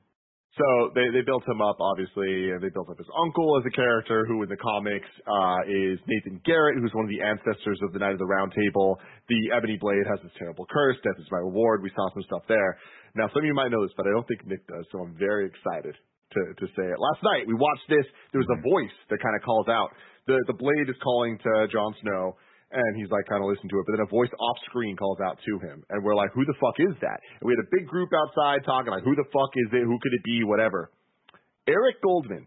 So 0.55 0.95
they 0.95 1.11
they 1.11 1.27
built 1.27 1.43
him 1.51 1.59
up 1.59 1.83
obviously, 1.83 2.55
and 2.55 2.63
they 2.63 2.71
built 2.71 2.87
up 2.87 2.99
his 2.99 3.11
uncle 3.19 3.59
as 3.59 3.67
a 3.67 3.75
character 3.75 4.23
who 4.27 4.43
in 4.47 4.49
the 4.49 4.57
comics 4.57 5.11
uh, 5.27 5.67
is 5.67 5.99
Nathan 6.07 6.39
Garrett, 6.47 6.79
who's 6.79 6.95
one 6.95 7.03
of 7.03 7.11
the 7.11 7.23
ancestors 7.23 7.79
of 7.83 7.91
the 7.91 7.99
Knight 7.99 8.15
of 8.15 8.23
the 8.23 8.31
Round 8.31 8.55
Table. 8.55 8.99
The 9.27 9.51
Ebony 9.51 9.79
Blade 9.83 10.07
has 10.07 10.23
this 10.23 10.31
terrible 10.39 10.67
curse, 10.71 10.95
death 11.03 11.19
is 11.19 11.27
my 11.35 11.43
reward. 11.43 11.83
We 11.83 11.91
saw 11.91 12.07
some 12.15 12.23
stuff 12.23 12.47
there. 12.47 12.79
Now 13.19 13.27
some 13.35 13.43
of 13.43 13.47
you 13.51 13.55
might 13.55 13.75
know 13.75 13.83
this, 13.83 13.95
but 13.99 14.07
I 14.07 14.15
don't 14.15 14.27
think 14.31 14.47
Nick 14.47 14.63
does, 14.71 14.87
so 14.95 15.03
I'm 15.03 15.19
very 15.19 15.51
excited 15.51 15.99
to 15.99 16.41
to 16.55 16.67
say 16.79 16.87
it. 16.87 16.99
Last 17.03 17.23
night 17.27 17.51
we 17.51 17.59
watched 17.59 17.91
this. 17.91 18.07
There 18.31 18.39
was 18.39 18.53
a 18.55 18.63
voice 18.63 18.95
that 19.11 19.19
kind 19.19 19.35
of 19.35 19.43
calls 19.43 19.67
out. 19.67 19.91
The 20.31 20.39
the 20.47 20.55
blade 20.55 20.87
is 20.87 20.95
calling 21.03 21.35
to 21.35 21.67
Jon 21.67 21.99
Snow, 21.99 22.39
and 22.75 22.99
he's 22.99 23.11
like 23.15 23.25
kind 23.31 23.39
of 23.39 23.47
listening 23.47 23.71
to 23.71 23.79
it, 23.79 23.87
but 23.87 23.95
then 23.95 24.05
a 24.05 24.11
voice 24.11 24.35
off 24.35 24.59
screen 24.67 24.99
calls 24.99 25.23
out 25.23 25.39
to 25.47 25.53
him, 25.63 25.87
and 25.89 26.03
we're 26.03 26.19
like, 26.19 26.35
who 26.35 26.45
the 26.45 26.59
fuck 26.59 26.75
is 26.83 26.95
that? 27.01 27.19
And 27.39 27.47
we 27.47 27.55
had 27.55 27.63
a 27.63 27.71
big 27.71 27.87
group 27.87 28.11
outside 28.11 28.67
talking 28.67 28.91
like, 28.91 29.07
who 29.07 29.15
the 29.15 29.31
fuck 29.31 29.55
is 29.55 29.71
it? 29.71 29.87
Who 29.87 29.97
could 30.03 30.15
it 30.15 30.25
be? 30.27 30.43
Whatever. 30.43 30.91
Eric 31.71 32.03
Goldman, 32.03 32.45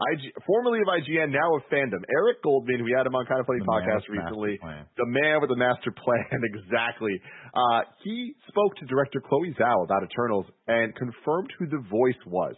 IG, 0.00 0.32
formerly 0.46 0.80
of 0.80 0.88
IGN, 0.88 1.28
now 1.28 1.50
of 1.56 1.62
Fandom. 1.68 2.00
Eric 2.08 2.40
Goldman, 2.42 2.84
we 2.84 2.94
had 2.96 3.04
him 3.04 3.14
on 3.14 3.26
Kind 3.26 3.40
of 3.40 3.46
Funny 3.46 3.60
The 3.60 3.68
podcast 3.68 4.08
with 4.08 4.16
the 4.16 4.24
master 4.24 4.32
recently. 4.32 4.54
The 4.96 5.08
man 5.10 5.36
with 5.44 5.50
the 5.50 5.60
master 5.60 5.92
plan, 5.92 6.40
exactly. 6.56 7.20
Uh, 7.52 7.84
he 8.02 8.32
spoke 8.48 8.76
to 8.80 8.86
director 8.86 9.20
Chloe 9.20 9.52
Zhao 9.60 9.84
about 9.84 10.02
Eternals 10.04 10.46
and 10.68 10.94
confirmed 10.96 11.52
who 11.58 11.66
the 11.66 11.84
voice 11.90 12.22
was. 12.24 12.56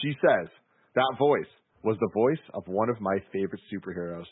She 0.00 0.16
says 0.24 0.48
that 0.94 1.12
voice 1.18 1.50
was 1.84 1.98
the 2.00 2.08
voice 2.14 2.40
of 2.54 2.64
one 2.66 2.88
of 2.88 2.96
my 3.00 3.18
favorite 3.30 3.60
superheroes, 3.68 4.24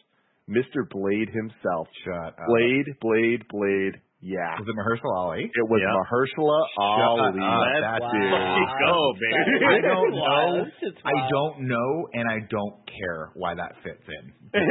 Mr. 0.52 0.84
Blade 0.88 1.28
himself. 1.32 1.88
Shut 2.04 2.14
up. 2.14 2.36
Uh, 2.38 2.44
Blade, 2.46 2.86
Blade, 3.00 3.42
Blade. 3.48 3.96
Yeah. 4.22 4.54
Was 4.54 4.68
it 4.70 4.76
Mahershala 4.78 5.16
Ali? 5.18 5.50
It 5.50 5.66
was 5.66 5.80
Yeah. 5.82 5.98
Mahershala 5.98 6.60
Ali. 6.78 7.42
up. 7.42 7.58
Let's 7.58 7.80
That 7.82 8.00
fucking 8.06 8.22
dude. 8.22 8.70
go, 8.86 8.96
baby. 9.18 9.66
I 9.66 9.78
don't 9.82 10.14
know. 10.22 10.66
I 11.02 11.16
don't 11.28 11.56
know, 11.66 11.90
and 12.14 12.24
I 12.30 12.38
don't 12.48 12.76
care 12.86 13.30
why 13.34 13.54
that 13.58 13.72
fits 13.82 14.04
in. 14.06 14.24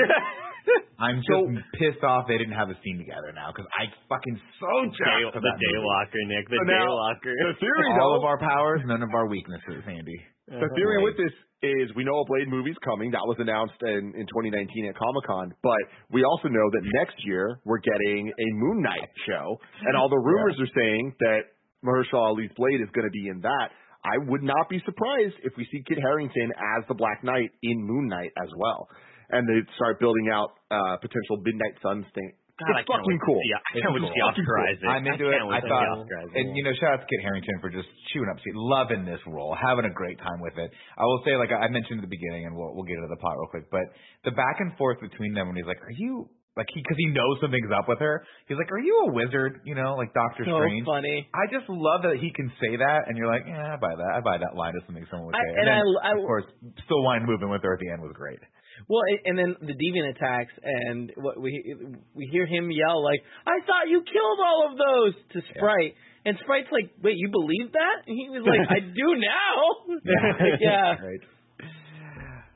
I'm 1.01 1.17
just 1.17 1.33
So- 1.33 1.49
pissed 1.81 2.03
off 2.05 2.27
they 2.29 2.37
didn't 2.37 2.53
have 2.53 2.69
a 2.69 2.77
scene 2.85 3.01
together 3.01 3.33
now 3.33 3.49
because 3.51 3.65
I 3.73 3.89
fucking 4.07 4.37
so 4.61 4.69
Day, 4.85 4.93
jacked 5.01 5.33
for 5.33 5.41
the 5.41 5.49
that 5.49 5.57
movie. 5.57 5.73
Daywalker, 5.73 6.21
Nick. 6.29 6.45
The 6.47 6.57
So 6.61 6.63
now- 6.69 6.85
Daywalker. 6.87 7.33
The 7.33 7.53
theory, 7.59 7.89
All 7.91 7.97
though, 7.97 8.17
of 8.21 8.23
our 8.23 8.37
powers, 8.39 8.81
none 8.85 9.01
of 9.03 9.09
our 9.13 9.27
weaknesses, 9.27 9.83
Andy. 9.89 10.19
The 10.51 10.69
theory 10.75 10.99
with 11.03 11.15
this 11.15 11.31
is 11.63 11.93
we 11.95 12.03
know 12.03 12.19
a 12.19 12.25
Blade 12.25 12.49
movie's 12.49 12.77
coming. 12.83 13.11
That 13.11 13.23
was 13.23 13.37
announced 13.39 13.77
in, 13.81 14.11
in 14.17 14.25
2019 14.27 14.89
at 14.89 14.95
Comic 14.97 15.23
Con. 15.23 15.53
But 15.63 15.79
we 16.11 16.23
also 16.25 16.49
know 16.49 16.67
that 16.73 16.83
next 16.97 17.15
year 17.23 17.59
we're 17.63 17.79
getting 17.79 18.27
a 18.27 18.47
Moon 18.59 18.81
Knight 18.81 19.07
show. 19.27 19.57
And 19.85 19.95
all 19.95 20.09
the 20.09 20.19
rumors 20.19 20.57
are 20.59 20.73
saying 20.75 21.15
that 21.19 21.41
Mahershala 21.85 22.35
Ali's 22.35 22.51
Blade 22.57 22.81
is 22.81 22.89
going 22.93 23.05
to 23.05 23.13
be 23.13 23.29
in 23.29 23.41
that. 23.41 23.69
I 24.03 24.17
would 24.17 24.41
not 24.41 24.67
be 24.67 24.81
surprised 24.83 25.37
if 25.43 25.53
we 25.57 25.67
see 25.71 25.83
Kit 25.87 25.99
Harington 26.01 26.51
as 26.77 26.83
the 26.87 26.95
Black 26.95 27.23
Knight 27.23 27.51
in 27.61 27.77
Moon 27.85 28.07
Knight 28.07 28.31
as 28.41 28.49
well. 28.57 28.89
And 29.29 29.47
they 29.47 29.61
start 29.75 29.99
building 29.99 30.27
out 30.33 30.57
uh, 30.71 30.97
potential 30.97 31.37
Midnight 31.45 31.77
Suns 31.81 32.05
thing. 32.13 32.33
God, 32.67 32.75
I 32.75 32.79
it's 32.81 32.87
can't 32.87 33.01
fucking 33.01 33.09
wait 33.09 33.21
to 33.21 33.25
cool. 33.25 33.41
see- 33.41 33.53
I 33.55 33.59
It's 33.61 33.81
can't 33.81 33.93
wait 33.93 34.01
to 34.01 34.05
cool. 34.05 34.15
see 34.15 34.21
Oscar 34.21 34.43
Fucking 34.45 34.69
Isaac. 34.69 34.87
I'm 34.91 35.05
into 35.07 35.25
I 35.25 35.31
it. 35.31 35.41
I 35.41 35.45
wait 35.45 35.55
to 35.55 35.61
see 35.61 35.69
thought, 35.71 35.87
Oscar 35.97 36.17
Isaac. 36.21 36.35
and 36.37 36.47
you 36.57 36.63
know, 36.63 36.73
shout 36.77 36.91
out 36.93 37.01
to 37.01 37.07
Kit 37.09 37.21
Harington 37.25 37.57
for 37.61 37.69
just 37.73 37.89
chewing 38.13 38.29
up 38.29 38.37
seat, 38.43 38.55
loving 38.55 39.01
this 39.05 39.21
role, 39.27 39.53
having 39.57 39.85
a 39.85 39.93
great 39.93 40.17
time 40.19 40.39
with 40.41 40.57
it. 40.57 40.69
I 40.97 41.03
will 41.05 41.21
say, 41.25 41.35
like 41.37 41.51
I 41.51 41.67
mentioned 41.69 41.99
at 41.99 42.05
the 42.05 42.13
beginning, 42.13 42.45
and 42.45 42.55
we'll 42.55 42.73
we'll 42.75 42.85
get 42.87 42.97
into 43.01 43.09
the 43.09 43.17
plot 43.21 43.35
real 43.37 43.49
quick, 43.49 43.67
but 43.71 43.85
the 44.23 44.31
back 44.31 44.59
and 44.61 44.75
forth 44.77 45.01
between 45.01 45.33
them 45.33 45.47
when 45.47 45.55
he's 45.57 45.65
like, 45.67 45.81
"Are 45.81 45.95
you?" 45.95 46.29
Like 46.57 46.67
he, 46.75 46.83
because 46.83 46.99
he 46.99 47.07
knows 47.15 47.39
something's 47.39 47.71
up 47.71 47.87
with 47.87 47.99
her. 48.03 48.25
He's 48.51 48.57
like, 48.59 48.67
"Are 48.75 48.83
you 48.83 49.07
a 49.07 49.13
wizard?" 49.15 49.61
You 49.63 49.73
know, 49.73 49.95
like 49.95 50.11
Doctor 50.13 50.43
So 50.43 50.59
Strange. 50.59 50.83
funny. 50.83 51.23
I 51.33 51.47
just 51.47 51.63
love 51.69 52.03
that 52.03 52.19
he 52.19 52.27
can 52.35 52.51
say 52.59 52.75
that, 52.75 53.07
and 53.07 53.15
you're 53.15 53.31
like, 53.31 53.47
"Yeah, 53.47 53.71
I 53.71 53.77
buy 53.79 53.95
that. 53.95 54.11
I 54.15 54.19
buy 54.19 54.35
that 54.37 54.51
line 54.59 54.75
as 54.75 54.83
something 54.85 55.05
someone 55.09 55.27
would 55.31 55.35
I- 55.39 55.47
say." 55.47 55.55
and 55.63 55.67
then, 55.71 55.79
I- 56.03 56.09
I- 56.11 56.19
of 56.19 56.27
course, 56.27 56.43
still 56.83 57.03
wine 57.07 57.23
moving 57.25 57.47
with 57.47 57.63
her 57.63 57.71
at 57.73 57.79
the 57.79 57.89
end 57.95 58.01
was 58.03 58.11
great. 58.11 58.39
Well, 58.87 59.01
and 59.25 59.37
then 59.37 59.55
the 59.61 59.73
deviant 59.73 60.15
attacks, 60.15 60.53
and 60.63 61.11
what 61.17 61.39
we 61.39 61.51
we 62.15 62.27
hear 62.31 62.45
him 62.45 62.71
yell 62.71 63.03
like, 63.03 63.21
"I 63.45 63.59
thought 63.65 63.87
you 63.87 64.03
killed 64.03 64.39
all 64.39 64.71
of 64.71 64.77
those!" 64.77 65.13
to 65.33 65.41
Sprite, 65.53 65.95
and 66.25 66.37
Sprite's 66.43 66.71
like, 66.71 66.91
"Wait, 67.03 67.15
you 67.17 67.29
believe 67.29 67.71
that?" 67.73 67.97
And 68.07 68.15
he 68.17 68.29
was 68.29 68.43
like, 68.45 68.61
"I 68.77 68.79
do 68.79 69.07
now." 69.15 69.57
yeah. 70.59 70.95
Right. 70.99 71.23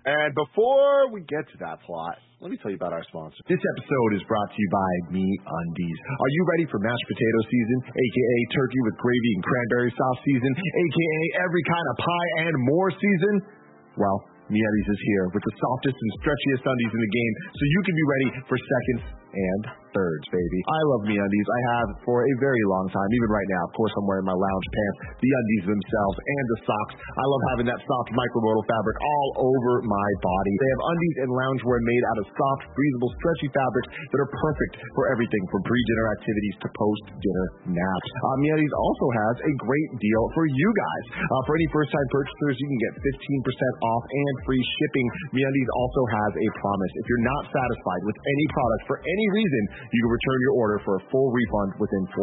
And 0.05 0.37
before 0.37 1.09
we 1.09 1.25
get 1.25 1.49
to 1.49 1.57
that 1.65 1.81
plot, 1.81 2.21
let 2.37 2.53
me 2.53 2.61
tell 2.61 2.69
you 2.69 2.77
about 2.77 2.93
our 2.93 3.01
sponsor. 3.09 3.41
This 3.49 3.57
episode 3.57 4.11
is 4.13 4.23
brought 4.29 4.49
to 4.53 4.59
you 4.61 4.69
by 4.69 4.91
MeUndies. 5.17 5.99
Are 6.05 6.29
you 6.29 6.41
ready 6.45 6.69
for 6.69 6.77
mashed 6.77 7.07
potato 7.09 7.39
season, 7.49 7.77
aka 7.89 8.37
turkey 8.53 8.81
with 8.85 9.01
gravy 9.01 9.31
and 9.33 9.41
cranberry 9.41 9.89
sauce 9.97 10.21
season, 10.21 10.51
aka 10.53 11.21
every 11.41 11.63
kind 11.65 11.87
of 11.89 11.95
pie 12.05 12.29
and 12.45 12.53
more 12.69 12.89
season? 12.93 13.35
Well, 13.97 14.19
Me 14.45 14.61
is 14.61 15.01
here 15.09 15.25
with 15.33 15.41
the 15.41 15.55
softest 15.57 15.97
and 15.97 16.11
stretchiest 16.21 16.63
undies 16.69 16.93
in 16.93 17.01
the 17.01 17.13
game, 17.17 17.33
so 17.49 17.61
you 17.65 17.81
can 17.81 17.95
be 17.97 18.05
ready 18.05 18.29
for 18.45 18.57
seconds 18.61 19.24
and 19.35 19.85
thirds, 19.95 20.27
baby. 20.27 20.59
I 20.67 20.81
love 20.91 21.01
MeUndies. 21.07 21.47
I 21.47 21.61
have 21.71 21.87
for 22.03 22.27
a 22.27 22.33
very 22.43 22.63
long 22.67 22.91
time, 22.91 23.09
even 23.15 23.31
right 23.31 23.49
now. 23.55 23.63
Of 23.71 23.73
course, 23.79 23.93
I'm 23.95 24.07
wearing 24.11 24.27
my 24.27 24.35
lounge 24.35 24.67
pants, 24.67 24.97
the 25.23 25.31
undies 25.31 25.65
themselves, 25.71 26.15
and 26.19 26.45
the 26.51 26.59
socks. 26.67 26.93
I 26.99 27.25
love 27.25 27.43
having 27.55 27.67
that 27.71 27.79
soft 27.79 28.09
micromodal 28.11 28.63
fabric 28.67 28.97
all 28.99 29.29
over 29.55 29.71
my 29.87 30.09
body. 30.19 30.53
They 30.59 30.69
have 30.75 30.83
undies 30.83 31.17
and 31.23 31.29
loungewear 31.31 31.79
made 31.79 32.03
out 32.11 32.19
of 32.19 32.25
soft, 32.35 32.63
breathable, 32.75 33.11
stretchy 33.23 33.49
fabrics 33.55 33.89
that 34.11 34.19
are 34.19 34.31
perfect 34.35 34.73
for 34.99 35.07
everything 35.15 35.43
from 35.47 35.63
pre-dinner 35.63 36.07
activities 36.19 36.55
to 36.59 36.67
post-dinner 36.75 37.47
naps. 37.71 38.09
Uh, 38.11 38.35
MeUndies 38.43 38.75
also 38.75 39.07
has 39.23 39.35
a 39.47 39.53
great 39.63 39.89
deal 40.03 40.23
for 40.35 40.43
you 40.43 40.69
guys. 40.75 41.05
Uh, 41.23 41.41
for 41.47 41.55
any 41.55 41.67
first-time 41.71 42.07
purchasers, 42.11 42.55
you 42.59 42.67
can 42.67 42.79
get 42.83 42.93
15% 42.99 43.87
off 43.87 44.03
and 44.11 44.33
free 44.43 44.59
shipping. 44.59 45.07
MeUndies 45.39 45.69
also 45.79 46.01
has 46.19 46.31
a 46.35 46.47
promise. 46.59 46.91
If 46.99 47.05
you're 47.07 47.27
not 47.27 47.43
satisfied 47.47 48.03
with 48.03 48.17
any 48.19 48.45
product 48.51 48.83
for 48.91 48.97
any 48.99 49.24
reason, 49.33 49.63
you 49.89 49.99
can 50.03 50.11
return 50.11 50.39
your 50.45 50.55
order 50.59 50.77
for 50.85 50.93
a 50.99 51.05
full 51.09 51.29
refund 51.33 51.79
within 51.81 52.03
45 52.13 52.19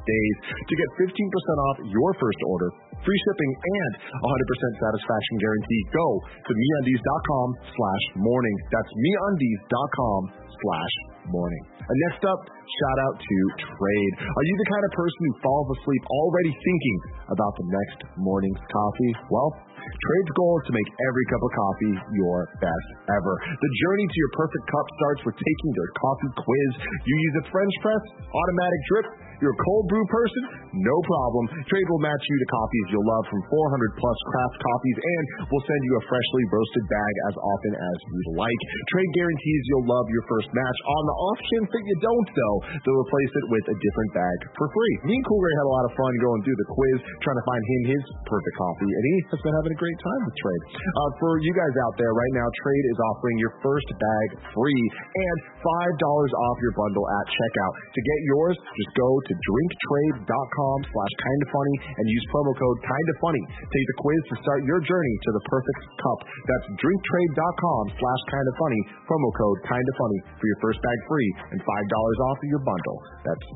days. 0.00 0.34
To 0.56 0.74
get 0.74 0.88
15% 1.06 1.06
off 1.06 1.76
your 1.86 2.10
first 2.18 2.40
order, 2.46 2.68
free 3.04 3.20
shipping, 3.28 3.52
and 3.54 3.92
100% 4.18 4.84
satisfaction 4.84 5.34
guarantee, 5.38 5.82
go 5.94 6.06
to 6.46 6.52
MeUndies.com 6.52 7.48
slash 7.74 8.04
morning. 8.18 8.56
That's 8.72 8.92
MeUndies.com 8.92 10.20
slash 10.60 10.94
morning. 11.28 11.62
And 11.80 11.96
next 12.10 12.22
up, 12.22 12.40
shout 12.46 12.98
out 13.02 13.16
to 13.18 13.36
Trade. 13.58 14.12
Are 14.22 14.46
you 14.46 14.54
the 14.62 14.68
kind 14.70 14.84
of 14.86 14.92
person 14.94 15.20
who 15.26 15.34
falls 15.42 15.68
asleep 15.74 16.02
already 16.06 16.52
thinking 16.54 16.98
about 17.34 17.52
the 17.58 17.66
next 17.66 17.98
morning's 18.16 18.62
coffee? 18.70 19.12
Well, 19.26 19.50
Trade's 19.80 20.32
goal 20.36 20.54
is 20.60 20.64
to 20.68 20.74
make 20.76 20.90
every 21.08 21.24
cup 21.32 21.42
of 21.42 21.50
coffee 21.56 21.94
your 22.16 22.38
best 22.60 22.88
ever. 23.08 23.34
The 23.48 23.72
journey 23.86 24.06
to 24.06 24.16
your 24.20 24.32
perfect 24.36 24.64
cup 24.68 24.86
starts 25.00 25.20
with 25.28 25.36
taking 25.40 25.70
their 25.72 25.90
coffee 25.96 26.32
quiz. 26.36 26.70
You 27.04 27.14
use 27.16 27.36
a 27.40 27.44
French 27.48 27.74
press, 27.80 28.04
automatic 28.20 28.80
drip, 28.92 29.06
you're 29.40 29.56
a 29.56 29.62
cold 29.64 29.84
brew 29.88 30.06
person? 30.12 30.42
No 30.76 30.96
problem. 31.08 31.44
Trade 31.66 31.88
will 31.90 32.04
match 32.04 32.24
you 32.24 32.36
to 32.38 32.48
coffees 32.52 32.86
you'll 32.94 33.10
love 33.10 33.24
from 33.26 33.42
400 33.48 34.00
plus 34.00 34.18
craft 34.30 34.56
coffees 34.60 34.98
and 35.00 35.24
we'll 35.50 35.66
send 35.66 35.82
you 35.82 35.94
a 35.98 36.02
freshly 36.06 36.44
roasted 36.52 36.84
bag 36.86 37.14
as 37.32 37.34
often 37.40 37.72
as 37.74 37.96
you'd 38.04 38.38
like. 38.38 38.60
Trade 38.94 39.12
guarantees 39.16 39.62
you'll 39.72 39.88
love 39.88 40.06
your 40.12 40.24
first 40.30 40.48
match. 40.52 40.78
On 40.84 41.02
the 41.08 41.16
off 41.16 41.40
chance 41.40 41.68
that 41.72 41.84
you 41.84 41.96
don't, 42.04 42.28
though, 42.36 42.58
they'll 42.84 43.02
replace 43.02 43.32
it 43.34 43.46
with 43.50 43.64
a 43.72 43.76
different 43.80 44.10
bag 44.14 44.38
for 44.54 44.68
free. 44.70 44.94
Me 45.10 45.14
and 45.16 45.24
Cool 45.26 45.40
Ray 45.40 45.54
had 45.58 45.66
a 45.66 45.74
lot 45.74 45.84
of 45.88 45.92
fun 45.96 46.12
going 46.20 46.40
through 46.44 46.58
the 46.60 46.68
quiz, 46.70 46.98
trying 47.24 47.38
to 47.40 47.46
find 47.48 47.62
him 47.64 47.82
his 47.96 48.02
perfect 48.28 48.56
coffee, 48.60 48.92
and 48.92 49.02
he 49.08 49.14
has 49.32 49.40
been 49.42 49.56
having 49.56 49.72
a 49.72 49.80
great 49.80 49.98
time 49.98 50.22
with 50.28 50.36
Trade. 50.36 50.62
Uh, 50.84 51.10
for 51.18 51.40
you 51.40 51.52
guys 51.56 51.74
out 51.88 51.94
there 51.96 52.12
right 52.12 52.34
now, 52.36 52.46
Trade 52.60 52.86
is 52.92 52.98
offering 53.14 53.36
your 53.40 53.54
first 53.64 53.88
bag 53.90 54.28
free 54.52 54.84
and 55.16 55.38
$5 55.60 55.64
off 55.64 56.56
your 56.60 56.74
bundle 56.76 57.06
at 57.08 57.24
checkout. 57.26 57.74
To 57.90 58.00
get 58.00 58.20
yours, 58.28 58.56
just 58.56 58.92
go 58.96 59.08
to 59.30 59.34
drinktrade.com 59.38 60.76
slash 60.90 61.14
kinda 61.22 61.46
funny 61.54 61.76
and 61.94 62.04
use 62.10 62.26
promo 62.34 62.50
code 62.58 62.78
kinda 62.82 63.14
funny. 63.22 63.42
Take 63.62 63.86
the 63.94 63.98
quiz 64.02 64.20
to 64.34 64.42
start 64.42 64.66
your 64.66 64.82
journey 64.82 65.14
to 65.22 65.30
the 65.30 65.42
perfect 65.46 65.80
cup. 66.02 66.18
That's 66.26 66.66
drinktrade.com 66.74 67.82
slash 67.94 68.22
kinda 68.26 68.52
funny, 68.58 68.80
promo 69.06 69.30
code 69.38 69.58
kinda 69.70 69.92
funny 70.02 70.18
for 70.34 70.46
your 70.50 70.58
first 70.58 70.82
bag 70.82 70.98
free 71.06 71.30
and 71.54 71.62
$5 71.62 72.18
off 72.26 72.38
of 72.42 72.48
your 72.50 72.62
bundle. 72.66 72.98
That's 73.22 73.46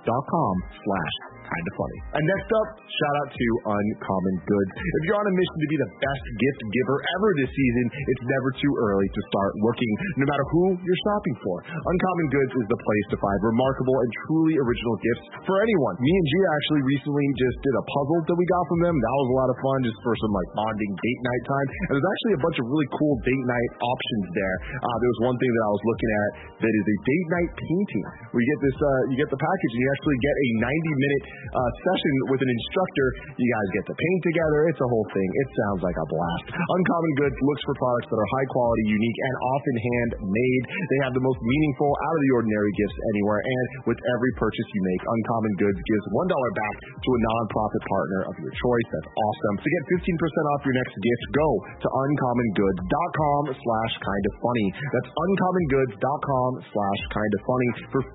dot 0.09 0.25
com 0.25 0.55
slash 0.81 1.15
kind 1.49 1.65
of 1.65 1.75
funny. 1.81 1.99
And 2.21 2.25
next 2.29 2.49
up, 2.53 2.69
shout 2.85 3.15
out 3.25 3.31
to 3.33 3.47
Uncommon 3.65 4.37
Goods. 4.45 4.73
If 4.77 5.03
you're 5.09 5.21
on 5.21 5.29
a 5.29 5.35
mission 5.35 5.59
to 5.65 5.69
be 5.69 5.79
the 5.81 5.91
best 5.97 6.25
gift 6.37 6.61
giver 6.77 6.97
ever 7.19 7.29
this 7.41 7.51
season, 7.51 7.85
it's 7.89 8.25
never 8.29 8.49
too 8.61 8.73
early 8.85 9.09
to 9.09 9.21
start 9.33 9.53
looking, 9.65 9.93
no 10.21 10.27
matter 10.29 10.45
who 10.53 10.77
you're 10.85 11.03
shopping 11.09 11.37
for. 11.41 11.57
Uncommon 11.65 12.27
Goods 12.33 12.53
is 12.61 12.67
the 12.69 12.81
place 12.81 13.07
to 13.15 13.17
find 13.19 13.39
remarkable 13.49 13.97
and 13.97 14.11
truly 14.29 14.55
original 14.61 14.97
gifts 15.01 15.25
for 15.49 15.57
anyone. 15.65 15.95
Me 15.99 16.13
and 16.13 16.27
Gia 16.29 16.49
actually 16.53 16.83
recently 16.85 17.27
just 17.41 17.57
did 17.65 17.75
a 17.75 17.85
puzzle 17.97 18.21
that 18.29 18.37
we 18.37 18.45
got 18.45 18.65
from 18.69 18.81
them. 18.85 18.95
That 18.99 19.15
was 19.17 19.29
a 19.33 19.37
lot 19.41 19.49
of 19.49 19.57
fun 19.59 19.79
just 19.89 19.99
for 20.05 20.13
some 20.21 20.33
like 20.37 20.51
bonding 20.53 20.93
date 21.01 21.21
night 21.25 21.45
time. 21.49 21.69
And 21.89 21.93
there's 21.97 22.11
actually 22.13 22.35
a 22.37 22.43
bunch 22.45 22.57
of 22.61 22.67
really 22.69 22.89
cool 22.93 23.15
date 23.25 23.45
night 23.49 23.71
options 23.81 24.27
there. 24.37 24.57
Uh, 24.85 24.97
there 25.01 25.11
was 25.17 25.21
one 25.33 25.37
thing 25.41 25.51
that 25.55 25.65
I 25.65 25.73
was 25.73 25.85
looking 25.89 26.11
at 26.13 26.31
that 26.61 26.73
is 26.77 26.85
a 26.85 26.97
date 27.09 27.29
night 27.33 27.51
painting. 27.57 28.05
Where 28.37 28.41
you 28.45 28.49
get 28.53 28.61
this, 28.61 28.79
uh, 28.79 29.03
you 29.09 29.17
get 29.17 29.31
the 29.33 29.41
package 29.41 29.73
and 29.73 29.81
you 29.81 29.89
actually 29.97 30.19
get 30.21 30.35
a 30.35 30.49
90 30.69 31.05
minute 31.09 31.25
uh, 31.55 31.71
session 31.87 32.13
with 32.31 32.41
an 32.43 32.51
instructor. 32.51 33.07
You 33.39 33.49
guys 33.49 33.69
get 33.79 33.85
to 33.91 33.95
paint 33.95 34.21
together. 34.27 34.59
It's 34.71 34.83
a 34.83 34.91
whole 34.91 35.09
thing. 35.13 35.29
It 35.29 35.49
sounds 35.55 35.81
like 35.85 35.97
a 35.97 36.07
blast. 36.09 36.47
Uncommon 36.55 37.13
Goods 37.23 37.39
looks 37.43 37.63
for 37.65 37.75
products 37.79 38.09
that 38.11 38.19
are 38.19 38.31
high 38.39 38.49
quality, 38.53 38.85
unique, 38.89 39.19
and 39.19 39.35
often 39.57 39.77
handmade. 39.79 40.63
They 40.69 41.01
have 41.07 41.15
the 41.15 41.25
most 41.25 41.41
meaningful, 41.41 41.89
out 41.89 42.15
of 42.17 42.23
the 42.23 42.33
ordinary 42.37 42.73
gifts 42.77 42.99
anywhere. 43.15 43.41
And 43.43 43.67
with 43.89 44.01
every 44.17 44.33
purchase 44.37 44.69
you 44.75 44.83
make, 44.85 45.03
Uncommon 45.05 45.53
Goods 45.61 45.81
gives 45.81 46.05
$1 46.13 46.29
back 46.29 46.75
to 46.85 47.09
a 47.09 47.21
nonprofit 47.27 47.83
partner 47.89 48.21
of 48.29 48.35
your 48.43 48.53
choice. 48.53 48.89
That's 48.93 49.11
awesome. 49.11 49.55
To 49.63 49.69
get 49.69 49.83
15% 50.05 50.53
off 50.55 50.61
your 50.67 50.77
next 50.77 50.95
gift, 50.99 51.25
go 51.35 51.49
to 51.83 51.89
uncommongoods.com 51.89 53.43
slash 53.55 53.93
kind 54.03 54.25
of 54.29 54.33
funny. 54.43 54.67
That's 54.93 55.11
uncommongoods.com 55.11 56.51
slash 56.69 57.01
kind 57.15 57.33
of 57.33 57.41
funny 57.47 57.71
for 57.93 58.01
15% 58.03 58.15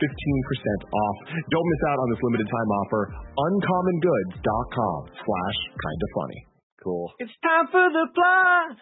off. 0.91 1.17
Don't 1.49 1.67
miss 1.67 1.83
out 1.89 1.97
on 1.99 2.07
this 2.11 2.21
limited 2.23 2.47
time 2.49 2.69
offer. 2.83 3.01
Uncommongoods.com 3.33 4.99
slash 5.13 5.59
kind 5.73 5.99
of 6.01 6.09
funny. 6.13 6.39
Cool. 6.83 7.07
It's 7.19 7.33
time 7.41 7.67
for 7.71 7.87
the 7.89 8.05
plot. 8.13 8.77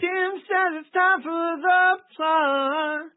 Tim 0.00 0.30
says 0.42 0.70
it's 0.82 0.90
time 0.90 1.22
for 1.22 1.44
the 1.62 1.82
plot. 2.16 3.14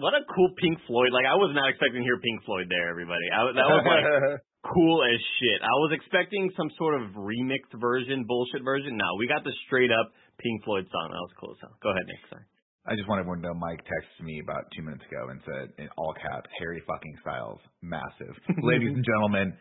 What 0.00 0.14
a 0.14 0.22
cool 0.28 0.52
Pink 0.60 0.78
Floyd! 0.86 1.10
Like 1.12 1.24
I 1.24 1.36
was 1.36 1.52
not 1.56 1.68
expecting 1.68 2.04
to 2.04 2.06
hear 2.06 2.20
Pink 2.20 2.44
Floyd 2.44 2.68
there, 2.68 2.92
everybody. 2.92 3.24
I, 3.32 3.40
that 3.56 3.68
was 3.68 3.84
like 3.88 4.06
cool 4.72 5.00
as 5.02 5.18
shit. 5.40 5.58
I 5.64 5.74
was 5.82 5.96
expecting 5.96 6.52
some 6.56 6.70
sort 6.78 7.00
of 7.00 7.16
remixed 7.16 7.72
version, 7.80 8.24
bullshit 8.28 8.62
version. 8.62 8.96
No, 8.96 9.08
we 9.18 9.26
got 9.26 9.44
the 9.44 9.52
straight 9.66 9.90
up 9.90 10.12
Pink 10.38 10.64
Floyd 10.64 10.86
song. 10.92 11.08
That 11.08 11.24
was 11.24 11.34
cool. 11.40 11.56
So 11.60 11.68
go 11.82 11.90
ahead, 11.90 12.06
Nick. 12.06 12.22
Sorry. 12.30 12.44
I 12.82 12.98
just 12.98 13.06
want 13.06 13.22
everyone 13.22 13.38
to 13.46 13.46
know 13.46 13.54
Mike 13.54 13.78
texted 13.86 14.26
me 14.26 14.42
about 14.42 14.66
two 14.74 14.82
minutes 14.82 15.06
ago 15.06 15.30
and 15.30 15.38
said 15.46 15.70
in 15.78 15.86
all 15.94 16.10
caps, 16.18 16.50
Harry 16.58 16.82
fucking 16.82 17.14
Styles, 17.22 17.62
massive. 17.78 18.34
Ladies 18.66 18.90
and 18.90 19.06
gentlemen, 19.06 19.54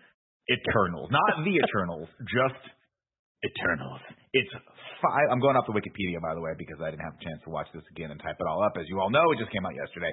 Eternals. 0.49 1.13
Not 1.13 1.45
the 1.45 1.53
Eternals, 1.53 2.09
just 2.33 2.61
Eternals. 3.45 4.01
It's 4.33 4.49
five. 5.05 5.29
I'm 5.29 5.37
going 5.37 5.53
off 5.53 5.69
the 5.69 5.77
Wikipedia, 5.77 6.17
by 6.17 6.33
the 6.33 6.41
way, 6.41 6.57
because 6.57 6.81
I 6.81 6.89
didn't 6.89 7.05
have 7.05 7.13
a 7.13 7.21
chance 7.21 7.37
to 7.45 7.53
watch 7.53 7.69
this 7.77 7.85
again 7.93 8.09
and 8.09 8.17
type 8.17 8.41
it 8.41 8.47
all 8.49 8.61
up. 8.65 8.73
As 8.77 8.89
you 8.89 8.97
all 8.97 9.13
know, 9.13 9.25
it 9.33 9.37
just 9.37 9.53
came 9.53 9.65
out 9.69 9.77
yesterday. 9.77 10.09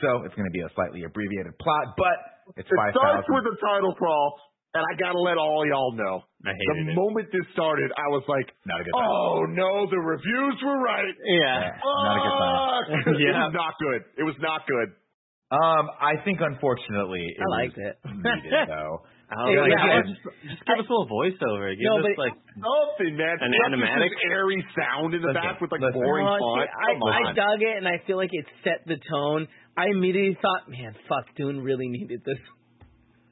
So 0.00 0.24
it's 0.24 0.32
going 0.32 0.48
to 0.48 0.54
be 0.54 0.64
a 0.64 0.70
slightly 0.72 1.04
abbreviated 1.04 1.52
plot, 1.60 1.92
but 2.00 2.16
it's 2.56 2.64
It 2.64 2.72
starts 2.72 2.96
thousand. 2.96 3.36
with 3.36 3.44
the 3.52 3.56
title 3.60 3.92
crawl, 4.00 4.32
and 4.74 4.82
I 4.86 4.92
gotta 4.98 5.18
let 5.18 5.36
all 5.36 5.66
y'all 5.66 5.92
know. 5.96 6.22
I 6.46 6.52
The 6.52 6.58
hated 6.58 6.88
it. 6.90 6.94
moment 6.96 7.28
this 7.32 7.44
started, 7.52 7.90
I 7.98 8.08
was 8.08 8.22
like, 8.28 8.48
Not 8.66 8.80
a 8.80 8.84
good 8.84 8.94
oh 8.94 9.44
no, 9.50 9.86
the 9.90 9.98
reviews 9.98 10.56
were 10.64 10.78
right. 10.80 11.14
Yeah. 11.24 11.74
Not 11.82 12.16
a 12.16 12.20
good 12.22 12.36
time. 12.38 12.56
Fuck! 12.60 13.06
It 13.14 13.20
Yeah. 13.20 13.44
was 13.46 13.54
not 13.54 13.74
good. 13.80 14.00
It 14.18 14.24
was 14.24 14.38
not 14.40 14.60
good. 14.66 14.88
Um, 15.50 15.90
I 15.98 16.14
think 16.22 16.38
unfortunately 16.40 17.26
it 17.26 17.42
I 17.42 17.48
liked 17.50 17.74
was 17.76 17.86
it. 17.90 17.94
needed 18.06 18.68
though. 18.70 19.02
I 19.30 19.46
Yeah, 19.50 19.62
like, 19.62 19.70
yeah, 19.78 20.02
just, 20.10 20.22
just 20.46 20.62
give 20.66 20.78
us 20.78 20.86
a 20.86 20.90
little 20.90 21.06
voiceover. 21.10 21.70
Give 21.74 21.86
No, 21.86 21.98
us 21.98 22.06
but- 22.14 22.18
like 22.18 22.36
Nothing, 22.58 23.14
man. 23.18 23.36
An 23.42 23.50
Plus 23.50 23.66
animatic? 23.74 24.10
this 24.10 24.18
airy 24.30 24.58
sound 24.78 25.14
in 25.14 25.22
the 25.22 25.30
Listen, 25.30 25.42
back 25.42 25.60
with 25.62 25.70
like 25.70 25.80
listen. 25.82 25.98
boring 26.02 26.26
Oh, 26.26 26.38
font. 26.38 26.66
see, 26.66 26.70
I, 26.70 26.92
Come 26.94 27.02
on. 27.02 27.12
I 27.14 27.32
dug 27.34 27.58
it, 27.62 27.74
and 27.78 27.86
I 27.86 27.98
feel 28.06 28.16
like 28.18 28.30
it 28.32 28.46
set 28.66 28.82
the 28.86 28.98
tone. 29.10 29.46
I 29.78 29.86
immediately 29.90 30.34
thought, 30.42 30.66
man, 30.70 30.94
fuck, 31.08 31.26
Dune 31.38 31.62
really 31.62 31.86
needed 31.88 32.22
this. 32.26 32.38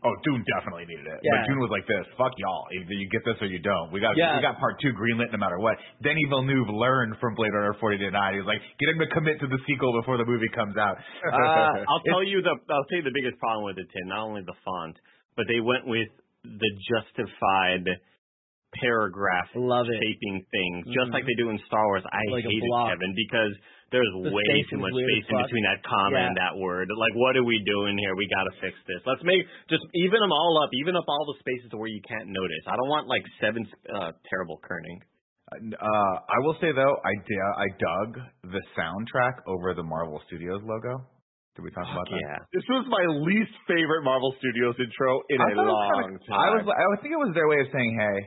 Oh, 0.05 0.15
Dune 0.23 0.45
definitely 0.55 0.87
needed 0.87 1.11
it. 1.11 1.19
Yeah. 1.27 1.43
But 1.43 1.51
Dune 1.51 1.59
was 1.59 1.75
like 1.75 1.83
this. 1.91 2.07
Fuck 2.15 2.31
y'all. 2.39 2.71
Either 2.71 2.95
you 2.95 3.11
get 3.11 3.27
this 3.27 3.35
or 3.43 3.51
you 3.51 3.59
don't. 3.59 3.91
We 3.91 3.99
got 3.99 4.15
Yeah. 4.17 4.37
we 4.39 4.43
got 4.43 4.59
part 4.63 4.79
two 4.79 4.95
greenlit 4.95 5.33
no 5.35 5.39
matter 5.43 5.59
what. 5.59 5.75
Denis 6.03 6.23
Villeneuve 6.31 6.71
learned 6.71 7.19
from 7.19 7.35
Blade 7.35 7.51
Runner 7.51 7.75
40 7.83 7.99
to 7.99 8.11
9. 8.11 8.33
He 8.35 8.39
was 8.39 8.47
like, 8.47 8.63
get 8.79 8.95
him 8.95 8.99
to 9.03 9.09
commit 9.11 9.41
to 9.43 9.49
the 9.51 9.59
sequel 9.67 9.91
before 9.99 10.17
the 10.17 10.25
movie 10.25 10.49
comes 10.55 10.77
out. 10.79 10.97
Uh, 11.27 11.83
I'll 11.91 12.05
tell 12.07 12.23
you 12.23 12.43
the 12.43 12.55
I'll 12.71 12.87
tell 12.87 12.99
you 13.03 13.07
the 13.11 13.15
biggest 13.15 13.39
problem 13.43 13.65
with 13.67 13.79
it, 13.83 13.91
Tim. 13.91 14.07
Not 14.09 14.23
only 14.23 14.43
the 14.47 14.55
font, 14.65 14.95
but 15.35 15.47
they 15.51 15.59
went 15.59 15.87
with 15.91 16.09
the 16.47 16.71
justified 16.95 17.85
paragraph 18.79 19.49
Love 19.57 19.87
it. 19.89 19.97
shaping 19.99 20.45
thing, 20.53 20.85
just 20.93 21.09
Mhm. 21.11 21.13
like 21.15 21.25
they 21.27 21.35
do 21.35 21.49
in 21.51 21.59
Star 21.67 21.85
Wars. 21.87 22.05
I 22.07 22.21
Like 22.31 22.45
hate 22.45 22.63
it. 22.63 22.71
Kevin, 22.89 23.15
because 23.17 23.57
there's 23.91 24.13
The 24.21 24.29
way 24.35 24.45
too 24.69 24.77
much 24.77 24.93
weird 24.93 25.09
as 25.09 25.25
space 25.25 25.33
in 25.33 25.37
between 25.49 25.65
that 25.65 25.81
comma 25.85 26.17
Yeah. 26.21 26.27
and 26.29 26.37
that 26.37 26.55
word. 26.61 26.89
Like, 26.93 27.15
what 27.17 27.37
are 27.41 27.45
we 27.47 27.57
doing 27.65 27.97
here? 27.97 28.13
We 28.17 28.29
gotta 28.29 28.53
fix 28.61 28.77
this. 28.85 29.01
Let's 29.09 29.25
make 29.25 29.41
just 29.73 29.85
even 29.97 30.21
them 30.21 30.33
all 30.33 30.61
up, 30.61 30.71
even 30.77 30.93
up 30.97 31.09
all 31.09 31.25
the 31.33 31.39
spaces 31.41 31.73
where 31.73 31.89
you 31.89 32.03
can't 32.05 32.29
notice. 32.29 32.65
I 32.69 32.77
don't 32.77 32.89
want 32.93 33.09
like 33.09 33.25
seven 33.41 33.65
uh, 33.89 34.13
terrible 34.29 34.61
kerning. 34.61 35.01
Uh, 35.49 36.15
I 36.29 36.39
will 36.45 36.57
say 36.61 36.73
though, 36.77 36.97
I 37.01 37.15
d- 37.25 37.57
I 37.57 37.67
dug 37.81 38.09
the 38.53 38.61
soundtrack 38.77 39.41
over 39.49 39.73
the 39.73 39.83
Marvel 39.83 40.21
Studios 40.29 40.61
logo. 40.61 41.09
Did 41.57 41.65
we 41.65 41.73
talk 41.73 41.89
about 41.89 42.05
that? 42.07 42.21
Yeah. 42.21 42.39
This 42.53 42.63
was 42.69 42.85
my 42.93 43.03
least 43.25 43.51
favorite 43.67 44.05
Marvel 44.05 44.31
Studios 44.39 44.77
intro 44.79 45.25
in 45.33 45.41
I 45.41 45.49
a 45.51 45.55
thought 45.57 45.65
it 45.65 45.65
was 45.65 45.73
long 45.73 46.03
kinda- 46.13 46.25
time. 46.29 46.39
I 46.39 46.49
was 46.61 46.65
I 46.69 47.01
think 47.01 47.13
it 47.17 47.23
was 47.25 47.33
their 47.35 47.49
way 47.49 47.61
of 47.65 47.69
saying, 47.73 47.93
hey, 47.99 48.19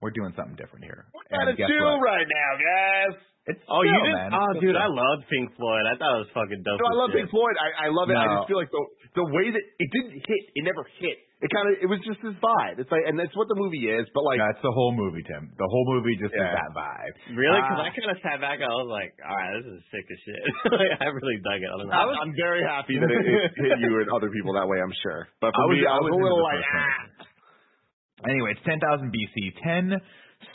we're 0.00 0.14
doing 0.14 0.32
something 0.38 0.54
different 0.54 0.86
here. 0.86 1.10
what 1.10 1.26
gotta 1.28 1.50
and 1.50 1.58
guess 1.58 1.66
do 1.68 1.82
what? 1.82 2.00
right 2.06 2.24
now, 2.30 2.50
guys? 2.56 3.14
It's 3.48 3.64
Oh, 3.64 3.80
you 3.80 3.88
still, 3.96 4.04
did? 4.04 4.14
man, 4.14 4.30
Oh, 4.36 4.50
dude, 4.60 4.76
I 4.76 4.88
love 4.92 5.24
Pink 5.32 5.56
Floyd. 5.56 5.84
I 5.88 5.96
thought 5.96 6.20
it 6.20 6.28
was 6.28 6.32
fucking 6.36 6.60
dope. 6.68 6.76
No, 6.78 6.86
I 6.92 6.96
love 7.00 7.10
shit. 7.16 7.24
Pink 7.24 7.32
Floyd. 7.32 7.56
I, 7.56 7.86
I 7.86 7.88
love 7.88 8.12
it. 8.12 8.16
I 8.20 8.28
just 8.28 8.48
feel 8.52 8.60
like 8.60 8.68
the 8.68 8.82
the 9.16 9.24
way 9.24 9.48
that 9.50 9.64
it 9.64 9.88
didn't 9.88 10.20
hit, 10.20 10.42
it 10.54 10.62
never 10.68 10.84
hit. 11.00 11.16
It 11.40 11.48
kind 11.54 11.70
of 11.70 11.80
it 11.80 11.88
was 11.88 12.02
just 12.04 12.18
this 12.20 12.34
vibe. 12.42 12.76
It's 12.82 12.90
like, 12.92 13.06
and 13.08 13.14
that's 13.16 13.32
what 13.38 13.46
the 13.48 13.56
movie 13.56 13.88
is. 13.88 14.04
But 14.12 14.26
like, 14.28 14.36
That's 14.42 14.60
the 14.60 14.74
whole 14.74 14.90
movie, 14.92 15.22
Tim. 15.24 15.48
The 15.56 15.64
whole 15.70 15.86
movie 15.96 16.18
just 16.20 16.34
Yeah. 16.36 16.50
is 16.50 16.54
that 16.60 16.70
vibe. 16.76 17.14
Really? 17.32 17.56
Because 17.62 17.78
Ah. 17.80 17.86
I 17.88 17.90
kind 17.94 18.10
of 18.12 18.18
sat 18.20 18.38
back 18.42 18.58
and 18.60 18.68
I 18.68 18.76
was 18.76 18.90
like, 18.90 19.14
all 19.22 19.32
right, 19.32 19.54
this 19.62 19.66
is 19.70 19.80
sick 19.88 20.02
as 20.04 20.18
shit. 20.28 20.42
like, 20.76 20.92
I 21.00 21.06
really 21.08 21.38
dug 21.40 21.62
it. 21.62 21.70
I 21.72 21.76
don't 21.78 21.88
know. 21.88 21.94
I 21.94 22.20
am 22.26 22.34
very 22.36 22.62
happy 22.66 22.98
that 23.00 23.08
it, 23.08 23.22
it 23.24 23.54
hit 23.54 23.78
you 23.80 24.02
and 24.02 24.10
other 24.12 24.28
people 24.34 24.52
that 24.60 24.66
way. 24.68 24.76
I'm 24.82 24.92
sure. 25.00 25.24
But 25.40 25.54
for 25.56 25.62
I 25.62 25.66
was- 25.72 25.78
me, 25.78 25.86
I 25.88 25.94
I 25.94 26.02
was, 26.04 26.10
was 26.10 26.18
a 26.18 26.22
little 26.26 26.42
like, 26.44 26.60
ah. 26.68 28.28
Anyway, 28.28 28.50
it's 28.58 28.64
10,000 28.66 28.82
BC. 29.14 29.36
10 29.62 29.94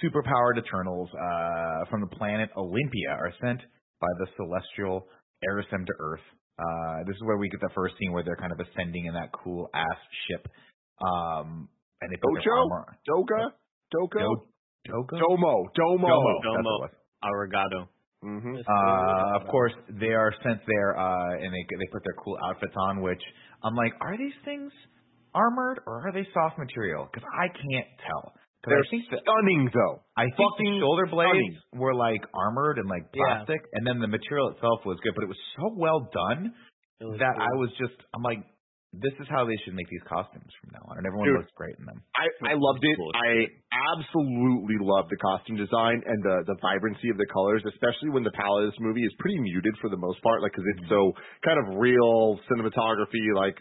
superpowered 0.03 0.57
Eternals 0.57 1.09
uh, 1.13 1.89
from 1.89 2.01
the 2.01 2.07
planet 2.07 2.49
Olympia 2.57 3.09
are 3.11 3.33
sent 3.41 3.61
by 4.01 4.07
the 4.19 4.27
celestial 4.35 5.07
Arishem 5.49 5.85
to 5.85 5.93
Earth. 5.99 6.25
Uh, 6.59 7.03
this 7.07 7.15
is 7.15 7.21
where 7.23 7.37
we 7.37 7.49
get 7.49 7.59
the 7.61 7.69
first 7.73 7.95
scene 7.97 8.11
where 8.11 8.23
they're 8.23 8.35
kind 8.37 8.51
of 8.51 8.59
ascending 8.59 9.05
in 9.05 9.13
that 9.13 9.29
cool 9.31 9.69
ass 9.73 9.99
ship. 10.27 10.47
Um, 11.01 11.67
and 12.01 12.11
they 12.11 12.17
put 12.17 12.33
their 12.35 12.51
Dojo? 12.53 12.61
armor. 12.69 12.97
Doga, 13.09 13.51
Doka, 13.91 14.19
Do- 14.19 14.47
Dogo? 14.85 15.17
Domo, 15.17 15.65
Domo. 15.73 16.07
Domo. 16.07 16.33
That's 16.35 16.43
Domo. 16.43 16.69
what 16.79 16.91
it 16.91 16.91
was. 16.91 16.91
Arrogado. 17.23 17.89
hmm 18.21 18.55
Uh, 18.67 19.39
of 19.41 19.47
course, 19.47 19.73
they 19.99 20.13
are 20.13 20.33
sent 20.43 20.59
there, 20.67 20.97
uh, 20.99 21.33
and 21.41 21.49
they 21.53 21.63
they 21.79 21.87
put 21.91 22.03
their 22.03 22.15
cool 22.23 22.37
outfits 22.45 22.75
on. 22.87 23.01
Which 23.01 23.21
I'm 23.63 23.75
like, 23.75 23.93
are 24.01 24.17
these 24.17 24.35
things 24.45 24.71
armored 25.33 25.79
or 25.87 26.07
are 26.07 26.11
they 26.13 26.27
soft 26.33 26.57
material? 26.59 27.07
Because 27.11 27.27
I 27.33 27.47
can't 27.47 27.87
tell. 28.05 28.33
Because 28.63 28.79
They're 28.79 28.91
think 28.95 29.11
that 29.11 29.21
stunning 29.27 29.67
though. 29.75 30.07
I 30.15 30.31
think 30.31 30.39
fucking 30.39 30.79
the 30.79 30.79
shoulder 30.79 31.05
blades 31.11 31.35
stunning. 31.35 31.83
were 31.83 31.93
like 31.93 32.23
armored 32.31 32.79
and 32.79 32.87
like 32.87 33.11
Yeah. 33.11 33.43
plastic, 33.43 33.59
and 33.75 33.83
then 33.85 33.99
the 33.99 34.07
material 34.07 34.55
itself 34.55 34.85
was 34.87 34.95
good, 35.03 35.11
but 35.15 35.23
it 35.23 35.27
was 35.27 35.43
so 35.59 35.75
well 35.75 36.07
done 36.07 36.55
that 37.19 37.35
cool. 37.35 37.43
I 37.43 37.51
was 37.59 37.69
just, 37.75 37.99
I'm 38.15 38.23
like, 38.23 38.39
this 38.93 39.11
is 39.19 39.27
how 39.27 39.43
they 39.43 39.57
should 39.65 39.73
make 39.73 39.89
these 39.89 40.05
costumes 40.05 40.47
from 40.61 40.77
now 40.77 40.85
on, 40.87 41.01
and 41.01 41.03
everyone 41.03 41.27
Dude. 41.27 41.41
looks 41.41 41.51
great 41.57 41.75
in 41.81 41.85
them. 41.89 41.97
I, 42.13 42.29
I 42.45 42.55
loved 42.55 42.85
it. 42.85 42.95
Cool. 42.95 43.11
I 43.17 43.49
absolutely 43.89 44.77
loved 44.79 45.09
the 45.09 45.17
costume 45.17 45.57
design 45.57 45.99
and 46.05 46.21
the 46.23 46.45
the 46.45 46.55
vibrancy 46.61 47.09
of 47.09 47.17
the 47.17 47.25
colors, 47.33 47.65
especially 47.65 48.13
when 48.13 48.23
the 48.23 48.31
palette 48.31 48.69
of 48.69 48.71
this 48.71 48.79
movie 48.79 49.01
is 49.01 49.11
pretty 49.17 49.41
muted 49.41 49.73
for 49.81 49.89
the 49.89 49.97
most 49.97 50.21
part, 50.21 50.45
like 50.45 50.53
because 50.53 50.69
it's 50.77 50.85
mm-hmm. 50.87 51.17
so 51.17 51.41
kind 51.43 51.57
of 51.57 51.81
real 51.81 52.37
cinematography, 52.47 53.33
like 53.35 53.57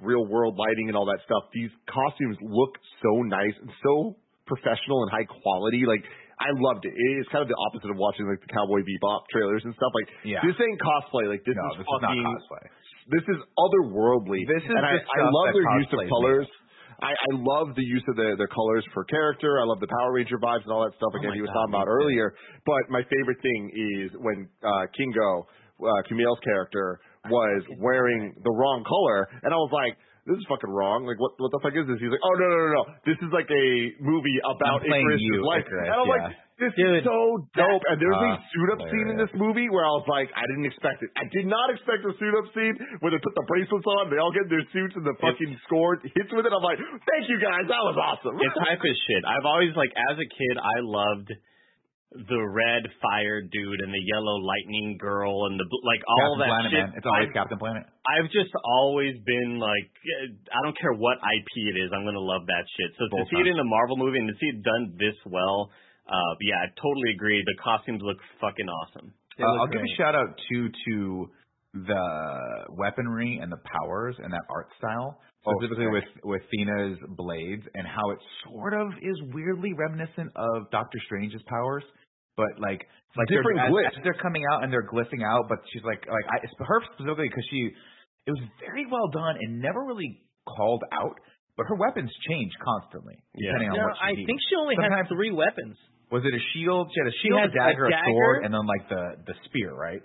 real 0.00 0.24
world 0.24 0.56
lighting 0.56 0.88
and 0.88 0.96
all 0.96 1.04
that 1.06 1.20
stuff. 1.28 1.44
These 1.52 1.70
costumes 1.84 2.40
look 2.40 2.72
so 3.04 3.20
nice 3.28 3.54
and 3.60 3.70
so 3.84 4.16
professional 4.50 5.06
and 5.06 5.10
high 5.14 5.28
quality. 5.30 5.86
Like 5.86 6.02
I 6.42 6.50
loved 6.58 6.82
it. 6.88 6.92
It's 6.96 7.30
kind 7.30 7.46
of 7.46 7.50
the 7.52 7.60
opposite 7.70 7.88
of 7.92 7.96
watching 8.00 8.26
like 8.26 8.42
the 8.42 8.50
Cowboy 8.50 8.82
Bebop 8.82 9.30
trailers 9.30 9.62
and 9.62 9.70
stuff. 9.78 9.92
Like 9.94 10.08
Yeah. 10.26 10.42
this 10.42 10.58
ain't 10.58 10.80
cosplay. 10.82 11.30
Like 11.30 11.46
this 11.46 11.54
no, 11.54 11.62
is 11.70 11.80
this 11.80 11.86
is 11.86 11.92
not 11.94 12.10
fucking 12.10 12.26
cosplay. 12.26 12.64
this 13.14 13.26
is 13.30 13.38
otherworldly. 13.54 14.42
This 14.50 14.64
is 14.66 14.72
and 14.74 14.82
I, 14.82 14.98
I 14.98 15.20
love 15.30 15.54
their 15.54 15.68
use 15.78 15.90
of 15.94 16.00
is 16.02 16.10
colors. 16.10 16.48
I, 17.00 17.16
I 17.16 17.30
love 17.32 17.72
the 17.80 17.86
use 17.86 18.04
of 18.12 18.16
the 18.16 18.36
the 18.36 18.48
colors 18.52 18.84
for 18.92 19.04
character. 19.08 19.56
I 19.60 19.64
love 19.64 19.80
the 19.80 19.88
Power 19.88 20.12
Ranger 20.12 20.36
vibes 20.36 20.64
and 20.68 20.72
all 20.72 20.84
that 20.84 20.92
stuff. 21.00 21.12
Oh 21.14 21.18
Again, 21.20 21.32
my 21.32 21.36
he 21.36 21.40
was 21.40 21.48
God, 21.48 21.64
talking 21.64 21.74
about 21.80 21.88
too. 21.88 21.96
earlier. 21.96 22.34
But 22.68 22.92
my 22.92 23.00
favorite 23.08 23.40
thing 23.40 23.60
is 23.72 24.12
when 24.20 24.48
uh, 24.60 24.84
Kingo, 24.92 25.48
uh, 25.80 26.00
Kumail's 26.08 26.40
character, 26.44 27.00
was 27.32 27.62
wearing 27.80 28.32
the 28.44 28.52
wrong 28.52 28.84
color, 28.84 29.28
and 29.44 29.52
I 29.52 29.56
was 29.56 29.72
like, 29.72 29.96
this 30.28 30.36
is 30.36 30.46
fucking 30.48 30.68
wrong. 30.68 31.08
Like, 31.08 31.20
what 31.20 31.36
what 31.40 31.50
the 31.52 31.60
fuck 31.64 31.72
is 31.72 31.88
this? 31.88 31.96
He's 32.00 32.12
like, 32.12 32.24
oh 32.24 32.34
no 32.36 32.46
no 32.46 32.56
no 32.56 32.70
no, 32.76 32.82
this 33.08 33.18
is 33.20 33.30
like 33.32 33.48
a 33.48 33.66
movie 34.00 34.38
about 34.44 34.84
I'm 34.84 34.88
playing 34.88 35.08
Ikaris' 35.08 35.24
you, 35.24 35.40
life. 35.46 35.64
Ikaris, 35.64 35.84
and 35.84 35.92
I'm 35.96 36.04
yeah. 36.04 36.14
like, 36.14 36.26
this 36.60 36.76
Dude, 36.76 37.00
is 37.00 37.08
so 37.08 37.40
dope. 37.56 37.84
And 37.88 37.96
there's 37.96 38.20
a 38.20 38.32
uh, 38.36 38.52
suit 38.52 38.68
up 38.76 38.80
scene 38.92 39.08
in 39.08 39.16
this 39.16 39.32
movie 39.32 39.72
where 39.72 39.88
I 39.88 39.92
was 39.96 40.04
like, 40.04 40.28
I 40.36 40.44
didn't 40.44 40.68
expect 40.68 41.00
it. 41.00 41.08
I 41.16 41.24
did 41.32 41.48
not 41.48 41.72
expect 41.72 42.04
a 42.04 42.12
suit 42.20 42.34
up 42.36 42.52
scene 42.52 42.76
where 43.00 43.08
they 43.08 43.20
put 43.24 43.32
the 43.32 43.48
bracelets 43.48 43.88
on, 43.96 44.12
they 44.12 44.20
all 44.20 44.30
get 44.30 44.44
in 44.44 44.52
their 44.52 44.68
suits, 44.68 44.92
and 44.92 45.08
the 45.08 45.16
fucking 45.24 45.56
score 45.64 45.96
hits 46.04 46.28
with 46.28 46.44
it. 46.44 46.52
I'm 46.52 46.60
like, 46.60 46.76
thank 47.08 47.32
you 47.32 47.40
guys, 47.40 47.64
that 47.64 47.80
was 47.80 47.96
awesome. 47.96 48.36
It's 48.36 48.58
hype 48.60 48.84
as 48.84 48.98
shit. 49.08 49.24
I've 49.24 49.48
always 49.48 49.72
like 49.72 49.90
as 49.96 50.20
a 50.20 50.28
kid 50.28 50.54
I 50.60 50.76
loved 50.84 51.32
the 52.10 52.42
red 52.42 52.82
fire 52.98 53.38
dude 53.40 53.80
and 53.86 53.94
the 53.94 54.02
yellow 54.02 54.36
lightning 54.42 54.98
girl 54.98 55.46
and 55.46 55.54
the 55.54 55.62
bl- 55.70 55.86
like 55.86 56.02
all 56.10 56.34
Captain 56.34 56.38
that 56.42 56.50
Planet, 56.50 56.70
shit. 56.74 56.84
man. 56.90 56.92
It's 56.98 57.06
always 57.06 57.28
I've, 57.30 57.34
Captain 57.38 57.58
Planet. 57.62 57.84
I've 58.02 58.30
just 58.34 58.50
always 58.66 59.14
been 59.22 59.58
like 59.62 59.86
I 60.50 60.58
don't 60.66 60.74
care 60.78 60.92
what 60.98 61.22
IP 61.22 61.52
it 61.70 61.78
is, 61.78 61.94
I'm 61.94 62.02
gonna 62.02 62.18
love 62.18 62.42
that 62.50 62.64
shit. 62.74 62.90
So 62.98 63.06
to 63.06 63.10
Both 63.22 63.30
see 63.30 63.38
it 63.38 63.46
in 63.46 63.58
a 63.62 63.68
Marvel 63.68 63.94
movie 63.96 64.18
and 64.18 64.26
to 64.26 64.34
see 64.42 64.50
it 64.50 64.58
done 64.66 64.98
this 64.98 65.14
well, 65.30 65.70
uh 66.10 66.32
yeah, 66.42 66.66
I 66.66 66.74
totally 66.82 67.14
agree. 67.14 67.38
The 67.46 67.54
costumes 67.62 68.02
look 68.02 68.18
fucking 68.42 68.66
awesome. 68.66 69.14
Uh, 69.38 69.46
look 69.46 69.60
I'll 69.62 69.72
give 69.72 69.80
a 69.86 69.94
shout 69.96 70.18
out 70.18 70.34
too 70.50 70.66
to 70.90 71.30
the 71.86 72.06
weaponry 72.74 73.38
and 73.40 73.52
the 73.52 73.62
powers 73.78 74.16
and 74.18 74.32
that 74.32 74.42
art 74.50 74.66
style, 74.78 75.20
Oh, 75.46 75.52
specifically 75.56 75.86
sick. 75.86 76.10
with 76.24 76.24
with 76.26 76.42
Thena's 76.52 76.98
blades 77.16 77.62
and 77.74 77.86
how 77.86 78.10
it 78.10 78.18
sort 78.44 78.74
of 78.74 78.88
is 79.00 79.16
weirdly 79.32 79.72
reminiscent 79.72 80.32
of 80.36 80.70
Doctor 80.70 80.98
Strange's 81.06 81.40
powers, 81.46 81.84
but 82.40 82.56
like 82.56 82.80
like 83.18 83.26
they're, 83.28 83.42
Different 83.44 83.68
as, 83.68 84.00
as 84.00 84.04
they're 84.06 84.22
coming 84.22 84.46
out 84.54 84.62
and 84.64 84.72
they're 84.72 84.86
glyphing 84.88 85.20
out, 85.26 85.44
but 85.52 85.60
she's 85.74 85.84
like 85.84 86.00
like 86.08 86.26
I, 86.32 86.40
it's 86.46 86.54
her 86.56 86.80
specifically 86.96 87.28
because 87.28 87.44
she 87.52 87.60
it 88.24 88.32
was 88.32 88.40
very 88.64 88.86
well 88.88 89.08
done 89.12 89.36
and 89.42 89.60
never 89.60 89.84
really 89.84 90.22
called 90.48 90.80
out, 90.94 91.16
but 91.58 91.66
her 91.68 91.76
weapons 91.76 92.08
change 92.28 92.52
constantly 92.64 93.18
Yeah. 93.36 93.52
depending 93.52 93.70
on 93.72 93.76
No, 93.76 93.86
what 93.92 93.98
she 94.00 94.06
I 94.08 94.10
needs. 94.16 94.26
think 94.30 94.38
she 94.48 94.54
only 94.56 94.74
Sometimes- 94.80 95.04
has 95.04 95.12
three 95.12 95.32
weapons. 95.36 95.76
Was 96.10 96.22
it 96.26 96.34
a 96.34 96.42
shield? 96.54 96.90
She 96.90 96.98
had 97.02 97.10
a 97.10 97.16
shield, 97.22 97.38
has 97.38 97.54
a 97.54 97.58
dagger, 97.70 97.86
a 97.86 97.94
a, 97.94 98.02
sword, 98.06 98.38
and 98.46 98.50
then 98.54 98.64
like 98.66 98.84
the 98.90 99.02
the 99.30 99.34
spear, 99.46 99.70
right? 99.74 100.02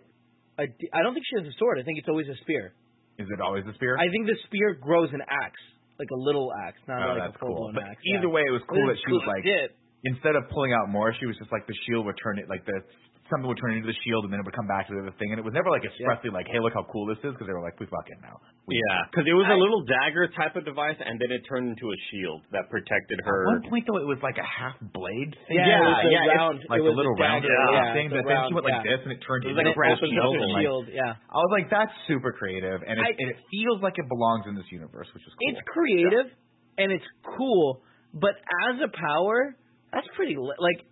I, 0.61 0.69
I 0.93 0.99
don't 1.03 1.13
think 1.17 1.25
she 1.29 1.35
has 1.41 1.47
a 1.49 1.55
sword. 1.57 1.79
I 1.79 1.83
think 1.83 1.97
it's 1.97 2.07
always 2.07 2.29
a 2.29 2.37
spear. 2.45 2.73
Is 3.17 3.27
it 3.31 3.39
always 3.41 3.65
a 3.65 3.73
spear? 3.73 3.97
I 3.97 4.07
think 4.13 4.27
the 4.27 4.37
spear 4.45 4.75
grows 4.79 5.09
an 5.17 5.21
axe, 5.25 5.63
like 5.99 6.09
a 6.13 6.19
little 6.19 6.51
axe, 6.67 6.77
not 6.87 7.01
oh, 7.01 7.09
like 7.15 7.31
that's 7.31 7.35
a 7.35 7.39
full 7.39 7.49
cool. 7.49 7.57
blown 7.69 7.73
But 7.75 7.83
axe. 7.89 8.01
either 8.05 8.29
yeah. 8.29 8.35
way, 8.37 8.43
it 8.47 8.53
was 8.53 8.61
cool 8.69 8.85
that 8.87 8.97
It's 8.97 9.03
she 9.07 9.13
was 9.17 9.25
like, 9.27 9.43
shit. 9.43 9.69
Instead 10.05 10.35
of 10.35 10.47
pulling 10.53 10.73
out 10.73 10.89
more, 10.89 11.13
she 11.19 11.25
was 11.25 11.35
just 11.37 11.51
like 11.51 11.65
the 11.67 11.77
shield 11.85 12.05
would 12.05 12.17
turn 12.21 12.39
it 12.39 12.45
like 12.49 12.65
the 12.65 12.77
something 13.25 13.49
would 13.49 13.57
turn 13.57 13.73
into 13.73 13.89
the 13.89 13.97
shield, 14.05 14.21
and 14.21 14.29
then 14.29 14.37
it 14.37 14.45
would 14.45 14.53
come 14.53 14.69
back 14.69 14.85
to 14.85 14.93
the 14.93 15.01
other 15.01 15.15
thing, 15.17 15.33
and 15.33 15.41
it 15.41 15.45
was 15.45 15.49
never 15.57 15.73
like 15.73 15.81
expressly 15.81 16.29
like, 16.29 16.45
hey, 16.45 16.61
look 16.61 16.77
how 16.77 16.85
cool 16.93 17.09
this 17.09 17.17
is, 17.25 17.33
because 17.33 17.49
they 17.49 17.57
were 17.57 17.65
like, 17.65 17.73
we 17.81 17.89
fucking 17.89 18.21
know. 18.21 18.37
We 18.69 18.77
Yeah, 18.77 19.01
because 19.09 19.25
it 19.25 19.33
was 19.33 19.49
a 19.49 19.57
little 19.57 19.81
dagger 19.81 20.29
type 20.37 20.53
of 20.53 20.61
device, 20.61 20.93
and 21.01 21.17
then 21.17 21.33
it 21.33 21.41
turned 21.49 21.73
into 21.73 21.89
a 21.89 21.97
shield 22.13 22.45
that 22.53 22.69
protected 22.69 23.17
her. 23.25 23.49
At 23.49 23.65
one 23.65 23.65
point 23.65 23.89
though, 23.89 23.97
it 23.97 24.05
was 24.05 24.21
like 24.21 24.37
a 24.37 24.45
half 24.45 24.77
blade 24.93 25.33
thing. 25.49 25.57
Yeah, 25.57 25.73
Yeah, 25.73 25.81
it 25.81 25.89
was 25.89 26.05
a 26.05 26.11
yeah, 26.13 26.37
round, 26.37 26.57
like 26.69 26.77
it 26.77 26.85
a 26.85 26.93
was 26.93 26.97
little 27.01 27.17
round 27.17 27.41
dagger, 27.41 27.49
yeah, 27.49 27.73
yeah, 27.73 27.97
thing, 27.97 28.05
it's 28.13 28.13
a 28.13 28.17
but 28.21 28.25
then 28.29 28.37
she 28.45 28.53
went 28.53 28.65
like 28.69 28.77
yeah. 28.85 28.89
this, 28.93 29.01
and 29.09 29.11
it 29.17 29.21
turned 29.25 29.41
It 29.41 29.57
into 29.57 29.57
like 29.57 29.73
a 29.73 29.73
a 29.73 29.79
brass 29.81 29.97
opens 29.97 30.13
shield. 30.13 30.33
And, 30.37 30.53
like, 30.53 30.61
shield. 30.61 30.85
Yeah, 30.93 31.17
I 31.17 31.37
was 31.41 31.49
like, 31.57 31.67
that's 31.73 31.93
super 32.05 32.29
creative, 32.29 32.85
and 32.85 33.01
it, 33.01 33.09
I- 33.09 33.17
and 33.17 33.27
it 33.33 33.41
feels 33.49 33.81
like 33.81 33.97
it 33.97 34.05
belongs 34.05 34.45
in 34.45 34.53
this 34.53 34.69
universe, 34.69 35.09
which 35.17 35.25
is 35.25 35.33
cool. 35.33 35.49
it's 35.49 35.65
creative 35.65 36.29
and 36.77 36.93
it's 36.93 37.09
cool, 37.25 37.81
but 38.13 38.37
as 38.69 38.77
a 38.85 38.89
power, 38.93 39.57
that's 39.95 40.07
pretty 40.19 40.35
li- 40.35 40.59
like 40.59 40.83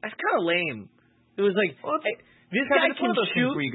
that's 0.00 0.14
kind 0.14 0.38
of 0.38 0.46
lame. 0.46 0.86
It 1.36 1.42
was 1.42 1.52
like 1.58 1.74
Well, 1.82 1.98
hey, 2.06 2.16
this 2.54 2.66
guy 2.70 2.88
can 2.94 3.10
of 3.10 3.16
those 3.18 3.34
things 3.34 3.50
shoot 3.58 3.74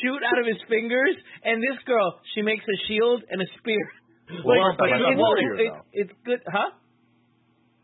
shoot 0.00 0.20
out 0.24 0.38
of 0.40 0.46
his 0.48 0.58
fingers, 0.66 1.14
and 1.44 1.60
this 1.60 1.76
girl 1.84 2.18
she 2.34 2.40
makes 2.42 2.64
a 2.64 2.76
shield 2.88 3.20
and 3.28 3.38
a 3.44 3.48
spear. 3.60 3.84
Well, 4.46 4.56
like, 4.72 4.78
but 4.80 4.88
it- 4.88 5.02
a 5.02 5.12
it's, 5.12 5.18
warrior, 5.20 5.52
it's, 5.60 5.68
though. 5.76 5.84
it's 5.92 6.14
good, 6.24 6.40
huh? 6.48 6.70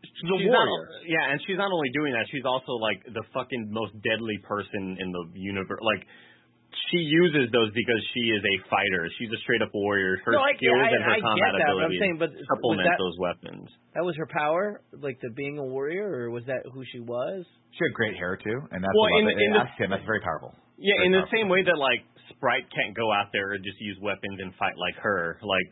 She's 0.01 0.31
a 0.31 0.37
She's 0.39 0.51
not, 0.51 0.67
warrior. 0.67 1.05
yeah, 1.07 1.31
and 1.31 1.37
she's 1.45 1.59
not 1.59 1.71
only 1.71 1.91
doing 1.93 2.11
that, 2.15 2.25
she's 2.31 2.43
also 2.47 2.75
like 2.79 3.03
the 3.05 3.23
fucking 3.35 3.67
most 3.71 3.93
deadly 4.03 4.39
person 4.43 4.97
in 4.99 5.11
the 5.11 5.23
universe. 5.35 5.79
Like 5.83 6.07
she 6.91 6.97
uses 7.01 7.49
those 7.51 7.69
because 7.73 8.01
she 8.13 8.23
is 8.33 8.41
a 8.45 8.55
fighter. 8.69 9.09
She's 9.17 9.29
a 9.31 9.37
straight 9.41 9.61
up 9.61 9.69
warrior. 9.73 10.17
Her 10.25 10.31
No, 10.33 10.41
I- 10.41 10.53
skills 10.55 10.77
I- 10.79 10.89
and 10.95 11.03
her 11.03 11.11
I 11.11 11.19
combat 11.21 11.51
that, 11.53 11.59
but 11.59 11.69
I'm 11.69 11.77
abilities 11.89 11.99
saying, 11.99 12.17
but 12.17 12.29
supplement 12.49 12.81
was 12.81 12.87
that- 12.89 12.97
those 13.01 13.17
weapons. 13.19 13.65
That 13.95 14.05
was 14.05 14.15
her 14.17 14.27
power, 14.29 14.81
like 14.93 15.19
the 15.21 15.29
being 15.35 15.57
a 15.57 15.65
warrior, 15.65 16.05
or 16.07 16.29
was 16.29 16.45
that 16.45 16.61
who 16.73 16.83
she 16.85 16.99
was? 16.99 17.45
She 17.71 17.81
had 17.83 17.93
great 17.93 18.15
hair 18.17 18.37
too, 18.37 18.57
and 18.71 18.83
that's 18.83 18.93
Well, 18.93 19.09
what 19.11 19.19
in- 19.19 19.25
they 19.25 19.43
in 19.45 19.51
the- 19.53 19.59
asked 19.59 19.79
him. 19.79 19.89
That's 19.91 20.05
very 20.05 20.21
powerful. 20.21 20.53
Yeah, 20.77 20.95
Very 20.95 21.05
in 21.07 21.11
the 21.13 21.27
same 21.27 21.49
way 21.49 21.61
that 21.63 21.77
like 21.77 22.03
Sprite 22.29 22.69
can't 22.69 22.93
go 22.95 23.11
out 23.11 23.31
there 23.33 23.51
and 23.53 23.63
just 23.65 23.81
use 23.81 23.97
weapons 23.99 24.39
and 24.39 24.53
fight 24.55 24.77
like 24.77 24.95
her. 24.97 25.39
Like 25.41 25.69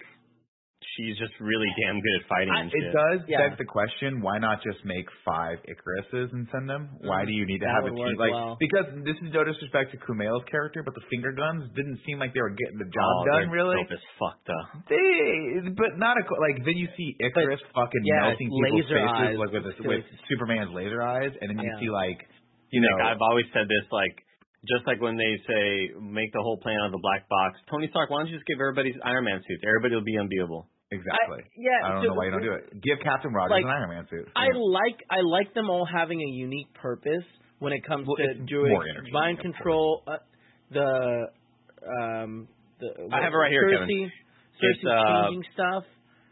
she's 0.98 1.15
just 1.22 1.32
really 1.40 1.69
damn 1.80 2.02
good 2.02 2.15
at 2.19 2.24
fighting 2.28 2.52
and 2.57 2.68
It 2.74 2.82
shit. 2.82 2.91
does 2.91 3.19
Yeah. 3.30 3.48
beg 3.48 3.57
the 3.61 3.69
question: 3.69 4.19
Why 4.19 4.41
not 4.41 4.60
just 4.65 4.84
make 4.84 5.06
five 5.24 5.61
Ikarises 5.69 6.34
and 6.34 6.49
send 6.52 6.68
them? 6.68 6.90
Why 7.06 7.24
do 7.24 7.32
you 7.32 7.45
need 7.45 7.61
to 7.61 7.69
That 7.69 7.86
have 7.86 7.86
a 7.86 7.95
team? 7.95 8.18
Like 8.18 8.34
well. 8.34 8.57
because 8.60 8.90
this 9.06 9.15
is 9.22 9.30
no 9.32 9.45
disrespect 9.45 9.91
to 9.94 9.98
Kumail's 10.02 10.44
character, 10.49 10.82
but 10.84 10.95
the 10.98 11.06
finger 11.14 11.32
guns 11.32 11.69
didn't 11.78 12.02
seem 12.06 12.18
like 12.19 12.34
they 12.34 12.41
were 12.41 12.57
getting 12.57 12.82
the 12.82 12.90
job 12.90 13.06
oh, 13.06 13.26
done. 13.30 13.41
they're 13.48 13.56
Really, 13.61 13.78
dope 13.78 13.94
as 13.94 14.03
fuck 14.18 14.41
though. 14.49 14.65
they 14.90 15.69
but 15.78 15.98
not 16.02 16.18
a 16.18 16.24
co- 16.26 16.41
like. 16.41 16.57
Then 16.65 16.76
you 16.76 16.90
see 16.98 17.15
Ikaris 17.22 17.61
fucking 17.78 18.03
yeah, 18.03 18.34
melting 18.34 18.49
people's 18.49 18.90
laser 18.90 18.98
faces 18.98 19.14
eyes 19.14 19.38
like 19.38 19.52
with 19.53 19.65
was 19.69 19.78
with 19.86 20.06
Superman's 20.28 20.74
laser 20.74 21.02
eyes, 21.06 21.32
and 21.40 21.49
then 21.53 21.60
you 21.61 21.69
Yeah. 21.69 21.80
see 21.80 21.90
like 21.94 22.19
You 22.74 22.82
know 22.82 22.98
know, 22.98 23.06
I've 23.06 23.22
always 23.22 23.45
said 23.53 23.68
this 23.69 23.86
like. 23.91 24.24
Just 24.68 24.88
like 24.88 24.99
when 24.99 25.15
they 25.15 25.38
say 25.48 25.91
make 26.02 26.34
the 26.34 26.41
whole 26.41 26.57
plan 26.57 26.76
out 26.82 26.88
of 26.88 26.91
the 26.91 26.99
black 26.99 27.30
box, 27.30 27.56
Tony 27.69 27.88
Stark, 27.94 28.10
why 28.10 28.19
don't 28.19 28.28
you 28.28 28.36
just 28.36 28.45
give 28.48 28.60
everybody 28.60 28.91
Iron 29.06 29.24
Man 29.24 29.40
suits? 29.48 29.64
Everybody 29.64 29.95
will 29.95 30.03
be 30.03 30.18
unbeatable. 30.18 30.68
Exactly. 30.92 31.44
I- 31.44 31.50
yeah, 31.58 31.72
I 31.84 31.92
don't 31.94 32.02
so- 32.04 32.08
know 32.10 32.14
why 32.16 32.26
you 32.26 32.32
don't 32.32 32.42
do 32.44 32.54
it. 32.54 32.82
Give 32.82 32.98
Captain 33.04 33.34
Rogers 33.34 33.52
Like, 33.52 33.64
an 33.64 33.70
Iron 33.70 33.90
Man 33.90 34.08
suit. 34.10 34.28
I 34.36 34.48
like 34.56 35.04
I 35.10 35.20
like 35.22 35.54
them 35.54 35.70
all 35.70 35.86
having 35.86 36.22
a 36.22 36.32
unique 36.32 36.74
purpose 36.76 37.26
when 37.60 37.74
it 37.74 37.84
comes 37.84 38.08
Well, 38.08 38.16
to 38.18 38.34
doing 38.46 38.80
mind 39.12 39.40
control. 39.40 40.04
Uh, 40.08 40.18
the 40.72 41.28
um 41.86 42.48
the 42.80 42.88
I 43.12 43.22
have 43.24 43.34
it 43.34 43.36
right 43.38 43.52
here, 43.52 43.68
Sersi, 43.68 43.80
Kevin. 43.80 44.12
Sersi 44.64 44.88
uh, 44.88 45.24
changing 45.28 45.44
stuff. 45.54 45.84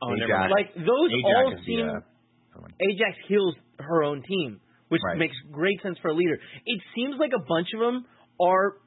Oh, 0.01 0.13
Ajax. 0.13 0.19
never 0.29 0.39
mind. 0.39 0.51
Like 0.55 0.73
those 0.75 1.09
Ajax 1.11 1.35
all 1.35 1.51
is 1.51 1.59
the, 1.59 1.65
seem 1.65 1.89
uh, 1.89 2.67
Ajax 2.79 3.17
heals 3.27 3.55
her 3.79 4.03
own 4.03 4.23
team, 4.23 4.59
which 4.87 5.01
Right. 5.05 5.17
makes 5.17 5.35
great 5.51 5.81
sense 5.81 5.97
for 6.01 6.09
a 6.11 6.13
leader. 6.13 6.39
It 6.65 6.81
seems 6.95 7.15
like 7.19 7.31
a 7.35 7.43
bunch 7.43 7.67
of 7.73 7.79
them 7.81 8.05
are 8.39 8.77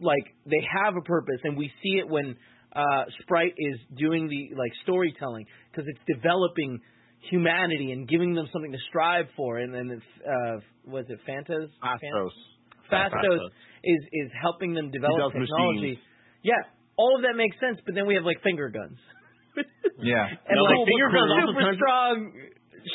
like 0.00 0.34
they 0.44 0.60
have 0.84 0.96
a 0.96 1.02
purpose, 1.02 1.40
and 1.44 1.56
we 1.56 1.72
see 1.82 1.98
it 1.98 2.08
when 2.08 2.36
uh, 2.74 3.04
Sprite 3.22 3.54
is 3.56 3.78
doing 3.96 4.28
the 4.28 4.56
like 4.56 4.72
storytelling 4.82 5.46
because 5.70 5.86
it's 5.88 6.00
developing 6.06 6.80
humanity 7.30 7.92
and 7.92 8.06
giving 8.08 8.34
them 8.34 8.46
something 8.52 8.72
to 8.72 8.78
strive 8.88 9.26
for. 9.36 9.58
And 9.58 9.74
then 9.74 9.90
it's, 9.90 10.10
uh, 10.24 10.56
was 10.90 11.04
it 11.08 11.18
Fantas? 11.28 11.68
Phastos. 11.82 12.30
Phastos 12.90 13.10
Phastos. 13.12 13.48
is 13.84 14.02
is 14.12 14.30
helping 14.40 14.74
them 14.74 14.90
develop 14.90 15.32
technology. 15.32 15.80
machines. 15.80 15.98
Yeah, 16.42 16.62
all 16.96 17.16
of 17.16 17.22
that 17.22 17.34
makes 17.36 17.56
sense. 17.60 17.78
But 17.84 17.94
then 17.94 18.06
we 18.06 18.14
have 18.14 18.24
like 18.24 18.42
finger 18.42 18.68
guns. 18.70 18.98
Yeah. 20.00 20.30
and 20.30 20.54
No, 20.54 20.62
like, 20.62 20.78
like, 20.78 20.86
finger 20.86 21.08
guns 21.10 21.30
also 21.34 21.50
super 21.50 21.62
turns- 21.66 21.76
strong. 21.82 22.14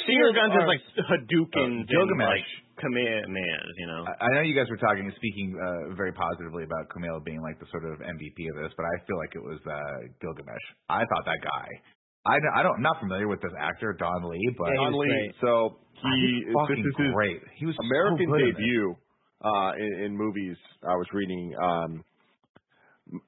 Finger 0.08 0.24
shield 0.24 0.36
guns 0.40 0.54
is 0.56 0.68
like 0.72 0.84
Hadouken, 1.12 1.84
Uh, 1.84 1.92
Gilgamesh. 1.92 2.40
like 2.40 2.48
Kamehamehas, 2.80 3.74
you 3.78 3.88
know. 3.88 4.06
I 4.08 4.14
I 4.26 4.28
know 4.36 4.42
you 4.42 4.56
guys 4.56 4.70
were 4.70 4.78
talking 4.82 5.06
and 5.06 5.14
speaking 5.16 5.54
uh, 5.58 5.94
very 5.96 6.12
positively 6.14 6.64
about 6.64 6.90
Kumail 6.90 7.24
being 7.24 7.42
like 7.42 7.60
the 7.60 7.68
sort 7.72 7.86
of 7.86 8.00
MVP 8.00 8.38
of 8.52 8.56
this, 8.64 8.74
but 8.78 8.86
I 8.86 8.96
feel 9.06 9.18
like 9.18 9.34
it 9.36 9.44
was 9.44 9.60
uh, 9.66 10.08
Gilgamesh. 10.22 10.66
I 10.90 11.06
thought 11.06 11.26
that 11.26 11.42
guy. 11.44 11.68
I 12.26 12.40
don't, 12.40 12.54
I 12.56 12.62
don't 12.64 12.82
not 12.82 12.98
familiar 13.04 13.28
with 13.28 13.42
this 13.42 13.52
actor 13.60 13.92
Don 14.00 14.24
Lee, 14.30 14.40
but 14.58 14.68
Yeah, 14.72 14.72
he 14.72 14.78
Don 14.78 14.94
was 14.94 15.02
Lee. 15.04 15.12
great. 15.12 15.32
So 15.44 15.52
he's 16.00 16.48
he 16.48 16.54
fucking 16.56 16.84
this 16.84 16.96
is 16.96 16.98
his 17.04 17.14
great. 17.14 17.40
He 17.60 17.66
was 17.68 17.76
American 17.84 18.28
so 18.28 18.32
good 18.32 18.48
in 18.48 18.56
debut 18.56 18.88
uh, 19.44 19.72
in, 19.78 19.92
in 20.08 20.12
movies. 20.18 20.58
I 20.88 20.96
was 20.96 21.08
reading. 21.14 21.52
Um, 21.62 21.92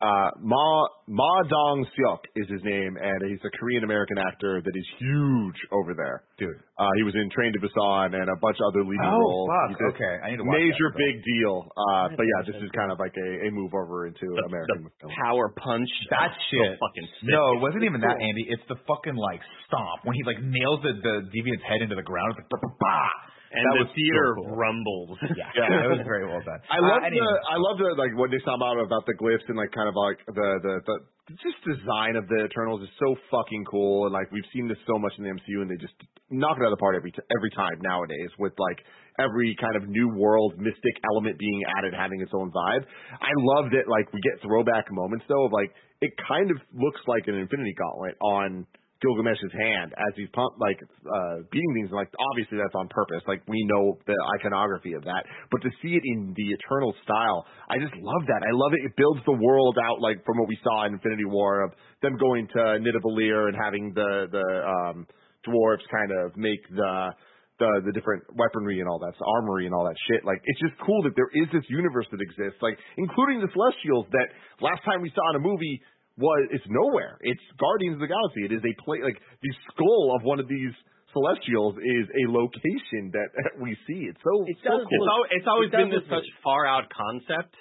uh, 0.01 0.29
Ma 0.41 0.65
Ma 1.07 1.43
Dong 1.45 1.85
Seok 1.93 2.21
is 2.35 2.49
his 2.49 2.61
name, 2.65 2.97
and 2.97 3.19
he's 3.29 3.39
a 3.45 3.51
Korean 3.57 3.83
American 3.85 4.17
actor 4.17 4.57
that 4.63 4.75
is 4.75 4.87
huge 4.97 5.59
over 5.71 5.93
there. 5.93 6.25
dude. 6.41 6.57
Uh, 6.75 6.89
he 6.99 7.03
was 7.07 7.15
in 7.15 7.29
Train 7.31 7.53
to 7.55 7.61
Busan 7.61 8.11
and 8.17 8.27
a 8.27 8.35
bunch 8.43 8.57
of 8.59 8.65
other 8.73 8.83
leading 8.83 9.07
Oh 9.07 9.21
roles. 9.21 9.47
fuck! 9.47 9.95
Okay, 9.95 10.13
I 10.25 10.31
need 10.33 10.41
to 10.41 10.47
watch 10.47 10.59
Major 10.59 10.89
that. 10.91 10.99
big 10.99 11.15
deal. 11.23 11.55
Uh, 11.71 12.05
but 12.17 12.25
yeah, 12.27 12.41
this 12.49 12.57
is 12.59 12.69
kind 12.75 12.91
of 12.91 12.99
like 12.99 13.13
a, 13.15 13.29
a 13.45 13.49
move 13.53 13.71
over 13.77 14.07
into 14.09 14.25
The, 14.27 14.45
American 14.49 14.89
the 15.05 15.09
power 15.23 15.53
punch. 15.55 15.87
That 16.11 16.33
oh, 16.33 16.43
shit. 16.51 16.75
Fucking 16.81 17.07
sick. 17.23 17.31
No, 17.31 17.55
it 17.55 17.61
wasn't 17.63 17.85
even 17.87 18.01
that, 18.01 18.17
Andy. 18.19 18.49
It's 18.51 18.65
the 18.67 18.75
fucking 18.89 19.15
like 19.15 19.39
stomp 19.69 20.03
when 20.03 20.17
he 20.19 20.23
like 20.27 20.41
nails 20.41 20.81
the 20.83 20.97
the 20.99 21.15
deviant's 21.31 21.63
head 21.63 21.79
into 21.85 21.95
the 21.95 22.03
ground. 22.05 22.35
It's 22.35 22.49
like 22.49 22.65
bah. 22.81 23.11
And 23.55 23.63
that 23.63 23.75
the 23.75 23.83
was 23.87 23.89
so 23.89 23.95
theater 23.95 24.27
cool. 24.35 24.51
rumbles. 24.55 25.17
Yeah, 25.39 25.49
Yeah. 25.59 25.85
it 25.87 25.89
was 25.95 26.03
very 26.03 26.27
well 26.27 26.43
done. 26.43 26.59
I 26.67 26.79
love 26.83 27.01
Uh, 27.03 27.09
the. 27.09 27.25
I 27.49 27.57
love 27.57 27.75
the 27.79 27.89
like 27.95 28.13
what 28.19 28.29
they 28.31 28.39
talk 28.43 28.59
about 28.59 28.77
about 28.83 29.03
the 29.07 29.15
glyphs 29.15 29.47
and 29.47 29.55
like 29.57 29.71
kind 29.71 29.87
of 29.87 29.95
like 29.95 30.19
the 30.27 30.49
the 30.61 30.73
the 30.85 30.95
just 31.41 31.57
design 31.65 32.13
of 32.19 32.29
the 32.29 32.45
Eternals 32.45 32.85
is 32.85 32.91
so 33.01 33.15
fucking 33.33 33.65
cool 33.65 34.05
and 34.05 34.13
like 34.13 34.29
we've 34.29 34.45
seen 34.53 34.67
this 34.69 34.77
so 34.85 34.99
much 35.01 35.13
in 35.17 35.25
the 35.25 35.31
MCU 35.33 35.65
and 35.65 35.69
they 35.73 35.79
just 35.81 35.97
knock 36.29 36.57
it 36.57 36.61
out 36.61 36.69
of 36.69 36.77
the 36.77 36.83
park 36.83 36.93
every 36.99 37.09
t- 37.09 37.25
every 37.33 37.49
time 37.57 37.73
nowadays 37.81 38.29
with 38.37 38.53
like 38.61 38.77
every 39.17 39.55
kind 39.57 39.73
of 39.73 39.89
new 39.89 40.05
world 40.13 40.53
mystic 40.61 40.95
element 41.09 41.39
being 41.41 41.61
added 41.81 41.97
having 41.97 42.21
its 42.21 42.29
own 42.35 42.51
vibe. 42.53 42.85
I 43.17 43.33
love 43.57 43.71
that 43.73 43.89
like 43.89 44.05
we 44.13 44.21
get 44.21 44.37
throwback 44.45 44.85
moments 44.93 45.25
though 45.27 45.45
of 45.45 45.51
like 45.51 45.73
it 46.05 46.13
kind 46.29 46.51
of 46.51 46.57
looks 46.77 47.01
like 47.07 47.25
an 47.25 47.33
Infinity 47.41 47.73
Gauntlet 47.73 48.15
on 48.21 48.67
Gilgamesh's 49.01 49.51
hand 49.51 49.91
as 49.91 50.13
he's 50.15 50.29
pump 50.31 50.55
like 50.59 50.79
uh 50.79 51.43
beating 51.51 51.71
things 51.75 51.91
like 51.91 52.07
obviously 52.31 52.57
that's 52.57 52.75
on 52.75 52.87
purpose. 52.87 53.21
Like 53.27 53.43
we 53.47 53.59
know 53.67 53.99
the 54.07 54.15
iconography 54.39 54.93
of 54.93 55.03
that. 55.03 55.27
But 55.51 55.61
to 55.63 55.69
see 55.83 55.95
it 55.99 56.03
in 56.03 56.33
the 56.35 56.47
eternal 56.55 56.95
style 57.03 57.45
I 57.67 57.77
just 57.77 57.93
love 57.99 58.23
that. 58.27 58.41
I 58.41 58.53
love 58.53 58.71
it. 58.73 58.85
It 58.85 58.93
builds 58.95 59.21
the 59.25 59.35
world 59.35 59.77
out 59.81 59.99
like 59.99 60.23
from 60.25 60.37
what 60.39 60.47
we 60.47 60.57
saw 60.63 60.85
in 60.85 60.93
Infinity 60.93 61.25
War 61.25 61.63
of 61.63 61.71
them 62.01 62.17
going 62.17 62.47
to 62.55 62.79
Nidavellir 62.79 63.51
and 63.51 63.55
having 63.59 63.91
the 63.93 64.27
the 64.31 64.47
um 64.63 65.07
dwarves 65.45 65.85
kind 65.91 66.11
of 66.11 66.35
make 66.37 66.61
the 66.69 67.11
the 67.59 67.69
the 67.87 67.93
different 67.95 68.23
weaponry 68.35 68.79
and 68.79 68.87
all 68.89 68.99
that 68.99 69.15
armory 69.23 69.65
and 69.65 69.73
all 69.73 69.85
that 69.85 69.95
shit. 70.11 70.25
Like 70.25 70.41
it's 70.43 70.59
just 70.59 70.75
cool 70.83 71.03
that 71.03 71.15
there 71.15 71.31
is 71.31 71.47
this 71.53 71.63
universe 71.69 72.07
that 72.11 72.19
exists 72.19 72.59
like 72.59 72.75
including 72.97 73.39
the 73.39 73.51
celestials 73.55 74.07
that 74.11 74.27
last 74.59 74.83
time 74.83 75.01
we 75.01 75.11
saw 75.15 75.23
in 75.31 75.39
a 75.39 75.43
movie 75.43 75.79
was 76.17 76.47
it's 76.51 76.65
nowhere. 76.67 77.19
It's 77.21 77.43
Guardians 77.59 77.99
of 77.99 78.03
the 78.03 78.11
Galaxy. 78.11 78.47
It 78.47 78.53
is 78.55 78.63
a 78.63 78.73
play 78.83 79.03
like 79.03 79.19
the 79.43 79.53
skull 79.71 80.15
of 80.15 80.23
one 80.23 80.39
of 80.39 80.47
these 80.47 80.71
celestials 81.11 81.75
is 81.79 82.05
a 82.11 82.23
location 82.31 83.11
that 83.15 83.31
we 83.63 83.75
see. 83.87 84.07
It's 84.07 84.19
so 84.23 84.43
It 84.47 84.59
so 84.63 84.79
cool. 84.79 84.87
It's, 84.87 85.11
al- 85.11 85.29
it's 85.31 85.47
always 85.47 85.71
It 85.71 85.79
been 85.79 85.91
this 85.91 86.07
such 86.07 86.27
far 86.43 86.67
out 86.67 86.87
concept, 86.91 87.55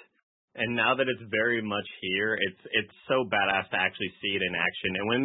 and 0.55 0.75
now 0.75 0.95
that 0.95 1.07
it's 1.07 1.25
very 1.31 1.59
much 1.59 1.87
here, 1.99 2.35
it's 2.39 2.61
it's 2.71 2.95
so 3.11 3.27
badass 3.27 3.71
to 3.71 3.77
actually 3.79 4.11
see 4.23 4.35
it 4.35 4.43
in 4.43 4.53
action. 4.55 4.91
And 4.99 5.05
when 5.07 5.23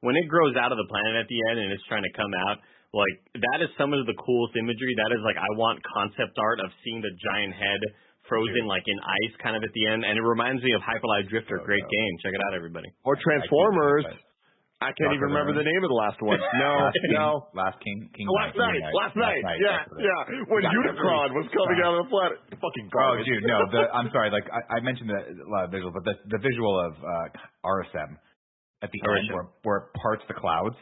when 0.00 0.14
it 0.16 0.26
grows 0.28 0.56
out 0.56 0.72
of 0.72 0.78
the 0.80 0.88
planet 0.88 1.16
at 1.20 1.28
the 1.28 1.40
end 1.52 1.60
and 1.60 1.68
it's 1.72 1.84
trying 1.88 2.04
to 2.08 2.14
come 2.16 2.32
out, 2.48 2.56
like 2.92 3.16
that 3.40 3.64
is 3.64 3.68
some 3.76 3.92
of 3.92 4.04
the 4.04 4.16
coolest 4.16 4.56
imagery. 4.56 4.92
That 4.96 5.12
is 5.12 5.20
like 5.24 5.36
I 5.36 5.48
want 5.60 5.80
concept 5.92 6.36
art 6.40 6.60
of 6.60 6.68
seeing 6.84 7.00
the 7.00 7.12
giant 7.32 7.52
head 7.56 7.80
frozen 8.28 8.66
like 8.70 8.84
in 8.86 8.98
ice 8.98 9.34
kind 9.42 9.56
of 9.56 9.62
at 9.62 9.72
the 9.74 9.84
end, 9.90 10.04
and 10.04 10.14
it 10.18 10.22
reminds 10.24 10.62
me 10.62 10.72
of 10.74 10.80
Hyperlight 10.82 11.28
Drifter. 11.28 11.58
Oh, 11.60 11.64
Great 11.66 11.82
no. 11.84 11.90
game, 11.90 12.12
check 12.22 12.32
it 12.34 12.42
out, 12.48 12.54
everybody. 12.54 12.88
Or 13.04 13.16
Transformers. 13.16 14.06
I 14.08 14.18
I 14.82 14.90
can't 14.98 15.14
even 15.14 15.30
remember 15.30 15.54
the 15.54 15.62
name 15.62 15.78
of 15.86 15.90
the 15.94 16.00
last 16.00 16.18
one. 16.18 16.42
No, 16.58 16.90
Last 16.90 16.98
King, 16.98 17.14
no. 17.14 17.46
Last 17.54 17.78
King, 17.86 17.98
King 18.18 18.26
Last 18.34 18.58
night, 18.58 18.82
last 18.90 19.14
night, 19.14 19.38
yeah, 19.62 19.86
that's 19.86 19.94
what 19.94 20.02
it 20.02 20.02
is. 20.02 20.10
yeah. 20.10 20.50
When 20.50 20.62
Yeah. 20.66 20.74
Unicron 20.74 21.28
was 21.38 21.46
coming 21.54 21.78
out 21.86 21.94
of 21.94 22.00
the 22.02 22.10
planet, 22.10 22.38
fucking 22.58 22.86
Oh, 22.90 23.14
dude, 23.22 23.46
no. 23.46 23.62
The, 23.70 23.86
I'm 23.94 24.10
sorry. 24.10 24.34
Like 24.34 24.42
I, 24.50 24.58
I 24.74 24.78
mentioned 24.82 25.06
the 25.14 25.22
uh, 25.22 25.70
visual, 25.70 25.94
but 25.94 26.02
the, 26.02 26.18
the 26.34 26.40
visual 26.42 26.74
of 26.82 26.98
uh, 26.98 27.26
Arishem 27.62 28.18
at 28.82 28.90
the 28.90 28.98
end, 29.06 29.30
where, 29.30 29.46
where 29.62 29.78
it 29.86 29.94
parts 30.02 30.26
the 30.26 30.34
clouds, 30.34 30.74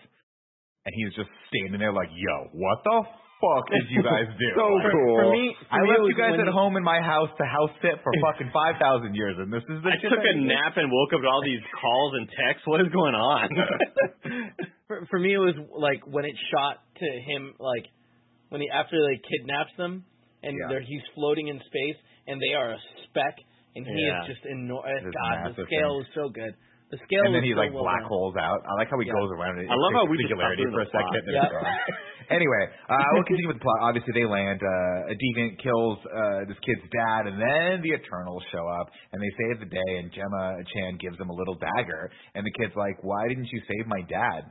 and 0.88 0.92
he's 0.96 1.12
just 1.12 1.28
standing 1.52 1.76
there 1.76 1.92
like, 1.92 2.08
"Yo, 2.16 2.48
what 2.56 2.80
the 2.88 3.04
fuck 3.40 3.64
did 3.72 3.88
you 3.90 4.04
guys 4.04 4.28
do?" 4.38 4.48
So 4.60 4.64
Like, 4.68 4.92
cool. 4.92 5.16
For 5.16 5.28
me, 5.32 5.44
for 5.56 5.74
I 5.74 5.80
me, 5.82 5.88
left 5.90 6.04
you 6.06 6.16
guys 6.20 6.36
when 6.36 6.46
at 6.46 6.52
home 6.52 6.76
in 6.76 6.84
my 6.84 7.00
house 7.00 7.32
to 7.40 7.44
house 7.48 7.72
sit 7.82 7.96
for 8.04 8.12
fucking 8.30 8.52
five 8.52 8.76
thousand 8.78 9.16
years, 9.16 9.34
and 9.40 9.48
this 9.50 9.64
is 9.66 9.80
the 9.82 9.90
I 9.90 9.96
shit 9.98 10.10
took 10.12 10.20
that 10.22 10.30
a 10.30 10.34
did? 10.36 10.46
nap 10.46 10.76
and 10.76 10.92
woke 10.92 11.12
up 11.16 11.24
to 11.24 11.28
all 11.28 11.42
these 11.42 11.64
calls 11.80 12.12
and 12.20 12.28
texts. 12.28 12.64
What 12.68 12.80
is 12.84 12.92
going 12.92 13.16
on? 13.16 13.48
for, 14.88 15.06
for 15.10 15.18
me 15.18 15.34
it 15.34 15.42
was 15.42 15.56
like 15.72 16.04
when 16.06 16.24
it 16.24 16.36
shot 16.52 16.84
to 17.00 17.08
him 17.26 17.54
like 17.58 17.86
when 18.50 18.60
he 18.60 18.68
after 18.70 18.96
like 19.00 19.22
kidnaps 19.24 19.72
them 19.78 20.04
and 20.42 20.52
Yeah. 20.56 20.68
they're 20.68 20.84
he's 20.86 21.02
floating 21.14 21.48
in 21.48 21.58
space 21.66 21.98
and 22.26 22.40
they 22.40 22.54
are 22.56 22.72
a 22.74 22.80
speck 23.08 23.36
and 23.76 23.86
he 23.86 23.92
Yeah. 24.04 24.18
Eh, 24.18 24.20
is 24.26 24.36
just 24.36 24.44
enormous. 24.46 25.04
God, 25.14 25.54
the 25.54 25.64
scale 25.66 25.94
thing. 25.94 26.02
was 26.02 26.08
so 26.14 26.28
good. 26.28 26.52
The 26.90 26.98
scale 27.06 27.22
and 27.22 27.34
then 27.38 27.46
he 27.46 27.54
so 27.54 27.62
like 27.62 27.70
well 27.70 27.86
black 27.86 28.02
done. 28.02 28.10
holes 28.10 28.34
out. 28.34 28.58
I 28.66 28.74
like 28.82 28.90
how 28.90 28.98
he 28.98 29.06
Yeah. 29.06 29.14
goes 29.14 29.30
around 29.30 29.62
it. 29.62 29.70
I 29.70 29.78
love 29.78 29.94
how 29.94 30.04
we 30.10 30.18
just 30.18 30.26
singularity 30.34 30.66
for 30.74 30.82
a 30.82 30.84
the 30.84 30.90
second. 30.90 31.06
plot. 31.06 31.22
and 31.22 31.28
it's 31.30 31.38
Yeah. 31.38 32.19
Gone. 32.30 32.38
anyway, 32.38 32.64
uh, 32.86 32.94
we'll 33.18 33.26
continue 33.30 33.50
with 33.50 33.58
the 33.58 33.66
plot. 33.66 33.82
Obviously, 33.90 34.14
they 34.14 34.24
land. 34.30 34.62
Uh, 34.62 35.10
a 35.10 35.14
deviant 35.18 35.58
kills 35.58 35.98
uh, 36.06 36.46
this 36.46 36.56
kid's 36.62 36.86
dad, 36.94 37.26
and 37.26 37.34
then 37.42 37.82
the 37.82 37.98
Eternals 37.98 38.46
show 38.54 38.62
up 38.78 38.86
and 39.10 39.18
they 39.18 39.32
save 39.42 39.58
the 39.58 39.70
day. 39.70 39.90
And 39.98 40.08
Gemma 40.14 40.62
Chan 40.70 41.02
gives 41.02 41.18
him 41.18 41.28
a 41.28 41.36
little 41.36 41.58
dagger, 41.58 42.08
and 42.38 42.46
the 42.46 42.54
kid's 42.54 42.72
like, 42.78 43.02
"Why 43.02 43.26
didn't 43.28 43.50
you 43.50 43.60
save 43.66 43.90
my 43.90 44.06
dad?" 44.06 44.46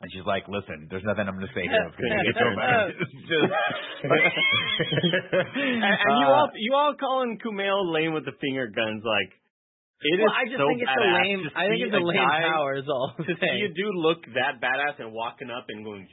And 0.00 0.06
she's 0.14 0.22
like, 0.30 0.46
"Listen, 0.46 0.86
there's 0.90 1.02
nothing 1.02 1.26
I'm 1.26 1.34
going 1.34 1.46
to 1.50 1.54
say 1.58 1.62
here 1.66 1.74
that's 1.82 1.98
going 1.98 2.10
to 2.10 2.18
make 2.22 2.30
it 2.30 2.38
so 2.38 2.48
bad." 2.54 2.86
It's 3.02 3.14
just- 3.26 3.54
and, 5.58 5.82
and 5.82 6.14
you 6.22 6.26
Uh, 6.26 6.36
all 6.38 6.48
you 6.54 6.72
all 6.74 6.94
calling 6.98 7.38
Kumail 7.42 7.92
lame 7.92 8.12
with 8.14 8.24
the 8.24 8.32
finger 8.40 8.68
guns 8.68 9.02
like 9.04 9.30
it 9.98 10.14
is 10.14 10.22
Well, 10.22 10.30
I 10.30 10.46
just 10.46 10.62
so 10.62 10.70
think 10.70 10.78
it's 10.86 10.94
a 10.94 11.02
lame. 11.02 11.40
to 11.42 11.50
I 11.58 11.62
think 11.66 11.82
it's 11.82 11.98
a 11.98 12.04
lame 12.06 12.30
power. 12.46 12.78
Is 12.78 12.86
all. 12.86 13.18
I'm 13.18 13.26
To 13.26 13.34
see 13.34 13.66
a 13.66 13.70
dude 13.74 13.98
look 13.98 14.22
that 14.38 14.62
badass 14.62 15.02
and 15.02 15.10
walking 15.10 15.50
up 15.50 15.66
and 15.66 15.82
going 15.82 16.06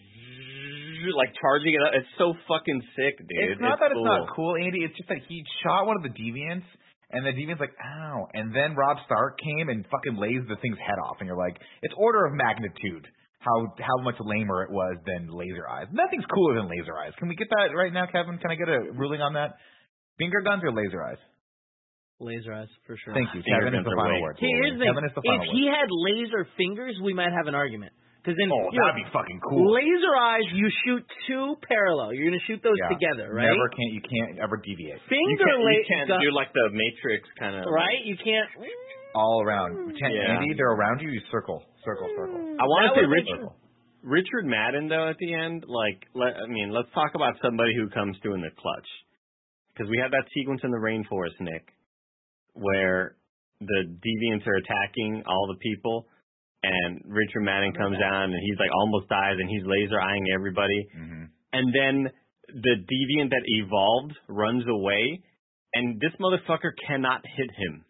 like 1.14 1.36
charging 1.38 1.76
it 1.77 1.82
up, 1.86 1.94
it's 1.94 2.10
so 2.18 2.34
fucking 2.49 2.82
sick, 2.98 3.22
dude. 3.22 3.53
It's 3.53 3.61
not 3.61 3.77
that 3.77 3.94
cool. 3.94 4.02
it's 4.02 4.10
not 4.10 4.34
cool, 4.34 4.57
Andy. 4.57 4.82
It's 4.82 4.98
just 4.98 5.10
that 5.14 5.22
he 5.30 5.45
shot 5.61 5.86
one 5.86 5.99
of 5.99 6.03
the 6.07 6.10
deviants, 6.10 6.65
and 7.14 7.22
the 7.22 7.36
deviant's 7.36 7.61
like, 7.61 7.76
ow. 7.77 8.26
And 8.34 8.49
then 8.56 8.73
Robb 8.73 8.98
Stark 9.06 9.38
came 9.38 9.69
and 9.69 9.86
fucking 9.91 10.18
lays 10.18 10.41
the 10.49 10.57
thing's 10.57 10.80
head 10.82 10.98
off, 11.06 11.22
and 11.22 11.27
you're 11.27 11.38
like, 11.38 11.60
it's 11.86 11.94
order 11.98 12.26
of 12.26 12.34
magnitude 12.34 13.06
how 13.45 13.69
how 13.77 14.02
much 14.02 14.18
lamer 14.19 14.64
it 14.65 14.72
was 14.73 14.98
than 15.06 15.30
Laser 15.30 15.69
Eyes. 15.69 15.86
Nothing's 15.94 16.26
cooler 16.34 16.57
than 16.57 16.65
Laser 16.65 16.98
Eyes. 16.98 17.14
Can 17.22 17.30
we 17.30 17.36
get 17.36 17.48
that 17.53 17.69
right 17.77 17.94
now, 17.94 18.10
Kevin? 18.10 18.41
Can 18.41 18.49
I 18.49 18.56
get 18.56 18.68
a 18.68 18.90
ruling 18.98 19.22
on 19.22 19.34
that? 19.38 19.61
Finger 20.18 20.41
guns 20.41 20.64
or 20.65 20.73
Laser 20.73 21.03
Eyes? 21.03 21.22
Laser 22.19 22.53
eyes 22.53 22.72
for 22.88 22.95
sure. 23.03 23.14
Thank 23.14 23.27
you. 23.36 23.44
Kevin 23.44 23.76
is 23.76 23.84
the 23.84 23.91
final 23.91 24.22
word. 24.23 24.40
See, 24.40 24.48
here's 24.48 24.80
the. 24.80 24.88
Kevin 24.88 25.03
is 25.03 25.11
the 25.11 25.19
final 25.19 25.44
If 25.44 25.52
word. 25.52 25.57
he 25.60 25.68
had 25.68 25.88
laser 25.91 26.48
fingers, 26.56 26.95
we 27.03 27.14
might 27.14 27.36
have 27.36 27.48
an 27.48 27.56
argument. 27.56 27.91
Because 28.26 28.41
then, 28.41 28.49
oh, 28.49 28.65
that'd 28.73 28.97
be 28.97 29.06
fucking 29.14 29.38
cool. 29.45 29.69
laser 29.69 30.14
eyes, 30.18 30.49
you 30.49 30.65
shoot 30.81 31.06
two 31.30 31.53
parallel. 31.69 32.10
You're 32.10 32.34
gonna 32.34 32.41
shoot 32.49 32.57
those 32.65 32.73
Yeah. 32.81 32.89
together, 32.89 33.30
right? 33.30 33.45
Never 33.45 33.69
can't 33.69 33.93
you 33.93 34.02
can't 34.02 34.39
ever 34.41 34.57
deviate. 34.57 34.97
You 34.97 35.14
Finger 35.14 35.45
can't, 35.45 35.61
you 35.61 35.85
can't 35.85 36.10
do 36.26 36.31
like 36.34 36.49
the 36.57 36.73
Matrix 36.73 37.30
kind 37.38 37.53
of 37.56 37.69
right? 37.69 38.02
You 38.02 38.18
can't. 38.18 38.49
All 39.14 39.43
around. 39.45 39.93
Can't- 40.02 40.15
Yeah. 40.18 40.41
Andy, 40.41 40.56
they're 40.57 40.73
around 40.73 41.02
you. 41.06 41.10
You 41.14 41.22
circle, 41.30 41.61
circle, 41.85 42.10
circle. 42.18 42.57
I 42.60 42.65
want 42.65 42.89
to 42.89 42.99
say 42.99 43.06
would 43.06 43.14
make- 43.14 43.30
Richard 43.30 43.49
Richard 44.02 44.45
Madden 44.49 44.88
though 44.89 45.07
at 45.07 45.18
the 45.18 45.34
end, 45.34 45.65
like 45.69 46.07
let, 46.15 46.35
I 46.35 46.47
mean, 46.47 46.72
let's 46.72 46.89
talk 46.93 47.14
about 47.14 47.38
somebody 47.45 47.76
who 47.77 47.89
comes 47.89 48.18
through 48.26 48.34
in 48.34 48.41
the 48.41 48.49
clutch. 48.57 48.89
Because 49.73 49.88
we 49.89 49.99
have 50.02 50.10
that 50.11 50.26
sequence 50.34 50.64
in 50.64 50.72
the 50.72 50.77
rainforest, 50.81 51.38
Nick, 51.41 51.73
where 52.53 53.18
the 53.61 53.84
deviants 54.02 54.47
are 54.47 54.56
attacking 54.56 55.23
all 55.27 55.45
the 55.47 55.57
people, 55.61 56.07
and 56.66 57.02
Richard 57.06 57.46
Madden 57.46 57.74
comes 57.74 57.98
down 58.00 58.34
and 58.34 58.42
he's 58.42 58.58
like 58.58 58.74
almost 58.74 59.08
dies, 59.10 59.38
and 59.38 59.48
he's 59.50 59.64
laser 59.66 60.02
eyeing 60.02 60.26
everybody, 60.34 60.82
hmm 60.94 61.24
and 61.56 61.72
then 61.72 62.12
the 62.52 62.76
deviant 62.84 63.30
that 63.32 63.42
evolved 63.46 64.12
runs 64.28 64.66
away, 64.68 65.24
and 65.74 66.02
this 66.02 66.12
motherfucker 66.20 66.76
cannot 66.86 67.22
hit 67.24 67.50
him. 67.56 67.86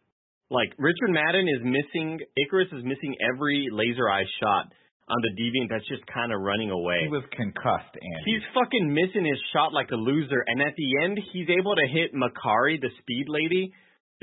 Like 0.51 0.69
Richard 0.77 1.09
Madden 1.09 1.47
is 1.49 1.65
missing, 1.65 2.19
Ikaris 2.37 2.69
is 2.77 2.85
missing 2.85 3.15
every 3.25 3.69
laser 3.71 4.07
eye 4.07 4.29
shot 4.39 4.69
on 5.09 5.17
the 5.21 5.33
deviant 5.37 5.69
that's 5.69 5.87
just 5.87 6.05
kind 6.05 6.31
of 6.31 6.41
running 6.41 6.69
away. 6.69 7.05
He 7.05 7.09
was 7.09 7.25
concussed, 7.33 7.93
Andy. 7.93 8.25
He's 8.25 8.45
fucking 8.53 8.93
missing 8.93 9.25
his 9.25 9.41
shot 9.53 9.73
like 9.73 9.89
a 9.91 9.97
loser, 9.97 10.45
and 10.45 10.61
at 10.61 10.73
the 10.77 11.03
end, 11.03 11.19
he's 11.33 11.49
able 11.49 11.75
to 11.75 11.85
hit 11.89 12.13
Makkari, 12.13 12.81
the 12.81 12.89
speed 13.01 13.25
lady, 13.27 13.73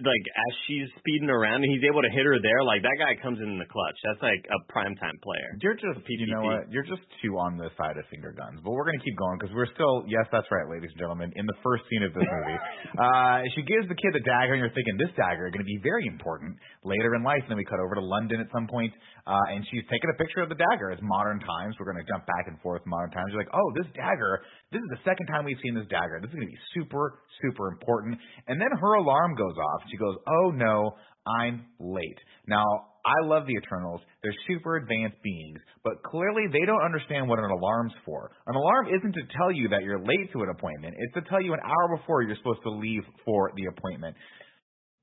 like 0.04 0.26
as 0.34 0.52
she's 0.66 0.88
speeding 0.98 1.30
around, 1.30 1.62
and 1.62 1.70
he's 1.70 1.86
able 1.86 2.02
to 2.02 2.12
hit 2.12 2.26
her 2.26 2.38
there. 2.42 2.62
Like 2.66 2.82
that 2.82 2.98
guy 2.98 3.14
comes 3.22 3.38
in 3.38 3.58
the 3.58 3.68
clutch. 3.70 3.98
That's 4.04 4.22
like 4.22 4.42
a 4.50 4.58
primetime 4.68 5.16
player. 5.22 5.56
You're 5.62 5.78
just, 5.78 6.02
you 6.06 6.28
know 6.30 6.42
what? 6.42 6.68
You're 6.70 6.86
just 6.86 7.02
too 7.22 7.38
on 7.38 7.56
the 7.56 7.70
side 7.78 7.96
of 7.96 8.04
finger 8.10 8.34
guns. 8.34 8.60
But 8.60 8.74
we're 8.74 8.86
going 8.86 8.98
to 8.98 9.04
keep 9.04 9.16
going 9.16 9.38
because 9.38 9.54
we're 9.54 9.70
still, 9.72 10.04
yes, 10.10 10.26
that's 10.34 10.46
right, 10.50 10.66
ladies 10.66 10.90
and 10.94 11.00
gentlemen, 11.00 11.30
in 11.34 11.46
the 11.46 11.58
first 11.62 11.86
scene 11.88 12.02
of 12.02 12.12
this 12.12 12.26
movie. 12.26 12.58
uh, 13.04 13.46
she 13.54 13.62
gives 13.62 13.86
the 13.86 13.98
kid 13.98 14.12
the 14.14 14.24
dagger, 14.24 14.58
and 14.58 14.60
you're 14.60 14.74
thinking, 14.74 14.98
this 14.98 15.12
dagger 15.14 15.48
is 15.48 15.52
going 15.54 15.64
to 15.64 15.70
be 15.70 15.80
very 15.82 16.06
important 16.10 16.58
later 16.82 17.14
in 17.14 17.22
life. 17.22 17.42
And 17.46 17.54
then 17.54 17.60
we 17.60 17.66
cut 17.66 17.80
over 17.80 17.94
to 17.96 18.04
London 18.04 18.42
at 18.42 18.50
some 18.50 18.66
point, 18.66 18.92
uh, 19.26 19.54
and 19.54 19.62
she's 19.70 19.86
taking 19.86 20.10
a 20.10 20.18
picture 20.18 20.42
of 20.42 20.50
the 20.50 20.58
dagger. 20.58 20.90
It's 20.90 21.04
modern 21.04 21.38
times. 21.38 21.78
We're 21.78 21.88
going 21.88 22.02
to 22.02 22.08
jump 22.10 22.26
back 22.26 22.50
and 22.50 22.58
forth 22.60 22.82
modern 22.84 23.14
times. 23.14 23.30
You're 23.30 23.42
like, 23.42 23.54
oh, 23.54 23.68
this 23.78 23.88
dagger, 23.94 24.42
this 24.74 24.82
is 24.82 24.90
the 24.98 25.02
second 25.06 25.30
time 25.30 25.46
we've 25.46 25.60
seen 25.62 25.78
this 25.78 25.86
dagger. 25.86 26.18
This 26.18 26.30
is 26.30 26.36
going 26.36 26.48
to 26.48 26.52
be 26.52 26.62
super, 26.74 27.22
super 27.44 27.70
important. 27.70 28.18
And 28.48 28.58
then 28.58 28.72
her 28.72 28.92
alarm 28.98 29.34
goes 29.38 29.54
off. 29.54 29.80
She 29.92 29.96
goes, 29.98 30.16
oh, 30.26 30.50
no, 30.50 30.96
I'm 31.28 31.66
late. 31.78 32.18
Now, 32.48 32.64
I 33.04 33.26
love 33.26 33.44
the 33.46 33.54
Eternals. 33.54 34.00
They're 34.22 34.34
super 34.48 34.76
advanced 34.76 35.18
beings, 35.22 35.58
but 35.84 36.02
clearly 36.02 36.44
they 36.50 36.64
don't 36.66 36.82
understand 36.82 37.28
what 37.28 37.38
an 37.38 37.50
alarm's 37.50 37.92
for. 38.06 38.30
An 38.46 38.54
alarm 38.56 38.88
isn't 38.88 39.12
to 39.12 39.22
tell 39.36 39.52
you 39.52 39.68
that 39.70 39.82
you're 39.82 39.98
late 40.00 40.32
to 40.32 40.42
an 40.42 40.50
appointment. 40.50 40.94
It's 40.98 41.14
to 41.14 41.22
tell 41.28 41.42
you 41.42 41.52
an 41.52 41.60
hour 41.62 41.96
before 41.98 42.22
you're 42.22 42.36
supposed 42.36 42.62
to 42.64 42.70
leave 42.70 43.02
for 43.24 43.52
the 43.54 43.66
appointment. 43.66 44.16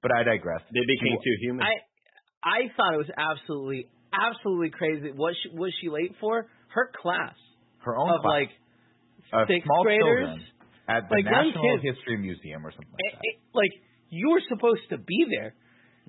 But 0.02 0.11
I 0.16 0.24
digress. 0.24 0.61
They 0.74 0.80
became 0.88 1.16
too 1.24 1.38
human. 1.41 1.64
I 1.64 1.76
I 2.41 2.60
thought 2.76 2.94
it 2.95 3.03
was 3.03 3.11
absolutely 3.20 3.88
absolutely 4.16 4.70
crazy. 4.72 5.11
What 5.11 5.36
she, 5.44 5.49
was 5.52 5.74
she 5.82 5.90
late 5.90 6.16
for? 6.22 6.48
Her 6.72 6.90
class 7.03 7.36
Her 7.84 7.98
own 7.98 8.10
of 8.16 8.22
class 8.22 8.32
like 8.32 8.52
of 9.44 9.48
sixth 9.52 9.68
small 9.68 9.84
graders. 9.84 9.99
children 9.99 10.40
at 10.88 11.03
the 11.11 11.16
like 11.20 11.26
young 11.28 11.52
National. 11.52 11.78
History 11.84 12.16
Museum 12.18 12.64
or 12.66 12.72
something 12.72 12.88
like 12.95 13.03
it- 13.11 13.16
that. 13.20 13.28
it- 13.28 13.40
like 13.53 13.74
you 14.10 14.30
were 14.30 14.41
supposed 14.49 14.81
to 14.90 14.98
be 14.98 15.26
there. 15.30 15.53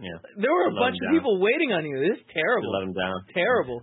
yeah, 0.00 0.18
There 0.36 0.52
were 0.52 0.68
a 0.68 0.74
bunch 0.76 0.96
of 0.96 1.06
down. 1.08 1.14
people 1.18 1.40
waiting 1.40 1.72
on 1.72 1.84
you. 1.84 1.98
This 2.00 2.18
is 2.18 2.24
they 2.28 2.40
terrible. 2.40 2.72
let 2.72 2.82
him 2.88 2.94
down. 2.94 3.16
Terrible. 3.34 3.82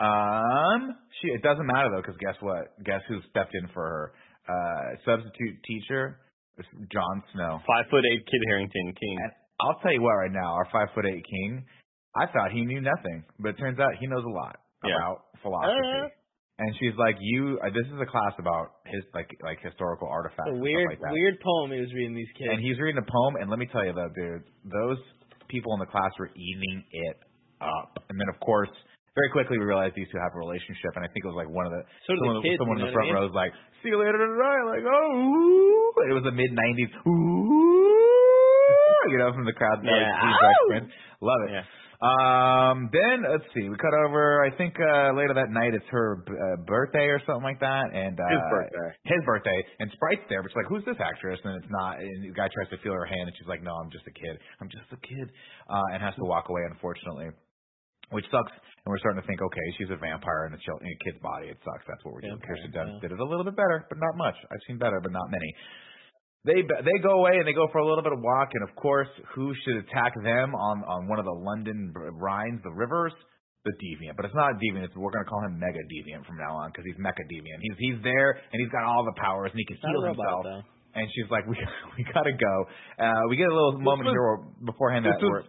Um, 0.00 0.96
she. 1.20 1.28
It 1.28 1.42
doesn't 1.42 1.66
matter 1.66 1.88
though, 1.94 2.02
because 2.02 2.16
guess 2.18 2.36
what? 2.40 2.74
Guess 2.84 3.02
who 3.08 3.20
stepped 3.30 3.54
in 3.54 3.68
for 3.72 3.82
her? 3.82 4.04
Uh, 4.44 4.96
substitute 5.06 5.56
teacher, 5.64 6.20
Jon 6.92 7.22
Snow. 7.32 7.60
Five 7.66 7.86
foot 7.90 8.04
eight 8.04 8.20
Kit 8.26 8.42
Harington 8.48 8.92
King. 9.00 9.16
And 9.22 9.32
I'll 9.60 9.78
tell 9.80 9.92
you 9.92 10.02
what, 10.02 10.14
right 10.20 10.32
now, 10.32 10.52
our 10.52 10.68
five 10.72 10.88
foot 10.94 11.06
eight 11.06 11.24
king, 11.24 11.64
I 12.14 12.26
thought 12.26 12.52
he 12.52 12.62
knew 12.66 12.80
nothing, 12.82 13.24
but 13.38 13.50
it 13.50 13.58
turns 13.58 13.78
out 13.78 13.92
he 14.00 14.06
knows 14.06 14.24
a 14.24 14.28
lot. 14.28 14.56
Yeah. 14.84 14.96
about 14.96 15.22
philosophy. 15.40 15.72
Uh. 15.80 16.08
And 16.58 16.70
she's 16.78 16.94
like, 16.94 17.16
"You, 17.18 17.58
uh, 17.58 17.66
this 17.74 17.82
is 17.90 17.98
a 17.98 18.06
class 18.06 18.30
about 18.38 18.78
his 18.86 19.02
like 19.10 19.26
like 19.42 19.58
historical 19.58 20.06
artifacts, 20.06 20.54
A 20.54 20.56
weird, 20.58 20.86
like 20.86 21.02
that." 21.02 21.10
weird 21.10 21.42
poem 21.42 21.74
he 21.74 21.80
was 21.82 21.90
reading 21.90 22.14
these 22.14 22.30
kids. 22.38 22.54
And 22.54 22.62
he's 22.62 22.78
reading 22.78 23.02
a 23.02 23.08
poem, 23.10 23.34
and 23.42 23.50
let 23.50 23.58
me 23.58 23.66
tell 23.66 23.82
you 23.84 23.90
though, 23.92 24.06
dude, 24.14 24.46
those 24.62 25.02
people 25.50 25.74
in 25.74 25.80
the 25.82 25.90
class 25.90 26.14
were 26.18 26.30
eating 26.30 26.84
it 26.92 27.18
up. 27.58 27.98
And 28.06 28.14
then 28.20 28.28
of 28.30 28.38
course, 28.38 28.70
very 29.18 29.30
quickly 29.34 29.58
we 29.58 29.66
realized 29.66 29.98
these 29.98 30.06
two 30.14 30.18
have 30.22 30.30
a 30.30 30.38
relationship, 30.38 30.94
and 30.94 31.02
I 31.02 31.10
think 31.10 31.26
it 31.26 31.30
was 31.34 31.38
like 31.38 31.50
one 31.50 31.66
of 31.66 31.74
the 31.74 31.82
So 32.06 32.14
do 32.14 32.22
the 32.22 32.22
someone, 32.22 32.42
kids, 32.46 32.58
someone 32.62 32.78
in 32.78 32.86
the 32.86 32.94
front 32.94 33.10
I 33.10 33.14
row 33.18 33.26
was 33.26 33.34
like, 33.34 33.50
"See 33.82 33.90
you 33.90 33.98
later 33.98 34.14
tonight," 34.14 34.78
like, 34.78 34.86
"Oh," 34.86 36.06
it 36.06 36.14
was 36.14 36.22
the 36.22 36.30
mid 36.38 36.54
'90s, 36.54 36.90
ooh, 37.02 39.10
you 39.10 39.18
know, 39.18 39.34
from 39.34 39.42
the 39.42 39.58
crowd. 39.58 39.82
Yeah. 39.82 39.90
like, 39.90 40.06
Steve 40.22 40.38
Reich 40.38 40.86
love 41.18 41.40
it. 41.46 41.50
Yeah. 41.50 41.66
Um, 42.02 42.90
then 42.90 43.22
let's 43.28 43.46
see, 43.54 43.68
we 43.68 43.76
cut 43.78 43.94
over. 44.06 44.42
I 44.44 44.50
think 44.56 44.74
uh 44.80 45.14
later 45.14 45.34
that 45.34 45.50
night 45.50 45.74
it's 45.74 45.86
her 45.90 46.22
b- 46.26 46.32
uh, 46.34 46.62
birthday 46.66 47.06
or 47.06 47.20
something 47.26 47.44
like 47.46 47.60
that, 47.60 47.94
and 47.94 48.18
uh, 48.18 48.24
His 48.30 48.42
birthday. 48.50 48.88
his 49.04 49.22
birthday, 49.24 49.58
and 49.78 49.90
Sprite's 49.94 50.26
there, 50.28 50.42
but 50.42 50.50
she's 50.50 50.58
like, 50.58 50.70
"Who's 50.70 50.84
this 50.84 50.98
actress?" 50.98 51.38
And 51.44 51.62
it's 51.62 51.70
not. 51.70 52.00
And 52.02 52.24
the 52.24 52.34
guy 52.34 52.48
tries 52.50 52.68
to 52.74 52.78
feel 52.82 52.92
her 52.92 53.06
hand, 53.06 53.30
and 53.30 53.34
she's 53.38 53.46
like, 53.48 53.62
"No, 53.62 53.74
I'm 53.78 53.90
just 53.90 54.04
a 54.06 54.14
kid. 54.14 54.34
I'm 54.60 54.68
just 54.68 54.90
a 54.90 55.00
kid," 55.00 55.26
uh, 55.70 55.94
and 55.94 56.02
has 56.02 56.14
to 56.18 56.24
walk 56.26 56.50
away, 56.50 56.62
unfortunately. 56.70 57.30
Which 58.12 58.28
sucks, 58.28 58.52
and 58.52 58.88
we're 58.92 59.00
starting 59.00 59.22
to 59.22 59.26
think, 59.26 59.40
okay, 59.40 59.66
she's 59.80 59.88
a 59.88 59.96
vampire 59.96 60.44
in 60.46 60.52
a, 60.52 60.60
child, 60.60 60.76
in 60.84 60.92
a 60.92 60.98
kid's 61.08 61.16
body. 61.24 61.48
It 61.48 61.56
sucks. 61.64 61.88
That's 61.88 62.04
what 62.04 62.12
we're 62.12 62.20
doing. 62.20 62.36
Kirsten 62.44 62.68
Dunst 62.70 63.00
yeah. 63.00 63.08
did 63.08 63.16
it 63.16 63.18
a 63.18 63.24
little 63.24 63.48
bit 63.48 63.56
better, 63.56 63.88
but 63.88 63.96
not 63.96 64.12
much. 64.20 64.36
I've 64.52 64.60
seen 64.68 64.76
better, 64.76 65.00
but 65.00 65.10
not 65.10 65.24
many. 65.32 65.50
They 66.44 66.60
they 66.60 66.96
go 67.02 67.20
away 67.24 67.38
and 67.40 67.46
they 67.48 67.52
go 67.56 67.68
for 67.72 67.78
a 67.78 67.86
little 67.88 68.04
bit 68.04 68.12
of 68.12 68.20
walk, 68.20 68.50
and 68.52 68.68
of 68.68 68.76
course, 68.76 69.08
who 69.34 69.52
should 69.64 69.76
attack 69.88 70.12
them 70.22 70.54
on 70.54 70.84
on 70.84 71.08
one 71.08 71.18
of 71.18 71.24
the 71.24 71.32
London 71.32 71.92
Rhines, 71.94 72.60
the 72.62 72.72
rivers? 72.72 73.12
The 73.64 73.72
deviant, 73.80 74.20
but 74.20 74.26
it's 74.28 74.34
not 74.36 74.52
a 74.52 74.56
deviant. 74.60 74.84
It's, 74.84 74.92
we're 74.92 75.08
going 75.08 75.24
to 75.24 75.30
call 75.32 75.40
him 75.40 75.56
Mega 75.56 75.80
Deviant 75.88 76.28
from 76.28 76.36
now 76.36 76.52
on 76.60 76.68
because 76.68 76.84
he's 76.84 77.00
Mecha 77.00 77.24
Deviant. 77.32 77.64
He's 77.64 77.72
he's 77.80 77.96
there 78.04 78.36
and 78.36 78.60
he's 78.60 78.68
got 78.68 78.84
all 78.84 79.08
the 79.08 79.16
powers 79.16 79.56
and 79.56 79.58
he 79.58 79.64
can 79.64 79.80
Not 79.80 79.88
heal 79.88 80.04
himself. 80.04 80.44
though. 80.44 80.62
And 81.00 81.08
she's 81.16 81.24
like, 81.32 81.46
we 81.48 81.56
we 81.96 82.04
gotta 82.12 82.36
go. 82.36 82.54
Uh, 83.00 83.24
we 83.32 83.40
get 83.40 83.48
a 83.48 83.56
little 83.56 83.80
moment 83.80 84.04
was- 84.04 84.12
here 84.12 84.20
where, 84.20 84.44
beforehand 84.68 85.08
that 85.08 85.16
this 85.16 85.24
we're 85.24 85.48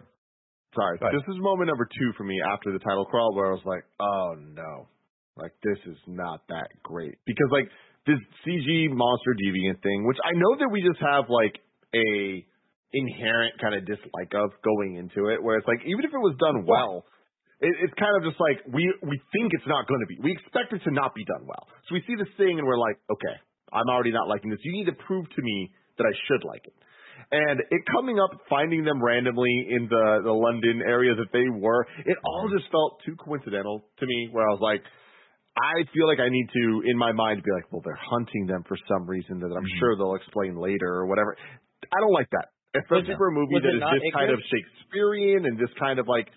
Sorry, 0.72 0.96
Go 0.96 1.12
this 1.12 1.28
is 1.28 1.36
moment 1.44 1.68
number 1.68 1.84
two 1.84 2.10
for 2.16 2.24
me 2.24 2.40
after 2.40 2.72
the 2.72 2.80
title 2.80 3.04
crawl 3.04 3.36
where 3.36 3.48
I 3.48 3.52
was 3.52 3.64
like, 3.68 3.84
oh 4.00 4.32
no, 4.40 4.88
like 5.36 5.52
this 5.60 5.76
is 5.84 6.00
not 6.08 6.40
that 6.48 6.72
great 6.82 7.20
because 7.28 7.52
like 7.52 7.68
this 8.06 8.22
CG 8.46 8.90
monster 8.94 9.34
deviant 9.34 9.82
thing, 9.82 10.06
which 10.06 10.18
I 10.22 10.32
know 10.38 10.54
that 10.62 10.70
we 10.70 10.80
just 10.80 11.02
have 11.02 11.26
like 11.28 11.58
a 11.94 12.46
inherent 12.94 13.58
kind 13.60 13.74
of 13.74 13.84
dislike 13.84 14.32
of 14.34 14.54
going 14.62 14.96
into 14.96 15.28
it, 15.28 15.42
where 15.42 15.58
it's 15.58 15.66
like 15.66 15.82
even 15.84 16.06
if 16.06 16.14
it 16.14 16.22
was 16.22 16.38
done 16.38 16.64
well, 16.64 17.04
it, 17.60 17.74
it's 17.82 17.94
kind 17.98 18.14
of 18.16 18.22
just 18.22 18.40
like 18.40 18.62
we 18.70 18.86
we 19.02 19.18
think 19.34 19.52
it's 19.52 19.66
not 19.66 19.88
going 19.90 20.00
to 20.00 20.08
be. 20.08 20.16
We 20.22 20.32
expect 20.32 20.72
it 20.72 20.86
to 20.86 20.92
not 20.94 21.14
be 21.14 21.24
done 21.26 21.44
well, 21.46 21.66
so 21.88 21.98
we 21.98 22.02
see 22.06 22.14
this 22.14 22.30
thing 22.38 22.58
and 22.58 22.66
we're 22.66 22.78
like, 22.78 22.96
okay, 23.10 23.36
I'm 23.74 23.90
already 23.90 24.12
not 24.12 24.28
liking 24.28 24.50
this. 24.50 24.62
You 24.62 24.72
need 24.72 24.86
to 24.86 24.96
prove 25.06 25.26
to 25.26 25.42
me 25.42 25.70
that 25.98 26.06
I 26.06 26.14
should 26.30 26.46
like 26.46 26.62
it. 26.64 26.76
And 27.32 27.58
it 27.58 27.82
coming 27.90 28.20
up, 28.20 28.30
finding 28.48 28.84
them 28.84 29.02
randomly 29.02 29.66
in 29.70 29.88
the 29.90 30.22
the 30.22 30.32
London 30.32 30.82
area 30.86 31.14
that 31.14 31.32
they 31.32 31.48
were, 31.50 31.86
it 32.06 32.16
all 32.22 32.48
just 32.54 32.70
felt 32.70 33.02
too 33.04 33.16
coincidental 33.16 33.82
to 33.98 34.06
me. 34.06 34.28
Where 34.30 34.46
I 34.46 34.52
was 34.52 34.62
like, 34.62 34.82
I 35.56 35.84
feel 35.92 36.06
like 36.06 36.20
I 36.20 36.28
need 36.28 36.48
to, 36.52 36.82
in 36.84 36.96
my 37.00 37.12
mind, 37.12 37.42
be 37.42 37.50
like, 37.50 37.64
well, 37.72 37.80
they're 37.84 37.96
hunting 37.96 38.46
them 38.46 38.62
for 38.68 38.76
some 38.88 39.08
reason 39.08 39.40
that 39.40 39.48
I'm 39.56 39.64
Mhm. 39.64 39.78
sure 39.80 39.96
they'll 39.96 40.14
explain 40.14 40.56
later 40.56 41.00
or 41.00 41.06
whatever. 41.06 41.36
I 41.92 41.98
don't 42.00 42.12
like 42.12 42.28
that, 42.30 42.52
especially 42.74 43.16
for 43.16 43.28
a 43.28 43.32
movie 43.32 43.54
was 43.54 43.62
that 43.62 43.74
is 43.74 44.02
this 44.02 44.12
kind 44.12 44.30
of 44.30 44.40
Shakespearean 44.52 45.46
and 45.46 45.58
this 45.58 45.72
kind 45.78 45.98
of 45.98 46.08
like. 46.08 46.28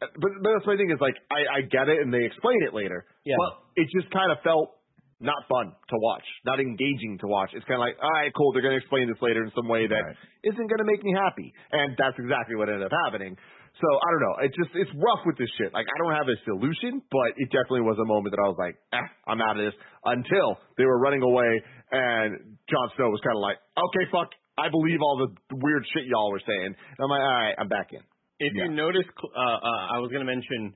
But, 0.00 0.30
but 0.42 0.50
that's 0.52 0.66
my 0.66 0.76
thing 0.76 0.90
is 0.90 1.00
like 1.00 1.16
I, 1.30 1.58
I 1.58 1.60
get 1.62 1.88
it 1.88 1.98
and 2.02 2.12
they 2.12 2.24
explain 2.24 2.62
it 2.62 2.74
later. 2.74 3.06
Yeah. 3.24 3.36
But 3.38 3.82
it 3.82 3.88
just 3.90 4.10
kind 4.10 4.30
of 4.30 4.38
felt 4.42 4.76
not 5.20 5.46
fun 5.48 5.72
to 5.72 5.96
watch, 5.96 6.24
not 6.44 6.60
engaging 6.60 7.16
to 7.22 7.26
watch. 7.26 7.50
It's 7.54 7.64
kind 7.64 7.80
of 7.80 7.86
like, 7.86 7.96
all 8.02 8.10
right, 8.10 8.30
cool. 8.36 8.52
They're 8.52 8.60
going 8.62 8.74
to 8.76 8.82
explain 8.82 9.08
this 9.08 9.16
later 9.22 9.42
in 9.42 9.50
some 9.56 9.66
way 9.68 9.86
that 9.86 9.94
Right. 9.94 10.16
not 10.44 10.56
going 10.68 10.82
to 10.82 10.84
make 10.84 11.02
me 11.02 11.14
happy, 11.14 11.54
and 11.72 11.96
that's 11.96 12.18
exactly 12.18 12.56
what 12.56 12.68
ended 12.68 12.84
up 12.84 12.92
happening. 13.06 13.38
So 13.82 13.88
I 13.90 14.08
don't 14.14 14.22
know. 14.22 14.36
It's 14.46 14.54
just 14.54 14.70
it's 14.78 14.94
rough 14.94 15.26
with 15.26 15.34
this 15.34 15.50
shit. 15.58 15.74
Like 15.74 15.86
I 15.90 15.96
don't 15.98 16.14
have 16.14 16.30
a 16.30 16.38
solution, 16.46 17.02
but 17.10 17.34
it 17.34 17.50
definitely 17.50 17.82
was 17.82 17.98
a 17.98 18.06
moment 18.06 18.30
that 18.30 18.42
I 18.42 18.46
was 18.46 18.58
like, 18.58 18.78
eh, 18.94 19.08
I'm 19.26 19.42
out 19.42 19.58
of 19.58 19.66
this. 19.66 19.74
Until 20.06 20.62
they 20.78 20.86
were 20.86 20.98
running 20.98 21.22
away, 21.22 21.58
and 21.90 22.58
Jon 22.70 22.86
Snow 22.94 23.10
was 23.10 23.18
kind 23.26 23.34
of 23.34 23.42
like, 23.42 23.58
okay, 23.74 24.06
fuck, 24.14 24.30
I 24.54 24.70
believe 24.70 25.02
all 25.02 25.18
the 25.26 25.58
weird 25.58 25.82
shit 25.90 26.06
y'all 26.06 26.30
were 26.30 26.42
saying. 26.46 26.70
And 26.70 27.00
I'm 27.02 27.10
like, 27.10 27.24
all 27.26 27.34
right, 27.34 27.56
I'm 27.58 27.68
back 27.68 27.90
in. 27.90 28.02
If 28.38 28.54
you 28.54 28.70
notice, 28.70 29.06
uh, 29.18 29.38
uh, 29.38 29.82
I 29.94 29.98
was 29.98 30.10
going 30.10 30.26
to 30.26 30.30
mention 30.30 30.74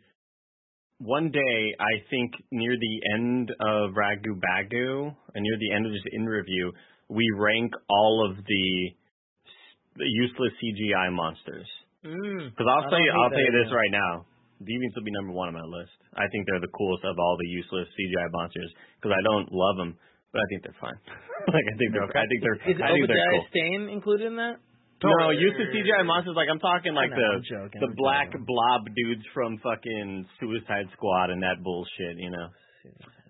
one 0.98 1.30
day, 1.30 1.74
I 1.78 2.02
think 2.10 2.32
near 2.50 2.74
the 2.74 3.14
end 3.14 3.50
of 3.50 3.94
Ragu 3.94 4.34
Bagu, 4.34 5.14
and 5.34 5.42
near 5.42 5.58
the 5.58 5.74
end 5.74 5.86
of 5.86 5.92
this 5.92 6.02
in 6.12 6.26
review, 6.26 6.72
we 7.08 7.24
rank 7.36 7.72
all 7.88 8.28
of 8.28 8.36
the, 8.36 8.90
the 9.96 10.04
useless 10.04 10.52
CGI 10.62 11.12
monsters. 11.12 11.66
Mm. 12.08 12.48
Because 12.48 12.68
I'll 12.68 12.88
I 12.88 12.90
tell 12.90 13.02
you, 13.04 13.12
I'll 13.12 13.28
tell 13.28 13.44
you 13.44 13.52
this 13.52 13.68
right 13.68 13.92
now. 13.92 14.24
Deviants 14.64 14.96
will 14.96 15.06
be 15.06 15.14
number 15.14 15.36
one 15.36 15.52
on 15.52 15.54
my 15.54 15.68
list. 15.68 15.94
I 16.16 16.26
think 16.32 16.48
they're 16.48 16.64
the 16.64 16.72
coolest 16.74 17.04
of 17.06 17.14
all 17.14 17.36
the 17.38 17.46
useless 17.46 17.86
CGI 17.94 18.26
monsters 18.32 18.72
because 18.98 19.14
I 19.14 19.22
don't 19.22 19.46
love 19.52 19.76
them, 19.78 19.94
but 20.34 20.42
I 20.42 20.46
think 20.50 20.66
they're 20.66 20.80
fine. 20.82 20.98
like 21.54 21.66
I 21.68 21.74
think 21.78 21.94
they're, 21.94 22.10
I 22.10 22.26
think 22.26 22.40
they're, 22.42 22.58
Is 22.66 22.78
I 22.82 22.90
think 22.90 23.06
they're 23.06 23.22
Obadiah 23.22 23.38
cool. 23.38 23.46
Stane 23.54 23.82
included 23.92 24.26
in 24.26 24.36
that? 24.40 24.58
No, 24.98 25.30
useless 25.30 25.70
CGI 25.70 26.02
monsters. 26.02 26.34
Like 26.34 26.50
I'm 26.50 26.58
talking 26.58 26.90
like 26.90 27.14
know, 27.14 27.22
the 27.22 27.30
I'm 27.38 27.46
joking, 27.46 27.78
the 27.78 27.92
I'm 27.94 27.94
black 27.94 28.34
joking. 28.34 28.50
blob 28.50 28.82
dudes 28.90 29.22
from 29.30 29.54
fucking 29.62 30.26
Suicide 30.42 30.90
Squad 30.98 31.30
and 31.30 31.38
that 31.46 31.62
bullshit. 31.62 32.18
You 32.18 32.34
know. 32.34 32.48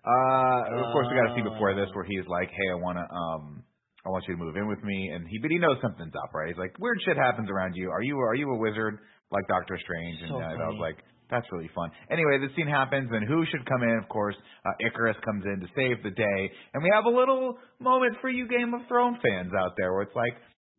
Uh, 0.01 0.81
of 0.81 0.93
course, 0.97 1.13
we 1.13 1.17
got 1.19 1.29
to 1.29 1.37
see 1.37 1.45
before 1.45 1.77
this 1.77 1.93
where 1.93 2.09
he's 2.09 2.25
like, 2.25 2.49
"Hey, 2.49 2.69
I 2.73 2.79
want 2.81 2.97
to, 2.97 3.05
um, 3.05 3.63
I 4.09 4.11
want 4.11 4.25
you 4.25 4.33
to 4.33 4.41
move 4.41 4.57
in 4.57 4.65
with 4.67 4.81
me," 4.83 5.13
and 5.13 5.29
he, 5.29 5.37
but 5.37 5.53
he 5.53 5.61
knows 5.61 5.77
something's 5.85 6.17
up, 6.17 6.33
right? 6.33 6.49
He's 6.49 6.57
like, 6.57 6.73
"Weird 6.81 6.97
shit 7.05 7.21
happens 7.21 7.53
around 7.53 7.77
you. 7.77 7.93
Are 7.93 8.01
you, 8.01 8.17
are 8.17 8.35
you 8.35 8.49
a 8.49 8.57
wizard 8.57 8.97
like 9.31 9.45
Doctor 9.53 9.77
Strange?" 9.77 10.25
And 10.25 10.31
So 10.33 10.37
uh, 10.41 10.49
I 10.49 10.57
was 10.57 10.81
funny. 10.81 10.81
like, 10.81 10.99
"That's 11.29 11.45
really 11.53 11.69
fun." 11.77 11.93
Anyway, 12.09 12.41
the 12.41 12.49
scene 12.57 12.67
happens, 12.73 13.13
and 13.13 13.29
who 13.29 13.45
should 13.53 13.69
come 13.69 13.85
in? 13.85 14.01
Of 14.01 14.09
course, 14.09 14.37
uh, 14.65 14.73
Ikaris 14.81 15.21
comes 15.21 15.45
in 15.45 15.61
to 15.61 15.69
save 15.77 16.01
the 16.01 16.17
day, 16.17 16.41
and 16.73 16.81
we 16.81 16.89
have 16.97 17.05
a 17.05 17.13
little 17.13 17.61
moment 17.79 18.17
for 18.25 18.33
you 18.33 18.49
Game 18.49 18.73
of 18.73 18.81
Thrones 18.89 19.21
fans 19.21 19.53
out 19.53 19.77
there, 19.77 19.93
where 19.93 20.09
it's 20.09 20.17
like. 20.17 20.33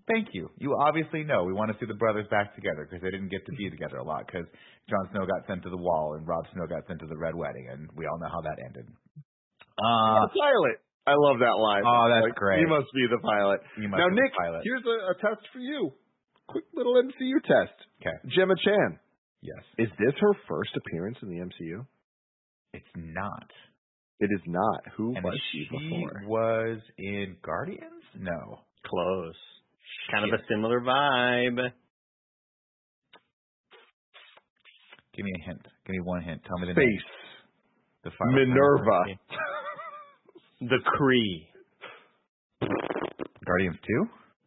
Thank 0.09 0.33
you. 0.33 0.49
You 0.57 0.73
obviously 0.73 1.21
know 1.21 1.43
we 1.45 1.53
want 1.53 1.69
to 1.69 1.77
see 1.77 1.85
the 1.85 1.93
brothers 1.93 2.25
back 2.33 2.55
together 2.57 2.81
because 2.89 2.97
they 3.05 3.13
didn't 3.13 3.29
get 3.29 3.45
to 3.45 3.53
be 3.53 3.69
together 3.69 3.97
a 3.97 4.03
lot 4.03 4.25
because 4.25 4.49
Jon 4.89 5.05
Snow 5.13 5.21
got 5.29 5.45
sent 5.45 5.61
to 5.61 5.69
the 5.69 5.77
wall 5.77 6.17
and 6.17 6.25
Rob 6.25 6.49
Snow 6.49 6.65
got 6.65 6.81
sent 6.89 6.97
to 7.01 7.05
the 7.05 7.15
Red 7.15 7.35
Wedding, 7.37 7.69
and 7.69 7.85
we 7.93 8.07
all 8.09 8.17
know 8.17 8.25
how 8.25 8.41
that 8.41 8.57
ended. 8.57 8.89
Uh, 9.77 10.25
pilot. 10.33 10.81
I 11.07 11.13
love 11.17 11.39
that 11.39 11.57
line. 11.57 11.83
Oh, 11.85 12.05
that's 12.09 12.23
Like, 12.29 12.35
great. 12.35 12.59
You 12.61 12.67
must 12.67 12.87
be 12.93 13.07
the 13.09 13.17
pilot. 13.21 13.61
You 13.77 13.87
must 13.89 13.99
now, 13.99 14.09
be 14.09 14.15
the 14.15 14.21
Nick, 14.21 14.33
pilot. 14.37 14.61
here's 14.63 14.83
a, 14.85 15.11
a 15.11 15.15
test 15.19 15.41
for 15.51 15.59
you. 15.59 15.91
Quick 16.47 16.65
little 16.73 16.93
MCU 17.01 17.41
test. 17.45 17.73
Okay. 18.01 18.15
Gemma 18.35 18.53
Chan. 18.63 18.99
Yes. 19.41 19.63
Is 19.77 19.87
this 19.97 20.13
her 20.19 20.33
first 20.47 20.71
appearance 20.75 21.17
in 21.21 21.29
the 21.29 21.37
MCU? 21.45 21.85
It's 22.73 22.85
not. 22.95 23.49
It 24.19 24.29
is 24.33 24.41
not. 24.45 24.81
Who 24.97 25.15
And 25.15 25.23
was 25.23 25.39
she 25.51 25.65
she 25.69 25.77
before? 25.89 26.21
was 26.27 26.79
in 26.97 27.37
Guardians? 27.41 28.03
No. 28.19 28.59
Close. 28.85 29.35
Kind 30.11 30.25
of 30.31 30.39
a 30.39 30.43
similar 30.49 30.81
vibe. 30.81 31.71
Give 35.15 35.25
me 35.25 35.31
a 35.41 35.45
hint. 35.47 35.61
Give 35.85 35.93
me 35.93 36.01
one 36.03 36.21
hint. 36.23 36.41
Tell 36.47 36.57
me 36.59 36.67
the 36.67 36.73
Space. 36.73 36.85
name. 36.85 36.99
The 38.03 38.11
final 38.17 38.33
Minerva. 38.45 39.03
The 40.61 40.79
Kree. 40.83 41.47
Guardians 43.45 43.77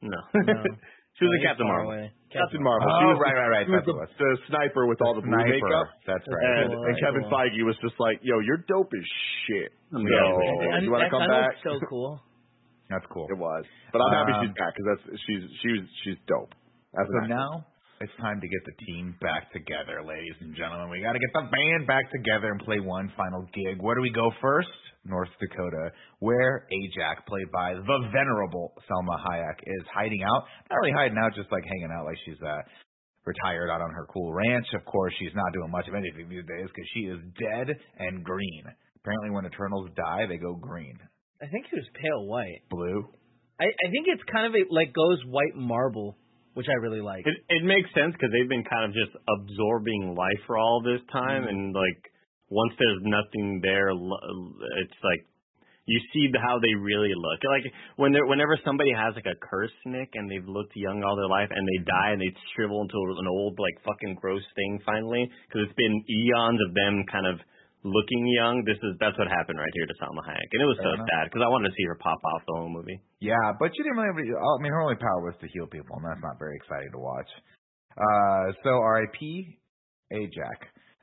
2? 0.02 0.08
No. 0.08 0.18
No. 0.34 0.62
she 1.16 1.24
was 1.24 1.32
a 1.40 1.42
Captain 1.46 1.66
Marvel. 1.66 1.90
away. 1.92 2.12
Captain 2.32 2.62
Marvel. 2.62 2.88
Oh, 2.88 2.98
she 3.00 3.06
was 3.12 3.18
right, 3.22 3.36
right, 3.36 3.50
right. 3.60 3.66
She 3.66 3.72
was 3.72 3.84
the, 3.86 3.94
what 3.96 4.08
the 4.18 4.30
sniper 4.48 4.86
with 4.86 5.00
all 5.02 5.14
the 5.14 5.22
blue 5.24 5.32
Sniper. 5.32 5.52
makeup. 5.52 5.88
That's 6.06 6.24
right. 6.28 6.44
And, 6.64 6.72
Cool, 6.72 6.84
and 6.84 6.94
Kevin 7.00 7.22
cool. 7.28 7.32
Feige 7.32 7.60
was 7.64 7.76
just 7.84 7.96
like, 8.00 8.18
"Yo, 8.22 8.40
you're 8.40 8.64
dope 8.68 8.88
as 8.92 9.06
shit. 9.48 9.70
So, 9.92 9.98
Yeah. 10.00 10.80
you 10.80 10.90
want 10.90 11.04
to 11.04 11.10
come 11.12 11.22
kinda 11.24 11.48
back?" 11.48 11.56
so 11.64 11.76
cool. 11.88 12.20
That's 12.88 13.04
cool. 13.12 13.26
It 13.30 13.36
was, 13.38 13.64
but 13.92 14.00
I'm 14.00 14.12
happy 14.12 14.32
Um, 14.36 14.40
she's 14.48 14.54
back 14.56 14.72
because 14.76 14.86
that's 14.92 15.04
she's 15.24 15.42
she's 15.64 15.82
she's 16.04 16.18
dope. 16.28 16.52
That's 16.92 17.08
So 17.08 17.26
now 17.28 17.64
it's 18.02 18.18
time 18.18 18.42
to 18.42 18.48
get 18.50 18.62
the 18.66 18.74
team 18.82 19.14
back 19.22 19.46
together, 19.54 20.02
ladies 20.02 20.34
and 20.42 20.50
gentlemen. 20.58 20.90
We 20.90 20.98
got 20.98 21.14
to 21.14 21.22
get 21.22 21.30
the 21.38 21.46
band 21.46 21.86
back 21.86 22.10
together 22.10 22.50
and 22.50 22.58
play 22.58 22.82
one 22.82 23.06
final 23.16 23.46
gig. 23.54 23.78
Where 23.78 23.94
do 23.94 24.02
we 24.02 24.10
go 24.10 24.26
first? 24.42 24.74
North 25.06 25.30
Dakota, 25.38 25.90
where 26.18 26.66
Ajax, 26.70 27.22
played 27.26 27.50
by 27.54 27.74
the 27.74 27.98
venerable 28.10 28.74
Salma 28.90 29.18
Hayek, 29.18 29.58
is 29.66 29.86
hiding 29.94 30.22
out. 30.22 30.46
Not 30.70 30.78
really 30.82 30.94
hiding 30.94 31.18
out, 31.18 31.34
just 31.34 31.50
like 31.50 31.62
hanging 31.62 31.90
out 31.94 32.06
like 32.06 32.18
she's 32.26 32.38
uh, 32.42 32.62
retired 33.24 33.70
out 33.70 33.82
on 33.82 33.90
her 33.90 34.06
cool 34.10 34.32
ranch. 34.34 34.66
Of 34.74 34.84
course, 34.84 35.14
she's 35.18 35.34
not 35.34 35.52
doing 35.52 35.70
much 35.70 35.86
of 35.86 35.94
anything 35.94 36.28
these 36.28 36.46
days 36.46 36.66
because 36.70 36.88
she 36.94 37.06
is 37.06 37.18
dead 37.38 37.70
and 37.98 38.22
green. 38.22 38.62
Apparently, 39.02 39.30
when 39.30 39.46
Eternals 39.46 39.90
die, 39.94 40.26
they 40.28 40.38
go 40.38 40.54
green. 40.54 40.98
I 41.42 41.46
think 41.46 41.66
he 41.70 41.78
was 41.78 41.86
pale 41.98 42.26
white. 42.26 42.62
Blue? 42.70 43.06
I, 43.58 43.66
I 43.66 43.86
think 43.90 44.06
it's 44.06 44.22
kind 44.30 44.46
of 44.46 44.54
a, 44.54 44.62
like 44.74 44.94
goes 44.94 45.18
white 45.26 45.54
marble, 45.54 46.16
which 46.54 46.66
I 46.68 46.76
really 46.80 47.00
like. 47.00 47.24
It 47.26 47.38
it 47.48 47.64
makes 47.64 47.88
sense 47.94 48.12
because 48.12 48.30
they've 48.32 48.48
been 48.48 48.64
kind 48.64 48.84
of 48.84 48.92
just 48.92 49.12
absorbing 49.28 50.14
life 50.16 50.40
for 50.46 50.58
all 50.58 50.82
this 50.84 51.00
time, 51.12 51.42
mm-hmm. 51.42 51.54
and 51.54 51.74
like 51.74 52.00
once 52.50 52.74
there's 52.78 53.00
nothing 53.02 53.60
there, 53.62 53.90
it's 53.90 55.00
like 55.02 55.24
you 55.86 55.98
see 56.12 56.30
how 56.38 56.60
they 56.62 56.74
really 56.78 57.10
look. 57.16 57.40
Like 57.42 57.66
when 57.96 58.12
they're, 58.12 58.26
whenever 58.26 58.58
somebody 58.64 58.92
has 58.94 59.14
like 59.16 59.26
a 59.26 59.38
curse, 59.40 59.74
Nick, 59.86 60.10
and 60.14 60.30
they've 60.30 60.46
looked 60.46 60.76
young 60.76 61.02
all 61.02 61.16
their 61.16 61.28
life, 61.28 61.48
and 61.50 61.66
they 61.66 61.82
die 61.84 62.10
and 62.12 62.20
they 62.20 62.30
shrivel 62.54 62.82
into 62.82 62.98
an 63.18 63.26
old 63.26 63.58
like 63.58 63.74
fucking 63.82 64.16
gross 64.20 64.44
thing 64.54 64.78
finally, 64.86 65.28
because 65.48 65.66
it's 65.66 65.76
been 65.76 66.04
eons 66.06 66.60
of 66.68 66.74
them 66.74 67.04
kind 67.10 67.26
of 67.26 67.40
looking 67.84 68.22
young. 68.38 68.62
This 68.64 68.78
is 68.78 68.94
that's 68.98 69.18
what 69.18 69.26
happened 69.26 69.58
right 69.58 69.74
here 69.74 69.86
to 69.86 69.96
Salma 69.98 70.22
Hayek, 70.22 70.50
and 70.54 70.60
it 70.62 70.70
was 70.70 70.80
so 70.82 70.90
enough. 70.94 71.06
sad 71.10 71.24
because 71.30 71.42
I 71.42 71.50
wanted 71.50 71.70
to 71.70 71.74
see 71.74 71.86
her 71.90 71.98
pop 71.98 72.18
off 72.34 72.42
the 72.46 72.54
whole 72.58 72.70
movie. 72.70 72.98
Yeah, 73.20 73.54
but 73.58 73.74
she 73.74 73.82
didn't 73.82 73.98
really. 73.98 74.30
Have, 74.30 74.38
I 74.38 74.62
mean, 74.62 74.72
her 74.72 74.82
only 74.82 74.98
power 74.98 75.20
was 75.22 75.34
to 75.42 75.48
heal 75.50 75.66
people, 75.66 75.98
and 75.98 76.06
that's 76.06 76.22
not 76.22 76.38
very 76.38 76.56
exciting 76.56 76.90
to 76.94 77.02
watch. 77.02 77.30
Uh, 77.98 78.54
so 78.64 78.70
R.I.P. 78.80 79.58
Ajax. 80.10 80.58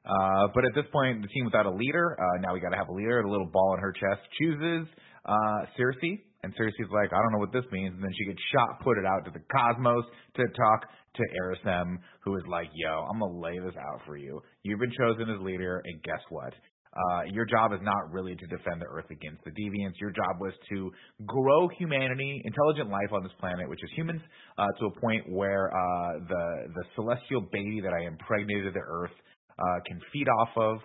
Uh, 0.06 0.47
but 0.56 0.65
at 0.65 0.73
this 0.73 0.88
point, 0.91 1.22
the 1.22 1.27
team 1.30 1.45
without 1.45 1.65
a 1.68 1.73
leader. 1.73 2.18
Uh, 2.18 2.41
now 2.41 2.53
we 2.53 2.60
got 2.60 2.69
to 2.72 2.80
have 2.80 2.89
a 2.89 2.95
leader. 2.95 3.22
The 3.22 3.30
little 3.30 3.49
ball 3.51 3.76
in 3.76 3.80
her 3.80 3.93
chest 3.93 4.26
chooses 4.39 4.88
uh, 5.26 5.60
Sersi, 5.77 6.23
and 6.41 6.56
Sersi's 6.56 6.89
like, 6.89 7.11
I 7.11 7.19
don't 7.22 7.34
know 7.34 7.43
what 7.43 7.53
this 7.53 7.68
means, 7.72 7.93
and 7.93 8.03
then 8.03 8.14
she 8.18 8.26
gets 8.26 8.39
shot, 8.56 8.81
put 8.81 8.97
it 8.97 9.06
out 9.06 9.26
to 9.26 9.31
the 9.31 9.43
cosmos 9.51 10.06
to 10.35 10.43
talk 10.56 10.88
to 11.15 11.23
Arishem, 11.43 11.97
who 12.23 12.35
is 12.38 12.43
like, 12.47 12.69
Yo, 12.73 13.06
I'm 13.11 13.19
gonna 13.19 13.38
lay 13.39 13.60
this 13.60 13.76
out 13.76 14.01
for 14.06 14.15
you. 14.15 14.41
You've 14.64 14.80
been 14.80 14.93
chosen 14.97 15.30
as 15.30 15.41
leader, 15.41 15.81
and 15.84 16.01
guess 16.03 16.22
what? 16.30 16.53
Uh, 16.90 17.22
your 17.32 17.45
job 17.45 17.72
is 17.72 17.80
not 17.84 18.11
really 18.11 18.36
to 18.36 18.48
defend 18.48 18.82
the 18.82 18.86
Earth 18.90 19.06
against 19.11 19.44
the 19.45 19.52
deviants. 19.52 19.94
Your 20.02 20.10
job 20.10 20.41
was 20.41 20.53
to 20.74 20.91
grow 21.28 21.68
humanity, 21.78 22.41
intelligent 22.44 22.90
life 22.90 23.14
on 23.14 23.22
this 23.22 23.32
planet, 23.40 23.70
which 23.70 23.84
is 23.84 23.90
humans, 23.95 24.22
uh, 24.57 24.66
to 24.80 24.86
a 24.88 24.99
point 24.99 25.24
where 25.30 25.70
uh, 25.70 26.14
the 26.28 26.45
the 26.74 26.84
celestial 26.95 27.41
baby 27.52 27.80
that 27.84 27.94
I 27.94 28.07
impregnated 28.07 28.74
the 28.74 28.82
Earth 28.82 29.14
uh, 29.60 29.80
can 29.86 29.99
feed 30.11 30.28
off 30.40 30.49
of, 30.57 30.78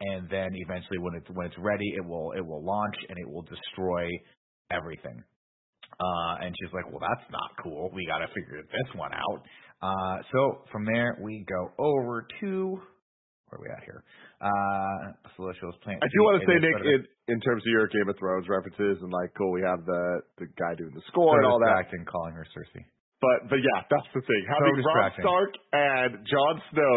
and 0.00 0.28
then 0.28 0.48
eventually, 0.52 0.98
when 0.98 1.14
it's 1.14 1.28
when 1.32 1.46
it's 1.46 1.58
ready, 1.58 1.94
it 1.96 2.04
will 2.04 2.32
it 2.36 2.44
will 2.44 2.62
launch 2.62 2.96
and 3.08 3.18
it 3.18 3.28
will 3.28 3.42
destroy 3.48 4.06
everything. 4.70 5.24
Uh, 5.98 6.44
and 6.44 6.54
she's 6.60 6.72
like, 6.74 6.84
well, 6.92 7.00
that's 7.00 7.28
not 7.32 7.50
cool. 7.64 7.90
We 7.94 8.06
got 8.06 8.18
to 8.18 8.28
figure 8.28 8.62
this 8.62 8.94
one 8.94 9.10
out. 9.14 9.42
Uh, 9.80 10.22
so 10.30 10.62
from 10.70 10.84
there, 10.84 11.18
we 11.22 11.44
go 11.48 11.72
over 11.78 12.26
to 12.40 12.80
where 13.48 13.58
are 13.58 13.62
we 13.62 13.68
at 13.70 13.84
here? 13.84 14.04
Uh, 14.38 15.18
Celestial's 15.34 15.74
plant. 15.82 15.98
I 15.98 16.06
do 16.14 16.18
want 16.22 16.38
to 16.38 16.46
say, 16.46 16.56
Nick, 16.62 16.78
in, 16.86 17.00
in 17.34 17.38
terms 17.42 17.58
of 17.66 17.70
your 17.74 17.90
Game 17.90 18.06
of 18.06 18.14
Thrones 18.22 18.46
references 18.46 19.02
and 19.02 19.10
like, 19.10 19.34
cool, 19.34 19.50
we 19.50 19.66
have 19.66 19.82
the 19.82 20.22
the 20.38 20.46
guy 20.54 20.78
doing 20.78 20.94
the 20.94 21.02
so 21.10 21.10
score 21.10 21.42
and 21.42 21.46
all 21.46 21.58
that. 21.58 21.74
distracting 21.74 22.06
calling 22.06 22.38
her 22.38 22.46
Sersi. 22.54 22.86
But 23.18 23.50
but 23.50 23.58
yeah, 23.58 23.82
that's 23.90 24.06
the 24.14 24.22
thing. 24.22 24.42
Having 24.46 24.78
Rob 24.78 25.10
distracting. 25.18 25.22
Stark 25.26 25.50
and 25.74 26.10
Jon 26.22 26.54
Snow 26.70 26.96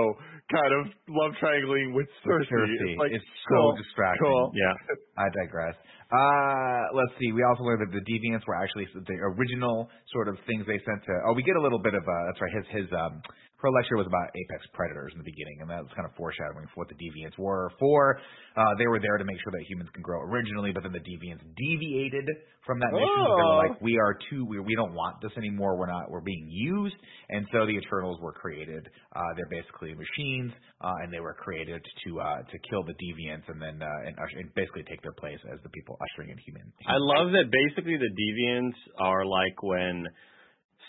kind 0.53 0.71
of 0.77 0.83
love 1.09 1.33
triangling 1.41 1.97
with 1.97 2.05
Sersi. 2.21 2.45
Sersi. 2.45 2.93
It's 2.93 3.01
like 3.01 3.09
It's 3.09 3.25
so 3.49 3.57
cool, 3.57 3.73
distracting. 3.73 4.21
Cool. 4.29 4.53
Yeah. 4.53 4.77
I 5.17 5.25
digress. 5.33 5.73
Uh, 6.13 6.93
let's 6.93 7.15
see. 7.17 7.31
We 7.33 7.41
also 7.41 7.63
learned 7.65 7.87
that 7.87 7.93
the 7.95 8.03
deviants 8.05 8.45
were 8.45 8.59
actually 8.59 8.85
the 8.93 9.17
original 9.33 9.89
sort 10.13 10.27
of 10.29 10.37
things 10.45 10.67
they 10.69 10.77
sent 10.85 11.01
to. 11.09 11.13
Oh, 11.25 11.33
we 11.33 11.41
get 11.41 11.55
a 11.57 11.63
little 11.63 11.81
bit 11.81 11.95
of 11.97 12.03
uh 12.05 12.13
That's 12.29 12.37
right. 12.43 12.53
His 12.53 12.85
his 12.85 12.87
um 12.93 13.17
her 13.61 13.69
lecture 13.69 13.95
was 13.97 14.07
about 14.09 14.33
apex 14.33 14.65
predators 14.73 15.13
in 15.13 15.19
the 15.21 15.27
beginning, 15.29 15.61
and 15.61 15.69
that 15.69 15.85
was 15.85 15.93
kind 15.95 16.09
of 16.09 16.13
foreshadowing 16.17 16.65
for 16.73 16.81
what 16.81 16.89
the 16.89 16.97
deviants 16.97 17.37
were 17.37 17.69
for. 17.77 18.17
Uh, 18.57 18.73
they 18.81 18.87
were 18.89 18.99
there 18.99 19.17
to 19.21 19.25
make 19.25 19.37
sure 19.45 19.53
that 19.53 19.61
humans 19.69 19.89
can 19.93 20.01
grow 20.01 20.21
originally, 20.25 20.73
but 20.73 20.81
then 20.81 20.91
the 20.91 21.05
deviants 21.05 21.45
deviated 21.55 22.25
from 22.65 22.79
that 22.81 22.89
mission. 22.91 23.05
They 23.05 23.45
were 23.45 23.57
Oh. 23.57 23.63
like, 23.69 23.77
we 23.81 23.97
are 24.01 24.17
too. 24.29 24.45
We 24.45 24.59
we 24.61 24.75
don't 24.75 24.93
want 24.93 25.21
this 25.21 25.31
anymore. 25.37 25.77
We're 25.77 25.89
not. 25.93 26.09
We're 26.09 26.25
being 26.25 26.47
used, 26.49 26.95
and 27.29 27.45
so 27.51 27.65
the 27.65 27.77
Eternals 27.77 28.19
were 28.21 28.33
created. 28.33 28.87
Uh, 29.15 29.21
they're 29.37 29.49
basically 29.49 29.93
machines, 29.93 30.51
uh, 30.81 31.01
and 31.05 31.13
they 31.13 31.19
were 31.21 31.33
created 31.33 31.81
to 32.05 32.09
uh, 32.21 32.41
to 32.41 32.55
kill 32.69 32.83
the 32.83 32.93
deviants, 32.97 33.45
and 33.49 33.61
then 33.61 33.77
uh, 33.81 34.05
and, 34.09 34.17
usher, 34.17 34.37
and 34.41 34.53
basically 34.55 34.83
take 34.89 35.01
their 35.01 35.13
place 35.13 35.39
as 35.53 35.59
the 35.63 35.69
people 35.69 35.97
ushering 36.01 36.29
in 36.33 36.37
human. 36.45 36.65
I 36.87 36.97
love 36.97 37.31
that 37.33 37.49
basically 37.53 37.97
the 37.97 38.09
deviants 38.09 38.77
are 38.97 39.25
like 39.25 39.61
when 39.61 40.05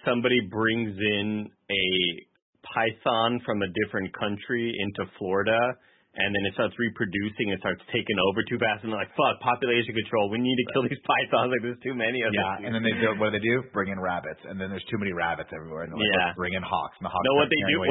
somebody 0.04 0.40
brings 0.50 0.96
in 0.98 1.48
a 1.70 1.86
python 2.74 3.40
from 3.44 3.62
a 3.62 3.68
different 3.84 4.14
country 4.14 4.72
into 4.78 5.10
Florida 5.18 5.58
and 6.12 6.28
then 6.36 6.44
it 6.44 6.52
starts 6.52 6.76
reproducing 6.76 7.56
and 7.56 7.58
starts 7.64 7.80
taking 7.88 8.20
over 8.28 8.44
too 8.44 8.60
fast 8.60 8.84
and 8.84 8.92
they're 8.92 9.00
like, 9.00 9.08
fuck, 9.16 9.40
population 9.40 9.96
control. 9.96 10.28
We 10.28 10.44
need 10.44 10.58
to 10.60 10.66
kill 10.76 10.84
these 10.84 11.00
pythons. 11.08 11.48
Like 11.56 11.64
there's 11.64 11.80
too 11.80 11.96
many 11.96 12.20
of 12.20 12.36
them." 12.36 12.44
Yeah, 12.44 12.68
and 12.68 12.72
then 12.76 12.84
they 12.84 12.92
do 13.00 13.16
what 13.16 13.32
do 13.32 13.40
they 13.40 13.44
do? 13.44 13.64
Bring 13.72 13.88
in 13.88 13.96
rabbits, 13.96 14.44
and 14.44 14.60
then 14.60 14.68
there's 14.68 14.84
too 14.92 15.00
many 15.00 15.16
rabbits 15.16 15.48
everywhere. 15.56 15.88
And 15.88 15.96
they're 15.96 16.04
like, 16.04 16.12
Yeah. 16.20 16.36
"Let's 16.36 16.36
bring 16.36 16.52
in 16.52 16.60
hawks, 16.60 17.00
and 17.00 17.08
the 17.08 17.12
hawks. 17.16 17.24
No, 17.24 17.40
what 17.40 17.48
they 17.48 17.62
do, 17.64 17.74
what 17.80 17.88